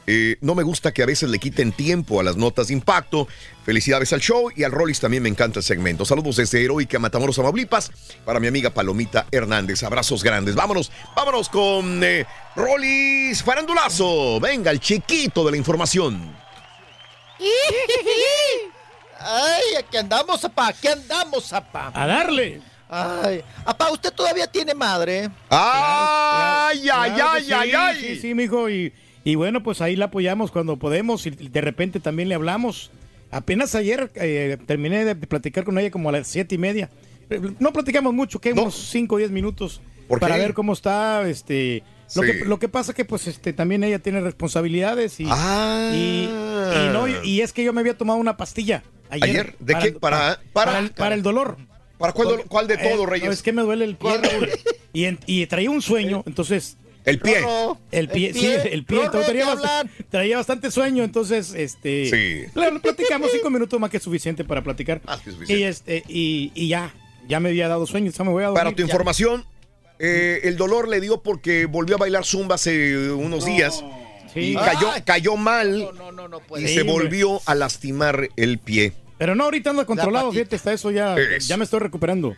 Eh, 0.07 0.36
no 0.42 0.55
me 0.55 0.62
gusta 0.62 0.92
que 0.92 1.02
a 1.02 1.07
veces 1.07 1.31
le 1.31 1.39
quiten 1.39 1.73
tiempo 1.73 2.20
a 2.20 2.23
las 2.23 2.36
notas 2.36 2.68
de 2.68 2.74
impacto. 2.74 3.26
Felicidades 3.65 4.12
al 4.12 4.20
show 4.20 4.50
y 4.55 4.65
al 4.65 4.73
Rollis 4.73 5.00
también 5.00 5.23
me 5.23 5.31
encanta 5.31 5.60
el 5.60 5.65
segmento. 5.65 6.05
Saludos 6.05 6.36
desde 6.36 6.62
Heroica 6.62 6.99
Matamoros, 6.99 7.39
Amablipas, 7.39 7.91
para 8.24 8.39
mi 8.39 8.47
amiga 8.47 8.70
Palomita 8.70 9.26
Hernández. 9.31 9.83
Abrazos 9.83 10.23
grandes. 10.23 10.55
Vámonos, 10.55 10.92
vámonos 11.16 11.49
con 11.49 12.05
eh, 12.05 12.26
Rollis 12.55 13.42
Farandulazo. 13.42 14.41
Venga, 14.41 14.70
el 14.70 14.81
chiquito 14.81 15.44
de 15.44 15.52
la 15.52 15.57
información. 15.57 16.36
Ay, 19.18 19.76
aquí 19.78 19.97
andamos, 19.97 20.41
papá, 20.42 20.68
aquí 20.68 20.86
andamos, 20.86 21.49
papá. 21.49 21.91
A 21.94 22.07
darle. 22.07 22.60
Ay, 22.97 23.42
papá, 23.64 23.90
¿usted 23.90 24.12
todavía 24.12 24.47
tiene 24.47 24.73
madre? 24.74 25.28
¡Ay, 25.50 26.78
ay, 26.92 27.10
Claro 27.12 27.31
ay, 27.32 27.52
ay, 27.52 27.68
sí, 27.70 27.74
ay! 27.76 27.97
Sí, 28.00 28.16
sí, 28.20 28.34
mijo. 28.34 28.68
Y, 28.70 28.92
y 29.24 29.34
bueno, 29.34 29.62
pues 29.62 29.81
ahí 29.81 29.97
la 29.97 30.06
apoyamos 30.06 30.50
cuando 30.50 30.76
podemos 30.78 31.26
y 31.26 31.31
de 31.31 31.60
repente 31.60 32.00
también 32.00 32.28
le 32.28 32.34
hablamos. 32.34 32.90
Apenas 33.31 33.74
ayer 33.74 34.10
eh, 34.14 34.58
terminé 34.66 35.05
de 35.05 35.16
platicar 35.16 35.64
con 35.64 35.78
ella 35.78 35.90
como 35.90 36.08
a 36.08 36.12
las 36.12 36.28
siete 36.28 36.55
y 36.55 36.58
media. 36.58 36.89
No 37.58 37.73
platicamos 37.73 38.12
mucho, 38.14 38.40
que 38.40 38.52
unos 38.52 38.74
cinco 38.74 39.16
o 39.16 39.18
diez 39.18 39.31
minutos 39.31 39.81
¿Por 40.08 40.20
para 40.20 40.34
qué? 40.36 40.42
ver 40.42 40.55
cómo 40.55 40.73
está. 40.73 41.28
Este, 41.28 41.82
lo, 42.14 42.23
Sí. 42.23 42.31
que, 42.32 42.44
lo 42.44 42.58
que 42.58 42.68
pasa 42.68 42.92
que 42.92 43.05
pues 43.05 43.26
este 43.26 43.52
también 43.52 43.82
ella 43.82 43.98
tiene 43.98 44.20
responsabilidades 44.20 45.18
y, 45.20 45.26
Ah. 45.28 45.90
y, 45.94 46.24
y 46.28 46.89
no, 46.92 47.06
y 47.24 47.40
es 47.40 47.52
que 47.52 47.64
yo 47.64 47.73
me 47.73 47.81
había 47.81 47.97
tomado 47.98 48.18
una 48.20 48.36
pastilla 48.36 48.82
ayer. 49.10 49.28
¿Ayer? 49.31 49.55
¿De 49.58 49.74
qué? 49.78 49.92
Para- 49.92 50.39
para- 50.52 50.89
para 50.97 51.14
el 51.14 51.23
dolor. 51.23 51.56
¿Para 51.98 52.12
cuál, 52.12 52.66
de 52.66 52.76
todo, 52.76 53.05
Eh, 53.05 53.06
Reyes? 53.06 53.26
no, 53.26 53.32
es 53.32 53.42
que 53.42 53.52
me 53.52 53.62
duele 53.62 53.84
el 53.84 53.97
pie, 53.97 54.18
Raúl. 54.18 54.48
Y, 54.92 55.05
en- 55.06 55.18
y 55.26 55.44
traía 55.47 55.70
un 55.70 55.82
sueño, 55.82 56.23
entonces. 56.26 56.76
El 57.05 57.18
pie. 57.18 57.39
El 57.90 58.08
pie, 58.08 58.28
El 58.31 58.34
sí, 58.34 58.47
el 58.70 58.84
pie. 58.84 59.05
Rorro, 59.06 59.20
traía, 60.08 60.36
bastante 60.36 60.70
sueño, 60.70 61.02
entonces, 61.05 61.52
este. 61.52 62.06
Sí. 62.47 62.50
Claro, 62.55 62.81
platicamos 62.81 63.31
cinco 63.32 63.50
minutos 63.50 63.78
más 63.81 63.90
que 63.90 63.98
suficiente 64.00 64.44
para 64.44 64.62
platicar. 64.62 65.00
Más 65.05 65.20
que 65.20 65.32
suficiente. 65.32 65.60
Y 65.60 65.64
este, 65.64 66.02
y, 66.08 66.52
y 66.55 66.68
ya, 66.68 66.94
ya 67.28 67.40
me 67.40 67.48
había 67.50 67.68
dado 67.68 67.86
sueño, 67.86 68.10
ya 68.10 68.24
me 68.24 68.31
voy 68.31 68.44
a 68.44 68.47
dormir. 68.47 68.62
Para 68.64 68.70
tu 68.70 68.78
Ya. 68.82 68.84
información, 68.84 69.44
eh, 69.98 70.40
el 70.44 70.56
dolor 70.56 70.89
le 70.89 71.00
dio 71.00 71.20
porque 71.23 71.66
volvió 71.66 71.97
a 71.97 71.98
bailar 71.98 72.24
zumba 72.24 72.55
hace 72.55 73.10
unos 73.10 73.44
días 73.44 73.84
Sí. 74.32 74.52
y 74.52 74.55
cayó, 74.55 74.90
Ay. 74.92 75.02
cayó 75.02 75.36
mal 75.36 75.78
No, 75.97 76.10
no, 76.12 76.28
no 76.28 76.40
y. 76.40 76.66
Sí, 76.68 76.74
se 76.74 76.82
volvió 76.84 77.40
a 77.47 77.55
lastimar 77.55 78.28
el 78.36 78.58
pie. 78.58 78.92
Pero 79.17 79.34
no, 79.36 79.44
ahorita 79.44 79.70
ando 79.70 79.86
controlado, 79.86 80.33
fíjate, 80.33 80.57
hasta 80.57 80.73
eso 80.73 80.91
ya, 80.91 81.15
Eso. 81.17 81.47
ya 81.49 81.57
me 81.57 81.65
estoy 81.65 81.78
recuperando. 81.81 82.34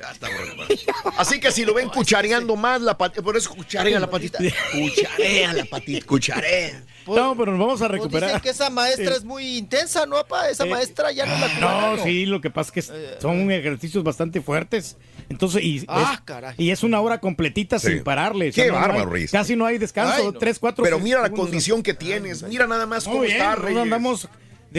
Así 1.16 1.40
que 1.40 1.50
si 1.50 1.64
lo 1.64 1.72
ven 1.74 1.88
cuchareando 1.88 2.55
más 2.56 2.80
la 2.82 2.98
patita, 2.98 3.22
por 3.22 3.36
eso 3.36 3.50
cucharea 3.55 3.98
la 3.98 4.10
patita. 4.10 4.38
Cucharea 4.72 5.52
la 5.55 5.64
patita, 5.64 6.06
cucharea. 6.06 6.82
No, 7.06 7.36
pero 7.36 7.52
nos 7.52 7.60
vamos 7.60 7.82
a 7.82 7.86
Pues 7.88 8.00
recuperar. 8.00 8.28
dicen 8.30 8.42
que 8.42 8.50
esa 8.50 8.68
maestra 8.68 9.14
es 9.14 9.24
muy 9.24 9.56
intensa, 9.58 10.06
¿no, 10.06 10.16
papá? 10.16 10.50
Esa 10.50 10.66
Eh, 10.66 10.70
maestra 10.70 11.12
ya 11.12 11.24
no 11.24 11.38
la 11.38 11.48
No, 11.48 11.55
cubana, 11.55 12.02
sí, 12.02 12.26
lo 12.26 12.40
que 12.40 12.50
pasa 12.50 12.72
es 12.74 12.86
que 12.88 12.92
Eh, 12.94 13.16
son 13.22 13.50
ejercicios 13.50 14.02
bastante 14.02 14.40
fuertes. 14.42 14.96
Entonces, 15.28 15.62
y, 15.62 15.84
Ah, 15.88 16.12
es, 16.14 16.20
caray. 16.22 16.55
y 16.58 16.70
es 16.70 16.82
una 16.82 17.00
hora 17.00 17.20
completita 17.20 17.78
Sí. 17.78 17.88
sin 17.88 18.05
pararle. 18.05 18.50
Qué 18.52 18.66
no- 18.66 18.72
no 18.74 18.78
hay- 18.80 18.88
bárbaro, 18.88 19.10
Riz. 19.10 19.30
Casi 19.30 19.55
no 19.56 19.66
hay 19.66 19.78
descanso, 19.78 20.14
Ay, 20.16 20.24
no. 20.24 20.32
tres, 20.34 20.58
cuatro. 20.58 20.82
Pero 20.84 20.98
mira 20.98 21.20
la 21.22 21.30
condición 21.30 21.82
que 21.82 21.94
tienes, 21.94 22.42
mira 22.42 22.66
nada 22.66 22.86
más 22.86 23.06
Muy 23.06 23.12
cómo 23.12 23.22
bien, 23.24 23.36
está, 23.36 23.50
no 23.56 23.62
Reyes. 23.62 23.82
andamos. 23.82 24.28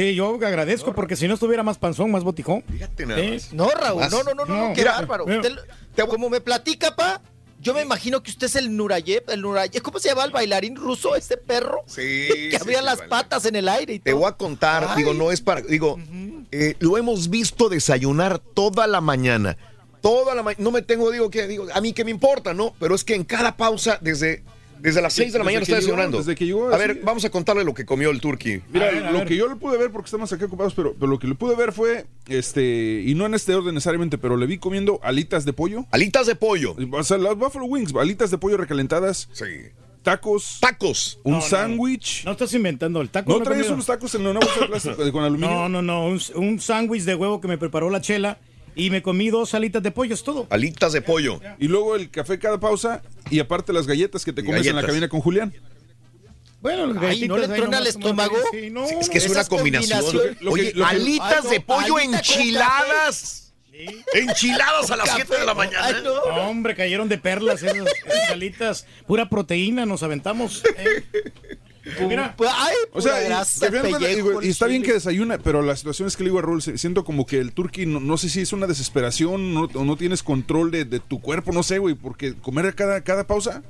De, 0.02 0.14
yo 0.16 0.36
agradezco 0.36 0.94
porque 0.94 1.16
si 1.16 1.28
no 1.28 1.34
estuviera 1.34 1.64
más 1.64 1.78
panzón, 1.78 2.12
más 2.12 2.24
botijón. 2.24 2.64
Fíjate 2.72 3.06
nada 3.06 3.20
Sí. 3.22 3.32
más. 3.32 3.54
No, 3.54 3.70
Raúl, 3.72 4.02
Más. 4.02 4.12
no, 4.12 4.24
no, 4.24 4.34
no, 4.34 4.46
no, 4.46 4.68
No. 4.70 4.74
qué 4.74 4.82
Mira, 4.82 4.94
bárbaro. 4.94 5.26
como 6.08 6.30
me 6.30 6.40
platica, 6.40 6.96
pa, 6.96 7.22
yo 7.60 7.74
me 7.74 7.82
imagino 7.82 8.22
que 8.22 8.30
usted 8.30 8.46
es 8.46 8.56
el 8.56 8.76
Nurayev, 8.78 9.24
el 9.30 9.42
Nurayev, 9.42 9.82
¿cómo 9.82 9.98
se 10.00 10.10
llama 10.10 10.24
el 10.26 10.32
bailarín 10.32 10.76
ruso, 10.76 11.16
ese 11.16 11.38
perro? 11.38 11.80
Sí, 11.88 12.28
que 12.52 12.52
sí, 12.52 12.56
abría 12.62 12.80
sí, 12.80 12.86
las 12.86 12.98
vale. 13.00 13.10
patas 13.10 13.46
en 13.46 13.56
el 13.56 13.68
aire 13.68 13.96
y 13.96 14.00
Te 14.00 14.12
todo. 14.12 14.20
voy 14.22 14.30
a 14.30 14.34
contar, 14.34 14.86
Ay. 14.90 14.98
digo, 14.98 15.14
no 15.16 15.32
es 15.32 15.42
para, 15.42 15.62
digo, 15.62 15.98
eh, 16.52 16.76
lo 16.80 16.98
hemos 17.00 17.30
visto 17.32 17.68
desayunar 17.68 18.38
toda 18.40 18.86
la 18.86 19.02
mañana. 19.02 19.58
Toda 20.02 20.36
la 20.36 20.44
mañana, 20.44 20.64
no 20.64 20.70
me 20.70 20.84
tengo, 20.84 21.10
digo, 21.10 21.32
que 21.32 21.48
digo, 21.48 21.66
a 21.74 21.82
mí 21.82 21.92
que 21.94 22.06
me 22.06 22.12
importa, 22.12 22.54
¿no? 22.54 22.76
Pero 22.80 22.94
es 22.94 23.04
que 23.04 23.16
en 23.16 23.24
cada 23.24 23.58
pausa, 23.58 23.98
desde, 24.02 24.44
desde 24.80 25.02
las 25.02 25.14
6 25.14 25.34
de 25.34 25.40
la 25.40 25.46
mañana 25.46 25.64
está 25.64 25.76
desayunando. 25.76 26.18
desde 26.20 26.36
que 26.36 26.46
llegó, 26.46 26.74
a 26.74 26.78
ver, 26.78 26.94
sí. 26.96 27.00
vamos 27.04 27.26
a 27.26 27.30
contarle 27.30 27.64
lo 27.64 27.74
que 27.74 27.86
comió 27.86 28.10
el 28.10 28.20
turkey. 28.22 28.62
Mira, 28.72 28.86
ver, 28.92 29.12
lo 29.12 29.26
que 29.26 29.36
yo 29.36 29.48
le 29.48 29.56
pude 29.56 29.78
ver, 29.78 29.92
porque 29.92 30.06
estamos 30.08 30.32
acá 30.34 30.46
ocupados, 30.46 30.74
pero, 30.74 30.94
pero 30.94 31.08
lo 31.08 31.20
que 31.20 31.28
le 31.28 31.36
pude 31.36 31.56
ver 31.56 31.72
fue, 31.74 32.06
este, 32.28 33.04
y 33.06 33.16
no 33.16 33.26
en 33.26 33.34
este 33.34 33.54
orden 33.56 33.74
necesariamente, 33.76 34.18
pero 34.18 34.38
le 34.38 34.46
vi 34.46 34.58
comiendo 34.58 35.00
alitas 35.04 35.46
de 35.46 35.54
pollo. 35.54 35.86
Alitas 35.92 36.28
de 36.28 36.36
pollo. 36.36 36.76
O 36.92 37.04
sea, 37.04 37.18
las 37.18 37.36
Buffalo 37.36 37.66
Wings, 37.66 37.94
alitas 37.96 38.32
de 38.32 38.38
pollo 38.38 38.58
recalentadas, 38.58 39.30
Sí. 39.32 39.46
tacos, 40.04 40.60
Tacos. 40.62 41.20
un 41.24 41.34
No, 41.34 41.38
no, 41.40 41.44
no. 41.44 41.50
sándwich. 41.50 42.24
No 42.26 42.32
estás 42.32 42.54
inventando 42.54 43.02
el 43.02 43.10
taco. 43.10 43.30
¿No 43.32 43.38
he 43.40 43.42
traes 43.44 43.58
comido. 43.60 43.74
unos 43.74 43.86
tacos 43.88 44.16
en 44.16 44.22
una 44.28 44.40
bolsa 44.40 44.60
de 44.62 44.68
plástico 44.68 45.04
de- 45.06 45.12
con 45.12 45.24
aluminio? 45.24 45.50
No, 45.50 45.70
no, 45.70 45.82
no. 45.82 46.06
Un, 46.08 46.22
un 46.36 46.60
sándwich 46.60 47.04
de 47.04 47.16
huevo 47.16 47.42
que 47.42 47.48
me 47.48 47.58
preparó 47.58 47.90
la 47.90 48.00
chela 48.02 48.38
y 48.78 48.90
me 48.90 49.02
comí 49.02 49.30
dos 49.30 49.54
alitas 49.54 49.82
de 49.84 49.92
pollo, 49.92 50.14
es 50.14 50.24
todo. 50.24 50.48
Alitas 50.50 50.94
de 50.94 51.02
pollo. 51.02 51.42
Y 51.60 51.68
luego 51.68 51.96
el 51.96 52.10
café 52.10 52.40
cada 52.40 52.60
pausa 52.60 53.02
Y 53.30 53.40
aparte 53.40 53.74
las 53.74 53.88
galletas 53.88 54.24
que 54.24 54.32
te 54.32 54.44
comes 54.46 54.66
en 54.66 54.76
la 54.76 54.86
cabina 54.86 55.10
con 55.10 55.20
Julián. 55.20 55.54
Bueno, 56.62 56.88
las 56.88 57.04
Ay, 57.04 57.28
¿no 57.28 57.38
le 57.38 57.48
truena 57.48 57.78
el 57.78 57.88
estómago? 57.88 58.36
Sí, 58.52 58.70
no, 58.72 58.86
Es 58.86 59.10
que 59.10 59.18
es 59.20 59.30
una 59.30 59.46
combinación. 59.46 60.04
Lo 60.42 60.54
que- 60.54 60.62
Oye, 60.62 60.72
lo 60.74 60.86
que- 60.86 60.96
alitas 60.96 61.50
de 61.50 61.60
pollo 61.62 61.98
alita 61.98 62.12
con 62.12 62.16
enchiladas. 62.16 63.54
Enchiladas 64.14 64.90
a 64.90 64.96
las 64.96 65.10
7 65.14 65.38
de 65.38 65.46
la 65.46 65.54
mañana. 65.54 65.86
Ay, 65.86 65.96
no. 66.04 66.16
No, 66.36 66.50
hombre, 66.50 66.76
cayeron 66.76 67.08
de 67.10 67.18
perlas 67.20 67.62
esas, 67.62 67.76
esas 68.08 68.32
alitas. 68.32 68.86
Pura 69.06 69.30
proteína 69.30 69.86
nos 69.86 70.02
aventamos. 70.02 70.64
¿eh? 70.78 71.04
Mira, 72.08 72.36
ay, 72.40 72.76
O 72.92 73.02
sea, 73.02 73.42
y, 73.60 73.72
pellejo, 73.82 74.42
y 74.44 74.50
está 74.50 74.68
bien 74.68 74.84
que 74.84 74.94
desayuna, 74.94 75.38
pero 75.38 75.62
la 75.62 75.76
situación 75.76 76.08
es 76.08 76.16
que 76.18 76.24
le 76.24 76.30
digo 76.30 76.40
a 76.40 76.42
Raúl, 76.42 76.62
siento 76.62 77.04
como 77.04 77.26
que 77.26 77.40
el 77.40 77.54
turkey, 77.54 77.86
no, 77.86 78.00
no 78.00 78.18
sé 78.18 78.30
si 78.30 78.42
es 78.42 78.54
una 78.54 78.68
desesperación 78.68 79.54
no- 79.54 79.70
o 79.74 79.86
no 79.86 79.96
tienes 79.98 80.24
control 80.24 80.72
de, 80.72 80.86
de 80.86 81.00
tu 81.00 81.20
cuerpo, 81.22 81.52
no 81.52 81.64
sé, 81.64 81.78
güey, 81.80 81.96
porque 81.96 82.34
comer 82.36 82.66
a 82.68 82.72
cada, 82.74 83.02
cada 83.02 83.26
pausa. 83.28 83.64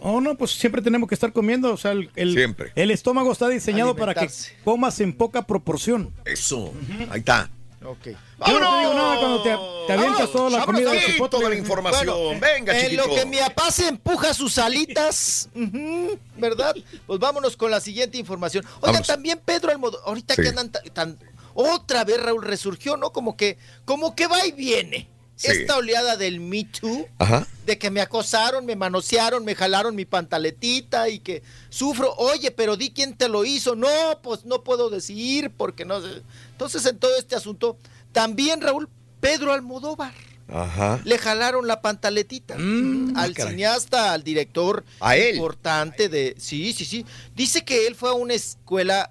Oh, 0.00 0.20
no, 0.20 0.34
pues 0.36 0.50
siempre 0.50 0.82
tenemos 0.82 1.08
que 1.08 1.14
estar 1.14 1.32
comiendo. 1.32 1.72
O 1.72 1.76
sea, 1.78 1.92
el, 1.92 2.10
el- 2.14 2.34
Siempre. 2.34 2.72
el 2.74 2.90
estómago 2.90 3.32
está 3.32 3.48
diseñado 3.48 3.96
para 3.96 4.14
que 4.14 4.28
comas 4.62 5.00
en 5.00 5.14
poca 5.14 5.46
proporción. 5.46 6.12
Eso. 6.26 6.74
Ahí 7.10 7.20
está. 7.20 7.50
Ok. 7.84 8.06
Yo 8.46 8.60
no 8.60 8.70
te 8.70 8.78
digo 8.80 8.94
nada 8.94 9.18
cuando 9.18 9.42
te, 9.42 9.56
te 9.86 9.92
avientas 9.92 10.32
toda 10.32 10.50
la 10.50 10.64
comida 10.64 10.90
de 10.92 11.00
sí, 11.00 11.12
chipotle. 11.12 11.38
toda 11.38 11.50
la 11.50 11.56
información. 11.56 12.06
Bueno, 12.16 12.40
Venga, 12.40 12.76
en 12.78 12.84
chiquito. 12.84 13.06
lo 13.06 13.14
que 13.14 13.26
mi 13.26 13.36
papá 13.38 13.70
se 13.70 13.88
empuja 13.88 14.32
sus 14.34 14.58
alitas, 14.58 15.48
¿verdad? 16.36 16.74
Pues 17.06 17.18
vámonos 17.20 17.56
con 17.56 17.70
la 17.70 17.80
siguiente 17.80 18.18
información. 18.18 18.64
Oigan, 18.80 19.02
también 19.02 19.40
Pedro 19.44 19.70
Almodóvar, 19.70 20.08
ahorita 20.08 20.34
Sí. 20.34 20.42
que 20.42 20.48
andan 20.48 20.70
ta- 20.70 20.82
tan, 20.92 21.18
otra 21.54 22.04
vez 22.04 22.20
Raúl 22.22 22.42
resurgió, 22.42 22.96
¿no? 22.96 23.12
Como 23.12 23.36
que, 23.36 23.58
como 23.84 24.14
que 24.16 24.26
va 24.26 24.44
y 24.46 24.52
viene. 24.52 25.08
Sí. 25.36 25.48
Esta 25.50 25.76
oleada 25.76 26.16
del 26.16 26.38
Me 26.38 26.62
Too, 26.64 27.08
Ajá. 27.18 27.44
de 27.66 27.76
que 27.76 27.90
me 27.90 28.00
acosaron, 28.00 28.64
me 28.66 28.76
manosearon, 28.76 29.44
me 29.44 29.56
jalaron 29.56 29.96
mi 29.96 30.04
pantaletita 30.04 31.08
y 31.08 31.18
que 31.18 31.42
sufro. 31.70 32.14
Oye, 32.18 32.52
pero 32.52 32.76
di 32.76 32.90
quién 32.90 33.16
te 33.16 33.28
lo 33.28 33.44
hizo. 33.44 33.74
No, 33.74 33.88
pues 34.22 34.44
no 34.44 34.62
puedo 34.62 34.90
decir 34.90 35.50
porque 35.56 35.84
no 35.84 36.00
sé. 36.00 36.22
Entonces, 36.54 36.86
en 36.86 36.98
todo 36.98 37.16
este 37.18 37.34
asunto, 37.34 37.76
también 38.12 38.60
Raúl, 38.60 38.88
Pedro 39.20 39.52
Almodóvar. 39.52 40.12
Ajá. 40.46 41.00
Le 41.04 41.18
jalaron 41.18 41.66
la 41.66 41.80
pantaletita 41.80 42.54
al 42.54 43.34
caray. 43.34 43.52
cineasta, 43.52 44.12
al 44.12 44.22
director 44.22 44.84
¿A 45.00 45.16
él? 45.16 45.34
importante 45.36 46.08
de... 46.08 46.34
Sí, 46.38 46.72
sí, 46.74 46.84
sí. 46.84 47.04
Dice 47.34 47.64
que 47.64 47.86
él 47.86 47.94
fue 47.94 48.10
a 48.10 48.12
una 48.12 48.34
escuela 48.34 49.10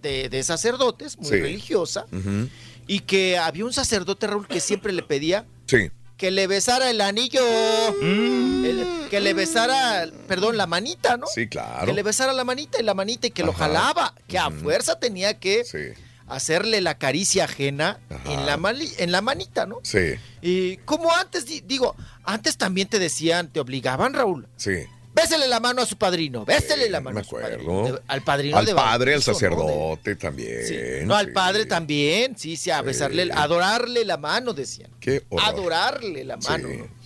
de, 0.00 0.28
de 0.28 0.42
sacerdotes, 0.42 1.18
muy 1.18 1.28
Sí. 1.28 1.40
religiosa, 1.40 2.06
y 2.86 3.00
que 3.00 3.36
había 3.38 3.64
un 3.64 3.72
sacerdote, 3.72 4.26
Raúl, 4.26 4.48
que 4.48 4.60
siempre 4.60 4.92
le 4.92 5.02
pedía 5.02 5.44
Sí. 5.66 5.90
que 6.16 6.30
le 6.30 6.46
besara 6.46 6.88
el 6.90 7.00
anillo, 7.02 7.42
el- 8.00 9.08
que 9.10 9.20
le 9.20 9.34
besara, 9.34 10.08
perdón, 10.26 10.56
la 10.56 10.66
manita, 10.66 11.16
¿no? 11.16 11.26
Sí, 11.26 11.48
claro. 11.48 11.84
Que 11.86 11.92
le 11.92 12.02
besara 12.02 12.32
la 12.32 12.44
manita 12.44 12.80
y 12.80 12.84
la 12.84 12.94
manita 12.94 13.26
y 13.26 13.30
que 13.30 13.42
lo 13.44 13.52
jalaba, 13.52 14.14
que 14.26 14.38
a 14.38 14.50
fuerza 14.50 14.98
tenía 14.98 15.38
que 15.38 15.64
Sí. 15.64 15.78
Hacerle 16.34 16.80
la 16.80 16.98
caricia 16.98 17.44
ajena 17.44 18.00
Ajá. 18.10 18.32
en 18.32 18.46
la, 18.46 18.56
mali- 18.56 18.92
en 18.98 19.12
la 19.12 19.20
manita, 19.22 19.66
¿no? 19.66 19.78
Sí. 19.82 20.14
Y 20.40 20.76
como 20.78 21.12
antes, 21.14 21.46
di- 21.46 21.60
digo, 21.66 21.94
antes 22.24 22.56
también 22.56 22.88
te 22.88 22.98
decían, 22.98 23.48
te 23.52 23.60
obligaban, 23.60 24.14
Raúl, 24.14 24.46
Sí. 24.56 24.72
bésele 25.14 25.46
la 25.48 25.60
mano 25.60 25.82
a 25.82 25.86
su 25.86 25.96
padrino, 25.98 26.44
bésele 26.44 26.88
la 26.90 27.00
mano 27.00 27.14
me 27.16 27.20
a 27.20 27.24
su 27.24 27.36
acuerdo. 27.36 27.50
padrino, 27.58 27.92
de- 27.92 28.02
al 28.08 28.22
padrino 28.22 28.56
Al 28.56 28.66
de 28.66 28.74
padre, 28.74 29.14
al 29.14 29.22
sacerdote 29.22 30.16
también. 30.16 30.66
Sí. 30.66 30.76
No, 31.06 31.14
al 31.14 31.26
sí. 31.26 31.32
padre 31.32 31.66
también, 31.66 32.36
sí, 32.38 32.56
sí, 32.56 32.70
a 32.70 32.80
besarle, 32.82 33.30
a 33.32 33.42
adorarle 33.42 34.04
la 34.04 34.16
mano, 34.16 34.52
decían. 34.52 34.90
Qué 35.00 35.22
horror. 35.28 35.48
Adorarle 35.48 36.24
la 36.24 36.36
mano. 36.38 36.68
Sí. 36.68 36.76
¿no? 36.78 37.02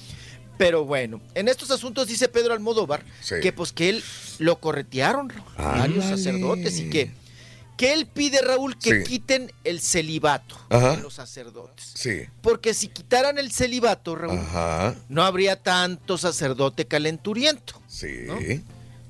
Pero 0.58 0.86
bueno, 0.86 1.20
en 1.34 1.48
estos 1.48 1.70
asuntos 1.70 2.06
dice 2.08 2.28
Pedro 2.28 2.54
Almodóvar 2.54 3.04
que 3.42 3.52
pues 3.52 3.72
que 3.72 3.90
él 3.90 4.02
lo 4.38 4.58
corretearon 4.58 5.28
varios 5.58 6.04
Ándale. 6.06 6.16
sacerdotes 6.16 6.78
y 6.78 6.88
que, 6.88 7.10
que 7.76 7.92
él 7.92 8.06
pide, 8.06 8.40
Raúl, 8.42 8.78
que 8.78 9.02
Sí. 9.02 9.04
quiten 9.10 9.52
el 9.64 9.80
celibato 9.80 10.56
Ajá. 10.70 10.96
de 10.96 11.02
los 11.02 11.14
sacerdotes. 11.14 11.92
Sí. 11.94 12.22
Porque 12.40 12.72
si 12.74 12.88
quitaran 12.88 13.38
el 13.38 13.52
celibato, 13.52 14.14
Raúl, 14.16 14.38
Ajá. 14.38 14.94
no 15.08 15.22
habría 15.22 15.62
tanto 15.62 16.16
sacerdote 16.18 16.86
calenturiento. 16.86 17.80
Sí. 17.86 18.26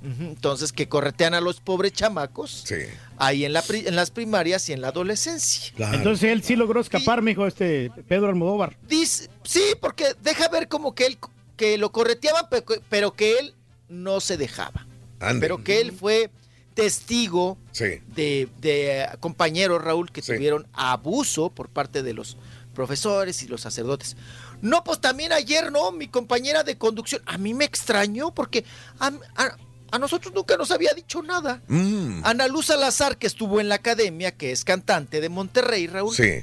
Entonces, 0.02 0.72
que 0.72 0.88
corretean 0.88 1.34
a 1.34 1.40
los 1.40 1.60
pobres 1.60 1.92
chamacos 1.92 2.62
Sí. 2.66 2.76
ahí 3.18 3.44
en, 3.44 3.52
la 3.52 3.62
pri- 3.62 3.86
en 3.88 3.96
las 3.96 4.10
primarias 4.12 4.68
y 4.68 4.72
en 4.72 4.80
la 4.80 4.88
adolescencia. 4.88 5.72
Claro. 5.74 5.96
Entonces 5.98 6.30
él 6.30 6.44
sí 6.44 6.54
logró 6.54 6.80
escapar, 6.80 7.22
mijo, 7.22 7.46
este 7.46 7.90
Pedro 8.06 8.28
Almodóvar. 8.28 8.76
Dice, 8.88 9.28
sí, 9.42 9.62
porque 9.80 10.14
deja 10.22 10.48
ver 10.48 10.68
como 10.68 10.94
que 10.94 11.06
él 11.06 11.18
que 11.56 11.78
lo 11.78 11.90
correteaban, 11.90 12.48
pe- 12.50 12.62
pero 12.88 13.14
que 13.14 13.38
él 13.38 13.54
no 13.88 14.20
se 14.20 14.36
dejaba. 14.36 14.86
Ande. 15.18 15.40
Pero 15.40 15.64
que 15.64 15.80
él 15.80 15.90
fue 15.90 16.30
testigo 16.76 17.56
Sí. 17.72 18.00
de, 18.14 18.48
de, 18.60 19.00
eh, 19.02 19.06
compañeros, 19.18 19.82
Raúl, 19.82 20.12
que 20.12 20.22
Sí. 20.22 20.34
tuvieron 20.34 20.68
abuso 20.74 21.48
por 21.50 21.68
parte 21.70 22.02
de 22.04 22.12
los 22.12 22.36
profesores 22.74 23.42
y 23.42 23.48
los 23.48 23.62
sacerdotes. 23.62 24.14
No, 24.60 24.84
pues 24.84 25.00
también 25.00 25.32
ayer, 25.32 25.72
¿no? 25.72 25.90
Mi 25.90 26.06
compañera 26.06 26.62
de 26.62 26.76
conducción, 26.76 27.22
a 27.26 27.38
mí 27.38 27.54
me 27.54 27.64
extrañó 27.64 28.32
porque 28.34 28.64
a, 29.00 29.10
a- 29.36 29.56
a 29.90 29.98
nosotros 29.98 30.34
nunca 30.34 30.56
nos 30.58 30.70
había 30.70 30.92
dicho 30.92 31.22
nada. 31.22 31.62
Mm. 31.68 32.20
Ana 32.24 32.46
Luz 32.48 32.66
Salazar, 32.66 33.16
que 33.16 33.26
estuvo 33.26 33.60
en 33.60 33.68
la 33.70 33.76
academia, 33.76 34.32
que 34.32 34.52
es 34.52 34.62
cantante 34.64 35.20
de 35.22 35.28
Monterrey, 35.30 35.86
Raúl. 35.86 36.14
Sí. 36.14 36.42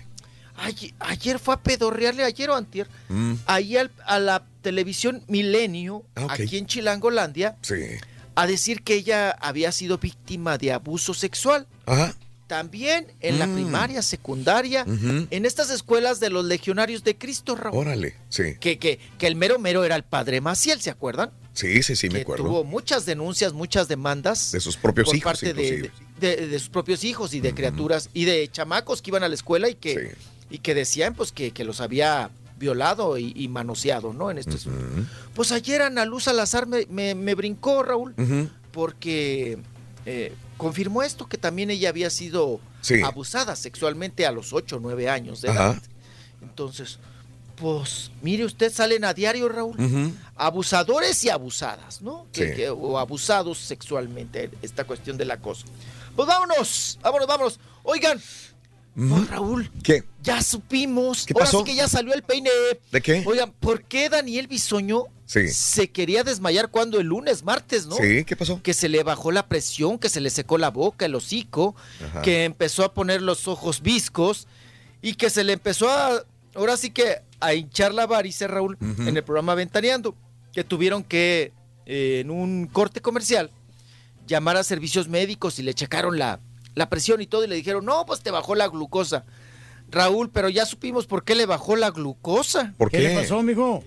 Ay- 0.55 0.93
ayer 0.99 1.37
fue 1.39 1.53
a 1.55 1.59
pedorrearle, 1.61 2.23
ayer 2.23 2.49
o 2.49 2.55
antier, 2.55 2.87
Mm. 3.09 3.33
ahí 3.45 3.77
al- 3.77 3.91
a 4.05 4.17
la 4.19 4.43
televisión 4.63 5.23
Milenio, 5.27 6.03
Ah, 6.15 6.27
aquí 6.29 6.57
en 6.57 6.65
Chilangolandia, 6.67 7.57
Sí. 7.61 7.75
A 8.35 8.47
decir 8.47 8.83
que 8.83 8.95
ella 8.95 9.31
había 9.31 9.71
sido 9.71 9.97
víctima 9.97 10.57
de 10.57 10.71
abuso 10.71 11.13
sexual. 11.13 11.67
Ajá. 11.85 12.15
También 12.47 13.07
en 13.21 13.39
la 13.39 13.47
Mm. 13.47 13.53
primaria, 13.55 14.01
secundaria, 14.01 14.85
en 14.85 15.45
estas 15.45 15.69
escuelas 15.71 16.19
de 16.19 16.29
los 16.29 16.45
legionarios 16.45 17.03
de 17.03 17.17
Cristo, 17.17 17.55
Raúl. 17.55 17.77
Órale. 17.79 18.15
Sí. 18.29 18.55
Que, 18.59 18.77
que, 18.77 18.99
que 19.17 19.27
el 19.27 19.35
mero 19.35 19.57
mero 19.59 19.83
era 19.83 19.95
el 19.95 20.03
padre 20.03 20.41
Maciel, 20.41 20.79
¿se 20.81 20.89
acuerdan? 20.91 21.31
Sí, 21.53 21.81
sí, 21.83 21.95
sí, 21.95 22.07
me 22.09 22.15
que 22.15 22.21
acuerdo. 22.21 22.43
tuvo 22.45 22.63
muchas 22.63 23.05
denuncias, 23.05 23.53
muchas 23.53 23.87
demandas. 23.87 24.51
De 24.51 24.59
sus 24.59 24.75
propios 24.77 25.05
por 25.07 25.15
hijos, 25.15 25.31
parte 25.39 25.53
de- 25.53 25.91
de 26.19 26.59
sus 26.59 26.69
propios 26.69 27.03
hijos 27.03 27.33
y 27.33 27.39
de 27.41 27.53
criaturas 27.53 28.09
y 28.13 28.25
de 28.25 28.47
chamacos 28.51 29.01
que 29.01 29.09
iban 29.11 29.23
a 29.23 29.29
la 29.29 29.35
escuela 29.35 29.67
y 29.69 29.75
que, 29.75 30.15
y 30.49 30.59
que 30.59 30.73
decían 30.75 31.15
pues 31.15 31.31
que, 31.31 31.51
que 31.51 31.63
los 31.63 31.81
había 31.81 32.29
violado 32.57 33.17
y, 33.17 33.33
y 33.35 33.47
manoseado, 33.47 34.13
¿no? 34.13 34.31
En 34.31 34.37
estos. 34.37 34.67
Pues 35.35 35.51
ayer 35.51 35.81
Ana 35.81 36.05
Luz 36.05 36.23
Salazar 36.25 36.67
me, 36.67 36.85
me- 36.89 37.15
me 37.15 37.35
brincó, 37.35 37.83
Raúl, 37.83 38.13
porque 38.71 39.57
eh, 40.05 40.33
confirmó 40.57 41.03
esto, 41.03 41.27
que 41.27 41.37
también 41.37 41.69
ella 41.71 41.89
había 41.89 42.09
sido 42.09 42.59
Sí. 42.81 43.01
abusada 43.01 43.55
sexualmente 43.55 44.25
a 44.25 44.31
los 44.31 44.51
8 44.51 44.75
o 44.75 44.79
9 44.79 45.09
años 45.09 45.41
de 45.41 45.49
edad. 45.51 45.81
Entonces, 46.41 46.99
pues, 47.55 48.11
mire 48.21 48.43
usted, 48.43 48.71
salen 48.73 49.05
a 49.05 49.13
diario, 49.13 49.47
Raúl 49.47 49.75
abusadores 50.35 51.23
y 51.23 51.29
abusadas, 51.29 52.01
¿no? 52.01 52.25
Que- 52.33 52.49
Sí. 52.49 52.55
que- 52.55 52.69
o 52.69 52.97
abusados 52.97 53.57
sexualmente, 53.59 54.49
esta 54.61 54.83
cuestión 54.83 55.15
del 55.17 55.31
acoso. 55.31 55.65
Pues 56.15 56.27
vámonos, 56.27 56.99
vámonos, 57.01 57.27
vámonos. 57.27 57.59
Oigan, 57.83 58.19
pues, 58.95 59.29
Raúl, 59.29 59.71
¿Qué? 59.83 60.03
ya 60.21 60.41
supimos. 60.41 61.25
¿Qué 61.25 61.33
Ahora 61.33 61.45
pasó? 61.45 61.59
sí 61.59 61.65
que 61.65 61.75
ya 61.75 61.87
salió 61.87 62.13
el 62.13 62.23
peine. 62.23 62.49
¿De 62.91 63.01
qué? 63.01 63.23
Oigan, 63.25 63.51
¿por 63.59 63.83
qué 63.83 64.09
Daniel 64.09 64.47
Bisoño 64.47 65.05
Sí. 65.25 65.47
se 65.47 65.89
quería 65.89 66.23
desmayar 66.23 66.69
cuando 66.69 66.99
el 66.99 67.07
lunes, 67.07 67.43
martes, 67.43 67.87
no? 67.87 67.95
Sí, 67.95 68.23
¿qué 68.25 68.35
pasó? 68.35 68.61
Que 68.61 68.73
se 68.73 68.89
le 68.89 69.01
bajó 69.03 69.31
la 69.31 69.47
presión, 69.47 69.97
que 69.97 70.09
se 70.09 70.19
le 70.21 70.29
secó 70.29 70.57
la 70.57 70.69
boca, 70.69 71.05
el 71.05 71.15
hocico, 71.15 71.75
Ajá. 72.05 72.21
que 72.21 72.43
empezó 72.43 72.83
a 72.83 72.93
poner 72.93 73.21
los 73.21 73.47
ojos 73.47 73.81
viscos 73.81 74.47
y 75.01 75.15
que 75.15 75.29
se 75.29 75.43
le 75.43 75.53
empezó 75.53 75.89
a, 75.89 76.23
ahora 76.55 76.77
sí 76.77 76.91
que 76.91 77.21
a 77.39 77.53
hinchar 77.55 77.93
la 77.93 78.05
varice, 78.05 78.47
Raúl, 78.47 78.77
en 78.81 79.17
el 79.17 79.23
programa 79.23 79.55
Ventaneando, 79.55 80.15
que 80.53 80.63
tuvieron 80.63 81.03
que, 81.03 81.51
eh, 81.87 82.19
en 82.21 82.29
un 82.29 82.67
corte 82.67 83.01
comercial, 83.01 83.49
llamar 84.27 84.55
a 84.57 84.63
servicios 84.63 85.07
médicos 85.09 85.57
y 85.59 85.63
le 85.63 85.73
checaron 85.73 86.17
la, 86.19 86.39
la 86.75 86.89
presión 86.89 87.21
y 87.21 87.27
todo 87.27 87.43
y 87.43 87.47
le 87.47 87.55
dijeron, 87.55 87.85
no, 87.85 88.05
pues 88.05 88.21
te 88.21 88.31
bajó 88.31 88.55
la 88.55 88.67
glucosa. 88.67 89.25
Raúl, 89.89 90.29
pero 90.31 90.49
ya 90.49 90.65
supimos 90.65 91.05
por 91.05 91.23
qué 91.23 91.35
le 91.35 91.45
bajó 91.45 91.75
la 91.75 91.91
glucosa. 91.91 92.73
¿Por 92.77 92.89
¿Qué 92.89 92.99
le 92.99 93.15
pasó, 93.15 93.43
mijo? 93.43 93.83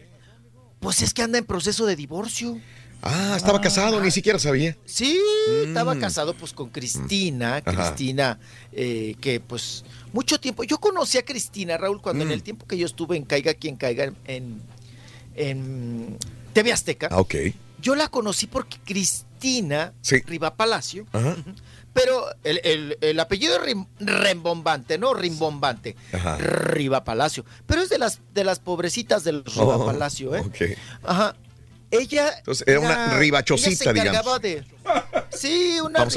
Pues 0.81 1.03
es 1.03 1.13
que 1.15 1.23
anda 1.23 1.39
en 1.39 1.45
proceso 1.45 1.85
de 1.87 1.97
divorcio. 1.97 2.61
Ah, 3.03 3.35
estaba 3.37 3.61
casado, 3.61 4.01
ni 4.01 4.11
siquiera 4.11 4.39
sabía. 4.39 4.77
Sí, 4.85 5.19
estaba 5.65 5.95
Mm. 5.95 6.01
casado 6.01 6.35
pues 6.35 6.53
con 6.53 6.71
Cristina, 6.71 7.57
Ajá. 7.65 7.73
Cristina, 7.95 8.39
eh, 8.73 9.17
que 9.21 9.39
pues 9.41 9.85
mucho 10.13 10.39
tiempo, 10.41 10.65
yo 10.65 10.79
conocí 10.79 11.19
a 11.19 11.25
Cristina, 11.25 11.77
Raúl, 11.77 12.01
cuando 12.01 12.25
Mm. 12.25 12.29
en 12.29 12.33
el 12.33 12.43
tiempo 12.43 12.67
que 12.67 12.79
yo 12.79 12.87
estuve 12.87 13.17
en 13.17 13.25
Caiga 13.25 13.55
quien 13.55 13.77
caiga 13.77 14.13
en, 14.25 14.61
en 15.35 16.19
TV 16.53 16.73
Azteca, 16.73 17.09
Ah, 17.11 17.21
ok. 17.21 17.35
yo 17.81 17.95
la 17.95 18.09
conocí 18.09 18.47
porque 18.47 18.79
Cristina 18.85 19.93
Sí. 20.01 20.21
Riva 20.27 20.55
Palacio, 20.57 21.07
Ajá. 21.13 21.37
Pero 21.97 22.27
el, 22.45 22.61
el- 22.63 22.99
el 23.01 23.19
apellido 23.21 23.57
es 23.57 23.75
rembombante, 23.99 24.99
¿no? 24.99 25.15
Rimbombante. 25.15 25.97
Ajá. 26.13 26.37
Riva 26.37 27.03
Palacio. 27.05 27.45
Pero 27.67 27.81
es 27.81 27.89
de 27.89 27.99
las, 27.99 28.21
de 28.35 28.45
las 28.45 28.59
pobrecitas 28.61 29.25
del 29.25 29.43
Riva 29.45 29.77
Oh, 29.79 29.87
Palacio, 29.87 30.37
¿eh? 30.37 30.41
Ok. 30.41 30.79
Ajá. 31.03 31.35
ella. 31.91 32.35
Entonces, 32.39 32.69
era 32.69 32.81
una 32.81 33.07
ella 33.07 33.19
ribachosita, 33.19 33.85
se 33.85 33.91
encargaba 33.91 34.39
de. 34.39 34.65
Sí, 35.31 35.79
una 35.83 36.01
Vamos 36.01 36.15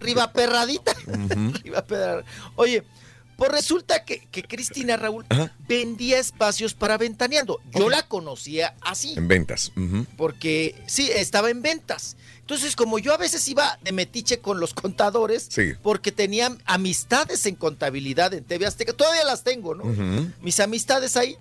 riba, 0.00 0.32
perradita. 0.32 0.92
Ujú. 1.06 1.52
Riba 1.64 1.84
perra- 1.86 2.24
Oye, 2.56 2.82
pues 3.36 3.50
resulta 3.50 4.04
que, 4.04 4.26
que 4.30 4.42
Cristina 4.42 4.96
Raúl 4.96 5.24
vendía 5.66 6.18
espacios 6.18 6.74
para 6.74 6.98
ventaneando. 6.98 7.60
Yo 7.72 7.88
la 7.88 8.06
conocía 8.06 8.74
así. 8.82 9.14
En 9.16 9.26
ventas. 9.28 9.72
Porque 10.16 10.74
sí, 10.86 11.10
estaba 11.14 11.50
en 11.50 11.62
ventas. 11.62 12.16
Entonces, 12.42 12.76
como 12.76 12.98
yo 12.98 13.14
a 13.14 13.16
veces 13.16 13.46
iba 13.48 13.78
de 13.82 13.92
metiche 13.92 14.40
con 14.40 14.60
los 14.60 14.74
contadores, 14.74 15.46
Sí. 15.48 15.72
porque 15.82 16.12
tenía 16.12 16.54
amistades 16.66 17.46
en 17.46 17.54
contabilidad 17.54 18.34
en 18.34 18.44
TV 18.44 18.66
Azteca, 18.66 18.92
todavía 18.92 19.24
las 19.24 19.42
tengo, 19.44 19.74
¿no? 19.74 19.84
Mis 20.42 20.60
amistades 20.60 21.16
ahí, 21.16 21.36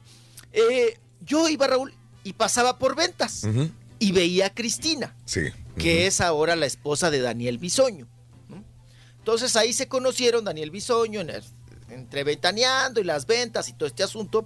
eh, 0.53 0.97
yo 1.25 1.49
iba, 1.49 1.67
Raúl, 1.67 1.93
y 2.23 2.33
pasaba 2.33 2.77
por 2.77 2.95
ventas 2.95 3.43
y 3.99 4.11
veía 4.11 4.47
a 4.47 4.53
Cristina, 4.53 5.15
Sí. 5.25 5.41
que 5.77 6.05
es 6.07 6.21
ahora 6.21 6.55
la 6.55 6.65
esposa 6.67 7.09
de 7.09 7.19
Daniel 7.19 7.57
Bisoño. 7.57 8.07
¿no? 8.47 8.63
Entonces 9.17 9.55
ahí 9.55 9.73
se 9.73 9.87
conocieron 9.87 10.45
Daniel 10.45 10.69
Bisoño, 10.71 11.21
en 11.21 11.31
el- 11.31 11.43
entre 11.89 12.23
ventaneando 12.23 13.01
y 13.01 13.03
las 13.03 13.25
ventas 13.25 13.67
y 13.69 13.73
todo 13.73 13.87
este 13.87 14.03
asunto, 14.03 14.45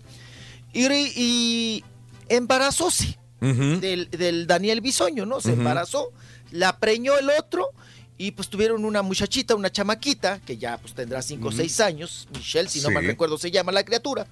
y, 0.74 0.86
y 1.16 1.84
embarazóse 2.30 3.18
del, 3.42 4.10
del 4.10 4.48
Daniel 4.48 4.82
Bisoño, 4.82 5.26
¿no? 5.26 5.40
Se 5.42 5.52
embarazó, 5.54 6.12
la 6.56 6.78
preñó 6.80 7.18
el 7.18 7.30
otro 7.30 7.70
y 8.18 8.32
pues 8.32 8.48
tuvieron 8.50 8.86
una 8.86 9.02
muchachita, 9.02 9.56
una 9.56 9.72
chamaquita, 9.72 10.40
que 10.40 10.58
ya 10.58 10.78
pues 10.78 10.94
tendrá 10.94 11.22
5 11.22 11.46
o 11.46 11.48
Ujú. 11.50 11.58
6 11.58 11.80
años, 11.82 12.28
Michelle, 12.34 12.70
si 12.70 12.82
no 12.82 12.88
Sí. 12.90 12.94
mal 12.94 13.06
recuerdo 13.06 13.38
se 13.38 13.52
llama 13.52 13.72
la 13.72 13.84
criatura, 13.84 14.26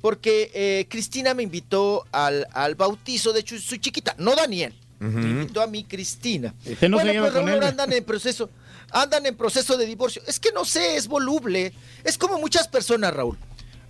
porque 0.00 0.50
eh, 0.54 0.86
Cristina 0.88 1.34
me 1.34 1.42
invitó 1.42 2.04
al, 2.12 2.46
al 2.52 2.74
bautizo 2.74 3.32
de 3.32 3.44
chu- 3.44 3.58
su 3.60 3.76
chiquita, 3.76 4.14
no 4.18 4.34
Daniel, 4.34 4.74
me 4.98 5.28
invitó 5.28 5.60
a 5.60 5.66
mi 5.66 5.84
Cristina. 5.84 6.54
No 6.88 6.98
se 6.98 7.04
lleva 7.12 7.28
pues 7.30 7.38
con 7.42 7.48
él. 7.50 7.62
andan 7.62 7.92
en 7.92 8.02
proceso, 8.04 8.48
andan 8.90 9.26
en 9.26 9.36
proceso 9.36 9.76
de 9.76 9.84
divorcio. 9.84 10.22
Es 10.26 10.40
que 10.40 10.52
no 10.52 10.64
sé, 10.64 10.96
es 10.96 11.06
voluble. 11.06 11.74
Es 12.02 12.16
como 12.16 12.38
muchas 12.38 12.66
personas, 12.68 13.12
Raúl. 13.12 13.36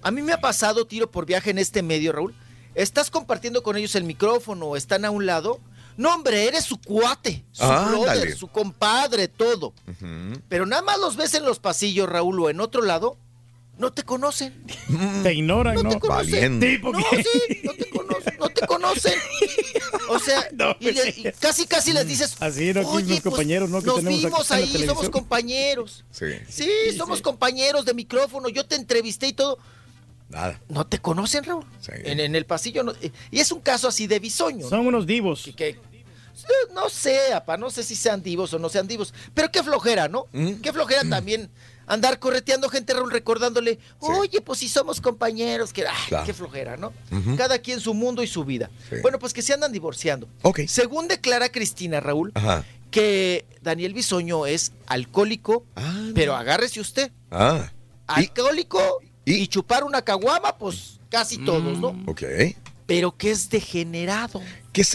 A 0.02 0.10
mí 0.10 0.20
me 0.22 0.32
ha 0.32 0.40
pasado 0.40 0.84
tiro 0.84 1.08
por 1.08 1.24
viaje 1.24 1.50
en 1.50 1.58
este 1.58 1.82
medio, 1.82 2.10
Raúl. 2.10 2.34
Estás 2.74 3.08
compartiendo 3.10 3.62
con 3.62 3.76
ellos 3.76 3.94
el 3.94 4.02
micrófono, 4.02 4.74
están 4.74 5.04
a 5.04 5.10
un 5.12 5.26
lado. 5.26 5.60
No, 5.96 6.14
hombre, 6.14 6.46
eres 6.46 6.64
su 6.64 6.78
cuate, 6.80 7.44
su 7.52 7.62
Ándale. 7.64 7.98
brother, 8.02 8.36
su 8.36 8.48
compadre, 8.48 9.28
todo. 9.28 9.68
Ujú. 9.88 10.40
Pero 10.48 10.66
nada 10.66 10.82
más 10.82 10.98
los 10.98 11.16
ves 11.16 11.34
en 11.34 11.44
los 11.44 11.58
pasillos, 11.58 12.08
Raúl, 12.08 12.38
o 12.40 12.50
en 12.50 12.60
otro 12.60 12.82
lado, 12.82 13.16
no 13.78 13.92
te 13.92 14.02
conocen. 14.04 14.64
Te 15.22 15.34
ignoran, 15.34 15.74
¿no? 15.74 15.82
No 15.84 15.90
te 15.90 15.98
conocen. 16.00 16.30
Valiente. 16.32 16.72
Sí, 16.72 16.78
porque- 16.78 17.02
No, 17.02 17.22
sí, 17.22 17.60
no 17.64 17.72
te 17.74 17.90
conocen, 17.90 18.36
no 18.38 18.48
te 18.50 18.66
conocen. 18.66 19.14
O 20.08 20.18
sea, 20.18 20.48
No, 20.52 20.76
y 20.80 20.92
le- 20.92 21.08
y 21.16 21.24
casi 21.40 21.66
casi 21.66 21.92
les 21.92 22.06
dices, 22.06 22.36
Así, 22.40 22.72
¿no? 22.72 22.80
Aquí 22.80 22.88
oye, 22.90 23.00
los 23.14 23.20
pues, 23.20 23.22
compañeros, 23.22 23.70
¿no? 23.70 23.80
Que 23.80 23.86
nos 23.86 23.96
tenemos 23.96 24.16
aquí 24.18 24.24
vimos 24.26 24.50
la 24.50 24.56
ahí, 24.56 24.62
somos 24.66 24.80
televisión". 24.82 25.12
compañeros. 25.12 26.04
Sí. 26.10 26.26
Sí, 26.48 26.68
somos 26.96 27.20
compañeros 27.22 27.84
de 27.84 27.94
micrófono, 27.94 28.48
yo 28.48 28.66
te 28.66 28.76
entrevisté 28.76 29.28
y 29.28 29.32
todo. 29.32 29.58
Nada. 30.28 30.60
No 30.68 30.84
te 30.86 30.98
conocen, 30.98 31.44
Raúl. 31.44 31.64
Sí. 31.80 31.92
En, 32.02 32.18
en 32.18 32.34
el 32.34 32.46
pasillo. 32.46 32.82
no- 32.82 32.92
eh, 33.00 33.12
y 33.30 33.38
es 33.38 33.52
un 33.52 33.60
caso 33.60 33.86
así 33.88 34.06
de 34.08 34.18
bisoño. 34.18 34.64
¿no? 34.64 34.68
Son 34.70 34.84
unos 34.86 35.06
divos. 35.06 35.42
Que- 35.44 35.54
que- 35.54 35.80
no 36.74 36.88
sé, 36.88 37.32
apa, 37.32 37.56
no 37.56 37.70
sé 37.70 37.82
si 37.82 37.94
sean 37.96 38.22
divos 38.22 38.52
o 38.54 38.58
no 38.58 38.68
sean 38.68 38.86
divos. 38.86 39.12
Pero 39.34 39.50
qué 39.50 39.62
flojera, 39.62 40.08
¿no? 40.08 40.26
Mm. 40.32 40.54
Qué 40.62 40.72
flojera 40.72 41.02
también 41.08 41.50
andar 41.86 42.18
correteando 42.18 42.68
gente, 42.68 42.92
Raúl, 42.94 43.10
recordándole, 43.12 43.78
oye, 44.00 44.40
pues 44.40 44.58
si 44.58 44.68
somos 44.68 45.00
compañeros, 45.00 45.72
que, 45.72 45.86
ay, 45.86 45.94
Claro. 46.08 46.26
qué 46.26 46.34
flojera, 46.34 46.76
¿no? 46.76 46.92
Cada 47.36 47.58
quien 47.60 47.80
su 47.80 47.94
mundo 47.94 48.22
y 48.22 48.26
su 48.26 48.44
vida. 48.44 48.70
Sí. 48.90 48.96
Bueno, 49.02 49.18
pues 49.18 49.32
que 49.32 49.42
se 49.42 49.54
andan 49.54 49.72
divorciando. 49.72 50.28
Ok. 50.42 50.60
Según 50.66 51.06
declara 51.08 51.48
Cristina, 51.50 52.00
Raúl, 52.00 52.32
Ajá. 52.34 52.64
que 52.90 53.44
Daniel 53.62 53.94
Bisoño 53.94 54.46
es 54.46 54.72
alcohólico, 54.86 55.64
Ah, 55.76 56.10
pero 56.14 56.34
agárrese 56.34 56.80
usted, 56.80 57.12
Ah. 57.30 57.70
alcohólico 58.08 59.00
y, 59.24 59.34
y- 59.34 59.46
chupar 59.48 59.84
una 59.84 60.02
caguama, 60.02 60.56
pues 60.58 60.98
casi 61.10 61.38
todos, 61.38 61.78
¿no? 61.78 61.96
Ok. 62.06 62.22
Pero 62.86 63.16
que 63.16 63.30
es 63.32 63.48
degenerado. 63.50 64.40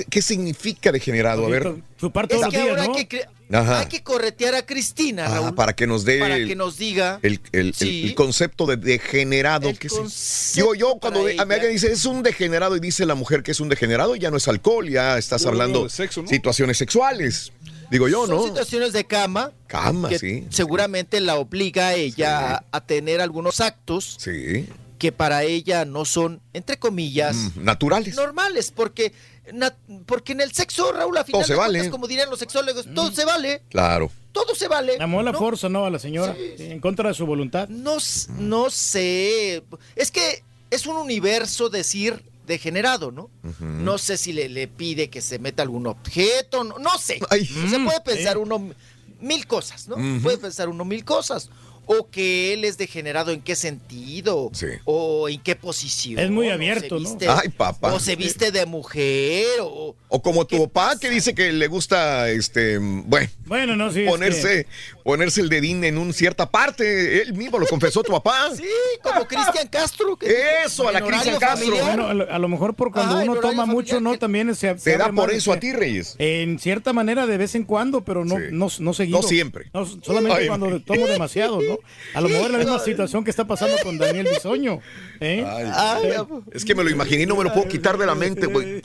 ¿Qué, 0.10 0.22
significa 0.22 0.92
degenerado? 0.92 1.46
A 1.46 1.50
ver. 1.50 1.74
Chupar 1.98 2.26
Es 2.26 2.30
todos 2.30 2.44
los 2.44 2.52
que 2.54 2.58
días, 2.58 2.70
ahora 2.70 2.86
¿no? 2.88 2.96
hay, 2.96 3.06
que, 3.06 3.20
cre- 3.20 3.28
Ajá. 3.56 3.80
hay 3.80 3.86
que 3.88 4.04
corretear 4.04 4.54
a 4.56 4.66
Cristina, 4.66 5.26
Ah, 5.26 5.34
Raúl, 5.36 5.56
para 5.56 5.74
que 5.76 5.88
nos 5.88 6.06
dé 6.06 6.20
para 6.20 6.36
el, 6.36 6.48
que 6.48 6.56
nos 6.56 6.78
diga 6.78 7.20
el, 7.24 7.40
el- 7.52 7.60
el- 7.68 7.74
Sí. 7.74 8.04
el 8.06 8.16
concepto 8.16 8.66
de 8.68 8.78
degenerado. 8.78 9.70
El 9.70 9.80
que 9.80 9.88
es- 9.88 9.94
concepto 9.94 10.74
yo, 10.74 10.76
yo 10.76 11.00
cuando 11.00 11.24
mí 11.24 11.32
ella. 11.32 11.42
alguien 11.44 11.72
dice 11.72 11.92
es 11.92 12.06
un 12.06 12.22
degenerado 12.24 12.76
y 12.76 12.80
dice 12.80 13.06
la 13.06 13.16
mujer 13.16 13.42
que 13.44 13.52
es 13.52 13.60
un 13.60 13.70
degenerado, 13.70 14.16
ya 14.16 14.30
no 14.30 14.38
es 14.38 14.48
alcohol, 14.48 14.88
ya 14.90 15.18
estás 15.18 15.42
No, 15.42 15.46
no, 15.48 15.52
hablando 15.52 15.84
de 15.86 15.90
sexo, 15.90 16.22
¿no? 16.22 16.28
situaciones 16.28 16.78
sexuales. 16.78 17.52
Digo 17.90 18.08
yo, 18.08 18.26
son 18.28 18.36
¿no? 18.38 18.44
situaciones 18.48 18.94
de 18.94 19.06
cama, 19.06 19.52
Cama, 19.68 20.10
que 20.10 20.20
sí. 20.20 20.46
seguramente 20.50 21.20
la 21.22 21.36
obliga 21.36 21.88
a 21.90 21.94
ella 21.96 22.56
a, 22.58 22.64
a 22.72 22.86
tener 22.86 23.20
algunos 23.20 23.60
actos 23.60 24.16
Sí. 24.20 24.66
que 24.98 25.12
para 25.12 25.44
ella 25.44 25.84
no 25.86 26.06
son, 26.06 26.40
entre 26.54 26.78
comillas, 26.78 27.36
Mm, 27.56 27.64
naturales. 27.66 28.16
normales, 28.16 28.72
porque, 28.74 29.12
porque 30.06 30.34
en 30.34 30.42
el 30.42 30.52
sexo, 30.54 30.92
Raúl, 30.92 31.18
a 31.18 31.24
final 31.24 31.44
se 31.46 31.54
de 31.54 31.58
vale. 31.60 31.80
cuentas, 31.80 31.92
como 31.92 32.08
dirían 32.08 32.30
los 32.30 32.40
sexólogos, 32.40 32.86
todo 32.94 33.12
se 33.12 33.26
vale, 33.26 33.64
Claro. 33.70 34.12
todo 34.32 34.54
se 34.56 34.68
vale. 34.68 34.98
Llamó 35.00 35.22
la 35.24 35.32
¿no? 35.32 35.38
fuerza, 35.40 35.68
¿no? 35.70 35.86
A 35.86 35.90
la 35.90 36.00
señora. 36.00 36.36
Sí, 36.36 36.64
En 36.66 36.80
contra 36.80 37.10
de 37.10 37.16
su 37.16 37.26
voluntad. 37.26 37.68
No, 37.70 37.98
no 38.38 38.70
sé. 38.70 39.64
Es 39.96 40.12
que 40.12 40.44
es 40.70 40.86
un 40.86 40.96
universo 40.98 41.70
decir 41.70 42.24
degenerado, 42.46 43.12
¿no? 43.12 43.30
No 43.60 43.98
sé 43.98 44.18
si 44.18 44.34
le, 44.34 44.50
le 44.50 44.68
pide 44.68 45.10
que 45.10 45.22
se 45.22 45.40
meta 45.40 45.64
algún 45.64 45.88
objeto, 45.88 46.64
no, 46.64 46.78
no 46.80 46.98
sé. 46.98 47.20
Ay. 47.30 47.46
se 47.46 47.80
puede 47.80 48.02
pensar 48.02 48.38
uno 48.38 48.72
mil 49.20 49.48
cosas, 49.48 49.88
¿no? 49.88 49.96
Puede 50.22 50.38
pensar 50.38 50.70
uno 50.70 50.86
mil 50.86 51.04
cosas. 51.06 51.50
O 51.86 52.10
que 52.10 52.54
él 52.54 52.64
es 52.64 52.78
degenerado 52.78 53.32
en 53.32 53.42
qué 53.42 53.56
sentido. 53.56 54.50
Sí. 54.54 54.68
O 54.86 55.28
en 55.28 55.42
qué 55.42 55.56
posición. 55.56 56.20
Es 56.20 56.30
muy 56.32 56.50
abierto, 56.50 57.00
¿no? 57.00 57.10
viste- 57.10 57.28
Ay, 57.28 57.50
papá. 57.50 57.94
O 57.94 58.00
se 58.00 58.16
viste 58.16 58.52
de 58.52 58.66
mujer. 58.66 59.46
O, 59.62 59.96
O 60.08 60.22
como 60.22 60.46
tu 60.46 60.56
¿Qué 60.58 60.62
papá 60.68 60.88
pasa? 60.90 61.00
que 61.00 61.10
dice 61.10 61.34
que 61.36 61.52
le 61.52 61.68
gusta, 61.68 62.30
este, 62.30 62.78
bueno, 62.78 63.30
Bueno, 63.46 63.76
no, 63.76 63.92
sí. 63.92 64.02
es 64.04 64.10
ponerse, 64.10 64.68
ponerse 65.04 65.42
el 65.42 65.50
dedín 65.50 65.84
en 65.84 65.98
una 65.98 66.14
cierta 66.14 66.50
parte. 66.50 67.22
Él 67.22 67.34
mismo 67.34 67.60
lo 67.60 67.66
confesó 67.68 68.04
tu 68.04 68.12
papá. 68.12 68.50
sí, 68.56 68.64
como 69.02 69.28
Cristian 69.28 69.68
Castro. 69.68 70.16
que 70.18 70.34
Eso, 70.66 70.88
a 70.88 70.92
la 70.92 71.02
Cristian 71.02 71.38
Castro. 71.40 71.76
bueno, 71.76 72.08
a 72.08 72.14
lo- 72.14 72.32
a 72.32 72.40
lo 72.40 72.48
mejor 72.48 72.74
por 72.76 72.92
cuando 72.92 73.16
Ajá, 73.16 73.24
uno 73.24 73.36
toma 73.36 73.66
mucho, 73.66 74.00
¿no? 74.00 74.12
que- 74.14 74.18
También 74.18 74.54
se, 74.56 74.78
se 74.78 74.92
Te 74.92 74.98
da 74.98 75.12
por 75.12 75.32
eso 75.32 75.52
a 75.54 75.58
ti, 75.60 75.72
Reyes. 75.74 76.16
En 76.20 76.60
cierta 76.60 76.94
manera, 76.94 77.26
de 77.28 77.38
vez 77.38 77.56
en 77.56 77.64
cuando, 77.64 78.02
pero 78.04 78.26
no, 78.26 78.36
Sí. 78.38 78.44
no, 78.52 78.68
no 78.80 78.94
seguido. 78.94 79.22
No 79.22 79.28
siempre. 79.28 79.70
No, 79.74 79.86
solamente 79.86 80.42
Ay, 80.42 80.48
cuando 80.48 80.80
tomo 80.82 81.08
demasiado, 81.08 81.60
¿no? 81.62 81.78
A 82.14 82.22
lo 82.22 82.30
mejor 82.30 82.46
es 82.48 82.52
la 82.52 82.58
misma 82.60 82.80
situación 82.80 83.24
que 83.24 83.30
está 83.32 83.46
pasando 83.46 83.76
con 83.84 83.98
Daniel 83.98 84.28
Bisoño. 84.32 84.80
¿eh? 85.20 85.46
Ay, 85.48 85.66
Ay, 85.74 86.12
ay, 86.16 86.26
es 86.54 86.66
que 86.66 86.76
me 86.76 86.84
lo 86.84 86.90
imaginé 86.90 87.24
y 87.24 87.26
no 87.26 87.36
me 87.36 87.44
lo 87.44 87.54
puedo 87.54 87.68
quitar 87.68 87.98
de 87.98 88.06
la 88.06 88.16
mente, 88.16 88.46
güey. 88.48 88.82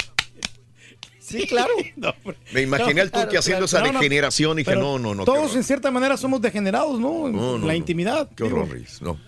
Sí, 1.26 1.46
claro. 1.46 1.72
No, 1.96 2.14
Me 2.52 2.62
imaginé 2.62 3.00
al 3.00 3.10
Turqui 3.10 3.36
haciendo 3.36 3.66
claro. 3.66 3.86
esa 3.86 3.92
degeneración 3.98 4.58
y 4.58 4.62
dije, 4.62 4.76
no, 4.76 4.98
no, 4.98 5.14
no. 5.14 5.24
Todos 5.24 5.56
en 5.56 5.64
cierta 5.64 5.90
manera 5.90 6.16
somos 6.16 6.40
degenerados, 6.40 7.00
¿no? 7.00 7.26
En 7.26 7.34
No, 7.34 7.58
no, 7.58 7.66
la 7.66 7.72
no. 7.72 7.74
intimidad. 7.74 8.28
Qué 8.36 8.44
horror, 8.44 8.68
Reyes. 8.70 9.02
No. 9.02 9.18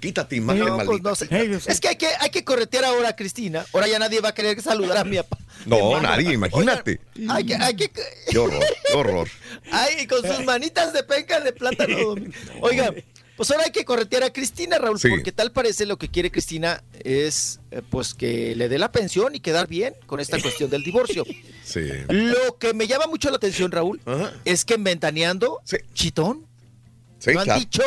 Quítate 0.00 0.36
imagen 0.36 0.64
No, 0.64 0.78
pues 0.78 1.02
no 1.02 1.14
sé. 1.14 1.28
Es 1.66 1.78
que 1.80 1.88
hay 1.88 1.96
que, 1.96 2.08
hay 2.20 2.30
que 2.30 2.42
corretear 2.42 2.86
ahora 2.86 3.10
a 3.10 3.16
Cristina. 3.16 3.66
Ahora 3.74 3.86
ya 3.86 3.98
nadie 3.98 4.20
va 4.20 4.30
a 4.30 4.34
querer 4.34 4.60
saludar 4.62 4.96
a 4.96 5.04
mi 5.04 5.16
papá. 5.18 5.36
No, 5.66 6.00
nadie, 6.00 6.32
imagínate. 6.32 7.00
Oigan, 7.16 7.30
hay 7.36 7.44
que, 7.44 7.54
hay 7.54 7.74
que, 7.76 7.90
Qué 8.30 8.38
horror, 8.38 8.64
qué 8.86 8.94
horror. 8.96 9.28
ay, 9.70 10.06
con 10.06 10.22
sus 10.26 10.44
manitas 10.44 10.92
de 10.94 11.02
penca 11.02 11.40
de 11.40 11.52
plátano. 11.52 12.14
Oigan, 12.62 12.94
pues 13.38 13.50
ahora 13.50 13.62
hay 13.64 13.70
que 13.72 13.86
corretear 13.86 14.24
a 14.24 14.30
Cristina, 14.32 14.76
Raúl, 14.78 15.00
Sí. 15.00 15.08
porque 15.08 15.32
tal 15.32 15.50
parece 15.52 15.86
lo 15.86 15.96
que 15.96 16.08
quiere 16.08 16.30
Cristina 16.30 16.84
es, 17.04 17.60
eh, 17.70 17.80
pues, 17.88 18.12
que 18.12 18.54
le 18.54 18.68
dé 18.68 18.78
la 18.78 18.92
pensión 18.92 19.34
y 19.34 19.40
quedar 19.40 19.66
bien 19.68 19.94
con 20.06 20.20
esta 20.20 20.38
cuestión 20.42 20.68
del 20.68 20.82
divorcio. 20.82 21.24
Sí. 21.64 21.80
Lo 22.08 22.56
que 22.58 22.72
me 22.74 22.86
llama 22.86 23.06
mucho 23.08 23.28
la 23.30 23.36
atención, 23.36 23.70
Raúl, 23.70 24.00
Ajá. 24.06 24.32
es 24.46 24.64
que 24.64 24.74
en 24.74 24.84
Ventaneando, 24.84 25.60
Sí. 25.64 25.76
Chitón, 25.94 26.46
Sí, 27.18 27.32
no 27.34 27.40
han 27.40 27.58
dicho 27.58 27.82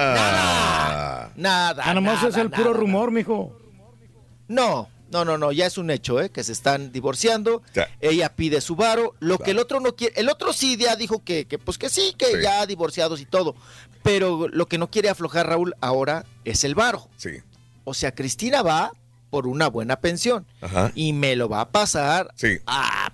Nada. 0.00 1.32
nada. 1.36 1.82
Ah, 1.86 1.94
nomás 1.94 2.16
nada, 2.16 2.28
es 2.28 2.36
el 2.36 2.50
puro 2.50 2.70
nada. 2.70 2.76
rumor, 2.80 3.10
mijo. 3.10 3.56
No, 4.48 4.88
no, 5.12 5.24
no, 5.24 5.38
no, 5.38 5.52
ya 5.52 5.66
es 5.66 5.78
un 5.78 5.90
hecho, 5.90 6.20
¿eh? 6.20 6.30
Que 6.30 6.42
se 6.42 6.52
están 6.52 6.92
divorciando. 6.92 7.62
Ya. 7.74 7.88
Ella 8.00 8.34
pide 8.34 8.60
su 8.60 8.74
varo. 8.76 9.14
Lo 9.20 9.36
Claro. 9.36 9.44
que 9.44 9.50
el 9.52 9.58
otro 9.58 9.80
no 9.80 9.94
quiere. 9.94 10.18
El 10.20 10.28
otro 10.28 10.52
sí 10.52 10.76
ya 10.76 10.96
dijo 10.96 11.22
que, 11.22 11.46
que 11.46 11.58
pues 11.58 11.78
que 11.78 11.88
sí, 11.88 12.14
que 12.18 12.26
Sí. 12.26 12.32
ya 12.42 12.66
divorciados 12.66 13.20
y 13.20 13.26
todo. 13.26 13.54
Pero 14.02 14.48
lo 14.48 14.66
que 14.66 14.78
no 14.78 14.90
quiere 14.90 15.08
aflojar 15.08 15.48
Raúl 15.48 15.74
ahora 15.80 16.24
es 16.44 16.64
el 16.64 16.74
varo. 16.74 17.08
Sí. 17.16 17.30
O 17.84 17.94
sea, 17.94 18.14
Cristina 18.14 18.62
va 18.62 18.92
por 19.30 19.46
una 19.46 19.68
buena 19.68 20.00
pensión. 20.00 20.46
Ajá. 20.60 20.90
Y 20.94 21.12
me 21.12 21.36
lo 21.36 21.48
va 21.48 21.60
a 21.62 21.68
pasar 21.70 22.32
Sí. 22.34 22.58
a 22.66 23.12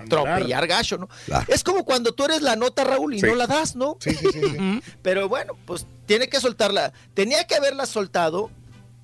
atropellar 0.00 0.66
gacho, 0.66 0.98
¿no? 0.98 1.08
Claro. 1.26 1.46
Es 1.48 1.64
como 1.64 1.84
cuando 1.84 2.12
tú 2.12 2.24
eres 2.24 2.42
la 2.42 2.56
nota, 2.56 2.84
Raúl, 2.84 3.14
y 3.14 3.20
Sí. 3.20 3.26
no 3.26 3.34
la 3.34 3.46
das, 3.46 3.74
¿no? 3.74 3.96
Sí, 4.00 4.10
sí, 4.14 4.26
sí. 4.32 4.40
sí. 4.40 4.82
Pero 5.02 5.28
bueno, 5.28 5.54
pues 5.66 5.86
tiene 6.06 6.28
que 6.28 6.40
soltarla. 6.40 6.92
Tenía 7.14 7.44
que 7.46 7.56
haberla 7.56 7.86
soltado 7.86 8.50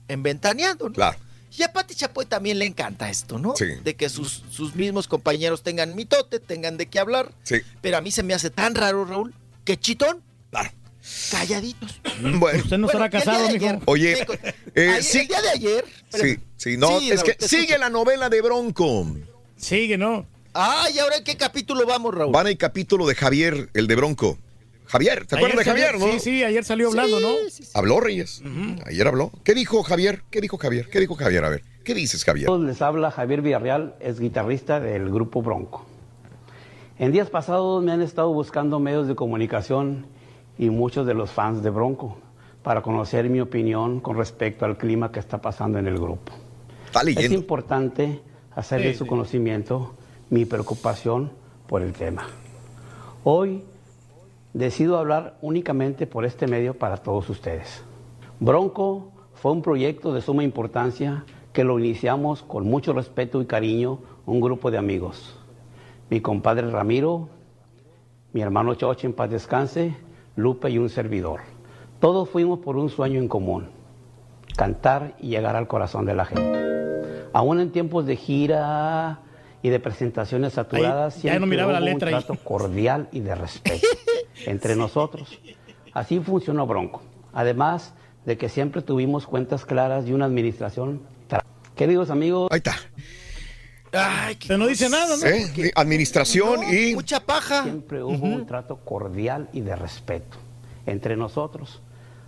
en 0.08 0.22
ventaneando, 0.22 0.88
¿no? 0.88 0.94
Claro. 0.94 1.18
Y 1.56 1.62
a 1.62 1.72
Pati 1.72 1.94
Chapoy 1.94 2.26
también 2.26 2.58
le 2.58 2.66
encanta 2.66 3.08
esto, 3.10 3.38
¿no? 3.38 3.54
Sí. 3.56 3.66
De 3.84 3.94
que 3.94 4.08
sus, 4.08 4.42
sus 4.50 4.74
mismos 4.74 5.06
compañeros 5.06 5.62
tengan 5.62 5.94
mitote, 5.94 6.40
tengan 6.40 6.76
de 6.76 6.86
qué 6.86 6.98
hablar. 6.98 7.32
Sí. 7.44 7.56
Pero 7.80 7.96
a 7.96 8.00
mí 8.00 8.10
se 8.10 8.22
me 8.24 8.34
hace 8.34 8.50
tan 8.50 8.74
raro, 8.74 9.04
Raúl, 9.04 9.34
que 9.64 9.78
chitón. 9.78 10.22
Calladitos. 11.30 12.00
Bueno. 12.38 12.62
Usted 12.62 12.78
no 12.78 12.86
Bueno, 12.86 12.98
día 13.00 13.10
casado, 13.10 13.48
mijo. 13.50 13.54
ayer- 13.56 13.78
Oye, 13.86 14.14
Ayer- 14.14 14.54
eh, 14.74 15.02
sí, 15.02 15.18
El 15.20 15.28
día 15.28 15.42
de 15.42 15.48
ayer. 15.50 15.84
sí, 16.12 16.38
sí, 16.56 16.76
no, 16.76 16.98
Sí, 17.00 17.10
es 17.10 17.20
Raúl, 17.20 17.34
que 17.36 17.48
sigue 17.48 17.62
escucho. 17.64 17.78
la 17.80 17.90
novela 17.90 18.28
de 18.28 18.40
Bronco. 18.40 19.06
Sigue, 19.56 19.98
¿no? 19.98 20.26
Ah, 20.54 20.86
¿y 20.94 20.98
ahora 20.98 21.16
en 21.16 21.24
qué 21.24 21.36
capítulo 21.36 21.84
vamos, 21.86 22.14
Raúl? 22.14 22.32
Van 22.32 22.46
el 22.46 22.56
capítulo 22.56 23.06
de 23.06 23.14
Javier, 23.14 23.68
el 23.74 23.86
de 23.86 23.96
Bronco. 23.96 24.38
Javier, 24.86 25.26
¿te 25.26 25.36
acuerdas 25.36 25.64
de 25.64 25.70
Ayer 25.70 25.84
Javier, 25.86 26.00
salió- 26.00 26.06
no? 26.06 26.12
Sí, 26.12 26.20
sí, 26.20 26.44
ayer 26.44 26.64
salió 26.64 26.88
hablando, 26.88 27.18
¿no? 27.20 27.34
Habló 27.74 28.00
Reyes. 28.00 28.42
Ayer 28.86 29.06
habló. 29.08 29.32
¿Qué 29.42 29.54
dijo 29.54 29.82
Javier? 29.82 30.22
¿Qué 30.30 30.40
dijo 30.40 30.56
Javier? 30.58 30.88
¿Qué 30.90 31.00
dijo 31.00 31.14
Javier? 31.16 31.44
A 31.44 31.48
ver, 31.48 31.62
¿qué 31.84 31.94
dices, 31.94 32.24
Javier? 32.24 32.48
Les 32.50 32.80
habla 32.82 33.10
Javier 33.10 33.40
Villarreal, 33.42 33.94
es 34.00 34.20
guitarrista 34.20 34.80
del 34.80 35.10
grupo 35.10 35.42
Bronco. 35.42 35.86
En 36.98 37.10
días 37.12 37.28
pasados 37.30 37.82
me 37.82 37.90
han 37.92 38.02
estado 38.02 38.32
buscando 38.32 38.78
medios 38.78 39.08
de 39.08 39.16
comunicación 39.16 40.06
y 40.58 40.70
muchos 40.70 41.06
de 41.06 41.14
los 41.14 41.30
fans 41.30 41.62
de 41.62 41.70
Bronco 41.70 42.16
para 42.62 42.82
conocer 42.82 43.28
mi 43.28 43.40
opinión 43.40 44.00
con 44.00 44.16
respecto 44.16 44.64
al 44.64 44.76
clima 44.76 45.12
que 45.12 45.20
está 45.20 45.38
pasando 45.38 45.78
en 45.78 45.86
el 45.86 45.98
grupo. 45.98 46.32
Está 46.86 47.02
Es 47.02 47.30
importante 47.32 48.22
hacer 48.54 48.80
de 48.80 48.92
Sí, 48.92 48.98
su 48.98 49.04
sí. 49.04 49.10
conocimiento 49.10 49.94
mi 50.30 50.44
preocupación 50.44 51.30
por 51.66 51.82
el 51.82 51.92
tema. 51.92 52.26
Hoy 53.24 53.64
decido 54.52 54.98
hablar 54.98 55.36
únicamente 55.42 56.06
por 56.06 56.24
este 56.24 56.46
medio 56.46 56.74
para 56.74 56.96
todos 56.98 57.28
ustedes. 57.28 57.82
Bronco 58.40 59.10
fue 59.34 59.52
un 59.52 59.62
proyecto 59.62 60.12
de 60.12 60.20
suma 60.20 60.44
importancia 60.44 61.24
que 61.52 61.64
lo 61.64 61.78
iniciamos 61.78 62.42
con 62.42 62.64
mucho 62.64 62.92
respeto 62.92 63.40
y 63.42 63.46
cariño 63.46 63.98
un 64.26 64.40
grupo 64.40 64.70
de 64.70 64.78
amigos. 64.78 65.38
Mi 66.10 66.20
compadre 66.20 66.70
Ramiro, 66.70 67.28
mi 68.32 68.40
hermano 68.42 68.74
Choche 68.74 69.06
en 69.06 69.12
paz 69.12 69.30
descanse, 69.30 69.94
Lupe 70.36 70.70
y 70.70 70.78
un 70.78 70.88
servidor. 70.88 71.40
Todos 72.00 72.28
fuimos 72.28 72.58
por 72.60 72.76
un 72.76 72.88
sueño 72.90 73.18
en 73.20 73.28
común, 73.28 73.68
cantar 74.56 75.14
y 75.20 75.28
llegar 75.28 75.56
al 75.56 75.66
corazón 75.68 76.04
de 76.06 76.14
la 76.14 76.24
gente. 76.24 77.24
Aún 77.32 77.60
en 77.60 77.70
tiempos 77.72 78.06
de 78.06 78.16
gira 78.16 79.20
y 79.62 79.70
de 79.70 79.80
presentaciones 79.80 80.52
saturadas, 80.54 81.16
Ahí, 81.16 81.22
ya 81.22 81.32
no 81.38 81.46
siempre 81.46 81.56
la 81.58 81.66
hubo 81.66 81.80
letra 81.80 82.08
un 82.16 82.24
trato 82.24 82.34
cordial 82.44 83.08
y 83.12 83.20
de 83.20 83.34
respeto 83.34 83.86
entre 84.46 84.76
nosotros. 84.76 85.38
Así 85.92 86.20
funcionó 86.20 86.66
Bronco. 86.66 87.02
Además 87.32 87.94
de 88.26 88.36
que 88.36 88.48
siempre 88.48 88.82
tuvimos 88.82 89.26
cuentas 89.26 89.64
claras 89.64 90.06
y 90.06 90.12
una 90.12 90.24
administración. 90.26 91.00
tra- 91.28 91.42
Queridos 91.74 92.10
amigos. 92.10 92.48
Ahí 92.52 92.58
está. 92.58 92.74
Pero 94.46 94.58
no 94.58 94.66
dice 94.66 94.88
nada, 94.88 95.16
¿no? 95.16 95.26
¿Eh? 95.26 95.50
Sí, 95.54 95.70
Administración 95.74 96.60
y. 96.72 96.94
Mucha 96.94 97.20
paja. 97.20 97.62
Siempre 97.62 98.02
hubo 98.02 98.26
un 98.26 98.46
trato 98.46 98.76
cordial 98.78 99.48
y 99.52 99.60
de 99.60 99.76
respeto 99.76 100.36
entre 100.86 101.16
nosotros. 101.16 101.80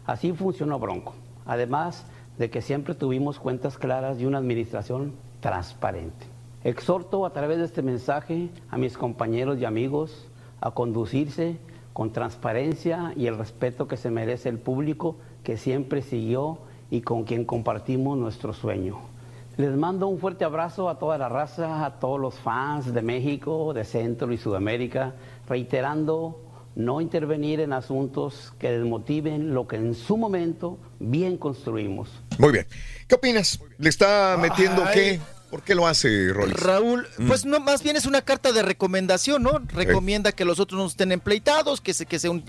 Así 0.06 0.32
funcionó 0.32 0.78
Bronco. 0.78 1.14
Además 1.44 2.04
de 2.38 2.50
que 2.50 2.62
siempre 2.62 2.94
tuvimos 2.94 3.38
cuentas 3.38 3.78
claras 3.78 4.20
y 4.20 4.26
una 4.26 4.38
administración 4.38 5.14
transparente. 5.40 6.26
Exhorto 6.64 7.26
a 7.26 7.32
través 7.32 7.58
de 7.58 7.64
este 7.64 7.82
mensaje 7.82 8.48
a 8.70 8.76
mis 8.76 8.96
compañeros 8.96 9.58
y 9.58 9.64
amigos 9.64 10.26
a 10.60 10.72
conducirse 10.72 11.58
con 11.92 12.12
transparencia 12.12 13.12
y 13.16 13.26
el 13.26 13.38
respeto 13.38 13.88
que 13.88 13.96
se 13.96 14.10
merece 14.10 14.48
el 14.48 14.58
público 14.58 15.16
que 15.44 15.56
siempre 15.56 16.02
siguió 16.02 16.58
y 16.90 17.00
con 17.02 17.24
quien 17.24 17.44
compartimos 17.44 18.18
nuestro 18.18 18.52
sueño. 18.52 18.98
Les 19.56 19.74
mando 19.74 20.06
un 20.08 20.18
fuerte 20.18 20.44
abrazo 20.44 20.90
a 20.90 20.98
toda 20.98 21.16
la 21.16 21.28
raza, 21.30 21.86
a 21.86 21.98
todos 21.98 22.20
los 22.20 22.34
fans 22.34 22.92
de 22.92 23.00
México, 23.00 23.72
de 23.72 23.84
Centro 23.84 24.30
y 24.32 24.36
Sudamérica, 24.36 25.14
reiterando 25.48 26.42
no 26.74 27.00
intervenir 27.00 27.60
en 27.60 27.72
asuntos 27.72 28.52
que 28.58 28.70
desmotiven 28.70 29.54
lo 29.54 29.66
que 29.66 29.76
en 29.76 29.94
su 29.94 30.18
momento 30.18 30.78
bien 30.98 31.38
construimos. 31.38 32.10
Muy 32.38 32.52
bien. 32.52 32.66
¿Qué 33.08 33.14
opinas? 33.14 33.58
¿Le 33.78 33.88
está 33.88 34.36
metiendo 34.38 34.84
Ay. 34.84 34.94
qué? 34.94 35.20
¿Por 35.48 35.62
qué 35.62 35.74
lo 35.74 35.86
hace, 35.86 36.32
Rolis? 36.34 36.54
Raúl, 36.54 37.06
Mm. 37.16 37.28
pues 37.28 37.46
no, 37.46 37.58
más 37.60 37.82
bien 37.82 37.96
es 37.96 38.04
una 38.04 38.20
carta 38.20 38.52
de 38.52 38.60
recomendación, 38.62 39.42
¿no? 39.44 39.62
Recomienda 39.68 40.32
que 40.32 40.44
los 40.44 40.60
otros 40.60 40.78
no 40.78 40.86
estén 40.86 41.12
empleitados, 41.12 41.80
que, 41.80 41.94
se, 41.94 42.04
que 42.04 42.18
sea 42.18 42.30
un, 42.30 42.44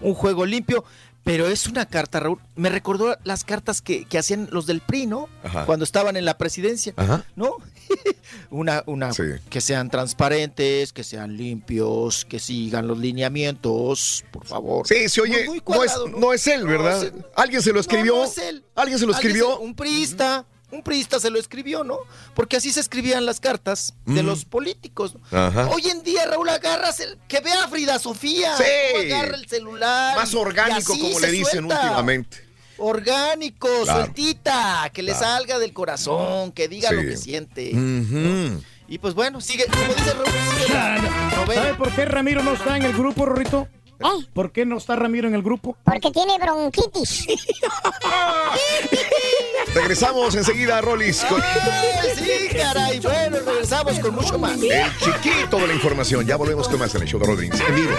un 0.00 0.14
juego 0.14 0.44
limpio, 0.46 0.84
pero 1.24 1.46
es 1.46 1.66
una 1.66 1.86
carta, 1.86 2.20
Raúl. 2.20 2.38
Me 2.56 2.68
recordó 2.68 3.16
las 3.24 3.44
cartas 3.44 3.80
que, 3.80 4.04
que 4.04 4.18
hacían 4.18 4.48
los 4.50 4.66
del 4.66 4.80
PRI, 4.80 5.06
¿no? 5.06 5.28
Ajá. 5.44 5.66
Cuando 5.66 5.84
estaban 5.84 6.16
en 6.16 6.24
la 6.24 6.36
presidencia, 6.38 6.94
Ajá. 6.96 7.24
¿no? 7.36 7.56
una, 8.50 8.82
una, 8.86 9.10
que 9.50 9.60
sean 9.60 9.90
transparentes, 9.90 10.92
que 10.92 11.04
sean 11.04 11.36
limpios, 11.36 12.24
que 12.24 12.38
sigan 12.38 12.86
los 12.86 12.98
lineamientos, 12.98 14.24
por 14.30 14.46
favor. 14.46 14.86
Sí, 14.86 15.08
se 15.08 15.20
oye. 15.20 15.44
Muy- 15.44 15.48
muy 15.48 15.62
no, 15.76 15.84
es, 15.84 15.92
cuadrado, 15.92 16.08
no 16.08 16.32
es 16.32 16.46
él, 16.46 16.66
¿verdad? 16.66 17.12
Alguien 17.36 17.62
se 17.62 17.72
lo 17.72 17.80
escribió. 17.80 18.14
No, 18.14 18.18
no 18.22 18.24
es 18.30 18.38
él. 18.38 18.64
Alguien 18.74 18.98
se 18.98 19.06
lo 19.06 19.12
escribió. 19.12 19.58
un 19.58 19.74
priista. 19.74 20.46
Un 20.72 20.82
priista 20.82 21.20
se 21.20 21.28
lo 21.30 21.38
escribió, 21.38 21.84
¿no? 21.84 21.98
Porque 22.34 22.56
así 22.56 22.72
se 22.72 22.80
escribían 22.80 23.26
las 23.26 23.40
cartas 23.40 23.94
de 24.06 24.22
Mm. 24.22 24.26
los 24.26 24.44
políticos. 24.46 25.14
Ajá. 25.30 25.68
Hoy 25.68 25.86
en 25.88 26.02
día, 26.02 26.24
Raúl, 26.26 26.48
agarras 26.48 26.98
el. 27.00 27.18
Que 27.28 27.40
vea 27.40 27.64
a 27.64 27.68
Frida 27.68 27.98
Sofía. 27.98 28.56
Sí. 28.56 29.12
agarra 29.12 29.36
el 29.36 29.46
celular. 29.48 30.16
Más 30.16 30.34
orgánico, 30.34 30.98
como 30.98 31.20
le 31.20 31.30
dicen 31.30 31.64
suelta. 31.66 31.82
últimamente. 31.82 32.48
Orgánico, 32.78 33.68
Claro. 33.84 34.00
sueltita. 34.04 34.90
Que 34.92 35.02
le 35.02 35.12
Claro. 35.12 35.26
salga 35.26 35.58
del 35.58 35.72
corazón, 35.72 36.52
que 36.52 36.68
diga 36.68 36.88
Sí. 36.88 36.94
lo 36.96 37.02
que 37.02 37.16
siente. 37.16 37.70
Y 38.88 38.98
pues 38.98 39.14
bueno, 39.14 39.40
sigue, 39.40 39.64
como 39.66 39.86
dice 39.94 40.12
Raúl, 40.12 40.26
sigue 40.60 40.74
la 40.74 40.98
novela. 41.36 41.62
¿Sabe 41.62 41.74
por 41.74 41.94
qué 41.94 42.04
Ramiro 42.04 42.42
no 42.42 42.54
está 42.54 42.76
en 42.76 42.82
el 42.84 42.92
grupo, 42.92 43.24
Rorrito? 43.24 43.68
¿Por 44.32 44.52
qué 44.52 44.64
no 44.64 44.78
está 44.78 44.96
Ramiro 44.96 45.28
en 45.28 45.34
el 45.34 45.42
grupo? 45.42 45.76
Porque 45.84 46.10
tiene 46.10 46.38
bronquitis. 46.38 47.26
Regresamos 49.74 50.34
enseguida, 50.34 50.80
Rolis. 50.80 51.24
Con 51.24 51.40
Ay, 51.42 52.10
sí, 52.16 52.56
caray. 52.56 53.00
Bueno, 53.00 53.38
regresamos 53.44 53.98
con 54.00 54.14
mucho 54.14 54.38
más. 54.38 54.60
el 54.60 54.96
chiquito 54.98 55.58
de 55.58 55.66
la 55.68 55.74
información. 55.74 56.26
Ya 56.26 56.36
volvemos 56.36 56.68
con 56.68 56.78
más 56.78 56.94
en 56.94 57.02
el 57.02 57.08
show 57.08 57.20
de 57.20 57.26
Rodríguez. 57.26 57.60
En 57.60 57.74
vivo. 57.74 57.92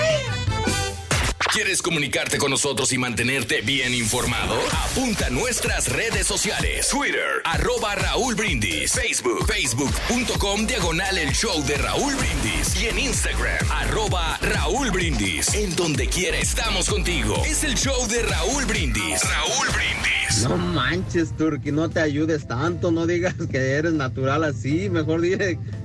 ¿Quieres 1.53 1.83
comunicarte 1.83 2.39
con 2.39 2.49
nosotros 2.49 2.91
y 2.93 2.97
mantenerte 2.97 3.61
bien 3.61 3.93
informado? 3.93 4.55
Apunta 4.89 5.27
a 5.27 5.29
nuestras 5.29 5.87
redes 5.87 6.25
sociales. 6.25 6.89
Twitter, 6.89 7.43
arroba 7.45 7.93
Raúl 7.93 8.33
Brindis. 8.33 8.91
Facebook, 8.91 9.45
facebook.com, 9.45 10.65
diagonal 10.65 11.15
el 11.15 11.31
show 11.31 11.63
de 11.65 11.75
Raúl 11.75 12.15
Brindis. 12.15 12.81
Y 12.81 12.87
en 12.87 12.97
Instagram, 12.97 13.71
arroba 13.71 14.39
Raúl 14.41 14.89
Brindis. 14.89 15.53
En 15.53 15.75
donde 15.75 16.07
quiera 16.07 16.37
estamos 16.39 16.89
contigo. 16.89 17.43
Es 17.45 17.63
el 17.63 17.75
show 17.75 18.07
de 18.07 18.23
Raúl 18.23 18.65
Brindis. 18.65 19.21
Raúl 19.21 19.67
Brindis. 19.75 20.49
No 20.49 20.57
manches, 20.57 21.37
Turki, 21.37 21.71
no 21.71 21.87
te 21.87 21.99
ayudes 21.99 22.47
tanto, 22.47 22.89
no 22.89 23.05
digas 23.05 23.35
que 23.51 23.57
eres 23.57 23.93
natural 23.93 24.43
así, 24.43 24.89
mejor 24.89 25.21
di, 25.21 25.35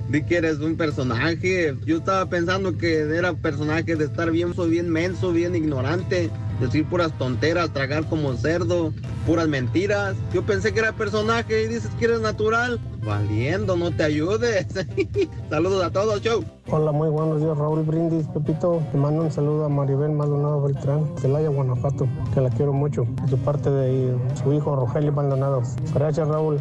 di 0.09 0.23
que 0.23 0.37
eres 0.37 0.59
un 0.59 0.75
personaje. 0.75 1.75
Yo 1.85 1.97
estaba 1.97 2.25
pensando 2.25 2.77
que 2.77 2.99
era 2.99 3.33
personaje 3.33 3.95
de 3.95 4.05
estar 4.05 4.29
bien, 4.31 4.53
soy 4.53 4.71
bien 4.71 4.89
menso, 4.89 5.31
bien 5.31 5.55
ignorante, 5.55 6.29
decir 6.59 6.85
puras 6.85 7.11
tonteras, 7.17 7.71
tragar 7.71 8.05
como 8.09 8.33
cerdo, 8.33 8.91
puras 9.25 9.47
mentiras. 9.47 10.15
Yo 10.33 10.43
pensé 10.43 10.73
que 10.73 10.79
era 10.79 10.93
personaje 10.93 11.63
y 11.63 11.67
dices 11.67 11.91
que 11.99 12.05
eres 12.05 12.21
natural. 12.21 12.79
Valiendo, 13.03 13.77
no 13.77 13.91
te 13.91 14.03
ayudes. 14.03 14.67
Saludos 15.49 15.83
a 15.83 15.91
todos, 15.91 16.21
show. 16.21 16.43
Hola, 16.67 16.91
muy 16.91 17.09
buenos 17.09 17.39
días, 17.39 17.57
Raúl 17.57 17.83
Brindis, 17.83 18.27
Pepito. 18.27 18.83
Te 18.91 18.97
mando 18.97 19.23
un 19.23 19.31
saludo 19.31 19.65
a 19.65 19.69
Maribel 19.69 20.11
Maldonado 20.11 20.61
Beltrán, 20.61 21.07
Celaya, 21.19 21.49
Guanajuato, 21.49 22.07
que 22.33 22.41
la 22.41 22.49
quiero 22.49 22.73
mucho, 22.73 23.07
de 23.29 23.37
parte 23.37 23.71
de 23.71 24.15
su 24.43 24.53
hijo 24.53 24.75
Rogelio 24.75 25.13
Maldonado. 25.13 25.63
Gracias, 25.93 26.27
Raúl. 26.27 26.59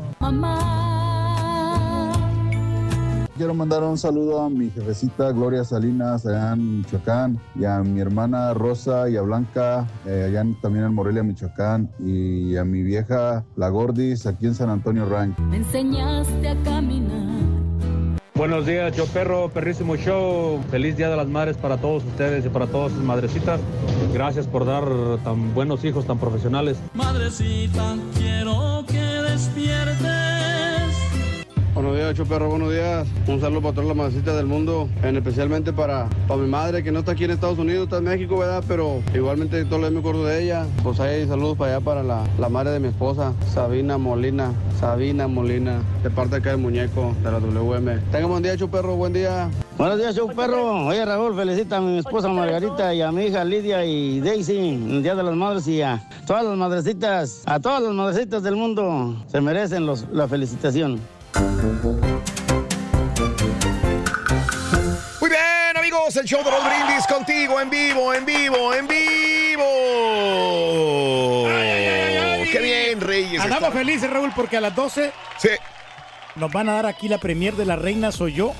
Quiero 3.38 3.54
mandar 3.54 3.84
un 3.84 3.96
saludo 3.96 4.42
a 4.42 4.50
mi 4.50 4.68
jefecita 4.68 5.30
Gloria 5.30 5.62
Salinas 5.62 6.26
allá 6.26 6.54
en 6.54 6.78
Michoacán 6.78 7.38
y 7.54 7.64
a 7.64 7.78
mi 7.84 8.00
hermana 8.00 8.52
Rosa 8.52 9.08
y 9.08 9.16
a 9.16 9.22
Blanca 9.22 9.86
eh, 10.04 10.24
allá 10.28 10.40
en- 10.40 10.60
también 10.60 10.84
en 10.86 10.92
Morelia, 10.92 11.22
Michoacán 11.22 11.88
y 12.04 12.56
a 12.56 12.64
mi 12.64 12.82
vieja 12.82 13.44
La 13.54 13.68
Gordis 13.68 14.26
aquí 14.26 14.46
en 14.46 14.56
San 14.56 14.70
Antonio 14.70 15.06
Ranch. 15.08 15.38
Me 15.38 15.58
enseñaste 15.58 16.48
a 16.48 16.56
caminar. 16.64 17.28
Buenos 18.34 18.66
días, 18.66 18.96
yo 18.96 19.06
perro, 19.06 19.48
perrísimo 19.50 19.94
show. 19.96 20.60
Feliz 20.70 20.96
Día 20.96 21.08
de 21.08 21.16
las 21.16 21.28
Madres 21.28 21.56
para 21.56 21.76
todos 21.76 22.04
ustedes 22.04 22.44
y 22.44 22.48
para 22.48 22.66
todas 22.66 22.90
sus 22.92 23.02
madrecitas. 23.04 23.60
Gracias 24.12 24.48
por 24.48 24.64
dar 24.66 24.84
tan 25.22 25.54
buenos 25.54 25.84
hijos, 25.84 26.06
tan 26.06 26.18
profesionales. 26.18 26.76
Madrecita, 26.94 27.96
quiero 28.16 28.84
que 28.88 29.07
despiertes. 32.08 32.08
Buenos 32.08 32.14
días, 32.14 32.14
Ocho 32.14 32.24
Perro, 32.24 32.48
buenos 32.48 32.72
días. 32.72 33.08
Un 33.26 33.40
saludo 33.40 33.62
para 33.62 33.74
todas 33.74 33.88
las 33.88 33.96
madrecitas 33.96 34.36
del 34.36 34.46
mundo, 34.46 34.88
en 35.02 35.16
especialmente 35.16 35.72
para, 35.72 36.08
para 36.26 36.40
mi 36.40 36.48
madre 36.48 36.82
que 36.82 36.92
no 36.92 37.00
está 37.00 37.12
aquí 37.12 37.24
en 37.24 37.32
Estados 37.32 37.58
Unidos, 37.58 37.84
está 37.84 37.98
en 37.98 38.04
México, 38.04 38.38
¿verdad? 38.38 38.64
Pero 38.66 39.00
igualmente 39.14 39.64
todo 39.64 39.78
lo 39.78 39.90
me 39.90 39.98
acuerdo 40.00 40.24
de 40.24 40.44
ella. 40.44 40.66
Pues 40.82 41.00
ahí 41.00 41.26
saludos 41.26 41.56
para 41.56 41.76
allá 41.76 41.84
para 41.84 42.02
la, 42.02 42.24
la 42.38 42.48
madre 42.48 42.72
de 42.72 42.80
mi 42.80 42.88
esposa, 42.88 43.32
Sabina 43.52 43.98
Molina. 43.98 44.52
Sabina 44.78 45.26
Molina, 45.26 45.80
de 46.02 46.10
parte 46.10 46.36
acá 46.36 46.50
del 46.50 46.58
muñeco 46.58 47.14
de 47.22 47.32
la 47.32 47.40
WM. 47.40 47.98
Tenga 48.12 48.26
buen 48.26 48.42
día, 48.42 48.52
Ocho 48.52 48.68
Perro, 48.70 48.96
buen 48.96 49.12
día. 49.12 49.50
Buenos 49.76 49.98
días, 49.98 50.16
show 50.16 50.28
perro. 50.34 50.86
Oye, 50.86 51.04
Raúl, 51.04 51.36
felicita 51.36 51.76
a 51.76 51.80
mi 51.80 51.98
esposa 51.98 52.28
Margarita 52.28 52.92
y 52.92 53.00
a 53.00 53.12
mi 53.12 53.26
hija 53.26 53.44
Lidia 53.44 53.84
y 53.84 54.18
Daisy, 54.18 54.70
el 54.70 55.04
Día 55.04 55.14
de 55.14 55.22
las 55.22 55.36
Madres 55.36 55.68
y 55.68 55.82
a 55.82 56.02
todas 56.26 56.44
las 56.44 56.56
madrecitas, 56.56 57.44
a 57.46 57.60
todas 57.60 57.82
las 57.82 57.92
madrecitas 57.92 58.42
del 58.42 58.56
mundo. 58.56 59.16
Se 59.28 59.40
merecen 59.40 59.86
los, 59.86 60.04
la 60.10 60.26
felicitación. 60.26 60.98
El 66.16 66.24
show 66.24 66.42
de 66.44 66.50
los 66.50 66.64
brindis 66.64 67.06
contigo 67.06 67.60
en 67.60 67.70
vivo, 67.70 68.14
en 68.14 68.24
vivo, 68.24 68.74
en 68.74 68.88
vivo. 68.88 69.64
Qué 72.50 72.58
bien, 72.60 73.00
Reyes. 73.00 73.40
Andamos 73.40 73.68
está- 73.68 73.78
felices, 73.78 74.10
Raúl, 74.10 74.32
porque 74.34 74.56
a 74.56 74.60
las 74.60 74.74
12 74.74 75.12
Sí. 75.38 75.50
nos 76.36 76.50
van 76.50 76.68
a 76.68 76.74
dar 76.74 76.86
aquí 76.86 77.08
la 77.08 77.18
premier 77.18 77.54
de 77.54 77.64
La 77.66 77.76
Reina 77.76 78.10
Soy 78.12 78.32
Yo. 78.34 78.54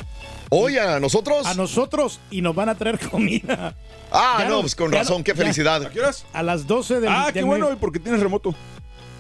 Oye, 0.51 0.81
¿a 0.81 0.99
nosotros? 1.01 1.47
A 1.47 1.55
nosotros 1.55 2.21
y 2.31 2.41
nos 2.43 2.55
van 2.55 2.69
a 2.69 2.75
traer 2.75 2.99
comida. 3.11 3.75
Ah, 4.13 4.37
Ya 4.41 4.49
no, 4.49 4.61
pues 4.61 4.75
con 4.75 4.91
razón, 4.93 5.23
qué 5.25 5.35
felicidad. 5.35 5.83
¿A 5.85 5.91
qué 5.91 6.01
horas? 6.01 6.25
A 6.33 6.43
las 6.43 6.67
12 6.67 7.01
del 7.01 7.11
Ah, 7.11 7.31
qué 7.33 7.43
bueno, 7.43 7.69
porque 7.81 7.99
tienes 7.99 8.21
remoto. 8.21 8.55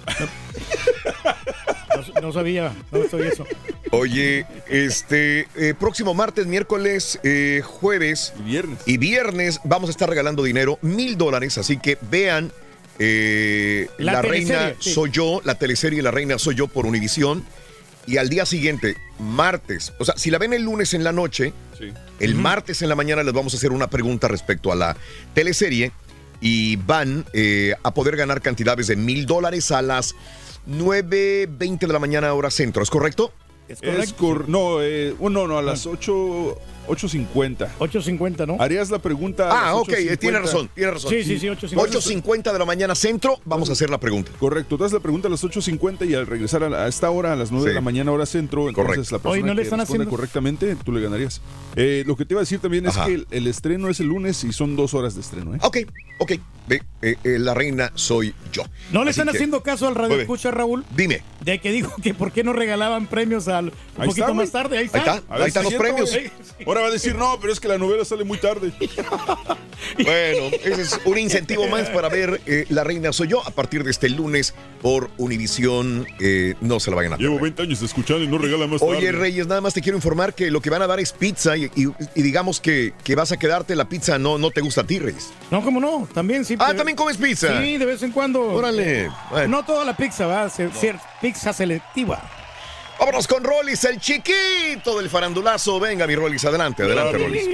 No, 2.15 2.21
no 2.21 2.33
sabía, 2.33 2.73
no 2.93 3.09
sabía 3.09 3.29
eso. 3.29 3.45
Oye, 3.91 4.47
este, 4.69 5.49
eh, 5.57 5.75
próximo 5.79 6.15
martes, 6.15 6.47
miércoles, 6.47 7.19
eh, 7.23 7.63
jueves 7.65 8.33
Y 8.39 8.43
viernes. 8.43 8.79
y 8.87 8.97
viernes 8.99 9.61
vamos 9.65 9.89
a 9.89 9.93
estar 9.93 10.09
regalando 10.09 10.43
dinero, 10.43 10.79
mil 10.83 11.17
dólares, 11.17 11.57
así 11.59 11.79
que 11.79 11.97
vean 12.11 12.53
eh, 12.99 13.89
La 13.99 14.23
Reina 14.23 14.75
sí. 14.79 14.93
Soy 14.93 15.11
Yo, 15.11 15.41
la 15.45 15.55
teleserie 15.57 16.03
La 16.03 16.11
Reina 16.11 16.39
Soy 16.39 16.55
Yo 16.57 16.69
por 16.69 16.85
Univisión. 16.87 17.45
Y 18.07 18.17
al 18.17 18.31
día 18.31 18.47
siguiente, 18.47 18.97
martes, 19.19 19.93
o 19.99 20.05
sea, 20.05 20.17
si 20.17 20.31
la 20.31 20.39
ven 20.39 20.55
el 20.55 20.63
lunes 20.63 20.95
en 20.95 21.05
la 21.05 21.13
noche, 21.13 21.53
Sí. 21.79 21.93
el 22.19 22.35
martes 22.35 22.83
en 22.83 22.89
la 22.89 22.97
mañana 22.97 23.23
les 23.23 23.33
vamos 23.33 23.55
a 23.55 23.57
hacer 23.57 23.71
una 23.71 23.89
pregunta 23.89 24.27
respecto 24.27 24.73
a 24.73 24.75
la 24.75 24.97
teleserie 25.35 25.93
y 26.41 26.75
van 26.77 27.25
eh, 27.35 27.75
a 27.85 27.95
poder 27.95 28.17
ganar 28.17 28.41
cantidades 28.43 28.89
de 28.89 28.97
mil 28.97 29.27
dólares 29.27 29.71
a 29.71 29.81
las 29.83 30.15
9.20 30.69 31.79
de 31.79 31.93
la 31.93 31.99
mañana 31.99 32.33
hora 32.35 32.51
centro, 32.51 32.83
¿es 32.83 32.91
correcto? 32.91 33.33
Es 33.69 33.83
Es 33.83 33.91
correcto. 33.91 34.15
cor- 34.17 34.49
no, 34.49 34.83
eh, 34.83 35.15
oh, 35.21 35.31
no, 35.31 35.47
no, 35.47 35.59
a 35.59 35.63
las 35.63 35.87
8, 35.87 36.59
8.50. 36.89 37.69
8.50, 37.79 38.47
¿no? 38.47 38.57
Harías 38.61 38.91
la 38.91 38.99
pregunta. 38.99 39.49
a 39.51 39.61
Ah, 39.61 39.65
las 39.73 39.75
ok, 39.83 39.89
8:50. 39.91 40.19
tiene 40.19 40.39
razón, 40.39 40.71
tiene 40.75 40.91
razón. 40.93 41.11
Sí, 41.11 41.25
sí, 41.25 41.39
sí, 41.39 41.47
8.50. 41.47 41.77
8.50 41.77 42.53
de 42.53 42.59
la 42.59 42.65
mañana 42.65 42.95
centro, 42.95 43.39
vamos 43.45 43.69
a 43.71 43.73
hacer 43.73 43.91
la 43.91 43.99
pregunta. 43.99 44.31
Correcto, 44.39 44.77
tú 44.79 44.85
haces 44.85 44.95
la 44.95 45.01
pregunta 45.01 45.29
a 45.29 45.31
las 45.31 45.43
8.50 45.45 46.05
y 46.09 46.15
al 46.15 46.27
regresar 46.27 46.63
a, 46.65 46.69
la- 46.71 46.85
a 46.85 46.89
esta 46.89 47.11
hora, 47.11 47.33
a 47.33 47.37
las 47.37 47.51
9 47.51 47.65
Sí. 47.65 47.69
de 47.69 47.75
la 47.75 47.81
mañana 47.81 48.11
hora 48.13 48.27
centro, 48.27 48.69
entonces 48.69 48.85
Correcto. 48.87 49.17
la 49.17 49.19
persona 49.23 49.31
Hoy 49.33 49.43
no 49.43 49.55
le 49.55 49.63
que 49.63 49.63
están 49.65 49.81
haciendo- 49.81 50.09
correctamente, 50.11 50.77
tú 50.85 50.93
le 50.93 51.01
ganarías. 51.01 51.41
Eh, 51.77 52.03
lo 52.07 52.17
que 52.17 52.25
te 52.25 52.35
iba 52.35 52.41
a 52.41 52.43
decir 52.43 52.59
también 52.61 52.87
es 52.87 52.97
que 52.97 53.15
el, 53.15 53.27
el 53.31 53.47
estreno 53.47 53.89
es 53.89 54.01
el 54.01 54.07
lunes 54.07 54.43
y 54.45 54.53
son 54.53 54.77
dos 54.77 54.95
horas 54.95 55.15
de 55.15 55.21
estreno. 55.21 55.55
¿eh? 55.55 55.59
Ok, 55.63 55.79
ok, 56.19 56.33
ve, 56.67 56.83
eh, 57.03 57.17
eh, 57.25 57.39
la 57.39 57.55
reina 57.55 57.93
soy 57.95 58.35
yo. 58.53 58.63
¿No 58.93 59.05
le 59.05 59.11
Así 59.11 59.21
están 59.21 59.31
que, 59.33 59.39
haciendo 59.39 59.63
caso 59.63 59.87
al 59.87 59.95
radio 59.95 60.17
escucha, 60.21 60.51
Raúl? 60.51 60.85
Dime, 60.97 61.23
De 61.41 61.59
que 61.61 61.71
dijo 61.71 61.93
que 62.03 62.15
por 62.15 62.33
qué 62.33 62.43
no 62.45 62.53
regalaban 62.53 63.07
premios 63.07 63.49
al 63.49 63.67
un 63.67 63.73
Ahí 63.99 64.09
poquito 64.09 64.27
está, 64.27 64.35
más 64.35 64.51
tarde. 64.51 64.77
Ahí 64.79 64.81
ahí 64.83 64.87
está. 64.87 64.99
está, 64.99 65.13
A 65.29 65.35
ver 65.35 65.43
ahí 65.43 65.49
están 65.49 65.65
los 65.65 65.75
premios. 65.75 66.11
güey. 66.11 66.31
Ahora 66.79 66.83
va 66.83 66.89
a 66.89 66.93
decir, 66.93 67.15
no, 67.17 67.39
pero 67.41 67.53
es 67.53 67.61
que 67.61 67.69
la 67.69 67.79
novela 67.79 68.05
sale 68.05 68.25
muy 68.25 68.39
tarde. 68.39 68.73
Bueno, 69.97 70.49
ese 70.65 70.83
es 70.83 71.01
un 71.05 71.17
incentivo 71.19 71.67
más 71.69 71.89
para 71.91 72.09
ver 72.09 72.41
eh, 72.47 72.67
La 72.69 72.83
Reina 72.85 73.13
Soy 73.13 73.29
Yo 73.29 73.47
a 73.47 73.51
partir 73.51 73.85
de 73.85 73.91
este 73.91 74.09
lunes 74.09 74.53
por 74.83 75.09
Univisión. 75.17 76.07
eh, 76.21 76.55
no 76.61 76.81
se 76.81 76.91
la 76.91 76.97
vayan 76.97 77.13
a 77.13 77.17
Llevo 77.17 77.35
perder. 77.37 77.55
20 77.55 77.63
años 77.63 77.83
escuchando 77.83 78.25
y 78.25 78.29
no 78.29 78.39
regala 78.39 78.67
más 78.67 78.83
Oye, 78.83 79.07
tarde. 79.07 79.13
Reyes, 79.13 79.47
nada 79.47 79.61
más 79.61 79.75
te 79.75 79.81
quiero 79.81 79.97
informar 79.97 80.35
que 80.35 80.51
lo 80.51 80.61
que 80.61 80.69
van 80.71 80.83
a 80.83 80.87
dar 80.87 80.99
es 81.01 81.13
pizza 81.13 81.57
y, 81.57 81.67
y- 81.77 81.87
y 82.15 82.23
digamos 82.23 82.61
que, 82.61 82.93
que 83.05 83.15
vas 83.15 83.31
a 83.33 83.37
quedarte 83.39 83.77
la 83.77 83.89
pizza 83.89 84.19
no, 84.19 84.37
no 84.37 84.51
te 84.51 84.61
gusta 84.61 84.81
a 84.83 84.85
ti, 84.85 84.99
Reyes. 84.99 85.31
No, 85.51 85.63
como 85.63 85.81
no, 85.81 86.09
también 86.13 86.45
sí. 86.45 86.57
Ah, 86.59 86.75
también 86.75 86.97
comes 86.97 87.17
pizza. 87.17 87.63
Sí, 87.63 87.79
de 87.79 87.85
vez 87.87 88.03
en 88.03 88.11
cuando. 88.13 88.43
Órale. 88.43 89.11
Bueno. 89.31 89.59
No 89.59 89.65
toda 89.65 89.85
la 89.85 89.97
pizza, 89.97 90.27
va, 90.27 90.51
se- 90.51 90.73
ser 90.73 90.97
pizza 91.21 91.53
selectiva. 91.53 92.21
Vámonos 92.99 93.29
con 93.29 93.45
Rollis, 93.45 93.85
el 93.85 94.01
chiquito 94.01 94.99
del 94.99 95.09
farandulazo. 95.09 95.79
Venga, 95.79 96.05
mi 96.07 96.17
Rollis, 96.17 96.45
adelante, 96.45 96.83
adelante, 96.83 97.17
Rollis. 97.19 97.45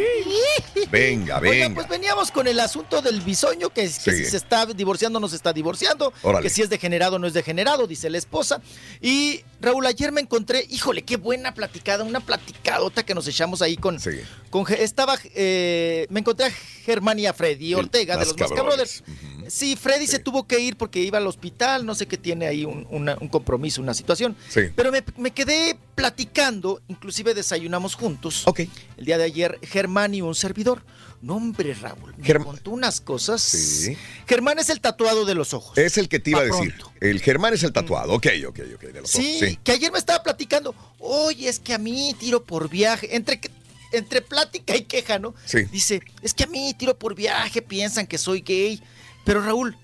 Venga, 0.91 1.39
Oiga, 1.39 1.51
venga. 1.51 1.75
pues 1.75 1.89
veníamos 1.89 2.31
con 2.31 2.47
el 2.47 2.59
asunto 2.61 3.03
del 3.03 3.21
bisoño, 3.21 3.69
que, 3.69 3.83
que 3.83 3.89
Sí. 3.89 4.11
si 4.13 4.25
se 4.25 4.37
está 4.39 4.65
divorciando 4.67 5.21
no 5.21 5.29
se 5.29 5.37
está 5.37 5.53
divorciando, 5.53 6.13
Órale. 6.23 6.45
que 6.45 6.51
si 6.51 6.63
es 6.63 6.71
degenerado 6.71 7.19
no 7.19 7.27
es 7.27 7.35
degenerado, 7.35 7.87
dice 7.87 8.09
la 8.09 8.19
esposa. 8.19 8.63
Y 9.03 9.43
Raúl, 9.65 9.87
ayer 9.87 10.13
me 10.13 10.21
encontré, 10.21 10.67
híjole, 10.71 11.03
qué 11.03 11.17
buena 11.17 11.55
platicada, 11.55 12.05
una 12.05 12.21
platicadota 12.21 13.05
que 13.05 13.15
nos 13.15 13.27
echamos 13.27 13.63
ahí 13.63 13.77
con... 13.77 13.99
Sí. 13.99 14.11
con 14.51 14.65
estaba, 14.73 15.19
eh, 15.35 16.07
me 16.11 16.21
encontré 16.21 16.47
a 16.47 16.51
Germán 16.51 17.19
y 17.19 17.27
a 17.27 17.33
Freddy 17.33 17.75
Ortega 17.75 18.17
de 18.17 18.27
los 18.27 18.39
Mascabrothers. 18.39 19.03
Mascabrothers. 19.07 19.53
Sí, 19.55 19.77
Freddy 19.77 20.07
se 20.07 20.19
tuvo 20.19 20.47
que 20.47 20.59
ir 20.61 20.77
porque 20.77 21.01
iba 21.01 21.19
al 21.19 21.27
hospital, 21.27 21.85
no 21.85 21.95
sé 21.95 22.07
qué 22.07 22.17
tiene 22.17 22.47
ahí 22.47 22.65
un, 22.65 22.87
una- 22.91 23.17
un 23.21 23.29
compromiso, 23.29 23.83
una 23.83 23.93
situación. 23.95 24.37
Sí. 24.49 24.63
Pero 24.75 24.91
me, 24.93 25.03
me 25.17 25.33
quedé 25.33 25.77
platicando, 25.95 26.81
inclusive 26.89 27.35
desayunamos 27.35 27.95
juntos. 27.95 28.43
Ok. 28.47 28.61
El 28.97 29.05
día 29.05 29.19
de 29.19 29.25
ayer, 29.25 29.59
Germán 29.63 30.15
y 30.15 30.23
un 30.23 30.35
servidor. 30.35 30.83
No, 31.25 31.37
hombre, 31.37 31.73
Raúl, 31.73 32.15
me 32.19 32.23
Germ- 32.25 32.45
contó 32.45 32.71
unas 32.73 33.01
cosas. 33.01 33.41
Sí. 33.41 33.97
Germán 34.29 34.59
es 34.59 34.69
el 34.69 34.81
tatuado 34.83 35.25
de 35.25 35.35
los 35.35 35.55
ojos. 35.55 35.79
Es 35.79 35.97
el 35.97 36.11
que 36.11 36.19
te 36.21 36.31
iba 36.31 36.41
a 36.41 36.45
decir. 36.45 36.75
El 37.01 37.23
Germán 37.23 37.55
es 37.55 37.63
el 37.63 37.73
tatuado. 37.73 38.13
Ok, 38.13 38.27
ok, 38.47 38.61
ok. 38.75 38.81
De 38.83 39.01
los 39.01 39.11
Sí, 39.11 39.37
ojos. 39.39 39.49
Sí. 39.49 39.59
que 39.65 39.73
ayer 39.73 39.91
me 39.91 39.99
estaba 39.99 40.23
platicando. 40.23 40.75
Oye, 40.99 41.49
es 41.49 41.59
que 41.61 41.73
a 41.73 41.79
mí 41.79 42.15
tiro 42.21 42.45
por 42.45 42.69
viaje. 42.69 43.17
Entre, 43.17 43.41
que- 43.41 43.51
entre 43.93 44.21
plática 44.21 44.77
y 44.77 44.83
queja, 44.83 45.19
¿no? 45.19 45.35
Sí. 45.47 45.63
Dice, 45.73 46.03
es 46.21 46.35
que 46.35 46.45
a 46.45 46.47
mí 46.47 46.75
tiro 46.77 46.99
por 46.99 47.15
viaje, 47.15 47.63
piensan 47.63 48.07
que 48.07 48.19
soy 48.19 48.43
gay. 48.43 48.83
Pero 49.25 49.41
Raúl, 49.41 49.79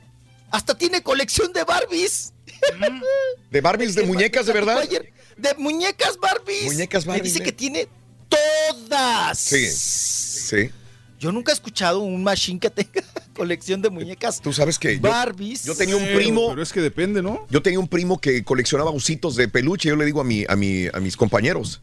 hasta 0.50 0.76
tiene 0.76 1.02
colección 1.02 1.54
de 1.54 1.64
Barbies. 1.64 2.34
¿De 3.50 3.60
Barbies, 3.62 3.94
de 3.94 4.02
muñecas, 4.04 4.44
de 4.44 4.52
verdad? 4.52 4.76
Ayer, 4.80 5.10
de 5.38 5.54
muñecas 5.54 6.18
Barbies. 6.18 6.64
Muñecas 6.64 7.06
Me 7.06 7.12
Barbies, 7.14 7.32
dice 7.32 7.42
¿eh? 7.42 7.46
que 7.46 7.52
tiene 7.52 7.88
todas. 8.28 9.38
Sí. 9.38 9.66
Sí. 9.70 10.70
Yo 11.20 11.30
nunca 11.32 11.52
he 11.52 11.54
escuchado 11.54 12.00
un 12.00 12.24
machine 12.24 12.58
que 12.58 12.70
tenga 12.70 13.02
colección 13.36 13.80
de 13.82 13.90
muñecas 13.90 14.40
Tú 14.40 14.52
sabes 14.52 14.78
que 14.78 14.96
Barbies. 14.98 15.64
yo 15.64 15.74
tenía 15.76 15.94
un 15.96 16.04
primo. 16.14 16.48
Pero 16.48 16.62
es 16.62 16.72
que 16.72 16.80
depende, 16.80 17.22
¿no? 17.22 17.46
Yo 17.50 17.62
tenía 17.62 17.78
un 17.78 17.86
primo 17.88 18.18
que 18.20 18.42
coleccionaba 18.42 18.90
ositos 18.90 19.36
de 19.36 19.46
peluche, 19.46 19.90
yo 19.90 19.96
le 19.96 20.06
digo 20.06 20.20
a, 20.22 20.24
mi, 20.24 20.44
a, 20.48 20.56
mi, 20.56 20.86
a 20.92 20.98
mis 20.98 21.16
compañeros. 21.16 21.80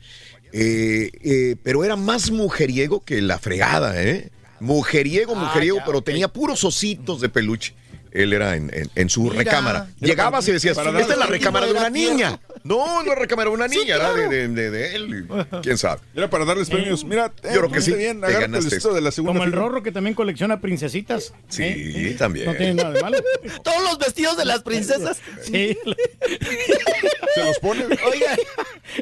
Eh, 0.51 1.11
eh, 1.23 1.55
pero 1.63 1.83
era 1.85 1.95
más 1.95 2.31
mujeriego 2.31 3.01
que 3.01 3.21
la 3.21 3.37
fregada, 3.37 4.01
¿eh? 4.01 4.31
Mujeriego, 4.59 5.33
Ah, 5.35 5.39
mujeriego, 5.45 5.77
ya, 5.77 5.85
pero 5.85 6.01
tenía 6.01 6.27
puros 6.29 6.63
ositos 6.63 7.21
de 7.21 7.29
peluche. 7.29 7.75
Él 8.11 8.33
era 8.33 8.55
en, 8.55 8.71
en- 8.73 8.89
en 8.95 9.09
su 9.09 9.21
Mira. 9.23 9.35
recámara. 9.35 9.91
Llegabas 9.99 10.47
y 10.47 10.51
decías, 10.53 10.75
esta 10.77 10.99
es 10.99 11.17
la 11.17 11.27
recámara 11.27 11.67
de 11.67 11.73
una 11.73 11.89
niña. 11.91 12.39
No, 12.67 13.03
no 13.03 13.15
de 13.15 13.15
una 13.49 13.69
Sí, 13.69 13.77
niña, 13.79 13.95
era 13.95 14.11
claro. 14.13 14.29
de, 14.29 14.47
de- 14.49 14.71
de 14.71 14.95
él. 14.95 15.27
¿Quién 15.63 15.77
sabe? 15.77 16.01
Era 16.15 16.29
para 16.29 16.43
darles 16.45 16.69
premios. 16.69 17.03
Mira, 17.05 17.31
eh, 17.43 17.51
Yo 17.53 17.59
creo 17.61 17.71
que 17.71 17.81
sí, 17.81 17.93
bien, 17.93 18.19
te 18.21 18.31
ganaste 18.33 18.75
esto 18.75 18.93
de 18.93 19.01
la 19.01 19.11
segunda 19.11 19.33
Como 19.33 19.43
el 19.45 19.51
fila. 19.51 19.61
Rorro 19.61 19.83
que 19.83 19.91
también 19.91 20.13
colecciona 20.15 20.59
princesitas. 20.59 21.33
Sí, 21.49 21.63
¿eh? 21.63 22.15
también. 22.17 22.45
No 22.47 22.55
tiene 22.55 22.73
nada 22.73 22.91
de 22.91 23.01
malo. 23.01 23.17
Todos 23.63 23.81
los 23.83 23.97
vestidos 23.99 24.37
de 24.37 24.45
las 24.45 24.61
princesas. 24.63 25.17
Sí. 25.43 25.77
Se 27.35 27.43
los 27.43 27.59
pone. 27.59 27.85
Oiga, 27.85 28.35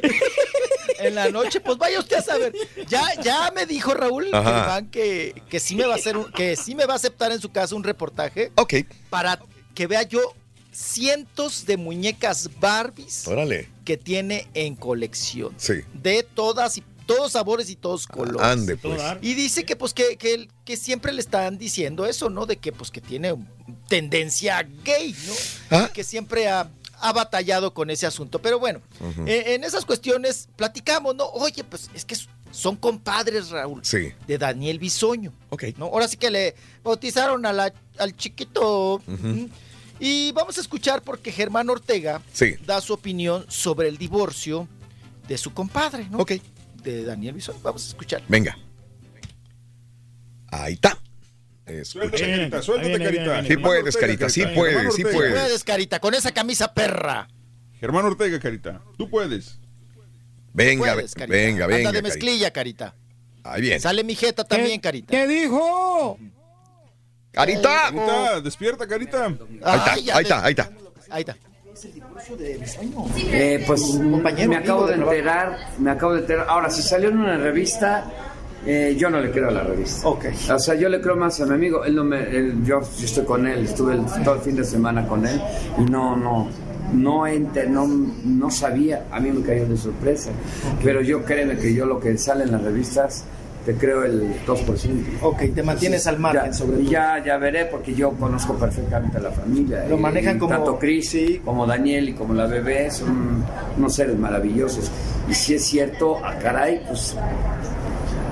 en 1.00 1.14
la 1.14 1.28
noche, 1.30 1.60
pues 1.60 1.78
vaya 1.78 1.98
usted 1.98 2.16
a 2.16 2.22
saber. 2.22 2.52
Ya, 2.88 3.02
ya 3.22 3.50
me 3.54 3.66
dijo 3.66 3.94
Raúl 3.94 4.28
que, 4.90 5.42
que 5.48 5.60
sí 5.60 5.74
me 5.76 5.86
va 5.86 5.94
a 5.94 5.96
hacer 5.96 6.16
un- 6.16 6.30
que 6.32 6.56
sí 6.56 6.74
me 6.74 6.84
va 6.86 6.94
a 6.94 6.96
aceptar 6.96 7.32
en 7.32 7.40
su 7.40 7.50
casa 7.50 7.74
un 7.74 7.84
reportaje 7.84 8.52
Ok, 8.56 8.74
para 9.10 9.40
que 9.74 9.86
vea 9.86 10.02
yo 10.02 10.20
cientos 10.76 11.64
de 11.64 11.76
muñecas 11.78 12.50
Barbies 12.60 13.26
órale. 13.26 13.68
que 13.84 13.96
tiene 13.96 14.46
en 14.54 14.76
colección. 14.76 15.54
Sí. 15.56 15.74
De 15.94 16.22
todas 16.22 16.76
y 16.76 16.84
todos 17.06 17.32
sabores 17.32 17.70
y 17.70 17.76
todos 17.76 18.06
colores. 18.06 18.42
Ande, 18.42 18.76
pues. 18.76 19.00
Y 19.22 19.34
dice 19.34 19.64
que 19.64 19.76
pues 19.76 19.94
que, 19.94 20.16
que, 20.18 20.76
siempre 20.76 21.12
le 21.12 21.20
están 21.20 21.56
diciendo 21.56 22.04
eso, 22.04 22.28
¿no? 22.28 22.44
De 22.46 22.56
que 22.58 22.72
pues 22.72 22.90
que 22.90 23.00
tiene 23.00 23.34
tendencia 23.88 24.68
gay, 24.84 25.14
¿no? 25.26 25.32
Ah. 25.78 25.90
Que 25.94 26.02
siempre 26.04 26.48
ha, 26.48 26.68
ha 26.98 27.12
batallado 27.12 27.72
con 27.72 27.90
ese 27.90 28.06
asunto. 28.06 28.42
Pero 28.42 28.58
bueno, 28.58 28.82
eh, 29.26 29.54
en 29.54 29.64
esas 29.64 29.84
cuestiones 29.84 30.48
platicamos, 30.56 31.14
¿no? 31.14 31.26
Oye, 31.26 31.62
pues 31.64 31.88
es 31.94 32.04
que 32.04 32.16
son 32.50 32.76
compadres, 32.76 33.50
Raúl. 33.50 33.80
Sí. 33.84 34.12
De 34.26 34.36
Daniel 34.38 34.78
Bisoño. 34.78 35.32
Ok. 35.50 35.64
¿no? 35.76 35.86
Ahora 35.86 36.08
sí 36.08 36.16
que 36.16 36.30
le 36.30 36.54
bautizaron 36.82 37.46
a 37.46 37.52
la- 37.52 37.72
al 37.98 38.16
chiquito. 38.16 39.00
Y 39.98 40.32
vamos 40.32 40.58
a 40.58 40.60
escuchar 40.60 41.02
porque 41.02 41.32
Germán 41.32 41.70
Ortega 41.70 42.20
Sí. 42.32 42.54
da 42.66 42.80
su 42.80 42.92
opinión 42.92 43.44
sobre 43.48 43.88
el 43.88 43.96
divorcio 43.98 44.68
de 45.28 45.38
su 45.38 45.52
compadre, 45.54 46.06
¿no? 46.10 46.18
Ok. 46.18 46.32
De 46.82 47.04
Daniel 47.04 47.34
Bisoño. 47.34 47.58
Vamos 47.62 47.84
a 47.84 47.88
escuchar. 47.88 48.22
Venga. 48.28 48.56
Ahí 50.48 50.74
está. 50.74 50.98
Suéltate, 51.82 52.22
Carita, 52.22 52.62
suéltate, 52.62 52.98
Carita. 53.04 53.44
Sí 53.44 53.56
puedes, 53.56 53.96
Carita, 53.96 54.28
sí 54.28 54.44
puedes, 54.54 54.94
sí 54.94 55.02
puedes. 55.02 55.32
Puedes, 55.32 55.64
Carita, 55.64 55.98
con 55.98 56.14
esa 56.14 56.30
camisa 56.32 56.72
perra. 56.72 57.26
Germán 57.80 58.04
Ortega, 58.04 58.38
Carita. 58.38 58.80
Tú 58.96 59.10
puedes. 59.10 59.58
Venga, 60.52 60.94
Puedes, 60.94 61.14
Carita. 61.14 61.36
venga, 61.36 61.64
Anda 61.64 61.76
venga. 61.76 61.92
de 61.92 62.02
mezclilla, 62.02 62.52
Carita. 62.52 62.94
Ahí 63.42 63.62
viene. 63.62 63.80
Sale 63.80 64.04
mi 64.04 64.14
jeta 64.14 64.44
también, 64.44 64.80
Carita. 64.80 65.10
¿Qué 65.10 65.26
dijo? 65.26 66.18
Carita. 67.36 67.82
Carita, 67.92 68.40
despierta, 68.40 68.86
Carita. 68.86 69.26
Ahí 69.62 69.78
está, 69.78 69.92
ahí 69.92 70.22
está, 70.22 70.44
ahí 70.44 70.50
está. 70.52 70.70
Ahí 71.10 71.20
está. 71.20 71.36
Eh, 73.30 73.62
pues 73.66 73.94
me 74.00 74.56
acabo 74.56 74.86
de 74.86 74.94
enterar, 74.94 75.56
me 75.78 75.90
acabo 75.90 76.14
de 76.14 76.20
enterar. 76.20 76.46
Ahora, 76.48 76.70
si 76.70 76.82
salió 76.82 77.10
en 77.10 77.18
una 77.18 77.36
revista, 77.36 78.04
eh, 78.66 78.96
yo 78.98 79.10
no 79.10 79.20
le 79.20 79.30
creo 79.30 79.48
a 79.48 79.52
la 79.52 79.62
revista. 79.62 80.08
Ok. 80.08 80.24
O 80.50 80.58
sea, 80.58 80.74
yo 80.74 80.88
le 80.88 81.00
creo 81.00 81.14
más 81.16 81.38
a 81.40 81.46
mi 81.46 81.52
amigo. 81.54 81.84
Él 81.84 81.94
no 81.94 82.04
me, 82.04 82.22
él- 82.22 82.64
yo, 82.64 82.80
yo 82.80 83.04
estoy 83.04 83.24
con 83.24 83.46
él, 83.46 83.64
estuve 83.66 83.94
el- 83.94 84.04
todo 84.24 84.36
el 84.36 84.40
fin 84.40 84.56
de 84.56 84.64
semana 84.64 85.06
con 85.06 85.26
él 85.26 85.40
y 85.78 85.82
no, 85.82 86.16
no, 86.16 86.48
no, 86.94 87.26
ente- 87.26 87.66
no, 87.68 87.86
no 87.86 88.50
sabía. 88.50 89.04
A 89.12 89.20
mí 89.20 89.30
me 89.30 89.44
cayó 89.46 89.66
de 89.66 89.76
sorpresa. 89.76 90.30
Pero 90.82 91.02
yo 91.02 91.22
créeme 91.24 91.56
que 91.58 91.74
yo 91.74 91.84
lo 91.86 92.00
que 92.00 92.16
sale 92.18 92.44
en 92.44 92.52
las 92.52 92.62
revistas 92.62 93.24
te 93.66 93.74
creo 93.74 94.04
el 94.04 94.32
2%. 94.46 95.18
Ok, 95.22 95.42
te 95.54 95.62
mantienes 95.62 96.06
al 96.06 96.18
margen, 96.20 96.46
Ya, 96.46 96.52
sobre 96.52 96.80
y 96.82 96.86
ya, 96.88 97.22
ya 97.24 97.36
veré 97.36 97.66
porque 97.66 97.92
yo 97.94 98.12
conozco 98.12 98.54
perfectamente 98.54 99.18
a 99.18 99.20
la 99.20 99.30
familia. 99.32 99.84
Lo 99.88 99.96
Y- 99.96 100.00
manejan 100.00 100.36
y 100.36 100.38
como- 100.38 100.54
Tanto 100.54 100.78
Chris 100.78 101.16
como 101.44 101.66
Daniel 101.66 102.08
y 102.10 102.12
como 102.14 102.32
la 102.32 102.46
bebé 102.46 102.90
son 102.90 103.44
unos 103.76 103.94
seres 103.94 104.16
maravillosos. 104.16 104.90
Y 105.28 105.34
si 105.34 105.54
es 105.54 105.64
cierto, 105.64 106.24
a 106.24 106.34
caray, 106.38 106.80
pues 106.86 107.16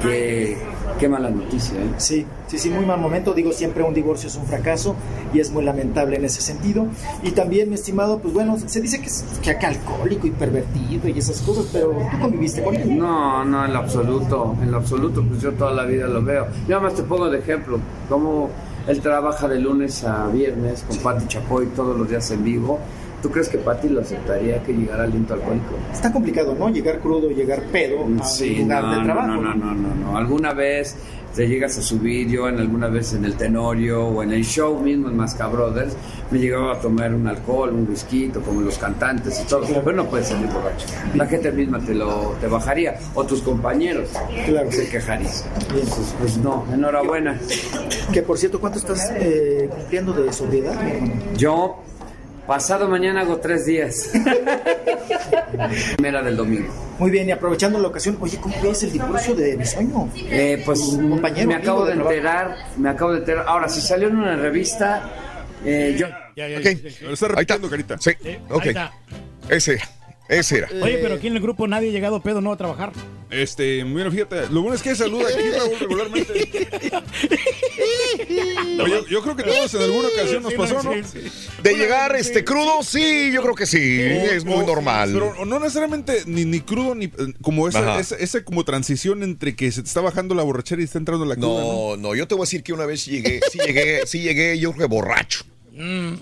qué, 0.03 0.57
qué 0.99 1.09
mala 1.09 1.31
noticia. 1.31 1.79
¿eh? 1.79 1.91
Sí, 1.99 2.27
sí, 2.47 2.59
sí, 2.59 2.71
muy 2.71 2.85
mal 2.85 3.01
momento. 3.01 3.35
Digo, 3.35 3.53
siempre 3.53 3.83
un 3.83 3.95
divorcio 3.95 4.29
es 4.29 4.37
un 4.37 4.47
fracaso 4.47 4.95
y 5.33 5.41
es 5.41 5.51
muy 5.51 5.65
lamentable 5.65 6.17
en 6.17 6.25
ese 6.25 6.41
sentido. 6.41 6.87
Y 7.23 7.33
también, 7.33 7.69
mi 7.69 7.75
estimado, 7.75 8.19
pues 8.19 8.35
bueno, 8.35 8.57
se 8.65 8.81
dice 8.81 9.01
que 9.01 9.07
es 9.07 9.25
que 9.43 9.51
acá 9.51 9.69
alcohólico 9.69 10.27
y 10.27 10.31
pervertido 10.31 11.09
y 11.09 11.19
esas 11.19 11.41
cosas, 11.41 11.67
pero 11.73 11.91
tú 12.11 12.21
conviviste 12.21 12.63
con 12.63 12.75
él. 12.77 12.99
No, 12.99 13.45
no, 13.45 13.65
en 13.65 13.73
lo 13.73 13.79
absoluto, 13.79 14.57
en 14.63 14.71
lo 14.71 14.79
absoluto, 14.79 15.25
pues 15.27 15.41
yo 15.41 15.53
toda 15.53 15.73
la 15.73 15.85
vida 15.85 16.07
lo 16.07 16.23
veo. 16.23 16.47
Yo 16.69 16.81
más 16.81 16.95
te 16.95 17.03
pongo 17.03 17.29
de 17.31 17.39
ejemplo, 17.39 17.79
como 18.09 18.51
él 18.87 19.01
trabaja 19.01 19.49
de 19.49 19.59
lunes 19.59 20.05
a 20.05 20.29
viernes 20.29 20.85
con 20.87 20.99
Pati 20.99 21.27
Chapoy 21.27 21.67
todos 21.75 21.97
los 21.97 22.09
días 22.09 22.31
en 22.31 22.45
vivo. 22.45 22.79
¿Tú 23.25 23.31
crees 23.31 23.49
que 23.49 23.57
Pati 23.57 23.89
lo 23.89 24.03
aceptaría 24.03 24.62
que 24.62 24.75
llegara 24.75 25.05
aliento 25.05 25.33
alcohólico? 25.33 25.77
Está 25.91 26.12
complicado, 26.12 26.55
¿no? 26.59 26.69
Llegar 26.69 26.99
crudo, 27.01 27.31
llegar 27.31 27.62
pedo 27.73 28.05
a 28.20 28.25
Sí, 28.27 28.57
un 28.57 28.62
lugar 28.65 28.85
no, 28.85 28.99
de 28.99 29.03
trabajo. 29.05 29.27
no, 29.28 29.43
no, 29.43 29.55
no, 29.55 29.75
no, 29.75 29.94
no. 29.94 30.17
Alguna 30.19 30.53
vez 30.53 30.94
te 31.35 31.49
llegas 31.49 31.78
a 31.78 31.83
subir, 31.83 32.28
yo 32.28 32.51
en 32.51 32.59
alguna 32.59 32.89
vez 32.89 33.15
en 33.15 33.25
el 33.25 33.35
Tenorio 33.35 34.05
o 34.09 34.23
en 34.23 34.31
el 34.35 34.44
show 34.44 34.78
mismo 34.78 35.09
en 35.09 35.17
Masca 35.17 35.47
Brothers, 35.47 35.97
me 36.31 36.39
llegaba 36.39 36.75
a 36.75 36.81
tomar 36.81 37.15
un 37.15 37.27
alcohol, 37.27 37.70
un 37.73 37.89
whisky, 37.89 38.28
como 38.28 38.61
los 38.61 38.77
cantantes 38.77 39.41
y 39.43 39.47
todo, 39.49 39.65
pero 39.83 39.97
no 39.97 40.05
puedes 40.05 40.28
salir 40.28 40.47
borracho. 40.49 40.86
La 41.15 41.25
gente 41.25 41.51
misma 41.51 41.78
te 41.78 41.94
lo 41.94 42.35
te 42.43 42.47
bajaría, 42.47 42.99
o 43.15 43.25
tus 43.25 43.41
compañeros 43.41 44.11
Claro. 44.44 44.70
se 44.70 44.86
quejarían. 44.86 45.33
Pues, 45.73 46.15
pues 46.20 46.36
no, 46.36 46.67
enhorabuena. 46.70 47.41
Que 48.12 48.20
por 48.23 48.36
cierto, 48.36 48.61
¿cuánto 48.61 48.78
estás 48.78 49.11
eh, 49.17 49.70
cumpliendo 49.75 50.12
de 50.12 50.31
sobriedad? 50.31 50.75
Yo, 51.39 51.78
pasado 52.47 52.89
mañana 52.89 53.23
hago 53.23 53.39
tres 53.39 53.66
días. 53.66 54.10
Primera 55.97 56.23
del 56.23 56.36
domingo. 56.36 56.73
Muy 56.98 57.10
bien, 57.10 57.28
y 57.28 57.32
aprovechando 57.32 57.78
la 57.78 57.89
ocasión, 57.89 58.16
oye, 58.20 58.39
¿cómo 58.39 58.55
ves 58.62 58.82
el 58.82 58.92
divorcio 58.92 59.34
de 59.34 59.56
Bisoño? 59.56 60.08
Eh, 60.16 60.62
pues 60.64 60.81
compañero, 60.81 61.48
me 61.48 61.55
acabo 61.56 61.84
de 61.86 61.94
enterar, 61.94 62.56
me 62.76 62.89
acabo 62.89 63.12
de 63.12 63.18
enterar. 63.18 63.44
Ahora, 63.48 63.68
si 63.68 63.81
salió 63.81 64.08
en 64.08 64.16
una 64.16 64.36
revista, 64.36 65.10
eh, 65.64 65.97
yo... 65.98 66.06
Ok. 66.06 67.10
Está 67.12 67.28
repitiendo, 67.28 67.70
Carita. 67.70 67.97
Sí, 67.98 68.10
ok. 68.50 68.62
ahí 68.62 68.68
está. 68.68 68.92
Ese, 69.48 69.78
ese 70.28 70.59
era. 70.59 70.69
Oye, 70.83 70.99
pero 71.03 71.15
aquí 71.17 71.27
en 71.27 71.36
el 71.36 71.43
grupo 71.43 71.67
nadie 71.67 71.91
ha 71.91 71.93
llegado 71.93 72.20
pedo 72.20 72.41
no 72.41 72.53
a 72.53 72.57
trabajar. 72.57 72.93
Este, 73.31 73.83
bueno, 73.85 74.11
fíjate, 74.11 74.49
lo 74.51 74.62
bueno 74.62 74.77
es 74.77 74.83
que 74.83 74.94
saluda 74.94 75.28
aquí, 75.28 75.51
Raúl, 75.51 75.78
regularmente. 75.81 76.33
Oye, 78.83 79.05
yo 79.11 79.23
creo 79.23 79.36
que 79.36 79.43
todos 79.43 79.75
en 79.75 79.83
alguna 79.83 80.09
ocasión 80.09 80.43
nos 80.43 80.55
pasó, 80.55 80.83
¿no? 80.83 80.91
De 81.62 81.75
llegar 81.75 82.15
este 82.17 82.44
crudo, 82.44 82.83
sí, 82.83 83.33
yo 83.33 83.43
creo 83.43 83.55
que 83.55 83.67
sí. 83.67 84.01
es 84.01 84.44
muy 84.44 84.65
normal. 84.65 85.11
Pero 85.12 85.44
no 85.44 85.59
necesariamente 85.59 86.23
ni, 86.27 86.44
ni 86.44 86.61
crudo, 86.61 86.94
ni 86.94 87.07
eh, 87.07 87.11
como 87.43 87.69
esa, 87.69 87.81
Ajá. 87.81 88.01
esa, 88.01 88.17
esa 88.17 88.44
como 88.44 88.65
transición 88.65 89.23
entre 89.23 89.57
que 89.57 89.70
se 89.73 89.83
te 89.83 89.89
está 89.89 90.01
bajando 90.01 90.35
la 90.35 90.43
borrachera 90.43 90.81
y 90.81 90.85
está 90.85 90.99
entrando 90.99 91.25
la 91.25 91.35
cruda, 91.35 91.49
¿no? 91.49 91.97
No, 91.97 91.97
no, 91.97 92.15
yo 92.15 92.28
te 92.28 92.35
voy 92.35 92.43
a 92.43 92.47
decir 92.47 92.62
que 92.62 92.73
una 92.73 92.86
vez 92.86 93.05
llegué, 93.05 93.41
sí 93.51 93.59
llegué, 93.59 94.07
sí 94.07 94.20
llegué, 94.20 94.59
yo 94.59 94.73
creo 94.73 94.89
que 94.89 94.94
borracho. 94.94 95.44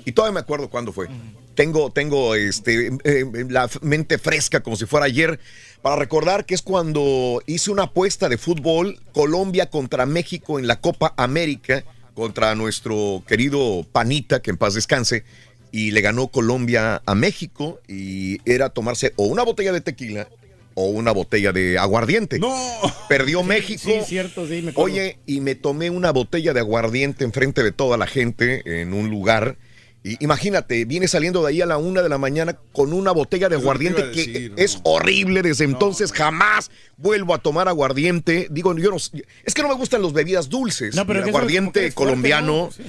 Y 0.05 0.13
todavía 0.13 0.35
me 0.35 0.41
acuerdo 0.41 0.69
cuándo 0.71 0.93
fue. 0.93 1.09
Tengo, 1.55 1.91
tengo 1.91 2.35
este, 2.35 2.87
eh, 3.05 3.25
la 3.51 3.65
f- 3.67 3.79
mente 3.83 4.17
fresca 4.19 4.61
como 4.61 4.77
si 4.77 4.87
fuera 4.87 5.05
ayer 5.05 5.39
para 5.83 5.97
recordar 5.97 6.47
que 6.47 6.55
es 6.55 6.63
cuando 6.63 7.43
hice 7.47 7.71
una 7.71 7.83
apuesta 7.85 8.29
de 8.31 8.39
fútbol 8.39 8.99
Colombia 9.13 9.69
contra 9.69 10.07
México 10.07 10.59
en 10.59 10.67
la 10.67 10.81
Copa 10.81 11.13
América 11.19 11.85
contra 12.15 12.55
nuestro 12.55 13.23
querido 13.27 13.85
Panita, 13.93 14.41
que 14.41 14.51
en 14.51 14.57
paz 14.57 14.75
descanse, 14.75 15.25
y 15.71 15.91
le 15.91 16.01
ganó 16.01 16.29
Colombia 16.29 17.03
a 17.05 17.15
México 17.15 17.81
y 17.89 18.39
era 18.51 18.69
tomarse 18.71 19.13
o 19.17 19.25
una 19.27 19.43
botella 19.43 19.73
de 19.73 19.81
tequila 19.83 20.29
o 20.75 20.87
una 20.87 21.13
botella 21.13 21.53
de 21.53 21.79
aguardiente. 21.79 22.39
No. 22.39 22.55
Perdió 23.09 23.43
México. 23.43 23.83
Sí, 23.85 24.01
cierto, 24.07 24.47
sí, 24.47 24.63
me. 24.63 24.73
Oye, 24.77 25.19
y 25.27 25.41
me 25.41 25.55
tomé 25.55 25.91
una 25.91 26.11
botella 26.11 26.53
de 26.53 26.61
aguardiente 26.61 27.25
enfrente 27.25 27.63
de 27.63 27.73
toda 27.73 27.97
la 27.97 28.07
gente 28.07 28.81
en 28.81 28.93
un 28.93 29.11
lugar. 29.11 29.57
Y 30.05 30.23
imagínate, 30.23 30.85
viene 30.85 31.07
saliendo 31.07 31.43
de 31.43 31.51
ahí 31.51 31.61
a 31.61 31.67
la 31.67 31.79
una 31.79 32.03
de 32.03 32.09
la 32.09 32.19
mañana 32.19 32.59
con 32.73 32.93
una 32.93 33.13
botella 33.13 33.49
de 33.49 33.55
aguardiente 33.55 34.11
que 34.11 34.53
es 34.57 34.81
horrible. 34.83 35.43
Desde 35.43 35.65
entonces 35.65 36.13
jamás 36.13 36.73
vuelvo 36.97 37.35
a 37.35 37.39
tomar 37.39 37.69
aguardiente. 37.69 38.49
Digo, 38.51 38.77
yo 38.77 38.91
no, 38.91 38.97
es 38.97 39.55
que 39.55 39.63
no 39.63 39.69
me 39.69 39.75
gustan 39.75 40.03
las 40.03 40.13
bebidas 40.13 40.49
dulces. 40.49 40.97
No, 40.97 41.07
pero 41.07 41.23
el 41.23 41.29
aguardiente 41.29 41.93
colombiano. 41.93 42.71
¿no? 42.77 42.85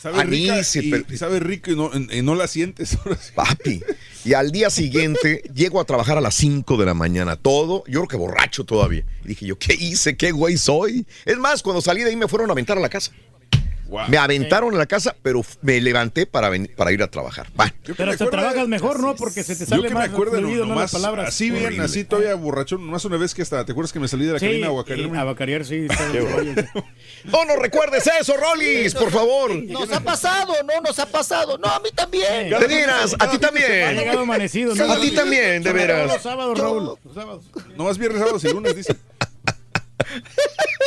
Sabe 0.00 0.24
rica 0.24 0.60
y, 0.60 0.90
pero- 0.90 1.04
y 1.10 1.16
sabe 1.16 1.40
rico 1.40 1.70
y 1.70 1.76
no, 1.76 1.90
y 1.94 2.22
no 2.22 2.34
la 2.34 2.46
sientes. 2.48 2.96
Papi. 3.34 3.82
Y 4.24 4.32
al 4.34 4.50
día 4.50 4.70
siguiente 4.70 5.42
llego 5.54 5.80
a 5.80 5.84
trabajar 5.84 6.16
a 6.18 6.20
las 6.20 6.34
5 6.34 6.76
de 6.76 6.86
la 6.86 6.94
mañana. 6.94 7.36
Todo, 7.36 7.84
yo 7.86 8.00
creo 8.00 8.08
que 8.08 8.16
borracho 8.16 8.64
todavía. 8.64 9.04
Y 9.24 9.28
dije 9.28 9.46
yo, 9.46 9.58
¿qué 9.58 9.74
hice? 9.74 10.16
¿Qué 10.16 10.30
güey 10.32 10.56
soy? 10.56 11.06
Es 11.24 11.38
más, 11.38 11.62
cuando 11.62 11.80
salí 11.82 12.02
de 12.02 12.10
ahí 12.10 12.16
me 12.16 12.28
fueron 12.28 12.50
a 12.50 12.52
aventar 12.52 12.78
a 12.78 12.80
la 12.80 12.88
casa. 12.88 13.12
Me 14.08 14.16
aventaron 14.18 14.74
a 14.74 14.78
la 14.78 14.86
casa, 14.86 15.14
pero 15.22 15.42
me 15.62 15.80
levanté 15.80 16.26
para, 16.26 16.48
ven- 16.48 16.70
para 16.76 16.92
ir 16.92 17.02
a 17.02 17.08
trabajar. 17.10 17.46
Yo 17.48 17.54
que 17.84 17.94
Pero 17.94 18.06
me 18.06 18.12
hasta 18.12 18.24
acuerdo- 18.24 18.30
trabajas 18.30 18.68
mejor, 18.68 19.00
¿no? 19.00 19.16
Porque 19.16 19.42
se 19.42 19.54
te 19.56 19.60
Yo 19.64 19.66
sale 19.70 19.82
que 19.82 19.88
me 19.88 19.94
más 19.94 20.08
acuerdo, 20.10 20.40
no, 20.40 20.46
fluido, 20.48 20.66
¿no? 20.66 20.74
Las 20.74 20.92
palabras. 20.92 21.28
así 21.28 21.50
bien, 21.50 21.66
Horrible. 21.66 21.84
así 21.84 22.04
todavía 22.04 22.34
borrachón, 22.34 22.82
más 22.82 23.04
una 23.04 23.16
vez 23.16 23.34
que 23.34 23.42
hasta, 23.42 23.64
¿te 23.64 23.72
acuerdas 23.72 23.92
que 23.92 24.00
me 24.00 24.08
salí 24.08 24.24
de 24.26 24.34
la 24.34 24.38
Sí, 24.38 24.46
cabina 24.46 24.66
a 24.66 24.70
y 24.70 24.72
guacarearme? 24.72 25.18
a 25.18 25.24
bacarear, 25.24 25.64
sí. 25.64 25.86
no 27.24 27.44
nos 27.44 27.56
recuerdes 27.58 28.08
eso, 28.20 28.34
Rollis, 28.36 28.94
por 28.94 29.10
favor. 29.10 29.54
Nos 29.64 29.90
ha 29.92 30.00
pasado, 30.00 30.54
¿no? 30.64 30.80
Nos 30.80 30.98
ha 30.98 31.06
pasado. 31.06 31.58
No, 31.58 31.68
a 31.68 31.80
mí 31.80 31.88
también. 31.94 32.50
De 32.50 32.66
veras, 32.66 33.14
a 33.18 33.28
ti 33.30 33.36
Ha 33.36 33.40
también. 33.40 33.96
llegado 33.96 34.20
amanecido, 34.20 34.74
¿no? 34.74 34.92
A 34.92 35.00
ti 35.00 35.10
también, 35.12 35.62
de 35.62 35.72
veras. 35.72 36.06
Los 36.12 36.22
sábados, 36.22 36.58
Raúl. 36.58 36.96
Los 37.04 37.14
sábados. 37.14 37.44
No 37.76 37.84
más 37.84 37.98
viernes, 37.98 38.20
sábados 38.20 38.44
y 38.44 38.48
lunes, 38.48 38.74
dice. 38.76 38.96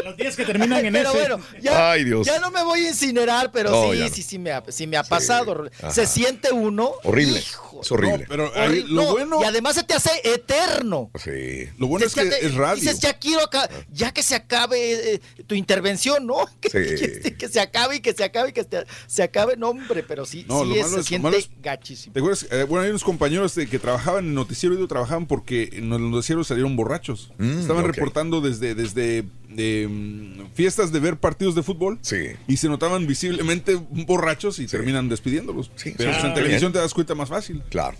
Los 0.05 0.17
días 0.17 0.35
que 0.35 0.43
terminan 0.45 0.85
en 0.85 0.93
Pero 0.93 1.09
ese. 1.11 1.17
bueno, 1.19 1.39
ya, 1.61 1.91
Ay, 1.91 2.03
Dios. 2.03 2.25
ya 2.27 2.39
no 2.39 2.51
me 2.51 2.63
voy 2.63 2.81
a 2.85 2.89
incinerar, 2.89 3.51
pero 3.51 3.69
No, 3.71 3.93
sí, 3.93 3.99
no. 3.99 4.09
sí, 4.09 4.21
sí 4.23 4.39
me 4.39 4.51
ha, 4.51 4.63
sí 4.67 4.85
me 4.87 4.97
ha 4.97 5.03
pasado. 5.03 5.65
Ajá. 5.79 5.91
Se 5.91 6.05
siente 6.05 6.51
uno. 6.51 6.91
Horrible. 7.03 7.39
hijo, 7.39 7.79
Es 7.81 7.91
horrible. 7.91 8.19
No, 8.23 8.25
pero 8.29 8.51
ahí, 8.55 8.83
lo 8.87 9.03
No, 9.03 9.11
bueno, 9.11 9.39
Y 9.41 9.45
además 9.45 9.75
se 9.75 9.83
te 9.83 9.93
hace 9.93 10.09
eterno. 10.23 11.09
Sí. 11.23 11.69
lo 11.77 11.87
bueno 11.87 12.05
es 12.05 12.13
que 12.15 12.25
te- 12.25 12.45
es 12.45 12.53
radio. 12.55 12.81
Dices, 12.81 12.99
ya 12.99 13.13
quiero 13.13 13.43
acá, 13.43 13.69
ya 13.91 14.11
que 14.13 14.23
se 14.23 14.35
acabe 14.35 15.13
eh, 15.15 15.21
tu 15.47 15.55
intervención, 15.55 16.25
¿no? 16.25 16.35
Que, 16.61 16.69
Sí. 16.69 17.19
que- 17.21 17.35
que 17.37 17.47
se 17.49 17.59
acabe 17.61 17.97
y 17.97 17.99
que 18.01 18.13
se 18.13 18.23
acabe 18.23 18.49
y 18.49 18.53
que 18.53 18.63
se, 18.63 18.85
se 19.07 19.23
acabe, 19.23 19.55
no, 19.57 19.69
hombre, 19.69 20.03
pero 20.03 20.25
sí, 20.25 20.45
No, 20.47 20.63
sí 20.63 20.69
lo 20.69 20.75
es- 20.75 20.81
malo 20.81 20.93
se 20.95 20.99
es- 21.01 21.05
siente 21.07 21.23
malo 21.23 21.37
es- 21.37 21.49
gachísimo. 21.61 22.13
¿Te 22.13 22.19
acuerdas? 22.19 22.47
Eh, 22.51 22.63
bueno, 22.63 22.83
hay 22.83 22.89
unos 22.89 23.03
compañeros 23.03 23.55
de, 23.55 23.67
que 23.67 23.79
trabajaban 23.79 24.25
en 24.25 24.33
Noticiero 24.33 24.81
y 24.81 24.87
trabajaban 24.87 25.25
porque 25.27 25.69
en 25.73 25.89
los 25.89 25.99
noticieros 26.01 26.47
salieron 26.47 26.75
borrachos. 26.75 27.31
Mm, 27.37 27.59
Estaban 27.59 27.85
reportando 27.85 28.41
desde, 28.41 28.75
desde 28.75 29.02
de 29.03 29.87
mm, 29.87 30.53
fiestas 30.53 30.91
de 30.91 30.99
ver 30.99 31.17
partidos 31.17 31.55
de 31.55 31.63
fútbol 31.63 31.99
sí. 32.01 32.27
y 32.47 32.57
se 32.57 32.67
notaban 32.67 33.07
visiblemente 33.07 33.75
borrachos 33.91 34.59
y 34.59 34.67
terminan 34.67 35.09
despidiéndolos. 35.09 35.71
Sí, 35.75 35.93
Pero 35.97 36.11
pues, 36.11 36.23
en 36.23 36.31
ah, 36.31 36.33
televisión 36.33 36.73
te 36.73 36.79
das 36.79 36.93
cuenta 36.93 37.15
más 37.15 37.29
fácil. 37.29 37.63
Claro. 37.69 37.97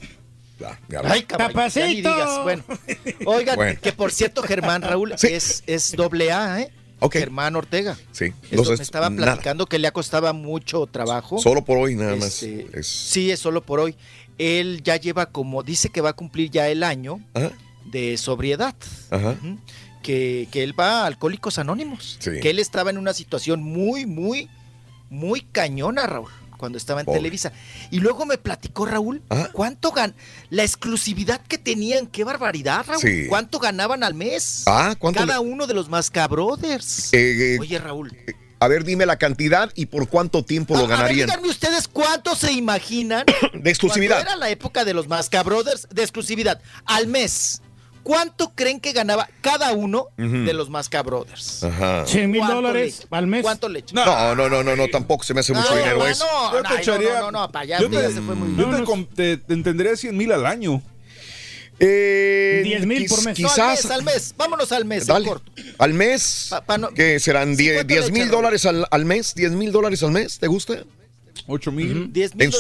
claro. 0.88 1.10
Ay, 1.10 1.24
caballo, 1.24 1.86
digas. 1.88 2.44
Bueno, 2.44 2.64
oigan, 3.26 3.78
que 3.78 3.92
por 3.94 4.12
cierto, 4.12 4.44
Germán 4.44 4.82
Raúl 4.82 5.14
es, 5.22 5.64
es 5.68 5.96
doble 5.96 6.32
A, 6.32 6.62
¿eh? 6.62 6.72
Germán 7.12 7.56
Ortega. 7.56 7.98
Sí. 8.12 8.34
Eso, 8.50 8.76
me 8.78 8.84
estaba 8.84 9.10
platicando 9.10 9.66
que 9.66 9.80
le 9.80 9.88
ha 9.88 9.92
costado 9.92 10.34
mucho 10.34 10.86
trabajo. 10.88 11.40
Solo 11.40 11.66
por 11.66 11.78
hoy 11.78 11.96
nada 11.96 12.16
más. 12.16 12.42
Este, 12.44 12.84
sí, 12.84 13.32
es 13.32 13.40
solo 13.40 13.62
por 13.62 13.80
hoy. 13.80 13.96
Él 14.38 14.82
ya 14.84 14.96
lleva 14.96 15.28
como, 15.28 15.64
dice 15.64 15.90
que 15.90 16.02
va 16.02 16.12
a 16.12 16.14
cumplir 16.14 16.50
ya 16.50 16.70
el 16.70 16.84
año 16.84 17.20
de 17.86 18.18
sobriedad. 18.18 18.76
Ajá. 19.12 19.36
Uh 19.44 19.58
que, 20.04 20.48
que 20.52 20.62
él 20.62 20.80
va 20.80 21.02
a 21.02 21.06
Alcohólicos 21.08 21.58
Anónimos, 21.58 22.20
que 22.22 22.50
él 22.50 22.60
estaba 22.60 22.92
en 22.92 23.00
una 23.00 23.14
situación 23.14 23.64
muy, 23.64 24.06
muy, 24.06 24.50
muy 25.10 25.42
cañona, 25.42 26.06
Raúl, 26.06 26.30
cuando 26.58 26.78
estaba 26.78 27.02
en 27.02 27.08
Televisa. 27.08 27.52
Y 27.90 28.00
luego 28.00 28.28
me 28.28 28.38
platicó 28.38 28.86
Raúl 28.86 29.24
ah. 29.32 29.50
cuánto 29.52 29.92
gan 29.92 30.14
la 30.52 30.64
exclusividad 30.64 31.42
que 31.42 31.58
tenían, 31.58 32.06
qué 32.06 32.24
barbaridad, 32.24 32.86
Raúl. 32.88 33.28
¿Cuánto 33.28 33.58
ganaban 33.58 34.04
al 34.04 34.14
mes? 34.14 34.64
Ah, 34.68 34.96
¿cuánto 35.00 35.20
Cada 35.20 35.40
uno 35.40 35.66
de 35.66 35.74
los 35.74 35.90
más 35.90 36.12
cabrothers. 36.12 37.12
Eh, 37.14 37.56
eh, 37.56 37.58
Oye, 37.60 37.80
Raúl. 37.80 38.16
Eh, 38.28 38.34
a 38.60 38.68
ver, 38.70 38.86
dime 38.86 39.06
la 39.06 39.18
cantidad 39.18 39.72
y 39.76 39.88
por 39.88 40.08
cuánto 40.08 40.46
tiempo 40.46 40.78
lo 40.78 40.88
ganarían. 40.88 41.28
Díganme 41.28 41.50
ustedes 41.50 41.90
cuánto 41.90 42.34
se 42.34 42.54
imaginan. 42.54 43.26
de 43.54 43.70
exclusividad. 43.70 44.22
Era 44.22 44.38
la 44.38 44.50
época 44.50 44.86
de 44.86 44.94
los 44.94 45.10
Masca 45.10 45.44
Brothers 45.44 45.88
de 45.92 46.02
exclusividad. 46.02 46.62
Al 46.86 47.08
mes. 47.08 47.62
¿Cuánto 48.04 48.54
creen 48.54 48.80
que 48.80 48.92
ganaba 48.92 49.30
cada 49.42 49.72
uno 49.72 50.08
de 50.18 50.54
los 50.54 50.70
Masca 50.70 51.02
Brothers? 51.02 51.64
Ajá. 51.64 52.06
100 52.06 52.32
mil 52.32 52.46
dólares 52.46 53.08
al 53.10 53.28
mes. 53.28 53.42
¿Cuánto 53.42 53.70
le? 53.70 53.84
No, 53.94 54.36
no, 54.36 54.50
no, 54.50 54.64
no, 54.64 54.76
no, 54.76 54.88
tampoco 54.90 55.24
se 55.24 55.34
me 55.34 55.40
hace 55.40 55.54
mucho 55.54 55.76
dinero 55.76 56.06
eso. 56.06 56.26
No, 56.26 56.62
no, 56.62 57.22
no, 57.22 57.32
no, 57.32 57.52
para 57.52 57.64
allá 57.64 57.80
yo 57.80 57.90
te, 57.90 58.12
se 58.12 58.22
te, 59.16 59.38
te, 59.38 59.54
entendería 59.54 59.96
100 59.96 60.16
mil 60.16 60.32
al 60.32 60.46
año. 60.46 60.82
Eh, 61.80 62.62
10 62.64 62.86
mil 62.86 63.06
por 63.08 63.24
mes. 63.24 63.36
Quizás. 63.36 63.58
No, 63.58 63.64
al, 63.64 63.74
mes, 63.74 63.92
al 63.92 64.04
mes, 64.04 64.36
vámonos 64.38 64.72
al 64.72 64.86
mes. 64.86 65.08
Dale, 65.08 65.28
corto. 65.28 65.52
Al 65.78 65.94
mes, 65.94 66.52
pa, 66.66 66.80
que 66.94 67.20
serán 67.20 67.56
10 67.56 68.12
mil 68.12 68.30
dólares 68.30 68.66
al, 68.66 69.06
mes, 69.06 69.34
10 69.34 69.54
mil 69.54 69.72
dólares 69.72 70.04
al 70.04 70.12
mes, 70.12 70.40
¿te 70.40 70.48
gusta? 70.48 70.84
8 71.48 71.72
mil. 71.72 72.12
10 72.12 72.36
mil 72.36 72.54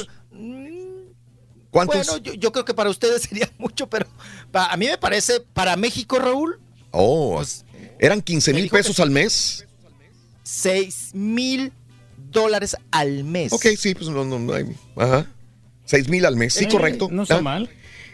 bueno, 1.73 2.17
yo, 2.17 2.51
creo 2.51 2.65
que 2.65 2.73
para 2.73 2.89
ustedes 2.89 3.21
sería 3.29 3.49
mucho, 3.57 3.89
pero 3.89 4.07
a 4.53 4.77
mí 4.77 4.87
me 4.87 4.97
parece, 4.97 5.41
para 5.53 5.75
México, 5.75 6.19
Raúl. 6.19 6.59
Oh, 6.91 7.35
pues, 7.37 7.65
¿eran 7.99 8.21
15 8.21 8.53
mil 8.53 8.69
pesos 8.69 8.99
al 8.99 9.09
mes? 9.09 9.65
6 10.43 11.11
mil 11.13 11.73
dólares 12.31 12.77
al 12.91 13.23
mes. 13.23 13.51
Ok, 13.51 13.65
sí, 13.77 13.95
pues 13.95 14.09
no, 14.09 14.23
no, 14.23 14.39
no 14.39 14.53
hay. 14.53 14.65
Ajá. 14.95 15.27
6 15.85 16.09
mil 16.09 16.25
al 16.25 16.35
mes, 16.35 16.53
sí, 16.53 16.67
correcto. 16.67 17.09
No 17.11 17.23
está 17.23 17.37
ah. 17.37 17.41
mal. 17.41 17.69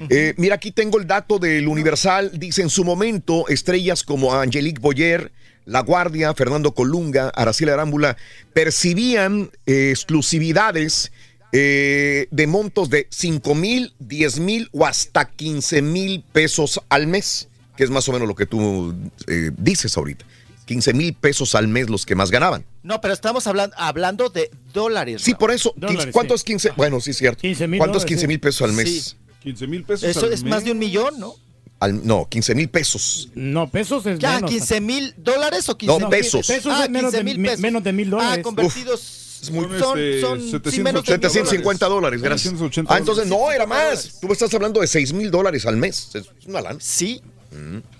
Eh, 0.09 0.33
mira, 0.37 0.55
aquí 0.55 0.71
tengo 0.71 0.97
el 0.97 1.07
dato 1.07 1.39
del 1.39 1.67
Universal. 1.67 2.31
Dice, 2.39 2.61
en 2.61 2.69
su 2.69 2.85
momento, 2.85 3.47
estrellas 3.49 4.03
como 4.03 4.33
Angelique 4.33 4.79
Boyer, 4.79 5.31
La 5.65 5.81
Guardia, 5.81 6.33
Fernando 6.33 6.73
Colunga, 6.73 7.29
Araceli 7.29 7.71
Arámbula, 7.71 8.15
percibían 8.53 9.51
eh, 9.65 9.89
exclusividades 9.91 11.11
eh, 11.51 12.27
de 12.29 12.47
montos 12.47 12.89
de 12.89 13.07
5 13.09 13.55
mil, 13.55 13.93
10 13.99 14.39
mil 14.39 14.69
o 14.71 14.85
hasta 14.85 15.29
15 15.29 15.81
mil 15.81 16.23
pesos 16.31 16.79
al 16.89 17.07
mes, 17.07 17.47
que 17.75 17.83
es 17.83 17.89
más 17.89 18.07
o 18.09 18.13
menos 18.13 18.27
lo 18.27 18.35
que 18.35 18.45
tú 18.45 18.93
eh, 19.27 19.51
dices 19.57 19.97
ahorita. 19.97 20.25
15 20.65 20.93
mil 20.93 21.13
pesos 21.15 21.55
al 21.55 21.67
mes 21.67 21.89
los 21.89 22.05
que 22.05 22.13
más 22.13 22.29
ganaban. 22.29 22.63
No, 22.83 23.01
pero 23.01 23.15
estamos 23.15 23.47
hablando, 23.47 23.75
hablando 23.79 24.29
de 24.29 24.51
dólares. 24.71 25.23
Sí, 25.23 25.33
por 25.33 25.49
eso. 25.49 25.73
Dólares, 25.75 26.09
¿Cuánto 26.11 26.35
sí. 26.37 26.41
es 26.41 26.43
15? 26.43 26.71
Bueno, 26.77 27.01
sí, 27.01 27.13
cierto. 27.13 27.41
15 27.41 27.67
mil. 27.67 27.81
Es 27.81 28.05
15 28.05 28.27
mil 28.27 28.39
pesos 28.39 28.69
al 28.69 28.73
mes? 28.73 28.87
Sí. 28.87 29.15
15 29.41 29.67
mil 29.67 29.83
pesos 29.83 30.07
Eso 30.07 30.27
al 30.27 30.33
es 30.33 30.43
mes. 30.43 30.51
más 30.51 30.63
de 30.63 30.73
un 30.73 30.77
millón, 30.77 31.19
¿no? 31.19 31.33
Al, 31.79 32.05
no, 32.05 32.27
15 32.29 32.53
mil 32.53 32.69
pesos. 32.69 33.29
No, 33.33 33.67
pesos 33.71 34.05
es 34.05 34.19
ya, 34.19 34.35
menos. 34.35 34.51
¿15 34.51 34.81
mil 34.81 35.13
dólares 35.17 35.67
o 35.69 35.77
15 35.77 35.93
mil 35.95 36.03
no, 36.03 36.09
pesos? 36.09 36.45
pesos 36.45 36.71
ah, 36.75 36.83
es 36.83 36.89
menos, 36.91 37.11
15, 37.15 37.23
de, 37.23 37.41
pesos. 37.41 37.59
menos 37.61 37.83
de 37.83 37.93
mil 37.93 38.07
ah, 38.09 38.11
dólares. 38.11 38.37
Ah, 38.37 38.43
convertidos... 38.43 39.01
Uf 39.23 39.28
es 39.41 39.51
muy, 39.51 39.65
son, 39.79 39.99
este, 39.99 40.21
son 40.21 40.41
750 40.41 41.87
dólares, 41.87 42.21
gracias. 42.21 42.53
780 42.53 42.93
ah, 42.93 42.97
entonces 42.97 43.27
no, 43.27 43.51
era 43.51 43.65
más. 43.65 44.19
Tú 44.19 44.31
estás 44.31 44.53
hablando 44.53 44.81
de 44.81 44.87
6 44.87 45.13
mil 45.13 45.31
dólares 45.31 45.65
al 45.65 45.77
mes. 45.77 46.09
Es 46.13 46.27
una 46.45 46.61
lana. 46.61 46.79
Sí. 46.81 47.21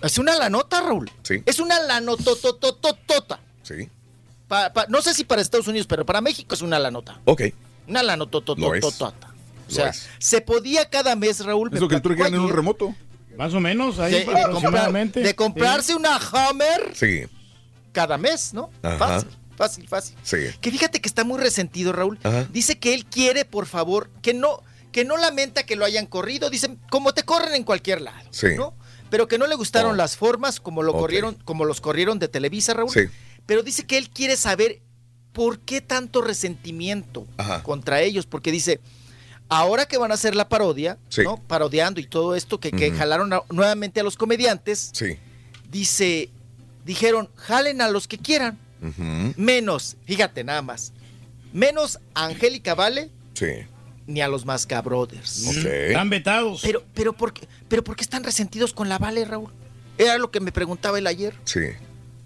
Es 0.02 0.18
una 0.18 0.36
lanota, 0.36 0.80
Raúl. 0.80 1.10
Sí. 1.22 1.42
Es 1.46 1.58
una 1.58 1.80
lanototototota. 1.80 3.40
Sí. 3.62 3.88
Pa, 4.48 4.72
pa, 4.72 4.86
no 4.88 5.00
sé 5.02 5.14
si 5.14 5.24
para 5.24 5.42
Estados 5.42 5.68
Unidos, 5.68 5.86
pero 5.86 6.04
para 6.04 6.20
México 6.20 6.54
es 6.54 6.62
una 6.62 6.78
lanota. 6.78 7.20
Ok. 7.24 7.42
Una 7.88 8.02
lanototototota. 8.02 9.30
O 9.68 9.72
sea, 9.72 9.92
se 10.18 10.40
podía 10.40 10.88
cada 10.88 11.16
mes, 11.16 11.44
Raúl. 11.44 11.70
Es 11.72 11.80
lo 11.80 11.88
que 11.88 12.00
tú 12.00 12.10
ganas 12.10 12.32
en 12.32 12.40
un 12.40 12.52
remoto. 12.52 12.94
Más 13.36 13.54
o 13.54 13.60
menos, 13.60 13.98
ahí 13.98 14.12
de, 14.12 14.24
comprar, 14.24 14.92
de 15.12 15.34
comprarse 15.34 15.94
una 15.94 16.16
Hammer. 16.16 16.92
Sí. 16.94 17.22
Cada 17.92 18.18
mes, 18.18 18.52
¿no? 18.52 18.70
Ajá. 18.82 18.98
Fácil 18.98 19.30
fácil, 19.60 19.88
fácil. 19.88 20.16
Que 20.60 20.70
fíjate 20.70 21.00
que 21.00 21.08
está 21.08 21.22
muy 21.22 21.38
resentido, 21.38 21.92
Raúl. 21.92 22.18
Dice 22.50 22.78
que 22.78 22.94
él 22.94 23.04
quiere, 23.04 23.44
por 23.44 23.66
favor, 23.66 24.08
que 24.22 24.32
no, 24.32 24.62
que 24.90 25.04
no 25.04 25.18
lamenta 25.18 25.64
que 25.64 25.76
lo 25.76 25.84
hayan 25.84 26.06
corrido. 26.06 26.48
Dice, 26.48 26.76
como 26.90 27.12
te 27.12 27.24
corren 27.24 27.54
en 27.54 27.64
cualquier 27.64 28.00
lado, 28.00 28.28
¿no? 28.56 28.74
Pero 29.10 29.28
que 29.28 29.38
no 29.38 29.46
le 29.46 29.56
gustaron 29.56 29.96
las 29.96 30.16
formas 30.16 30.60
como 30.60 30.82
lo 30.82 30.92
corrieron, 30.92 31.34
como 31.44 31.64
los 31.64 31.80
corrieron 31.80 32.18
de 32.18 32.28
Televisa, 32.28 32.72
Raúl. 32.72 32.90
Pero 33.44 33.62
dice 33.62 33.84
que 33.84 33.98
él 33.98 34.08
quiere 34.08 34.36
saber 34.36 34.80
por 35.32 35.60
qué 35.60 35.80
tanto 35.80 36.22
resentimiento 36.22 37.26
contra 37.62 38.00
ellos, 38.00 38.26
porque 38.26 38.50
dice 38.50 38.80
ahora 39.48 39.86
que 39.86 39.98
van 39.98 40.12
a 40.12 40.14
hacer 40.14 40.34
la 40.34 40.48
parodia, 40.48 40.96
¿no? 41.22 41.36
Parodiando 41.36 42.00
y 42.00 42.06
todo 42.06 42.34
esto, 42.34 42.60
que, 42.60 42.70
que 42.70 42.92
jalaron 42.92 43.30
nuevamente 43.50 44.00
a 44.00 44.04
los 44.04 44.16
comediantes. 44.16 44.90
Sí. 44.94 45.18
Dice, 45.70 46.30
dijeron, 46.84 47.28
jalen 47.36 47.82
a 47.82 47.88
los 47.88 48.08
que 48.08 48.16
quieran. 48.16 48.58
Menos, 49.36 49.96
fíjate 50.06 50.44
nada 50.44 50.62
más, 50.62 50.92
menos 51.52 51.98
a 52.14 52.26
Angélica 52.26 52.74
Vale. 52.74 53.10
Sí. 53.34 53.46
Ni 54.06 54.20
a 54.20 54.28
los 54.28 54.44
Masca 54.44 54.80
Brothers. 54.82 55.46
Están 55.46 56.10
vetados. 56.10 56.62
Pero, 56.62 56.82
pero, 56.94 57.12
¿por 57.12 57.32
qué, 57.32 57.46
pero 57.68 57.84
están 57.98 58.24
resentidos 58.24 58.72
con 58.72 58.88
la 58.88 58.98
Vale, 58.98 59.24
Raúl? 59.24 59.52
Era 59.98 60.18
lo 60.18 60.30
que 60.30 60.40
me 60.40 60.50
preguntaba 60.50 60.98
él 60.98 61.06
ayer. 61.06 61.34
Sí. 61.44 61.60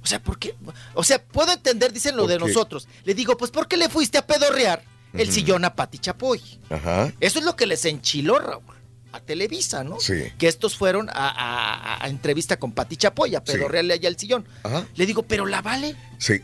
O 0.03 0.07
sea, 0.07 0.23
¿por 0.23 0.39
qué? 0.39 0.55
O 0.95 1.03
sea, 1.03 1.23
puedo 1.23 1.53
entender, 1.53 1.93
dicen 1.93 2.17
lo 2.17 2.27
de 2.27 2.39
nosotros. 2.39 2.87
Le 3.05 3.15
digo, 3.15 3.37
pues, 3.37 3.51
¿por 3.51 3.67
qué 3.67 3.77
le 3.77 3.89
fuiste 3.89 4.19
a 4.19 4.27
pedorrear 4.27 4.83
el 5.13 5.31
sillón 5.33 5.65
a 5.65 5.75
Pati 5.75 5.99
Chapoy? 5.99 6.41
Ajá. 6.71 7.13
Eso 7.21 7.39
es 7.39 7.45
lo 7.45 7.57
que 7.57 7.67
les 7.67 7.85
enchiló, 7.85 8.39
Raúl 8.39 8.74
a 9.15 9.21
Televisa, 9.21 9.85
¿no? 9.85 10.01
Sí. 10.01 10.25
Que 10.39 10.49
estos 10.49 10.77
fueron 10.77 11.09
a, 11.13 12.01
entrevista 12.07 12.57
con 12.57 12.73
Pati 12.73 12.97
Chapoya, 12.97 13.43
pero 13.45 13.69
sí. 13.71 13.77
allá 13.77 14.09
al 14.09 14.19
sillón. 14.19 14.47
Ajá. 14.63 14.87
Le 14.97 15.07
digo, 15.07 15.23
¿pero 15.23 15.47
la 15.47 15.63
vale? 15.63 15.95
Sí. 16.19 16.41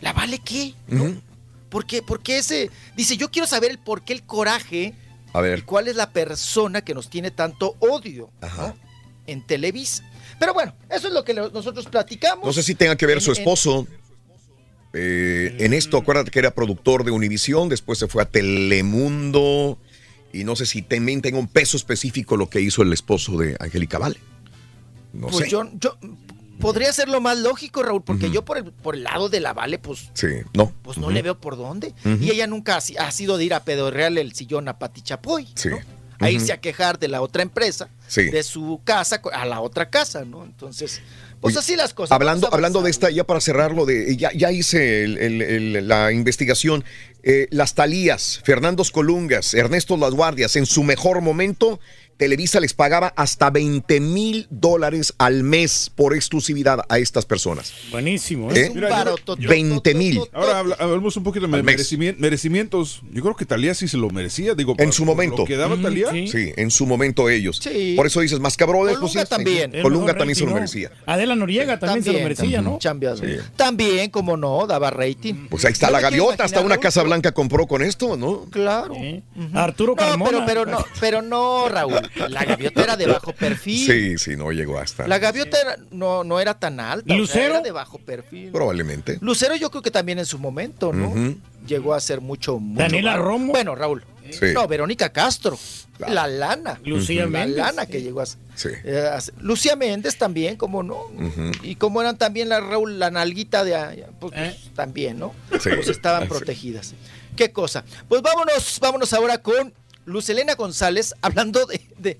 ¿La 0.00 0.12
vale 0.12 0.38
qué? 0.38 0.74
Uh 0.88 0.94
¿No? 0.94 1.22
¿Por 1.70 1.86
qué? 1.86 2.02
Porque 2.02 2.38
ese. 2.38 2.70
Dice, 2.96 3.16
yo 3.16 3.30
quiero 3.30 3.48
saber 3.48 3.70
el 3.70 3.78
por 3.78 4.02
qué 4.02 4.12
el 4.12 4.22
coraje. 4.24 4.94
A 5.32 5.40
ver. 5.40 5.60
Y 5.60 5.62
cuál 5.62 5.88
es 5.88 5.96
la 5.96 6.10
persona 6.10 6.82
que 6.82 6.92
nos 6.92 7.08
tiene 7.08 7.30
tanto 7.30 7.76
odio 7.78 8.30
Ajá. 8.42 8.74
en 9.26 9.46
Televisa. 9.46 10.04
Pero 10.38 10.52
bueno, 10.52 10.74
eso 10.90 11.08
es 11.08 11.14
lo 11.14 11.24
que 11.24 11.32
nosotros 11.32 11.86
platicamos. 11.86 12.44
No 12.44 12.52
sé 12.52 12.62
si 12.62 12.74
tenga 12.74 12.96
que 12.96 13.06
ver 13.06 13.22
su 13.22 13.32
esposo. 13.32 13.86
En... 14.92 15.56
En 15.58 15.72
esto, 15.72 15.96
acuérdate 15.96 16.30
que 16.30 16.38
era 16.38 16.50
productor 16.50 17.04
de 17.04 17.10
Univisión, 17.10 17.70
después 17.70 17.98
se 17.98 18.08
fue 18.08 18.22
a 18.22 18.26
Telemundo. 18.26 19.78
Y 20.32 20.44
no 20.44 20.56
sé 20.56 20.66
si 20.66 20.82
también 20.82 21.20
tenga 21.20 21.38
un 21.38 21.48
peso 21.48 21.76
específico 21.76 22.36
lo 22.36 22.48
que 22.48 22.60
hizo 22.60 22.82
el 22.82 22.92
esposo 22.92 23.36
de 23.36 23.56
Angélica 23.60 23.98
Vale. 23.98 24.18
No 25.12 25.28
pues 25.28 25.44
sé. 25.44 25.50
Yo, 25.50 25.68
yo, 25.74 25.98
podría 26.62 26.92
ser 26.92 27.08
lo 27.08 27.20
más 27.20 27.38
lógico, 27.38 27.82
Raúl, 27.82 28.02
porque 28.02 28.30
yo 28.30 28.44
por 28.44 28.56
el, 28.56 28.64
por 28.72 28.94
el 28.94 29.02
lado 29.02 29.28
de 29.28 29.40
la 29.40 29.52
Vale, 29.52 29.78
pues, 29.78 30.10
sí, 30.14 30.28
no. 30.54 30.72
pues 30.82 30.96
no 30.96 31.10
le 31.10 31.20
veo 31.20 31.38
por 31.38 31.56
dónde. 31.56 31.92
Y 32.20 32.30
ella 32.30 32.46
nunca 32.46 32.76
ha, 32.76 33.10
sido 33.10 33.36
de 33.36 33.44
ir 33.44 33.52
a 33.52 33.64
pedorrearle 33.64 34.20
el 34.20 34.32
sillón 34.32 34.68
a 34.68 34.78
Pati 34.78 35.02
Chapoy. 35.02 35.48
Sí. 35.54 35.68
¿no? 35.68 35.78
A 36.20 36.30
irse 36.30 36.52
a 36.52 36.60
quejar 36.60 37.00
de 37.00 37.08
la 37.08 37.20
otra 37.20 37.42
empresa, 37.42 37.88
de 38.14 38.42
su 38.44 38.80
casa 38.84 39.20
a 39.32 39.44
la 39.44 39.60
otra 39.60 39.90
casa, 39.90 40.24
¿no? 40.24 40.44
Entonces, 40.44 41.00
pues 41.40 41.56
así 41.56 41.74
las 41.74 41.92
cosas. 41.94 42.14
Hablando, 42.14 42.48
hablando 42.54 42.80
de 42.80 42.90
esta, 42.90 43.10
ya 43.10 43.24
para 43.24 43.40
cerrarlo, 43.40 43.84
de, 43.84 44.16
ya, 44.16 44.30
ya 44.32 44.52
hice 44.52 45.02
el, 45.02 45.88
la 45.88 46.12
investigación 46.12 46.84
eh, 47.24 47.46
las 47.50 47.74
Talías, 47.74 48.40
Fernando 48.44 48.82
Colungas, 48.90 49.54
Ernesto 49.54 49.96
Las 49.96 50.12
Guardias, 50.12 50.56
en 50.56 50.66
su 50.66 50.82
mejor 50.82 51.20
momento 51.20 51.78
Televisa 52.22 52.60
les 52.60 52.72
pagaba 52.72 53.12
hasta 53.16 53.50
20 53.50 53.98
mil 53.98 54.46
dólares 54.48 55.12
al 55.18 55.42
mes 55.42 55.90
por 55.92 56.14
exclusividad 56.14 56.84
a 56.88 57.00
estas 57.00 57.26
personas. 57.26 57.74
Buenísimo. 57.90 58.52
¿eh? 58.52 58.66
¿Eh? 58.66 58.72
Mira, 58.72 59.12
20 59.36 59.94
mil. 59.96 60.20
Ahora 60.32 60.60
hablamos 60.78 61.16
un 61.16 61.24
poquito 61.24 61.48
de 61.48 61.62
merecimientos. 62.16 63.02
Yo 63.10 63.22
creo 63.22 63.34
que 63.34 63.44
Talía 63.44 63.74
sí 63.74 63.88
se 63.88 63.96
lo 63.96 64.08
merecía. 64.10 64.54
Digo, 64.54 64.76
en 64.78 64.92
su 64.92 65.04
momento. 65.04 65.44
quedaba 65.44 65.74
mm, 65.74 65.82
Talía? 65.82 66.10
Sí. 66.12 66.52
en 66.56 66.70
su 66.70 66.86
momento 66.86 67.28
ellos. 67.28 67.58
Sí. 67.60 67.94
Por 67.96 68.06
eso 68.06 68.20
dices, 68.20 68.38
más 68.38 68.56
cabrón. 68.56 68.86
Pues 68.86 68.98
Colunga 68.98 69.26
también. 69.26 69.82
Colunga 69.82 70.16
también 70.16 70.36
se 70.36 70.46
lo 70.46 70.52
merecía. 70.52 70.92
Adela 71.06 71.34
Noriega 71.34 71.80
también, 71.80 72.04
se 72.04 72.12
lo 72.12 72.20
merecía, 72.20 72.62
¿no? 72.62 72.78
También, 73.56 74.10
como 74.10 74.36
no, 74.36 74.64
daba 74.68 74.90
rating. 74.90 75.48
Pues 75.50 75.64
ahí 75.64 75.72
está 75.72 75.90
la 75.90 75.98
gaviota. 75.98 76.44
Hasta 76.44 76.60
una 76.60 76.76
Casa 76.78 77.02
Blanca 77.02 77.32
compró 77.32 77.66
con 77.66 77.82
esto, 77.82 78.16
¿no? 78.16 78.44
Claro. 78.50 78.94
Arturo 79.54 79.96
Carmona. 79.96 80.46
pero 80.46 80.66
no, 80.66 80.86
pero 81.00 81.20
no, 81.20 81.68
Raúl. 81.68 82.11
La 82.28 82.44
gaviota 82.44 82.82
era 82.84 82.96
de 82.96 83.06
bajo 83.06 83.32
perfil. 83.32 83.86
Sí, 83.86 84.18
sí, 84.18 84.36
no 84.36 84.50
llegó 84.52 84.78
hasta. 84.78 85.06
La 85.08 85.18
gaviota 85.18 85.60
era- 85.60 85.76
no, 85.90 86.24
no 86.24 86.40
era 86.40 86.58
tan 86.58 86.78
alta. 86.80 87.04
o 87.06 87.08
sea, 87.08 87.16
¿Lucero? 87.16 87.54
era 87.54 87.60
de 87.60 87.70
bajo 87.72 87.98
perfil. 87.98 88.50
Probablemente. 88.52 89.18
Lucero 89.20 89.56
yo 89.56 89.70
creo 89.70 89.82
que 89.82 89.90
también 89.90 90.18
en 90.18 90.26
su 90.26 90.38
momento, 90.38 90.92
¿no? 90.92 91.14
Llegó 91.66 91.94
a 91.94 92.00
ser 92.00 92.20
mucho, 92.20 92.58
mucho 92.58 92.82
Daniela. 92.82 93.16
Romo. 93.16 93.52
Bueno, 93.52 93.74
Raúl, 93.74 94.04
Sí. 94.30 94.46
No, 94.54 94.66
Verónica 94.68 95.10
Castro. 95.12 95.58
La 95.98 96.26
lana. 96.26 96.80
Lucía 96.84 97.22
la 97.24 97.28
Méndez. 97.30 97.56
lana 97.58 97.86
que 97.86 98.00
llegó 98.02 98.20
a 98.20 98.26
ser. 98.26 98.38
Eh, 98.84 99.06
a 99.12 99.18
Lucía 99.40 99.76
Méndez 99.76 100.16
también, 100.16 100.56
como 100.56 100.82
no. 100.82 101.06
Y 101.62 101.74
como 101.76 102.00
eran 102.00 102.16
también 102.18 102.48
la 102.48 102.60
Raúl, 102.60 102.98
la 102.98 103.10
nalguita 103.10 103.62
de 103.64 103.74
allá, 103.76 104.06
pues, 104.20 104.32
pues, 104.34 104.70
también, 104.74 105.18
¿no? 105.18 105.34
Sí. 105.60 105.70
Pues 105.74 105.88
estaban 105.88 106.22
Sí. 106.24 106.28
protegidas. 106.28 106.94
Qué 107.36 107.50
cosa. 107.52 107.84
Pues 108.08 108.22
vámonos, 108.22 108.78
vámonos 108.80 109.12
ahora 109.12 109.38
con 109.38 109.72
Luz 110.04 110.28
Elena 110.28 110.54
González, 110.54 111.14
hablando 111.22 111.66
de, 111.66 111.80
de, 111.98 112.18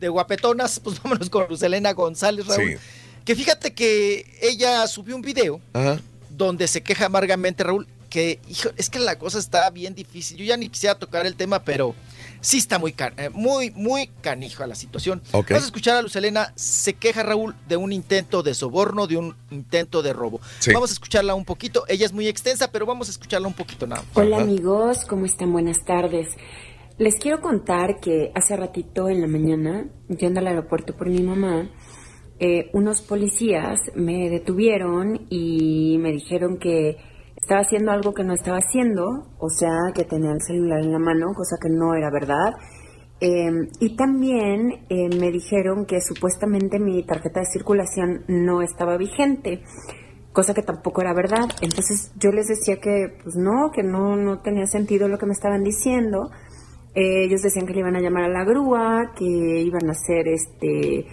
de 0.00 0.08
guapetonas, 0.08 0.80
pues 0.80 1.02
vámonos 1.02 1.30
con 1.30 1.46
Luz 1.48 1.62
Elena 1.62 1.92
González, 1.92 2.46
Raúl. 2.46 2.70
Sí. 2.72 2.76
Que 3.24 3.36
fíjate 3.36 3.72
que 3.72 4.26
ella 4.42 4.86
subió 4.88 5.14
un 5.14 5.22
video 5.22 5.60
Ajá. 5.72 6.00
donde 6.30 6.66
se 6.66 6.82
queja 6.82 7.06
amargamente, 7.06 7.62
Raúl, 7.62 7.86
que 8.10 8.40
hijo, 8.48 8.70
es 8.76 8.90
que 8.90 8.98
la 8.98 9.18
cosa 9.18 9.38
está 9.38 9.70
bien 9.70 9.94
difícil. 9.94 10.36
Yo 10.38 10.44
ya 10.44 10.56
ni 10.56 10.68
quisiera 10.68 10.98
tocar 10.98 11.24
el 11.24 11.34
tema, 11.36 11.62
pero 11.62 11.94
sí 12.42 12.58
está 12.58 12.78
muy, 12.80 12.92
can- 12.92 13.14
eh, 13.16 13.30
muy, 13.30 13.70
muy 13.70 14.08
canijo 14.20 14.66
la 14.66 14.74
situación. 14.74 15.22
Vamos 15.32 15.50
a 15.50 15.56
escuchar 15.58 15.96
a 15.96 16.02
Luz 16.02 16.14
Elena, 16.16 16.52
se 16.56 16.92
queja 16.94 17.22
Raúl 17.22 17.54
de 17.68 17.76
un 17.76 17.92
intento 17.92 18.42
de 18.42 18.52
soborno, 18.54 19.06
de 19.06 19.16
un 19.16 19.36
intento 19.50 20.02
de 20.02 20.12
robo. 20.12 20.40
Sí. 20.58 20.72
Vamos 20.74 20.90
a 20.90 20.92
escucharla 20.94 21.34
un 21.34 21.44
poquito. 21.46 21.84
Ella 21.88 22.04
es 22.04 22.12
muy 22.12 22.26
extensa, 22.28 22.70
pero 22.72 22.84
vamos 22.84 23.06
a 23.08 23.12
escucharla 23.12 23.46
un 23.46 23.54
poquito 23.54 23.86
nada. 23.86 24.02
más. 24.02 24.10
Hola 24.16 24.38
amigos, 24.38 25.04
¿cómo 25.08 25.24
están? 25.24 25.52
Buenas 25.52 25.82
tardes. 25.86 26.28
Les 26.98 27.16
quiero 27.16 27.40
contar 27.40 28.00
que 28.00 28.30
hace 28.34 28.56
ratito 28.56 29.08
en 29.08 29.20
la 29.20 29.26
mañana, 29.26 29.86
yendo 30.08 30.40
al 30.40 30.46
aeropuerto 30.46 30.94
por 30.96 31.08
mi 31.08 31.22
mamá, 31.22 31.70
eh, 32.38 32.70
unos 32.74 33.00
policías 33.02 33.80
me 33.94 34.28
detuvieron 34.28 35.26
y 35.30 35.96
me 35.98 36.12
dijeron 36.12 36.58
que 36.58 36.96
estaba 37.36 37.62
haciendo 37.62 37.92
algo 37.92 38.12
que 38.12 38.24
no 38.24 38.34
estaba 38.34 38.58
haciendo, 38.58 39.04
o 39.38 39.48
sea, 39.48 39.92
que 39.94 40.04
tenía 40.04 40.32
el 40.32 40.42
celular 40.42 40.80
en 40.80 40.92
la 40.92 40.98
mano, 40.98 41.32
cosa 41.34 41.56
que 41.60 41.70
no 41.70 41.94
era 41.94 42.10
verdad. 42.10 42.52
Eh, 43.20 43.68
y 43.80 43.96
también 43.96 44.84
eh, 44.88 45.08
me 45.18 45.30
dijeron 45.30 45.86
que 45.86 46.00
supuestamente 46.00 46.78
mi 46.78 47.04
tarjeta 47.04 47.40
de 47.40 47.46
circulación 47.46 48.24
no 48.28 48.62
estaba 48.62 48.96
vigente 48.96 49.62
cosa 50.32 50.54
que 50.54 50.62
tampoco 50.62 51.02
era 51.02 51.14
verdad. 51.14 51.48
Entonces 51.60 52.12
yo 52.18 52.30
les 52.30 52.48
decía 52.48 52.76
que 52.80 53.18
pues 53.22 53.36
no, 53.36 53.70
que 53.72 53.82
no, 53.82 54.16
no 54.16 54.40
tenía 54.40 54.66
sentido 54.66 55.08
lo 55.08 55.18
que 55.18 55.26
me 55.26 55.32
estaban 55.32 55.62
diciendo. 55.62 56.30
Eh, 56.94 57.24
ellos 57.24 57.42
decían 57.42 57.66
que 57.66 57.72
le 57.72 57.80
iban 57.80 57.96
a 57.96 58.00
llamar 58.00 58.24
a 58.24 58.28
la 58.28 58.44
grúa, 58.44 59.12
que 59.16 59.24
iban 59.24 59.88
a 59.88 59.92
hacer 59.92 60.28
este, 60.28 61.06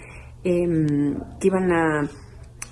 em, 0.44 1.16
que 1.40 1.46
iban 1.46 1.72
a, 1.72 2.08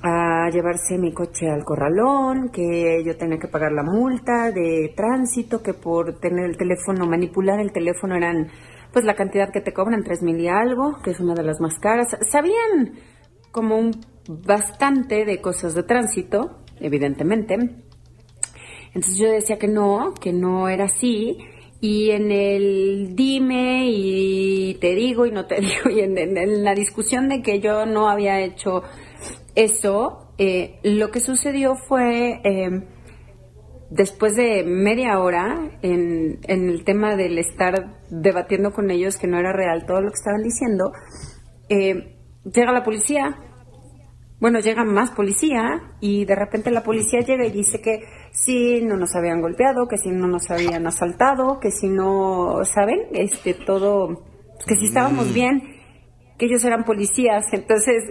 a 0.02 0.50
llevarse 0.50 0.98
mi 0.98 1.12
coche 1.12 1.50
al 1.50 1.64
corralón, 1.64 2.50
que 2.50 3.02
yo 3.04 3.16
tenía 3.16 3.38
que 3.38 3.48
pagar 3.48 3.72
la 3.72 3.82
multa 3.82 4.50
de 4.50 4.92
tránsito, 4.94 5.62
que 5.62 5.74
por 5.74 6.20
tener 6.20 6.44
el 6.44 6.56
teléfono, 6.56 7.06
manipular 7.06 7.60
el 7.60 7.72
teléfono 7.72 8.14
eran 8.14 8.48
pues 8.92 9.04
la 9.04 9.14
cantidad 9.14 9.50
que 9.52 9.60
te 9.60 9.72
cobran, 9.72 10.02
tres 10.02 10.22
mil 10.22 10.38
y 10.40 10.48
algo, 10.48 10.98
que 11.02 11.10
es 11.10 11.20
una 11.20 11.34
de 11.34 11.42
las 11.42 11.60
más 11.60 11.78
caras. 11.78 12.16
Sabían 12.30 12.94
como 13.52 13.76
un 13.76 13.90
bastante 14.28 15.24
de 15.24 15.40
cosas 15.40 15.74
de 15.74 15.82
tránsito, 15.82 16.58
evidentemente. 16.80 17.54
Entonces 18.94 19.18
yo 19.18 19.30
decía 19.30 19.58
que 19.58 19.68
no, 19.68 20.14
que 20.20 20.32
no 20.32 20.68
era 20.68 20.84
así. 20.84 21.38
Y 21.80 22.10
en 22.10 22.32
el 22.32 23.14
dime 23.14 23.88
y 23.88 24.74
te 24.80 24.94
digo 24.94 25.26
y 25.26 25.30
no 25.30 25.46
te 25.46 25.56
digo, 25.60 25.90
y 25.90 26.00
en, 26.00 26.64
la 26.64 26.74
discusión 26.74 27.28
de 27.28 27.42
que 27.42 27.60
yo 27.60 27.86
no 27.86 28.08
había 28.08 28.40
hecho 28.40 28.82
eso, 29.54 30.34
eh, 30.38 30.80
lo 30.82 31.10
que 31.10 31.20
sucedió 31.20 31.74
fue, 31.76 32.40
eh, 32.44 32.70
después 33.90 34.34
de 34.34 34.64
media 34.64 35.18
hora, 35.20 35.78
en, 35.82 36.40
en 36.44 36.68
el 36.68 36.84
tema 36.84 37.16
del 37.16 37.38
estar 37.38 38.02
debatiendo 38.10 38.72
con 38.72 38.90
ellos 38.90 39.16
que 39.16 39.26
no 39.26 39.38
era 39.38 39.52
real 39.52 39.86
todo 39.86 40.00
lo 40.00 40.10
que 40.10 40.18
estaban 40.18 40.42
diciendo, 40.42 40.92
eh, 41.68 42.16
llega 42.44 42.72
la 42.72 42.82
policía, 42.82 43.36
bueno, 44.40 44.60
llega 44.60 44.84
más 44.84 45.10
policía 45.10 45.96
y 46.00 46.24
de 46.24 46.34
repente 46.34 46.70
la 46.70 46.82
policía 46.82 47.20
llega 47.20 47.44
y 47.44 47.50
dice 47.50 47.80
que 47.80 48.00
si 48.44 48.80
no 48.82 48.96
nos 48.96 49.14
habían 49.16 49.40
golpeado, 49.40 49.88
que 49.88 49.98
si 49.98 50.10
no 50.10 50.28
nos 50.28 50.50
habían 50.50 50.86
asaltado, 50.86 51.58
que 51.60 51.70
si 51.70 51.88
no, 51.88 52.64
¿saben? 52.64 53.06
Este, 53.12 53.54
todo, 53.54 54.24
que 54.66 54.76
si 54.76 54.86
estábamos 54.86 55.32
bien, 55.34 55.60
que 56.38 56.46
ellos 56.46 56.64
eran 56.64 56.84
policías. 56.84 57.52
Entonces, 57.52 58.04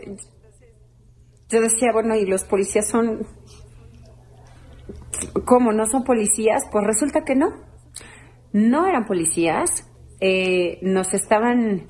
yo 1.49 1.61
decía, 1.61 1.91
bueno, 1.93 2.15
y 2.15 2.25
los 2.25 2.43
policías 2.43 2.89
son, 2.89 3.25
¿cómo 5.45 5.72
no 5.72 5.85
son 5.85 6.03
policías? 6.03 6.64
Pues 6.72 6.85
resulta 6.85 7.23
que 7.23 7.35
no. 7.35 7.47
No 8.51 8.85
eran 8.85 9.06
policías, 9.06 9.89
eh, 10.19 10.80
nos 10.81 11.14
estaban 11.14 11.88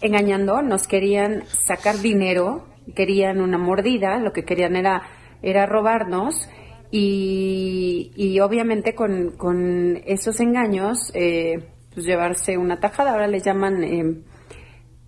engañando, 0.00 0.62
nos 0.62 0.86
querían 0.88 1.44
sacar 1.46 1.98
dinero, 1.98 2.66
querían 2.94 3.40
una 3.40 3.58
mordida, 3.58 4.18
lo 4.18 4.32
que 4.32 4.44
querían 4.44 4.74
era, 4.74 5.02
era 5.42 5.66
robarnos 5.66 6.48
y, 6.90 8.40
obviamente 8.40 8.94
con, 8.94 9.32
con 9.32 10.00
esos 10.06 10.40
engaños, 10.40 11.10
eh, 11.14 11.68
pues 11.92 12.06
llevarse 12.06 12.56
una 12.56 12.80
tajada, 12.80 13.12
ahora 13.12 13.26
le 13.26 13.40
llaman, 13.40 13.84
eh, 13.84 14.22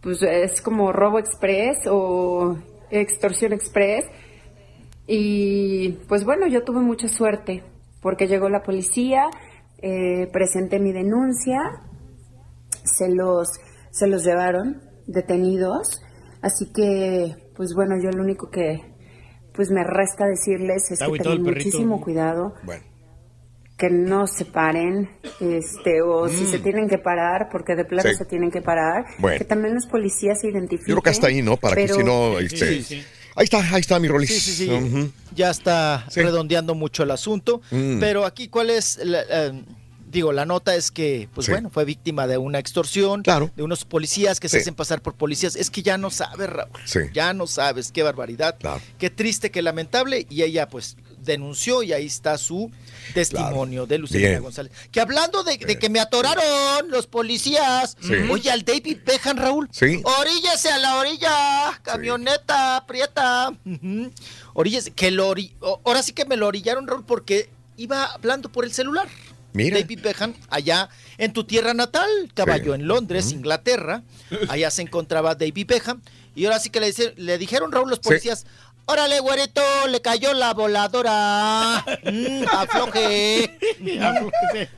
pues 0.02 0.22
es 0.22 0.60
como 0.60 0.92
robo 0.92 1.18
express 1.18 1.86
o 1.88 2.58
extorsión 2.90 3.52
express. 3.52 4.04
Y 5.06 5.98
pues 6.08 6.24
bueno, 6.24 6.46
yo 6.46 6.62
tuve 6.64 6.80
mucha 6.80 7.08
suerte 7.08 7.64
porque 8.00 8.28
llegó 8.28 8.48
la 8.48 8.62
policía, 8.62 9.24
eh, 9.78 10.28
presenté 10.32 10.78
mi 10.78 10.92
denuncia, 10.92 11.58
se 12.84 13.08
los, 13.08 13.48
se 13.90 14.06
los 14.06 14.24
llevaron 14.24 14.82
detenidos, 15.06 16.02
así 16.42 16.72
que 16.72 17.34
pues 17.56 17.74
bueno, 17.74 17.96
yo 18.02 18.10
lo 18.10 18.22
único 18.22 18.50
que 18.50 18.89
pues 19.60 19.70
me 19.70 19.84
resta 19.84 20.24
decirles 20.26 20.90
es 20.90 21.00
que 21.00 21.18
tengan 21.18 21.42
muchísimo 21.42 22.00
cuidado, 22.00 22.54
Bueno. 22.62 22.82
que 23.76 23.90
no 23.90 24.26
se 24.26 24.46
paren, 24.46 25.10
este, 25.38 26.00
o 26.00 26.30
si 26.30 26.44
Mm. 26.44 26.50
se 26.50 26.58
tienen 26.60 26.88
que 26.88 26.96
parar, 26.96 27.50
porque 27.52 27.74
de 27.76 27.84
plano 27.84 28.08
Sí. 28.08 28.16
se 28.16 28.24
tienen 28.24 28.50
que 28.50 28.62
parar, 28.62 29.04
Bueno. 29.18 29.36
que 29.36 29.44
también 29.44 29.74
los 29.74 29.84
policías 29.84 30.40
se 30.40 30.48
identifiquen. 30.48 30.86
Yo 30.86 30.94
creo 30.94 31.02
que 31.02 31.10
hasta 31.10 31.26
ahí, 31.26 31.42
¿no? 31.42 31.58
Para 31.58 31.76
que 31.76 31.88
si 31.88 32.02
no, 32.02 32.38
este, 32.38 33.02
Ahí 33.36 33.44
está, 33.44 33.58
ahí 33.58 33.80
está 33.80 34.00
mi 34.00 34.08
Rolis. 34.08 34.30
Sí, 34.30 34.40
sí, 34.40 34.66
sí. 34.66 34.70
Ujú. 34.72 35.10
Ya 35.34 35.50
está 35.50 36.06
redondeando 36.14 36.74
mucho 36.74 37.02
el 37.02 37.10
asunto. 37.10 37.60
Mm. 37.70 38.00
Pero 38.00 38.24
aquí, 38.24 38.48
¿cuál 38.48 38.70
es? 38.70 38.98
la- 39.04 39.22
eh, 39.28 39.62
digo, 40.10 40.32
la 40.32 40.44
nota 40.44 40.74
es 40.74 40.90
que, 40.90 41.28
pues 41.34 41.46
Sí. 41.46 41.52
bueno, 41.52 41.70
fue 41.70 41.84
víctima 41.84 42.26
de 42.26 42.36
una 42.38 42.58
extorsión, 42.58 43.22
de 43.22 43.62
unos 43.62 43.84
policías 43.84 44.40
que 44.40 44.48
se 44.48 44.58
Sí. 44.58 44.62
hacen 44.62 44.74
pasar 44.74 45.02
por 45.02 45.14
policías. 45.14 45.56
Es 45.56 45.70
que 45.70 45.82
ya 45.82 45.96
no 45.98 46.10
sabes, 46.10 46.48
Raúl. 46.50 46.70
Sí. 46.84 47.00
Ya 47.12 47.32
no 47.32 47.46
sabes, 47.46 47.92
qué 47.92 48.02
barbaridad. 48.02 48.56
Qué 48.98 49.10
triste, 49.10 49.50
qué 49.50 49.62
lamentable. 49.62 50.26
Y 50.28 50.42
ella, 50.42 50.68
pues, 50.68 50.96
denunció 51.22 51.82
y 51.82 51.92
ahí 51.92 52.06
está 52.06 52.38
su 52.38 52.70
testimonio 53.14 53.86
de 53.86 53.98
Lucía. 53.98 54.38
González. 54.40 54.72
Que 54.90 55.00
hablando 55.00 55.42
de, 55.44 55.58
de 55.58 55.78
que 55.78 55.90
me 55.90 56.00
atoraron 56.00 56.90
los 56.90 57.06
policías. 57.06 57.96
Sí. 58.00 58.14
Oye, 58.30 58.50
al 58.50 58.64
David 58.64 58.98
Beckham, 59.04 59.36
Raúl. 59.36 59.68
Sí. 59.70 60.00
Oríllese 60.18 60.70
a 60.70 60.78
la 60.78 60.96
orilla, 60.96 61.78
camioneta, 61.82 62.84
prieta. 62.86 63.50
Ujú. 63.66 64.10
Oríllese, 64.54 64.90
que 64.92 65.10
lo 65.10 65.30
ori- 65.30 65.52
ahora 65.84 66.02
sí 66.02 66.12
que 66.12 66.24
me 66.24 66.36
lo 66.36 66.46
orillaron, 66.46 66.86
Raúl, 66.88 67.04
porque 67.04 67.50
iba 67.76 68.04
hablando 68.06 68.50
por 68.50 68.64
el 68.64 68.72
celular. 68.72 69.08
Mira. 69.52 69.78
David 69.78 70.00
Beckham, 70.02 70.34
allá 70.48 70.88
en 71.18 71.32
tu 71.32 71.44
tierra 71.44 71.74
natal, 71.74 72.08
caballo, 72.34 72.74
en 72.74 72.86
Londres, 72.86 73.32
Inglaterra. 73.32 74.02
Allá 74.48 74.70
se 74.70 74.82
encontraba 74.82 75.34
David 75.34 75.66
Beckham. 75.66 76.00
Y 76.34 76.44
ahora 76.44 76.60
sí 76.60 76.70
que 76.70 76.80
le, 76.80 76.86
dice- 76.86 77.14
le 77.16 77.36
dijeron, 77.38 77.72
Raúl, 77.72 77.90
los 77.90 77.98
policías, 77.98 78.46
órale, 78.86 79.18
güerito, 79.20 79.60
le 79.88 80.00
cayó 80.00 80.32
la 80.34 80.54
voladora. 80.54 81.84
Mm, 82.04 82.44
afloje. 82.50 83.58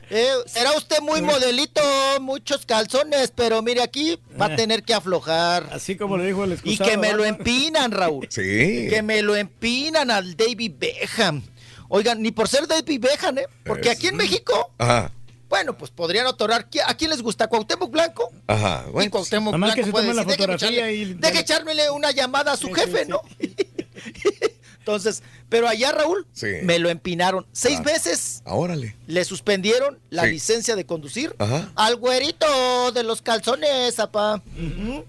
Eh, 0.09 0.29
será 0.45 0.71
usted 0.77 0.99
muy 1.01 1.21
modelito, 1.21 1.81
muchos 2.21 2.65
calzones, 2.65 3.31
pero 3.35 3.61
mire 3.61 3.81
aquí, 3.81 4.19
va 4.39 4.45
a 4.47 4.55
tener 4.55 4.83
que 4.83 4.93
aflojar. 4.93 5.67
Así 5.71 5.95
como 5.95 6.17
le 6.17 6.25
dijo 6.27 6.43
el 6.43 6.51
Y 6.51 6.53
excusado. 6.53 6.89
que 6.89 6.97
me 6.97 7.13
lo 7.13 7.25
empinan, 7.25 7.91
Raúl. 7.91 8.27
Sí. 8.29 8.87
Que 8.89 9.01
me 9.03 9.21
lo 9.23 9.35
empinan 9.35 10.11
al 10.11 10.35
David 10.37 10.73
Beckham. 10.77 11.41
Oigan, 11.89 12.21
ni 12.21 12.31
por 12.31 12.47
ser 12.47 12.67
David 12.67 12.99
Beckham, 13.01 13.37
¿eh? 13.37 13.45
Porque 13.65 13.89
aquí 13.89 14.07
en 14.07 14.15
México, 14.17 14.71
Ajá, 14.77 15.11
bueno, 15.49 15.77
pues 15.77 15.91
podrían 15.91 16.25
otorar. 16.25 16.67
¿qui- 16.69 16.81
¿A 16.85 16.95
quién 16.95 17.11
les 17.11 17.21
gusta? 17.21 17.47
¿Cuauhtémoc 17.47 17.91
Blanco? 17.91 18.31
ajá. 18.47 18.85
Y 18.87 18.91
Bueno, 18.91 19.11
Cuauhtémoc 19.11 19.51
Nada 19.53 19.57
más 19.59 19.67
Blanco 19.75 19.81
que 19.81 19.85
se 19.85 19.91
puede 19.91 20.07
la 20.07 20.13
decir, 20.13 20.25
"Deje 20.27 20.37
fotografía 20.37 20.89
echarle- 20.89 21.35
y- 21.35 21.37
echármele 21.39 21.89
una 21.91 22.11
llamada 22.11 22.53
a 22.53 22.57
su 22.57 22.71
jefe, 22.73 23.05
¿no? 23.05 23.21
Entonces, 24.79 25.23
pero 25.47 25.67
allá, 25.69 25.91
Raúl, 25.93 26.27
Sí. 26.33 26.47
me 26.63 26.77
lo 26.79 26.89
empinaron. 26.89 27.45
Seis 27.53 27.77
Ah. 27.79 27.83
meses 27.83 28.41
ah, 28.45 28.55
órale. 28.55 28.97
le 29.07 29.23
suspendieron 29.23 29.97
la 30.09 30.23
Sí. 30.23 30.31
licencia 30.31 30.75
de 30.75 30.85
conducir 30.85 31.33
Ajá. 31.39 31.71
al 31.75 31.95
güerito 31.95 32.91
de 32.91 33.03
los 33.03 33.21
calzones, 33.21 33.97
apa. 33.99 34.41
Ujú. 34.57 35.05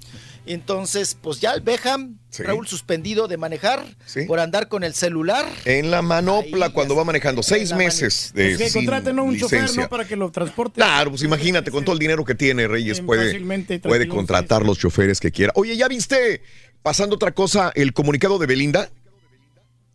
Entonces, 0.47 1.17
pues 1.21 1.41
ya 1.41 1.53
el 1.53 1.63
Beham, 1.63 2.19
Raúl 2.39 2.69
suspendido 2.69 3.29
de 3.29 3.39
manejar 3.39 3.83
por 4.27 4.41
andar 4.41 4.69
con 4.69 4.85
el 4.85 4.93
celular. 4.93 5.47
En 5.65 5.91
la 5.91 6.03
manopla 6.03 6.69
cuando 6.71 6.95
va 6.95 7.05
manejando. 7.05 7.43
Seis 7.43 7.73
meses 7.75 8.33
de 8.35 8.49
Pues 8.49 8.59
que 8.59 8.69
sin 8.71 8.83
contraten 8.83 9.19
a 9.19 9.23
un 9.23 9.39
chofer. 9.39 9.75
¿no? 9.75 9.89
Para 9.89 10.07
que 10.07 10.17
lo 10.17 10.31
transporte. 10.31 10.75
Claro, 10.75 11.11
pues 11.11 11.23
imagínate, 11.23 11.71
con 11.71 11.83
todo 11.85 11.95
el 11.95 11.99
dinero 11.99 12.25
que 12.27 12.35
tiene 12.35 12.69
Reyes, 12.69 13.01
puede, 13.01 13.41
puede 13.81 14.07
contratar 14.09 14.65
los 14.67 14.79
choferes 14.79 15.19
que 15.19 15.31
quiera. 15.33 15.53
Oye, 15.57 15.77
¿ya 15.79 15.89
viste, 15.89 16.43
pasando 16.83 17.17
otra 17.17 17.33
cosa, 17.33 17.73
el 17.75 17.95
comunicado 17.95 18.39
de 18.39 18.47
Belinda? 18.47 18.91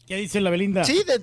¿Qué 0.08 0.16
dice 0.16 0.42
la 0.42 0.50
Belinda? 0.50 0.84
Sí, 0.84 1.04
de... 1.06 1.22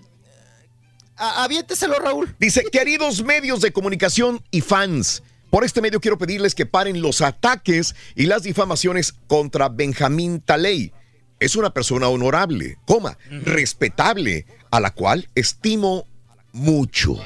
a- 1.17 1.43
aviénteselo, 1.43 1.99
Raúl. 1.99 2.33
Dice, 2.39 2.63
queridos 2.71 3.25
medios 3.25 3.61
de 3.61 3.73
comunicación 3.73 4.41
y 4.53 4.61
fans, 4.61 5.25
por 5.57 5.65
este 5.65 5.81
medio 5.81 6.01
quiero 6.01 6.19
pedirles 6.19 6.55
que 6.55 6.67
paren 6.67 7.01
los 7.01 7.23
ataques 7.23 7.97
y 8.15 8.27
las 8.27 8.43
difamaciones 8.43 9.15
contra 9.27 9.71
Benjamín 9.71 10.43
Taley. 10.43 10.93
Es 11.41 11.57
una 11.57 11.73
persona 11.73 12.09
honorable, 12.09 12.77
coma, 12.85 13.17
respetable, 13.31 14.45
a 14.71 14.81
la 14.81 14.91
cual 14.91 15.31
estimo 15.35 16.05
mucho. 16.53 17.17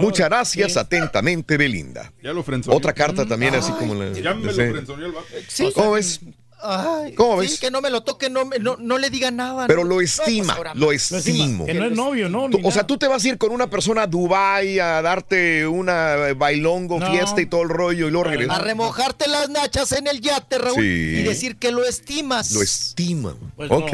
Muchas 0.00 0.30
gracias, 0.30 0.78
atentamente, 0.78 1.58
Belinda. 1.58 2.10
Ya 2.22 2.32
lo. 2.32 2.42
Otra 2.68 2.94
carta 2.94 3.26
también, 3.26 3.54
así 3.54 3.72
como 3.72 3.94
la... 3.94 4.10
Ya 4.12 4.32
me 4.32 4.50
lo 4.50 4.62
el 4.62 5.12
vato. 5.12 5.26
Sí. 5.46 5.70
¿Cómo 5.74 5.92
ves? 5.92 6.20
Ay, 6.62 7.14
¿Cómo 7.14 7.40
sí, 7.42 7.48
ves? 7.48 7.60
que 7.60 7.70
no 7.70 7.80
me 7.80 7.88
lo 7.90 8.02
toque, 8.02 8.28
no, 8.28 8.44
me- 8.44 8.58
no, 8.58 8.76
no 8.78 8.98
le 8.98 9.08
diga 9.10 9.30
nada. 9.30 9.66
Pero 9.66 9.82
¿no? 9.82 9.88
lo 9.90 9.94
No, 9.94 9.96
pues 10.00 10.18
estima, 10.18 10.52
ahora 10.54 10.74
lo 10.74 10.92
estimo. 10.92 11.64
Que 11.66 11.74
no 11.74 11.86
es 11.86 11.92
novio, 11.92 12.28
¿no? 12.28 12.48
Ni 12.48 12.60
o 12.62 12.70
sea, 12.70 12.86
tú 12.86 12.98
te 12.98 13.08
vas 13.08 13.24
a 13.24 13.28
ir 13.28 13.38
con 13.38 13.50
una 13.52 13.68
persona 13.70 14.02
a 14.02 14.06
Dubai 14.06 14.78
a 14.78 15.00
darte 15.02 15.66
una 15.66 16.32
bailongo, 16.36 16.98
No. 17.00 17.10
fiesta 17.10 17.40
y 17.40 17.46
todo 17.46 17.62
el 17.62 17.68
rollo 17.70 18.08
y 18.08 18.10
luego 18.10 18.28
A 18.28 18.30
regresas. 18.32 18.62
remojarte 18.62 19.28
las 19.28 19.48
nachas 19.48 19.92
en 19.92 20.06
el 20.06 20.20
yate, 20.20 20.58
Raúl. 20.58 20.76
Sí. 20.82 20.82
Y 20.82 21.22
decir 21.22 21.56
que 21.56 21.72
lo 21.72 21.84
estimas. 21.84 22.50
Lo 22.52 22.62
estima. 22.62 23.34
Pues 23.56 23.70
no. 23.70 23.76
ok. 23.78 23.92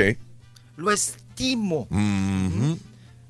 Lo 0.76 0.90
estimo. 0.90 1.86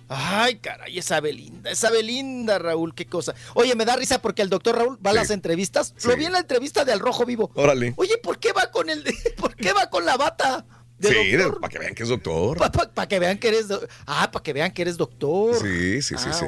Ay, 0.08 0.56
caray, 0.58 0.98
esa 0.98 1.20
Belinda, 1.20 1.70
esa 1.70 1.90
Belinda, 1.90 2.58
Raúl, 2.58 2.94
qué 2.94 3.06
cosa. 3.06 3.34
Oye, 3.54 3.74
me 3.74 3.84
da 3.84 3.96
risa 3.96 4.22
porque 4.22 4.42
el 4.42 4.48
doctor 4.48 4.76
Raúl 4.76 4.98
va 5.04 5.10
a 5.10 5.12
Sí. 5.14 5.18
las 5.18 5.30
entrevistas. 5.30 5.94
Sí. 5.96 6.06
Lo 6.08 6.16
vi 6.16 6.26
en 6.26 6.32
la 6.32 6.38
entrevista 6.38 6.84
de 6.84 6.92
Al 6.92 7.00
Rojo 7.00 7.24
Vivo. 7.26 7.50
Órale. 7.54 7.92
Oye, 7.96 8.16
¿por 8.18 8.38
qué 8.38 8.52
va 8.52 8.70
con 8.70 8.88
el 8.88 9.02
¿por 9.36 9.56
qué 9.56 9.72
va 9.72 9.90
con 9.90 10.04
la 10.06 10.16
bata? 10.16 10.64
De 10.98 11.08
Sí, 11.10 11.36
para 11.60 11.68
que 11.68 11.78
vean 11.78 11.94
que 11.94 12.04
es 12.04 12.08
doctor. 12.08 12.56
Para 12.94 13.06
que 13.06 13.18
vean 13.18 13.36
que 13.38 13.48
eres 13.48 13.66
Ah, 14.06 14.30
para 14.32 14.42
que 14.42 14.52
vean 14.54 14.72
que 14.72 14.80
eres 14.82 14.96
doctor. 14.96 15.54
Sí, 15.60 16.00
sí, 16.00 16.14
sí, 16.16 16.28
Ah, 16.28 16.32
sí. 16.32 16.44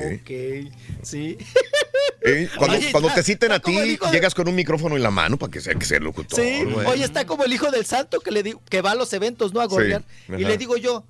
ok. 0.71 0.73
Sí. 1.03 1.37
Eh, 2.23 2.49
Cuando, 2.57 2.77
Oye, 2.79 2.91
cuando 2.91 3.09
está- 3.11 3.21
te 3.21 3.27
citen 3.27 3.53
a 3.53 3.61
ti, 3.61 3.75
de- 3.77 3.99
llegas 4.11 4.35
con 4.35 4.49
un 4.49 4.55
micrófono 4.55 4.97
en 4.97 5.03
la 5.03 5.11
mano 5.11 5.37
para 5.39 5.51
que 5.51 5.61
sea 5.61 5.75
que 5.75 5.85
sea 5.85 6.01
locutor. 6.01 6.39
Sí, 6.41 6.65
güey. 6.65 6.87
oye, 6.87 7.05
está 7.05 7.27
como 7.27 7.45
el 7.45 7.53
hijo 7.53 7.71
del 7.71 7.85
santo 7.87 8.21
que 8.21 8.31
le 8.31 8.43
digo, 8.43 8.63
que 8.71 8.81
va 8.83 8.93
a 8.93 8.95
los 8.95 9.13
eventos, 9.13 9.53
¿no? 9.53 9.61
A 9.61 9.67
gorrear. 9.67 10.03
y 10.29 10.45
le 10.45 10.57
digo 10.57 10.77
yo, 10.79 11.05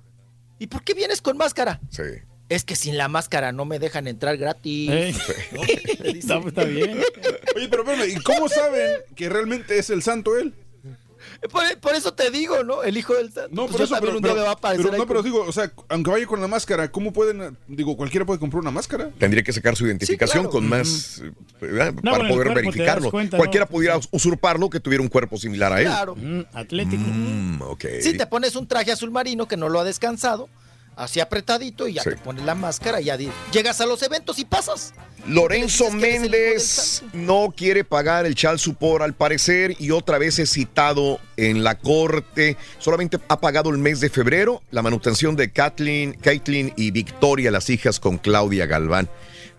¿y 0.59 0.67
por 0.67 0.83
qué 0.83 0.93
vienes 0.93 1.21
con 1.21 1.37
máscara? 1.37 1.79
Sí. 1.89 2.03
Es 2.49 2.63
que 2.63 2.75
sin 2.75 2.97
la 2.97 3.07
máscara 3.07 3.51
no 3.51 3.65
me 3.65 3.77
dejan 3.79 4.07
entrar 4.07 4.35
gratis. 4.37 4.89
Eh. 4.91 5.13
Dice. 6.03 6.17
Está, 6.19 6.39
está 6.39 6.63
bien. 6.63 6.99
Oye, 7.55 7.67
pero 7.69 7.83
espérame, 7.83 8.09
¿y 8.09 8.15
cómo 8.21 8.49
saben 8.49 8.97
que 9.15 9.29
realmente 9.29 9.77
es 9.77 9.89
el 9.91 10.01
santo 10.01 10.37
él? 10.37 10.53
Por, 11.51 11.63
por 11.79 11.95
eso 11.95 12.13
te 12.13 12.31
digo, 12.31 12.63
¿no? 12.63 12.81
El 12.83 12.97
hijo 12.97 13.13
del 13.13 13.31
santo. 13.31 13.49
No, 13.53 13.63
Pues 13.67 13.73
por 13.73 13.81
eso, 13.81 13.95
pero, 13.99 14.15
un 14.15 14.21
día 14.23 14.31
pero- 14.31 14.35
me 14.35 14.41
va 14.41 14.49
a 14.49 14.53
aparecer 14.53 14.85
pero 14.85 14.97
no, 14.97 15.05
pero 15.07 15.19
con- 15.19 15.25
digo, 15.31 15.45
o 15.47 15.51
sea, 15.51 15.71
aunque 15.89 16.09
vaya 16.11 16.25
con 16.25 16.41
la 16.41 16.47
máscara, 16.47 16.91
¿cómo 16.91 17.13
pueden, 17.13 17.55
digo, 17.67 17.95
cualquiera 17.95 18.25
puede 18.25 18.39
comprar 18.39 18.61
una 18.61 18.71
máscara? 18.71 19.09
Tendría 19.17 19.43
que 19.43 19.53
sacar 19.53 19.75
su 19.75 19.85
identificación 19.85 20.43
claro. 20.45 20.49
con 20.49 20.67
más 20.67 21.21
eh, 21.23 21.31
¿verdad? 21.61 21.93
No, 22.01 22.11
para 22.11 22.27
poder 22.29 22.53
verificarlo. 22.53 23.11
cuenta, 23.11 23.37
¿no? 23.37 23.41
Cualquiera 23.41 23.67
pudiera 23.67 23.99
usurparlo 24.11 24.69
que 24.69 24.79
tuviera 24.79 25.01
un 25.01 25.09
cuerpo 25.09 25.37
similar 25.37 25.71
a 25.71 25.79
él. 25.81 25.87
Claro. 25.87 26.15
atlético. 26.53 27.03
Mm, 27.05 27.61
ok. 27.61 27.85
Si 28.01 28.17
te 28.17 28.25
pones 28.25 28.55
un 28.55 28.67
traje 28.67 28.91
azul 28.91 29.11
marino 29.11 29.47
que 29.47 29.55
no 29.57 29.69
lo 29.69 29.79
ha 29.79 29.83
descansado, 29.83 30.49
así 30.99 31.19
apretadito 31.19 31.87
y 31.87 31.93
ya 31.93 32.03
Sí. 32.03 32.11
te 32.11 32.17
pones 32.17 32.43
la 32.45 32.55
máscara 32.55 33.01
y 33.01 33.05
ya 33.05 33.17
llegas 33.51 33.81
a 33.81 33.85
los 33.85 34.01
eventos 34.03 34.37
y 34.39 34.45
pasas. 34.45 34.93
Lorenzo 35.27 35.91
Méndez 35.91 37.03
no 37.13 37.53
quiere 37.55 37.83
pagar 37.83 38.25
el 38.25 38.35
chal 38.35 38.57
supor 38.59 39.01
al 39.03 39.13
parecer 39.13 39.75
y 39.79 39.91
otra 39.91 40.17
vez 40.17 40.39
es 40.39 40.51
citado 40.51 41.19
en 41.37 41.63
la 41.63 41.77
corte. 41.77 42.57
Solamente 42.79 43.17
ha 43.27 43.39
pagado 43.39 43.69
el 43.69 43.77
mes 43.77 43.99
de 43.99 44.09
febrero 44.09 44.61
la 44.71 44.81
manutención 44.81 45.35
de 45.35 45.51
Kathleen, 45.51 46.13
Caitlin 46.13 46.73
y 46.77 46.91
Victoria, 46.91 47.51
las 47.51 47.69
hijas 47.69 47.99
con 47.99 48.17
Claudia 48.17 48.65
Galván. 48.65 49.09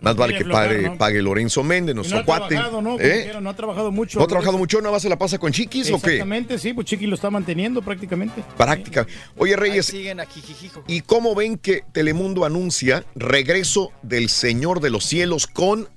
Más 0.01 0.17
vale 0.17 0.37
que 0.39 0.45
pague, 0.47 0.83
¿no? 0.83 0.97
pague 0.99 1.21
Lorenzo 1.21 1.63
Méndez, 1.63 1.95
nuestro 1.95 2.17
no 2.17 2.23
ha 2.23 2.25
cuate. 2.25 2.55
trabajado, 2.55 2.81
¿no? 2.83 2.99
¿Eh? 2.99 3.21
quiera, 3.25 3.41
no 3.41 3.51
ha 3.51 3.55
trabajado 3.55 3.91
mucho. 3.93 4.19
¿No 4.19 4.25
ha 4.25 4.29
trabajado 4.29 4.57
mucho? 4.57 4.79
¿Nada 4.81 4.93
más 4.93 5.03
se 5.03 5.09
la 5.11 5.19
pasa 5.19 5.39
con 5.39 5.53
chiquis 5.53 5.91
o 5.91 6.01
qué? 6.01 6.13
Exactamente, 6.13 6.59
sí, 6.59 6.73
pues 6.73 6.87
Chiqui 6.87 7.07
lo 7.07 7.15
está 7.17 7.29
manteniendo 7.31 7.83
prácticamente. 7.83 8.43
Práctica. 8.57 9.07
Oye, 9.37 9.57
Reyes, 9.57 9.87
Siguen 9.87 10.21
aquí, 10.21 10.41
jijijo. 10.41 10.85
¿Y 10.87 11.03
cómo 11.03 11.35
ven 11.35 11.59
que 11.59 11.85
Telemundo 11.93 12.45
anuncia 12.47 13.05
regreso 13.15 13.93
del 14.03 14.29
Señor 14.31 14.81
de 14.81 14.89
los 14.91 15.05
Cielos 15.05 15.47
con 15.47 15.89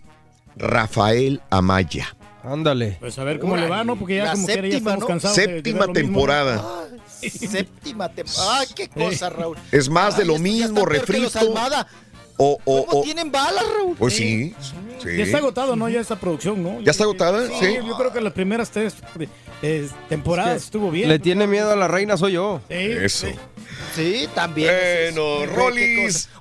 Rafael 0.58 1.42
Amaya? 1.50 2.16
Ándale. 2.44 2.98
Pues 3.00 3.18
a 3.20 3.24
ver 3.24 3.40
cómo 3.40 3.56
le 3.56 3.70
va, 3.70 3.86
¿no? 3.86 3.96
Porque 3.98 4.18
ya 4.18 4.34
como 4.34 4.46
quiera 4.46 4.62
ya 4.64 4.72
séptima, 4.72 4.78
estamos 4.92 5.00
¿no? 5.00 5.08
cansados. 5.08 5.38
de- 5.38 5.48
de 5.48 5.54
Séptima 5.56 5.88
temporada. 5.94 6.66
Séptima 7.22 8.10
temporada. 8.10 8.60
Ay, 8.60 8.68
qué 8.76 8.90
cosa, 8.90 9.30
Raúl. 9.30 9.56
Es 9.72 9.88
más 9.88 10.18
de 10.18 10.26
lo 10.26 10.34
ya 10.36 10.40
mismo, 10.44 10.84
que 10.86 10.90
refrito. 11.00 11.54
Almada. 12.38 12.38
O, 12.38 12.60
o, 12.66 12.86
¿Cómo 12.86 13.00
o- 13.02 13.03
tienen 13.03 13.32
balas, 13.32 13.64
Raúl? 13.78 13.95
Pues 13.98 14.16
sí, 14.16 14.53
sí. 15.02 15.18
Ya 15.18 15.24
está 15.24 15.38
agotado, 15.38 15.76
¿no? 15.76 15.88
Ya 15.90 16.00
esta 16.02 16.20
producción, 16.20 16.62
¿no? 16.64 16.82
¿Ya 16.82 16.92
está 16.92 17.03
agotada? 17.03 17.48
Sí, 17.48 17.53
Sí. 17.60 17.76
yo 17.86 17.95
creo 17.98 18.12
que 18.12 18.22
las 18.22 18.34
primeras 18.34 18.70
tres 18.72 18.95
eh, 19.64 19.90
temporadas 20.09 20.64
estuvo 20.64 20.92
bien. 20.92 21.09
Le 21.09 21.17
tiene 21.17 21.48
miedo 21.48 21.72
a 21.72 21.75
la 21.75 21.88
reina, 21.88 22.17
soy 22.17 22.33
yo. 22.33 22.61
Sí, 22.69 22.75
Eso. 22.75 23.27
sí. 23.27 23.33
Sí, 23.95 24.27
también. 24.33 24.72
Bueno, 25.14 25.40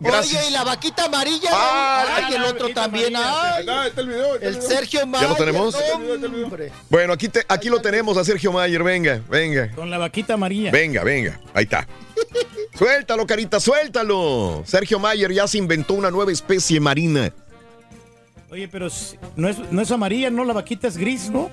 gracias. 0.00 0.40
Oye, 0.40 0.48
y 0.48 0.52
la 0.52 0.64
vaquita 0.64 1.04
amarilla. 1.04 1.50
Ah? 1.52 2.04
Ay, 2.26 2.34
el 2.34 2.42
otro 2.44 2.68
también. 2.70 3.14
amarilla. 3.14 3.82
Ay, 3.82 3.88
está 3.88 4.00
el 4.00 4.08
video. 4.08 4.32
ahí 4.32 4.36
está 4.36 4.48
el 4.48 4.54
video. 4.56 4.68
Sergio 4.68 5.06
Mayer. 5.06 5.28
lo 5.28 5.36
tenemos? 5.36 5.76
no, 6.20 6.44
hombre. 6.44 6.72
Bueno, 6.88 7.12
aquí, 7.12 7.28
te- 7.28 7.44
aquí 7.48 7.68
lo 7.68 7.80
tenemos 7.80 8.16
a 8.16 8.24
Sergio 8.24 8.52
Mayer. 8.52 8.82
Venga, 8.82 9.20
venga. 9.28 9.70
Con 9.72 9.90
la 9.90 9.98
vaquita 9.98 10.34
amarilla. 10.34 10.70
Venga, 10.70 11.04
venga. 11.04 11.40
Ahí 11.54 11.64
está. 11.64 11.86
Suéltalo, 12.78 13.26
carita, 13.26 13.60
suéltalo. 13.60 14.62
Sergio 14.66 14.98
Mayer 14.98 15.32
ya 15.32 15.46
se 15.46 15.58
inventó 15.58 15.94
una 15.94 16.10
nueva 16.10 16.32
especie 16.32 16.80
marina. 16.80 17.32
Oye, 18.50 18.68
pero 18.68 18.88
no 19.36 19.48
es, 19.48 19.58
no 19.70 19.80
es 19.80 19.90
amarilla, 19.90 20.30
no, 20.30 20.44
la 20.44 20.52
vaquita 20.52 20.88
es 20.88 20.96
gris, 20.96 21.30
¿no? 21.30 21.50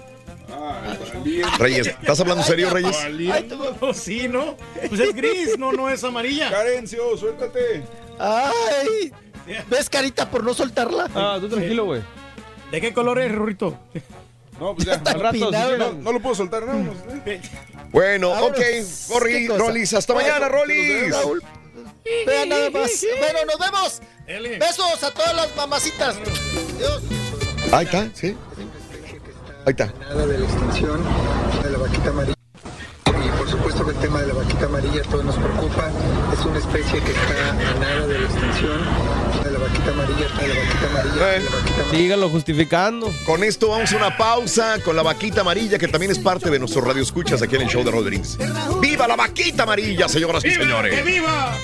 Reyes, 1.57 1.88
¿estás 1.88 2.19
hablando 2.19 2.43
serio, 2.43 2.69
Reyes? 2.69 2.95
Ay, 3.03 3.48
tú- 3.49 3.93
sí, 3.93 4.27
¿no? 4.27 4.56
Pues 4.88 4.99
es 5.01 5.15
gris, 5.15 5.57
no, 5.57 5.72
no 5.72 5.89
es 5.89 6.03
amarilla. 6.03 6.49
Carencio, 6.51 7.17
suéltate. 7.17 7.83
Ay. 8.19 9.11
¿Ves, 9.69 9.89
carita, 9.89 10.30
por 10.30 10.43
no 10.43 10.53
soltarla? 10.53 11.09
Ah, 11.15 11.38
tú 11.39 11.49
tranquilo, 11.49 11.85
güey. 11.85 12.01
¿De 12.72 12.80
qué 12.81 12.93
color 12.93 13.19
es, 13.19 13.31
Rurito? 13.33 13.80
No, 14.59 14.75
pues 14.75 14.88
ya. 14.88 14.93
Al 15.06 15.19
rato, 15.19 15.38
si 15.38 15.77
No, 15.77 15.93
no 15.93 16.11
lo 16.11 16.19
puedo 16.19 16.35
soltar, 16.35 16.64
no. 16.65 16.93
Bueno, 17.91 18.30
Vámonos. 18.30 18.59
ok. 19.09 19.19
Rolis, 19.57 19.93
hasta 19.93 20.14
Bueno, 20.14 20.30
mañana, 20.30 20.49
Rolis. 20.49 21.14
Vean 22.25 22.49
nada 22.49 22.69
más. 22.69 23.06
Bueno, 23.19 23.39
nos 23.45 23.59
vemos. 23.59 24.01
Besos 24.59 25.03
a 25.03 25.11
todas 25.11 25.35
las 25.35 25.56
mamacitas. 25.56 26.15
Dios. 26.77 27.01
Ahí 27.72 27.85
está, 27.85 28.09
sí. 28.14 28.35
Ahí 29.69 29.75
está. 29.77 29.93
nada 29.99 30.25
de 30.25 30.39
la 30.39 30.45
extinción 30.45 30.99
de 31.61 31.69
la 31.69 31.77
vaquita 31.77 32.09
amarilla. 32.09 32.33
Y 33.06 33.38
por 33.38 33.48
supuesto 33.48 33.85
que 33.85 33.91
el 33.91 33.98
tema 33.98 34.22
de 34.22 34.27
la 34.30 34.33
vaquita 34.33 34.65
amarilla 34.65 35.03
todo 35.03 35.22
nos 35.22 35.35
preocupa. 35.35 35.91
Es 36.33 36.43
una 36.43 36.57
especie 36.57 36.99
que 36.99 37.11
está 37.11 37.49
a 37.51 37.80
nada 37.80 38.07
de 38.07 38.17
la 38.17 38.25
extinción 38.25 38.80
de 39.43 39.51
la 39.51 39.59
vaquita 39.59 39.91
amarilla, 39.91 40.27
de 40.27 40.48
la 40.48 40.56
vaquita 40.56 40.88
amarilla, 40.89 41.25
de 41.27 41.39
la 41.39 41.49
vaquita 41.51 41.75
amarilla. 41.75 41.91
Síganlo 41.91 42.30
justificando. 42.30 43.11
Con 43.27 43.43
esto 43.43 43.69
vamos 43.69 43.93
a 43.93 43.98
una 43.98 44.17
pausa 44.17 44.81
con 44.83 44.95
la 44.95 45.03
vaquita 45.03 45.41
amarilla, 45.41 45.77
que 45.77 45.88
también 45.88 46.11
es 46.11 46.17
parte 46.17 46.49
de 46.49 46.57
nuestro 46.57 46.81
radio 46.81 47.03
escuchas 47.03 47.39
aquí 47.43 47.56
en 47.56 47.61
el 47.61 47.67
show 47.67 47.83
de 47.83 47.91
Rodríguez. 47.91 48.39
¡Viva 48.81 49.07
la 49.07 49.15
vaquita 49.15 49.64
amarilla, 49.64 50.09
señoras 50.09 50.43
y 50.45 50.49
señores! 50.49 51.06
viva! 51.06 51.56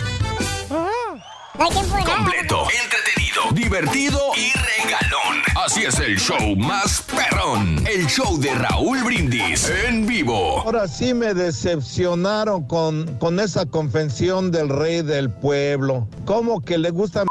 No 1.58 1.66
hay 1.66 1.72
tiempo 1.72 1.96
de 1.96 2.04
nada. 2.04 2.16
Completo, 2.16 2.64
entretenido, 2.84 3.42
divertido 3.54 4.20
y 4.36 4.52
regalón. 4.52 5.42
Así 5.66 5.84
es 5.84 6.00
el 6.00 6.18
show 6.20 6.56
más 6.58 7.04
perrón. 7.04 7.84
El 7.88 8.06
show 8.08 8.38
de 8.40 8.54
Raúl 8.56 9.04
Brindis 9.04 9.72
en 9.88 10.06
vivo. 10.06 10.62
Ahora 10.62 10.88
sí 10.88 11.14
me 11.14 11.34
decepcionaron 11.34 12.68
con, 12.68 13.18
con 13.18 13.40
esa 13.40 13.66
confesión 13.66 14.52
del 14.52 14.70
rey 14.70 15.02
del 15.02 15.30
pueblo. 15.30 16.08
¿Cómo 16.26 16.62
que 16.62 16.78
le 16.78 16.90
gusta 16.92 17.24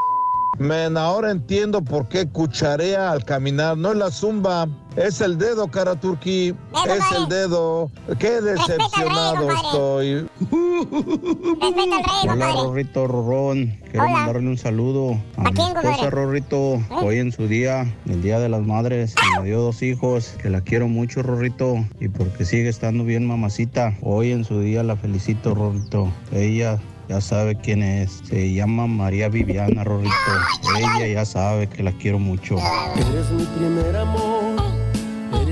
Men, 0.58 0.96
ahora 0.96 1.30
entiendo 1.30 1.82
por 1.82 2.08
qué 2.08 2.28
cucharea 2.28 3.10
al 3.10 3.24
caminar. 3.24 3.76
No 3.76 3.92
es 3.92 3.98
la 3.98 4.10
zumba, 4.10 4.68
es 4.96 5.20
el 5.20 5.38
dedo, 5.38 5.66
cara 5.68 5.96
turqui. 5.96 6.54
Es 6.86 7.16
el 7.16 7.28
dedo. 7.28 7.90
Qué 8.18 8.40
decepcionado 8.40 9.50
estoy. 9.50 10.28
Hola, 12.28 12.52
Rorrito 12.52 13.06
Rorrón. 13.08 13.76
Quiero 13.90 14.08
mandarle 14.08 14.48
un 14.48 14.58
saludo 14.58 15.20
a, 15.36 15.42
mi 15.42 15.52
quién, 15.52 15.76
esposa? 15.76 16.10
Rorrito. 16.10 16.80
Hoy 17.02 17.18
en 17.18 17.32
su 17.32 17.48
día, 17.48 17.92
el 18.06 18.22
Día 18.22 18.38
de 18.38 18.48
las 18.48 18.62
Madres, 18.62 19.14
que 19.14 19.40
me 19.40 19.46
dio 19.46 19.60
dos 19.60 19.82
hijos. 19.82 20.34
Que 20.40 20.50
la 20.50 20.60
quiero 20.60 20.86
mucho, 20.86 21.22
Rorrito. 21.22 21.84
Y 21.98 22.08
porque 22.08 22.44
sigue 22.44 22.68
estando 22.68 23.04
bien, 23.04 23.26
mamacita. 23.26 23.96
Hoy 24.00 24.30
en 24.30 24.44
su 24.44 24.60
día 24.60 24.84
la 24.84 24.96
felicito, 24.96 25.54
Rorrito. 25.54 26.08
Ella 26.32 26.78
ya 27.08 27.20
sabe 27.20 27.56
quién 27.56 27.82
es. 27.82 28.22
Se 28.24 28.52
llama 28.52 28.86
María 28.86 29.28
Viviana, 29.28 29.84
Rorrito. 29.84 30.12
Ella 30.78 31.06
ya 31.06 31.24
sabe 31.24 31.68
que 31.68 31.82
la 31.82 31.92
quiero 31.92 32.18
mucho. 32.18 32.56
Eres 32.96 33.30
mi 33.30 33.44
primer 33.44 33.96
amor, 33.96 34.43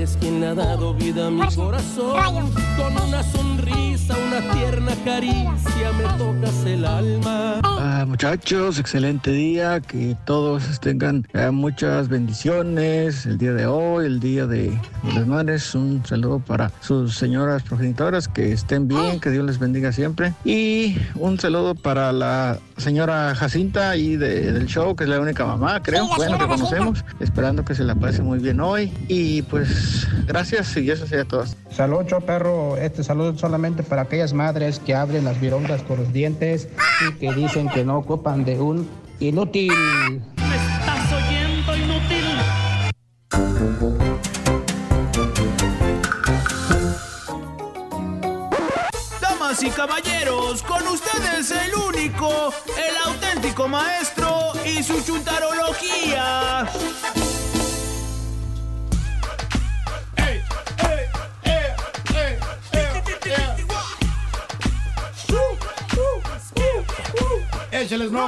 eres 0.03 0.17
quien 0.19 0.41
le 0.41 0.47
ha 0.47 0.53
dado 0.55 0.93
vida 0.93 1.27
a 1.27 1.29
mi 1.31 1.47
corazón. 1.55 2.51
Con 2.75 3.07
una 3.07 3.23
sonrisa, 3.23 4.13
una 4.27 4.51
tierna 4.53 4.91
caricia, 5.05 5.91
me 5.97 6.03
tocas 6.17 6.65
el 6.65 6.83
alma. 6.83 7.61
Ah, 7.63 8.03
muchachos, 8.05 8.79
excelente 8.79 9.31
día, 9.31 9.79
que 9.79 10.17
todos 10.25 10.79
tengan 10.81 11.25
eh, 11.33 11.51
muchas 11.51 12.09
bendiciones 12.09 13.25
el 13.25 13.37
día 13.37 13.53
de 13.53 13.65
hoy, 13.65 14.05
el 14.07 14.19
día 14.19 14.45
de, 14.45 14.71
de 14.71 15.13
las 15.15 15.25
madres. 15.25 15.73
Un 15.73 16.05
saludo 16.05 16.39
para 16.39 16.69
sus 16.81 17.15
señoras 17.15 17.63
progenitoras, 17.63 18.27
que 18.27 18.51
estén 18.51 18.89
bien, 18.89 19.21
que 19.21 19.29
Dios 19.29 19.45
les 19.45 19.57
bendiga 19.57 19.93
siempre. 19.93 20.33
Y 20.43 20.97
un 21.15 21.39
saludo 21.39 21.75
para 21.75 22.11
la 22.11 22.59
señora 22.75 23.33
Jacinta 23.35 23.95
y 23.95 24.17
de- 24.17 24.51
del 24.51 24.65
show, 24.65 24.95
que 24.97 25.05
es 25.05 25.09
la 25.09 25.21
única 25.21 25.45
mamá, 25.45 25.81
creo, 25.81 26.07
bueno, 26.17 26.37
que 26.37 26.45
conocemos. 26.47 27.05
Esperando 27.21 27.63
que 27.63 27.73
se 27.75 27.85
la 27.85 27.95
pase 27.95 28.21
muy 28.21 28.39
bien 28.39 28.59
hoy. 28.59 28.91
Y 29.07 29.43
pues, 29.43 29.92
gracias 30.25 30.75
y 30.77 30.89
eso 30.89 31.07
sería 31.07 31.25
todo. 31.25 31.45
Salud, 31.71 32.05
yo 32.07 32.21
perro. 32.21 32.77
Este 32.77 33.03
saludo 33.03 33.37
solamente 33.37 33.83
para 33.83 34.03
aquellas 34.03 34.33
madres 34.33 34.79
que 34.79 34.95
abren 34.95 35.25
las 35.25 35.39
virongas 35.39 35.81
con 35.83 35.97
los 35.99 36.13
dientes 36.13 36.67
y 37.07 37.13
que 37.15 37.33
dicen 37.33 37.69
que 37.69 37.83
no 37.83 37.97
ocupan 37.97 38.45
de 38.45 38.59
un 38.59 38.89
inútil. 39.19 39.73
¿Me 39.73 40.55
estás 40.55 41.13
oyendo, 41.13 41.75
inútil? 41.75 42.25
Damas 49.21 49.63
y 49.63 49.69
caballeros, 49.69 50.63
con 50.63 50.87
ustedes 50.87 51.51
el 51.51 51.73
único, 51.75 52.53
el 52.77 53.11
auténtico 53.11 53.67
maestro 53.67 54.51
y 54.65 54.83
su 54.83 55.01
chuntarología. 55.03 56.67
Échales, 67.83 68.11
no. 68.11 68.27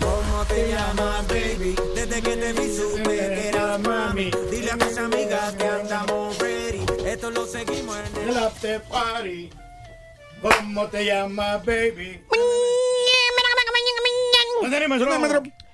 ¿Cómo 0.00 0.44
te 0.46 0.68
llamas, 0.70 1.26
baby? 1.28 1.74
Desde 1.94 2.22
que 2.22 2.36
te 2.36 2.52
vi 2.54 2.74
supe 2.76 3.02
que 3.04 3.48
eras 3.48 3.78
mami. 3.80 4.30
Dile 4.50 4.70
a 4.70 4.76
mis 4.76 4.96
amigas 4.96 5.54
que 5.56 5.64
andamos 5.66 6.38
ready. 6.38 6.84
Esto 7.04 7.30
lo 7.30 7.46
seguimos 7.46 7.96
en 7.98 8.28
el 8.30 8.36
after 8.38 8.82
party. 8.84 9.50
¿Cómo 10.40 10.86
te 10.88 11.04
llamas, 11.04 11.64
baby? 11.66 12.24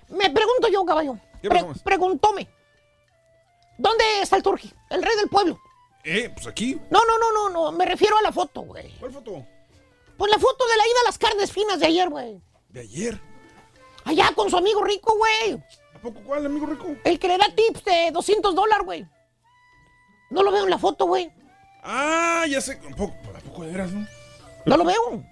Me 0.08 0.30
pregunto 0.30 0.68
yo, 0.68 0.84
caballo. 0.84 1.16
¿Qué 1.40 1.48
Pre- 1.48 1.64
preguntóme. 1.84 2.48
¿Dónde 3.76 4.04
está 4.22 4.36
el 4.36 4.42
turqui? 4.42 4.72
El 4.90 5.02
rey 5.04 5.16
del 5.16 5.28
pueblo. 5.28 5.58
Eh, 6.02 6.30
pues 6.34 6.46
aquí. 6.48 6.80
No, 6.90 7.00
no, 7.06 7.16
no, 7.18 7.32
no, 7.32 7.48
no. 7.48 7.72
Me 7.72 7.86
refiero 7.86 8.16
a 8.18 8.22
la 8.22 8.32
foto, 8.32 8.62
güey. 8.62 8.90
¿Cuál 8.98 9.12
foto? 9.12 9.46
Pues 10.16 10.32
la 10.32 10.38
foto 10.38 10.66
de 10.66 10.76
la 10.76 10.84
ida 10.84 11.00
a 11.02 11.04
las 11.06 11.18
carnes 11.18 11.52
finas 11.52 11.78
de 11.78 11.86
ayer, 11.86 12.08
güey. 12.08 12.40
¿De 12.68 12.80
ayer? 12.80 13.20
Allá 14.04 14.32
con 14.34 14.50
su 14.50 14.56
amigo 14.56 14.82
rico, 14.84 15.16
güey. 15.16 15.62
¿A 15.94 15.98
poco 16.00 16.20
cuál, 16.24 16.46
amigo 16.46 16.66
rico? 16.66 16.86
El 17.04 17.18
que 17.18 17.28
le 17.28 17.38
da 17.38 17.46
tips 17.54 17.84
de 17.84 18.10
200 18.12 18.54
dólares, 18.54 18.84
güey. 18.84 19.06
No 20.30 20.42
lo 20.42 20.52
veo 20.52 20.64
en 20.64 20.70
la 20.70 20.78
foto, 20.78 21.06
güey. 21.06 21.30
Ah, 21.82 22.44
ya 22.48 22.60
sé. 22.60 22.78
¿A 22.92 22.94
poco, 22.96 23.14
¿a 23.34 23.40
poco 23.40 23.62
de 23.64 23.72
veras, 23.72 23.92
no? 23.92 24.06
No 24.66 24.76
lo 24.76 24.84
veo. 24.84 25.24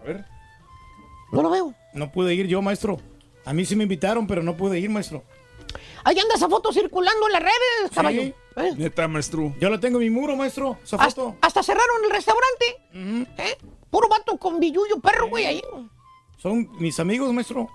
A 0.00 0.02
ver. 0.04 0.24
No 1.32 1.42
lo 1.42 1.50
veo. 1.50 1.74
No 1.92 2.10
pude 2.10 2.34
ir 2.34 2.46
yo, 2.46 2.62
maestro. 2.62 2.98
A 3.44 3.52
mí 3.52 3.64
sí 3.64 3.76
me 3.76 3.82
invitaron, 3.84 4.26
pero 4.26 4.42
no 4.42 4.56
pude 4.56 4.78
ir, 4.78 4.88
maestro. 4.90 5.22
Ahí 6.04 6.18
anda 6.18 6.34
esa 6.34 6.48
foto 6.48 6.72
circulando 6.72 7.26
en 7.26 7.32
las 7.32 7.42
redes, 7.42 7.90
caballo. 7.94 8.22
Sí. 8.22 8.34
¿Eh? 8.56 8.74
Neta, 8.76 9.06
maestro. 9.08 9.54
Yo 9.60 9.68
la 9.68 9.78
tengo 9.78 9.98
en 10.00 10.04
mi 10.04 10.10
muro, 10.10 10.36
maestro. 10.36 10.78
Esa 10.82 10.96
Hasta, 10.96 11.10
foto. 11.22 11.36
hasta 11.42 11.62
cerraron 11.62 12.04
el 12.04 12.10
restaurante. 12.10 13.34
¿Eh? 13.42 13.58
Puro 13.90 14.08
vato 14.08 14.38
con 14.38 14.58
billuyo 14.58 14.98
perro, 15.00 15.28
güey, 15.28 15.44
ahí. 15.46 15.62
Son 16.38 16.68
mis 16.78 16.98
amigos, 17.00 17.32
maestro. 17.32 17.68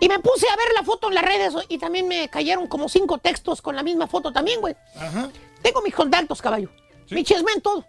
Y 0.00 0.08
me 0.08 0.18
puse 0.20 0.46
a 0.48 0.56
ver 0.56 0.68
la 0.74 0.82
foto 0.82 1.08
en 1.08 1.14
las 1.14 1.24
redes 1.24 1.54
y 1.68 1.78
también 1.78 2.06
me 2.06 2.28
cayeron 2.28 2.66
como 2.68 2.88
cinco 2.88 3.18
textos 3.18 3.60
con 3.60 3.74
la 3.76 3.82
misma 3.82 4.06
foto 4.06 4.32
también, 4.32 4.60
güey. 4.60 4.76
Ajá. 4.96 5.28
Tengo 5.62 5.82
mis 5.82 5.94
contactos, 5.94 6.40
caballo. 6.40 6.70
Mi 7.10 7.24
chismen, 7.24 7.60
todo. 7.60 7.84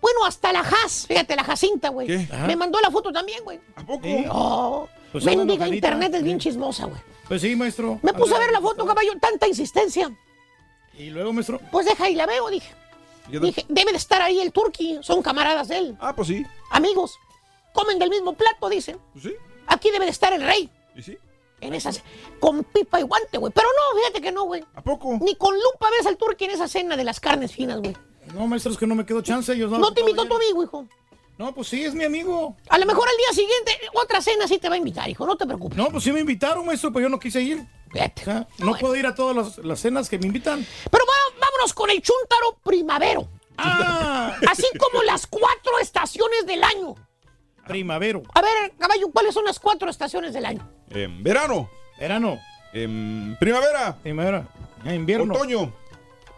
Bueno, 0.00 0.24
hasta 0.24 0.52
la 0.52 0.64
Jaz, 0.64 1.06
fíjate, 1.06 1.36
la 1.36 1.44
Jacinta, 1.44 1.90
güey. 1.90 2.08
Me 2.46 2.56
mandó 2.56 2.80
la 2.80 2.90
foto 2.90 3.12
también, 3.12 3.44
güey. 3.44 3.60
¿A 3.76 3.84
poco? 3.84 4.02
Sí. 4.04 4.24
Oh, 4.30 4.88
Pues 5.12 5.24
mendiga 5.24 5.68
internet 5.68 6.14
es 6.14 6.22
bien 6.22 6.38
chismosa, 6.38 6.86
güey. 6.86 7.00
Pues 7.28 7.42
sí, 7.42 7.54
maestro. 7.54 8.00
Me 8.02 8.12
puse 8.12 8.34
a 8.34 8.38
ver 8.38 8.50
la 8.50 8.60
foto, 8.60 8.84
caballo, 8.86 9.12
tanta 9.20 9.46
insistencia. 9.46 10.10
Y 10.98 11.10
luego, 11.10 11.32
maestro. 11.32 11.60
Pues 11.70 11.86
deja 11.86 12.08
y 12.08 12.14
la 12.14 12.26
veo, 12.26 12.48
dije. 12.50 12.74
Dije, 13.28 13.64
debe 13.68 13.92
de 13.92 13.98
estar 13.98 14.20
ahí 14.22 14.40
el 14.40 14.50
turqui, 14.50 14.98
son 15.02 15.22
camaradas 15.22 15.68
de 15.68 15.78
él. 15.78 15.96
Ah, 16.00 16.14
pues 16.16 16.26
sí. 16.28 16.44
Amigos, 16.70 17.16
comen 17.72 17.98
del 17.98 18.10
mismo 18.10 18.32
plato, 18.32 18.68
dicen. 18.68 18.98
Pues 19.12 19.24
sí. 19.24 19.32
Aquí 19.70 19.90
debe 19.90 20.04
de 20.04 20.10
estar 20.10 20.32
el 20.32 20.42
rey. 20.42 20.70
¿Y 20.94 21.02
sí? 21.02 21.16
En 21.62 21.74
esas, 21.74 22.02
con 22.38 22.64
pipa 22.64 23.00
y 23.00 23.02
guante, 23.02 23.36
güey. 23.38 23.52
Pero 23.54 23.68
no, 23.68 23.98
fíjate 24.00 24.20
que 24.22 24.32
no, 24.32 24.44
güey. 24.44 24.64
¿A 24.74 24.82
poco? 24.82 25.18
Ni 25.20 25.34
con 25.36 25.54
lupa 25.54 25.88
ves 25.96 26.06
al 26.06 26.16
turqui 26.16 26.44
en 26.46 26.52
esa 26.52 26.68
cena 26.68 26.96
de 26.96 27.04
las 27.04 27.20
carnes 27.20 27.52
finas, 27.52 27.80
güey. 27.80 27.94
No, 28.34 28.46
maestro, 28.46 28.72
es 28.72 28.78
que 28.78 28.86
no 28.86 28.94
me 28.94 29.04
quedó 29.04 29.20
chance. 29.22 29.52
Ellos 29.52 29.70
No 29.70 29.92
te 29.92 30.00
invitó 30.00 30.24
tu 30.26 30.34
amigo, 30.36 30.62
hijo. 30.62 30.86
No, 31.36 31.54
pues 31.54 31.68
sí, 31.68 31.82
es 31.84 31.94
mi 31.94 32.04
amigo. 32.04 32.56
A 32.68 32.78
lo 32.78 32.86
mejor 32.86 33.08
al 33.08 33.16
día 33.16 33.32
siguiente, 33.32 33.72
otra 33.94 34.20
cena 34.20 34.46
sí 34.46 34.58
te 34.58 34.68
va 34.68 34.74
a 34.74 34.78
invitar, 34.78 35.08
hijo. 35.08 35.26
No 35.26 35.36
te 35.36 35.46
preocupes. 35.46 35.76
No, 35.76 35.88
pues 35.90 36.04
sí 36.04 36.12
me 36.12 36.20
invitaron, 36.20 36.64
maestro, 36.66 36.92
pero 36.92 37.04
yo 37.04 37.08
no 37.08 37.18
quise 37.18 37.40
ir. 37.42 37.58
O 37.92 38.24
sea, 38.24 38.46
no 38.58 38.74
puedo 38.74 38.94
ir 38.94 39.06
a 39.06 39.14
todas 39.14 39.34
las, 39.36 39.58
las 39.64 39.80
cenas 39.80 40.08
que 40.08 40.18
me 40.18 40.26
invitan. 40.26 40.64
Pero 40.90 41.04
va- 41.06 41.40
vámonos 41.40 41.74
con 41.74 41.90
el 41.90 42.00
chúntaro 42.00 42.56
primavero. 42.62 43.28
Ah, 43.58 44.34
Así 44.48 44.66
como 44.78 45.02
las 45.02 45.26
cuatro 45.26 45.78
estaciones 45.80 46.46
del 46.46 46.62
año. 46.62 46.94
Primavero. 47.70 48.22
A 48.34 48.42
ver, 48.42 48.72
caballo, 48.78 49.10
¿cuáles 49.12 49.34
son 49.34 49.44
las 49.44 49.58
cuatro 49.58 49.88
estaciones 49.90 50.32
del 50.32 50.44
año? 50.46 50.68
Em, 50.90 51.22
verano. 51.22 51.68
Verano. 51.98 52.38
Em, 52.72 53.36
primavera. 53.38 53.96
Primavera. 54.02 54.46
Eh, 54.84 54.94
invierno. 54.94 55.34
Otoño. 55.34 55.72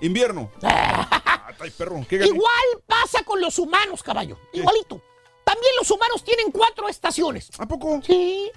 Invierno. 0.01 0.51
Ay, 0.62 1.70
perro. 1.77 2.05
¿Qué? 2.09 2.17
Igual 2.17 2.67
pasa 2.86 3.23
con 3.25 3.41
los 3.41 3.59
humanos, 3.59 4.02
caballo. 4.02 4.39
Igualito. 4.52 5.01
También 5.44 5.73
los 5.78 5.91
humanos 5.91 6.25
tienen 6.25 6.51
cuatro 6.51 6.89
estaciones. 6.89 7.51
¿A 7.59 7.67
poco? 7.67 8.01
Sí. 8.05 8.51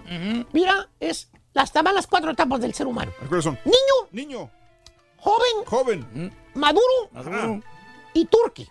Mira, 0.53 0.89
es 0.99 1.29
las, 1.53 1.71
las 1.75 2.07
cuatro 2.07 2.31
etapas 2.31 2.61
del 2.61 2.73
ser 2.73 2.87
humano. 2.87 3.11
¿Cuáles 3.27 3.43
son? 3.43 3.59
Niño, 3.65 4.09
Niño. 4.11 4.49
joven, 5.17 5.65
Joven. 5.65 6.33
maduro 6.53 7.09
Maduro. 7.11 7.61
y 8.13 8.25
turqui. 8.25 8.67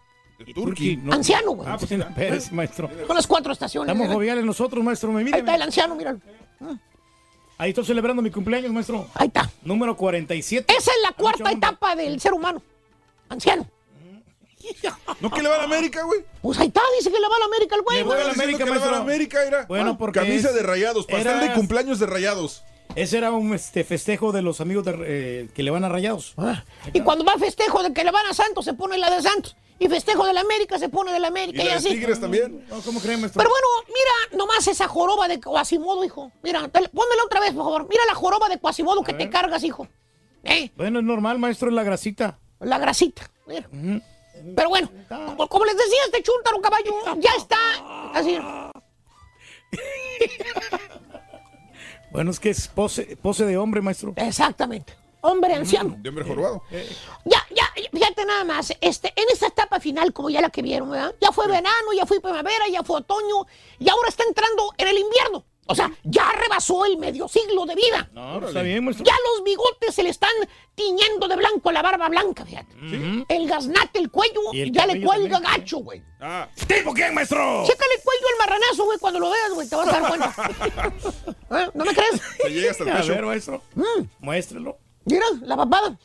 Turqui. 0.54 0.96
No. 0.96 1.12
Anciano, 1.12 1.52
güey. 1.52 1.68
Ah, 1.70 1.76
pues 1.78 1.88
sí, 1.88 1.94
espérese, 1.94 2.52
maestro. 2.52 2.90
Son 3.06 3.16
las 3.16 3.26
cuatro 3.26 3.52
estaciones. 3.52 3.86
Estamos 3.88 4.02
¿verdad? 4.08 4.14
joviales 4.14 4.44
nosotros, 4.44 4.82
maestro. 4.84 5.12
Me 5.12 5.18
Ahí 5.20 5.24
mire. 5.26 5.38
está 5.38 5.54
el 5.54 5.62
anciano, 5.62 5.94
míralo. 5.94 6.20
Ahí 7.56 7.70
estoy 7.70 7.84
celebrando 7.84 8.20
mi 8.20 8.30
cumpleaños, 8.30 8.72
maestro. 8.72 9.06
Ahí 9.14 9.28
está. 9.28 9.48
Número 9.62 9.96
47. 9.96 10.72
Esa 10.76 10.90
es 10.90 10.96
la 11.04 11.12
cuarta 11.12 11.52
etapa 11.52 11.94
del 11.94 12.20
ser 12.20 12.32
humano. 12.34 12.60
Anciano. 13.28 13.68
¿No 15.20 15.30
que 15.30 15.42
le 15.42 15.48
va 15.48 15.56
a 15.56 15.58
la 15.58 15.64
América, 15.64 16.02
güey? 16.04 16.20
Pues 16.40 16.58
ahí 16.58 16.68
está, 16.68 16.80
dice 16.98 17.10
que 17.12 17.20
le 17.20 17.28
va 17.28 17.36
a 17.36 17.38
la 17.38 17.44
América 17.44 17.76
el 17.76 17.82
güey. 17.82 17.98
Le 17.98 18.02
voy 18.02 18.16
a 18.16 18.24
la 18.24 18.32
América, 18.32 18.58
que 18.64 18.64
le 18.64 18.70
va 18.70 18.76
a 18.76 18.78
la 18.78 18.84
maestro. 18.86 19.02
América, 19.02 19.44
era. 19.44 19.66
Bueno, 19.66 19.98
porque 19.98 20.20
Camisa 20.20 20.48
es- 20.48 20.54
de 20.54 20.62
rayados. 20.62 21.06
Pastel 21.06 21.26
era- 21.36 21.40
de 21.40 21.52
cumpleaños 21.52 21.98
de 21.98 22.06
rayados. 22.06 22.64
Ese 22.96 23.18
era 23.18 23.30
un 23.32 23.52
este, 23.54 23.84
festejo 23.84 24.32
de 24.32 24.40
los 24.42 24.60
amigos 24.60 24.84
de, 24.84 24.96
eh, 25.04 25.48
que 25.54 25.62
le 25.62 25.70
van 25.70 25.84
a 25.84 25.88
rayados. 25.88 26.34
Y 26.92 27.00
cuando 27.00 27.24
va 27.24 27.36
festejo 27.38 27.82
de 27.82 27.92
que 27.92 28.04
le 28.04 28.10
van 28.10 28.26
a 28.26 28.34
Santos, 28.34 28.64
se 28.64 28.72
pone 28.74 28.96
la 28.98 29.10
de 29.10 29.20
Santos. 29.22 29.56
Y 29.78 29.88
festejo 29.88 30.24
de 30.24 30.32
la 30.32 30.40
América, 30.42 30.78
se 30.78 30.88
pone 30.88 31.12
de 31.12 31.18
la 31.20 31.26
Y 31.26 31.30
América. 31.30 31.62
Y, 31.62 31.64
la 31.66 31.72
de 31.72 31.78
así. 31.78 31.88
Tigres 31.90 32.20
también. 32.20 32.64
No, 32.68 32.80
¿Cómo 32.80 33.00
creen, 33.00 33.20
maestro? 33.20 33.40
Pero 33.40 33.50
bueno, 33.50 33.66
mira 33.88 34.38
nomás 34.38 34.66
esa 34.68 34.86
joroba 34.88 35.26
de 35.28 35.40
Quasimodo, 35.40 36.04
hijo. 36.04 36.30
Mira, 36.42 36.68
te- 36.68 36.88
pónmela 36.88 37.24
otra 37.26 37.40
vez, 37.40 37.52
por 37.52 37.64
favor. 37.64 37.86
Mira 37.88 38.02
la 38.06 38.14
joroba 38.14 38.48
de 38.48 38.58
Quasimodo 38.58 39.02
que 39.02 39.12
te 39.14 39.28
cargas, 39.28 39.64
hijo. 39.64 39.88
¿Eh? 40.44 40.70
Bueno, 40.76 41.00
es 41.00 41.04
normal, 41.04 41.38
maestro, 41.38 41.68
es 41.68 41.74
la 41.74 41.82
grasita. 41.82 42.38
La 42.60 42.78
grasita. 42.78 43.28
Mira. 43.46 43.68
Pero 44.56 44.68
bueno, 44.68 44.90
como, 45.08 45.48
como 45.48 45.64
les 45.64 45.76
decía, 45.76 45.98
este 46.06 46.22
chúntaro 46.22 46.60
caballo 46.60 46.92
ya 47.18 47.30
está 47.36 47.58
así. 48.14 48.38
Bueno, 52.10 52.30
es 52.30 52.38
que 52.38 52.50
es 52.50 52.68
pose, 52.68 53.16
pose 53.20 53.44
de 53.44 53.56
hombre, 53.56 53.80
maestro. 53.80 54.12
Exactamente. 54.14 54.94
Hombre 55.26 55.54
anciano. 55.54 55.96
De 55.98 56.08
hombre 56.10 56.24
jorobado. 56.24 56.62
Ya, 57.24 57.42
ya, 57.50 57.64
fíjate 57.92 58.24
nada 58.26 58.44
más, 58.44 58.72
este, 58.80 59.08
en 59.16 59.24
esta 59.32 59.46
etapa 59.46 59.80
final, 59.80 60.12
como 60.12 60.28
ya 60.28 60.40
la 60.42 60.50
que 60.50 60.60
vieron, 60.60 60.90
¿verdad? 60.90 61.14
Ya 61.20 61.32
fue 61.32 61.46
verano, 61.46 61.92
ya 61.96 62.04
fue 62.04 62.20
primavera, 62.20 62.68
ya 62.70 62.82
fue 62.82 62.98
otoño, 62.98 63.46
y 63.78 63.88
ahora 63.88 64.08
está 64.08 64.22
entrando 64.24 64.70
en 64.76 64.88
el 64.88 64.98
invierno. 64.98 65.44
O 65.66 65.74
sea, 65.74 65.90
ya 66.02 66.30
rebasó 66.30 66.84
el 66.84 66.98
medio 66.98 67.26
siglo 67.26 67.64
de 67.64 67.74
vida. 67.74 68.10
No, 68.12 68.46
está 68.46 68.60
bien, 68.60 68.84
maestro. 68.84 69.02
Ya 69.06 69.14
los 69.32 69.44
bigotes 69.44 69.94
se 69.94 70.02
le 70.02 70.10
están 70.10 70.28
tiñendo 70.74 71.26
de 71.26 71.36
blanco 71.36 71.70
a 71.70 71.72
la 71.72 71.80
barba 71.80 72.06
blanca, 72.10 72.44
fíjate. 72.44 72.76
El 73.30 73.48
gaznate, 73.48 73.98
el 73.98 74.10
cuello, 74.10 74.40
Y 74.52 74.60
el 74.60 74.72
ya 74.72 74.84
le 74.84 75.00
cuelga 75.02 75.40
también. 75.40 75.60
gacho, 75.62 75.78
güey. 75.78 76.02
Ah, 76.20 76.46
¿Tipo 76.68 76.92
quién, 76.92 77.14
maestro? 77.14 77.64
Chécale 77.66 77.94
el 77.94 78.02
cuello 78.02 78.26
al 78.32 78.38
marranazo, 78.46 78.84
güey, 78.84 78.98
cuando 78.98 79.20
lo 79.20 79.30
veas, 79.30 79.50
güey, 79.54 79.66
te 79.66 79.74
vas 79.76 79.88
a 79.88 80.00
dar 80.00 80.08
cuenta. 80.08 80.34
¿Eh? 81.62 81.70
¿No 81.72 81.84
me 81.86 81.94
crees? 81.94 82.20
te 82.42 82.50
llega 82.50 82.70
hasta 82.70 82.84
el 82.84 82.90
A 82.90 82.96
pecho. 83.00 83.08
ver, 83.14 83.24
maestro. 83.24 83.62
Mm, 83.74 84.02
Muéstrelo. 84.18 84.78
Mira, 85.04 85.26
la 85.42 85.56
papada. 85.56 85.98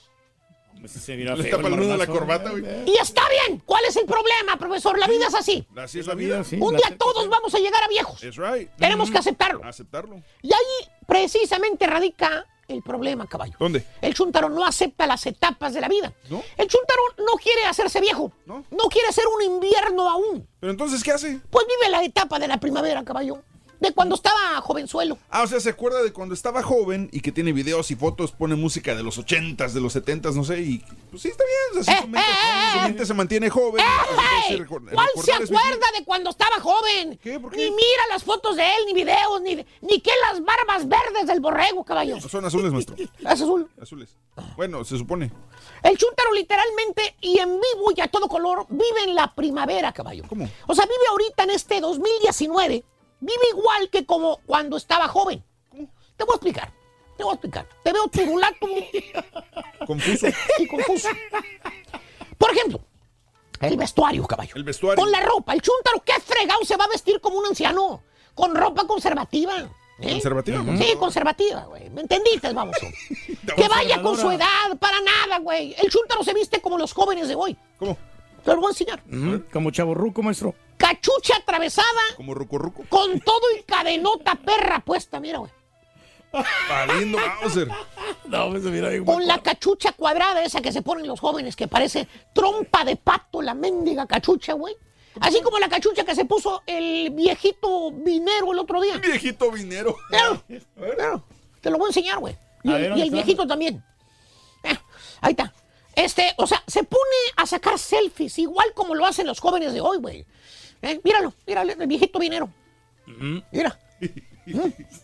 Se 0.86 1.16
mira 1.18 1.36
Le 1.36 1.52
nudo 1.52 1.92
de 1.92 1.98
la 1.98 2.08
corbata, 2.08 2.52
güey. 2.52 2.64
Y 2.86 2.98
está 2.98 3.22
bien. 3.30 3.61
¿Cuál 3.66 3.84
es 3.86 3.95
el 3.98 4.06
problema, 4.06 4.58
profesor? 4.58 4.98
La 4.98 5.08
vida 5.08 5.28
es 5.28 5.36
así. 5.36 5.68
Así 5.76 6.00
es 6.00 6.08
la 6.08 6.16
vida. 6.16 6.44
Sí, 6.44 6.58
Un 6.60 6.74
la 6.74 6.78
día 6.78 6.98
todos 6.98 7.28
vamos 7.28 7.53
a 7.53 7.60
llegar 7.60 7.84
a 7.84 7.88
viejos. 7.88 8.24
Es 8.24 8.38
right. 8.38 8.69
Tenemos 8.78 9.11
que 9.11 9.18
aceptarlo. 9.18 9.64
Aceptarlo. 9.64 10.22
Y 10.42 10.53
ahí 10.53 10.90
precisamente 11.06 11.86
radica 11.86 12.45
el 12.69 12.84
problema, 12.84 13.28
caballo. 13.28 13.56
¿Dónde? 13.60 13.84
El 14.02 14.14
chúntaro 14.14 14.48
no 14.48 14.66
acepta 14.66 15.08
las 15.08 15.26
etapas 15.26 15.74
de 15.74 15.82
la 15.82 15.90
vida. 15.90 16.14
¿No? 16.30 16.44
El 16.56 16.68
chúntaro 16.68 17.02
no 17.18 17.34
quiere 17.42 17.66
hacerse 17.66 18.00
viejo. 18.00 18.32
¿No? 18.45 18.64
quiere 18.90 19.11
ser 19.11 19.26
un 19.28 19.42
invierno 19.53 20.10
aún. 20.10 20.48
Pero 20.60 20.72
entonces, 20.72 21.03
¿qué 21.03 21.11
hace? 21.11 21.40
Pues 21.50 21.66
vive 21.68 21.92
la 21.92 22.03
etapa 22.03 22.40
de 22.40 22.48
la 22.48 22.60
primavera, 22.60 23.03
caballo. 23.03 23.44
De 23.80 23.93
cuando 23.93 24.16
estaba 24.16 24.59
jovenzuelo. 24.61 25.17
Ah, 25.30 25.43
o 25.43 25.48
sea, 25.48 25.59
se 25.61 25.69
acuerda 25.69 26.03
de 26.03 26.11
cuando 26.11 26.33
estaba 26.33 26.61
joven 26.64 27.09
y 27.14 27.22
que 27.22 27.32
tiene 27.32 27.53
videos 27.53 27.91
y 27.91 27.95
fotos, 27.95 28.32
pone 28.33 28.56
música 28.56 28.93
de 28.93 29.03
los 29.03 29.17
ochentas, 29.17 29.74
de 29.74 29.80
los 29.80 29.93
setentas, 29.93 30.35
no 30.35 30.43
sé, 30.43 30.59
y 30.61 30.83
pues 31.09 31.22
sí, 31.22 31.30
está 31.30 31.43
bien. 31.45 31.82
o 31.82 31.83
sea, 31.85 31.93
Eh, 31.99 32.01
su, 32.01 32.08
mente, 32.09 32.27
eh, 32.30 32.72
su 32.74 32.77
eh. 32.80 32.82
mente 32.83 33.06
se 33.06 33.14
mantiene 33.14 33.49
joven. 33.49 33.85
Entonces, 33.85 34.67
recor- 34.67 34.91
¿Cuál 34.93 35.08
se 35.24 35.32
acuerda 35.33 35.85
de 35.98 36.03
cuando 36.03 36.30
estaba 36.30 36.59
joven? 36.59 37.17
¿Qué? 37.24 37.40
¿Por 37.40 37.51
qué? 37.51 37.58
Ni 37.58 37.72
mira 37.72 38.03
las 38.09 38.24
fotos 38.24 38.58
de 38.58 38.64
él, 38.64 38.83
ni 38.88 38.93
videos, 38.93 39.41
ni, 39.41 39.56
ni 39.56 40.01
que 40.01 40.11
las 40.30 40.43
barbas 40.43 40.88
verdes 40.88 41.27
del 41.27 41.40
borrego, 41.40 41.83
caballo. 41.85 42.19
Son 42.19 42.43
azules, 42.43 42.74
maestro. 42.74 42.95
Es 42.98 43.09
azul. 43.25 43.69
Azules. 43.82 44.09
Bueno, 44.58 44.83
se 44.83 44.98
supone. 44.98 45.32
El 45.83 45.98
chúntaro 45.98 46.33
literalmente 46.33 47.16
y 47.22 47.40
en 47.40 47.48
vivo 47.49 47.91
y 47.95 48.01
a 48.01 48.08
todo 48.08 48.27
color 48.27 48.66
vive 48.69 49.03
en 49.06 49.16
la 49.16 49.33
primavera, 49.33 49.93
caballo. 49.93 50.24
¿Cómo? 50.27 50.49
O 50.67 50.75
sea, 50.75 50.83
vive 50.85 51.08
ahorita 51.09 51.43
en 51.43 51.49
este 51.51 51.80
2019, 51.80 52.83
vive 53.19 53.43
igual 53.51 53.89
que 53.89 54.06
como 54.06 54.38
cuando 54.45 54.77
estaba 54.77 55.07
joven. 55.07 55.43
Te 56.17 56.23
voy 56.25 56.33
a 56.33 56.35
explicar, 56.35 56.72
te 57.17 57.23
voy 57.23 57.31
a 57.31 57.35
explicar. 57.35 57.67
Te 57.83 57.93
veo 57.93 58.07
turulato 58.07 58.67
Confuso. 59.85 60.27
y 60.59 60.67
confuso. 60.67 61.07
Por 62.38 62.51
ejemplo, 62.51 62.81
el 63.61 63.77
vestuario, 63.77 64.25
caballo. 64.25 64.53
El 64.56 64.64
vestuario. 64.64 65.01
Con 65.01 65.11
la 65.11 65.22
ropa, 65.22 65.53
el 65.53 65.61
chúntaro, 65.61 66.01
¿qué 66.06 66.14
fregado 66.22 66.64
se 66.65 66.77
va 66.77 66.85
a 66.85 66.89
vestir 66.89 67.19
como 67.22 67.38
un 67.39 67.45
anciano? 67.45 68.03
Con 68.33 68.56
ropa 68.56 68.85
conservativa. 68.88 69.53
¿eh? 69.99 70.11
¿Conservativa? 70.11 70.64
Sí, 70.77 70.95
conservativa, 70.98 71.64
güey. 71.65 71.89
¿Me 71.89 72.01
entendiste, 72.01 72.53
vamos? 72.53 72.77
que 73.56 73.67
vaya 73.67 74.01
con 74.01 74.17
su 74.17 74.31
edad, 74.31 74.77
para 74.80 74.99
nada, 75.01 75.39
güey. 75.39 75.75
El 75.77 75.89
chúntaro 75.89 76.23
se 76.23 76.33
viste 76.33 76.61
como 76.61 76.77
los 76.77 76.93
jóvenes 76.93 77.27
de 77.27 77.35
hoy. 77.35 77.57
¿Cómo? 77.77 77.98
Te 78.43 78.51
lo 78.51 78.58
voy 78.58 78.68
a 78.68 78.69
enseñar. 78.69 79.03
Ujú, 79.11 79.43
Como 79.51 79.72
chaborruco, 79.72 80.22
maestro. 80.24 80.56
Cachucha 80.77 81.35
atravesada 81.38 81.88
Como 82.16 82.34
ruco 82.34 82.58
ruco. 82.58 82.84
con 82.90 83.19
todo 83.19 83.42
y 83.58 83.64
cadenota 83.64 84.35
perra 84.35 84.80
puesta, 84.80 85.19
mira, 85.19 85.40
güey. 85.40 85.51
Valiendo 86.69 87.18
Mauser. 87.18 87.68
No, 88.26 88.50
pues 88.51 88.61
mira 88.64 88.90
Con 89.03 89.26
la 89.26 89.40
cachucha 89.42 89.92
cuadrada 89.93 90.43
esa 90.43 90.61
que 90.61 90.72
se 90.72 90.84
ponen 90.84 91.08
los 91.08 91.19
jóvenes, 91.19 91.56
que 91.56 91.68
parece 91.68 92.08
trompa 92.34 92.85
de 92.85 92.95
pato, 92.95 93.42
la 93.42 93.56
mendiga 93.56 94.06
cachucha, 94.06 94.53
güey. 94.53 94.76
Así 95.19 95.42
como 95.42 95.58
la 95.58 95.68
cachucha 95.68 96.03
que 96.06 96.14
se 96.14 96.26
puso 96.26 96.61
el 96.68 97.09
viejito 97.09 97.92
vinero 97.92 98.51
el 98.53 98.59
otro 98.59 98.80
día. 98.82 98.98
Viejito 98.98 99.51
vinero. 99.51 99.95
Claro, 100.09 100.43
claro. 100.95 101.24
Te 101.59 101.72
lo 101.72 101.77
voy 101.80 101.88
a 101.88 101.90
enseñar, 101.90 102.19
güey. 102.19 102.38
Y 102.64 102.72
el, 102.72 102.74
ver, 102.74 102.84
y 102.84 102.90
¿dónde 102.90 103.03
el 103.06 103.11
viejito 103.11 103.48
también. 103.48 103.84
Eh, 104.64 104.77
ahí 105.22 105.32
está. 105.32 105.51
Este, 106.00 106.34
o 106.38 106.48
sea, 106.48 106.64
se 106.66 106.84
pone 106.84 107.02
a 107.36 107.45
sacar 107.45 107.78
selfies, 107.78 108.40
igual 108.40 108.74
como 108.74 108.95
lo 108.95 109.06
hacen 109.06 109.28
los 109.28 109.40
jóvenes 109.40 109.74
de 109.74 109.82
hoy, 109.82 109.98
güey. 109.98 110.26
Eh, 110.82 111.00
míralo, 111.03 111.34
míralo, 111.45 111.74
el 111.74 111.88
viejito 111.88 112.19
vinero. 112.19 112.50
Mira, 113.52 113.78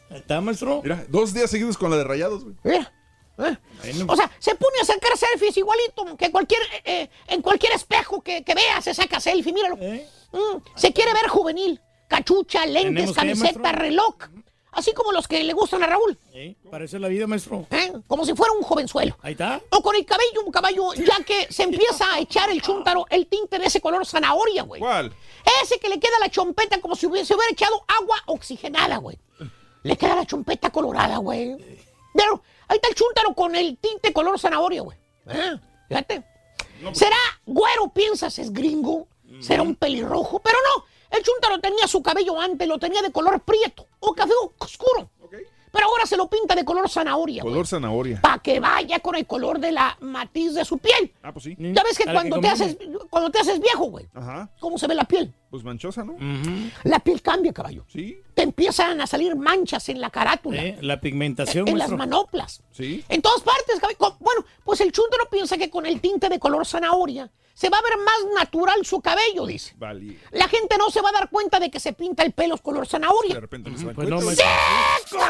está, 0.09 0.39
maestro. 0.41 0.81
Mira, 0.83 1.05
dos 1.09 1.33
días 1.33 1.49
seguidos 1.49 1.77
con 1.77 1.89
la 1.91 1.97
de 1.97 2.03
rayados, 2.05 2.43
güey. 2.43 2.55
mira. 2.63 2.93
eh. 3.39 3.57
Bueno. 3.81 4.05
O 4.07 4.15
sea, 4.15 4.31
se 4.39 4.55
pone 4.55 4.79
a 4.81 4.85
sacar 4.85 5.17
selfies 5.17 5.57
igualito 5.57 6.15
que 6.17 6.31
cualquier, 6.31 6.61
eh, 6.85 7.09
en 7.27 7.41
cualquier 7.41 7.73
espejo 7.73 8.21
que, 8.21 8.43
que 8.43 8.55
vea 8.55 8.81
se 8.81 8.93
saca 8.93 9.19
selfie, 9.19 9.51
míralo. 9.51 9.75
¿Eh? 9.81 10.07
Mm, 10.31 10.57
se 10.75 10.93
quiere 10.93 11.13
ver 11.13 11.27
juvenil. 11.27 11.81
Cachucha, 12.07 12.65
lentes, 12.67 12.93
¿Tenemos 12.93 13.09
qué, 13.11 13.15
camiseta, 13.15 13.59
maestro? 13.73 13.81
Así 14.75 14.93
como 14.93 15.13
los 15.13 15.27
que 15.27 15.41
le 15.43 15.53
gustan 15.53 15.81
a 15.83 15.87
Raúl. 15.87 16.17
¿Eh? 16.33 16.55
Parece 16.69 16.99
la 16.99 17.07
vida, 17.07 17.25
maestro. 17.27 17.65
¿eh? 17.71 17.93
Como 18.07 18.25
si 18.25 18.35
fuera 18.35 18.51
un 18.53 18.61
jovenzuelo. 18.61 19.17
Ahí 19.21 19.31
está. 19.31 19.61
O 19.69 19.81
con 19.81 19.95
el 19.95 20.05
cabello, 20.05 20.43
un 20.45 20.51
caballo, 20.51 20.93
ya 20.93 21.23
que 21.25 21.51
se 21.51 21.63
empieza 21.63 22.13
a 22.13 22.19
echar 22.19 22.49
el 22.49 22.61
chúntaro 22.61 23.05
el 23.09 23.27
tinte 23.27 23.57
de 23.57 23.67
ese 23.67 23.79
color 23.79 24.05
zanahoria, 24.05 24.63
güey. 24.63 24.81
¿Cuál? 24.81 25.13
Ese 25.63 25.79
que 25.79 25.87
le 25.87 25.97
queda 25.97 26.19
la 26.19 26.29
chompeta 26.29 26.81
como 26.81 26.95
si 26.95 27.05
hubiese, 27.07 27.27
se 27.27 27.35
hubiera 27.35 27.51
echado 27.53 27.85
agua 27.87 28.17
oxigenada, 28.25 28.97
güey. 28.97 29.17
Le 29.83 29.95
queda 29.95 30.15
la 30.15 30.25
chompeta 30.25 30.69
colorada, 30.71 31.17
güey. 31.17 31.55
Pero 32.13 32.43
ahí 32.67 32.75
está 32.75 32.89
el 32.89 32.95
chúntaro 32.95 33.33
con 33.33 33.55
el 33.55 33.77
tinte 33.77 34.11
color 34.11 34.37
zanahoria, 34.37 34.81
güey. 34.81 34.97
¿Eh? 35.27 35.57
Fíjate. 35.87 36.23
¿Será 36.91 37.15
güero, 37.45 37.93
piensas, 37.93 38.37
es 38.39 38.51
gringo? 38.51 39.07
¿Será 39.39 39.61
un 39.61 39.75
pelirrojo? 39.75 40.39
Pero 40.39 40.57
no. 40.75 40.83
El 41.15 41.23
chúntaro 41.23 41.59
tenía 41.59 41.87
su 41.87 42.01
cabello 42.01 42.39
antes, 42.39 42.67
lo 42.67 42.77
tenía 42.77 43.01
de 43.01 43.11
color 43.11 43.41
prieto 43.41 43.87
o 43.99 44.13
café 44.13 44.33
oscuro. 44.57 45.09
Pero 45.71 45.87
ahora 45.87 46.05
se 46.05 46.15
lo 46.15 46.29
pinta 46.29 46.55
de 46.55 46.63
color 46.63 46.87
zanahoria. 46.89 47.43
Color 47.43 47.67
zanahoria. 47.67 48.21
Para 48.21 48.39
que 48.39 48.61
vaya 48.61 48.99
con 48.99 49.13
el 49.15 49.27
color 49.27 49.59
de 49.59 49.73
la 49.73 49.97
matiz 49.99 50.53
de 50.53 50.63
su 50.63 50.77
piel. 50.77 51.11
Ah, 51.21 51.33
pues 51.33 51.43
sí. 51.43 51.55
Ya 51.59 51.83
ves 51.83 51.97
que 51.97 52.05
cuando 52.05 52.39
te, 52.39 52.47
haces, 52.47 52.77
cuando 53.09 53.29
te 53.29 53.39
haces 53.39 53.59
viejo, 53.59 53.83
güey, 53.89 54.07
Ajá. 54.13 54.49
¿cómo 54.61 54.77
se 54.77 54.87
ve 54.87 54.95
la 54.95 55.03
piel? 55.03 55.33
Pues 55.49 55.65
manchosa, 55.65 56.05
¿no? 56.05 56.15
La 56.85 56.99
piel 56.99 57.21
cambia, 57.21 57.51
caballo. 57.51 57.83
Sí. 57.89 58.17
Te 58.33 58.43
empiezan 58.43 59.01
a 59.01 59.05
salir 59.07 59.35
manchas 59.35 59.89
en 59.89 59.99
la 59.99 60.09
carátula, 60.09 60.63
¿Eh? 60.63 60.77
La 60.79 61.01
pigmentación, 61.01 61.67
en 61.67 61.77
las 61.77 61.91
manoplas, 61.91 62.63
Sí. 62.71 63.03
en 63.09 63.21
todas 63.21 63.41
partes. 63.41 63.77
caballo. 63.81 64.15
Bueno, 64.21 64.45
pues 64.63 64.79
el 64.79 64.93
chúntaro 64.93 65.25
piensa 65.29 65.57
que 65.57 65.69
con 65.69 65.85
el 65.85 65.99
tinte 65.99 66.29
de 66.29 66.39
color 66.39 66.65
zanahoria 66.65 67.29
se 67.55 67.69
va 67.69 67.79
a 67.79 67.81
ver 67.81 67.97
más 67.97 68.33
natural 68.35 68.85
su 68.85 69.01
cabello, 69.01 69.45
dice. 69.47 69.73
Vale. 69.77 70.19
La 70.31 70.47
gente 70.47 70.77
no 70.77 70.91
se 70.91 71.01
va 71.01 71.09
a 71.09 71.13
dar 71.13 71.29
cuenta 71.31 71.59
de 71.59 71.71
que 71.71 71.79
se 71.79 71.93
pinta 71.93 72.21
el 72.23 72.33
pelo 72.33 72.57
color 72.59 72.83
De 72.83 72.89
zanahoria. 72.91 73.39
repente 73.39 73.71
no 73.71 73.77
se 73.79 73.85
dan 73.85 73.95
Pues 73.95 74.07
no, 74.09 74.21
maestro. 74.21 74.45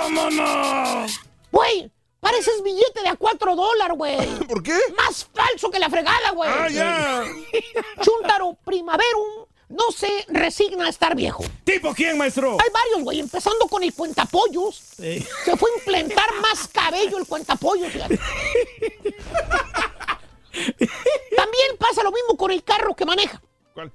¿Cómo 0.01 0.29
no? 0.31 1.05
Güey, 1.51 1.91
pareces 2.19 2.61
billete 2.63 3.01
de 3.03 3.09
a 3.09 3.15
4 3.15 3.55
dólares, 3.55 3.97
güey. 3.97 4.27
¿Por 4.47 4.61
qué? 4.63 4.77
Más 4.97 5.25
falso 5.33 5.69
que 5.69 5.79
la 5.79 5.89
fregada, 5.89 6.31
güey. 6.31 6.49
Ah, 6.51 6.67
ya. 6.69 7.23
Chúntaro 8.03 8.57
Primaverum 8.65 9.45
no 9.69 9.91
se 9.91 10.25
resigna 10.27 10.85
a 10.87 10.89
estar 10.89 11.15
viejo. 11.15 11.43
¿Tipo 11.63 11.93
quién, 11.93 12.17
maestro? 12.17 12.53
Hay 12.53 12.69
varios, 12.71 13.03
güey, 13.03 13.19
empezando 13.19 13.67
con 13.67 13.83
el 13.83 13.93
cuentapollos. 13.93 14.81
Eh, 14.99 15.25
Se 15.43 15.55
fue 15.57 15.69
a 15.71 15.77
implantar 15.77 16.33
más 16.41 16.67
cabello 16.67 17.17
el 17.17 17.25
cuentapollos, 17.27 17.91
fíjate. 17.91 18.19
También 20.55 21.77
pasa 21.77 22.03
lo 22.03 22.11
mismo 22.11 22.37
con 22.37 22.51
el 22.51 22.63
carro 22.63 22.95
que 22.95 23.05
maneja. 23.05 23.41
¿Cuál? 23.73 23.91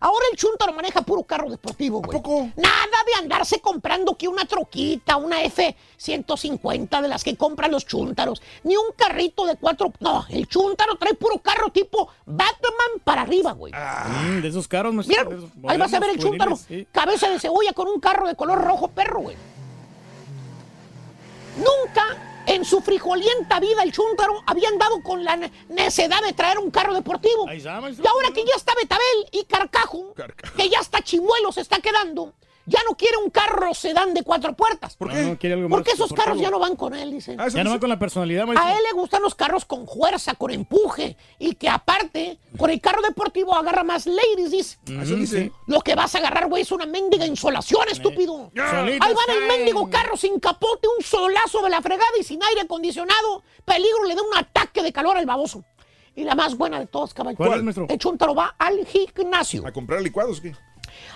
Ahora 0.00 0.24
el 0.30 0.38
chúntaro 0.38 0.72
maneja 0.72 1.02
puro 1.02 1.24
carro 1.24 1.50
deportivo, 1.50 2.00
güey. 2.00 2.18
poco? 2.18 2.50
Nada 2.56 2.98
de 3.06 3.14
andarse 3.22 3.60
comprando 3.60 4.16
que 4.16 4.28
una 4.28 4.44
troquita, 4.44 5.16
una 5.16 5.42
F-150 5.42 7.02
de 7.02 7.08
las 7.08 7.24
que 7.24 7.36
compran 7.36 7.72
los 7.72 7.84
chúntaros, 7.84 8.40
ni 8.62 8.76
un 8.76 8.92
carrito 8.96 9.44
de 9.46 9.56
cuatro... 9.56 9.92
No, 10.00 10.24
el 10.28 10.46
chúntaro 10.46 10.96
trae 10.96 11.14
puro 11.14 11.38
carro 11.38 11.70
tipo 11.70 12.08
Batman 12.26 13.02
para 13.02 13.22
arriba, 13.22 13.52
güey. 13.52 13.72
mm, 13.72 14.40
de 14.42 14.48
esos. 15.08 15.24
Mira, 15.24 15.24
de 15.24 15.36
esos 15.36 15.50
ahí 15.66 15.78
vas 15.78 15.92
a 15.92 16.00
ver 16.00 16.10
el 16.10 16.20
sí. 16.56 16.86
cabeza 16.92 17.28
de 17.28 17.40
cebolla 17.40 17.72
con 17.72 17.88
un 17.88 17.98
carro 18.00 18.28
de 18.28 18.36
color 18.36 18.62
rojo 18.62 18.88
perro, 18.88 19.20
güey. 19.20 19.36
Nunca 21.56 22.27
en 22.48 22.64
su 22.64 22.80
frijolienta 22.80 23.60
vida 23.60 23.82
el 23.82 23.92
chúntaro 23.92 24.42
había 24.46 24.68
andado 24.68 25.02
con 25.02 25.22
la 25.24 25.36
ne- 25.36 25.52
necedad 25.68 26.20
de 26.22 26.32
traer 26.32 26.58
un 26.58 26.70
carro 26.70 26.94
deportivo. 26.94 27.46
Y 28.02 28.06
ahora 28.06 28.30
que 28.34 28.44
ya 28.44 28.54
está 28.56 28.74
Betabel 28.74 29.26
y 29.32 29.44
Carcajo, 29.44 30.12
Carcajo. 30.14 30.56
que 30.56 30.68
ya 30.68 30.80
está 30.80 31.02
chimuelo 31.02 31.52
se 31.52 31.60
está 31.60 31.78
quedando, 31.80 32.32
ya 32.68 32.80
no 32.88 32.96
quiere 32.96 33.16
un 33.16 33.30
carro 33.30 33.72
sedán 33.72 34.12
de 34.14 34.22
cuatro 34.22 34.54
puertas. 34.54 34.96
¿Por 34.96 35.10
qué? 35.10 35.22
No, 35.22 35.28
no, 35.30 35.38
quiere 35.38 35.54
algo 35.54 35.68
más 35.68 35.78
Porque 35.78 35.92
esos 35.92 36.12
carros 36.12 36.38
ya 36.38 36.50
no 36.50 36.58
van 36.58 36.76
con 36.76 36.94
él, 36.94 37.10
dice. 37.10 37.34
Ah, 37.38 37.48
Ya 37.48 37.64
no 37.64 37.70
va 37.70 37.80
con 37.80 37.88
la 37.88 37.98
personalidad, 37.98 38.46
maestro. 38.46 38.66
A 38.66 38.72
él 38.72 38.82
le 38.90 38.92
gustan 38.92 39.22
los 39.22 39.34
carros 39.34 39.64
con 39.64 39.86
fuerza, 39.88 40.34
con 40.34 40.50
empuje. 40.50 41.16
Y 41.38 41.54
que 41.54 41.68
aparte, 41.68 42.38
con 42.56 42.70
el 42.70 42.80
carro 42.80 43.00
deportivo 43.02 43.54
agarra 43.54 43.84
más 43.84 44.06
ladies, 44.06 44.50
dice. 44.50 44.78
Eso 44.86 45.16
dice. 45.16 45.44
sí. 45.44 45.52
Lo 45.66 45.80
que 45.80 45.94
vas 45.94 46.14
a 46.14 46.18
agarrar, 46.18 46.48
güey, 46.48 46.62
es 46.62 46.70
una 46.70 46.86
mendiga 46.86 47.26
insolación, 47.26 47.88
estúpido. 47.90 48.50
Solito 48.54 49.06
Ahí 49.06 49.14
van 49.14 49.36
el 49.36 49.48
mendigo 49.48 49.88
carro 49.88 50.16
sin 50.16 50.38
capote, 50.38 50.86
un 50.96 51.02
solazo 51.04 51.62
de 51.62 51.70
la 51.70 51.80
fregada 51.80 52.10
y 52.20 52.22
sin 52.24 52.42
aire 52.42 52.60
acondicionado. 52.60 53.42
Peligro, 53.64 54.04
le 54.04 54.14
da 54.14 54.22
un 54.22 54.36
ataque 54.36 54.82
de 54.82 54.92
calor 54.92 55.16
al 55.16 55.26
baboso. 55.26 55.64
Y 56.14 56.24
la 56.24 56.34
más 56.34 56.56
buena 56.56 56.80
de 56.80 56.86
todas, 56.86 57.14
caballero. 57.14 57.36
¿Cuál 57.44 57.60
es, 57.60 57.64
maestro? 57.64 57.86
El 57.88 57.96
chuntaro 57.96 58.34
va 58.34 58.56
al 58.58 58.84
gimnasio. 58.86 59.64
¿A 59.64 59.70
comprar 59.72 60.02
licuados 60.02 60.40
qué? 60.40 60.52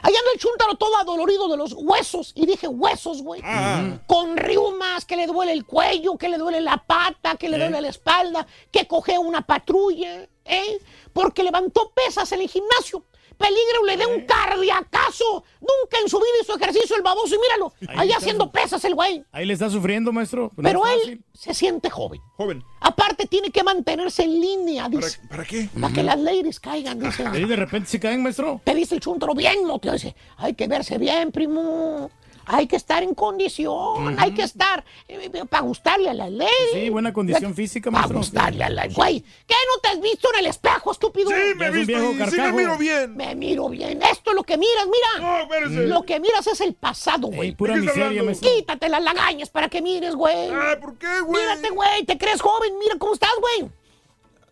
Allá 0.02 0.18
anda 0.18 0.32
el 0.34 0.40
chúntaro 0.40 0.74
todo 0.74 0.96
adolorido 0.96 1.48
de 1.48 1.56
los 1.56 1.72
huesos. 1.74 2.32
Y 2.34 2.44
dije 2.46 2.66
huesos, 2.68 3.22
güey. 3.22 3.40
Ah. 3.44 3.98
Con 4.06 4.36
riumas, 4.36 5.04
que 5.04 5.16
le 5.16 5.26
duele 5.26 5.52
el 5.52 5.64
cuello, 5.64 6.16
que 6.18 6.28
le 6.28 6.38
duele 6.38 6.60
la 6.60 6.76
pata, 6.76 7.36
que 7.36 7.48
le 7.48 7.56
Eh. 7.56 7.60
duele 7.60 7.80
la 7.80 7.88
espalda, 7.88 8.46
que 8.70 8.86
coge 8.88 9.16
una 9.18 9.42
patrulla, 9.46 10.28
¿eh? 10.44 10.78
Porque 11.12 11.42
levantó 11.44 11.92
pesas 11.94 12.30
en 12.32 12.40
el 12.40 12.48
gimnasio. 12.48 13.04
Peligro 13.36 13.84
le 13.86 13.96
dé 13.96 14.06
un 14.06 14.22
cardiacazo. 14.22 15.44
Nunca 15.60 15.98
en 16.02 16.08
su 16.08 16.18
vida 16.18 16.28
hizo 16.42 16.56
ejercicio 16.56 16.96
el 16.96 17.02
baboso. 17.02 17.34
Y 17.34 17.38
míralo, 17.38 17.72
Ahí 17.88 18.10
haciendo 18.12 18.50
pesas 18.50 18.84
el 18.84 18.94
güey. 18.94 19.24
Ahí 19.32 19.46
le 19.46 19.52
está 19.54 19.68
sufriendo, 19.70 20.12
maestro. 20.12 20.50
Pues 20.54 20.64
Pero 20.66 20.86
él 20.86 20.98
fácil. 21.00 21.24
se 21.32 21.54
siente 21.54 21.90
joven. 21.90 22.20
Joven. 22.36 22.62
Aparte, 22.80 23.26
tiene 23.26 23.50
que 23.50 23.62
mantenerse 23.62 24.24
en 24.24 24.40
línea, 24.40 24.88
dice. 24.88 25.18
¿Para 25.28 25.44
qué? 25.44 25.68
Para 25.80 25.92
que 25.92 26.02
las 26.02 26.18
ladies 26.18 26.60
caigan, 26.60 26.98
dice. 26.98 27.26
Ahí 27.26 27.44
de 27.44 27.56
repente 27.56 27.88
se 27.88 28.00
caen, 28.00 28.22
maestro. 28.22 28.60
Te 28.64 28.74
dice 28.74 28.94
el 28.96 29.00
chuntaro 29.00 29.34
bien, 29.34 29.66
no 29.66 29.78
te 29.78 29.90
dice. 29.92 30.14
Hay 30.36 30.54
que 30.54 30.66
verse 30.66 30.98
bien, 30.98 31.30
primo. 31.32 32.10
Hay 32.46 32.66
que 32.66 32.76
estar 32.76 33.02
en 33.02 33.14
condición. 33.14 34.18
Hay 34.18 34.32
que 34.32 34.42
estar 34.42 34.84
eh, 35.08 35.30
para 35.48 35.62
gustarle 35.62 36.10
a 36.10 36.14
la 36.14 36.28
ley. 36.28 36.48
Sí, 36.72 36.88
buena 36.90 37.12
condición 37.12 37.54
física, 37.54 37.90
Para 37.90 38.02
maestro. 38.08 38.18
gustarle 38.18 38.64
a 38.64 38.70
la 38.70 38.88
Güey, 38.88 39.20
¿qué 39.20 39.54
no 39.74 39.80
te 39.80 39.88
has 39.88 40.00
visto 40.00 40.28
en 40.34 40.40
el 40.40 40.46
espejo, 40.46 40.92
estúpido? 40.92 41.30
Sí, 41.30 41.54
me 41.56 41.66
he 41.66 41.70
visto 41.70 41.86
viejo 41.86 42.12
y 42.12 42.30
sí 42.30 42.36
me 42.40 42.52
miro 42.52 42.78
bien. 42.78 43.16
Me 43.16 43.34
miro 43.34 43.68
bien. 43.68 44.02
Esto 44.02 44.30
es 44.30 44.36
lo 44.36 44.42
que 44.42 44.58
miras, 44.58 44.86
mira. 44.86 45.26
No, 45.28 45.38
espérese. 45.42 45.86
Lo 45.86 46.02
que 46.02 46.20
miras 46.20 46.46
es 46.46 46.60
el 46.60 46.74
pasado, 46.74 47.28
güey. 47.28 47.50
Ey, 47.50 47.54
pura 47.54 47.74
¿De 47.74 47.80
qué 47.80 47.86
está 47.86 47.98
miseria, 48.00 48.22
maestro. 48.22 48.50
Quítate 48.50 48.88
las 48.88 49.02
lagañas 49.02 49.50
para 49.50 49.68
que 49.68 49.80
mires, 49.82 50.14
güey. 50.14 50.50
Ah, 50.50 50.76
¿por 50.80 50.96
qué, 50.98 51.20
güey? 51.20 51.42
Mírate, 51.42 51.70
güey. 51.70 52.04
Te 52.04 52.18
crees 52.18 52.40
joven. 52.40 52.78
Mira 52.78 52.96
cómo 52.98 53.14
estás, 53.14 53.30
güey. 53.40 53.70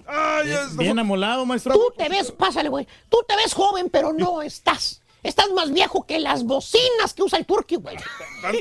Ah, 0.07 0.43
ya 0.45 0.63
está. 0.65 0.83
Bien 0.83 0.99
amolado, 0.99 1.47
maestro. 1.47 1.73
Tú 1.75 1.93
te 1.97 2.09
ves, 2.09 2.33
pásale, 2.33 2.69
güey. 2.69 2.87
Tú 3.09 3.19
te 3.29 3.37
ves 3.37 3.55
joven, 3.55 3.89
pero 3.91 4.13
no 4.13 4.43
estás. 4.43 5.00
Estás 5.23 5.51
más 5.53 5.73
viejo 5.73 6.07
que 6.07 6.19
las 6.19 6.45
bocinas 6.45 7.13
que 7.15 7.23
usa 7.23 7.39
el 7.39 7.47
turqui, 7.47 7.77
güey. 7.77 7.97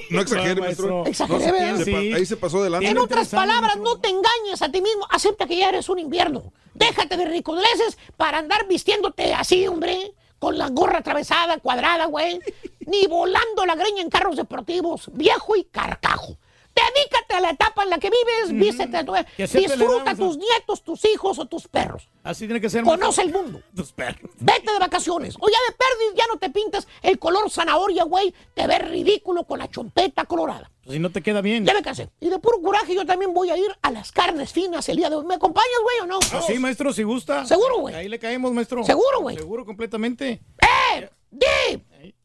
No 0.09 0.21
exagere, 0.21 0.59
maestro. 0.59 1.05
Exageré, 1.05 1.71
No. 1.71 2.15
Ahí 2.15 2.25
se 2.25 2.35
pasó 2.37 2.63
de 2.63 2.85
En 2.85 2.97
otras 2.97 3.29
palabras, 3.29 3.77
no 3.77 3.99
te 3.99 4.09
engañes 4.09 4.61
a 4.61 4.69
ti 4.69 4.81
mismo. 4.81 5.05
Acepta 5.09 5.45
que 5.47 5.57
ya 5.57 5.69
eres 5.69 5.87
un 5.89 5.99
invierno. 5.99 6.51
Déjate 6.73 7.17
de 7.17 7.25
ricoleces 7.25 7.97
para 8.17 8.39
andar 8.39 8.67
vistiéndote 8.67 9.33
así, 9.33 9.67
hombre. 9.67 10.13
Con 10.37 10.57
la 10.57 10.69
gorra 10.69 10.99
atravesada, 10.99 11.59
cuadrada, 11.59 12.05
güey. 12.05 12.39
Ni 12.85 13.07
volando 13.07 13.65
la 13.65 13.75
greña 13.75 14.01
en 14.01 14.09
carros 14.09 14.37
deportivos. 14.37 15.09
Viejo 15.13 15.55
y 15.55 15.65
carcajo. 15.65 16.37
Dedícate 16.79 17.35
a 17.35 17.39
la 17.41 17.49
etapa 17.51 17.83
en 17.83 17.89
la 17.89 17.97
que 17.97 18.09
vives, 18.09 18.51
vístete 18.51 19.05
Que 19.35 19.43
acepte 19.43 19.67
la 19.69 19.75
disfruta 19.75 20.11
a 20.11 20.15
tus 20.15 20.37
nietos, 20.37 20.83
tus 20.83 21.05
hijos 21.05 21.39
o 21.39 21.45
tus 21.45 21.67
perros. 21.67 22.09
Así 22.23 22.45
tiene 22.45 22.61
que 22.61 22.69
ser. 22.69 22.83
Conoce 22.83 23.21
el 23.21 23.31
mundo. 23.31 23.61
Tus 23.75 23.91
perros. 23.91 24.31
Vete 24.39 24.71
de 24.71 24.79
vacaciones. 24.79 25.35
O 25.39 25.47
ya 25.49 25.57
de 25.67 25.75
perdiz, 25.75 26.17
ya 26.17 26.25
no 26.31 26.37
te 26.37 26.49
pintas 26.49 26.87
el 27.01 27.17
color 27.17 27.49
zanahoria, 27.49 28.03
güey. 28.03 28.33
Te 28.53 28.67
ves 28.67 28.87
ridículo 28.87 29.45
con 29.45 29.59
la 29.59 29.69
chompeta 29.69 30.25
colorada. 30.25 30.69
Pues 30.83 30.95
si 30.95 30.99
no 30.99 31.11
te 31.11 31.21
queda 31.21 31.41
bien. 31.41 31.65
Ya 31.65 31.73
me 31.73 31.81
cansé. 31.81 32.09
Y 32.19 32.29
de 32.29 32.39
puro 32.39 32.61
coraje 32.61 32.93
yo 32.93 33.05
también 33.05 33.33
voy 33.33 33.49
a 33.49 33.57
ir 33.57 33.71
a 33.81 33.91
las 33.91 34.11
carnes 34.11 34.51
finas 34.51 34.87
el 34.89 34.97
día 34.97 35.09
de 35.09 35.15
hoy. 35.15 35.25
¿Me 35.25 35.35
acompañas, 35.35 35.79
güey, 35.83 35.99
o 36.01 36.05
no? 36.05 36.19
Ah, 36.33 36.41
sí, 36.45 36.59
maestro, 36.59 36.93
si 36.93 37.03
gusta. 37.03 37.45
Seguro, 37.45 37.79
güey. 37.79 37.95
Ahí 37.95 38.09
le 38.09 38.19
caemos, 38.19 38.51
maestro. 38.51 38.83
Seguro, 38.83 39.21
güey. 39.21 39.37
Seguro, 39.37 39.65
completamente. 39.65 40.41
¡Eh! 40.61 41.09
¡Di! 41.31 41.83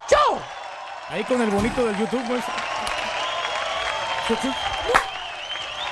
¡Show! 0.09 0.39
Ahí 1.09 1.23
con 1.25 1.41
el 1.41 1.51
bonito 1.51 1.85
del 1.85 1.97
YouTube, 1.99 2.23
maestro. 2.25 2.55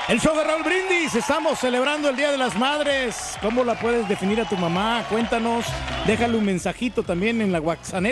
El 0.08 0.18
show 0.18 0.34
de 0.34 0.42
Raúl 0.42 0.62
Brindis, 0.62 1.14
estamos 1.14 1.58
celebrando 1.58 2.08
el 2.08 2.16
Día 2.16 2.30
de 2.30 2.38
las 2.38 2.56
Madres. 2.56 3.36
¿Cómo 3.42 3.62
la 3.62 3.78
puedes 3.78 4.08
definir 4.08 4.40
a 4.40 4.48
tu 4.48 4.56
mamá? 4.56 5.04
Cuéntanos, 5.10 5.66
déjale 6.06 6.38
un 6.38 6.46
mensajito 6.46 7.02
también 7.02 7.42
en 7.42 7.52
la 7.52 7.60
WhatsApp. 7.60 8.04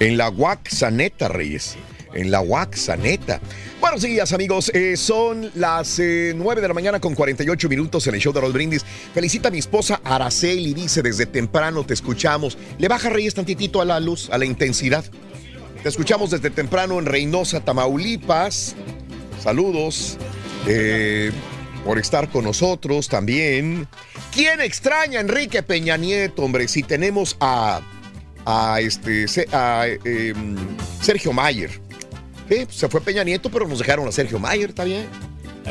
En 0.00 0.16
la 0.16 0.30
Waxaneta, 0.30 1.28
Reyes. 1.28 1.76
En 2.14 2.30
la 2.30 2.40
Waxaneta. 2.40 3.40
Buenos 3.78 4.00
días, 4.00 4.32
amigos. 4.32 4.70
Eh, 4.72 4.96
son 4.96 5.50
las 5.54 5.98
eh, 5.98 6.32
9 6.34 6.62
de 6.62 6.68
la 6.68 6.74
mañana 6.74 6.98
con 6.98 7.14
48 7.14 7.68
minutos 7.68 8.06
en 8.06 8.14
el 8.14 8.20
show 8.22 8.32
de 8.32 8.40
Raúl 8.40 8.54
Brindis. 8.54 8.86
Felicita 9.12 9.48
a 9.48 9.50
mi 9.50 9.58
esposa 9.58 10.00
Araceli. 10.02 10.72
Dice, 10.72 11.02
desde 11.02 11.26
temprano 11.26 11.84
te 11.84 11.92
escuchamos. 11.92 12.56
Le 12.78 12.88
baja, 12.88 13.10
Reyes, 13.10 13.34
tantitito 13.34 13.82
a 13.82 13.84
la 13.84 14.00
luz, 14.00 14.30
a 14.30 14.38
la 14.38 14.46
intensidad. 14.46 15.04
Te 15.86 15.90
escuchamos 15.90 16.32
desde 16.32 16.50
temprano 16.50 16.98
en 16.98 17.06
Reynosa, 17.06 17.60
Tamaulipas. 17.60 18.74
Saludos. 19.40 20.18
eh, 20.66 21.30
por 21.84 22.00
estar 22.00 22.28
con 22.28 22.42
nosotros 22.42 23.08
también. 23.08 23.86
¿Quién 24.34 24.60
extraña 24.60 25.20
a 25.20 25.22
Enrique 25.22 25.62
Peña 25.62 25.96
Nieto, 25.96 26.42
hombre? 26.42 26.66
Si 26.66 26.82
tenemos 26.82 27.36
a, 27.38 27.82
a 28.44 28.80
este, 28.80 29.26
a, 29.52 29.84
eh, 29.86 30.34
Sergio 31.00 31.32
Mayer. 31.32 31.70
Eh, 32.50 32.66
se 32.68 32.88
fue 32.88 33.00
Peña 33.00 33.22
Nieto, 33.22 33.48
pero 33.48 33.68
nos 33.68 33.78
dejaron 33.78 34.08
a 34.08 34.10
Sergio 34.10 34.40
Mayer, 34.40 34.70
¿está 34.70 34.82
bien? 34.82 35.06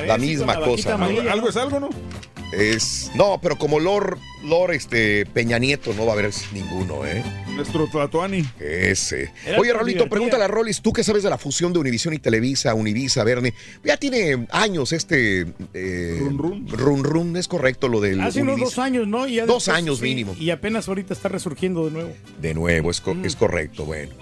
La 0.08 0.18
misma 0.18 0.58
la 0.58 0.66
cosa. 0.66 0.92
¿no? 0.92 0.96
amarilla, 0.96 1.34
Algo 1.34 1.50
es 1.50 1.58
algo, 1.58 1.78
¿no? 1.78 1.90
Es, 2.52 3.12
no, 3.16 3.40
pero 3.42 3.58
como 3.58 3.80
Lord, 3.80 4.18
Lord 4.44 4.72
este, 4.74 5.26
Peña 5.26 5.58
Nieto 5.60 5.94
no 5.94 6.06
va 6.06 6.12
a 6.14 6.14
haber 6.14 6.32
ninguno, 6.54 7.06
¿eh? 7.06 7.22
Nuestro 7.56 7.88
Tlatoani. 7.88 8.46
Ese. 8.60 9.32
Era 9.46 9.60
Oye, 9.60 9.74
Rolito, 9.74 9.86
divertida. 10.04 10.10
pregúntale 10.10 10.44
a 10.44 10.48
Rolis, 10.48 10.82
tú 10.82 10.94
que 10.94 11.04
sabes 11.04 11.24
de 11.24 11.30
la 11.30 11.38
fusión 11.38 11.74
de 11.74 11.80
Univisión 11.80 12.14
y 12.14 12.20
Televisa, 12.20 12.74
Univisa, 12.74 13.24
Verne. 13.24 13.54
Ya 13.84 13.98
tiene 13.98 14.46
años 14.52 14.94
este. 14.94 15.48
eh, 15.74 16.18
Run, 16.22 16.38
run. 16.38 16.68
Run 16.70 17.04
Run, 17.04 17.38
es 17.38 17.48
correcto 17.48 17.88
lo 17.88 18.00
del. 18.00 18.22
Hace 18.22 18.42
unos 18.42 18.60
dos 18.60 18.78
años, 18.80 19.08
¿no? 19.08 19.28
Y 19.28 19.36
ya 19.36 19.46
Dos 19.46 19.66
después, 19.66 19.78
años 19.78 19.98
sí, 20.00 20.04
mínimo. 20.04 20.36
Y 20.40 20.50
apenas 20.52 20.88
ahorita 20.88 21.14
está 21.14 21.28
resurgiendo 21.30 21.86
de 21.86 21.92
nuevo. 21.92 22.14
De 22.42 22.54
nuevo, 22.54 22.92
es, 22.92 23.02
co- 23.02 23.16
Mm. 23.16 23.26
es 23.26 23.36
correcto, 23.36 23.86
bueno. 23.86 24.14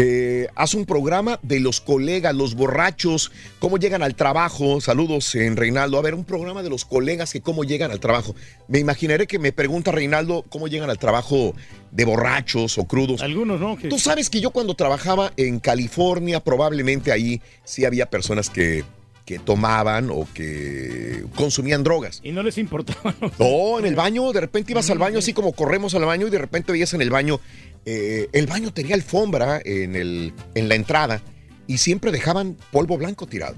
Eh, 0.00 0.46
haz 0.54 0.74
un 0.74 0.86
programa 0.86 1.40
de 1.42 1.58
los 1.58 1.80
colegas, 1.80 2.32
los 2.34 2.54
borrachos, 2.54 3.32
cómo 3.58 3.78
llegan 3.78 4.02
al 4.04 4.14
trabajo. 4.14 4.80
Saludos 4.80 5.34
en 5.34 5.56
Reinaldo. 5.56 5.98
A 5.98 6.02
ver, 6.02 6.14
un 6.14 6.24
programa 6.24 6.62
de 6.62 6.70
los 6.70 6.84
colegas 6.84 7.32
que 7.32 7.40
cómo 7.40 7.64
llegan 7.64 7.90
al 7.90 7.98
trabajo. 7.98 8.34
Me 8.68 8.78
imaginaré 8.78 9.26
que 9.26 9.38
me 9.40 9.50
pregunta 9.52 9.90
Reinaldo 9.90 10.44
cómo 10.48 10.68
llegan 10.68 10.88
al 10.88 10.98
trabajo 10.98 11.54
de 11.90 12.04
borrachos 12.04 12.78
o 12.78 12.84
crudos. 12.84 13.22
Algunos, 13.22 13.58
¿no? 13.60 13.76
Que- 13.76 13.88
Tú 13.88 13.98
sabes 13.98 14.30
que 14.30 14.40
yo 14.40 14.50
cuando 14.50 14.74
trabajaba 14.74 15.32
en 15.36 15.58
California, 15.58 16.40
probablemente 16.40 17.10
ahí 17.10 17.40
sí 17.64 17.84
había 17.84 18.06
personas 18.06 18.50
que, 18.50 18.84
que 19.24 19.38
tomaban 19.38 20.10
o 20.10 20.26
que 20.34 21.24
consumían 21.34 21.82
drogas. 21.84 22.20
Y 22.22 22.32
no 22.32 22.42
les 22.42 22.56
importaba. 22.58 23.14
¿no? 23.20 23.30
No, 23.38 23.78
en 23.78 23.86
el 23.86 23.94
baño, 23.96 24.32
de 24.32 24.40
repente 24.40 24.72
ibas 24.72 24.88
al 24.90 24.98
baño, 24.98 25.18
así 25.18 25.32
como 25.32 25.52
corremos 25.52 25.94
al 25.94 26.04
baño, 26.04 26.26
y 26.26 26.30
de 26.30 26.38
repente 26.38 26.72
veías 26.72 26.94
en 26.94 27.02
el 27.02 27.10
baño, 27.10 27.40
eh, 27.86 28.28
el 28.32 28.46
baño 28.46 28.72
tenía 28.72 28.94
alfombra 28.94 29.60
en, 29.64 29.96
el, 29.96 30.32
en 30.54 30.68
la 30.68 30.74
entrada, 30.74 31.22
y 31.66 31.78
siempre 31.78 32.10
dejaban 32.12 32.56
polvo 32.72 32.96
blanco 32.98 33.26
tirado. 33.26 33.54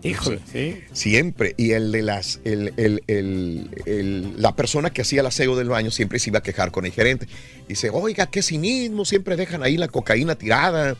Híjole, 0.00 0.38
sí. 0.52 0.76
Siempre. 0.92 1.54
Y 1.56 1.72
el 1.72 1.90
de 1.90 2.02
las, 2.02 2.40
el, 2.44 2.72
el- 2.76 3.02
el- 3.08 4.40
la 4.40 4.54
persona 4.54 4.90
que 4.90 5.02
hacía 5.02 5.20
el 5.22 5.26
aseo 5.26 5.56
del 5.56 5.68
baño 5.68 5.90
siempre 5.90 6.20
se 6.20 6.30
iba 6.30 6.38
a 6.38 6.42
quejar 6.42 6.70
con 6.70 6.86
el 6.86 6.92
gerente. 6.92 7.26
Dice, 7.66 7.90
oiga, 7.90 8.26
qué 8.30 8.40
cinismo, 8.42 9.04
siempre 9.04 9.34
dejan 9.34 9.64
ahí 9.64 9.76
la 9.76 9.88
cocaína 9.88 10.36
tirada. 10.36 10.96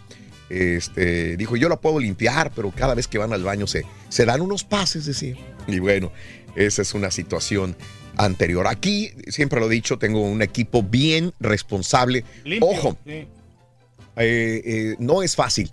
Este, 0.50 1.36
dijo, 1.36 1.56
yo 1.56 1.68
la 1.68 1.80
puedo 1.80 2.00
limpiar, 2.00 2.50
pero 2.56 2.72
cada 2.72 2.94
vez 2.94 3.06
que 3.06 3.18
van 3.18 3.32
al 3.32 3.44
baño 3.44 3.66
se, 3.68 3.84
se 4.08 4.24
dan 4.24 4.40
unos 4.40 4.64
pases, 4.64 5.04
decía. 5.06 5.36
Y 5.68 5.78
bueno, 5.78 6.10
esa 6.56 6.82
es 6.82 6.92
una 6.94 7.10
situación 7.12 7.76
anterior. 8.18 8.66
Aquí, 8.66 9.10
siempre 9.28 9.60
lo 9.60 9.66
he 9.66 9.74
dicho, 9.74 9.98
tengo 9.98 10.20
un 10.22 10.42
equipo 10.42 10.82
bien 10.82 11.32
responsable. 11.40 12.24
Limpio, 12.44 12.68
Ojo, 12.68 12.98
sí. 13.06 13.12
eh, 13.12 13.26
eh, 14.16 14.96
no 14.98 15.22
es 15.22 15.36
fácil. 15.36 15.70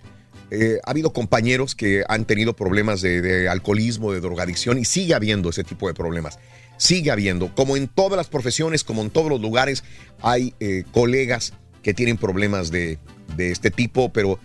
Eh, 0.50 0.78
ha 0.84 0.90
habido 0.92 1.12
compañeros 1.12 1.74
que 1.74 2.04
han 2.08 2.24
tenido 2.24 2.54
problemas 2.54 3.00
de, 3.02 3.20
de 3.20 3.48
alcoholismo, 3.48 4.12
de 4.12 4.20
drogadicción 4.20 4.78
y 4.78 4.84
sigue 4.84 5.14
habiendo 5.14 5.50
ese 5.50 5.64
tipo 5.64 5.88
de 5.88 5.94
problemas. 5.94 6.38
Sigue 6.78 7.10
habiendo. 7.10 7.54
Como 7.54 7.76
en 7.76 7.88
todas 7.88 8.16
las 8.16 8.28
profesiones, 8.28 8.84
como 8.84 9.02
en 9.02 9.10
todos 9.10 9.28
los 9.28 9.40
lugares, 9.40 9.82
hay 10.22 10.54
colegas 10.92 11.52
que 11.82 11.94
tienen 11.94 12.16
problemas 12.16 12.70
de, 12.70 12.98
de 13.36 13.50
este 13.50 13.70
tipo, 13.70 14.12
pero 14.12 14.38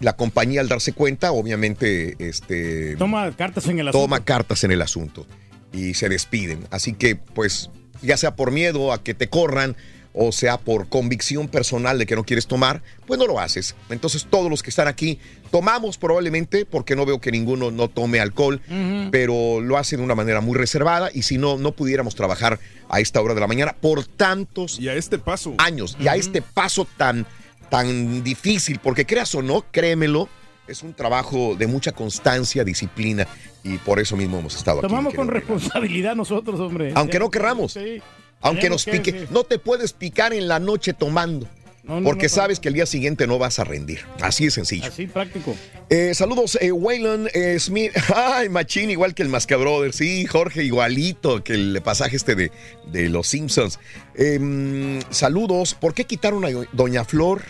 la 0.00 0.14
compañía 0.14 0.60
al 0.60 0.68
darse 0.68 0.92
cuenta, 0.92 1.32
obviamente, 1.32 2.16
este, 2.18 2.96
Toma 2.96 3.34
cartas 3.36 3.66
en 3.68 3.78
el 3.78 3.88
asunto. 3.88 4.02
toma 4.04 4.24
cartas 4.24 4.64
en 4.64 4.72
el 4.72 4.82
asunto 4.82 5.26
y 5.72 5.94
se 5.94 6.08
despiden. 6.08 6.66
Así 6.70 6.92
que, 6.92 7.16
pues, 7.16 7.70
ya 8.02 8.16
sea 8.16 8.36
por 8.36 8.50
miedo 8.50 8.92
a 8.92 9.02
que 9.02 9.14
te 9.14 9.28
corran 9.28 9.76
o 10.12 10.32
sea 10.32 10.58
por 10.58 10.88
convicción 10.88 11.48
personal 11.48 11.98
de 11.98 12.06
que 12.06 12.16
no 12.16 12.24
quieres 12.24 12.46
tomar, 12.46 12.82
pues 13.06 13.18
no 13.18 13.26
lo 13.26 13.38
haces. 13.38 13.76
Entonces 13.90 14.26
todos 14.28 14.50
los 14.50 14.62
que 14.62 14.70
están 14.70 14.88
aquí 14.88 15.18
tomamos 15.50 15.98
probablemente, 15.98 16.66
porque 16.66 16.96
no 16.96 17.06
veo 17.06 17.20
que 17.20 17.30
ninguno 17.30 17.70
no 17.70 17.88
tome 17.88 18.20
alcohol, 18.20 18.60
pero 19.10 19.60
lo 19.60 19.76
hacen 19.76 19.98
de 19.98 20.04
una 20.04 20.14
manera 20.14 20.40
muy 20.40 20.56
reservada 20.56 21.10
y 21.12 21.22
si 21.22 21.38
no, 21.38 21.58
no 21.58 21.72
pudiéramos 21.72 22.14
trabajar 22.14 22.58
a 22.88 23.00
esta 23.00 23.20
hora 23.20 23.34
de 23.34 23.40
la 23.40 23.46
mañana 23.46 23.76
por 23.80 24.04
tantos 24.04 24.78
y 24.80 24.88
a 24.88 24.94
este 24.94 25.18
paso. 25.18 25.54
años 25.58 25.96
y 26.00 26.08
a 26.08 26.16
este 26.16 26.42
paso 26.42 26.86
tan, 26.96 27.26
tan 27.68 28.24
difícil, 28.24 28.80
porque 28.82 29.06
creas 29.06 29.34
o 29.34 29.42
no, 29.42 29.64
créemelo, 29.70 30.28
es 30.70 30.82
un 30.82 30.94
trabajo 30.94 31.56
de 31.56 31.66
mucha 31.66 31.92
constancia, 31.92 32.64
disciplina 32.64 33.26
y 33.64 33.78
por 33.78 33.98
eso 33.98 34.16
mismo 34.16 34.38
hemos 34.38 34.54
estado 34.56 34.78
aquí. 34.78 34.88
Tomamos 34.88 35.14
con 35.14 35.28
responsabilidad 35.28 36.14
nosotros, 36.14 36.60
hombre. 36.60 36.92
Aunque 36.94 37.18
no 37.18 37.30
querramos. 37.30 37.72
Sí. 37.72 38.00
Aunque 38.40 38.70
nos 38.70 38.84
que, 38.84 38.92
pique, 38.92 39.12
sí. 39.12 39.26
no 39.30 39.44
te 39.44 39.58
puedes 39.58 39.92
picar 39.92 40.32
en 40.32 40.48
la 40.48 40.58
noche 40.58 40.94
tomando. 40.94 41.46
no, 41.82 42.02
porque 42.02 42.24
no, 42.24 42.28
sabes 42.30 42.58
que 42.58 42.68
el 42.68 42.74
día 42.74 42.86
siguiente 42.86 43.26
no 43.26 43.38
vas 43.38 43.58
a 43.58 43.64
rendir. 43.64 44.00
Así 44.20 44.44
de 44.44 44.50
sencillo. 44.50 44.86
Así 44.86 45.06
práctico. 45.06 45.54
Eh, 45.90 46.14
saludos, 46.14 46.56
eh, 46.60 46.72
Waylon 46.72 47.28
eh, 47.34 47.58
Smith. 47.58 47.92
Ay, 48.14 48.48
machín, 48.48 48.90
igual 48.90 49.14
que 49.14 49.22
el 49.22 49.28
Masca 49.28 49.56
Brothers. 49.56 49.96
Sí, 49.96 50.24
Jorge, 50.24 50.62
igualito 50.62 51.44
que 51.44 51.54
el 51.54 51.82
pasaje 51.82 52.16
este 52.16 52.34
de, 52.34 52.52
de 52.86 53.08
Los 53.08 53.26
Simpsons. 53.26 53.78
Em, 54.14 55.00
saludos. 55.10 55.74
¿Por 55.74 55.92
qué 55.92 56.04
quitaron 56.04 56.44
a 56.44 56.48
Doña 56.72 57.04
Flor? 57.04 57.42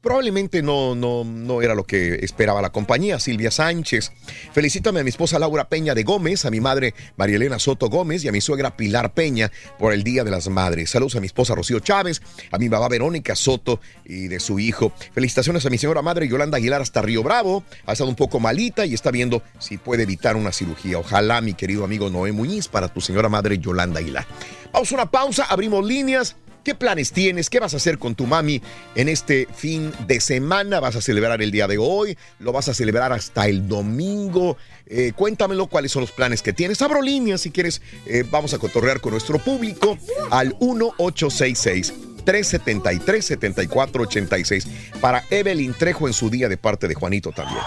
Probablemente 0.00 0.62
no, 0.62 0.94
no, 0.94 1.24
no 1.24 1.60
era 1.60 1.74
lo 1.74 1.82
que 1.82 2.24
esperaba 2.24 2.62
la 2.62 2.70
compañía. 2.70 3.18
Silvia 3.18 3.50
Sánchez. 3.50 4.12
Felicítame 4.52 5.00
a 5.00 5.02
mi 5.02 5.10
esposa 5.10 5.40
Laura 5.40 5.68
Peña 5.68 5.94
de 5.94 6.04
Gómez, 6.04 6.44
a 6.44 6.50
mi 6.50 6.60
madre 6.60 6.94
María 7.16 7.36
Elena 7.36 7.58
Soto 7.58 7.88
Gómez 7.88 8.24
y 8.24 8.28
a 8.28 8.32
mi 8.32 8.40
suegra 8.40 8.76
Pilar 8.76 9.12
Peña 9.12 9.50
por 9.76 9.92
el 9.92 10.04
Día 10.04 10.22
de 10.22 10.30
las 10.30 10.48
Madres. 10.48 10.90
Saludos 10.90 11.16
a 11.16 11.20
mi 11.20 11.26
esposa 11.26 11.56
Rocío 11.56 11.80
Chávez, 11.80 12.22
a 12.52 12.58
mi 12.58 12.68
mamá 12.68 12.88
Verónica 12.88 13.34
Soto 13.34 13.80
y 14.04 14.28
de 14.28 14.38
su 14.38 14.60
hijo. 14.60 14.92
Felicitaciones 15.12 15.66
a 15.66 15.70
mi 15.70 15.78
señora 15.78 16.00
madre 16.00 16.28
Yolanda 16.28 16.58
Aguilar 16.58 16.80
hasta 16.80 17.02
Río 17.02 17.24
Bravo. 17.24 17.64
Ha 17.84 17.92
estado 17.92 18.08
un 18.08 18.16
poco 18.16 18.38
malita 18.38 18.86
y 18.86 18.94
está 18.94 19.10
viendo 19.10 19.42
si 19.58 19.78
puede 19.78 20.04
evitar 20.04 20.36
una 20.36 20.52
cirugía. 20.52 20.98
Ojalá, 20.98 21.40
mi 21.40 21.54
querido 21.54 21.84
amigo 21.84 22.08
Noé 22.08 22.30
Muñiz, 22.30 22.68
para 22.68 22.86
tu 22.86 23.00
señora 23.00 23.28
madre 23.28 23.58
Yolanda 23.58 23.98
Aguilar. 23.98 24.26
Vamos 24.72 24.92
a 24.92 24.94
una 24.94 25.10
pausa, 25.10 25.44
abrimos 25.44 25.84
líneas. 25.84 26.36
¿Qué 26.64 26.74
planes 26.74 27.12
tienes? 27.12 27.48
¿Qué 27.48 27.60
vas 27.60 27.72
a 27.74 27.78
hacer 27.78 27.98
con 27.98 28.14
tu 28.14 28.26
mami 28.26 28.60
en 28.94 29.08
este 29.08 29.48
fin 29.54 29.90
de 30.06 30.20
semana? 30.20 30.80
¿Vas 30.80 30.96
a 30.96 31.00
celebrar 31.00 31.40
el 31.40 31.50
día 31.50 31.66
de 31.66 31.78
hoy? 31.78 32.18
¿Lo 32.40 32.52
vas 32.52 32.68
a 32.68 32.74
celebrar 32.74 33.10
hasta 33.12 33.46
el 33.48 33.66
domingo? 33.68 34.58
Eh, 34.86 35.12
cuéntamelo 35.16 35.66
cuáles 35.66 35.92
son 35.92 36.02
los 36.02 36.12
planes 36.12 36.42
que 36.42 36.52
tienes. 36.52 36.82
Abro 36.82 37.00
líneas 37.00 37.40
si 37.40 37.50
quieres. 37.50 37.80
eh, 38.06 38.22
vamos 38.30 38.52
a 38.54 38.58
cotorrear 38.58 39.00
con 39.00 39.12
nuestro 39.12 39.38
público 39.38 39.96
al 40.30 40.48
1866. 40.60 41.94
373-7486 42.26 44.66
para 45.00 45.24
Evelyn 45.30 45.72
Trejo 45.72 46.06
en 46.08 46.12
su 46.12 46.28
día 46.28 46.50
de 46.50 46.58
parte 46.58 46.86
de 46.86 46.92
Juanito 46.94 47.32
también. 47.32 47.62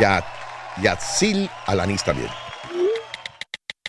Ya, 0.00 0.24
Yatzil 0.82 1.50
Alanis 1.66 2.02
también. 2.02 2.30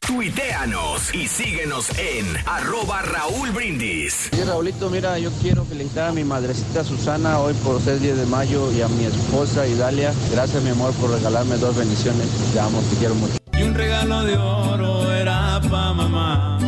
Tuiteanos 0.08 1.16
y 1.16 1.28
síguenos 1.28 1.90
en 1.98 2.26
arroba 2.46 3.02
Raúl 3.02 3.50
Brindis. 3.52 4.30
Sí, 4.32 4.44
Raulito, 4.44 4.90
mira, 4.92 5.18
yo 5.18 5.32
quiero 5.42 5.66
felicitar 5.66 6.10
a 6.10 6.12
mi 6.12 6.24
madrecita 6.24 6.84
Susana 6.84 7.40
hoy 7.40 7.56
por 7.56 7.82
ser 7.82 8.00
10 8.00 8.18
de 8.18 8.26
mayo 8.28 8.72
y 8.72 8.82
a 8.82 8.88
mi 8.88 9.06
esposa 9.06 9.66
Idalia. 9.66 10.14
Gracias, 10.32 10.62
mi 10.62 10.70
amor, 10.70 10.94
por 10.94 11.10
regalarme 11.10 11.58
dos 11.58 11.76
bendiciones. 11.76 12.28
Te 12.54 12.60
amo, 12.60 12.80
te 12.92 12.98
quiero 12.98 13.16
mucho. 13.16 13.34
Y 13.54 13.64
un 13.64 13.74
regalo 13.74 14.24
de 14.24 14.38
oro 14.38 15.12
era 15.12 15.60
pa' 15.70 15.94
mamá. 15.94 16.60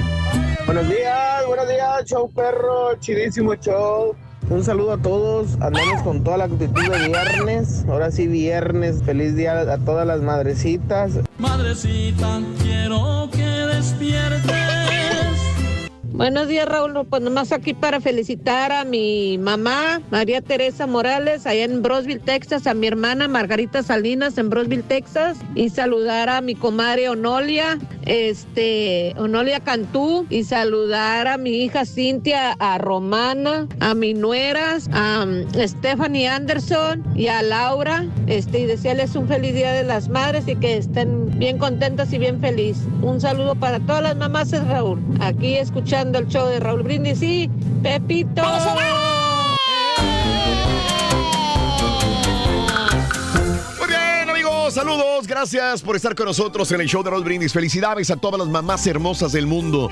Buenos 0.65 0.89
días, 0.89 1.45
buenos 1.45 1.67
días, 1.69 2.05
show 2.05 2.31
perro, 2.31 2.99
chidísimo 2.99 3.53
show. 3.55 4.15
Un 4.49 4.63
saludo 4.63 4.93
a 4.93 4.97
todos, 4.97 5.55
andamos 5.59 6.01
con 6.03 6.23
toda 6.23 6.37
la 6.37 6.45
actitud 6.45 6.81
de 6.89 7.07
viernes, 7.07 7.83
ahora 7.89 8.11
sí 8.11 8.27
viernes, 8.27 9.03
feliz 9.03 9.35
día 9.35 9.59
a 9.59 9.77
todas 9.77 10.07
las 10.07 10.21
madrecitas. 10.21 11.19
Madrecita, 11.37 12.39
quiero 12.61 13.29
que 13.31 13.43
despiertes. 13.43 15.06
Buenos 16.17 16.47
días, 16.47 16.67
Raúl. 16.67 17.05
Pues 17.07 17.21
nomás 17.21 17.51
aquí 17.51 17.75
para 17.75 18.01
felicitar 18.01 18.71
a 18.71 18.83
mi 18.83 19.37
mamá, 19.37 20.01
María 20.09 20.41
Teresa 20.41 20.87
Morales, 20.87 21.45
allá 21.45 21.65
en 21.65 21.83
Brosville, 21.83 22.19
Texas, 22.19 22.65
a 22.65 22.73
mi 22.73 22.87
hermana 22.87 23.27
Margarita 23.27 23.83
Salinas 23.83 24.39
en 24.39 24.49
Brosville, 24.49 24.81
Texas, 24.81 25.37
y 25.53 25.69
saludar 25.69 26.27
a 26.29 26.41
mi 26.41 26.55
comadre 26.55 27.07
Onolia, 27.07 27.77
este, 28.07 29.13
Onolia 29.19 29.59
Cantú, 29.59 30.25
y 30.31 30.43
saludar 30.43 31.27
a 31.27 31.37
mi 31.37 31.51
hija 31.63 31.85
Cintia, 31.85 32.53
a 32.57 32.79
Romana, 32.79 33.67
a 33.79 33.93
mi 33.93 34.15
nueras, 34.15 34.89
a 34.93 35.23
um, 35.23 35.45
Stephanie 35.67 36.27
Anderson 36.27 37.03
y 37.15 37.27
a 37.27 37.43
Laura, 37.43 38.07
este, 38.25 38.61
y 38.61 38.65
desearles 38.65 39.15
un 39.15 39.27
feliz 39.27 39.53
día 39.53 39.71
de 39.71 39.83
las 39.83 40.09
madres 40.09 40.47
y 40.47 40.55
que 40.55 40.77
estén 40.77 41.37
bien 41.37 41.59
contentas 41.59 42.11
y 42.11 42.17
bien 42.17 42.41
feliz. 42.41 42.77
Un 43.03 43.21
saludo 43.21 43.53
para 43.53 43.79
todas 43.81 44.01
las 44.01 44.15
mamás, 44.15 44.49
Raúl. 44.67 44.99
Aquí 45.19 45.57
escuchando 45.57 46.06
el 46.15 46.27
show 46.27 46.47
de 46.47 46.59
Raúl 46.59 46.83
Brindis 46.83 47.21
y 47.21 47.49
Pepito. 47.83 48.41
Muy 53.77 53.87
bien, 53.87 54.29
amigos, 54.29 54.73
saludos. 54.73 55.27
Gracias 55.27 55.81
por 55.81 55.95
estar 55.95 56.15
con 56.15 56.27
nosotros 56.27 56.71
en 56.71 56.81
el 56.81 56.87
show 56.87 57.03
de 57.03 57.09
Raúl 57.09 57.23
Brindis. 57.23 57.53
Felicidades 57.53 58.11
a 58.11 58.15
todas 58.15 58.39
las 58.39 58.47
mamás 58.47 58.85
hermosas 58.87 59.31
del 59.31 59.47
mundo. 59.47 59.89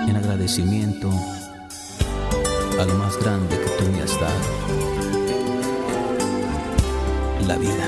en 0.08 0.16
agradecimiento 0.16 1.10
a 2.80 2.86
lo 2.86 2.94
más 2.94 3.18
grande 3.18 3.60
que 3.60 3.84
tú 3.84 3.92
me 3.92 4.02
has 4.02 4.18
dado. 4.20 4.87
La 7.46 7.58
vida. 7.58 7.88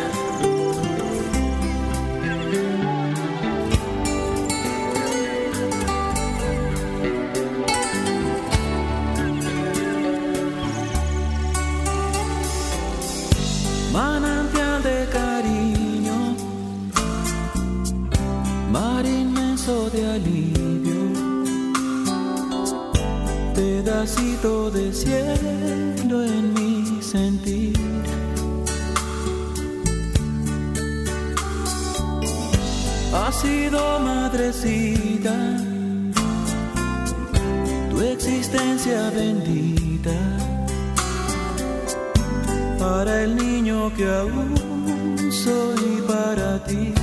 Manantial 13.91 14.83
de 14.83 15.07
cariño, 15.11 16.35
mar 18.71 19.05
inmenso 19.05 19.89
de 19.89 20.11
alivio, 20.11 21.01
pedacito 23.55 24.71
de 24.71 24.93
cielo 24.93 26.23
en 26.23 26.53
mi 26.53 27.01
sentir. 27.01 27.88
Ha 33.11 33.31
sido 33.31 33.99
madrecita, 33.99 35.33
tu 37.89 38.01
existencia 38.01 39.09
bendita 39.09 40.11
para 42.77 43.23
el 43.23 43.35
niño 43.35 43.91
que 43.95 44.05
aún 44.07 45.31
soy 45.31 46.03
para 46.07 46.63
ti. 46.65 46.93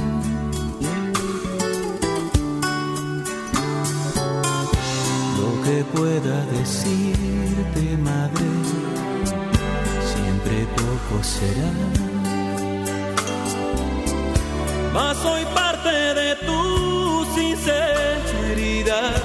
Lo 5.41 5.63
que 5.65 5.85
pueda 5.93 6.47
decirte, 6.59 7.97
madre, 7.99 8.47
siempre 10.13 10.67
poco 10.77 11.23
será. 11.25 12.16
Mas 14.97 15.17
soy 15.19 15.45
parte 15.55 15.91
de 15.91 16.37
tu 16.37 17.27
sinceridad. 17.35 19.23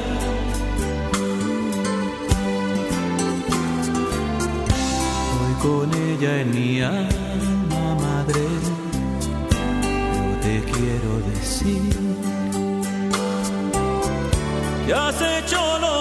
Hoy 5.37 5.53
con 5.63 5.93
ella 5.93 6.41
en 6.41 6.49
mi 6.53 6.81
alma, 6.81 7.95
madre, 8.05 8.43
yo 10.15 10.31
te 10.45 10.55
quiero 10.73 11.11
decir 11.31 11.93
que 14.85 14.93
has 14.93 15.21
hecho 15.21 15.79
lo 15.79 16.00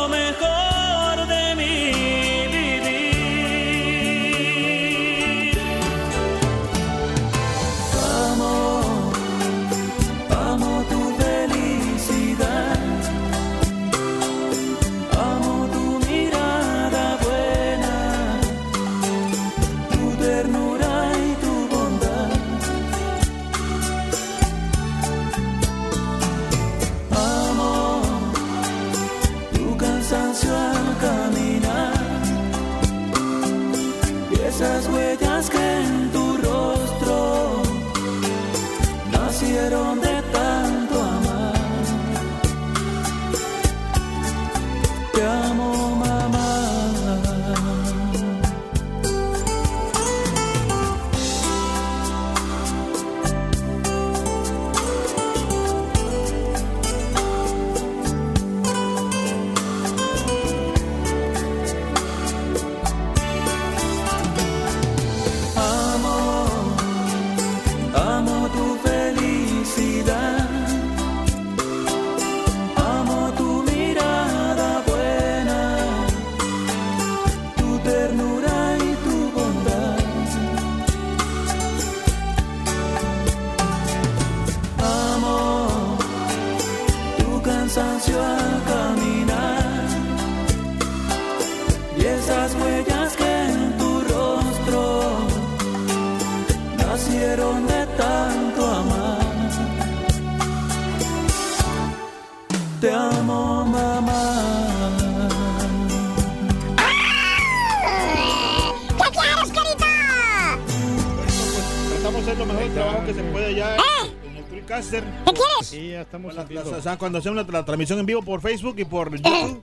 Sí, 115.70 115.90
ya 115.90 116.02
estamos 116.02 116.34
La- 116.34 116.44
la- 116.44 116.96
cuando 116.98 117.18
hacemos 117.18 117.36
la, 117.46 117.52
la 117.52 117.64
transmisión 117.64 117.98
en 117.98 118.06
vivo 118.06 118.22
por 118.22 118.40
Facebook 118.40 118.74
y 118.78 118.84
por 118.84 119.10
YouTube, 119.14 119.62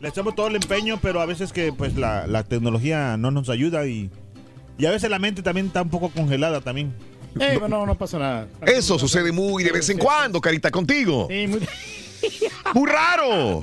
le 0.00 0.08
echamos 0.08 0.34
todo 0.34 0.48
el 0.48 0.56
empeño, 0.56 0.98
pero 1.00 1.20
a 1.20 1.26
veces 1.26 1.52
que 1.52 1.72
pues 1.72 1.96
la, 1.96 2.26
la 2.26 2.42
tecnología 2.44 3.16
no 3.16 3.30
nos 3.30 3.48
ayuda 3.48 3.86
y, 3.86 4.10
y 4.78 4.86
a 4.86 4.90
veces 4.90 5.10
la 5.10 5.18
mente 5.18 5.42
también 5.42 5.66
está 5.66 5.82
un 5.82 5.90
poco 5.90 6.10
congelada 6.10 6.60
también. 6.60 6.92
Eh, 7.40 7.58
no, 7.68 7.86
no 7.86 7.94
pasa 7.96 8.18
nada. 8.18 8.48
Eso 8.66 8.98
sucede 8.98 9.32
muy 9.32 9.64
de 9.64 9.72
vez 9.72 9.88
en 9.88 9.98
cuando, 9.98 10.40
Carita, 10.40 10.70
contigo. 10.70 11.28
Sí, 11.30 11.46
muy... 11.46 11.60
Muy 12.74 12.88
raro. 12.88 13.62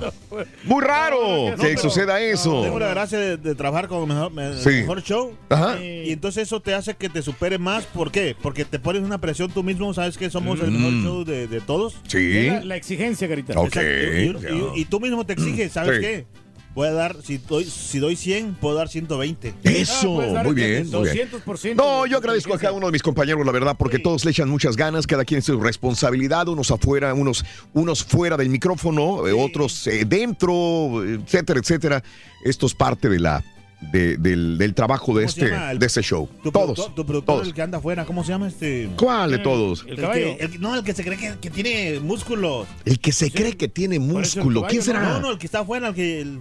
Muy 0.64 0.82
raro 0.82 1.50
No, 1.50 1.56
que 1.56 1.62
pero- 1.62 1.80
suceda 1.80 2.20
eso. 2.20 2.62
Tengo 2.62 2.78
la 2.78 2.88
gracia 2.88 3.18
de, 3.18 3.36
de 3.36 3.54
trabajar 3.54 3.88
con 3.88 4.02
el 4.02 4.06
mejor, 4.32 4.54
Sí. 4.58 4.68
mejor 4.70 5.02
show. 5.02 5.32
Ajá. 5.48 5.82
Y 5.82 6.12
entonces 6.12 6.44
eso 6.44 6.60
te 6.60 6.74
hace 6.74 6.94
que 6.94 7.08
te 7.08 7.22
supere 7.22 7.58
más. 7.58 7.84
¿Por 7.86 8.10
qué? 8.12 8.36
Porque 8.40 8.64
te 8.64 8.78
pones 8.78 9.02
una 9.02 9.18
presión 9.18 9.50
tú 9.50 9.62
mismo. 9.62 9.92
Sabes 9.94 10.16
que 10.18 10.30
somos 10.30 10.60
el 10.60 10.70
mejor 10.70 10.92
Mm. 10.92 11.04
show 11.04 11.24
de, 11.24 11.46
de 11.46 11.60
todos. 11.60 11.96
Sí. 12.06 12.46
La, 12.48 12.64
la 12.64 12.76
exigencia, 12.76 13.28
Carita. 13.28 13.58
Ok. 13.58 13.76
Y, 13.76 14.26
y- 14.28 14.70
y 14.76 14.84
tú 14.84 15.00
mismo 15.00 15.24
te 15.26 15.32
exiges. 15.32 15.72
¿Sabes 15.72 15.96
Sí. 15.96 16.00
qué? 16.02 16.26
Voy 16.74 16.86
a 16.86 16.92
dar, 16.92 17.16
si 17.22 17.38
doy, 17.38 17.64
si 17.64 17.98
doy 17.98 18.14
100, 18.14 18.54
puedo 18.54 18.76
dar 18.76 18.88
120. 18.88 19.54
Eso, 19.64 20.20
dar 20.20 20.44
muy 20.46 20.54
bien. 20.54 20.88
muy 20.90 21.10
bien. 21.10 21.28
200%. 21.30 21.74
No, 21.74 22.06
yo 22.06 22.18
agradezco 22.18 22.54
a 22.54 22.58
cada 22.58 22.72
uno 22.72 22.86
de 22.86 22.92
mis 22.92 23.02
compañeros, 23.02 23.44
la 23.44 23.50
verdad, 23.50 23.74
porque 23.76 23.98
todos 23.98 24.24
le 24.24 24.30
echan 24.30 24.48
muchas 24.48 24.76
ganas, 24.76 25.04
cada 25.06 25.24
quien 25.24 25.42
su 25.42 25.58
responsabilidad, 25.60 26.46
unos 26.46 26.70
afuera, 26.70 27.12
unos, 27.12 27.44
unos 27.72 28.04
fuera 28.04 28.36
del 28.36 28.50
micrófono, 28.50 29.26
eh, 29.26 29.32
otros 29.32 29.84
eh, 29.88 30.04
dentro, 30.06 31.02
etcétera, 31.04 31.58
etcétera. 31.60 32.02
Esto 32.44 32.66
es 32.66 32.74
parte 32.74 33.08
de 33.08 33.18
la 33.18 33.44
de- 33.92 34.16
del, 34.18 34.56
del 34.58 34.74
trabajo 34.74 35.06
de 35.14 35.24
¿Cómo 35.24 35.32
se 35.34 35.40
este? 35.46 35.70
El- 35.72 35.78
de 35.80 35.86
este 35.86 36.02
show. 36.02 36.28
Tu 36.42 36.52
Todos. 36.52 36.66
productor, 36.66 36.94
tu 36.94 37.04
productor, 37.06 37.34
todos. 37.36 37.48
el 37.48 37.54
que 37.54 37.62
anda 37.62 37.78
afuera, 37.78 38.04
¿cómo 38.04 38.22
se 38.22 38.30
llama 38.30 38.46
este? 38.46 38.90
¿Cuál 38.96 39.32
de 39.32 39.38
todos? 39.38 39.84
El, 39.88 39.96
que, 39.96 40.36
el- 40.38 40.60
no, 40.60 40.76
el 40.76 40.84
que 40.84 40.92
se 40.94 41.02
cree 41.02 41.16
que, 41.18 41.34
que 41.40 41.50
tiene 41.50 41.98
músculos. 41.98 42.68
El 42.84 43.00
que 43.00 43.10
se 43.10 43.30
cree 43.32 43.56
que 43.56 43.66
tiene 43.68 43.98
músculo. 43.98 44.64
¿Quién 44.68 44.82
será? 44.82 45.00
No, 45.02 45.20
no, 45.20 45.30
el 45.32 45.38
que 45.38 45.46
está 45.46 45.60
afuera, 45.60 45.88
el 45.88 45.94
que. 45.94 46.38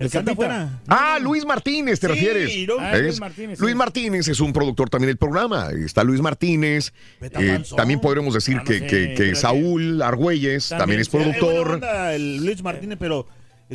El, 0.00 0.06
el 0.06 0.10
que 0.10 0.18
anda 0.18 0.32
Zapita. 0.32 0.46
afuera. 0.62 0.80
Ah, 0.88 1.18
Luis 1.20 1.44
Martínez, 1.44 2.00
¿te 2.00 2.06
Sí, 2.08 2.12
refieres? 2.12 2.66
no. 2.66 2.74
Ah, 2.80 2.96
¿Es? 2.96 3.02
Luis 3.02 3.20
Martínez, 3.20 3.58
sí. 3.58 3.62
Luis 3.64 3.76
Martínez 3.76 4.28
es 4.28 4.40
un 4.40 4.52
productor 4.52 4.90
también 4.90 5.08
del 5.08 5.18
programa. 5.18 5.68
Está 5.70 6.02
Luis 6.02 6.20
Martínez. 6.20 6.92
eh, 7.20 7.62
también 7.76 8.00
podremos 8.00 8.34
decir 8.34 8.56
Ah, 8.56 8.60
no 8.60 8.64
que, 8.64 8.78
sé, 8.80 9.14
que- 9.14 9.34
Saúl 9.36 10.02
Argüelles 10.02 10.68
también, 10.70 11.00
es 11.00 11.06
sí, 11.06 11.16
buena 11.16 11.36
productor. 11.36 11.80
Luis 12.18 12.62
Martínez, 12.62 12.96
pero 12.98 13.26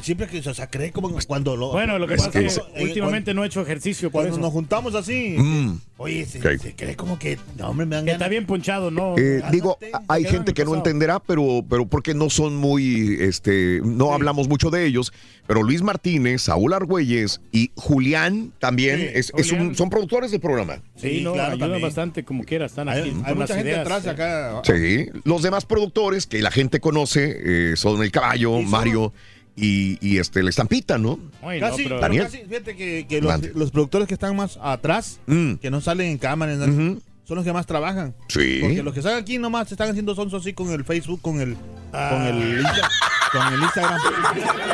siempre 0.01 0.27
que 0.27 0.39
o 0.47 0.53
sea, 0.53 0.67
cree 0.69 0.91
como 0.91 1.09
cuando 1.27 1.55
lo. 1.55 1.71
Bueno, 1.71 1.97
lo 1.99 2.07
que 2.07 2.15
pasa 2.15 2.39
es 2.39 2.59
que 2.75 2.83
últimamente 2.83 3.33
no 3.33 3.43
he 3.43 3.47
hecho 3.47 3.61
ejercicio 3.61 4.09
por 4.11 4.21
Cuando 4.23 4.33
eso. 4.37 4.41
nos 4.41 4.51
juntamos 4.51 4.95
así, 4.95 5.35
Mm. 5.37 5.77
oye, 5.97 6.25
se, 6.25 6.39
cree 6.39 6.95
como 6.95 7.17
que. 7.19 7.37
No, 7.57 7.69
hombre, 7.69 7.85
me 7.85 7.95
dan 7.95 8.05
Que 8.05 8.11
ganas. 8.11 8.21
está 8.21 8.29
bien 8.29 8.45
ponchado, 8.45 8.91
¿no? 8.91 9.15
Eh, 9.17 9.41
digo, 9.51 9.77
hay 10.07 10.23
gente 10.25 10.51
en 10.51 10.55
que 10.55 10.65
no 10.65 10.75
entenderá, 10.75 11.19
pero, 11.19 11.63
pero 11.69 11.85
porque 11.85 12.13
no 12.13 12.29
son 12.29 12.55
muy, 12.55 13.17
este, 13.21 13.81
no 13.83 14.13
hablamos 14.13 14.47
mucho 14.49 14.69
de 14.69 14.85
ellos. 14.85 15.13
Pero 15.47 15.61
Luis 15.61 15.83
Martínez, 15.83 16.41
Saúl 16.41 16.73
Argüelles 16.73 17.39
y 17.51 17.69
Julián 17.75 18.51
también 18.59 18.97
Sí, 18.99 19.07
es, 19.13 19.31
es 19.37 19.51
un- 19.51 19.57
Julián. 19.59 19.75
son 19.75 19.89
productores 19.91 20.31
del 20.31 20.39
programa. 20.41 20.79
Sí, 20.95 21.21
no, 21.21 21.33
claro, 21.33 21.51
ayudan 21.53 21.59
también. 21.59 21.81
bastante 21.83 22.23
como 22.23 22.43
quiera, 22.43 22.65
están 22.65 22.89
aquí 22.89 22.99
Hay, 23.01 23.09
con 23.11 23.19
hay 23.19 23.25
las 23.25 23.35
mucha 23.37 23.53
gente 23.55 23.69
ideas. 23.69 23.81
atrás 23.81 24.03
sí. 24.03 24.09
acá. 24.09 24.61
Sí, 24.63 25.05
los 25.23 25.43
demás 25.43 25.65
productores 25.65 26.25
que 26.25 26.41
la 26.41 26.49
gente 26.51 26.79
conoce 26.79 27.37
eh, 27.71 27.75
son 27.75 28.01
el 28.01 28.11
caballo, 28.11 28.59
Mario 28.63 29.13
y, 29.55 29.97
y 30.05 30.17
este 30.17 30.41
el 30.41 30.47
estampita, 30.49 30.97
¿no? 30.97 31.17
Ay, 31.41 31.59
no, 31.61 31.67
Casi, 31.69 31.83
pero- 31.83 31.95
pero 31.95 32.01
Daniel. 32.01 32.23
casi, 32.23 32.37
fíjate 32.39 32.75
que, 32.75 33.05
que 33.07 33.21
los, 33.21 33.71
productores 33.71 34.07
que 34.07 34.13
están 34.15 34.35
más 34.35 34.57
atrás, 34.61 35.19
Mm. 35.27 35.53
que 35.55 35.69
no 35.71 35.79
salen 35.81 36.07
en 36.11 36.17
cámara, 36.17 36.53
nada, 36.55 36.67
Ujú. 36.71 37.01
son 37.23 37.35
los 37.37 37.45
que 37.45 37.53
más 37.53 37.65
trabajan. 37.65 38.13
Sí. 38.27 38.59
Porque 38.61 38.83
los 38.83 38.93
que 38.93 38.99
están 38.99 39.15
aquí 39.17 39.37
nomás 39.37 39.71
están 39.71 39.89
haciendo 39.89 40.13
sonso 40.15 40.37
así 40.37 40.53
con 40.53 40.69
el 40.71 40.83
Facebook, 40.83 41.21
con 41.21 41.39
el, 41.39 41.55
Ah. 41.93 42.09
con 42.11 42.21
el, 42.23 42.61
Insta- 42.63 42.89
con 43.31 43.53
el 43.53 43.61
Instagram, 43.63 43.99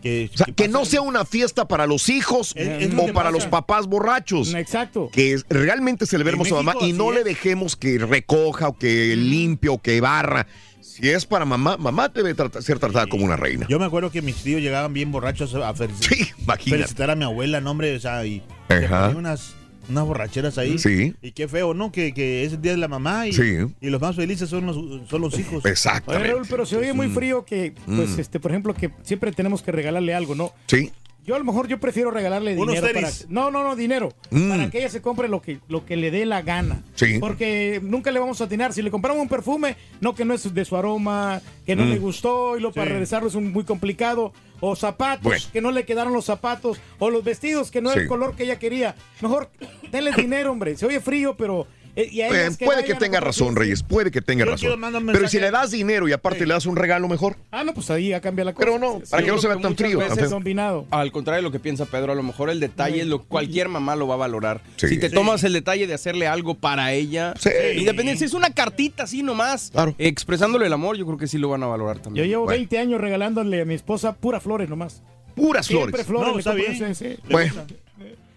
Que 0.02 0.30
O 0.34 0.36
sea, 0.36 0.46
que 0.54 0.68
no 0.68 0.84
sea 0.84 1.00
una 1.00 1.24
fiesta 1.24 1.66
para 1.68 1.86
los 1.86 2.08
hijos 2.08 2.52
Es- 2.56 2.92
o 2.94 3.06
para 3.12 3.12
pasa. 3.12 3.30
los 3.30 3.46
papás 3.46 3.86
borrachos. 3.86 4.52
Exacto. 4.54 5.08
Que 5.12 5.40
realmente 5.48 6.04
celebremos 6.06 6.50
a 6.52 6.56
mamá 6.56 6.74
y 6.80 6.92
no 6.92 7.12
le 7.12 7.24
dejemos 7.24 7.76
que 7.76 7.98
recoja 7.98 8.68
o 8.68 8.76
que 8.76 9.14
limpie 9.16 9.70
o 9.70 9.78
que 9.78 10.00
barra. 10.00 10.46
Si 10.80 11.08
es 11.08 11.24
para 11.24 11.44
mamá, 11.44 11.76
mamá 11.78 12.08
debe 12.08 12.34
ser 12.60 12.78
tratada 12.78 13.06
como 13.06 13.24
una 13.24 13.36
reina. 13.36 13.66
Yo 13.68 13.78
me 13.78 13.86
acuerdo 13.86 14.10
que 14.10 14.20
mis 14.20 14.36
tíos 14.36 14.60
llegaban 14.60 14.92
bien 14.92 15.10
borrachos 15.10 15.54
a 15.54 15.72
Sí, 16.00 16.28
felicitar 16.68 17.10
a 17.10 17.14
mi 17.14 17.24
abuela, 17.24 17.60
no, 17.60 17.70
hombre, 17.70 17.96
o 17.96 18.00
sea, 18.00 18.26
y 18.26 18.42
unas, 19.16 19.54
unas 19.88 20.04
borracheras 20.06 20.58
ahí. 20.58 20.78
Sí. 20.78 21.14
Y 21.22 21.32
qué 21.32 21.48
feo, 21.48 21.74
¿no? 21.74 21.90
Que, 21.92 22.12
que 22.14 22.44
es 22.44 22.52
el 22.54 22.62
día 22.62 22.72
de 22.72 22.78
la 22.78 22.88
mamá 22.88 23.26
y, 23.26 23.32
Sí. 23.32 23.56
y 23.80 23.90
los 23.90 24.00
más 24.00 24.16
felices 24.16 24.48
son 24.48 24.66
los, 24.66 24.76
son 25.08 25.20
los 25.20 25.38
hijos. 25.38 25.64
Exactamente. 25.66 26.28
Raúl, 26.28 26.46
pero 26.48 26.64
se 26.66 26.76
oye 26.76 26.92
muy 26.92 27.08
Mm. 27.08 27.14
frío 27.14 27.44
que, 27.44 27.74
pues, 27.86 28.10
Mm. 28.16 28.20
este, 28.20 28.40
por 28.40 28.50
ejemplo, 28.52 28.74
que 28.74 28.90
siempre 29.02 29.32
tenemos 29.32 29.62
que 29.62 29.72
regalarle 29.72 30.14
algo, 30.14 30.34
¿no? 30.34 30.52
Sí. 30.66 30.90
Yo 31.24 31.36
a 31.36 31.38
lo 31.38 31.44
mejor 31.44 31.68
yo 31.68 31.78
prefiero 31.78 32.10
regalarle 32.10 32.56
Unos 32.58 32.74
dinero 32.74 32.92
para 32.92 33.08
no 33.28 33.50
no 33.52 33.62
no 33.62 33.76
dinero 33.76 34.12
Mm. 34.30 34.48
para 34.48 34.70
que 34.70 34.78
ella 34.78 34.88
se 34.88 35.00
compre 35.00 35.28
lo 35.28 35.40
que 35.40 35.60
lo 35.68 35.86
que 35.86 35.96
le 35.96 36.10
dé 36.10 36.26
la 36.26 36.42
gana 36.42 36.82
Sí. 36.96 37.18
porque 37.20 37.80
nunca 37.82 38.10
le 38.10 38.18
vamos 38.18 38.40
a 38.40 38.44
atinar 38.44 38.72
si 38.72 38.82
le 38.82 38.90
compramos 38.90 39.22
un 39.22 39.28
perfume 39.28 39.76
no 40.00 40.14
que 40.16 40.24
no 40.24 40.34
es 40.34 40.52
de 40.52 40.64
su 40.64 40.76
aroma 40.76 41.40
que 41.64 41.76
no 41.76 41.84
Mm. 41.84 41.90
le 41.90 41.98
gustó 41.98 42.56
y 42.58 42.60
lo 42.60 42.72
para 42.72 42.90
regresarlo 42.90 43.28
es 43.28 43.36
un- 43.36 43.52
muy 43.52 43.62
complicado 43.62 44.32
o 44.58 44.74
zapatos 44.74 45.22
Bueno. 45.22 45.44
que 45.52 45.60
no 45.60 45.70
le 45.70 45.84
quedaron 45.84 46.12
los 46.12 46.24
zapatos 46.24 46.80
o 46.98 47.08
los 47.10 47.22
vestidos 47.22 47.70
que 47.70 47.80
no 47.80 47.90
es 47.90 47.94
Sí. 47.94 48.00
el 48.02 48.08
color 48.08 48.34
que 48.34 48.42
ella 48.42 48.58
quería 48.58 48.96
mejor 49.20 49.48
denle 49.92 50.10
dinero 50.16 50.50
hombre 50.50 50.76
se 50.76 50.86
oye 50.86 51.00
frío 51.00 51.36
pero 51.36 51.68
y 51.94 52.20
a 52.22 52.28
Eh, 52.28 52.30
ellas 52.46 52.56
puede 52.58 52.84
que 52.84 52.94
tenga 52.94 53.20
razón. 53.20 53.54
Reyes, 53.54 53.82
puede 53.82 54.10
que 54.10 54.22
tenga 54.22 54.44
Yo 54.44 54.50
razón. 54.52 54.80
Pero 55.12 55.28
si 55.28 55.38
le 55.38 55.50
das 55.50 55.70
dinero 55.70 56.08
y 56.08 56.12
aparte 56.12 56.46
le 56.46 56.54
das 56.54 56.66
un 56.66 56.76
regalo 56.76 57.06
mejor. 57.08 57.36
ah 57.50 57.64
no 57.64 57.74
pues 57.74 57.90
ahí 57.90 58.08
ya 58.08 58.20
cambia 58.20 58.44
la 58.44 58.54
cosa 58.54 58.64
Pero 58.64 58.78
no, 58.78 59.00
para 59.10 59.22
que 59.22 59.28
no 59.28 59.36
yo 59.36 59.42
se 59.42 59.48
vea 59.48 59.58
tan 59.58 59.76
frío, 59.76 60.00
combinado 60.30 60.86
Al 60.90 61.12
contrario 61.12 61.38
de 61.38 61.42
lo 61.42 61.52
que 61.52 61.58
piensa 61.60 61.84
Pedro, 61.86 62.12
a 62.12 62.14
lo 62.14 62.22
mejor 62.22 62.48
el 62.50 62.60
detalle 62.60 63.04
lo 63.04 63.22
cualquier 63.22 63.68
mamá 63.68 63.94
lo 63.96 64.06
va 64.06 64.14
a 64.14 64.18
valorar. 64.18 64.62
Sí. 64.76 64.88
Si 64.88 64.98
te 64.98 65.08
Sí. 65.10 65.14
tomas 65.14 65.44
el 65.44 65.52
detalle 65.52 65.86
de 65.86 65.94
hacerle 65.94 66.26
algo 66.26 66.54
para 66.54 66.92
ella, 66.92 67.34
Sí. 67.38 67.50
independiente 67.76 68.20
si 68.20 68.24
es 68.24 68.34
una 68.34 68.50
cartita 68.54 69.02
así 69.04 69.22
nomás, 69.22 69.70
Claro. 69.72 69.94
expresándole 69.98 70.66
el 70.66 70.72
amor, 70.72 70.96
yo 70.96 71.04
creo 71.06 71.18
que 71.18 71.26
sí 71.26 71.38
lo 71.38 71.48
van 71.50 71.62
a 71.62 71.66
valorar 71.66 71.96
yo 71.98 72.02
también. 72.02 72.26
llevo 72.28 72.44
Bueno. 72.44 72.58
20 72.58 72.78
años 72.78 73.00
regalándole 73.00 73.60
a 73.60 73.64
mi 73.64 73.74
esposa 73.74 74.14
puras 74.14 74.42
flores 74.42 74.68
nomás 74.68 75.02
Puras 75.34 75.64
Siempre 75.66 76.04
flores. 76.04 76.06
flores. 76.06 76.32
No, 76.32 76.38
está 76.38 76.52
bien. 76.54 76.94
sí, 76.94 76.94
sí. 76.94 77.16
Bueno, 77.30 77.54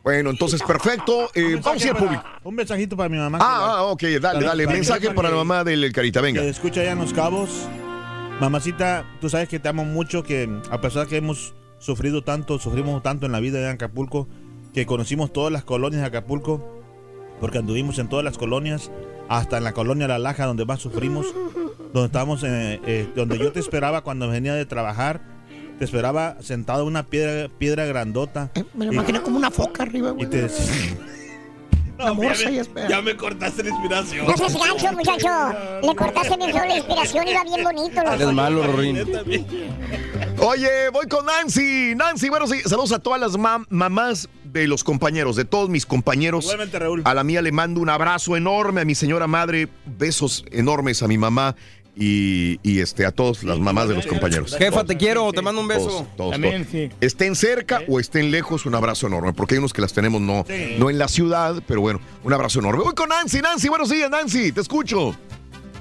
bueno, 0.06 0.30
entonces 0.30 0.62
perfecto. 0.64 1.30
Eh, 1.34 1.60
vamos 1.62 1.82
a 1.82 1.86
ir 1.86 1.92
al 1.92 1.98
público. 1.98 2.24
para- 2.24 2.40
Un 2.46 2.56
mensajito 2.56 2.96
para 2.96 3.10
mi 3.10 3.18
mamá. 3.18 3.40
Ah, 3.42 3.58
la- 3.60 3.74
ah, 3.80 3.84
ok, 3.88 4.02
dale, 4.04 4.20
Para- 4.22 4.40
dale. 4.40 4.64
para- 4.66 4.78
Mensaje 4.78 5.12
para 5.12 5.28
la 5.30 5.34
que- 5.34 5.38
mamá 5.40 5.64
del 5.66 5.92
Carita, 5.92 6.22
venga. 6.22 6.42
que 6.42 6.48
escucha 6.50 6.80
allá 6.82 6.92
en 6.94 7.00
Los 7.00 7.12
Cabos. 7.12 7.50
Mamacita, 8.40 9.06
tú 9.22 9.30
sabes 9.30 9.48
que 9.50 9.60
te 9.60 9.70
amo 9.70 9.86
mucho, 9.86 10.24
que 10.24 10.50
a 10.70 10.82
pesar 10.82 11.08
que 11.08 11.18
hemos 11.18 11.54
sufrido 11.80 12.22
tanto, 12.24 12.60
sufrimos 12.60 13.02
tanto 13.02 13.26
en 13.26 13.32
la 13.32 13.40
vida 13.40 13.60
de 13.60 13.70
Acapulco, 13.70 14.28
que 14.74 14.86
conocimos 14.86 15.32
todas 15.32 15.52
las 15.54 15.64
colonias 15.64 16.02
de 16.02 16.08
Acapulco, 16.08 16.82
porque 17.40 17.58
anduvimos 17.60 17.98
en 18.00 18.10
todas 18.10 18.26
las 18.26 18.38
colonias, 18.38 18.92
hasta 19.30 19.58
en 19.58 19.64
la 19.64 19.72
colonia 19.74 20.08
La 20.08 20.20
Laja, 20.20 20.46
donde 20.46 20.66
más 20.66 20.82
sufrimos, 20.82 21.28
donde 21.94 22.08
estábamos, 22.08 22.44
eh, 22.44 22.80
eh, 22.86 23.08
donde 23.16 23.38
yo 23.40 23.52
te 23.54 23.60
esperaba 23.60 24.02
cuando 24.02 24.28
venía 24.28 24.54
de 24.54 24.66
trabajar, 24.66 25.22
te 25.78 25.86
esperaba 25.86 26.38
sentado 26.42 26.82
en 26.84 26.88
una 26.88 27.04
piedra, 27.06 27.50
piedra 27.58 27.86
grandota. 27.86 28.52
Me 28.74 28.86
lo 28.86 28.92
y- 28.92 28.96
imaginé 28.96 29.22
como 29.22 29.38
una 29.38 29.52
foca 29.52 29.84
arriba, 29.84 30.10
y 30.12 30.26
güey. 30.26 30.30
te 30.30 30.48
morsa 32.16 32.52
y 32.52 32.60
espera. 32.60 32.88
Ya 32.90 33.02
me 33.02 33.16
cortaste 33.16 33.64
la 33.64 33.70
inspiración. 33.70 34.26
No 34.28 34.36
seas 34.38 34.54
gancho, 34.54 34.92
muchacho. 34.94 35.28
Le 35.82 35.96
cortaste 35.96 36.38
bien 36.38 36.52
la 36.54 36.76
inspiración, 36.78 37.28
iba 37.28 37.44
bien 37.44 37.64
bonito. 37.64 38.02
Eres 38.02 38.32
malo, 38.34 38.64
Rorín. 38.68 38.98
Oye, 40.40 40.90
voy 40.92 41.08
con 41.08 41.26
Nancy. 41.26 41.94
Nancy, 41.96 42.30
bueno, 42.30 42.48
sí, 42.48 42.60
saludos 42.66 42.92
a 42.92 43.00
todas 43.00 43.20
las 43.20 43.38
mam- 43.38 43.66
mamás 43.70 44.28
de 44.44 44.68
los 44.68 44.84
compañeros, 44.84 45.36
de 45.36 45.46
todos 45.46 45.70
mis 45.70 45.86
compañeros. 45.86 46.46
Igualmente, 46.46 46.80
Raúl. 46.80 47.02
A 47.06 47.14
la 47.14 47.24
mía 47.24 47.42
le 47.42 47.52
mando 47.52 47.80
un 47.82 47.90
abrazo 47.90 48.36
enorme 48.36 48.82
a 48.82 48.86
mi 48.86 48.96
señora 48.96 49.28
madre, 49.28 49.68
besos 49.86 50.46
enormes 50.52 51.02
a 51.04 51.08
mi 51.08 51.18
mamá 51.18 51.56
y, 51.96 52.60
y, 52.64 52.80
este 52.82 53.06
a 53.06 53.12
todas 53.12 53.44
las 53.44 53.58
mamás 53.60 53.88
de 53.88 53.96
los 53.96 54.06
compañeros. 54.06 54.56
Jefa, 54.58 54.84
te 54.84 54.98
quiero, 54.98 55.32
te 55.32 55.42
mando 55.42 55.62
un 55.62 55.68
beso. 55.68 55.88
Todos, 55.88 56.16
todos, 56.18 56.32
También, 56.34 56.66
todos. 56.66 56.72
sí. 56.72 56.90
Estén 57.02 57.36
cerca 57.36 57.82
o 57.88 58.00
estén 58.00 58.32
lejos, 58.32 58.66
un 58.66 58.76
abrazo 58.76 59.08
enorme, 59.08 59.34
porque 59.34 59.56
hay 59.56 59.60
unos 59.60 59.72
que 59.74 59.82
las 59.82 59.94
tenemos 59.94 60.20
no, 60.22 60.44
Sí. 60.48 60.76
no 60.78 60.90
en 60.90 60.98
la 60.98 61.08
ciudad, 61.08 61.62
pero 61.68 61.82
bueno, 61.82 62.02
un 62.24 62.34
abrazo 62.34 62.60
enorme. 62.60 62.84
Voy 62.84 62.94
con 62.94 63.10
Nancy, 63.10 63.40
Nancy, 63.42 63.70
buenos 63.70 63.90
días, 63.90 64.10
Nancy, 64.10 64.52
te 64.52 64.62
escucho. 64.62 65.16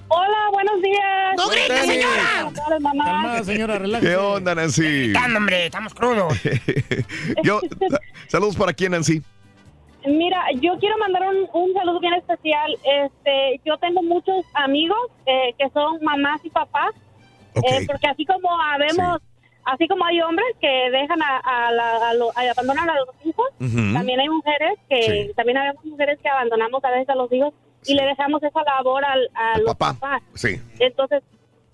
Hola, 0.08 0.36
buenos 0.52 0.80
días. 0.82 1.34
¡No 1.36 1.48
grites, 1.48 1.68
Tenis. 1.68 1.86
señora! 2.04 2.52
Hola, 2.66 2.78
mamá. 2.80 3.04
Calmada, 3.04 3.44
señora, 3.44 3.78
relájese. 3.78 4.10
¿Qué 4.12 4.16
onda, 4.16 4.54
Nancy? 4.54 5.12
Dando, 5.12 5.38
hombre, 5.38 5.66
estamos 5.66 5.94
crudos. 5.94 6.34
Yo, 7.42 7.60
saludos 8.28 8.54
para 8.54 8.72
quién, 8.74 8.92
Nancy. 8.92 9.22
Mira, 10.06 10.44
yo 10.60 10.78
quiero 10.78 10.98
mandar 10.98 11.22
un, 11.28 11.48
un 11.52 11.72
saludo 11.72 11.98
bien 12.00 12.14
especial. 12.14 12.76
Este, 12.84 13.60
yo 13.64 13.76
tengo 13.78 14.02
muchos 14.02 14.44
amigos 14.54 14.98
eh, 15.26 15.54
que 15.58 15.68
son 15.70 15.98
mamás 16.02 16.44
y 16.44 16.50
papás, 16.50 16.92
eh, 17.54 17.86
porque 17.86 18.06
así 18.08 18.26
como 18.26 18.48
habemos, 18.60 19.20
así 19.64 19.88
como 19.88 20.04
hay 20.04 20.20
hombres 20.20 20.46
que 20.60 20.90
dejan 20.90 21.22
a, 21.22 21.38
a 21.38 21.72
la- 21.72 22.08
a 22.10 22.14
lo- 22.14 22.30
a- 22.36 22.50
abandonan 22.50 22.90
a 22.90 22.96
los 22.96 23.08
hijos, 23.24 23.46
también 23.58 24.20
hay 24.20 24.28
mujeres 24.28 24.78
que 24.90 25.02
Sí. 25.28 25.32
también 25.36 25.56
habemos 25.58 25.84
mujeres 25.86 26.18
que 26.20 26.28
abandonamos 26.28 26.84
a 26.84 26.90
veces 26.90 27.08
a 27.08 27.14
los 27.14 27.32
hijos 27.32 27.54
y 27.86 27.94
le 27.94 28.04
dejamos 28.04 28.42
esa 28.42 28.62
labor 28.62 29.04
al, 29.04 29.28
a 29.34 29.58
los 29.58 29.74
papá. 29.74 29.94
papás. 30.00 30.22
Sí. 30.34 30.56
Entonces, 30.80 31.22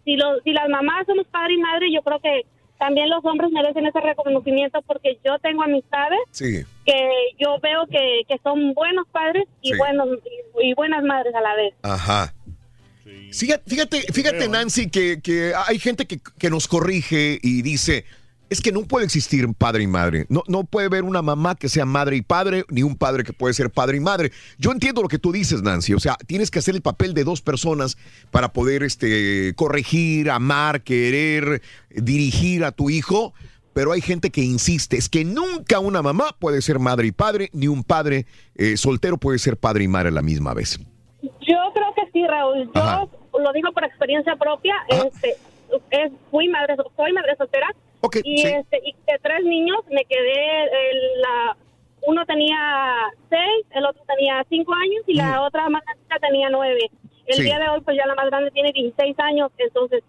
si, 0.04 0.16
lo, 0.16 0.38
si 0.42 0.52
las 0.52 0.68
mamás 0.68 1.06
somos 1.06 1.26
padre 1.28 1.54
y 1.54 1.58
madre, 1.58 1.92
yo 1.92 2.02
creo 2.02 2.20
que 2.20 2.42
también 2.80 3.08
los 3.10 3.24
hombres 3.24 3.52
merecen 3.52 3.86
ese 3.86 4.00
reconocimiento 4.00 4.82
porque 4.82 5.18
yo 5.24 5.38
tengo 5.38 5.62
amistades 5.62 6.18
Sí. 6.32 6.64
que 6.84 7.08
yo 7.38 7.58
veo 7.62 7.86
que, 7.86 8.22
que 8.26 8.38
son 8.42 8.74
buenos 8.74 9.06
padres 9.12 9.44
y 9.62 9.70
Sí. 9.72 9.78
buenos 9.78 10.08
y, 10.60 10.70
y 10.70 10.74
buenas 10.74 11.04
madres 11.04 11.32
a 11.34 11.40
la 11.40 11.54
vez. 11.54 11.74
Ajá. 11.82 12.34
Fíjate, 13.32 13.62
fíjate, 13.68 14.00
fíjate, 14.12 14.48
Nancy, 14.48 14.90
que, 14.90 15.20
que 15.22 15.52
hay 15.68 15.78
gente 15.78 16.06
que, 16.06 16.18
que 16.38 16.50
nos 16.50 16.66
corrige 16.66 17.38
y 17.42 17.62
dice, 17.62 18.04
es 18.50 18.60
que 18.60 18.72
no 18.72 18.82
puede 18.82 19.04
existir 19.04 19.46
padre 19.54 19.84
y 19.84 19.86
madre. 19.86 20.26
No, 20.28 20.42
no 20.48 20.64
puede 20.64 20.88
haber 20.88 21.04
una 21.04 21.22
mamá 21.22 21.54
que 21.54 21.68
sea 21.68 21.86
madre 21.86 22.16
y 22.16 22.22
padre, 22.22 22.64
ni 22.68 22.82
un 22.82 22.96
padre 22.96 23.22
que 23.22 23.32
puede 23.32 23.54
ser 23.54 23.70
padre 23.70 23.96
y 23.96 24.00
madre. 24.00 24.32
Yo 24.58 24.72
entiendo 24.72 25.02
lo 25.02 25.08
que 25.08 25.20
tú 25.20 25.30
dices, 25.30 25.62
Nancy. 25.62 25.94
O 25.94 26.00
sea, 26.00 26.16
tienes 26.26 26.50
que 26.50 26.58
hacer 26.58 26.74
el 26.74 26.82
papel 26.82 27.14
de 27.14 27.22
dos 27.22 27.40
personas 27.40 27.96
para 28.32 28.52
poder 28.52 28.82
este, 28.82 29.54
corregir, 29.54 30.30
amar, 30.30 30.82
querer, 30.82 31.62
dirigir 31.90 32.64
a 32.64 32.72
tu 32.72 32.90
hijo. 32.90 33.32
Pero 33.72 33.92
hay 33.92 34.00
gente 34.00 34.30
que 34.30 34.42
insiste, 34.42 34.96
es 34.96 35.08
que 35.08 35.24
nunca 35.24 35.78
una 35.78 36.02
mamá 36.02 36.34
puede 36.40 36.60
ser 36.60 36.80
madre 36.80 37.06
y 37.06 37.12
padre, 37.12 37.50
ni 37.52 37.68
un 37.68 37.84
padre 37.84 38.26
eh, 38.56 38.76
soltero 38.76 39.16
puede 39.16 39.38
ser 39.38 39.56
padre 39.56 39.84
y 39.84 39.88
madre 39.88 40.08
a 40.08 40.12
la 40.12 40.22
misma 40.22 40.54
vez. 40.54 40.80
Yo 41.22 41.56
creo 41.72 41.94
que 41.94 42.10
sí, 42.12 42.26
Raúl. 42.26 42.68
Yo 42.74 42.82
Ajá. 42.82 43.06
lo 43.32 43.52
digo 43.52 43.70
por 43.72 43.84
experiencia 43.84 44.34
propia. 44.34 44.74
Este, 44.88 45.36
es, 45.92 46.10
fui 46.32 46.48
madre, 46.48 46.74
soy 46.96 47.12
madre 47.12 47.36
soltera. 47.38 47.68
Y, 48.24 48.38
sí. 48.38 48.48
este, 48.48 48.80
y 48.84 48.92
de 48.92 49.18
tres 49.22 49.44
niños 49.44 49.78
me 49.90 50.04
quedé, 50.04 50.62
el- 50.64 51.20
la, 51.20 51.56
uno 52.06 52.24
tenía 52.26 52.56
seis, 53.28 53.66
el 53.72 53.84
otro 53.84 54.02
tenía 54.08 54.44
cinco 54.48 54.72
años 54.74 55.02
y 55.06 55.14
la 55.14 55.42
otra 55.42 55.68
más 55.68 55.82
chica 55.84 56.18
tenía 56.20 56.48
nueve. 56.50 56.90
El 57.26 57.34
Sí. 57.36 57.42
día 57.44 57.58
de 57.58 57.68
hoy, 57.68 57.80
pues 57.82 57.96
ya 57.96 58.06
la 58.06 58.14
más 58.14 58.26
grande 58.30 58.50
tiene 58.50 58.72
16 58.72 59.16
años. 59.20 59.52
Entonces, 59.58 60.02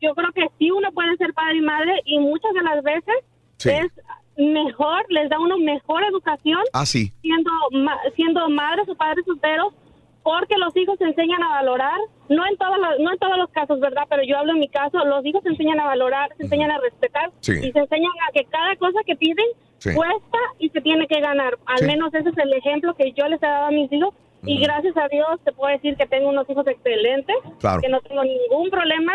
yo 0.00 0.14
creo 0.14 0.30
que 0.32 0.46
sí 0.58 0.70
uno 0.70 0.92
puede 0.92 1.16
ser 1.16 1.32
padre 1.32 1.56
y 1.56 1.62
madre 1.62 2.00
y 2.04 2.18
muchas 2.18 2.52
de 2.52 2.62
las 2.62 2.82
veces 2.82 3.14
Sí. 3.56 3.70
es 3.70 3.90
mejor, 4.36 5.04
les 5.08 5.28
da 5.28 5.38
uno 5.40 5.58
mejor 5.58 6.02
educación 6.04 6.60
Ah, 6.72 6.86
sí. 6.86 7.12
siendo 7.22 7.50
ma- 7.72 8.00
siendo 8.16 8.48
madres 8.50 8.88
o 8.88 8.94
padres 8.94 9.24
solteros 9.26 9.74
porque 10.22 10.56
los 10.58 10.76
hijos 10.76 10.98
se 10.98 11.04
enseñan 11.04 11.42
a 11.42 11.48
valorar 11.48 11.98
no 12.28 12.46
en 12.46 12.56
todos 12.58 12.78
los, 12.78 12.98
no 13.00 13.12
en 13.12 13.18
todos 13.18 13.38
los 13.38 13.48
casos 13.50 13.80
verdad 13.80 14.04
pero 14.08 14.22
yo 14.22 14.36
hablo 14.38 14.52
en 14.52 14.60
mi 14.60 14.68
caso 14.68 15.04
los 15.04 15.24
hijos 15.24 15.42
se 15.42 15.48
enseñan 15.50 15.80
a 15.80 15.86
valorar 15.86 16.30
se 16.36 16.42
enseñan 16.44 16.70
a 16.70 16.78
respetar 16.78 17.30
Sí. 17.40 17.52
y 17.62 17.72
se 17.72 17.78
enseñan 17.78 18.12
a 18.28 18.32
que 18.32 18.44
cada 18.44 18.76
cosa 18.76 18.98
que 19.06 19.16
piden 19.16 19.46
Sí. 19.78 19.94
cuesta 19.94 20.38
y 20.58 20.68
se 20.68 20.80
tiene 20.82 21.06
que 21.06 21.20
ganar 21.20 21.56
al 21.66 21.78
Sí. 21.78 21.86
menos 21.86 22.12
ese 22.12 22.28
es 22.28 22.36
el 22.38 22.52
ejemplo 22.52 22.94
que 22.94 23.12
yo 23.12 23.26
les 23.28 23.42
he 23.42 23.46
dado 23.46 23.66
a 23.66 23.70
mis 23.70 23.90
hijos 23.92 24.14
y 24.44 24.58
gracias 24.60 24.96
a 24.96 25.08
Dios 25.08 25.40
te 25.44 25.52
puedo 25.52 25.72
decir 25.72 25.96
que 25.96 26.06
tengo 26.06 26.28
unos 26.28 26.48
hijos 26.50 26.66
excelentes 26.66 27.36
Claro. 27.58 27.80
que 27.80 27.88
no 27.88 28.00
tengo 28.00 28.22
ningún 28.22 28.68
problema 28.70 29.12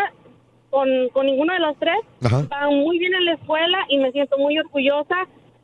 con, 0.70 0.88
con 1.12 1.26
ninguno 1.26 1.52
de 1.52 1.60
los 1.60 1.76
tres 1.78 1.96
Ajá. 2.24 2.42
van 2.50 2.74
muy 2.80 2.98
bien 2.98 3.14
en 3.14 3.24
la 3.26 3.34
escuela 3.34 3.78
y 3.88 3.98
me 3.98 4.10
siento 4.12 4.36
muy 4.38 4.58
orgullosa 4.58 5.14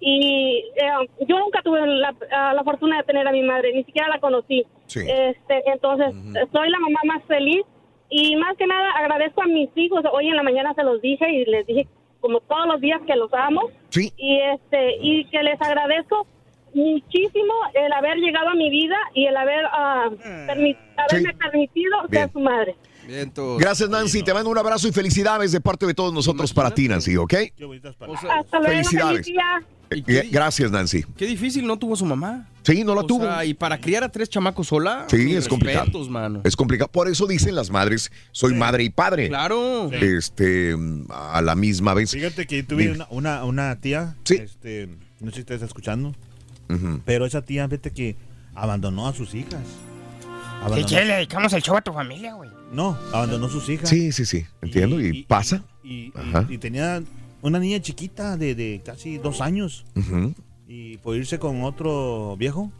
y 0.04 0.64
eh, 0.76 1.08
yo 1.28 1.38
nunca 1.38 1.62
tuve 1.62 1.86
la, 1.86 2.12
ah, 2.32 2.52
la 2.54 2.64
fortuna 2.64 2.96
de 2.98 3.04
tener 3.04 3.26
a 3.26 3.30
mi 3.32 3.42
madre, 3.42 3.72
ni 3.72 3.84
siquiera 3.84 4.08
la 4.08 4.18
conocí. 4.18 4.64
Sí. 4.86 5.00
Este, 5.00 5.62
entonces, 5.70 6.08
eh, 6.36 6.44
soy 6.52 6.68
la 6.70 6.78
mamá 6.80 6.98
más 7.04 7.22
feliz 7.28 7.62
y 8.10 8.34
más 8.36 8.56
que 8.56 8.66
nada 8.66 8.90
agradezco 8.98 9.42
a 9.42 9.46
mis 9.46 9.70
hijos. 9.76 10.02
Hoy 10.12 10.26
en 10.28 10.36
la 10.36 10.42
mañana 10.42 10.74
se 10.74 10.82
los 10.82 11.00
dije 11.00 11.30
y 11.32 11.44
les 11.44 11.66
dije 11.66 11.86
como 12.20 12.40
todos 12.40 12.66
los 12.66 12.80
días 12.80 13.00
que 13.06 13.14
los 13.16 13.32
amo 13.32 13.62
Sí. 13.90 14.12
y 14.16 14.38
este 14.54 14.96
y 15.00 15.24
que 15.26 15.42
les 15.42 15.60
agradezco 15.62 16.26
muchísimo 16.74 17.52
el 17.74 17.92
haber 17.92 18.16
llegado 18.18 18.48
a 18.48 18.54
mi 18.54 18.70
vida 18.70 18.96
y 19.14 19.26
el 19.26 19.36
haber 19.36 19.64
ah, 19.72 20.08
permi- 20.48 20.76
haberme 20.96 21.34
permitido 21.34 21.96
Bien. 22.08 22.24
ser 22.24 22.32
su 22.32 22.40
madre. 22.40 22.74
Gracias, 23.58 23.90
Nancy. 23.90 24.22
Te 24.22 24.32
mando 24.32 24.48
un 24.48 24.58
abrazo 24.58 24.86
y 24.88 24.92
felicidades 24.92 25.50
de 25.52 25.60
parte 25.60 25.86
de 25.86 25.92
todos 25.94 26.12
nosotros 26.14 26.52
para 26.54 26.70
ti, 26.72 26.86
Nancy, 26.88 27.16
¿ok? 27.16 27.34
Hasta 27.34 28.06
luego, 28.06 28.16
Felicidades. 28.62 29.26
feliz 29.26 29.26
día. 29.26 29.62
Eh, 30.06 30.28
Gracias, 30.30 30.70
Nancy. 30.70 31.04
Qué 31.16 31.26
difícil 31.26 31.66
no 31.66 31.78
tuvo 31.78 31.96
su 31.96 32.04
mamá. 32.04 32.48
Sí, 32.64 32.84
no 32.84 32.94
la 32.94 33.00
O 33.02 33.06
tuvo. 33.06 33.24
sea, 33.24 33.44
y 33.44 33.54
para 33.54 33.80
criar 33.80 34.04
a 34.04 34.08
tres 34.10 34.28
chamacos 34.28 34.68
sola. 34.68 35.06
Sí, 35.08 35.34
es 35.34 35.48
complicado. 35.48 35.90
mano. 36.08 36.40
Es 36.44 36.54
complicado. 36.54 36.90
Por 36.90 37.08
eso 37.08 37.26
dicen 37.26 37.54
las 37.54 37.70
madres, 37.70 38.12
soy 38.30 38.54
madre 38.54 38.84
y 38.84 38.90
padre. 38.90 39.28
Claro. 39.28 39.90
Este, 39.92 40.76
a 41.10 41.42
la 41.42 41.54
misma 41.56 41.94
vez. 41.94 42.12
Fíjate 42.12 42.46
que 42.46 42.62
tuve 42.62 42.92
una, 42.92 43.06
una, 43.10 43.44
una 43.44 43.80
tía, 43.80 44.16
este, 44.28 44.88
no 45.20 45.30
sé 45.30 45.34
si 45.36 45.40
estás 45.40 45.62
escuchando, 45.62 46.14
pero 47.04 47.26
esa 47.26 47.42
tía, 47.42 47.66
vete 47.66 47.90
que 47.90 48.16
abandonó 48.54 49.08
a 49.08 49.12
sus 49.14 49.34
hijas. 49.34 49.60
¿Qué 50.20 50.66
Abandonó- 50.68 50.86
quiere? 50.88 51.04
Le 51.06 51.14
dedicamos 51.14 51.52
el 51.54 51.62
show 51.62 51.76
a 51.76 51.80
tu 51.82 51.92
familia, 51.92 52.34
güey. 52.34 52.48
No, 52.72 52.96
abandonó 53.12 53.46
a 53.46 53.50
sus 53.50 53.68
hijas. 53.68 53.88
Sí, 53.88 54.12
sí, 54.12 54.24
sí. 54.24 54.46
Entiendo. 54.62 55.00
Y, 55.00 55.24
pasa. 55.24 55.64
Y 55.82 56.12
tenía 56.58 57.02
una 57.42 57.58
niña 57.58 57.80
chiquita 57.80 58.36
de, 58.36 58.54
de 58.54 58.80
casi 58.84 59.18
dos 59.18 59.40
años. 59.40 59.84
Y 60.66 60.96
por 60.98 61.16
irse 61.16 61.38
con 61.38 61.62
otro 61.64 62.36
viejo, 62.38 62.72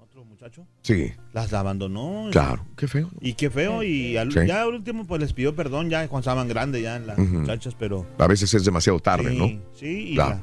otro 0.00 0.24
muchacho, 0.24 0.66
Sí, 0.82 1.12
las 1.32 1.52
abandonó. 1.52 2.28
y- 2.28 2.32
claro. 2.32 2.66
Qué 2.76 2.88
feo. 2.88 3.10
Y 3.20 3.34
qué 3.34 3.50
feo. 3.50 3.82
Y 3.82 4.16
al- 4.16 4.32
Sí. 4.32 4.40
ya 4.46 4.62
al 4.62 4.74
último 4.74 5.06
pues 5.06 5.20
les 5.20 5.32
pidió 5.32 5.54
perdón 5.54 5.90
ya 5.90 6.08
cuando 6.08 6.20
estaban 6.20 6.48
grandes 6.48 6.82
ya 6.82 6.98
las 6.98 7.16
muchachas, 7.18 7.74
pero... 7.78 8.06
A 8.18 8.26
veces 8.26 8.52
es 8.54 8.64
demasiado 8.64 8.98
tarde, 8.98 9.30
sí, 9.30 9.38
¿no? 9.38 9.46
Sí, 9.74 10.10
y, 10.10 10.14
Claro. 10.14 10.40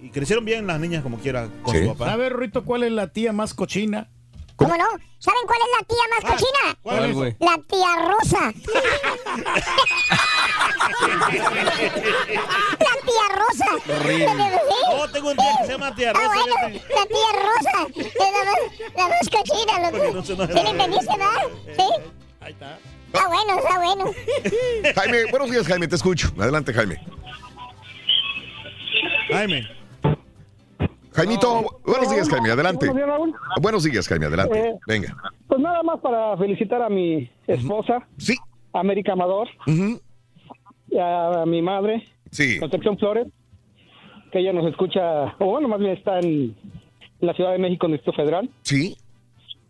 la- 0.00 0.06
y 0.06 0.10
crecieron 0.10 0.44
bien 0.44 0.66
las 0.66 0.80
niñas 0.80 1.02
como 1.02 1.18
quiera 1.18 1.48
con 1.62 1.74
Sí. 1.74 1.82
su 1.82 1.88
papá. 1.94 2.12
A 2.12 2.16
ver, 2.16 2.36
Rito, 2.36 2.64
¿cuál 2.64 2.84
es 2.84 2.92
la 2.92 3.08
tía 3.12 3.32
más 3.32 3.52
cochina? 3.54 4.08
¿Cómo 4.56 4.76
no? 4.76 4.84
¿Saben 5.18 5.40
cuál 5.46 5.58
es 5.58 5.68
la 5.78 5.84
tía 5.86 6.04
más 6.10 6.22
cochina? 6.32 6.76
¿cuál 6.82 7.04
es, 7.06 7.14
güey? 7.14 7.36
La 7.40 7.58
tía 7.66 7.96
Rosa. 8.06 8.52
la 12.78 12.94
tía 13.04 13.26
Rosa. 13.34 13.68
Horrible. 14.00 14.26
Oh, 14.92 15.08
tengo 15.08 15.30
un 15.30 15.36
tía 15.36 15.52
que 15.60 15.64
se 15.66 15.72
llama 15.72 15.94
tía 15.94 16.10
Ah, 16.10 16.12
Rosa. 16.14 16.28
bueno, 16.28 16.54
fíjate. 16.54 16.94
la 16.94 17.06
tía 17.06 17.30
Rosa. 17.42 17.86
Es 17.96 18.14
la 18.20 18.44
más, 18.44 18.58
la 18.96 19.08
más 19.08 19.28
cochina, 19.30 19.90
loco. 19.90 20.14
no 20.14 20.24
se 20.24 20.36
nos- 20.36 20.46
¿Sí 20.48 20.52
le 20.62 20.70
entendiste, 20.70 21.16
verdad? 21.18 21.48
¿Sí? 21.76 21.86
Ahí 22.40 22.52
está. 22.52 22.78
Está 23.12 23.28
bueno, 23.28 23.58
está 23.58 23.78
bueno. 23.78 24.04
Jaime, 24.94 25.24
buenos 25.30 25.50
días, 25.50 25.66
Jaime. 25.66 25.88
Te 25.88 25.96
escucho. 25.96 26.28
Adelante, 26.38 26.72
Jaime. 26.74 26.96
Jaime. 29.30 29.68
Jaimito, 31.14 31.80
buenos 31.86 32.10
días, 32.10 32.28
Jaime. 32.28 32.50
Adelante. 32.50 32.86
Buenos 32.86 32.96
días, 32.96 33.08
Raúl. 33.08 33.34
Buenos 33.62 33.84
días, 33.84 34.08
Jaime. 34.08 34.26
Adelante. 34.26 34.58
Eh, 34.58 34.74
Venga. 34.86 35.16
Pues 35.46 35.60
nada 35.60 35.82
más 35.82 36.00
para 36.00 36.36
felicitar 36.36 36.82
a 36.82 36.88
mi 36.88 37.30
esposa. 37.46 38.06
Sí. 38.18 38.34
América 38.72 39.12
Amador. 39.12 39.48
Ujú. 39.66 40.00
Y 40.90 40.98
a 40.98 41.44
mi 41.46 41.62
madre. 41.62 42.04
Sí. 42.30 42.58
Concepción 42.58 42.98
Flores. 42.98 43.28
que 44.32 44.40
ella 44.40 44.52
nos 44.52 44.66
escucha, 44.66 45.36
o 45.38 45.46
bueno, 45.46 45.68
más 45.68 45.78
bien 45.78 45.92
está 45.92 46.18
en 46.18 46.56
la 47.20 47.32
Ciudad 47.34 47.52
de 47.52 47.58
México, 47.58 47.86
en 47.86 47.92
el 47.92 47.98
Distrito 47.98 48.16
Federal. 48.20 48.50
Sí. 48.62 48.96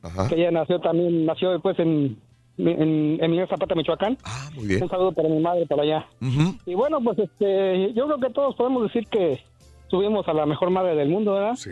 Ajá. 0.02 0.28
Que 0.28 0.36
ella 0.36 0.50
nació 0.50 0.80
también, 0.80 1.26
nació 1.26 1.50
después 1.52 1.78
en, 1.78 2.16
en, 2.56 3.18
en 3.22 3.48
Zapata, 3.48 3.74
Michoacán. 3.74 4.16
Ah, 4.24 4.48
muy 4.54 4.66
bien. 4.66 4.82
Un 4.82 4.88
saludo 4.88 5.12
para 5.12 5.28
mi 5.28 5.40
madre, 5.40 5.66
para 5.66 5.82
allá. 5.82 6.06
Ujú. 6.22 6.56
Y 6.64 6.74
bueno, 6.74 7.00
pues 7.02 7.18
este, 7.18 7.92
yo 7.92 8.06
creo 8.06 8.18
que 8.18 8.30
todos 8.30 8.54
podemos 8.56 8.84
decir 8.84 9.06
que 9.08 9.42
tuvimos 9.88 10.26
a 10.28 10.32
la 10.32 10.46
mejor 10.46 10.70
madre 10.70 10.94
del 10.94 11.08
mundo, 11.08 11.34
¿verdad? 11.34 11.54
Sí. 11.56 11.70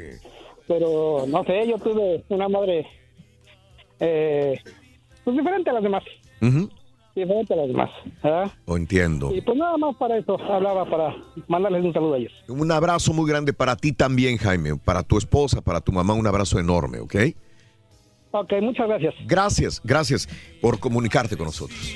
Pero 0.69 1.25
no 1.27 1.45
sé, 1.45 1.67
yo 1.69 1.79
tuve 1.79 2.25
una 2.29 2.49
madre 2.49 2.87
eh, 4.01 4.59
pues 5.25 5.37
diferente 5.37 5.71
a 5.71 5.73
las 5.75 5.83
demás, 5.83 6.03
Ujú. 6.41 6.69
diferente 7.15 7.53
a 7.55 7.57
las 7.57 7.69
demás, 7.69 7.91
¿verdad? 8.23 8.53
Lo 8.67 8.77
entiendo. 8.77 9.35
Y 9.35 9.41
pues 9.41 9.57
nada 9.57 9.77
más 9.77 9.97
para 9.97 10.17
eso, 10.19 10.37
hablaba 10.41 10.85
para 10.89 11.15
mandarles 11.49 11.85
un 11.85 11.93
saludo 11.93 12.15
a 12.15 12.19
ellos. 12.19 12.33
Un 12.49 12.71
abrazo 12.73 13.13
muy 13.13 13.29
grande 13.31 13.53
para 13.53 13.77
ti 13.77 13.93
también, 13.93 14.37
Jaime. 14.39 14.77
Para 14.77 15.03
tu 15.03 15.19
esposa, 15.19 15.61
para 15.61 15.81
tu 15.81 15.93
mamá, 15.93 16.15
un 16.15 16.27
abrazo 16.27 16.59
enorme, 16.59 17.01
¿ok? 17.01 17.15
Ok, 18.33 18.53
muchas 18.63 18.89
gracias. 18.89 19.15
Gracias, 19.27 19.81
gracias 19.85 20.29
por 20.61 20.81
comunicarte 20.81 21.37
con 21.37 21.47
nosotros. 21.47 21.95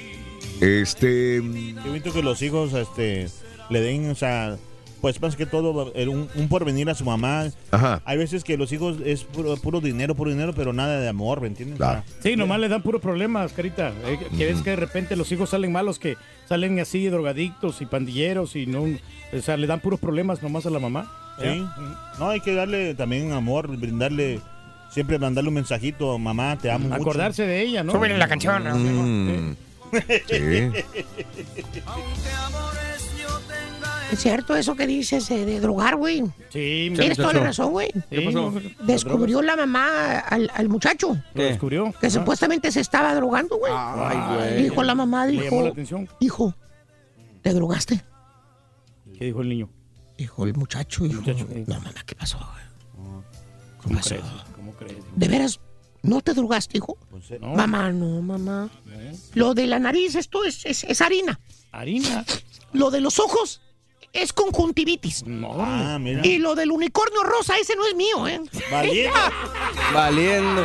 Este. 0.60 1.40
Qué 1.40 1.88
bonito 1.88 2.12
que 2.12 2.22
los 2.22 2.40
hijos 2.42 2.72
este, 2.74 3.26
le 3.70 3.80
den, 3.80 4.10
o 4.10 4.14
sea, 4.14 4.56
pues 5.00 5.20
más 5.20 5.36
que 5.36 5.46
todo, 5.46 5.92
un, 5.94 6.28
un 6.34 6.48
porvenir 6.48 6.88
a 6.90 6.94
su 6.94 7.04
mamá. 7.04 7.46
Ajá. 7.70 8.02
Hay 8.04 8.18
veces 8.18 8.44
que 8.44 8.56
los 8.56 8.72
hijos 8.72 8.98
es 9.04 9.24
puro, 9.24 9.56
puro 9.56 9.80
dinero, 9.80 10.14
puro 10.14 10.30
dinero, 10.30 10.52
pero 10.54 10.72
nada 10.72 11.00
de 11.00 11.08
amor, 11.08 11.40
¿me 11.40 11.48
entiendes? 11.48 11.76
Claro. 11.76 12.02
Sí, 12.20 12.36
nomás 12.36 12.60
le 12.60 12.68
dan 12.68 12.82
puros 12.82 13.00
problemas, 13.00 13.52
carita. 13.52 13.92
Eh, 14.06 14.18
que 14.36 14.46
ves 14.46 14.62
que 14.62 14.70
de 14.70 14.76
repente 14.76 15.16
los 15.16 15.30
hijos 15.32 15.50
salen 15.50 15.72
malos, 15.72 15.98
que 15.98 16.16
salen 16.48 16.78
así 16.80 17.06
drogadictos 17.08 17.80
y 17.82 17.86
pandilleros 17.86 18.56
y 18.56 18.66
no, 18.66 18.82
o 18.82 19.40
sea, 19.42 19.56
le 19.56 19.66
dan 19.66 19.80
puros 19.80 20.00
problemas 20.00 20.42
nomás 20.42 20.66
a 20.66 20.70
la 20.70 20.78
mamá. 20.78 21.12
Sí. 21.40 21.64
No, 22.18 22.30
hay 22.30 22.40
que 22.40 22.54
darle 22.54 22.94
también 22.94 23.32
amor, 23.32 23.76
brindarle, 23.76 24.40
siempre 24.90 25.18
mandarle 25.18 25.48
un 25.48 25.54
mensajito, 25.54 26.18
mamá, 26.18 26.56
te 26.56 26.70
amo 26.70 26.88
mucho. 26.88 27.00
Acordarse 27.02 27.46
de 27.46 27.62
ella, 27.62 27.84
¿no? 27.84 27.92
Súbele 27.92 28.16
la 28.16 28.28
canción. 28.28 29.50
Mm. 29.50 29.56
Sí. 29.92 30.72
Es 34.12 34.20
cierto 34.20 34.54
eso 34.56 34.76
que 34.76 34.86
dices 34.86 35.28
eh, 35.30 35.44
de 35.44 35.60
drogar, 35.60 35.96
güey. 35.96 36.22
Sí, 36.50 36.92
Tienes 36.94 37.16
toda 37.16 37.32
la 37.32 37.40
razón, 37.44 37.72
güey. 37.72 37.90
¿Qué 38.08 38.22
pasó? 38.22 38.52
Descubrió 38.84 39.42
la 39.42 39.56
mamá 39.56 40.20
al, 40.20 40.50
al 40.54 40.68
muchacho. 40.68 41.16
¿Lo 41.34 41.42
descubrió? 41.42 41.92
Que 42.00 42.06
Ajá. 42.06 42.10
supuestamente 42.10 42.70
se 42.70 42.80
estaba 42.80 43.14
drogando, 43.14 43.56
güey. 43.58 43.72
Ay, 43.74 44.36
güey. 44.36 44.62
Dijo 44.62 44.82
la 44.84 44.94
mamá, 44.94 45.26
dijo, 45.26 45.62
la 45.62 45.70
atención. 45.70 46.08
hijo, 46.20 46.54
¿te 47.42 47.52
drogaste? 47.52 48.04
¿Qué 49.18 49.24
dijo 49.26 49.42
el 49.42 49.48
niño? 49.48 49.68
Dijo 50.16 50.44
el 50.46 50.54
muchacho, 50.54 51.04
hijo. 51.04 51.20
muchacho, 51.20 51.46
No, 51.66 51.74
mamá, 51.80 51.92
¿qué 52.06 52.14
pasó? 52.14 52.38
güey? 52.38 53.16
¿Cómo 53.82 53.96
pasó? 53.96 54.08
crees? 54.10 54.24
¿Cómo 54.54 54.72
crees? 54.72 54.96
¿De 55.16 55.28
veras 55.28 55.60
no 56.02 56.20
te 56.20 56.32
drogaste, 56.32 56.78
hijo? 56.78 56.96
Pues, 57.10 57.40
no. 57.40 57.54
Mamá, 57.54 57.90
no, 57.92 58.22
mamá. 58.22 58.70
Lo 59.34 59.52
de 59.54 59.66
la 59.66 59.78
nariz, 59.80 60.14
esto 60.14 60.44
es, 60.44 60.64
es, 60.64 60.84
es 60.84 61.00
harina. 61.00 61.40
Harina. 61.72 62.24
Lo 62.72 62.90
de 62.90 63.00
los 63.00 63.18
ojos 63.18 63.60
es 64.22 64.32
conjuntivitis. 64.32 65.24
Ah, 65.58 65.98
mira. 66.00 66.26
Y 66.26 66.38
lo 66.38 66.54
del 66.54 66.70
unicornio 66.70 67.22
rosa, 67.22 67.54
ese 67.58 67.76
no 67.76 67.86
es 67.86 67.94
mío, 67.94 68.26
¿eh? 68.28 68.40
Valiendo. 68.70 69.18
Valiendo. 69.94 70.64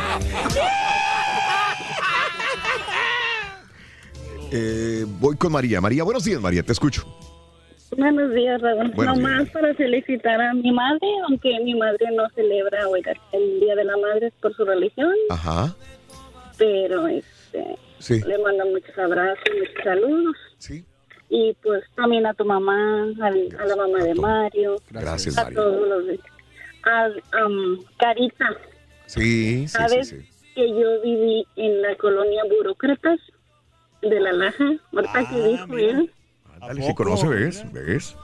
Eh, 4.50 5.04
voy 5.20 5.36
con 5.36 5.52
María. 5.52 5.80
María, 5.80 6.02
buenos 6.04 6.24
días, 6.24 6.40
María, 6.40 6.62
te 6.62 6.72
escucho. 6.72 7.04
Buenos 7.96 8.32
días, 8.34 8.60
Raúl. 8.60 8.90
Buenos 8.92 9.18
Nomás 9.18 9.48
para 9.50 9.74
felicitar 9.74 10.40
a 10.40 10.54
mi 10.54 10.72
madre, 10.72 11.06
aunque 11.28 11.58
mi 11.62 11.74
madre 11.74 12.06
no 12.14 12.28
celebra 12.34 12.88
oiga, 12.88 13.12
el 13.32 13.60
Día 13.60 13.74
de 13.74 13.84
la 13.84 13.96
Madre 13.98 14.32
por 14.40 14.54
su 14.56 14.64
religión, 14.64 15.12
Ajá. 15.28 15.74
pero 16.56 17.06
este, 17.06 17.76
Sí. 17.98 18.20
le 18.26 18.38
mando 18.38 18.64
muchos 18.66 18.96
abrazos, 18.98 19.44
muchos 19.58 19.84
saludos. 19.84 20.36
Sí. 20.58 20.84
Y 21.34 21.54
pues 21.62 21.82
también 21.96 22.26
a 22.26 22.34
tu 22.34 22.44
mamá, 22.44 23.04
al- 23.22 23.56
a 23.58 23.64
la 23.64 23.74
mamá 23.76 24.04
de 24.04 24.14
Mario, 24.14 24.76
Gracias, 24.90 25.38
a 25.38 25.44
María. 25.44 25.56
todos 25.58 25.88
los 25.88 26.06
de... 26.06 26.20
A 26.84 27.04
am, 27.42 27.78
Carita, 27.98 28.48
Sí, 29.06 29.20
sí, 29.22 29.58
sí, 29.62 29.68
¿sabes 29.68 30.08
sí. 30.08 30.16
que 30.54 30.68
yo 30.68 31.00
viví 31.02 31.46
en 31.56 31.80
la 31.80 31.96
colonia 31.96 32.42
Burócratas 32.50 33.18
de 34.02 34.20
la 34.20 34.32
Laja? 34.32 34.64
Ahorita 34.92 35.12
Ah, 35.20 35.28
que 35.30 35.42
dijo 35.48 35.78
él, 35.78 36.12
Dale, 36.60 36.82
si 36.82 36.94
conoce, 36.94 37.28
¿ves? 37.28 37.64
¿Ves? 37.72 38.14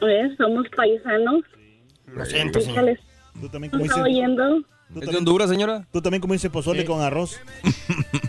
¿ves? 0.00 0.36
somos 0.36 0.66
paisanos. 0.76 1.42
Lo 2.06 2.24
siento, 2.24 2.58
Híjole, 2.58 2.98
Tú 3.40 3.48
también 3.50 3.70
¿me 3.72 3.78
como 3.78 3.82
dices, 3.84 3.98
oyendo? 4.02 4.58
¿Es 5.00 5.10
de 5.10 5.16
Honduras, 5.16 5.48
señora? 5.50 5.86
Tú 5.92 6.00
también 6.02 6.20
como 6.20 6.32
dices 6.32 6.50
pozole 6.50 6.84
con 6.84 7.02
arroz. 7.02 7.38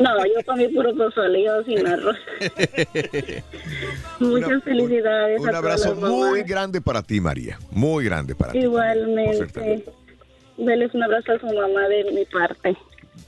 No, 0.00 0.16
yo 0.24 0.42
comí 0.46 0.66
puro 0.68 0.94
pozole, 0.94 1.44
yo 1.44 1.62
sin 1.64 1.86
arroz. 1.86 2.16
Muchas 4.18 4.64
felicidades 4.64 5.38
Un 5.38 5.48
a 5.48 5.52
todas 5.52 5.64
abrazo 5.64 5.94
las 5.94 6.10
muy 6.10 6.42
grande 6.42 6.80
para 6.80 7.02
ti, 7.02 7.20
María. 7.20 7.58
Muy 7.70 8.06
grande 8.06 8.34
para 8.34 8.52
ti. 8.52 8.60
Igualmente. 8.60 9.84
Deles 10.56 10.94
un 10.94 11.02
abrazo 11.02 11.32
a 11.32 11.38
su 11.38 11.46
mamá 11.46 11.86
de 11.88 12.12
mi 12.12 12.24
parte. 12.24 12.76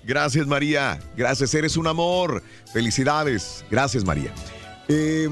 Gracias, 0.05 0.47
María. 0.47 0.99
Gracias, 1.15 1.55
eres 1.55 1.76
un 1.76 1.86
amor. 1.86 2.42
Felicidades. 2.73 3.65
Gracias, 3.70 4.05
María. 4.05 4.33
Eh, 4.89 5.28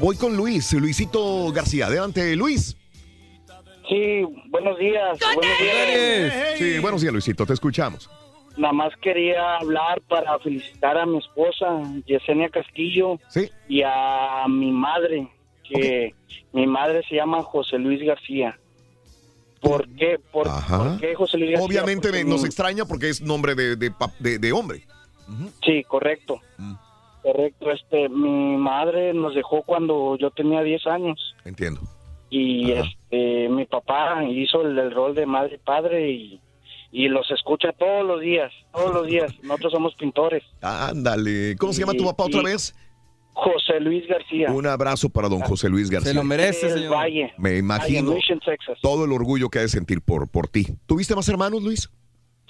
voy 0.00 0.16
con 0.16 0.36
Luis, 0.36 0.72
Luisito 0.74 1.50
García. 1.50 1.86
Adelante, 1.86 2.36
Luis. 2.36 2.76
Sí, 3.88 4.22
buenos 4.50 4.78
días. 4.78 5.18
Buenos 5.34 5.58
días. 5.58 6.34
Sí, 6.58 6.78
buenos 6.78 7.00
días, 7.00 7.12
Luisito. 7.12 7.46
Te 7.46 7.54
escuchamos. 7.54 8.08
Nada 8.56 8.72
más 8.72 8.92
quería 9.02 9.56
hablar 9.56 10.00
para 10.08 10.38
felicitar 10.38 10.96
a 10.96 11.06
mi 11.06 11.18
esposa, 11.18 11.82
Yesenia 12.06 12.48
Castillo, 12.48 13.18
Sí. 13.28 13.48
y 13.68 13.82
a 13.84 14.44
mi 14.48 14.70
madre, 14.70 15.28
que 15.68 16.14
mi 16.52 16.66
madre 16.66 17.02
se 17.08 17.16
llama 17.16 17.42
José 17.42 17.78
Luis 17.78 18.00
García. 18.02 18.58
¿Por 19.60 19.88
qué? 19.96 20.18
¿Por, 20.30 20.46
qué 21.00 21.14
José 21.14 21.38
Luis 21.38 21.50
García? 21.52 21.66
Obviamente 21.66 22.08
Porque 22.08 22.24
nos 22.24 22.42
mi- 22.42 22.46
extraña 22.46 22.84
porque 22.84 23.08
es 23.08 23.20
nombre 23.22 23.54
de, 23.54 23.76
de 23.76 23.90
pa- 23.90 24.12
de- 24.20 24.38
de 24.38 24.52
hombre. 24.52 24.82
Sí, 25.64 25.82
correcto. 25.84 26.38
Mm. 26.58 26.74
Correcto. 27.22 27.70
Este, 27.70 28.08
mi 28.10 28.56
madre 28.58 29.14
nos 29.14 29.34
dejó 29.34 29.62
cuando 29.62 30.16
yo 30.18 30.30
tenía 30.30 30.62
10 30.62 30.86
años. 30.86 31.34
Entiendo. 31.44 31.80
y 32.30 32.72
este 32.72 33.48
mi 33.48 33.64
papá 33.64 34.24
hizo 34.24 34.62
el, 34.62 34.76
el 34.76 34.90
rol 34.90 35.14
de 35.14 35.24
madre 35.24 35.54
y 35.54 35.58
padre 35.64 36.10
y, 36.10 36.40
y 36.94 37.08
los 37.08 37.28
escucha 37.32 37.72
todos 37.72 38.06
los 38.06 38.20
días, 38.20 38.52
todos 38.72 38.94
los 38.94 39.06
días. 39.08 39.32
Nosotros 39.42 39.72
somos 39.72 39.94
pintores. 39.96 40.44
Ándale. 40.62 41.56
¿Cómo 41.58 41.72
se 41.72 41.80
llama 41.80 41.92
tu 41.94 42.04
papá 42.04 42.24
otra 42.24 42.42
vez? 42.42 42.72
José 43.32 43.80
Luis 43.80 44.06
García. 44.06 44.52
Un 44.52 44.64
abrazo 44.68 45.08
para 45.08 45.28
don 45.28 45.40
José 45.40 45.68
Luis 45.68 45.90
García. 45.90 46.14
lo 46.14 46.22
merece, 46.22 46.70
señor. 46.70 46.94
Valle. 46.94 47.34
Me 47.36 47.56
imagino 47.56 48.12
Mission, 48.12 48.38
Texas. 48.38 48.78
todo 48.80 49.06
el 49.06 49.12
orgullo 49.12 49.48
que 49.48 49.58
ha 49.58 49.62
de 49.62 49.68
sentir 49.68 50.02
por, 50.02 50.30
por 50.30 50.46
ti. 50.46 50.66
¿Tuviste 50.86 51.16
más 51.16 51.28
hermanos, 51.28 51.64
Luis? 51.64 51.90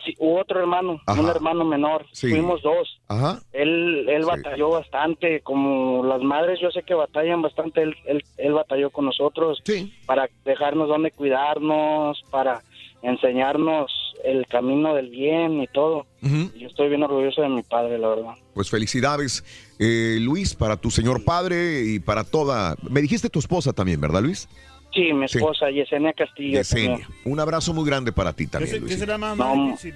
Sí, 0.05 0.15
hubo 0.19 0.39
otro 0.43 0.61
hermano, 0.61 1.01
Ajá. 1.07 1.19
un 1.23 1.31
hermano 1.31 1.65
menor. 1.65 2.05
Sí. 2.13 2.29
Fuimos 2.29 2.61
dos. 2.61 3.01
Ajá. 3.09 3.41
Él, 3.55 4.07
él 4.11 4.27
batalló 4.27 4.69
bastante, 4.69 5.41
como 5.41 6.05
las 6.05 6.21
madres 6.21 6.61
yo 6.61 6.71
sé 6.71 6.83
que 6.83 6.93
batallan 6.93 7.41
bastante, 7.41 7.81
él, 7.81 7.95
él, 8.05 8.23
él 8.37 8.53
batalló 8.53 8.91
con 8.91 9.07
nosotros 9.07 9.63
para 10.05 10.29
dejarnos 10.45 10.89
donde 10.89 11.13
cuidarnos, 11.13 12.23
para 12.31 12.61
enseñarnos 13.01 14.04
el 14.25 14.47
camino 14.47 14.95
del 14.95 15.11
bien 15.11 15.61
y 15.63 15.67
todo. 15.69 16.07
Ujú. 16.23 16.51
Yo 16.59 16.67
estoy 16.69 16.89
bien 16.89 17.03
orgulloso 17.03 17.43
de 17.43 17.49
mi 17.51 17.63
padre, 17.63 17.99
la 17.99 18.09
verdad. 18.09 18.33
Pues 18.55 18.71
felicidades, 18.71 19.45
eh, 19.79 20.19
Luis, 20.21 20.55
para 20.55 20.77
tu 20.77 20.91
señor 20.91 21.25
padre 21.25 21.83
y 21.85 21.99
para 22.01 22.25
toda... 22.25 22.77
Me 22.89 23.01
dijiste 23.03 23.29
tu 23.29 23.39
esposa 23.39 23.73
también, 23.73 24.01
¿verdad, 24.01 24.23
Luis? 24.23 24.49
Sí, 24.95 25.13
mi 25.13 25.29
Sí. 25.29 25.39
esposa, 25.39 25.71
Yesenia 25.71 26.13
Castillo. 26.13 26.59
Yesenia. 26.59 26.99
también. 26.99 27.09
Un 27.25 27.41
abrazo 27.41 27.75
muy 27.75 27.85
grande 27.85 28.13
para 28.13 28.33
ti 28.33 28.45
¿Qué, 28.47 28.51
también, 28.53 28.71
se- 28.71 28.79
qué 28.81 28.87
Luis. 28.87 28.99
será 28.99 29.19
más, 29.19 29.37
más 29.37 29.57
No. 29.57 29.65
difícil? 29.67 29.95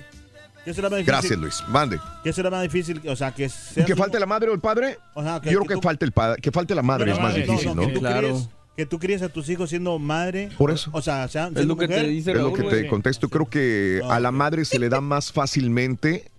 ¿Qué 0.64 0.74
será 0.74 0.90
más 0.90 0.98
difícil? 0.98 1.12
Gracias, 1.14 1.38
Luis. 1.38 1.64
Mande. 1.68 1.98
¿Qué 2.24 2.32
será 2.32 2.50
más 2.50 2.62
difícil? 2.62 3.00
O 3.08 3.16
sea, 3.16 3.32
que 3.32 3.48
sea 3.48 3.84
¿Que 3.86 3.92
tu- 3.94 3.98
falte 3.98 4.18
la 4.20 4.26
madre 4.26 4.50
o 4.50 4.54
el 4.54 4.60
padre? 4.60 4.98
O 5.14 5.22
sea, 5.22 5.36
Yo 5.36 5.50
creo 5.50 5.64
que, 5.64 5.74
tú- 5.74 5.80
falte 5.82 6.04
el 6.04 6.12
padre, 6.12 6.42
que 6.42 6.50
falte 6.50 6.74
la 6.74 6.82
madre 6.82 7.06
No, 7.06 7.12
es 7.12 7.18
no, 7.18 7.22
más 7.24 7.32
no, 7.36 7.42
difícil, 7.42 7.74
¿no? 7.76 7.86
que 7.86 7.92
tú 7.92 8.00
críes- 8.02 8.48
Que 8.78 8.86
tú 8.86 9.00
críes 9.00 9.22
a 9.22 9.28
tus 9.28 9.48
hijos 9.48 9.70
siendo 9.70 9.98
madre. 9.98 10.50
Por 10.56 10.70
eso. 10.70 10.88
O 10.92 11.02
sea, 11.02 11.26
sean, 11.26 11.52
Es 11.58 11.66
lo 11.66 11.76
que 11.76 11.88
te 11.88 12.00
dice 12.04 12.30
Es 12.30 12.36
lo 12.36 12.52
que 12.52 12.62
te 12.62 12.68
güey. 12.68 12.86
contesto. 12.86 13.28
Creo 13.28 13.46
que 13.50 14.00
a 14.08 14.20
la 14.20 14.30
madre 14.30 14.64
se 14.64 14.78
le 14.78 14.88
da 14.88 15.00
más 15.00 15.32
fácilmente 15.32 16.30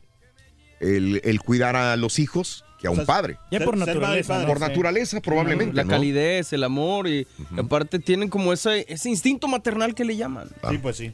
el, 0.80 1.20
el 1.26 1.42
cuidar 1.42 1.76
a 1.76 1.98
los 1.98 2.18
hijos 2.18 2.64
que 2.80 2.88
a 2.88 2.92
O 2.92 2.94
un 2.94 3.00
sea, 3.00 3.06
padre. 3.08 3.38
Ya 3.52 3.60
por 3.60 3.76
naturaleza. 3.76 4.48
Por 4.48 4.62
naturaleza, 4.62 5.20
probablemente. 5.20 5.76
La 5.76 5.84
¿no? 5.84 5.90
calidez, 5.90 6.54
el 6.54 6.64
amor 6.64 7.10
y 7.10 7.28
aparte 7.58 8.00
tienen 8.00 8.30
como 8.30 8.54
ese, 8.54 8.86
ese 8.88 9.10
instinto 9.10 9.50
maternal 9.50 9.94
que 9.94 10.06
le 10.06 10.16
llaman. 10.16 10.48
Sí, 10.70 10.78
pues 10.78 10.96
sí. 10.96 11.12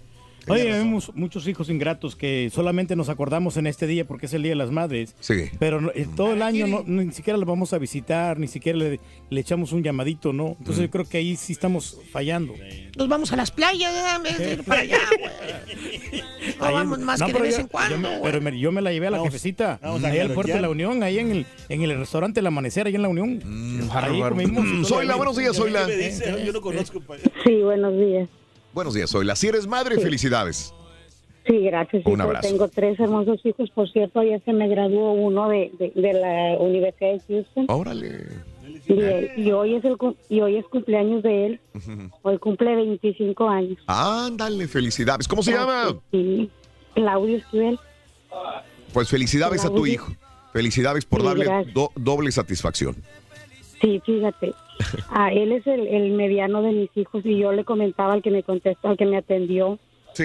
Oye, 0.47 0.63
vemos 0.71 1.11
muchos 1.15 1.47
hijos 1.47 1.69
ingratos 1.69 2.15
que 2.15 2.49
solamente 2.53 2.95
nos 2.95 3.09
acordamos 3.09 3.57
en 3.57 3.67
este 3.67 3.87
día 3.87 4.05
porque 4.05 4.27
es 4.27 4.33
el 4.33 4.43
Día 4.43 4.51
de 4.51 4.55
las 4.57 4.71
Madres. 4.71 5.15
Sí. 5.19 5.49
Pero 5.59 5.81
no- 5.81 5.91
eh, 5.95 6.07
todo 6.15 6.33
el 6.33 6.41
año 6.41 6.67
no, 6.67 6.83
ni 6.85 7.11
siquiera 7.11 7.37
le 7.37 7.45
vamos 7.45 7.73
a 7.73 7.77
visitar, 7.79 8.37
ni 8.39 8.47
siquiera 8.47 8.77
le, 8.77 8.99
le 9.29 9.41
echamos 9.41 9.71
un 9.71 9.81
llamadito, 9.83 10.33
¿no? 10.33 10.55
Entonces 10.59 10.83
yo 10.83 10.89
creo 10.91 11.05
que 11.05 11.17
ahí 11.17 11.35
sí 11.35 11.53
estamos 11.53 11.99
fallando. 12.11 12.53
Nos 12.97 13.07
vamos 13.07 13.31
a 13.33 13.35
las 13.35 13.49
playas, 13.51 13.91
ya, 13.93 14.15
en 14.17 14.23
vez 14.23 14.37
de 14.37 14.53
ir 14.53 14.63
para 14.63 14.81
allá, 14.81 14.99
güey. 15.17 16.21
No 16.59 16.65
Ahí- 16.65 16.73
vamos 16.75 16.99
más 16.99 17.19
no, 17.19 17.25
que 17.25 17.33
de 17.33 17.39
pero 17.39 17.45
vez 17.45 17.55
yo- 17.55 17.61
en 17.61 17.67
cuando, 17.67 17.95
yo 17.95 18.01
me- 18.01 18.07
güey. 18.09 18.21
pero 18.21 18.41
me- 18.41 18.59
yo 18.59 18.71
me 18.71 18.81
la 18.81 18.91
llevé 18.91 19.07
a 19.07 19.11
la 19.11 19.23
jefecita, 19.23 19.79
vamos 19.81 20.03
ahí 20.03 20.19
al 20.19 20.31
puerto 20.31 20.53
de 20.53 20.61
la 20.61 20.69
Unión, 20.69 21.01
ahí 21.01 21.17
en 21.17 21.31
el, 21.31 21.45
en 21.69 21.81
el 21.81 21.97
restaurante 21.97 22.39
El 22.39 22.47
Amanecer, 22.47 22.85
ahí 22.85 22.93
en 22.95 23.01
la 23.01 23.09
Unión. 23.09 23.39
ahí 23.91 24.19
comimos. 24.21 24.63
y 24.65 24.71
todo 24.81 24.85
Soyla, 24.85 25.13
ahí. 25.13 25.17
buenos 25.17 25.37
días, 25.37 25.55
Soyla. 25.55 25.87
¿Qué 25.87 25.97
me 25.97 26.03
dice? 26.07 26.43
Yo 26.45 26.53
no 26.53 26.61
conozco. 26.61 27.01
Sí, 27.43 27.55
buenos 27.63 27.97
días. 27.97 28.29
Buenos 28.75 28.93
días, 28.93 29.09
Soyla. 29.09 29.35
Si 29.37 29.47
eres 29.47 29.65
madre, 29.67 29.97
felicidades. 29.99 30.73
Sí, 31.47 31.59
gracias. 31.61 32.05
Un 32.05 32.19
abrazo. 32.19 32.47
Tengo 32.49 32.67
tres 32.67 32.99
hermosos 32.99 33.39
hijos. 33.45 33.69
Por 33.71 33.89
cierto, 33.89 34.19
ayer 34.19 34.41
se 34.43 34.51
me 34.51 34.67
graduó 34.67 35.13
uno 35.13 35.47
de, 35.47 35.71
de, 35.79 35.91
de 35.95 36.13
la 36.13 36.57
Universidad 36.59 37.13
de 37.13 37.21
Houston. 37.25 37.65
Órale. 37.69 38.27
Y, 38.87 39.41
y 39.43 39.51
hoy 39.53 39.75
es 39.75 39.85
el 39.85 39.95
y 40.27 40.41
hoy 40.41 40.57
es 40.57 40.65
cumpleaños 40.65 41.23
de 41.23 41.45
él. 41.45 41.59
Hoy 42.21 42.37
cumple 42.37 42.75
25 42.75 43.47
años. 43.49 43.77
Ándale, 43.87 44.67
felicidades. 44.67 45.25
¿Cómo 45.27 45.41
se 45.41 45.53
llama? 45.53 45.95
Sí. 46.11 46.51
Claudio 46.95 47.37
Esquivel. 47.37 47.79
Pues 48.91 49.07
felicidades 49.09 49.61
a 49.63 49.67
tu 49.69 49.75
Claudio. 49.75 49.93
hijo. 49.93 50.11
Felicidades 50.51 51.05
por 51.05 51.21
Sí, 51.21 51.27
darle 51.27 51.45
gracias. 51.45 51.73
do- 51.73 51.91
doble 51.95 52.29
satisfacción. 52.31 52.95
Sí, 53.81 54.01
fíjate. 54.05 54.53
Ah, 55.09 55.31
él 55.31 55.51
es 55.51 55.65
el, 55.67 55.87
el 55.87 56.11
mediano 56.11 56.61
de 56.61 56.71
mis 56.71 56.89
hijos 56.97 57.25
y 57.25 57.37
yo 57.37 57.51
le 57.51 57.63
comentaba 57.63 58.13
al 58.13 58.21
que 58.21 58.31
me 58.31 58.43
contestó, 58.43 58.89
al 58.89 58.97
que 58.97 59.05
me 59.05 59.17
atendió, 59.17 59.79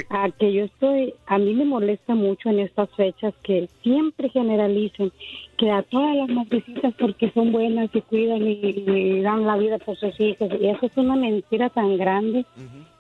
a 0.08 0.30
que 0.30 0.52
yo 0.52 0.64
estoy, 0.64 1.14
a 1.26 1.38
mí 1.38 1.52
me 1.52 1.64
molesta 1.64 2.14
mucho 2.14 2.48
en 2.48 2.60
estas 2.60 2.88
fechas 2.96 3.34
que 3.42 3.68
siempre 3.82 4.28
generalicen 4.28 5.10
que 5.58 5.70
a 5.70 5.82
todas 5.82 6.14
las 6.16 6.28
madrecitas 6.28 6.94
porque 6.98 7.30
son 7.32 7.50
buenas 7.52 7.90
y 7.92 8.00
cuidan 8.02 8.46
y, 8.46 8.52
y 8.62 9.20
dan 9.20 9.46
la 9.46 9.56
vida 9.56 9.78
por 9.78 9.96
sus 9.96 10.18
hijos 10.20 10.48
y 10.60 10.66
eso 10.66 10.86
es 10.86 10.96
una 10.96 11.16
mentira 11.16 11.70
tan 11.70 11.96
grande. 11.96 12.44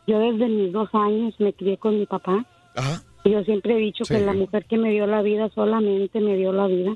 Yo 0.06 0.18
desde 0.18 0.48
mis 0.48 0.72
dos 0.72 0.88
años 0.92 1.34
me 1.38 1.52
crié 1.52 1.76
con 1.76 1.98
mi 1.98 2.06
papá. 2.06 2.44
Y 3.22 3.30
yo 3.30 3.44
siempre 3.44 3.74
he 3.74 3.78
dicho 3.78 4.04
Sí. 4.04 4.14
que 4.14 4.20
la 4.20 4.32
mujer 4.32 4.64
que 4.64 4.78
me 4.78 4.90
dio 4.90 5.06
la 5.06 5.22
vida 5.22 5.48
solamente 5.54 6.20
me 6.20 6.36
dio 6.36 6.52
la 6.52 6.66
vida. 6.66 6.94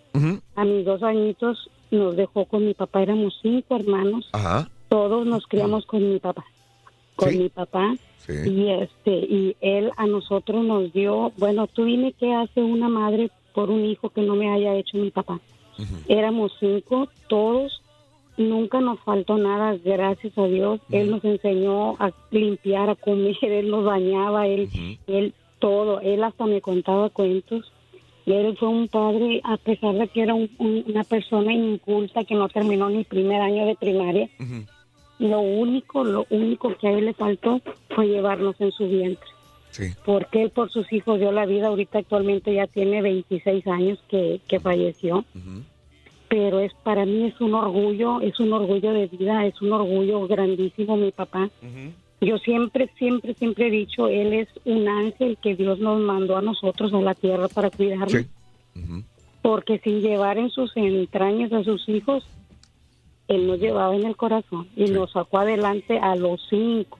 A 0.56 0.64
mis 0.64 0.84
dos 0.84 1.02
añitos 1.02 1.70
nos 1.94 2.16
dejó 2.16 2.44
con 2.44 2.66
mi 2.66 2.74
papá, 2.74 3.02
éramos 3.02 3.38
cinco 3.42 3.76
hermanos. 3.76 4.28
Ajá. 4.32 4.68
Todos 4.88 5.26
nos 5.26 5.46
criamos 5.46 5.86
con 5.86 6.12
mi 6.12 6.18
papá. 6.18 6.44
Con 7.16 7.36
mi 7.38 7.48
papá. 7.48 7.94
Sí. 8.18 8.32
Y 8.32 8.70
este 8.70 9.10
y 9.10 9.56
él 9.60 9.90
a 9.96 10.06
nosotros 10.06 10.64
nos 10.64 10.92
dio, 10.92 11.32
bueno, 11.36 11.66
tú 11.66 11.84
dime 11.84 12.14
qué 12.18 12.34
hace 12.34 12.62
una 12.62 12.88
madre 12.88 13.30
por 13.54 13.70
un 13.70 13.84
hijo 13.84 14.10
que 14.10 14.22
no 14.22 14.34
me 14.34 14.50
haya 14.50 14.74
hecho 14.74 14.98
mi 14.98 15.10
papá. 15.10 15.40
Éramos 16.08 16.52
cinco, 16.60 17.08
todos, 17.28 17.82
nunca 18.36 18.80
nos 18.80 19.00
faltó 19.00 19.38
nada, 19.38 19.76
gracias 19.82 20.36
a 20.38 20.46
Dios. 20.46 20.80
Él 20.90 21.10
nos 21.10 21.24
enseñó 21.24 21.96
a 21.98 22.12
limpiar, 22.30 22.90
a 22.90 22.94
comer, 22.94 23.36
él 23.42 23.70
nos 23.70 23.84
bañaba, 23.84 24.46
él, 24.46 24.68
él 25.06 25.34
todo, 25.58 26.00
él 26.00 26.22
hasta 26.22 26.46
me 26.46 26.60
contaba 26.60 27.10
cuentos. 27.10 27.72
Él 28.26 28.56
fue 28.58 28.68
un 28.68 28.88
padre, 28.88 29.40
a 29.44 29.56
pesar 29.58 29.94
de 29.94 30.08
que 30.08 30.22
era 30.22 30.34
un- 30.34 30.50
un- 30.58 30.84
una 30.88 31.04
persona 31.04 31.52
inculta 31.52 32.24
que 32.24 32.34
no 32.34 32.48
terminó 32.48 32.88
ni 32.88 33.04
primer 33.04 33.40
año 33.42 33.66
de 33.66 33.74
primaria. 33.76 34.28
Lo 35.18 35.40
único, 35.40 36.02
lo 36.04 36.26
único 36.30 36.74
que 36.76 36.88
a 36.88 36.92
él 36.92 37.04
le 37.06 37.14
faltó 37.14 37.60
fue 37.94 38.06
llevarnos 38.08 38.60
en 38.60 38.72
su 38.72 38.88
vientre. 38.88 39.28
Sí. 39.70 39.90
Porque 40.04 40.42
él 40.42 40.50
por 40.50 40.70
sus 40.70 40.92
hijos 40.92 41.18
dio 41.20 41.32
la 41.32 41.46
vida. 41.46 41.66
Ahorita 41.68 41.98
actualmente 41.98 42.54
ya 42.54 42.66
tiene 42.66 43.02
26 43.02 43.66
años 43.66 43.98
que, 44.08 44.40
que 44.48 44.58
falleció. 44.60 45.24
Pero 46.28 46.60
es 46.60 46.72
para 46.82 47.04
mí 47.04 47.24
es 47.26 47.40
un 47.40 47.54
orgullo, 47.54 48.20
es 48.20 48.40
un 48.40 48.52
orgullo 48.52 48.92
de 48.92 49.06
vida, 49.06 49.44
es 49.46 49.60
un 49.62 49.72
orgullo 49.72 50.26
grandísimo 50.26 50.96
mi 50.96 51.12
papá. 51.12 51.50
Yo 52.24 52.38
siempre, 52.38 52.90
siempre, 52.96 53.34
siempre 53.34 53.66
he 53.66 53.70
dicho, 53.70 54.08
él 54.08 54.32
es 54.32 54.48
un 54.64 54.88
ángel 54.88 55.36
que 55.42 55.54
Dios 55.54 55.78
nos 55.78 56.00
mandó 56.00 56.36
a 56.36 56.42
nosotros 56.42 56.92
a 56.94 57.00
la 57.00 57.14
tierra 57.14 57.48
para 57.48 57.70
cuidarnos. 57.70 58.26
Porque 59.42 59.78
sin 59.80 60.00
llevar 60.00 60.38
en 60.38 60.50
sus 60.50 60.74
entrañas 60.76 61.52
a 61.52 61.62
sus 61.62 61.86
hijos, 61.88 62.24
él 63.28 63.46
nos 63.46 63.58
llevaba 63.58 63.94
en 63.94 64.04
el 64.04 64.16
corazón 64.16 64.68
y 64.74 64.86
nos 64.86 65.12
sacó 65.12 65.38
adelante 65.38 65.98
a 65.98 66.16
los 66.16 66.40
cinco. 66.48 66.98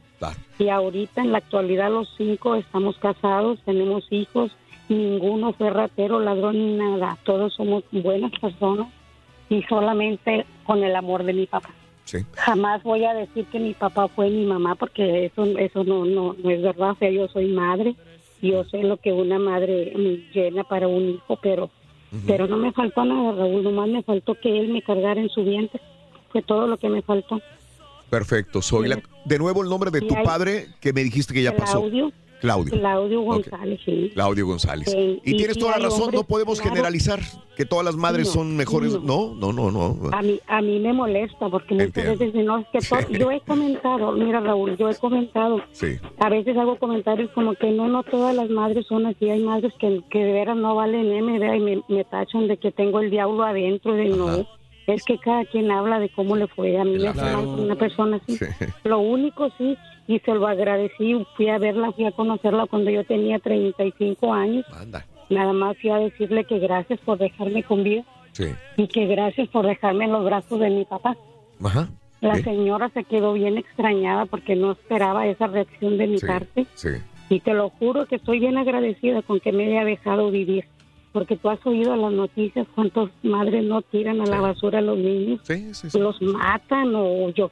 Y 0.59 0.69
ahorita 0.69 1.23
en 1.23 1.33
la 1.33 1.39
actualidad 1.39 1.91
los 1.91 2.09
cinco 2.17 2.55
estamos 2.55 2.97
casados, 2.99 3.59
tenemos 3.65 4.07
hijos, 4.11 4.53
ninguno 4.89 5.53
fue 5.53 5.71
ratero, 5.71 6.21
ladrón 6.21 6.59
ni 6.59 6.77
nada. 6.77 7.19
Todos 7.25 7.55
somos 7.55 7.83
buenas 7.91 8.33
personas 8.39 8.89
y 9.49 9.63
solamente 9.63 10.47
con 10.65 10.83
el 10.85 10.95
amor 10.97 11.25
de 11.25 11.33
mi 11.33 11.47
papá. 11.47 11.71
Sí. 12.05 12.19
Jamás 12.35 12.83
voy 12.83 13.05
a 13.05 13.15
decir 13.15 13.47
que 13.47 13.59
mi 13.59 13.75
papá 13.75 14.09
fue 14.09 14.29
mi 14.29 14.45
mamá 14.45 14.75
porque 14.75 15.27
eso 15.27 15.45
eso 15.59 15.85
no 15.85 16.05
no, 16.05 16.35
no 16.43 16.51
es 16.51 16.63
verdad. 16.63 16.91
O 16.91 16.97
sea, 16.97 17.11
yo 17.11 17.29
soy 17.29 17.47
madre, 17.49 17.95
yo 18.43 18.65
sé 18.65 18.83
lo 18.83 18.99
que 18.99 19.13
una 19.13 19.39
madre 19.39 19.93
llena 20.33 20.65
para 20.65 20.87
un 20.87 21.11
hijo, 21.11 21.39
pero 21.43 21.71
pero 22.27 22.47
no 22.47 22.57
me 22.57 22.73
faltó 22.73 23.05
nada, 23.05 23.33
Raúl. 23.33 23.65
Nomás 23.65 23.89
me 23.89 24.03
faltó 24.03 24.35
que 24.35 24.61
él 24.61 24.69
me 24.69 24.83
cargara 24.83 25.21
en 25.21 25.29
su 25.29 25.45
vientre. 25.45 25.81
Fue 26.31 26.43
todo 26.43 26.67
lo 26.67 26.77
que 26.77 26.89
me 26.89 27.03
faltó. 27.03 27.41
Perfecto, 28.11 28.63
Soyla. 28.63 29.03
De 29.25 29.39
nuevo 29.39 29.63
el 29.63 29.69
nombre 29.69 29.91
de 29.91 30.03
tu 30.03 30.15
padre 30.23 30.69
que 30.81 30.93
me 30.93 31.03
dijiste 31.03 31.35
que 31.35 31.43
ya 31.43 31.57
pasó. 31.57 31.85
Claudio. 32.45 32.73
Claudio 32.79 33.21
González, 33.23 33.81
sí. 33.85 34.11
Claudio 34.13 34.47
González. 34.47 34.91
Sí, 34.91 35.21
y 35.25 35.31
y 35.33 35.37
tienes 35.39 35.55
sí 35.55 35.61
toda 35.61 35.79
la 35.79 35.85
razón, 35.85 36.03
hombres, 36.03 36.21
no 36.21 36.27
podemos 36.27 36.61
claro. 36.61 36.75
generalizar 36.77 37.21
que 37.57 37.65
todas 37.65 37.85
las 37.87 37.97
madres 37.97 38.27
No, 38.29 38.33
son 38.35 38.57
mejores. 38.57 39.01
No, 39.01 39.35
no, 39.35 39.53
no, 39.53 39.71
no. 39.71 39.97
A 40.13 40.21
mí, 40.23 40.39
a 40.47 40.61
mí 40.61 40.79
me 40.79 40.93
molesta 40.93 41.49
porque 41.49 41.73
muchas 41.75 41.87
Entiendo. 41.89 42.13
veces 42.13 42.27
dicen, 42.35 42.47
no, 42.47 42.59
es 42.59 42.67
que 43.09 43.19
yo 43.19 43.31
he 43.31 43.41
comentado, 43.41 44.13
mira 44.13 44.41
Raúl, 44.41 44.77
yo 44.77 44.91
he 44.91 44.95
comentado, 44.97 45.61
Sí. 45.73 45.97
a 46.19 46.29
veces 46.29 46.57
hago 46.57 46.77
comentarios 46.77 47.31
como 47.31 47.55
que 47.55 47.71
no, 47.71 47.89
no 47.89 48.03
todas 48.03 48.35
las 48.37 48.51
madres 48.51 48.87
son 48.87 49.07
así, 49.07 49.31
hay 49.31 49.41
madres 49.43 49.73
que, 49.79 50.03
que 50.11 50.19
de 50.23 50.33
veras 50.33 50.57
no 50.57 50.75
valen 50.75 51.11
M, 51.13 51.37
y 51.57 51.61
me, 51.61 51.83
me 51.89 52.05
tachan 52.05 52.47
de 52.49 52.59
que 52.59 52.71
tengo 52.73 53.01
el 53.01 53.11
diablo 53.11 53.43
adentro, 53.43 53.95
de 53.95 54.05
no, 54.11 54.47
es 54.87 55.03
que 55.05 55.17
cada 55.19 55.47
quien 55.47 55.71
habla 55.71 55.99
de 55.99 56.11
cómo 56.11 56.37
le 56.37 56.47
fue, 56.49 56.77
a 56.79 56.85
mí 56.85 56.99
me 56.99 57.09
hace 57.09 57.21
Claro. 57.21 57.37
mal 57.39 57.47
con 57.47 57.61
una 57.65 57.75
persona 57.77 58.21
así. 58.23 58.39
Lo 58.85 58.99
único 58.99 59.49
sí, 59.57 59.77
y 60.07 60.19
se 60.21 60.35
lo 60.35 60.47
agradecí, 60.47 61.25
fui 61.37 61.49
a 61.49 61.59
verla, 61.59 61.93
fui 61.93 62.05
a 62.07 62.13
conocerla 62.13 62.67
cuando 62.67 62.91
yo 62.91 63.05
tenía 63.05 63.39
35 63.39 64.33
años, 64.33 64.65
nada 65.31 65.53
más 65.53 65.77
fui 65.79 65.91
a 65.91 65.99
decirle 65.99 66.45
que 66.45 66.59
gracias 66.59 67.01
por 67.01 67.19
dejarme 67.19 67.63
con 67.63 67.83
vida 67.85 68.05
Sí. 68.33 68.47
y 68.77 68.89
que 68.89 69.07
gracias 69.07 69.49
por 69.49 69.67
dejarme 69.67 70.05
en 70.07 70.13
los 70.13 70.25
brazos 70.25 70.59
de 70.61 70.71
mi 70.71 70.85
papá. 70.85 71.17
Ajá. 71.65 71.89
La 72.21 72.37
Sí. 72.37 72.43
señora 72.43 72.89
se 72.91 73.05
quedó 73.05 73.33
bien 73.35 73.59
extrañada 73.59 74.27
porque 74.27 74.57
no 74.57 74.73
esperaba 74.73 75.27
esa 75.27 75.47
reacción 75.47 75.99
de 75.99 76.07
mi 76.07 76.19
Sí, 76.19 76.27
parte. 76.27 76.67
Sí. 76.75 76.89
Y 77.31 77.41
te 77.41 77.55
lo 77.55 77.71
juro 77.71 78.07
que 78.07 78.17
estoy 78.17 78.41
bien 78.41 78.59
agradecida 78.59 79.23
con 79.23 79.41
que 79.41 79.53
me 79.53 79.67
haya 79.67 79.85
dejado 79.85 80.31
vivir. 80.31 80.65
Porque 81.13 81.37
tú 81.37 81.49
has 81.49 81.65
oído 81.65 81.95
las 81.95 82.13
noticias 82.13 82.67
cuántas 82.75 83.09
madres 83.23 83.63
no 83.65 83.83
tiran 83.83 84.21
a 84.21 84.27
la 84.27 84.41
basura 84.41 84.81
a 84.81 84.83
los 84.83 84.99
niños. 84.99 85.41
Los 85.95 86.21
matan 86.21 86.93
o 86.97 87.31
yo 87.31 87.51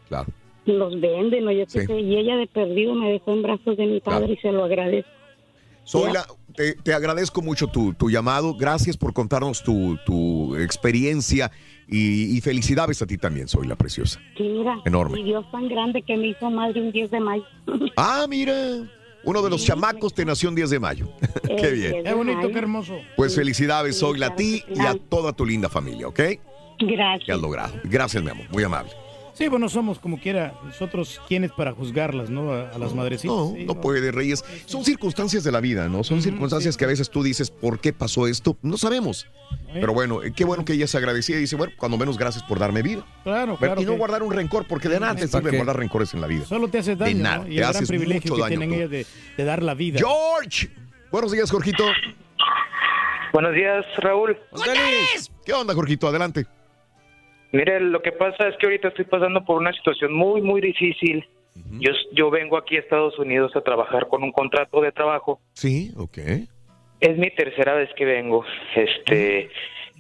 los 0.66 1.00
venden 1.00 1.46
o 1.48 1.50
yo 1.52 1.64
qué 1.66 1.80
Sí. 1.80 1.86
sé. 1.86 2.00
Y 2.00 2.16
ella 2.16 2.36
de 2.36 2.46
perdido 2.46 2.94
me 2.94 3.12
dejó 3.12 3.32
en 3.32 3.42
brazos 3.42 3.76
de 3.76 3.86
mi 3.86 4.00
padre 4.00 4.34
y 4.34 4.36
se 4.38 4.52
lo 4.52 4.64
agradezco. 4.64 5.10
Soyla, 5.84 6.24
te, 6.54 6.74
te 6.74 6.94
agradezco 6.94 7.42
mucho 7.42 7.66
tu, 7.66 7.92
tu 7.94 8.08
llamado. 8.08 8.54
Gracias 8.54 8.96
por 8.96 9.12
contarnos 9.12 9.64
tu, 9.64 9.98
tu 10.06 10.54
experiencia 10.56 11.50
y, 11.88 12.36
y 12.36 12.40
felicidades 12.40 13.02
a 13.02 13.06
ti 13.06 13.18
también, 13.18 13.48
Soyla 13.48 13.74
preciosa. 13.74 14.20
Sí, 14.36 14.44
mira. 14.44 14.80
Enorme. 14.84 15.18
Y 15.18 15.24
Dios 15.24 15.44
tan 15.50 15.68
grande 15.68 16.02
que 16.02 16.16
me 16.16 16.28
hizo 16.28 16.48
madre 16.50 16.80
un 16.80 16.92
10 16.92 17.10
de 17.10 17.20
mayo. 17.20 17.44
Ah, 17.96 18.26
mira. 18.28 18.54
Uno 19.24 19.40
de 19.42 19.50
los 19.50 19.64
chamacos 19.64 20.14
te 20.14 20.24
nació 20.24 20.48
un 20.48 20.54
10 20.54 20.70
de 20.70 20.80
mayo. 20.80 21.08
qué 21.58 21.70
bien. 21.72 21.92
10 21.92 21.94
de 21.94 22.02
Qué 22.04 22.14
bonito, 22.14 22.48
qué 22.50 22.58
hermoso. 22.58 22.96
Pues 23.16 23.34
felicidades, 23.34 23.94
Sí, 23.96 24.00
Soyla, 24.00 24.26
a 24.26 24.34
claro 24.34 24.38
ti 24.38 24.62
que 24.66 24.74
y 24.74 24.80
a 24.86 24.92
sí. 24.92 25.02
toda 25.08 25.32
tu 25.32 25.44
linda 25.44 25.68
familia, 25.68 26.06
¿ok? 26.08 26.16
Que 26.16 26.40
Gracias. 26.80 27.36
has 27.36 27.42
logrado. 27.42 27.74
Gracias, 27.84 28.22
mi 28.22 28.30
amor. 28.30 28.46
Muy 28.52 28.62
amable. 28.62 28.90
Sí, 29.34 29.48
bueno, 29.48 29.68
somos 29.68 29.98
como 29.98 30.20
quiera, 30.20 30.54
nosotros 30.64 31.20
quienes 31.26 31.52
para 31.52 31.72
juzgarlas, 31.72 32.28
¿no? 32.28 32.52
A, 32.52 32.68
a 32.70 32.78
las 32.78 32.94
madrecitas. 32.94 33.34
No, 33.34 33.54
sí, 33.56 33.64
no 33.64 33.80
puede, 33.80 34.12
Reyes. 34.12 34.44
Son 34.66 34.84
circunstancias 34.84 35.42
de 35.42 35.50
la 35.50 35.60
vida, 35.60 35.88
¿no? 35.88 36.04
Son 36.04 36.20
circunstancias 36.20 36.76
que 36.76 36.84
a 36.84 36.88
veces 36.88 37.08
tú 37.08 37.22
dices, 37.22 37.50
¿por 37.50 37.80
qué 37.80 37.92
pasó 37.92 38.26
esto? 38.26 38.58
No 38.62 38.76
sabemos. 38.76 39.26
Pero 39.72 39.94
bueno, 39.94 40.22
eh, 40.22 40.32
qué 40.36 40.44
bueno 40.44 40.64
que 40.66 40.74
ella 40.74 40.86
se 40.86 40.98
agradecía 40.98 41.36
y 41.36 41.40
dice, 41.40 41.56
bueno, 41.56 41.72
cuando 41.78 41.96
menos 41.96 42.18
gracias 42.18 42.44
por 42.44 42.58
darme 42.58 42.82
vida. 42.82 43.06
Claro, 43.24 43.56
claro. 43.56 43.80
y 43.80 43.84
no 43.86 43.92
que 43.92 43.98
guardar 43.98 44.22
un 44.22 44.32
rencor, 44.32 44.66
porque 44.68 44.88
de 44.88 45.00
nada 45.00 45.14
te 45.14 45.26
¿Para 45.28 45.42
sirve 45.44 45.56
guardar 45.56 45.76
rencores 45.78 46.12
en 46.12 46.20
la 46.20 46.26
vida. 46.26 46.44
Solo 46.44 46.68
te 46.68 46.78
hace 46.78 46.94
daño, 46.94 47.16
De 47.16 47.22
nada, 47.22 47.38
¿no? 47.38 47.44
te 47.44 47.50
el 47.50 47.56
gran 47.56 47.86
privilegio 47.86 48.30
mucho 48.32 48.34
que 48.34 48.40
daño 48.42 48.58
tienen 48.58 48.68
tú. 48.68 48.74
ellas 48.76 48.90
de, 48.90 49.06
de 49.36 49.44
dar 49.44 49.62
la 49.62 49.74
vida. 49.74 49.98
George. 49.98 50.68
Buenos 51.10 51.32
días, 51.32 51.50
Jorgito. 51.50 51.84
Buenos 53.32 53.54
días, 53.54 53.84
Raúl. 53.96 54.36
¿Qué 55.44 55.52
onda, 55.54 55.72
Jorgito? 55.74 56.06
Adelante. 56.06 56.46
Mire, 57.52 57.80
lo 57.80 58.00
que 58.00 58.12
pasa 58.12 58.48
es 58.48 58.56
que 58.56 58.66
ahorita 58.66 58.88
estoy 58.88 59.04
pasando 59.04 59.44
por 59.44 59.60
una 59.60 59.72
situación 59.72 60.12
muy, 60.14 60.40
muy 60.40 60.60
difícil. 60.60 61.26
Yo, 61.78 61.92
yo 62.12 62.30
vengo 62.30 62.56
aquí 62.56 62.76
a 62.76 62.80
Estados 62.80 63.18
Unidos 63.18 63.54
a 63.54 63.60
trabajar 63.60 64.08
con 64.08 64.22
un 64.22 64.32
contrato 64.32 64.80
de 64.80 64.90
trabajo. 64.90 65.38
Sí, 65.52 65.92
ok. 65.96 66.18
Es 67.00 67.18
mi 67.18 67.30
tercera 67.30 67.74
vez 67.74 67.90
que 67.94 68.06
vengo. 68.06 68.44
Este. 68.74 69.50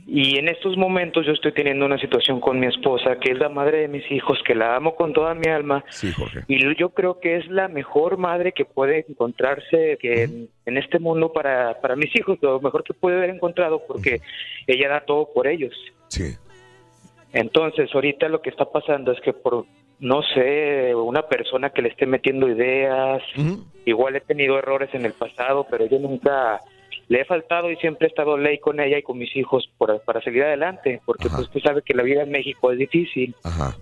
Y 0.06 0.38
en 0.38 0.48
estos 0.48 0.76
momentos 0.76 1.26
yo 1.26 1.32
estoy 1.32 1.52
teniendo 1.52 1.86
una 1.86 1.98
situación 1.98 2.40
con 2.40 2.58
mi 2.58 2.66
esposa, 2.66 3.18
que 3.20 3.32
es 3.32 3.38
la 3.38 3.48
madre 3.48 3.82
de 3.82 3.88
mis 3.88 4.10
hijos, 4.10 4.38
que 4.44 4.54
la 4.54 4.74
amo 4.74 4.96
con 4.96 5.12
toda 5.12 5.34
mi 5.34 5.46
alma. 5.46 5.84
Sí, 5.90 6.10
Jorge. 6.10 6.40
Y 6.48 6.58
yo 6.76 6.88
creo 6.90 7.20
que 7.20 7.36
es 7.36 7.46
la 7.48 7.68
mejor 7.68 8.16
madre 8.16 8.52
que 8.52 8.64
puede 8.64 9.04
encontrarse 9.08 9.98
que 10.00 10.24
en, 10.24 10.48
en 10.66 10.78
este 10.78 10.98
mundo 10.98 11.32
para, 11.32 11.80
para 11.80 11.94
mis 11.94 12.14
hijos, 12.16 12.38
lo 12.40 12.60
mejor 12.60 12.82
que 12.82 12.94
puede 12.94 13.18
haber 13.18 13.30
encontrado, 13.30 13.82
porque 13.86 14.20
ella 14.66 14.88
da 14.88 15.00
todo 15.02 15.28
por 15.32 15.46
ellos. 15.46 15.74
Sí. 16.08 16.34
Entonces, 17.32 17.90
ahorita 17.94 18.28
lo 18.28 18.42
que 18.42 18.50
está 18.50 18.66
pasando 18.66 19.12
es 19.12 19.20
que 19.20 19.32
por, 19.32 19.64
no 20.00 20.22
sé, 20.34 20.94
una 20.94 21.22
persona 21.22 21.70
que 21.70 21.82
le 21.82 21.88
esté 21.88 22.06
metiendo 22.06 22.48
ideas, 22.48 23.22
igual 23.86 24.16
he 24.16 24.20
tenido 24.20 24.58
errores 24.58 24.90
en 24.94 25.06
el 25.06 25.12
pasado, 25.12 25.66
pero 25.70 25.86
yo 25.86 25.98
nunca 25.98 26.60
le 27.08 27.20
he 27.20 27.24
faltado 27.24 27.70
y 27.70 27.76
siempre 27.76 28.06
he 28.06 28.10
estado 28.10 28.36
ley 28.36 28.58
con 28.58 28.80
ella 28.80 28.98
y 28.98 29.02
con 29.02 29.18
mis 29.18 29.34
hijos 29.36 29.68
por- 29.78 30.00
para 30.02 30.20
seguir 30.22 30.44
adelante, 30.44 31.00
porque 31.04 31.28
pues 31.28 31.48
tú 31.50 31.58
sabes 31.60 31.84
que 31.84 31.94
la 31.94 32.02
vida 32.02 32.22
en 32.22 32.30
México 32.30 32.70
es 32.72 32.78
difícil. 32.78 33.34
Ajá. 33.44 33.76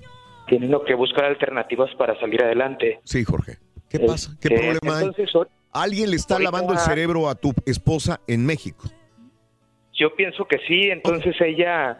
Tienen 0.46 0.72
que 0.86 0.94
buscar 0.94 1.26
alternativas 1.26 1.94
para 1.96 2.18
salir 2.18 2.42
adelante. 2.42 2.98
Sí, 3.04 3.24
Jorge. 3.24 3.58
¿Qué 3.88 3.98
Eh, 3.98 4.06
pasa? 4.06 4.32
¿Qué 4.40 4.48
eh, 4.48 4.56
problema 4.78 5.00
entonces, 5.00 5.30
¿Alguien 5.72 6.10
le 6.10 6.16
está 6.16 6.34
ahorita- 6.34 6.50
lavando 6.50 6.72
el 6.72 6.78
cerebro 6.80 7.28
a 7.28 7.34
tu 7.36 7.52
esposa 7.66 8.20
en 8.26 8.44
México? 8.46 8.88
Yo 9.94 10.14
pienso 10.16 10.44
que 10.46 10.58
sí, 10.66 10.90
entonces 10.90 11.36
ella, 11.40 11.98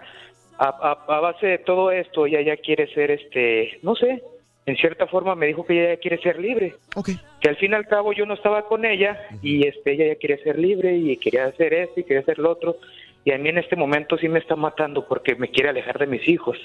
a, 0.61 0.69
a- 0.69 1.17
a 1.17 1.21
base 1.21 1.47
de 1.47 1.59
todo 1.59 1.91
esto, 1.91 2.27
ella 2.27 2.43
ya 2.43 2.57
quiere 2.57 2.93
ser, 2.95 3.11
este, 3.11 3.79
no 3.83 3.95
sé, 3.97 4.23
en 4.67 4.77
cierta 4.77 5.07
forma 5.07 5.35
me 5.35 5.47
dijo 5.47 5.65
que 5.65 5.73
ella 5.81 5.95
ya 5.95 6.01
quiere 6.01 6.23
ser 6.23 6.39
libre. 6.39 6.77
Que 7.41 7.49
al 7.49 7.57
fin 7.57 7.73
y 7.73 7.75
al 7.75 7.87
cabo 7.89 8.13
yo 8.13 8.27
no 8.27 8.35
estaba 8.35 8.67
con 8.69 8.85
ella 8.85 9.19
y 9.43 9.67
este, 9.67 9.93
ella 9.95 10.07
ya 10.09 10.17
quiere 10.17 10.43
ser 10.45 10.59
libre 10.59 10.97
y 10.97 11.17
quería 11.17 11.47
hacer 11.47 11.73
esto 11.75 11.99
y 12.01 12.05
quería 12.05 12.21
hacer 12.21 12.39
lo 12.39 12.51
otro. 12.53 12.77
Y 13.25 13.33
a 13.33 13.39
mí 13.39 13.49
en 13.49 13.59
este 13.59 13.75
momento 13.75 14.17
sí 14.19 14.29
me 14.29 14.39
está 14.39 14.57
matando 14.57 15.07
porque 15.09 15.35
me 15.35 15.51
quiere 15.51 15.71
alejar 15.71 15.99
de 15.99 16.07
mis 16.07 16.29
hijos. 16.29 16.57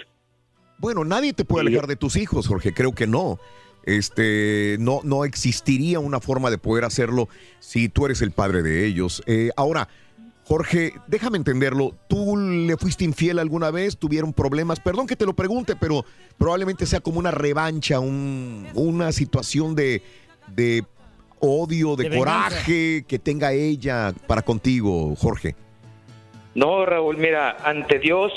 Bueno, 0.78 1.04
nadie 1.06 1.34
te 1.34 1.46
puede 1.46 1.62
alejar 1.68 1.88
de 1.88 1.96
tus 1.96 2.16
hijos, 2.18 2.48
Jorge, 2.48 2.74
creo 2.74 2.94
que 2.94 3.08
no. 3.08 3.40
Este, 3.86 4.78
no, 4.80 5.00
no 5.04 5.24
existiría 5.26 6.00
una 6.00 6.20
forma 6.20 6.50
de 6.50 6.58
poder 6.58 6.84
hacerlo 6.86 7.30
si 7.60 7.88
tú 7.88 8.06
eres 8.06 8.22
el 8.22 8.32
padre 8.32 8.62
de 8.62 8.86
ellos. 8.86 9.24
Eh, 9.26 9.52
ahora, 9.56 9.88
Jorge, 10.48 10.94
déjame 11.08 11.38
entenderlo. 11.38 11.96
¿Tú 12.08 12.38
le 12.38 12.78
fuiste 12.78 13.04
infiel 13.04 13.40
alguna 13.40 13.72
vez? 13.72 13.98
¿Tuvieron 13.98 14.32
problemas? 14.32 14.80
Perdón 14.80 15.08
que 15.08 15.16
te 15.16 15.26
lo 15.26 15.34
pregunte, 15.34 15.76
pero 15.76 16.06
probablemente 16.38 16.86
sea 16.86 17.00
como 17.00 17.18
una 17.20 17.32
revancha, 17.32 18.00
un- 18.00 18.68
una 18.76 19.12
situación 19.12 19.74
de, 19.74 20.04
de 20.48 20.84
odio, 21.40 21.96
de, 21.96 22.04
De 22.04 22.10
venganza. 22.10 22.50
coraje 22.50 23.06
que 23.08 23.18
tenga 23.20 23.54
ella 23.54 24.14
para 24.28 24.44
contigo, 24.44 25.16
Jorge. 25.16 25.56
No, 26.54 26.86
Raúl, 26.86 27.18
mira, 27.18 27.58
ante 27.66 27.98
Dios, 28.00 28.32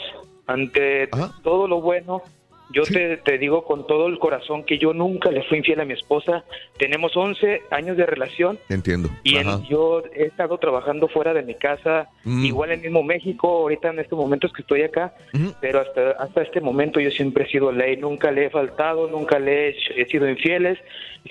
ante 0.46 1.08
todo 1.42 1.68
lo 1.68 1.82
bueno, 1.82 2.22
yo 2.70 2.82
te, 2.82 3.16
te 3.18 3.38
digo 3.38 3.64
con 3.64 3.86
todo 3.86 4.06
el 4.08 4.18
corazón 4.18 4.64
que 4.64 4.78
yo 4.78 4.92
nunca 4.92 5.30
le 5.30 5.42
fui 5.44 5.58
infiel 5.58 5.80
a 5.80 5.84
mi 5.84 5.94
esposa. 5.94 6.44
Tenemos 6.78 7.16
11 7.16 7.62
años 7.70 7.96
de 7.96 8.04
relación 8.06 8.58
Entiendo. 8.68 9.08
y 9.22 9.36
en- 9.36 9.64
yo 9.64 10.02
he 10.14 10.24
estado 10.24 10.58
trabajando 10.58 11.08
fuera 11.08 11.32
de 11.32 11.42
mi 11.42 11.54
casa, 11.54 12.08
Mm. 12.24 12.44
igual 12.44 12.72
en 12.72 12.82
mismo 12.82 13.02
México, 13.02 13.48
ahorita 13.48 13.88
en 13.88 14.00
estos 14.00 14.18
momentos 14.18 14.52
que 14.52 14.62
estoy 14.62 14.82
acá, 14.82 15.14
pero 15.60 15.80
hasta, 15.80 16.10
hasta 16.12 16.42
este 16.42 16.60
momento 16.60 17.00
yo 17.00 17.10
siempre 17.10 17.44
he 17.44 17.48
sido 17.48 17.72
ley, 17.72 17.96
nunca 17.96 18.30
le 18.30 18.46
he 18.46 18.50
faltado, 18.50 19.08
nunca 19.08 19.38
le 19.38 19.70
he 19.96 20.04
sido 20.06 20.28
infieles, 20.28 20.78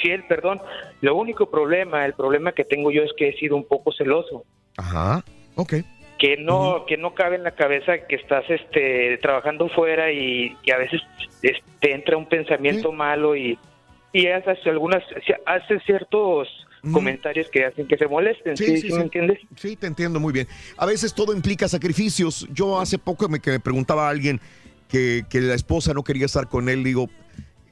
fiel, 0.01 0.23
perdón. 0.27 0.59
Lo 1.01 1.15
único 1.15 1.49
problema, 1.49 2.05
el 2.05 2.13
problema 2.13 2.51
que 2.51 2.65
tengo 2.65 2.91
yo 2.91 3.03
es 3.03 3.11
que 3.17 3.29
he 3.29 3.37
sido 3.37 3.55
un 3.55 3.63
poco 3.65 3.91
celoso 3.91 4.43
Ajá. 4.77 5.23
Ok. 5.55 5.73
Que 6.17 6.37
no 6.37 6.85
que 6.85 6.97
no 6.97 7.13
cabe 7.13 7.35
en 7.35 7.43
la 7.43 7.51
cabeza 7.51 8.05
que 8.07 8.15
estás 8.15 8.43
este 8.49 9.17
trabajando 9.19 9.69
fuera 9.69 10.11
y, 10.11 10.55
y 10.63 10.71
a 10.71 10.77
veces 10.77 11.01
este, 11.41 11.63
te 11.79 11.93
entra 11.93 12.17
un 12.17 12.27
pensamiento 12.27 12.91
malo 12.91 13.35
y 13.35 13.57
y 14.13 14.27
haces 14.27 14.57
algunas 14.65 15.03
haces 15.45 15.81
ciertos 15.85 16.47
comentarios 16.91 17.49
que 17.49 17.65
hacen 17.65 17.87
que 17.87 17.97
se 17.97 18.07
molesten 18.07 18.55
¿sí, 18.55 18.77
¿Sí 18.77 18.93
me 18.93 19.01
entiendes? 19.01 19.39
Sí, 19.55 19.75
te 19.75 19.87
entiendo 19.87 20.19
muy 20.19 20.31
bien. 20.31 20.47
A 20.77 20.85
veces 20.85 21.13
todo 21.13 21.33
implica 21.33 21.67
sacrificios. 21.67 22.47
Yo 22.51 22.79
hace 22.79 22.97
poco 22.97 23.27
me, 23.27 23.39
que 23.39 23.51
me 23.51 23.59
preguntaba 23.59 24.07
a 24.07 24.09
alguien 24.09 24.39
que, 24.87 25.23
que 25.29 25.41
la 25.41 25.53
esposa 25.53 25.93
no 25.93 26.03
quería 26.03 26.25
estar 26.25 26.47
con 26.47 26.69
él, 26.69 26.83
digo, 26.83 27.09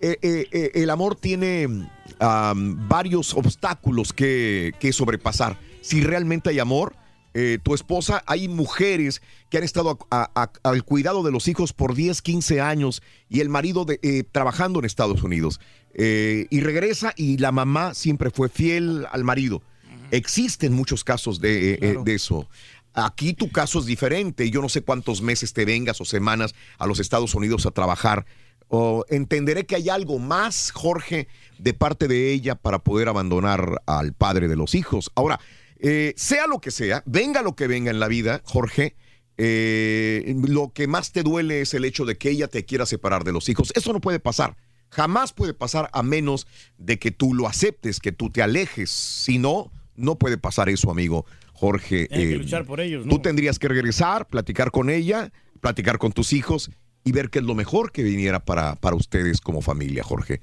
eh, 0.02 0.18
eh, 0.22 0.48
eh, 0.52 0.72
el 0.76 0.90
amor 0.90 1.16
tiene 1.16 1.68
am, 2.20 2.88
varios 2.88 3.34
obstáculos 3.34 4.12
que, 4.12 4.74
que 4.80 4.92
sobrepasar. 4.92 5.58
Si 5.82 6.04
realmente 6.04 6.50
hay 6.50 6.60
amor, 6.60 6.96
eh, 7.38 7.60
tu 7.62 7.76
esposa, 7.76 8.24
hay 8.26 8.48
mujeres 8.48 9.22
que 9.52 9.58
han 9.60 9.64
estado 9.64 10.00
a- 10.10 10.32
a- 10.36 10.42
a- 10.44 10.52
al 10.70 10.84
cuidado 10.84 11.22
de 11.22 11.32
los 11.32 11.48
hijos 11.48 11.74
por 11.74 11.94
10, 11.94 12.22
15 12.22 12.62
años 12.62 13.04
y 13.30 13.42
el 13.42 13.50
marido 13.50 13.86
de- 13.86 14.00
eh, 14.02 14.24
trabajando 14.32 14.80
en 14.80 14.86
Estados 14.86 15.22
Unidos. 15.22 15.60
Eh, 15.94 16.48
y 16.50 16.62
regresa 16.62 17.14
y 17.16 17.38
la 17.38 17.52
mamá 17.52 17.94
siempre 17.94 18.32
fue 18.32 18.50
fiel 18.50 19.06
al 19.12 19.24
marido. 19.24 19.62
Existen 20.12 20.74
muchos 20.74 21.04
casos 21.04 21.40
de, 21.42 21.78
de 22.04 22.14
eso. 22.16 22.48
Aquí 22.94 23.34
tu 23.34 23.52
caso 23.52 23.80
es 23.80 23.86
diferente. 23.86 24.50
Yo 24.50 24.62
no 24.62 24.70
sé 24.70 24.82
cuántos 24.82 25.22
meses 25.22 25.52
te 25.54 25.66
vengas 25.66 26.00
o 26.00 26.06
semanas 26.06 26.56
a 26.78 26.88
los 26.88 27.00
Estados 27.00 27.36
Unidos 27.36 27.66
a 27.66 27.72
trabajar. 27.72 28.26
O 28.68 29.06
entenderé 29.10 29.66
que 29.66 29.76
hay 29.76 29.90
algo 29.90 30.18
más, 30.20 30.72
Jorge, 30.72 31.28
de 31.60 31.74
parte 31.74 32.08
de 32.08 32.32
ella 32.32 32.56
para 32.56 32.80
poder 32.80 33.10
abandonar 33.10 33.82
al 33.86 34.14
padre 34.14 34.48
de 34.48 34.56
los 34.56 34.74
hijos. 34.76 35.12
Ahora, 35.16 35.40
eh, 35.88 36.14
sea 36.18 36.48
lo 36.48 36.60
que 36.60 36.72
sea, 36.72 37.04
venga 37.06 37.44
lo 37.44 37.56
que 37.56 37.68
venga 37.68 37.92
en 37.92 38.00
la 38.00 38.08
vida, 38.08 38.42
Jorge, 38.44 38.96
eh, 39.38 40.36
lo 40.48 40.74
que 40.74 40.88
más 40.88 41.12
te 41.12 41.22
duele 41.22 41.62
es 41.62 41.74
el 41.76 41.86
hecho 41.86 42.06
de 42.06 42.18
que 42.18 42.32
ella 42.32 42.48
te 42.48 42.66
quiera 42.66 42.86
separar 42.88 43.24
de 43.24 43.32
los 43.32 43.50
hijos. 43.50 43.72
Eso 43.76 43.94
no 43.94 44.02
puede 44.02 44.20
pasar. 44.20 44.58
Jamás 44.90 45.34
puede 45.34 45.54
pasar 45.54 45.90
a 45.94 46.02
menos 46.02 46.48
de 46.78 46.98
que 46.98 47.12
tú 47.12 47.34
lo 47.36 47.48
aceptes, 47.48 48.00
que 48.00 48.12
tú 48.12 48.30
te 48.32 48.42
alejes. 48.42 48.90
Si 48.90 49.38
no, 49.38 49.72
no 49.96 50.18
puede 50.18 50.38
pasar 50.38 50.70
eso, 50.70 50.90
amigo 50.90 51.26
Jorge. 51.54 52.08
Hay 52.12 52.28
que 52.30 52.34
Eh, 52.34 52.38
luchar 52.38 52.66
por 52.66 52.80
ellos, 52.80 53.06
¿no? 53.06 53.12
Tú 53.12 53.20
tendrías 53.22 53.60
que 53.60 53.68
regresar, 53.68 54.28
platicar 54.28 54.72
con 54.72 54.90
ella, 54.90 55.32
platicar 55.62 55.98
con 56.00 56.12
tus 56.14 56.34
hijos 56.34 56.72
y 57.04 57.12
ver 57.12 57.30
qué 57.30 57.40
es 57.40 57.46
lo 57.46 57.54
mejor 57.56 57.92
que 57.92 58.02
viniera 58.04 58.44
para, 58.44 58.76
para 58.76 58.96
ustedes 58.96 59.40
como 59.40 59.62
familia, 59.62 60.04
Jorge. 60.04 60.42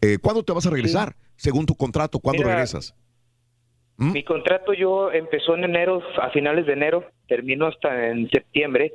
Eh, 0.00 0.18
¿Cuándo 0.18 0.44
te 0.44 0.52
vas 0.52 0.64
a 0.66 0.70
regresar? 0.70 1.16
Según 1.36 1.66
tu 1.66 1.74
contrato, 1.74 2.20
¿cuándo 2.20 2.42
Mira, 2.42 2.54
regresas? 2.54 2.94
¿Mm? 3.98 4.12
Mi 4.12 4.24
contrato 4.24 4.72
yo 4.72 5.12
empezó 5.12 5.54
en 5.54 5.64
enero, 5.64 6.02
a 6.22 6.30
finales 6.30 6.66
de 6.66 6.72
enero, 6.72 7.04
termino 7.26 7.66
hasta 7.66 8.08
en 8.08 8.30
septiembre. 8.30 8.94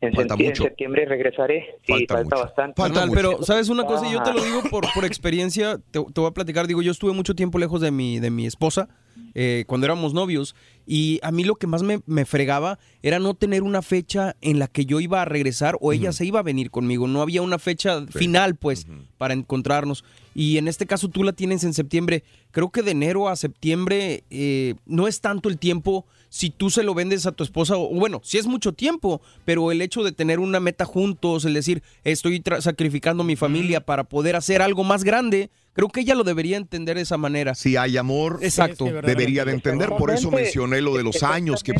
En, 0.00 0.12
Falta 0.12 0.34
en 0.38 0.54
septiembre 0.54 1.06
regresaré. 1.06 1.76
Sí, 1.86 2.06
falta, 2.06 2.36
bastante. 2.36 2.82
Total, 2.82 3.10
pero 3.12 3.42
sabes 3.42 3.68
una 3.68 3.84
cosa, 3.84 4.06
y 4.06 4.12
yo 4.12 4.22
te 4.22 4.32
lo 4.32 4.42
digo 4.42 4.62
por, 4.70 4.84
por 4.94 5.04
experiencia, 5.04 5.78
te, 5.90 6.00
te 6.00 6.20
voy 6.20 6.28
a 6.28 6.32
platicar, 6.32 6.66
digo, 6.66 6.82
yo 6.82 6.92
estuve 6.92 7.12
mucho 7.12 7.34
tiempo 7.34 7.58
lejos 7.58 7.80
de 7.80 7.90
mi, 7.90 8.20
de 8.20 8.30
mi 8.30 8.46
esposa 8.46 8.88
eh, 9.34 9.64
cuando 9.66 9.86
éramos 9.86 10.14
novios 10.14 10.54
y 10.86 11.18
a 11.22 11.32
mí 11.32 11.42
lo 11.44 11.56
que 11.56 11.66
más 11.66 11.82
me, 11.82 12.00
me 12.06 12.24
fregaba 12.24 12.78
era 13.02 13.18
no 13.18 13.34
tener 13.34 13.62
una 13.62 13.82
fecha 13.82 14.36
en 14.40 14.58
la 14.58 14.68
que 14.68 14.86
yo 14.86 15.00
iba 15.00 15.20
a 15.20 15.24
regresar 15.24 15.76
o 15.80 15.92
ella 15.92 16.12
se 16.12 16.24
iba 16.24 16.40
a 16.40 16.44
venir 16.44 16.70
conmigo, 16.70 17.08
no 17.08 17.22
había 17.22 17.42
una 17.42 17.58
fecha 17.58 18.06
final 18.06 18.54
pues 18.54 18.86
para 19.18 19.34
encontrarnos. 19.34 20.04
Y 20.34 20.58
en 20.58 20.68
este 20.68 20.86
caso 20.86 21.08
tú 21.08 21.24
la 21.24 21.32
tienes 21.32 21.64
en 21.64 21.74
septiembre, 21.74 22.22
creo 22.50 22.70
que 22.70 22.82
de 22.82 22.92
enero 22.92 23.28
a 23.28 23.36
septiembre 23.36 24.24
eh, 24.30 24.74
no 24.86 25.08
es 25.08 25.20
tanto 25.20 25.48
el 25.48 25.58
tiempo 25.58 26.06
si 26.28 26.50
tú 26.50 26.70
se 26.70 26.82
lo 26.82 26.94
vendes 26.94 27.26
a 27.26 27.32
tu 27.32 27.44
esposa, 27.44 27.76
o 27.76 27.88
bueno, 27.88 28.20
sí 28.24 28.38
es 28.38 28.46
mucho 28.46 28.72
tiempo, 28.72 29.20
pero 29.44 29.72
el 29.72 29.80
hecho 29.82 30.02
de 30.02 30.12
tener 30.12 30.38
una 30.38 30.60
meta 30.60 30.84
juntos, 30.84 31.44
el 31.44 31.54
decir, 31.54 31.82
estoy 32.04 32.42
sacrificando 32.60 33.24
mi 33.24 33.36
familia 33.36 33.80
para 33.80 34.04
poder 34.04 34.36
hacer 34.36 34.62
algo 34.62 34.84
más 34.84 35.04
grande, 35.04 35.50
creo 35.72 35.88
que 35.88 36.00
ella 36.00 36.14
lo 36.14 36.24
debería 36.24 36.56
entender 36.56 36.96
de 36.96 37.02
esa 37.02 37.16
manera. 37.16 37.54
Si 37.54 37.76
hay 37.76 37.96
amor, 37.96 38.38
Exacto. 38.42 38.84
debería 38.84 39.44
de 39.44 39.52
entender. 39.52 39.90
Por 39.90 40.10
eso 40.10 40.30
mencioné 40.30 40.80
lo 40.80 40.96
de 40.96 41.04
los 41.04 41.22
años 41.22 41.62
que... 41.62 41.72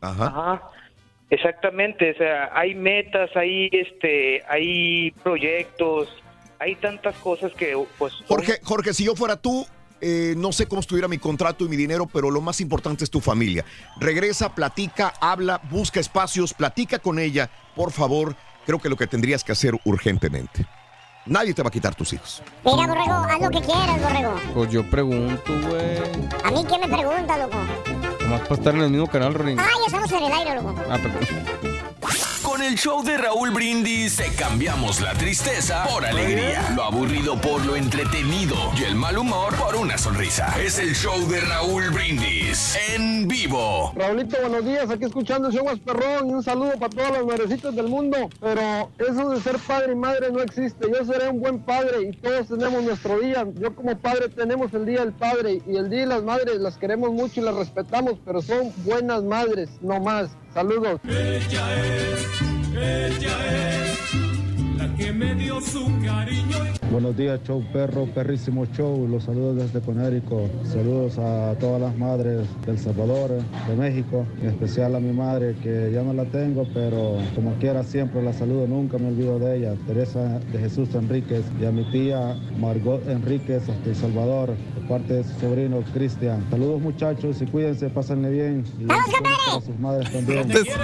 Ajá. 0.00 0.26
Ajá. 0.26 0.62
Exactamente, 1.30 2.12
o 2.12 2.16
sea, 2.18 2.50
hay 2.54 2.74
metas, 2.74 3.30
hay 3.34 3.68
este, 3.72 4.42
hay 4.48 5.10
proyectos, 5.22 6.08
hay 6.60 6.76
tantas 6.76 7.16
cosas 7.16 7.50
que 7.54 7.74
pues 7.98 8.12
son- 8.12 8.26
Jorge, 8.26 8.52
Jorge, 8.62 8.92
si 8.94 9.04
yo 9.04 9.16
fuera 9.16 9.36
tú, 9.36 9.66
eh, 10.06 10.34
no 10.36 10.52
sé 10.52 10.66
cómo 10.66 10.82
estuviera 10.82 11.08
mi 11.08 11.16
contrato 11.16 11.64
y 11.64 11.68
mi 11.68 11.76
dinero, 11.76 12.04
pero 12.04 12.30
lo 12.30 12.42
más 12.42 12.60
importante 12.60 13.04
es 13.04 13.10
tu 13.10 13.22
familia. 13.22 13.64
Regresa, 13.98 14.54
platica, 14.54 15.14
habla, 15.18 15.62
busca 15.70 15.98
espacios, 15.98 16.52
platica 16.52 16.98
con 16.98 17.18
ella, 17.18 17.48
por 17.74 17.90
favor. 17.90 18.36
Creo 18.66 18.78
que 18.78 18.90
lo 18.90 18.96
que 18.96 19.06
tendrías 19.06 19.42
que 19.42 19.52
hacer 19.52 19.74
urgentemente. 19.84 20.66
Nadie 21.24 21.54
te 21.54 21.62
va 21.62 21.68
a 21.68 21.70
quitar 21.70 21.94
tus 21.94 22.12
hijos. 22.12 22.42
Mira, 22.66 22.86
borrego, 22.86 23.14
haz 23.14 23.40
lo 23.40 23.48
que 23.50 23.62
quieras, 23.62 24.02
borrego. 24.02 24.34
Pues 24.52 24.70
yo 24.70 24.90
pregunto, 24.90 25.58
güey. 25.68 25.96
A 26.44 26.50
mí, 26.50 26.66
¿qué 26.68 26.78
me 26.78 26.94
pregunta, 26.94 27.38
loco? 27.38 27.56
Nomás 28.20 28.40
para 28.42 28.54
estar 28.56 28.74
en 28.74 28.82
el 28.82 28.90
mismo 28.90 29.06
canal, 29.06 29.32
Rorín. 29.32 29.58
Ah, 29.58 29.68
ya 29.80 29.86
estamos 29.86 30.12
en 30.12 30.22
el 30.22 30.32
aire, 30.32 30.54
loco. 30.56 30.74
Ah, 30.90 30.98
perdón. 30.98 31.73
Con 32.64 32.72
el 32.72 32.78
show 32.78 33.04
de 33.04 33.18
Raúl 33.18 33.50
Brindis 33.50 34.16
te 34.16 34.32
cambiamos 34.36 35.02
la 35.02 35.12
tristeza 35.12 35.84
por 35.84 36.02
alegría, 36.02 36.72
lo 36.74 36.84
aburrido 36.84 37.38
por 37.38 37.62
lo 37.66 37.76
entretenido 37.76 38.56
y 38.80 38.84
el 38.84 38.94
mal 38.94 39.18
humor 39.18 39.54
por 39.56 39.76
una 39.76 39.98
sonrisa. 39.98 40.54
Es 40.58 40.78
el 40.78 40.94
show 40.94 41.28
de 41.28 41.42
Raúl 41.42 41.90
Brindis 41.90 42.78
en 42.94 43.28
vivo. 43.28 43.92
Raulito, 43.94 44.38
buenos 44.40 44.64
días. 44.64 44.88
Aquí 44.88 45.04
escuchando 45.04 45.48
el 45.48 45.54
show 45.54 45.66
más 45.66 45.78
perrón 45.78 46.30
y 46.30 46.32
un 46.32 46.42
saludo 46.42 46.72
para 46.78 46.88
todos 46.88 47.18
los 47.18 47.26
madrecitos 47.26 47.76
del 47.76 47.88
mundo. 47.88 48.30
Pero 48.40 48.90
eso 48.96 49.28
de 49.28 49.42
ser 49.42 49.58
padre 49.58 49.92
y 49.92 49.96
madre 49.96 50.32
no 50.32 50.40
existe. 50.40 50.88
Yo 50.90 51.04
seré 51.04 51.28
un 51.28 51.40
buen 51.40 51.58
padre 51.58 52.08
y 52.08 52.16
todos 52.16 52.48
tenemos 52.48 52.82
nuestro 52.82 53.20
día. 53.20 53.46
Yo 53.56 53.74
como 53.74 53.94
padre 53.98 54.30
tenemos 54.30 54.72
el 54.72 54.86
día 54.86 55.00
del 55.00 55.12
padre 55.12 55.60
y 55.66 55.76
el 55.76 55.90
día 55.90 56.00
de 56.00 56.06
las 56.06 56.22
madres 56.22 56.56
las 56.60 56.78
queremos 56.78 57.12
mucho 57.12 57.42
y 57.42 57.44
las 57.44 57.56
respetamos, 57.56 58.14
pero 58.24 58.40
son 58.40 58.72
buenas 58.86 59.22
madres, 59.22 59.68
no 59.82 60.00
más. 60.00 60.30
Saludos. 60.54 61.00
Ella 61.04 61.84
es, 61.84 62.53
ella 62.76 63.36
es 63.46 64.23
que 64.96 65.12
me 65.12 65.34
dio 65.34 65.60
su 65.60 65.84
cariño. 66.04 66.58
Buenos 66.90 67.16
días, 67.16 67.40
show 67.44 67.64
perro, 67.72 68.06
perrísimo 68.06 68.66
show. 68.66 69.08
Los 69.08 69.24
saludos 69.24 69.56
desde 69.56 69.80
Conérico. 69.84 70.48
Saludos 70.64 71.18
a 71.18 71.54
todas 71.58 71.80
las 71.80 71.96
madres 71.96 72.46
del 72.66 72.78
Salvador, 72.78 73.30
de 73.68 73.76
México, 73.76 74.26
en 74.40 74.50
especial 74.50 74.94
a 74.94 75.00
mi 75.00 75.12
madre 75.12 75.56
que 75.62 75.90
ya 75.92 76.02
no 76.02 76.12
la 76.12 76.24
tengo, 76.26 76.66
pero 76.72 77.18
como 77.34 77.54
quiera 77.54 77.82
siempre 77.82 78.22
la 78.22 78.32
saludo, 78.32 78.66
nunca 78.66 78.98
me 78.98 79.08
olvido 79.08 79.38
de 79.38 79.56
ella. 79.56 79.74
Teresa 79.86 80.38
de 80.52 80.58
Jesús 80.58 80.94
Enríquez 80.94 81.44
y 81.60 81.64
a 81.64 81.72
mi 81.72 81.84
tía 81.90 82.36
Margot 82.58 83.06
Enríquez 83.08 83.68
hasta 83.68 83.88
El 83.88 83.96
Salvador, 83.96 84.50
de 84.50 84.88
parte 84.88 85.14
de 85.14 85.24
su 85.24 85.40
sobrino 85.40 85.82
Cristian. 85.92 86.44
Saludos 86.50 86.80
muchachos 86.80 87.42
y 87.42 87.46
cuídense, 87.46 87.88
pásenle 87.88 88.30
bien. 88.30 88.64
Y 88.78 88.86
sus 89.64 89.78
madres 89.80 90.12
también. 90.12 90.48
No 90.48 90.54
estés, 90.54 90.76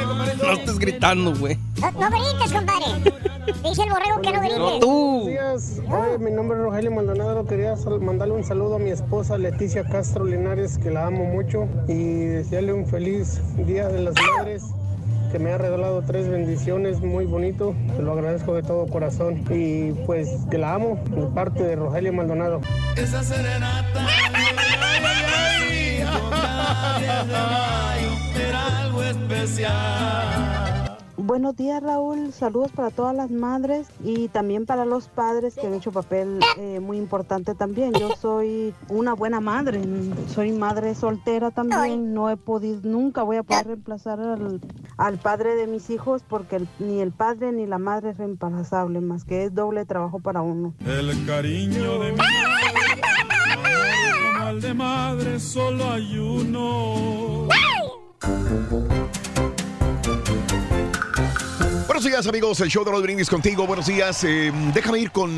no 0.43 0.53
estés 0.53 0.79
gritando, 0.79 1.35
güey. 1.37 1.57
No, 1.81 1.93
no 1.93 2.11
grites, 2.11 2.53
compadre. 2.53 2.87
Dice 3.63 3.83
el 3.83 3.90
borrego 3.91 4.21
que 4.23 4.33
no 4.33 4.41
grites. 4.41 4.59
Buenos 4.59 5.27
días. 5.27 5.81
Oye, 5.89 6.19
mi 6.19 6.31
nombre 6.31 6.57
es 6.59 6.65
Rogelio 6.65 6.91
Maldonado. 6.91 7.45
Quería 7.47 7.75
mandarle 8.01 8.35
un 8.35 8.45
saludo 8.45 8.77
a 8.77 8.79
mi 8.79 8.91
esposa 8.91 9.37
Leticia 9.37 9.85
Castro 9.85 10.25
Linares, 10.25 10.79
que 10.79 10.91
la 10.91 11.07
amo 11.07 11.25
mucho, 11.25 11.69
y 11.89 12.25
desearle 12.25 12.73
un 12.73 12.87
feliz 12.87 13.41
Día 13.67 13.89
de 13.89 14.03
las 14.03 14.15
Madres. 14.37 14.65
Que 15.33 15.39
me 15.39 15.53
ha 15.53 15.59
regalado 15.59 16.03
tres 16.03 16.29
bendiciones 16.29 17.01
muy 17.01 17.25
bonito, 17.25 17.75
te 17.97 18.03
lo 18.03 18.13
agradezco 18.13 18.55
de 18.55 18.63
todo 18.63 18.89
corazón. 18.89 19.45
Y 19.51 19.93
pues 20.07 20.29
que 20.51 20.59
la 20.59 20.75
amo, 20.75 20.99
de 21.09 21.27
parte 21.27 21.63
de 21.63 21.77
Rogelio 21.77 22.13
Maldonado. 22.13 22.61
Esa 22.97 23.23
serenata. 23.23 24.07
ay, 24.07 24.57
ay, 24.83 26.05
ay, 26.05 27.31
ay, 27.33 28.43
Era 28.49 28.81
algo 28.81 29.03
especial. 29.03 30.80
Buenos 31.31 31.55
días 31.55 31.81
Raúl, 31.81 32.33
saludos 32.33 32.73
para 32.73 32.91
todas 32.91 33.15
las 33.15 33.31
madres 33.31 33.87
y 34.03 34.27
también 34.27 34.67
para 34.67 34.85
los 34.85 35.07
padres 35.07 35.55
que 35.55 35.65
han 35.65 35.75
hecho 35.75 35.93
papel 35.93 36.41
eh, 36.59 36.81
muy 36.81 36.97
importante 36.99 37.55
también. 37.55 37.93
Yo 37.93 38.11
soy 38.21 38.75
una 38.89 39.15
buena 39.15 39.39
madre, 39.39 39.81
soy 40.35 40.51
madre 40.51 40.97
soltera 40.97 41.53
también, 41.53 42.15
no 42.15 42.31
he 42.31 42.37
podido, 42.37 42.81
nunca 42.83 43.23
voy 43.23 43.37
a 43.37 43.45
poder 43.45 43.65
reemplazar 43.69 44.19
al, 44.19 44.61
al 44.97 45.19
padre 45.19 45.55
de 45.55 45.69
mis 45.69 45.89
hijos 45.91 46.25
porque 46.29 46.57
el- 46.57 46.69
ni 46.81 46.99
el 47.01 47.13
padre 47.13 47.53
ni 47.53 47.65
la 47.65 47.79
madre 47.79 48.11
es 48.11 48.19
reemplazable, 48.19 49.01
más 49.01 49.23
que 49.25 49.45
es 49.45 49.55
doble 49.55 49.85
trabajo 49.87 50.19
para 50.19 50.43
uno. 50.43 50.75
El 50.85 51.27
cariño 51.27 52.01
de 52.01 52.11
mi 52.11 52.19
madre, 54.35 54.61
de 54.61 54.75
madre, 54.75 55.39
solo 55.39 55.93
hay 55.93 56.19
uno. 56.19 57.47
Buenos 61.91 62.05
días, 62.05 62.25
amigos. 62.29 62.61
El 62.61 62.69
show 62.69 62.85
de 62.85 62.93
los 62.93 63.03
brindis 63.03 63.29
contigo. 63.29 63.67
Buenos 63.67 63.87
días. 63.87 64.23
Eh, 64.23 64.53
déjame 64.73 65.01
ir 65.01 65.11
con 65.11 65.29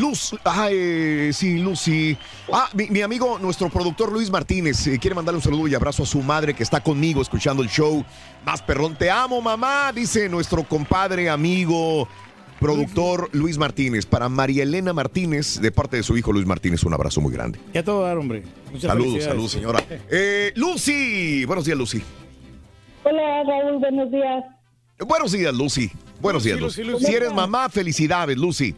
Luz. 0.00 0.34
Ah, 0.44 0.66
eh, 0.68 1.30
sí, 1.32 1.58
Lucy. 1.58 2.18
Ah, 2.52 2.68
mi, 2.74 2.88
mi 2.88 3.02
amigo, 3.02 3.38
nuestro 3.38 3.68
productor 3.68 4.10
Luis 4.10 4.32
Martínez, 4.32 4.84
eh, 4.88 4.98
quiere 4.98 5.14
mandarle 5.14 5.36
un 5.36 5.44
saludo 5.44 5.68
y 5.68 5.74
abrazo 5.76 6.02
a 6.02 6.06
su 6.06 6.22
madre 6.22 6.54
que 6.54 6.64
está 6.64 6.80
conmigo 6.80 7.22
escuchando 7.22 7.62
el 7.62 7.68
show. 7.68 8.04
Más 8.44 8.62
perrón, 8.62 8.96
te 8.96 9.12
amo, 9.12 9.40
mamá, 9.40 9.92
dice 9.94 10.28
nuestro 10.28 10.64
compadre, 10.64 11.30
amigo, 11.30 12.08
productor 12.58 13.28
Luis 13.30 13.56
Martínez. 13.56 14.06
Para 14.06 14.28
María 14.28 14.64
Elena 14.64 14.92
Martínez, 14.92 15.60
de 15.60 15.70
parte 15.70 15.98
de 15.98 16.02
su 16.02 16.16
hijo 16.16 16.32
Luis 16.32 16.46
Martínez, 16.46 16.82
un 16.82 16.94
abrazo 16.94 17.20
muy 17.20 17.32
grande. 17.32 17.60
Ya 17.72 17.84
todo 17.84 18.02
dar, 18.02 18.18
hombre. 18.18 18.42
Muchas 18.72 18.90
Saludos, 18.90 19.22
saludos, 19.22 19.52
señora. 19.52 19.84
Eh, 20.10 20.52
Lucy. 20.56 21.44
Buenos 21.44 21.64
días, 21.64 21.78
Lucy. 21.78 22.02
Hola 23.04 23.44
Raúl, 23.44 23.78
buenos 23.78 24.10
días. 24.10 24.59
Buenos 25.06 25.32
días, 25.32 25.54
Lucy. 25.54 25.90
Buenos 26.20 26.44
días, 26.44 26.60
Lucy. 26.60 26.82
Lucy, 26.82 26.92
Lucy. 26.92 27.06
Si 27.06 27.14
eres 27.14 27.32
mamá, 27.32 27.68
felicidades, 27.68 28.36
Lucy. 28.36 28.74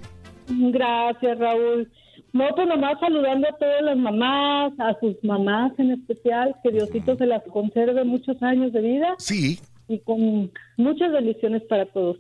Gracias 0.48 1.38
Raúl. 1.38 1.90
No, 2.32 2.48
pues 2.54 2.66
nomás 2.66 2.98
saludando 2.98 3.46
a 3.46 3.56
todas 3.58 3.82
las 3.82 3.96
mamás, 3.96 4.72
a 4.78 4.98
sus 5.00 5.22
mamás 5.22 5.72
en 5.78 5.90
especial, 5.90 6.56
que 6.62 6.70
Diosito 6.70 7.16
se 7.16 7.26
las 7.26 7.42
conserve 7.44 8.04
muchos 8.04 8.42
años 8.42 8.72
de 8.72 8.80
vida. 8.80 9.14
Sí. 9.18 9.58
Y 9.88 9.98
con 10.00 10.50
muchas 10.78 11.12
bendiciones 11.12 11.62
para 11.68 11.84
todos. 11.86 12.16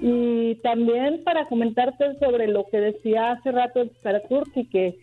Y 0.00 0.54
también 0.56 1.22
para 1.24 1.46
comentarte 1.46 2.18
sobre 2.18 2.48
lo 2.48 2.66
que 2.70 2.78
decía 2.78 3.32
hace 3.32 3.52
rato 3.52 3.86
para 4.02 4.22
Turki, 4.22 4.64
que 4.66 4.98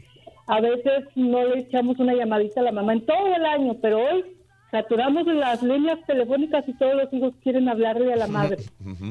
a 0.48 0.60
veces 0.60 1.06
no 1.16 1.45
le 1.45 1.60
echamos 1.60 2.00
una 2.00 2.16
llamadita 2.16 2.61
a 2.61 2.64
la 2.64 2.72
mamá 2.72 2.93
en 2.93 3.06
todo 3.06 3.27
el 3.35 3.45
año, 3.45 3.77
pero 3.80 4.00
hoy 4.00 4.26
saturamos 4.72 5.27
las 5.27 5.61
líneas 5.61 6.00
telefónicas 6.08 6.67
y 6.67 6.74
todos 6.74 6.95
los 6.95 7.14
hijos 7.14 7.33
quieren 7.43 7.67
hablarle 7.69 8.14
a 8.14 8.16
la 8.16 8.27
madre. 8.27 8.58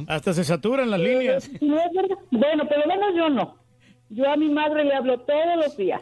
Hasta 0.09 0.33
se 0.33 0.45
saturan 0.45 0.91
las 0.91 1.01
líneas. 1.01 1.51
No 1.61 1.77
es 1.79 1.93
verdad. 1.95 2.17
Bueno, 2.31 2.65
pero 2.69 2.87
menos 2.87 3.15
yo 3.17 3.29
no. 3.29 3.57
Yo 4.09 4.29
a 4.29 4.37
mi 4.37 4.49
madre 4.49 4.85
le 4.85 4.95
hablo 4.95 5.21
todos 5.21 5.57
los 5.57 5.77
días 5.77 6.01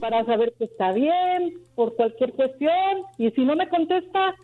para 0.00 0.24
saber 0.24 0.54
que 0.56 0.64
está 0.64 0.92
bien, 0.92 1.58
por 1.74 1.96
cualquier 1.96 2.32
cuestión, 2.32 3.02
y 3.18 3.30
si 3.32 3.44
no 3.44 3.56
me 3.56 3.68
contesta, 3.68 4.34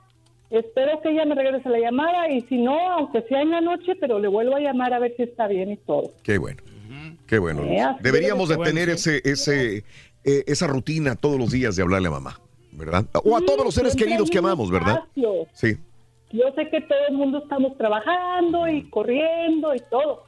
espero 0.50 1.00
que 1.02 1.10
ella 1.10 1.24
me 1.24 1.36
regrese 1.36 1.68
la 1.68 1.78
llamada, 1.78 2.28
y 2.30 2.40
si 2.42 2.58
no, 2.58 2.76
aunque 2.90 3.22
sea 3.22 3.42
en 3.42 3.50
la 3.50 3.60
noche, 3.60 3.92
pero 4.00 4.18
le 4.18 4.26
vuelvo 4.26 4.56
a 4.56 4.60
llamar 4.60 4.92
a 4.92 4.98
ver 4.98 5.14
si 5.16 5.22
está 5.22 5.46
bien 5.46 5.70
y 5.70 5.76
todo. 5.76 6.10
Qué 6.24 6.38
bueno. 6.38 6.62
Qué 7.26 7.38
bueno. 7.38 7.62
Eh, 7.62 7.80
Deberíamos 8.00 8.48
de 8.48 8.56
tener 8.58 8.88
ese, 8.88 9.22
ese, 9.24 9.84
eh, 10.24 10.44
esa 10.46 10.66
rutina 10.66 11.14
todos 11.16 11.38
los 11.38 11.50
días 11.50 11.76
de 11.76 11.82
hablarle 11.82 12.08
a 12.08 12.12
mamá, 12.12 12.40
¿verdad? 12.76 13.04
O 13.24 13.36
a 13.36 13.40
Sí, 13.40 13.46
todos 13.46 13.64
los 13.64 13.74
seres 13.74 13.94
queridos 13.96 14.30
que 14.30 14.38
amamos, 14.38 14.70
¿verdad? 14.70 15.04
Sí. 15.52 15.76
Yo 16.32 16.44
sé 16.56 16.68
que 16.68 16.80
todo 16.80 16.98
el 17.08 17.14
mundo 17.14 17.38
estamos 17.38 17.76
trabajando 17.78 18.66
y 18.68 18.88
corriendo 18.90 19.74
y 19.74 19.78
todo, 19.90 20.24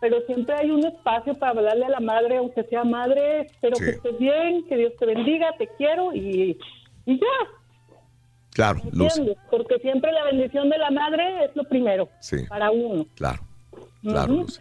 pero 0.00 0.16
siempre 0.26 0.54
hay 0.54 0.70
un 0.70 0.84
espacio 0.86 1.34
para 1.34 1.52
hablarle 1.58 1.84
a 1.84 1.90
la 1.90 2.00
madre, 2.00 2.38
aunque 2.38 2.64
sea 2.64 2.84
madre, 2.84 3.42
espero 3.42 3.76
Sí. 3.76 3.84
que 3.84 3.90
estés 3.90 4.18
bien, 4.18 4.66
que 4.66 4.76
Dios 4.76 4.92
te 4.98 5.04
bendiga, 5.06 5.54
te 5.58 5.68
quiero 5.76 6.14
y, 6.14 6.58
y 7.04 7.18
ya, 7.20 7.26
Claro. 8.52 8.80
¿entiendes? 8.82 9.36
Porque 9.50 9.78
siempre 9.80 10.10
la 10.12 10.24
bendición 10.24 10.70
de 10.70 10.78
la 10.78 10.90
madre 10.90 11.44
es 11.44 11.54
lo 11.54 11.64
primero 11.64 12.08
Sí. 12.20 12.38
para 12.48 12.70
uno. 12.70 13.06
Claro, 13.14 13.40
claro, 14.02 14.32
Ujú. 14.32 14.42
Lucy. 14.42 14.60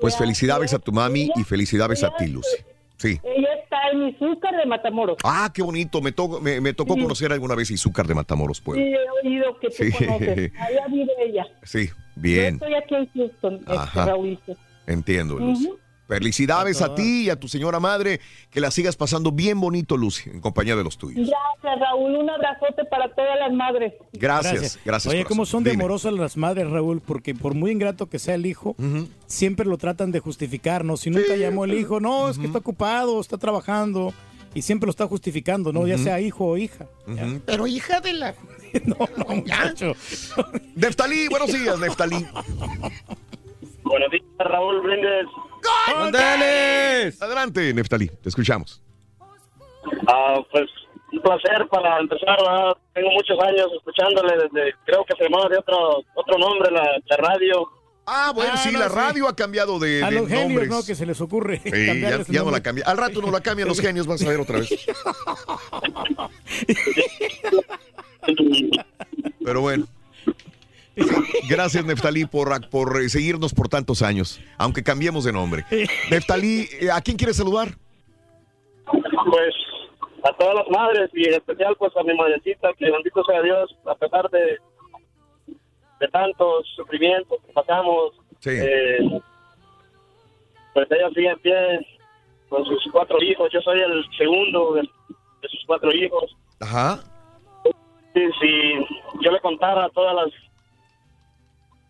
Pues 0.00 0.14
Ya, 0.14 0.18
felicidades 0.20 0.74
a 0.74 0.78
tu 0.78 0.92
mami 0.92 1.30
y 1.34 1.42
felicidades 1.42 2.04
a 2.04 2.14
ti, 2.14 2.26
Lucy. 2.28 2.56
Sí. 2.96 3.20
Ella 3.22 3.48
está 3.62 3.76
en 3.92 4.08
Izúcar 4.08 4.56
de 4.56 4.66
Matamoros. 4.66 5.16
Ah, 5.22 5.50
qué 5.54 5.62
bonito. 5.62 6.00
Me, 6.00 6.12
to- 6.12 6.40
me, 6.40 6.60
me 6.60 6.72
tocó 6.72 6.94
Sí. 6.94 7.02
conocer 7.02 7.32
alguna 7.32 7.54
vez 7.54 7.70
Izúcar 7.70 8.06
de 8.06 8.14
Matamoros, 8.14 8.58
Sí, 8.58 8.62
Puebla. 8.64 8.84
he 8.84 9.26
oído 9.26 9.58
que 9.60 9.68
tú 9.68 9.74
Sí. 9.84 9.92
conoces. 9.92 10.52
Allá 10.58 10.86
vive 10.88 11.12
ella. 11.20 11.46
Sí, 11.62 11.88
Yo 11.88 11.94
bien. 12.16 12.54
estoy 12.54 12.74
aquí 12.74 12.94
en 12.94 13.08
Houston, 13.14 13.54
este, 13.56 13.72
Ajá. 13.72 14.06
Raulito. 14.06 14.56
Entiendo. 14.86 15.34
Ujú. 15.36 15.78
Felicidades 16.08 16.82
a 16.82 16.94
ti 16.94 17.24
y 17.24 17.30
a 17.30 17.36
tu 17.38 17.48
señora 17.48 17.80
madre. 17.80 18.20
Que 18.50 18.60
la 18.60 18.70
sigas 18.70 18.96
pasando 18.96 19.32
bien 19.32 19.60
bonito, 19.60 19.96
Lucy, 19.96 20.30
en 20.30 20.40
compañía 20.40 20.76
de 20.76 20.84
los 20.84 20.96
tuyos. 20.98 21.28
Gracias, 21.28 21.80
Raúl. 21.80 22.14
Un 22.14 22.30
abrazote 22.30 22.84
para 22.84 23.12
todas 23.14 23.38
las 23.38 23.52
madres. 23.52 23.94
Gracias, 24.12 24.78
gracias. 24.84 25.12
Oye, 25.12 25.22
corazón. 25.22 25.36
cómo 25.36 25.46
son 25.46 25.64
de 25.64 25.72
amorosas 25.72 26.12
las 26.12 26.36
madres, 26.36 26.70
Raúl, 26.70 27.00
porque 27.00 27.34
por 27.34 27.54
muy 27.54 27.72
ingrato 27.72 28.08
que 28.08 28.18
sea 28.18 28.36
el 28.36 28.46
hijo, 28.46 28.76
siempre 29.26 29.66
lo 29.66 29.78
tratan 29.78 30.12
de 30.12 30.20
justificar, 30.20 30.84
¿no? 30.84 30.96
Si 30.96 31.10
nunca 31.10 31.36
llamó 31.36 31.64
el 31.64 31.74
hijo, 31.74 32.00
no, 32.00 32.28
es 32.28 32.38
que 32.38 32.46
está 32.46 32.58
ocupado, 32.58 33.20
está 33.20 33.38
trabajando, 33.38 34.14
y 34.56 34.62
siempre 34.62 34.86
lo 34.86 34.90
está 34.90 35.06
justificando, 35.06 35.70
¿no? 35.70 35.86
Ya 35.86 35.98
sea 35.98 36.18
hijo 36.20 36.46
o 36.46 36.56
hija. 36.56 36.86
Pero 37.44 37.66
hija 37.66 38.00
de 38.00 38.14
la... 38.14 38.34
no, 38.84 38.96
no, 39.16 39.34
muchacho. 39.36 39.92
Neftalí, 40.74 41.28
buenos 41.28 41.52
días, 41.52 41.78
Neftalí. 41.78 42.26
Buenos 43.82 44.10
días, 44.10 44.24
Raúl 44.38 44.80
Brindes. 44.80 45.26
Adelante, 47.20 47.74
Neftalí, 47.74 48.08
te 48.08 48.28
escuchamos. 48.28 48.82
Ah, 50.08 50.40
pues 50.50 50.64
un 51.12 51.20
placer 51.20 51.66
para 51.70 51.98
empezar. 52.00 52.36
¿verdad? 52.38 52.76
Tengo 52.94 53.10
muchos 53.12 53.38
años 53.40 53.68
escuchándole 53.76 54.34
desde, 54.36 54.74
creo 54.84 55.04
que 55.04 55.14
se 55.16 55.24
llamaba 55.24 55.48
de 55.48 55.58
otro 55.58 56.02
otro 56.14 56.38
nombre 56.38 56.70
la, 56.70 56.82
la 57.06 57.16
radio. 57.16 57.68
Ah, 58.08 58.30
bueno, 58.34 58.56
sí, 58.56 58.70
la 58.70 58.88
radio 58.88 59.26
ha 59.26 59.34
cambiado 59.34 59.80
de, 59.80 60.04
A 60.04 60.10
de 60.10 60.20
los 60.20 60.28
genios, 60.28 60.48
nombres. 60.48 60.68
¿no? 60.68 60.84
Que 60.84 60.94
se 60.94 61.04
les 61.06 61.20
ocurre 61.20 61.60
Sí, 61.64 62.00
ya, 62.00 62.22
ya 62.28 62.44
no 62.44 62.52
la 62.52 62.62
cambia. 62.62 62.84
Al 62.86 62.96
rato 62.96 63.20
no 63.20 63.32
la 63.32 63.40
cambian 63.40 63.66
los 63.66 63.80
genios, 63.80 64.06
vas 64.06 64.22
a 64.24 64.28
ver 64.28 64.38
otra 64.38 64.60
vez. 64.60 64.68
Pero 69.44 69.60
bueno. 69.60 69.86
Gracias, 71.48 71.84
Neftalí, 71.84 72.24
por, 72.24 72.68
por 72.70 73.00
eh, 73.00 73.08
seguirnos 73.08 73.52
por 73.52 73.68
tantos 73.68 74.02
años, 74.02 74.40
aunque 74.58 74.82
cambiemos 74.82 75.24
de 75.24 75.32
nombre. 75.32 75.64
Neftalí, 76.10 76.68
eh, 76.80 76.90
¿a 76.90 77.00
quién 77.00 77.16
quieres 77.16 77.36
saludar? 77.36 77.68
Pues 78.86 79.54
a 80.24 80.32
todas 80.36 80.54
las 80.54 80.68
madres 80.68 81.10
y 81.12 81.28
en 81.28 81.34
especial 81.34 81.76
pues 81.78 81.96
a 81.96 82.02
mi 82.02 82.14
madrecita, 82.16 82.72
que 82.78 82.90
bendito 82.90 83.22
sea 83.24 83.42
Dios, 83.42 83.76
a 83.86 83.94
pesar 83.94 84.28
de, 84.30 84.58
de 86.00 86.08
tantos 86.08 86.66
sufrimientos 86.74 87.38
que 87.46 87.52
pasamos, 87.52 88.12
eh, 88.46 88.98
pues 90.74 90.88
ella 90.90 91.08
sigue 91.14 91.30
en 91.30 91.38
pie 91.40 91.86
con 92.48 92.64
sus 92.64 92.82
cuatro 92.90 93.22
hijos. 93.22 93.50
Yo 93.52 93.60
soy 93.60 93.80
el 93.80 94.04
segundo 94.16 94.74
de, 94.74 94.82
de 94.82 95.48
sus 95.48 95.64
cuatro 95.66 95.92
hijos. 95.92 96.36
Ajá. 96.60 97.00
Sí, 98.14 98.22
si 98.40 99.22
yo 99.22 99.30
le 99.30 99.40
contara 99.40 99.88
todas 99.90 100.14
las 100.14 100.32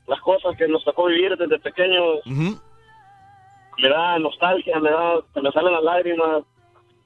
las 0.07 0.21
cosas 0.21 0.57
que 0.57 0.69
nos 0.69 0.85
tocó 0.85 1.07
vivir 1.07 1.37
desde 1.37 1.59
pequeños, 1.59 2.21
me 2.27 3.89
da 3.89 4.19
nostalgia, 4.19 4.79
me 4.81 4.91
da, 4.91 5.21
me 5.43 5.53
salen 5.53 5.73
las 5.73 5.83
lágrimas 5.83 6.45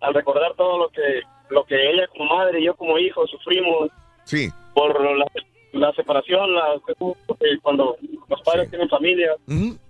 al 0.00 0.14
recordar 0.14 0.54
todo 0.54 0.78
lo 0.78 0.88
que 0.90 1.22
lo 1.50 1.64
que 1.64 1.90
ella 1.90 2.06
como 2.08 2.36
madre 2.36 2.60
y 2.60 2.64
yo 2.64 2.74
como 2.74 2.98
hijo 2.98 3.26
sufrimos. 3.26 3.90
Sí. 4.24 4.48
Por 4.72 5.00
la, 5.16 5.26
la 5.72 5.92
separación, 5.94 6.54
la, 6.54 6.74
eh, 6.76 7.58
cuando 7.60 7.96
los 8.28 8.42
padres 8.42 8.70
tienen 8.70 8.88
familia, 8.88 9.34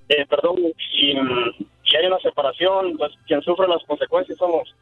eh, 0.09 0.27
perdón, 0.27 0.57
y, 0.59 1.11
y 1.11 1.97
hay 1.97 2.07
una 2.07 2.19
separación, 2.21 2.97
pues 2.97 3.13
quien 3.27 3.43
sufre 3.43 3.69
las 3.69 3.85
consecuencias 3.85 4.39
somos 4.39 4.75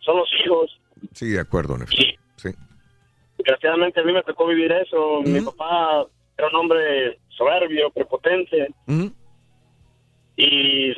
son 0.00 0.16
los 0.16 0.28
hijos. 0.44 0.80
Sí, 1.12 1.30
de 1.30 1.40
acuerdo, 1.40 1.76
Neftalí. 1.76 2.16
Sí. 2.36 2.50
Desgraciadamente 3.38 4.00
a 4.00 4.04
mí 4.04 4.12
me 4.12 4.22
tocó 4.22 4.46
vivir 4.46 4.72
eso. 4.72 5.20
Mi 5.22 5.40
papá 5.40 6.06
era 6.36 6.48
un 6.48 6.56
hombre 6.56 7.18
soberbio, 7.28 7.90
prepotente. 7.90 8.68
Y 10.36 10.92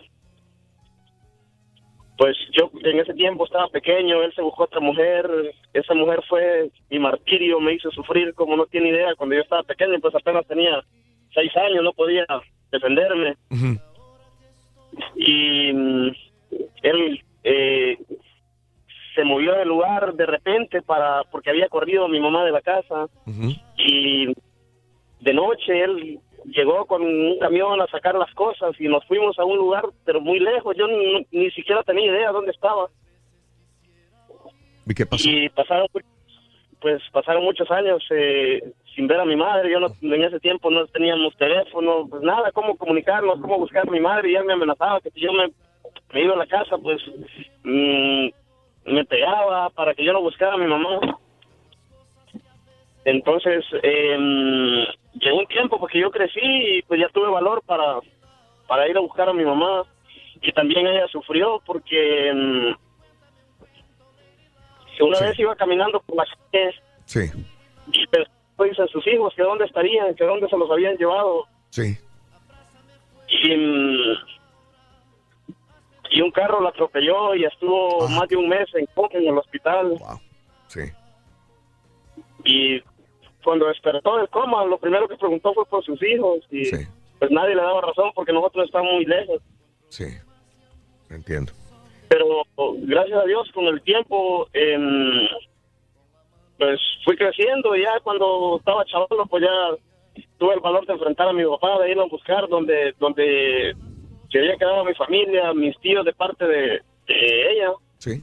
pues 2.16 2.36
yo 2.52 2.70
en 2.82 2.98
ese 2.98 3.14
tiempo 3.14 3.44
estaba 3.44 3.68
pequeño, 3.68 4.22
él 4.22 4.32
se 4.34 4.42
buscó 4.42 4.64
otra 4.64 4.80
mujer, 4.80 5.30
esa 5.72 5.94
mujer 5.94 6.20
fue 6.28 6.68
mi 6.90 6.98
martirio, 6.98 7.60
me 7.60 7.74
hizo 7.74 7.90
sufrir 7.92 8.34
como 8.34 8.56
no 8.56 8.66
tiene 8.66 8.88
idea. 8.88 9.14
Cuando 9.16 9.36
yo 9.36 9.42
estaba 9.42 9.62
pequeño, 9.62 10.00
pues 10.00 10.14
apenas 10.16 10.44
tenía 10.46 10.82
seis 11.32 11.56
años, 11.56 11.84
no 11.84 11.92
podía 11.92 12.26
defenderme. 12.72 13.36
Y 15.14 15.68
él 16.82 17.24
eh, 17.44 17.98
se 19.14 19.24
movió 19.24 19.54
del 19.54 19.68
lugar 19.68 20.14
de 20.14 20.26
repente 20.26 20.82
para 20.82 21.22
porque 21.30 21.50
había 21.50 21.68
corrido 21.68 22.04
a 22.04 22.08
mi 22.08 22.18
mamá 22.18 22.44
de 22.44 22.52
la 22.52 22.62
casa 22.62 23.06
y 23.76 24.34
de 25.20 25.34
noche 25.34 25.82
él 25.82 26.20
llegó 26.44 26.86
con 26.86 27.02
un 27.02 27.38
camión 27.38 27.80
a 27.80 27.86
sacar 27.88 28.14
las 28.14 28.32
cosas 28.34 28.74
y 28.80 28.88
nos 28.88 29.04
fuimos 29.06 29.38
a 29.38 29.44
un 29.44 29.56
lugar 29.56 29.84
pero 30.04 30.20
muy 30.20 30.38
lejos 30.38 30.76
yo 30.76 30.86
ni, 30.86 31.26
ni 31.30 31.50
siquiera 31.50 31.82
tenía 31.82 32.06
idea 32.06 32.32
dónde 32.32 32.52
estaba 32.52 32.88
¿Y 34.86 34.94
qué 34.94 35.06
pasó? 35.06 35.28
y 35.28 35.48
pasaron 35.50 35.88
pues 36.80 37.02
pasaron 37.12 37.44
muchos 37.44 37.70
años 37.70 38.02
eh, 38.10 38.62
sin 38.94 39.06
ver 39.08 39.20
a 39.20 39.24
mi 39.24 39.36
madre 39.36 39.70
yo 39.70 39.80
no 39.80 39.88
en 40.00 40.22
ese 40.22 40.40
tiempo 40.40 40.70
no 40.70 40.86
teníamos 40.86 41.36
teléfono 41.36 42.06
pues 42.08 42.22
nada 42.22 42.52
cómo 42.52 42.76
comunicarnos 42.76 43.40
cómo 43.40 43.58
buscar 43.58 43.86
a 43.86 43.90
mi 43.90 44.00
madre 44.00 44.30
y 44.30 44.36
él 44.36 44.44
me 44.44 44.52
amenazaba 44.52 45.00
que 45.00 45.10
si 45.10 45.20
yo 45.20 45.32
me, 45.32 45.50
me 46.12 46.22
iba 46.22 46.34
a 46.34 46.38
la 46.38 46.46
casa 46.46 46.78
pues 46.78 47.02
mm, 47.64 48.28
me 48.92 49.04
pegaba 49.04 49.70
para 49.70 49.94
que 49.94 50.04
yo 50.04 50.12
no 50.12 50.22
buscara 50.22 50.54
a 50.54 50.58
mi 50.58 50.66
mamá. 50.66 51.00
Entonces, 53.04 53.64
eh, 53.82 54.86
llegó 55.20 55.38
un 55.38 55.46
tiempo 55.46 55.78
porque 55.78 56.00
yo 56.00 56.10
crecí 56.10 56.40
y 56.42 56.82
pues 56.82 57.00
ya 57.00 57.08
tuve 57.10 57.28
valor 57.30 57.62
para, 57.64 57.98
para 58.66 58.88
ir 58.88 58.96
a 58.96 59.00
buscar 59.00 59.28
a 59.28 59.32
mi 59.32 59.44
mamá. 59.44 59.84
Y 60.40 60.52
también 60.52 60.86
ella 60.86 61.06
sufrió 61.08 61.60
porque 61.66 62.32
mm, 62.32 62.74
una 65.04 65.20
vez 65.20 65.38
iba 65.38 65.54
caminando 65.56 66.00
por 66.00 66.16
la 66.16 66.24
calle 66.52 66.74
Sí. 67.06 67.20
y 67.92 68.06
pensó 68.08 68.30
pues, 68.56 68.78
en 68.78 68.88
sus 68.88 69.06
hijos 69.06 69.32
que 69.34 69.42
dónde 69.42 69.64
estarían, 69.64 70.14
que 70.14 70.24
dónde 70.24 70.48
se 70.48 70.56
los 70.58 70.70
habían 70.70 70.96
llevado. 70.96 71.46
Sí. 71.70 71.96
Y, 73.28 73.56
mm, 73.56 74.16
y 76.10 76.20
un 76.22 76.30
carro 76.30 76.60
la 76.60 76.70
atropelló 76.70 77.34
y 77.34 77.44
estuvo 77.44 78.08
más 78.08 78.28
de 78.28 78.36
un 78.36 78.48
mes 78.48 78.68
en 78.74 78.88
en 79.12 79.28
el 79.28 79.38
hospital. 79.38 79.96
Sí. 80.66 80.80
Y 82.44 82.82
cuando 83.44 83.66
despertó 83.66 84.16
del 84.16 84.28
coma, 84.28 84.64
lo 84.64 84.78
primero 84.78 85.08
que 85.08 85.16
preguntó 85.16 85.54
fue 85.54 85.64
por 85.66 85.84
sus 85.84 86.02
hijos 86.02 86.40
y 86.50 86.70
pues 87.18 87.30
nadie 87.30 87.54
le 87.54 87.62
daba 87.62 87.80
razón 87.80 88.10
porque 88.14 88.32
nosotros 88.32 88.66
estamos 88.66 88.92
muy 88.92 89.04
lejos. 89.04 89.40
Sí, 89.88 90.06
entiendo. 91.10 91.52
Pero 92.08 92.42
gracias 92.82 93.22
a 93.22 93.26
Dios 93.26 93.50
con 93.52 93.66
el 93.66 93.82
tiempo 93.82 94.48
em, 94.52 95.28
pues 96.58 96.80
fui 97.04 97.16
creciendo 97.16 97.76
y 97.76 97.82
ya 97.82 98.00
cuando 98.02 98.56
estaba 98.58 98.84
chavalo 98.84 99.26
pues 99.26 99.42
ya 99.42 100.16
tuve 100.38 100.54
el 100.54 100.60
valor 100.60 100.86
de 100.86 100.94
enfrentar 100.94 101.28
a 101.28 101.32
mi 101.32 101.44
papá, 101.44 101.78
de 101.80 101.90
ir 101.90 101.98
a 101.98 102.04
buscar 102.04 102.48
donde 102.48 102.94
donde 102.98 103.74
se 104.30 104.38
había 104.38 104.56
quedado 104.56 104.84
mi 104.84 104.94
familia, 104.94 105.52
mis 105.54 105.78
tíos 105.80 106.04
de 106.04 106.12
parte 106.12 106.46
de, 106.46 106.82
de 107.06 107.52
ella. 107.52 107.72
Sí. 107.98 108.22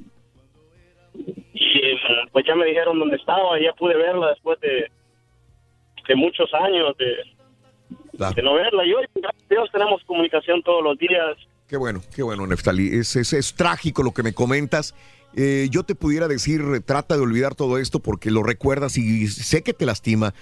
Y 1.53 1.79
eh, 1.79 1.97
pues 2.31 2.45
ya 2.45 2.55
me 2.55 2.65
dijeron 2.65 2.99
dónde 2.99 3.15
estaba, 3.15 3.59
ya 3.59 3.73
pude 3.73 3.95
verla 3.95 4.29
después 4.29 4.59
de, 4.59 4.91
de 6.07 6.15
muchos 6.15 6.53
años 6.53 6.95
de, 6.97 7.15
de 8.35 8.41
no 8.43 8.53
verla. 8.53 8.85
Y 8.85 8.93
hoy, 8.93 9.05
gracias 9.15 9.43
a 9.43 9.53
Dios, 9.53 9.69
tenemos 9.71 10.03
comunicación 10.05 10.61
todos 10.63 10.83
los 10.83 10.97
días. 10.97 11.37
Qué 11.67 11.77
bueno, 11.77 12.01
qué 12.15 12.23
bueno, 12.23 12.45
Neftali. 12.45 12.95
Es, 12.95 13.15
es, 13.15 13.33
es 13.33 13.55
trágico 13.55 14.03
lo 14.03 14.11
que 14.11 14.23
me 14.23 14.33
comentas. 14.33 14.95
Eh, 15.35 15.67
yo 15.69 15.83
te 15.83 15.95
pudiera 15.95 16.27
decir, 16.27 16.61
trata 16.85 17.15
de 17.17 17.21
olvidar 17.21 17.55
todo 17.55 17.77
esto 17.77 17.99
porque 17.99 18.31
lo 18.31 18.41
recuerdas 18.41 18.97
y 18.97 19.27
sé 19.27 19.63
que 19.63 19.73
te 19.73 19.85
lastima, 19.85 20.33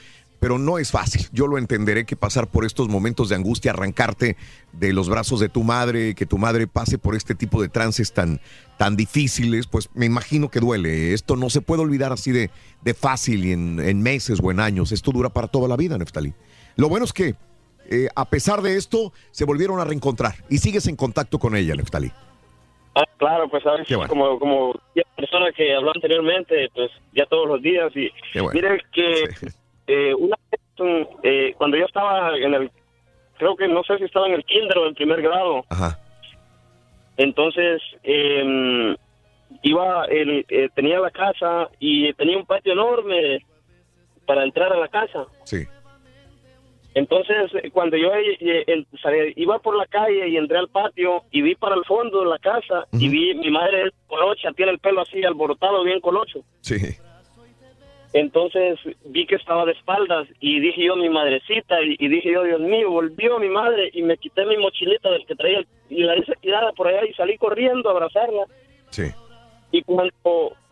pero 0.44 0.60
no 0.60 0.78
es 0.78 0.92
fácil. 0.92 1.26
Yo 1.32 1.48
lo 1.48 1.58
entenderé 1.58 2.06
que 2.06 2.18
pasar 2.18 2.50
por 2.50 2.66
estos 2.66 2.90
momentos 2.90 3.30
de 3.30 3.36
angustia, 3.36 3.72
arrancarte 3.72 4.36
de 4.74 4.92
los 4.92 5.08
brazos 5.08 5.40
de 5.40 5.48
tu 5.48 5.64
madre, 5.64 6.16
que 6.16 6.26
tu 6.26 6.38
madre 6.38 6.68
pase 6.68 6.98
por 6.98 7.16
este 7.16 7.34
tipo 7.34 7.62
de 7.62 7.70
trances 7.70 8.12
tan, 8.12 8.42
tan 8.78 8.98
difíciles, 8.98 9.68
pues 9.68 9.90
me 9.94 10.06
imagino 10.06 10.50
que 10.50 10.60
duele. 10.60 11.14
Esto 11.14 11.38
no 11.38 11.50
se 11.50 11.62
puede 11.62 11.84
olvidar 11.84 12.12
así 12.12 12.34
de, 12.34 12.50
de 12.82 12.94
fácil 12.94 13.46
y 13.46 13.54
en, 13.54 13.80
en 13.80 14.02
meses 14.02 14.42
o 14.44 14.52
en 14.52 14.60
años. 14.60 14.92
Esto 14.92 15.14
dura 15.14 15.30
para 15.30 15.48
toda 15.48 15.70
la 15.70 15.78
vida, 15.78 15.98
Neftali. 15.98 16.34
Lo 16.76 16.90
bueno 16.90 17.06
es 17.06 17.14
que 17.14 17.36
eh, 17.90 18.10
a 18.14 18.26
pesar 18.26 18.62
de 18.62 18.76
esto, 18.76 19.14
se 19.32 19.46
volvieron 19.46 19.80
a 19.80 19.86
reencontrar 19.86 20.34
y 20.50 20.58
sigues 20.58 20.88
en 20.88 20.98
contacto 20.98 21.40
con 21.40 21.56
ella, 21.56 21.74
Neftali. 21.74 22.12
Ah, 22.96 23.06
claro, 23.16 23.48
pues 23.48 23.64
sabes, 23.64 23.88
bueno. 23.88 24.10
como, 24.10 24.40
como 24.40 24.74
la 24.94 25.04
persona 25.16 25.54
que 25.56 25.74
habló 25.74 25.94
anteriormente, 25.96 26.70
pues 26.76 26.92
ya 27.14 27.26
todos 27.28 27.48
los 27.48 27.62
días. 27.62 27.94
Y 27.96 28.12
bueno. 28.42 28.52
mire 28.54 28.82
que 28.92 29.54
eh, 29.88 30.14
una 30.14 30.36
vez, 30.52 30.62
eh, 31.24 31.54
cuando 31.58 31.78
yo 31.78 31.86
estaba 31.86 32.36
en 32.38 32.54
el, 32.54 32.72
creo 33.38 33.56
que 33.56 33.68
no 33.68 33.84
sé 33.84 33.98
si 33.98 34.06
estaba 34.06 34.28
en 34.28 34.34
el 34.34 34.46
kinder 34.46 34.78
o 34.78 34.88
en 34.88 34.96
primer 34.96 35.22
grado, 35.22 35.66
Ajá. 35.70 36.00
entonces 37.18 37.82
eh, 38.04 38.96
iba, 39.62 40.06
el, 40.06 40.46
eh, 40.50 40.70
tenía 40.76 41.00
la 41.00 41.12
casa 41.12 41.70
y 41.80 42.12
tenía 42.14 42.38
un 42.38 42.46
patio 42.46 42.74
enorme 42.74 43.46
para 44.26 44.44
entrar 44.44 44.72
a 44.72 44.78
la 44.78 44.88
casa. 44.88 45.26
Sí. 45.44 45.66
Entonces, 46.96 47.52
eh, 47.56 47.72
cuando 47.72 47.98
yo 47.98 48.12
eh, 48.14 49.34
iba 49.36 49.60
por 49.60 49.76
la 49.76 49.88
calle 49.88 50.28
y 50.30 50.38
entré 50.38 50.58
al 50.58 50.70
patio 50.70 51.24
y 51.32 51.42
vi 51.42 51.56
para 51.56 51.76
el 51.76 51.84
fondo 51.86 52.20
de 52.20 52.30
la 52.30 52.38
casa 52.40 52.86
y 52.92 53.10
vi 53.10 53.34
mi 53.34 53.50
madre 53.50 53.90
colocha, 54.08 54.52
tiene 54.56 54.74
el 54.74 54.80
pelo 54.80 55.02
así 55.02 55.24
alborotado, 55.24 55.84
bien 55.84 56.00
colocho. 56.00 56.42
Sí. 56.62 56.78
Entonces 58.14 58.80
vi 59.06 59.26
que 59.26 59.36
estaba 59.36 59.66
de 59.66 59.72
espaldas 59.72 60.28
y 60.40 60.60
dije 60.60 60.86
yo 60.86 60.96
mi 60.96 61.10
madrecita 61.10 61.82
y, 61.82 61.96
y 62.00 62.08
dije 62.08 62.32
yo 62.32 62.44
Dios 62.44 62.62
mío 62.62 62.92
volvió 62.92 63.40
mi 63.40 63.50
madre 63.50 63.90
y 63.94 64.04
me 64.04 64.18
quité 64.18 64.46
mi 64.46 64.56
mochilita 64.58 65.10
del 65.10 65.26
que 65.26 65.36
traía 65.36 65.62
y 65.90 66.04
la 66.04 66.16
hice 66.18 66.34
tirada 66.40 66.72
por 66.74 66.88
allá 66.88 67.06
y 67.10 67.14
salí 67.14 67.38
corriendo 67.38 67.90
a 67.90 67.94
abrazarla 67.94 68.46
Sí. 68.92 69.12
y 69.72 69.82
cuando 69.82 70.14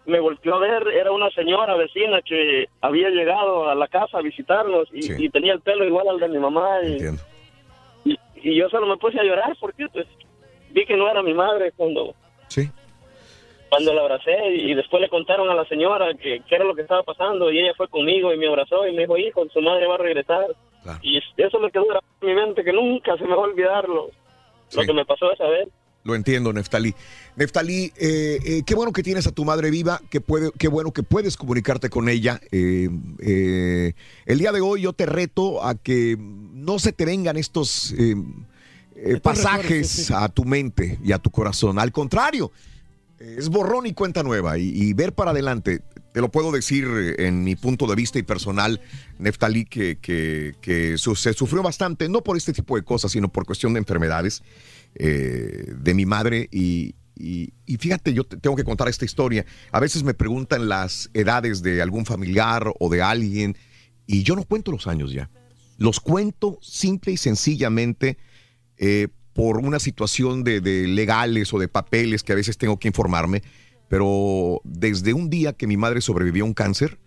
me 0.06 0.20
volteó 0.20 0.53
a 0.56 0.60
ver 0.60 0.88
era 0.90 1.11
una 1.11 1.32
señora 1.32 1.76
vecina 1.76 2.22
que 2.22 2.68
había 2.82 3.10
llegado 3.10 3.68
a 3.70 3.74
la 3.76 3.88
casa 3.88 4.20
a 4.20 4.22
visitarnos 4.22 4.88
y, 4.94 5.26
y 5.26 5.30
tenía 5.30 5.53
el 5.53 5.61
pelo 5.61 5.84
igual 5.86 6.08
al 6.10 6.20
de 6.20 6.28
mi 6.28 6.38
mamá 6.38 6.78
y, 6.84 6.98
y, 8.11 8.20
y 8.44 8.56
yo 8.56 8.70
solo 8.70 8.86
me 8.86 8.98
puse 8.98 9.20
a 9.20 9.24
llorar 9.24 9.56
porque 9.60 9.88
pues 9.92 10.06
vi 10.70 10.86
que 10.86 10.95
no 10.95 11.10
era 11.10 11.24
mi 11.24 11.34
madre 11.34 11.72
cuando 11.76 12.14
Sí. 12.50 12.70
Cuando 13.72 13.93
la 13.93 14.01
abracé 14.01 14.35
y 14.53 14.75
después 14.75 15.01
le 15.01 15.08
contaron 15.08 15.50
a 15.50 15.56
la 15.56 15.66
señora 15.66 16.14
que, 16.16 16.41
que 16.41 16.56
era 16.56 16.66
lo 16.66 16.75
que 16.75 16.82
estaba 16.82 17.03
pasando 17.03 17.50
y 17.50 17.59
ella 17.59 17.72
fue 17.77 17.88
conmigo 17.88 18.33
y 18.33 18.38
me 18.38 18.50
abrazó 18.50 18.85
y 18.85 18.91
me 18.91 19.03
dijo 19.03 19.17
hijo 19.17 19.48
su 19.53 19.61
madre 19.61 19.88
va 19.88 19.95
a 19.95 20.00
regresar 20.00 20.45
y 21.01 21.19
eso 21.38 21.58
me 21.59 21.72
quedó 21.72 21.85
grabado 21.85 22.06
en 22.22 22.27
mi 22.27 22.33
mente 22.35 22.66
que 22.66 22.74
nunca 22.74 23.16
se 23.17 23.24
me 23.24 23.30
va 23.30 23.43
a 23.43 23.45
olvidar 23.45 23.88
lo, 23.88 24.09
lo 24.74 24.83
que 24.83 24.93
me 24.93 25.06
pasó 25.06 25.32
esa 25.32 25.48
vez 25.48 25.69
Lo 26.03 26.16
entiendo, 26.16 26.51
Neftalí. 26.51 26.93
Neftalí, 27.38 27.93
eh, 27.98 28.40
eh, 28.45 28.61
qué 28.66 28.75
bueno 28.75 28.91
que 28.91 29.03
tienes 29.03 29.25
a 29.27 29.32
tu 29.32 29.45
madre 29.45 29.69
viva, 29.72 30.01
que 30.09 30.19
puede, 30.19 30.51
qué 30.58 30.67
bueno 30.67 30.91
que 30.91 31.03
puedes 31.03 31.38
comunicarte 31.38 31.90
con 31.90 32.09
ella. 32.09 32.41
Eh, 32.51 32.90
eh, 33.25 33.93
el 34.25 34.40
día 34.40 34.51
de 34.51 34.59
hoy 34.59 34.82
yo 34.82 34.91
te 34.91 35.06
reto 35.06 35.64
a 35.64 35.75
que 35.75 36.17
no 36.19 36.77
se 36.80 36.91
te 36.91 37.06
vengan 37.06 37.38
estos 37.38 37.93
eh, 37.93 38.16
eh, 38.95 39.19
pasajes 39.22 39.88
sí, 39.90 40.03
sí. 40.06 40.14
a 40.16 40.27
tu 40.27 40.43
mente 40.43 41.00
y 41.03 41.11
a 41.11 41.19
tu 41.19 41.30
corazón. 41.30 41.80
Al 41.80 41.91
contrario, 41.91 42.51
es 43.22 43.50
borrón 43.50 43.85
y 43.85 43.93
cuenta 43.93 44.24
nueva 44.24 44.58
y, 44.58 44.93
ver 44.93 45.14
para 45.14 45.32
adelante. 45.32 45.82
Te 46.14 46.22
lo 46.22 46.30
puedo 46.30 46.51
decir 46.51 46.85
eh, 46.85 47.27
en 47.27 47.43
mi 47.43 47.56
punto 47.56 47.88
de 47.88 47.95
vista 47.95 48.19
y 48.19 48.24
personal, 48.24 48.82
Neftalí, 49.19 49.66
que, 49.66 50.95
se 50.98 51.33
sufrió 51.33 51.64
bastante, 51.64 52.09
no 52.09 52.24
por 52.24 52.38
este 52.38 52.53
tipo 52.53 52.75
de 52.75 52.83
cosas, 52.83 53.11
sino 53.11 53.32
por 53.32 53.45
cuestión 53.45 53.74
de 53.74 53.80
enfermedades 53.80 54.43
eh, 54.95 55.74
de 55.77 55.93
mi 55.93 56.06
madre. 56.06 56.50
Y, 56.51 56.95
fíjate, 57.80 58.14
yo 58.14 58.24
te 58.24 58.38
tengo 58.38 58.56
que 58.56 58.64
contar 58.64 58.88
esta 58.90 59.06
historia. 59.06 59.45
A 59.72 59.80
veces 59.80 60.03
me 60.03 60.14
preguntan 60.14 60.67
las 60.67 61.09
edades 61.14 61.61
de 61.61 61.82
algún 61.82 62.06
familiar 62.06 62.74
o 62.80 62.90
de 62.90 63.01
alguien, 63.01 63.56
y 64.08 64.24
yo 64.24 64.35
no 64.35 64.43
cuento 64.43 64.72
los 64.72 64.88
años 64.88 65.11
ya. 65.14 65.30
Los 65.77 66.00
cuento 66.00 66.59
simple 66.61 67.14
y 67.14 67.17
sencillamente 67.17 68.17
eh, 68.77 69.08
por 69.34 69.58
una 69.58 69.80
situación 69.80 70.43
de, 70.43 70.61
legales 70.88 71.53
o 71.53 71.60
de 71.60 71.68
papeles 71.68 72.24
que 72.24 72.34
a 72.34 72.35
veces 72.35 72.58
tengo 72.58 72.77
que 72.80 72.88
informarme, 72.88 73.43
pero 73.88 74.61
desde 74.64 75.14
un 75.14 75.30
día 75.30 75.53
que 75.53 75.68
mi 75.68 75.77
madre 75.77 76.01
sobrevivió 76.01 76.43
a 76.43 76.48
un 76.48 76.53
cáncer, 76.53 77.00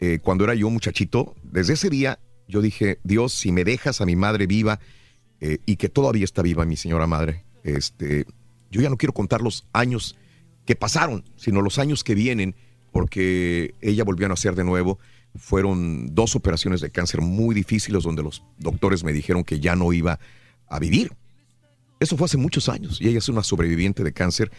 eh, 0.00 0.18
cuando 0.22 0.44
era 0.44 0.54
yo 0.54 0.68
muchachito, 0.70 1.34
desde 1.42 1.74
ese 1.74 1.90
día 1.90 2.18
yo 2.48 2.60
dije, 2.60 2.98
Dios, 3.02 3.32
si 3.32 3.52
me 3.52 3.64
dejas 3.64 4.00
a 4.00 4.06
mi 4.06 4.14
madre 4.14 4.46
viva 4.46 4.78
eh, 5.40 5.58
y 5.66 5.76
que 5.76 5.88
todavía 5.88 6.24
está 6.24 6.42
viva 6.42 6.64
mi 6.64 6.76
señora 6.76 7.06
madre, 7.06 7.44
este, 7.64 8.24
yo 8.70 8.80
ya 8.80 8.90
no 8.90 8.96
quiero 8.96 9.12
contar 9.12 9.40
los 9.40 9.66
años 9.72 10.16
que 10.64 10.76
pasaron, 10.76 11.24
sino 11.36 11.62
los 11.62 11.78
años 11.78 12.04
que 12.04 12.14
vienen, 12.14 12.54
porque 12.92 13.74
ella 13.80 14.04
volvió 14.04 14.26
a 14.26 14.30
nacer 14.30 14.54
de 14.54 14.64
nuevo. 14.64 14.98
Fueron 15.34 16.14
dos 16.14 16.34
operaciones 16.34 16.80
de 16.80 16.90
cáncer 16.90 17.20
muy 17.20 17.54
difíciles 17.54 18.02
donde 18.02 18.22
los 18.22 18.42
doctores 18.58 19.04
me 19.04 19.12
dijeron 19.12 19.44
que 19.44 19.60
ya 19.60 19.76
no 19.76 19.92
iba 19.92 20.18
a 20.68 20.78
vivir. 20.78 21.12
Eso 21.98 22.16
fue 22.16 22.26
hace 22.26 22.36
muchos 22.36 22.68
años 22.68 23.00
y 23.00 23.08
ella 23.08 23.18
es 23.18 23.28
una 23.28 23.42
sobreviviente 23.42 24.04
de 24.04 24.12
cáncer 24.12 24.50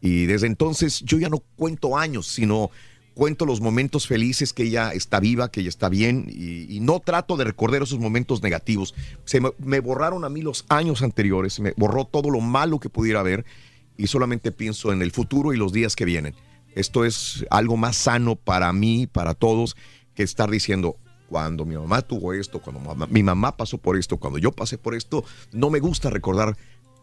y 0.00 0.26
desde 0.26 0.46
entonces 0.46 1.00
yo 1.04 1.18
ya 1.18 1.28
no 1.28 1.42
cuento 1.56 1.96
años, 1.96 2.26
sino 2.26 2.70
cuento 3.14 3.46
los 3.46 3.60
momentos 3.60 4.06
felices 4.06 4.52
que 4.52 4.64
ella 4.64 4.92
está 4.92 5.20
viva, 5.20 5.50
que 5.50 5.60
ella 5.60 5.68
está 5.68 5.88
bien 5.88 6.26
y, 6.28 6.80
no 6.80 7.00
trato 7.00 7.36
de 7.36 7.44
recordar 7.44 7.82
esos 7.82 7.98
momentos 7.98 8.42
negativos. 8.42 8.94
Se 9.24 9.40
me, 9.40 9.50
me 9.58 9.80
borraron 9.80 10.24
a 10.24 10.28
mí 10.28 10.42
los 10.42 10.64
años 10.68 11.02
anteriores, 11.02 11.58
me 11.60 11.72
borró 11.76 12.04
todo 12.04 12.30
lo 12.30 12.40
malo 12.40 12.78
que 12.78 12.90
pudiera 12.90 13.20
haber 13.20 13.44
y 13.96 14.06
solamente 14.06 14.52
pienso 14.52 14.92
en 14.92 15.02
el 15.02 15.12
futuro 15.12 15.52
y 15.52 15.56
los 15.56 15.72
días 15.72 15.96
que 15.96 16.04
vienen. 16.04 16.34
Esto 16.74 17.06
es 17.06 17.46
algo 17.50 17.78
más 17.78 17.96
sano 17.96 18.36
para 18.36 18.70
mí, 18.74 19.06
para 19.06 19.32
todos, 19.32 19.76
que 20.14 20.22
estar 20.22 20.50
diciendo, 20.50 20.96
cuando 21.28 21.64
mi 21.64 21.74
mamá 21.74 22.02
tuvo 22.02 22.34
esto, 22.34 22.60
cuando 22.60 23.06
mi 23.08 23.22
mamá 23.22 23.56
pasó 23.56 23.78
por 23.78 23.96
esto, 23.96 24.18
cuando 24.18 24.38
yo 24.38 24.52
pasé 24.52 24.78
por 24.78 24.94
esto, 24.94 25.24
no 25.52 25.70
me 25.70 25.80
gusta 25.80 26.10
recordar 26.10 26.56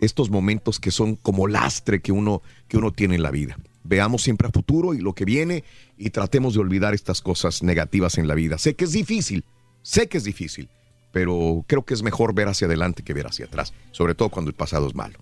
estos 0.04 0.30
momentos 0.30 0.80
que 0.80 0.92
son 0.92 1.16
como 1.16 1.48
lastre 1.48 2.02
que 2.02 2.12
uno, 2.12 2.42
que 2.68 2.78
uno 2.78 2.92
tiene 2.92 3.16
en 3.16 3.24
la 3.24 3.32
vida. 3.32 3.58
Veamos 3.84 4.22
siempre 4.24 4.48
a 4.48 4.52
futuro 4.52 4.94
y 4.94 5.00
lo 5.00 5.14
que 5.14 5.26
viene 5.26 5.64
y 5.98 6.10
tratemos 6.12 6.54
de 6.54 6.62
olvidar 6.62 6.94
estas 6.94 7.22
cosas 7.22 7.64
negativas 7.64 8.18
en 8.18 8.28
la 8.28 8.36
vida. 8.36 8.58
Sé 8.58 8.76
que 8.76 8.86
es 8.86 8.92
difícil, 8.94 9.44
sé 9.82 10.08
que 10.08 10.18
es 10.18 10.24
difícil, 10.24 10.70
pero 11.12 11.64
creo 11.68 11.84
que 11.84 11.94
es 11.94 12.02
mejor 12.02 12.34
ver 12.34 12.48
hacia 12.48 12.68
adelante 12.68 13.04
que 13.04 13.14
ver 13.14 13.28
hacia 13.28 13.46
atrás, 13.46 13.74
sobre 13.92 14.16
todo 14.16 14.30
cuando 14.30 14.50
el 14.50 14.56
pasado 14.56 14.88
es 14.88 14.96
malo. 14.96 15.18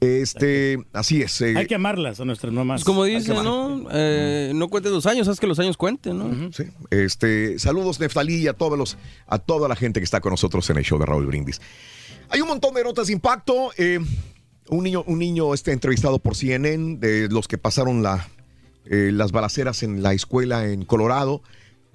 Este, 0.00 0.78
así 0.92 1.22
es. 1.22 1.40
eh, 1.40 1.54
Hay 1.56 1.66
que 1.66 1.74
amarlas 1.74 2.20
a 2.20 2.24
nuestras 2.24 2.52
mamás. 2.52 2.80
Pues 2.80 2.84
como 2.84 3.04
dice. 3.04 3.34
¿no? 3.34 3.86
Eh, 3.92 4.52
no 4.54 4.68
cuentes 4.68 4.92
los 4.92 5.06
años, 5.06 5.28
haz 5.28 5.40
que 5.40 5.46
los 5.46 5.58
años 5.58 5.76
cuenten, 5.76 6.18
¿no? 6.18 6.52
Sí. 6.52 6.64
Este, 6.90 7.58
saludos 7.58 7.98
Neftalí 8.00 8.36
y 8.36 8.48
a 8.48 8.52
todos 8.52 8.78
los, 8.78 8.96
a 9.26 9.38
toda 9.38 9.68
la 9.68 9.76
gente 9.76 10.00
que 10.00 10.04
está 10.04 10.20
con 10.20 10.30
nosotros 10.30 10.68
en 10.70 10.76
el 10.78 10.84
show 10.84 10.98
de 10.98 11.06
Raúl 11.06 11.26
Brindis. 11.26 11.60
Hay 12.30 12.40
un 12.40 12.48
montón 12.48 12.74
de 12.74 12.84
notas 12.84 13.06
de 13.08 13.12
impacto. 13.12 13.70
eh, 13.76 13.98
un 14.68 14.82
niño, 14.82 15.04
un 15.06 15.18
niño 15.18 15.54
este, 15.54 15.72
entrevistado 15.72 16.18
por 16.18 16.34
CNN 16.34 16.96
de 16.98 17.28
los 17.28 17.46
que 17.46 17.58
pasaron 17.58 18.02
la, 18.02 18.28
eh, 18.86 19.10
las 19.12 19.32
balaceras 19.32 19.82
en 19.82 20.02
la 20.02 20.12
escuela 20.12 20.66
en 20.66 20.84
Colorado. 20.84 21.42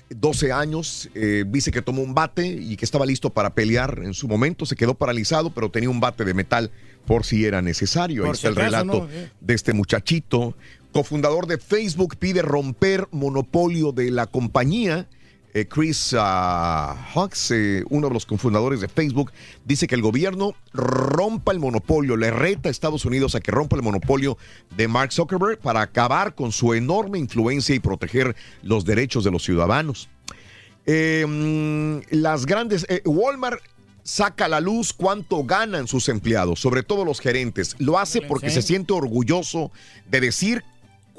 12 0.09 0.51
años, 0.51 1.09
eh, 1.15 1.45
dice 1.47 1.71
que 1.71 1.81
tomó 1.81 2.01
un 2.01 2.13
bate 2.13 2.45
y 2.45 2.75
que 2.75 2.83
estaba 2.83 3.05
listo 3.05 3.29
para 3.29 3.53
pelear 3.53 4.01
en 4.03 4.13
su 4.13 4.27
momento, 4.27 4.65
se 4.65 4.75
quedó 4.75 4.93
paralizado, 4.93 5.53
pero 5.53 5.71
tenía 5.71 5.89
un 5.89 6.01
bate 6.01 6.25
de 6.25 6.33
metal 6.33 6.69
por 7.05 7.23
si 7.25 7.45
era 7.45 7.61
necesario. 7.61 8.23
Ahí 8.23 8.27
Por 8.27 8.35
está 8.35 8.49
si 8.49 8.51
el 8.51 8.55
relato 8.55 8.85
¿no? 8.85 9.09
Eh. 9.09 9.31
de 9.39 9.53
este 9.53 9.73
muchachito. 9.73 10.55
Cofundador 10.91 11.47
de 11.47 11.57
Facebook 11.57 12.17
pide 12.17 12.41
romper 12.41 13.07
monopolio 13.11 13.93
de 13.93 14.11
la 14.11 14.27
compañía. 14.27 15.07
Eh, 15.53 15.67
Chris 15.67 16.15
ah, 16.17 16.95
Hawks, 17.13 17.51
eh, 17.51 17.83
uno 17.89 18.07
de 18.07 18.13
los 18.13 18.25
cofundadores 18.25 18.79
de 18.79 18.87
Facebook, 18.87 19.31
dice 19.65 19.85
que 19.85 19.95
el 19.95 20.01
gobierno 20.01 20.55
rompa 20.73 21.51
el 21.51 21.59
monopolio, 21.59 22.15
le 22.15 22.31
reta 22.31 22.69
a 22.69 22.71
Estados 22.71 23.03
Unidos 23.03 23.35
a 23.35 23.41
que 23.41 23.51
rompa 23.51 23.75
el 23.75 23.81
monopolio 23.81 24.37
de 24.77 24.87
Mark 24.87 25.11
Zuckerberg 25.11 25.59
para 25.59 25.81
acabar 25.81 26.35
con 26.35 26.51
su 26.51 26.73
enorme 26.73 27.19
influencia 27.19 27.75
y 27.75 27.79
proteger 27.79 28.35
los 28.63 28.85
derechos 28.85 29.23
de 29.25 29.31
los 29.31 29.43
ciudadanos. 29.43 30.09
Eh, 30.85 31.25
mm, 31.27 32.15
las 32.15 32.45
grandes. 32.45 32.85
eh, 32.89 33.01
Walmart 33.05 33.61
saca 34.03 34.45
a 34.45 34.49
la 34.49 34.59
luz 34.59 34.93
cuánto 34.93 35.43
ganan 35.43 35.87
sus 35.87 36.09
empleados, 36.09 36.59
sobre 36.59 36.83
todo 36.83 37.05
los 37.05 37.19
gerentes. 37.19 37.75
Lo 37.77 37.99
hace 37.99 38.21
porque 38.21 38.49
se 38.49 38.61
siente 38.61 38.93
orgulloso 38.93 39.71
de 40.09 40.21
decir 40.21 40.63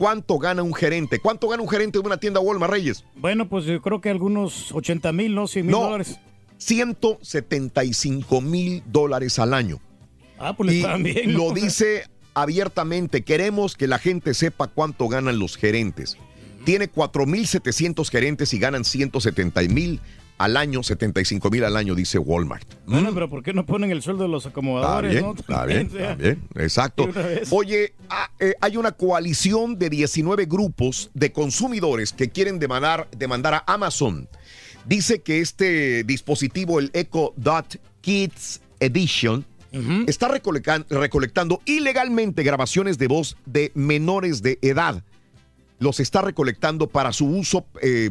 cuánto 0.02 0.36
gana 0.40 0.64
un 0.64 0.74
gerente. 0.74 1.20
¿Cuánto 1.20 1.46
gana 1.46 1.62
un 1.62 1.68
gerente 1.68 2.00
de 2.00 2.04
una 2.04 2.16
tienda 2.16 2.40
Walmart, 2.40 2.72
Reyes? 2.72 3.04
Bueno, 3.14 3.48
pues 3.48 3.66
yo 3.66 3.80
creo 3.80 4.00
que 4.00 4.10
algunos 4.10 4.72
80 4.72 5.12
mil, 5.12 5.32
¿no? 5.32 5.46
100 5.46 5.64
mil 5.66 5.70
No, 5.70 5.82
dólares. 5.82 6.18
175 6.58 8.40
mil 8.40 8.82
dólares 8.86 9.38
al 9.38 9.54
año. 9.54 9.78
Ah, 10.40 10.56
pues 10.56 10.72
Y 10.72 10.82
lo 11.26 11.52
dice 11.52 12.02
abiertamente. 12.34 13.22
Queremos 13.22 13.76
que 13.76 13.86
la 13.86 14.00
gente 14.00 14.34
sepa 14.34 14.66
cuánto 14.66 15.06
ganan 15.06 15.38
los 15.38 15.56
gerentes. 15.56 16.16
Tiene 16.64 16.90
4.700 16.90 18.10
gerentes 18.10 18.52
y 18.54 18.58
ganan 18.58 18.84
170 18.84 19.60
mil 19.68 20.00
al 20.38 20.56
año, 20.56 20.82
75 20.82 21.50
mil 21.50 21.62
al 21.64 21.76
año, 21.76 21.94
dice 21.94 22.18
Walmart. 22.18 22.66
Bueno, 22.86 23.10
pero 23.14 23.30
¿por 23.30 23.42
qué 23.42 23.52
no 23.52 23.64
ponen 23.64 23.90
el 23.92 24.02
sueldo 24.02 24.24
de 24.24 24.28
los 24.28 24.42
Está 24.44 24.50
acomodadores, 24.50 25.12
bien, 25.12 25.24
no? 25.24 25.34
está 25.34 25.64
bien, 25.66 25.86
O 25.90 25.90
sea, 25.92 26.10
está 26.12 26.14
bien, 26.22 26.42
exacto. 26.56 27.08
Oye, 27.50 27.94
ah, 28.10 28.30
eh, 28.40 28.54
hay 28.60 28.76
una 28.76 28.92
coalición 28.92 29.78
de 29.78 29.88
19 29.90 30.46
grupos 30.46 31.10
de 31.14 31.30
consumidores 31.32 32.12
que 32.12 32.30
quieren 32.30 32.58
demandar, 32.58 33.08
demandar 33.16 33.54
a 33.54 33.64
Amazon. 33.66 34.28
Dice 34.84 35.20
que 35.22 35.40
este 35.40 36.02
dispositivo, 36.02 36.80
el 36.80 36.90
Echo 36.92 37.34
Dot 37.36 37.78
Kids 38.00 38.60
Edition, 38.80 39.44
está 40.06 40.28
recolectan- 40.28 40.84
recolectando 40.90 41.62
ilegalmente 41.64 42.42
grabaciones 42.42 42.98
de 42.98 43.06
voz 43.06 43.36
de 43.46 43.70
menores 43.74 44.42
de 44.42 44.58
edad. 44.60 45.02
Los 45.82 45.98
está 45.98 46.22
recolectando 46.22 46.86
para 46.86 47.12
su 47.12 47.26
uso 47.26 47.66
eh, 47.80 48.10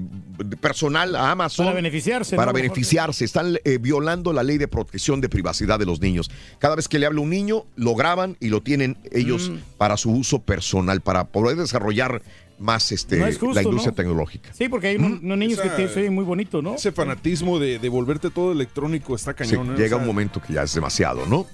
personal 0.59 1.15
a 1.15 1.31
Amazon. 1.31 1.65
Para 1.67 1.75
beneficiarse, 1.75 2.35
Para 2.35 2.51
¿no? 2.51 2.55
beneficiarse. 2.55 3.23
Están 3.23 3.57
eh, 3.63 3.77
violando 3.79 4.33
la 4.33 4.43
ley 4.43 4.57
de 4.57 4.67
protección 4.67 5.21
de 5.21 5.29
privacidad 5.29 5.79
de 5.79 5.85
los 5.85 6.01
niños. 6.01 6.29
Cada 6.59 6.75
vez 6.75 6.87
que 6.89 6.99
le 6.99 7.05
habla 7.05 7.21
un 7.21 7.29
niño, 7.29 7.65
lo 7.77 7.95
graban 7.95 8.35
y 8.41 8.49
lo 8.49 8.61
tienen 8.61 8.97
ellos 9.11 9.49
Mm. 9.49 9.57
para 9.77 9.95
su 9.95 10.11
uso 10.11 10.39
personal, 10.39 10.99
para 10.99 11.23
poder 11.25 11.55
desarrollar 11.55 12.21
más 12.59 12.91
este, 12.91 13.17
No 13.17 13.25
es 13.25 13.37
justo, 13.39 13.55
la 13.55 13.63
industria 13.63 13.91
¿no? 13.91 13.95
tecnológica. 13.95 14.53
Sí, 14.53 14.67
porque 14.69 14.87
hay 14.87 14.97
unos, 14.97 15.21
unos 15.21 15.37
niños 15.37 15.57
Esa- 15.59 15.75
que 15.75 15.83
te- 15.87 15.93
se 15.93 15.99
oyen 16.01 16.13
muy 16.13 16.25
bonitos, 16.25 16.61
¿no? 16.61 16.75
Ese 16.75 16.91
fanatismo 16.91 17.57
de, 17.57 17.79
de 17.79 17.89
volverte 17.89 18.29
todo 18.29 18.51
electrónico 18.51 19.15
está 19.15 19.31
Sí, 19.31 19.37
cañón. 19.37 19.69
¿eh? 19.69 19.73
O 19.73 19.77
llega 19.77 19.89
sea, 19.89 19.97
un 19.97 20.05
momento 20.05 20.41
que 20.41 20.53
ya 20.53 20.63
es 20.63 20.73
demasiado, 20.75 21.25
¿no? 21.25 21.47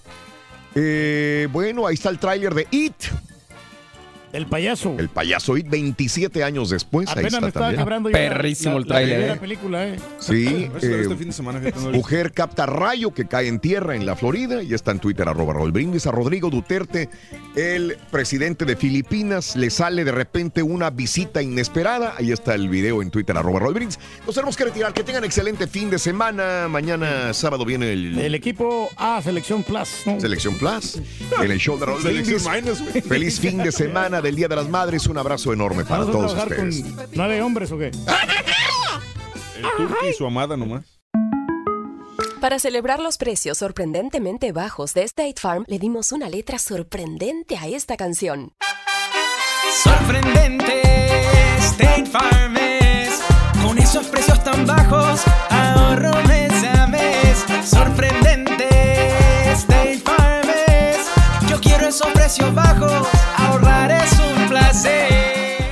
Eh, 0.75 1.47
bueno, 1.51 1.87
ahí 1.87 1.93
está 1.93 2.09
el 2.09 2.19
tráiler 2.19 2.53
de 2.53 2.67
It. 2.71 2.95
El 4.33 4.45
payaso. 4.47 4.95
El 4.99 5.09
payaso 5.09 5.57
It, 5.57 5.67
27 5.69 6.43
años 6.43 6.69
después. 6.69 7.07
ahí 7.09 7.13
Apenas 7.13 7.33
está 7.33 7.41
me 7.41 7.47
estaba 7.47 7.73
también. 7.85 8.11
Perrísimo 8.13 8.73
la- 8.73 8.77
el 8.79 8.85
tráiler, 8.87 9.09
La 9.09 9.15
primera 9.17 9.33
¿eh? 9.35 9.39
película, 9.39 9.87
¿eh? 9.87 9.95
Sí, 10.19 10.69
Este- 10.75 10.87
eh, 10.97 11.01
este 11.01 11.15
fin 11.15 11.27
de 11.27 11.33
semana, 11.33 11.61
mujer 11.93 12.33
capta 12.33 12.65
rayo 12.65 13.13
que 13.13 13.25
cae 13.27 13.47
en 13.47 13.59
tierra 13.59 13.95
en 13.95 14.05
la 14.05 14.15
Florida 14.15 14.61
y 14.61 14.73
está 14.73 14.91
en 14.91 14.99
Twitter 14.99 15.27
arroba 15.29 15.53
Raúl 15.53 15.71
Brindis. 15.71 16.07
A 16.07 16.11
Rodrigo 16.11 16.49
Duterte, 16.49 17.09
el 17.55 17.97
presidente 18.11 18.65
de 18.65 18.75
Filipinas, 18.75 19.55
le 19.55 19.69
sale 19.69 20.03
de 20.03 20.11
repente 20.11 20.61
una 20.61 20.89
visita 20.89 21.41
inesperada. 21.41 22.13
Ahí 22.17 22.31
está 22.31 22.53
el 22.53 22.69
video 22.69 23.01
en 23.01 23.09
Twitter 23.11 23.35
arroba 23.37 23.59
Raúl 23.61 23.73
Brindis. 23.73 23.97
Nos 24.25 24.35
tenemos 24.35 24.55
que 24.57 24.65
retirar. 24.65 24.93
Que 24.93 25.03
tengan 25.03 25.23
excelente 25.23 25.67
fin 25.67 25.89
de 25.89 25.99
semana. 25.99 26.67
Mañana 26.69 27.33
sábado 27.33 27.63
viene 27.65 27.93
el, 27.93 28.17
El 28.19 28.35
equipo 28.35 28.89
A, 28.97 29.21
Selección 29.21 29.63
Plus, 29.63 29.89
¿no? 30.05 30.19
Selección 30.19 30.55
Plus 30.55 30.99
en 31.41 31.51
el 31.51 31.59
show 31.59 31.77
de 31.79 31.85
Raúl 31.85 32.01
Selección 32.01 32.41
Brindis. 32.43 32.81
Minus. 32.83 33.05
Feliz 33.05 33.39
fin 33.39 33.57
de 33.59 33.71
semana 33.71 34.16
del 34.21 34.35
Día 34.35 34.47
de 34.47 34.55
las 34.55 34.69
Madres. 34.69 35.07
Un 35.07 35.17
abrazo 35.17 35.53
enorme 35.53 35.83
para 35.83 35.99
¿Vamos 36.05 36.09
a 36.09 36.17
todos 36.17 36.33
trabajar 36.33 36.67
ustedes. 36.67 36.93
con 36.93 37.07
nueve 37.13 37.41
hombres 37.41 37.71
o 37.71 37.77
qué? 37.77 37.87
El 37.87 39.65
turqui 39.77 40.07
y 40.09 40.13
su 40.13 40.25
amada 40.25 40.55
nomás. 40.57 40.83
Para 42.41 42.59
celebrar 42.59 42.99
los 42.99 43.17
precios 43.17 43.57
sorprendentemente 43.57 44.51
bajos 44.51 44.93
de 44.93 45.03
State 45.03 45.35
Farm, 45.41 45.65
le 45.67 45.79
dimos 45.79 46.11
una 46.11 46.29
letra 46.29 46.59
sorprendente 46.59 47.57
a 47.57 47.67
esta 47.67 47.97
canción. 47.97 48.53
Sorprendente, 49.83 50.81
State 51.59 52.05
Farm 52.05 52.55
es. 52.57 53.21
Con 53.63 53.77
esos 53.79 54.05
precios 54.07 54.43
tan 54.43 54.65
bajos, 54.65 55.21
ahorro 55.49 56.13
mes 56.23 56.51
a 56.63 56.87
mes. 56.87 57.43
Sorprendente, 57.67 58.67
State 59.53 59.99
Farm 60.05 60.49
es. 60.67 60.97
Yo 61.49 61.59
quiero 61.59 61.87
esos 61.87 62.07
precios 62.11 62.53
bajos, 62.53 63.07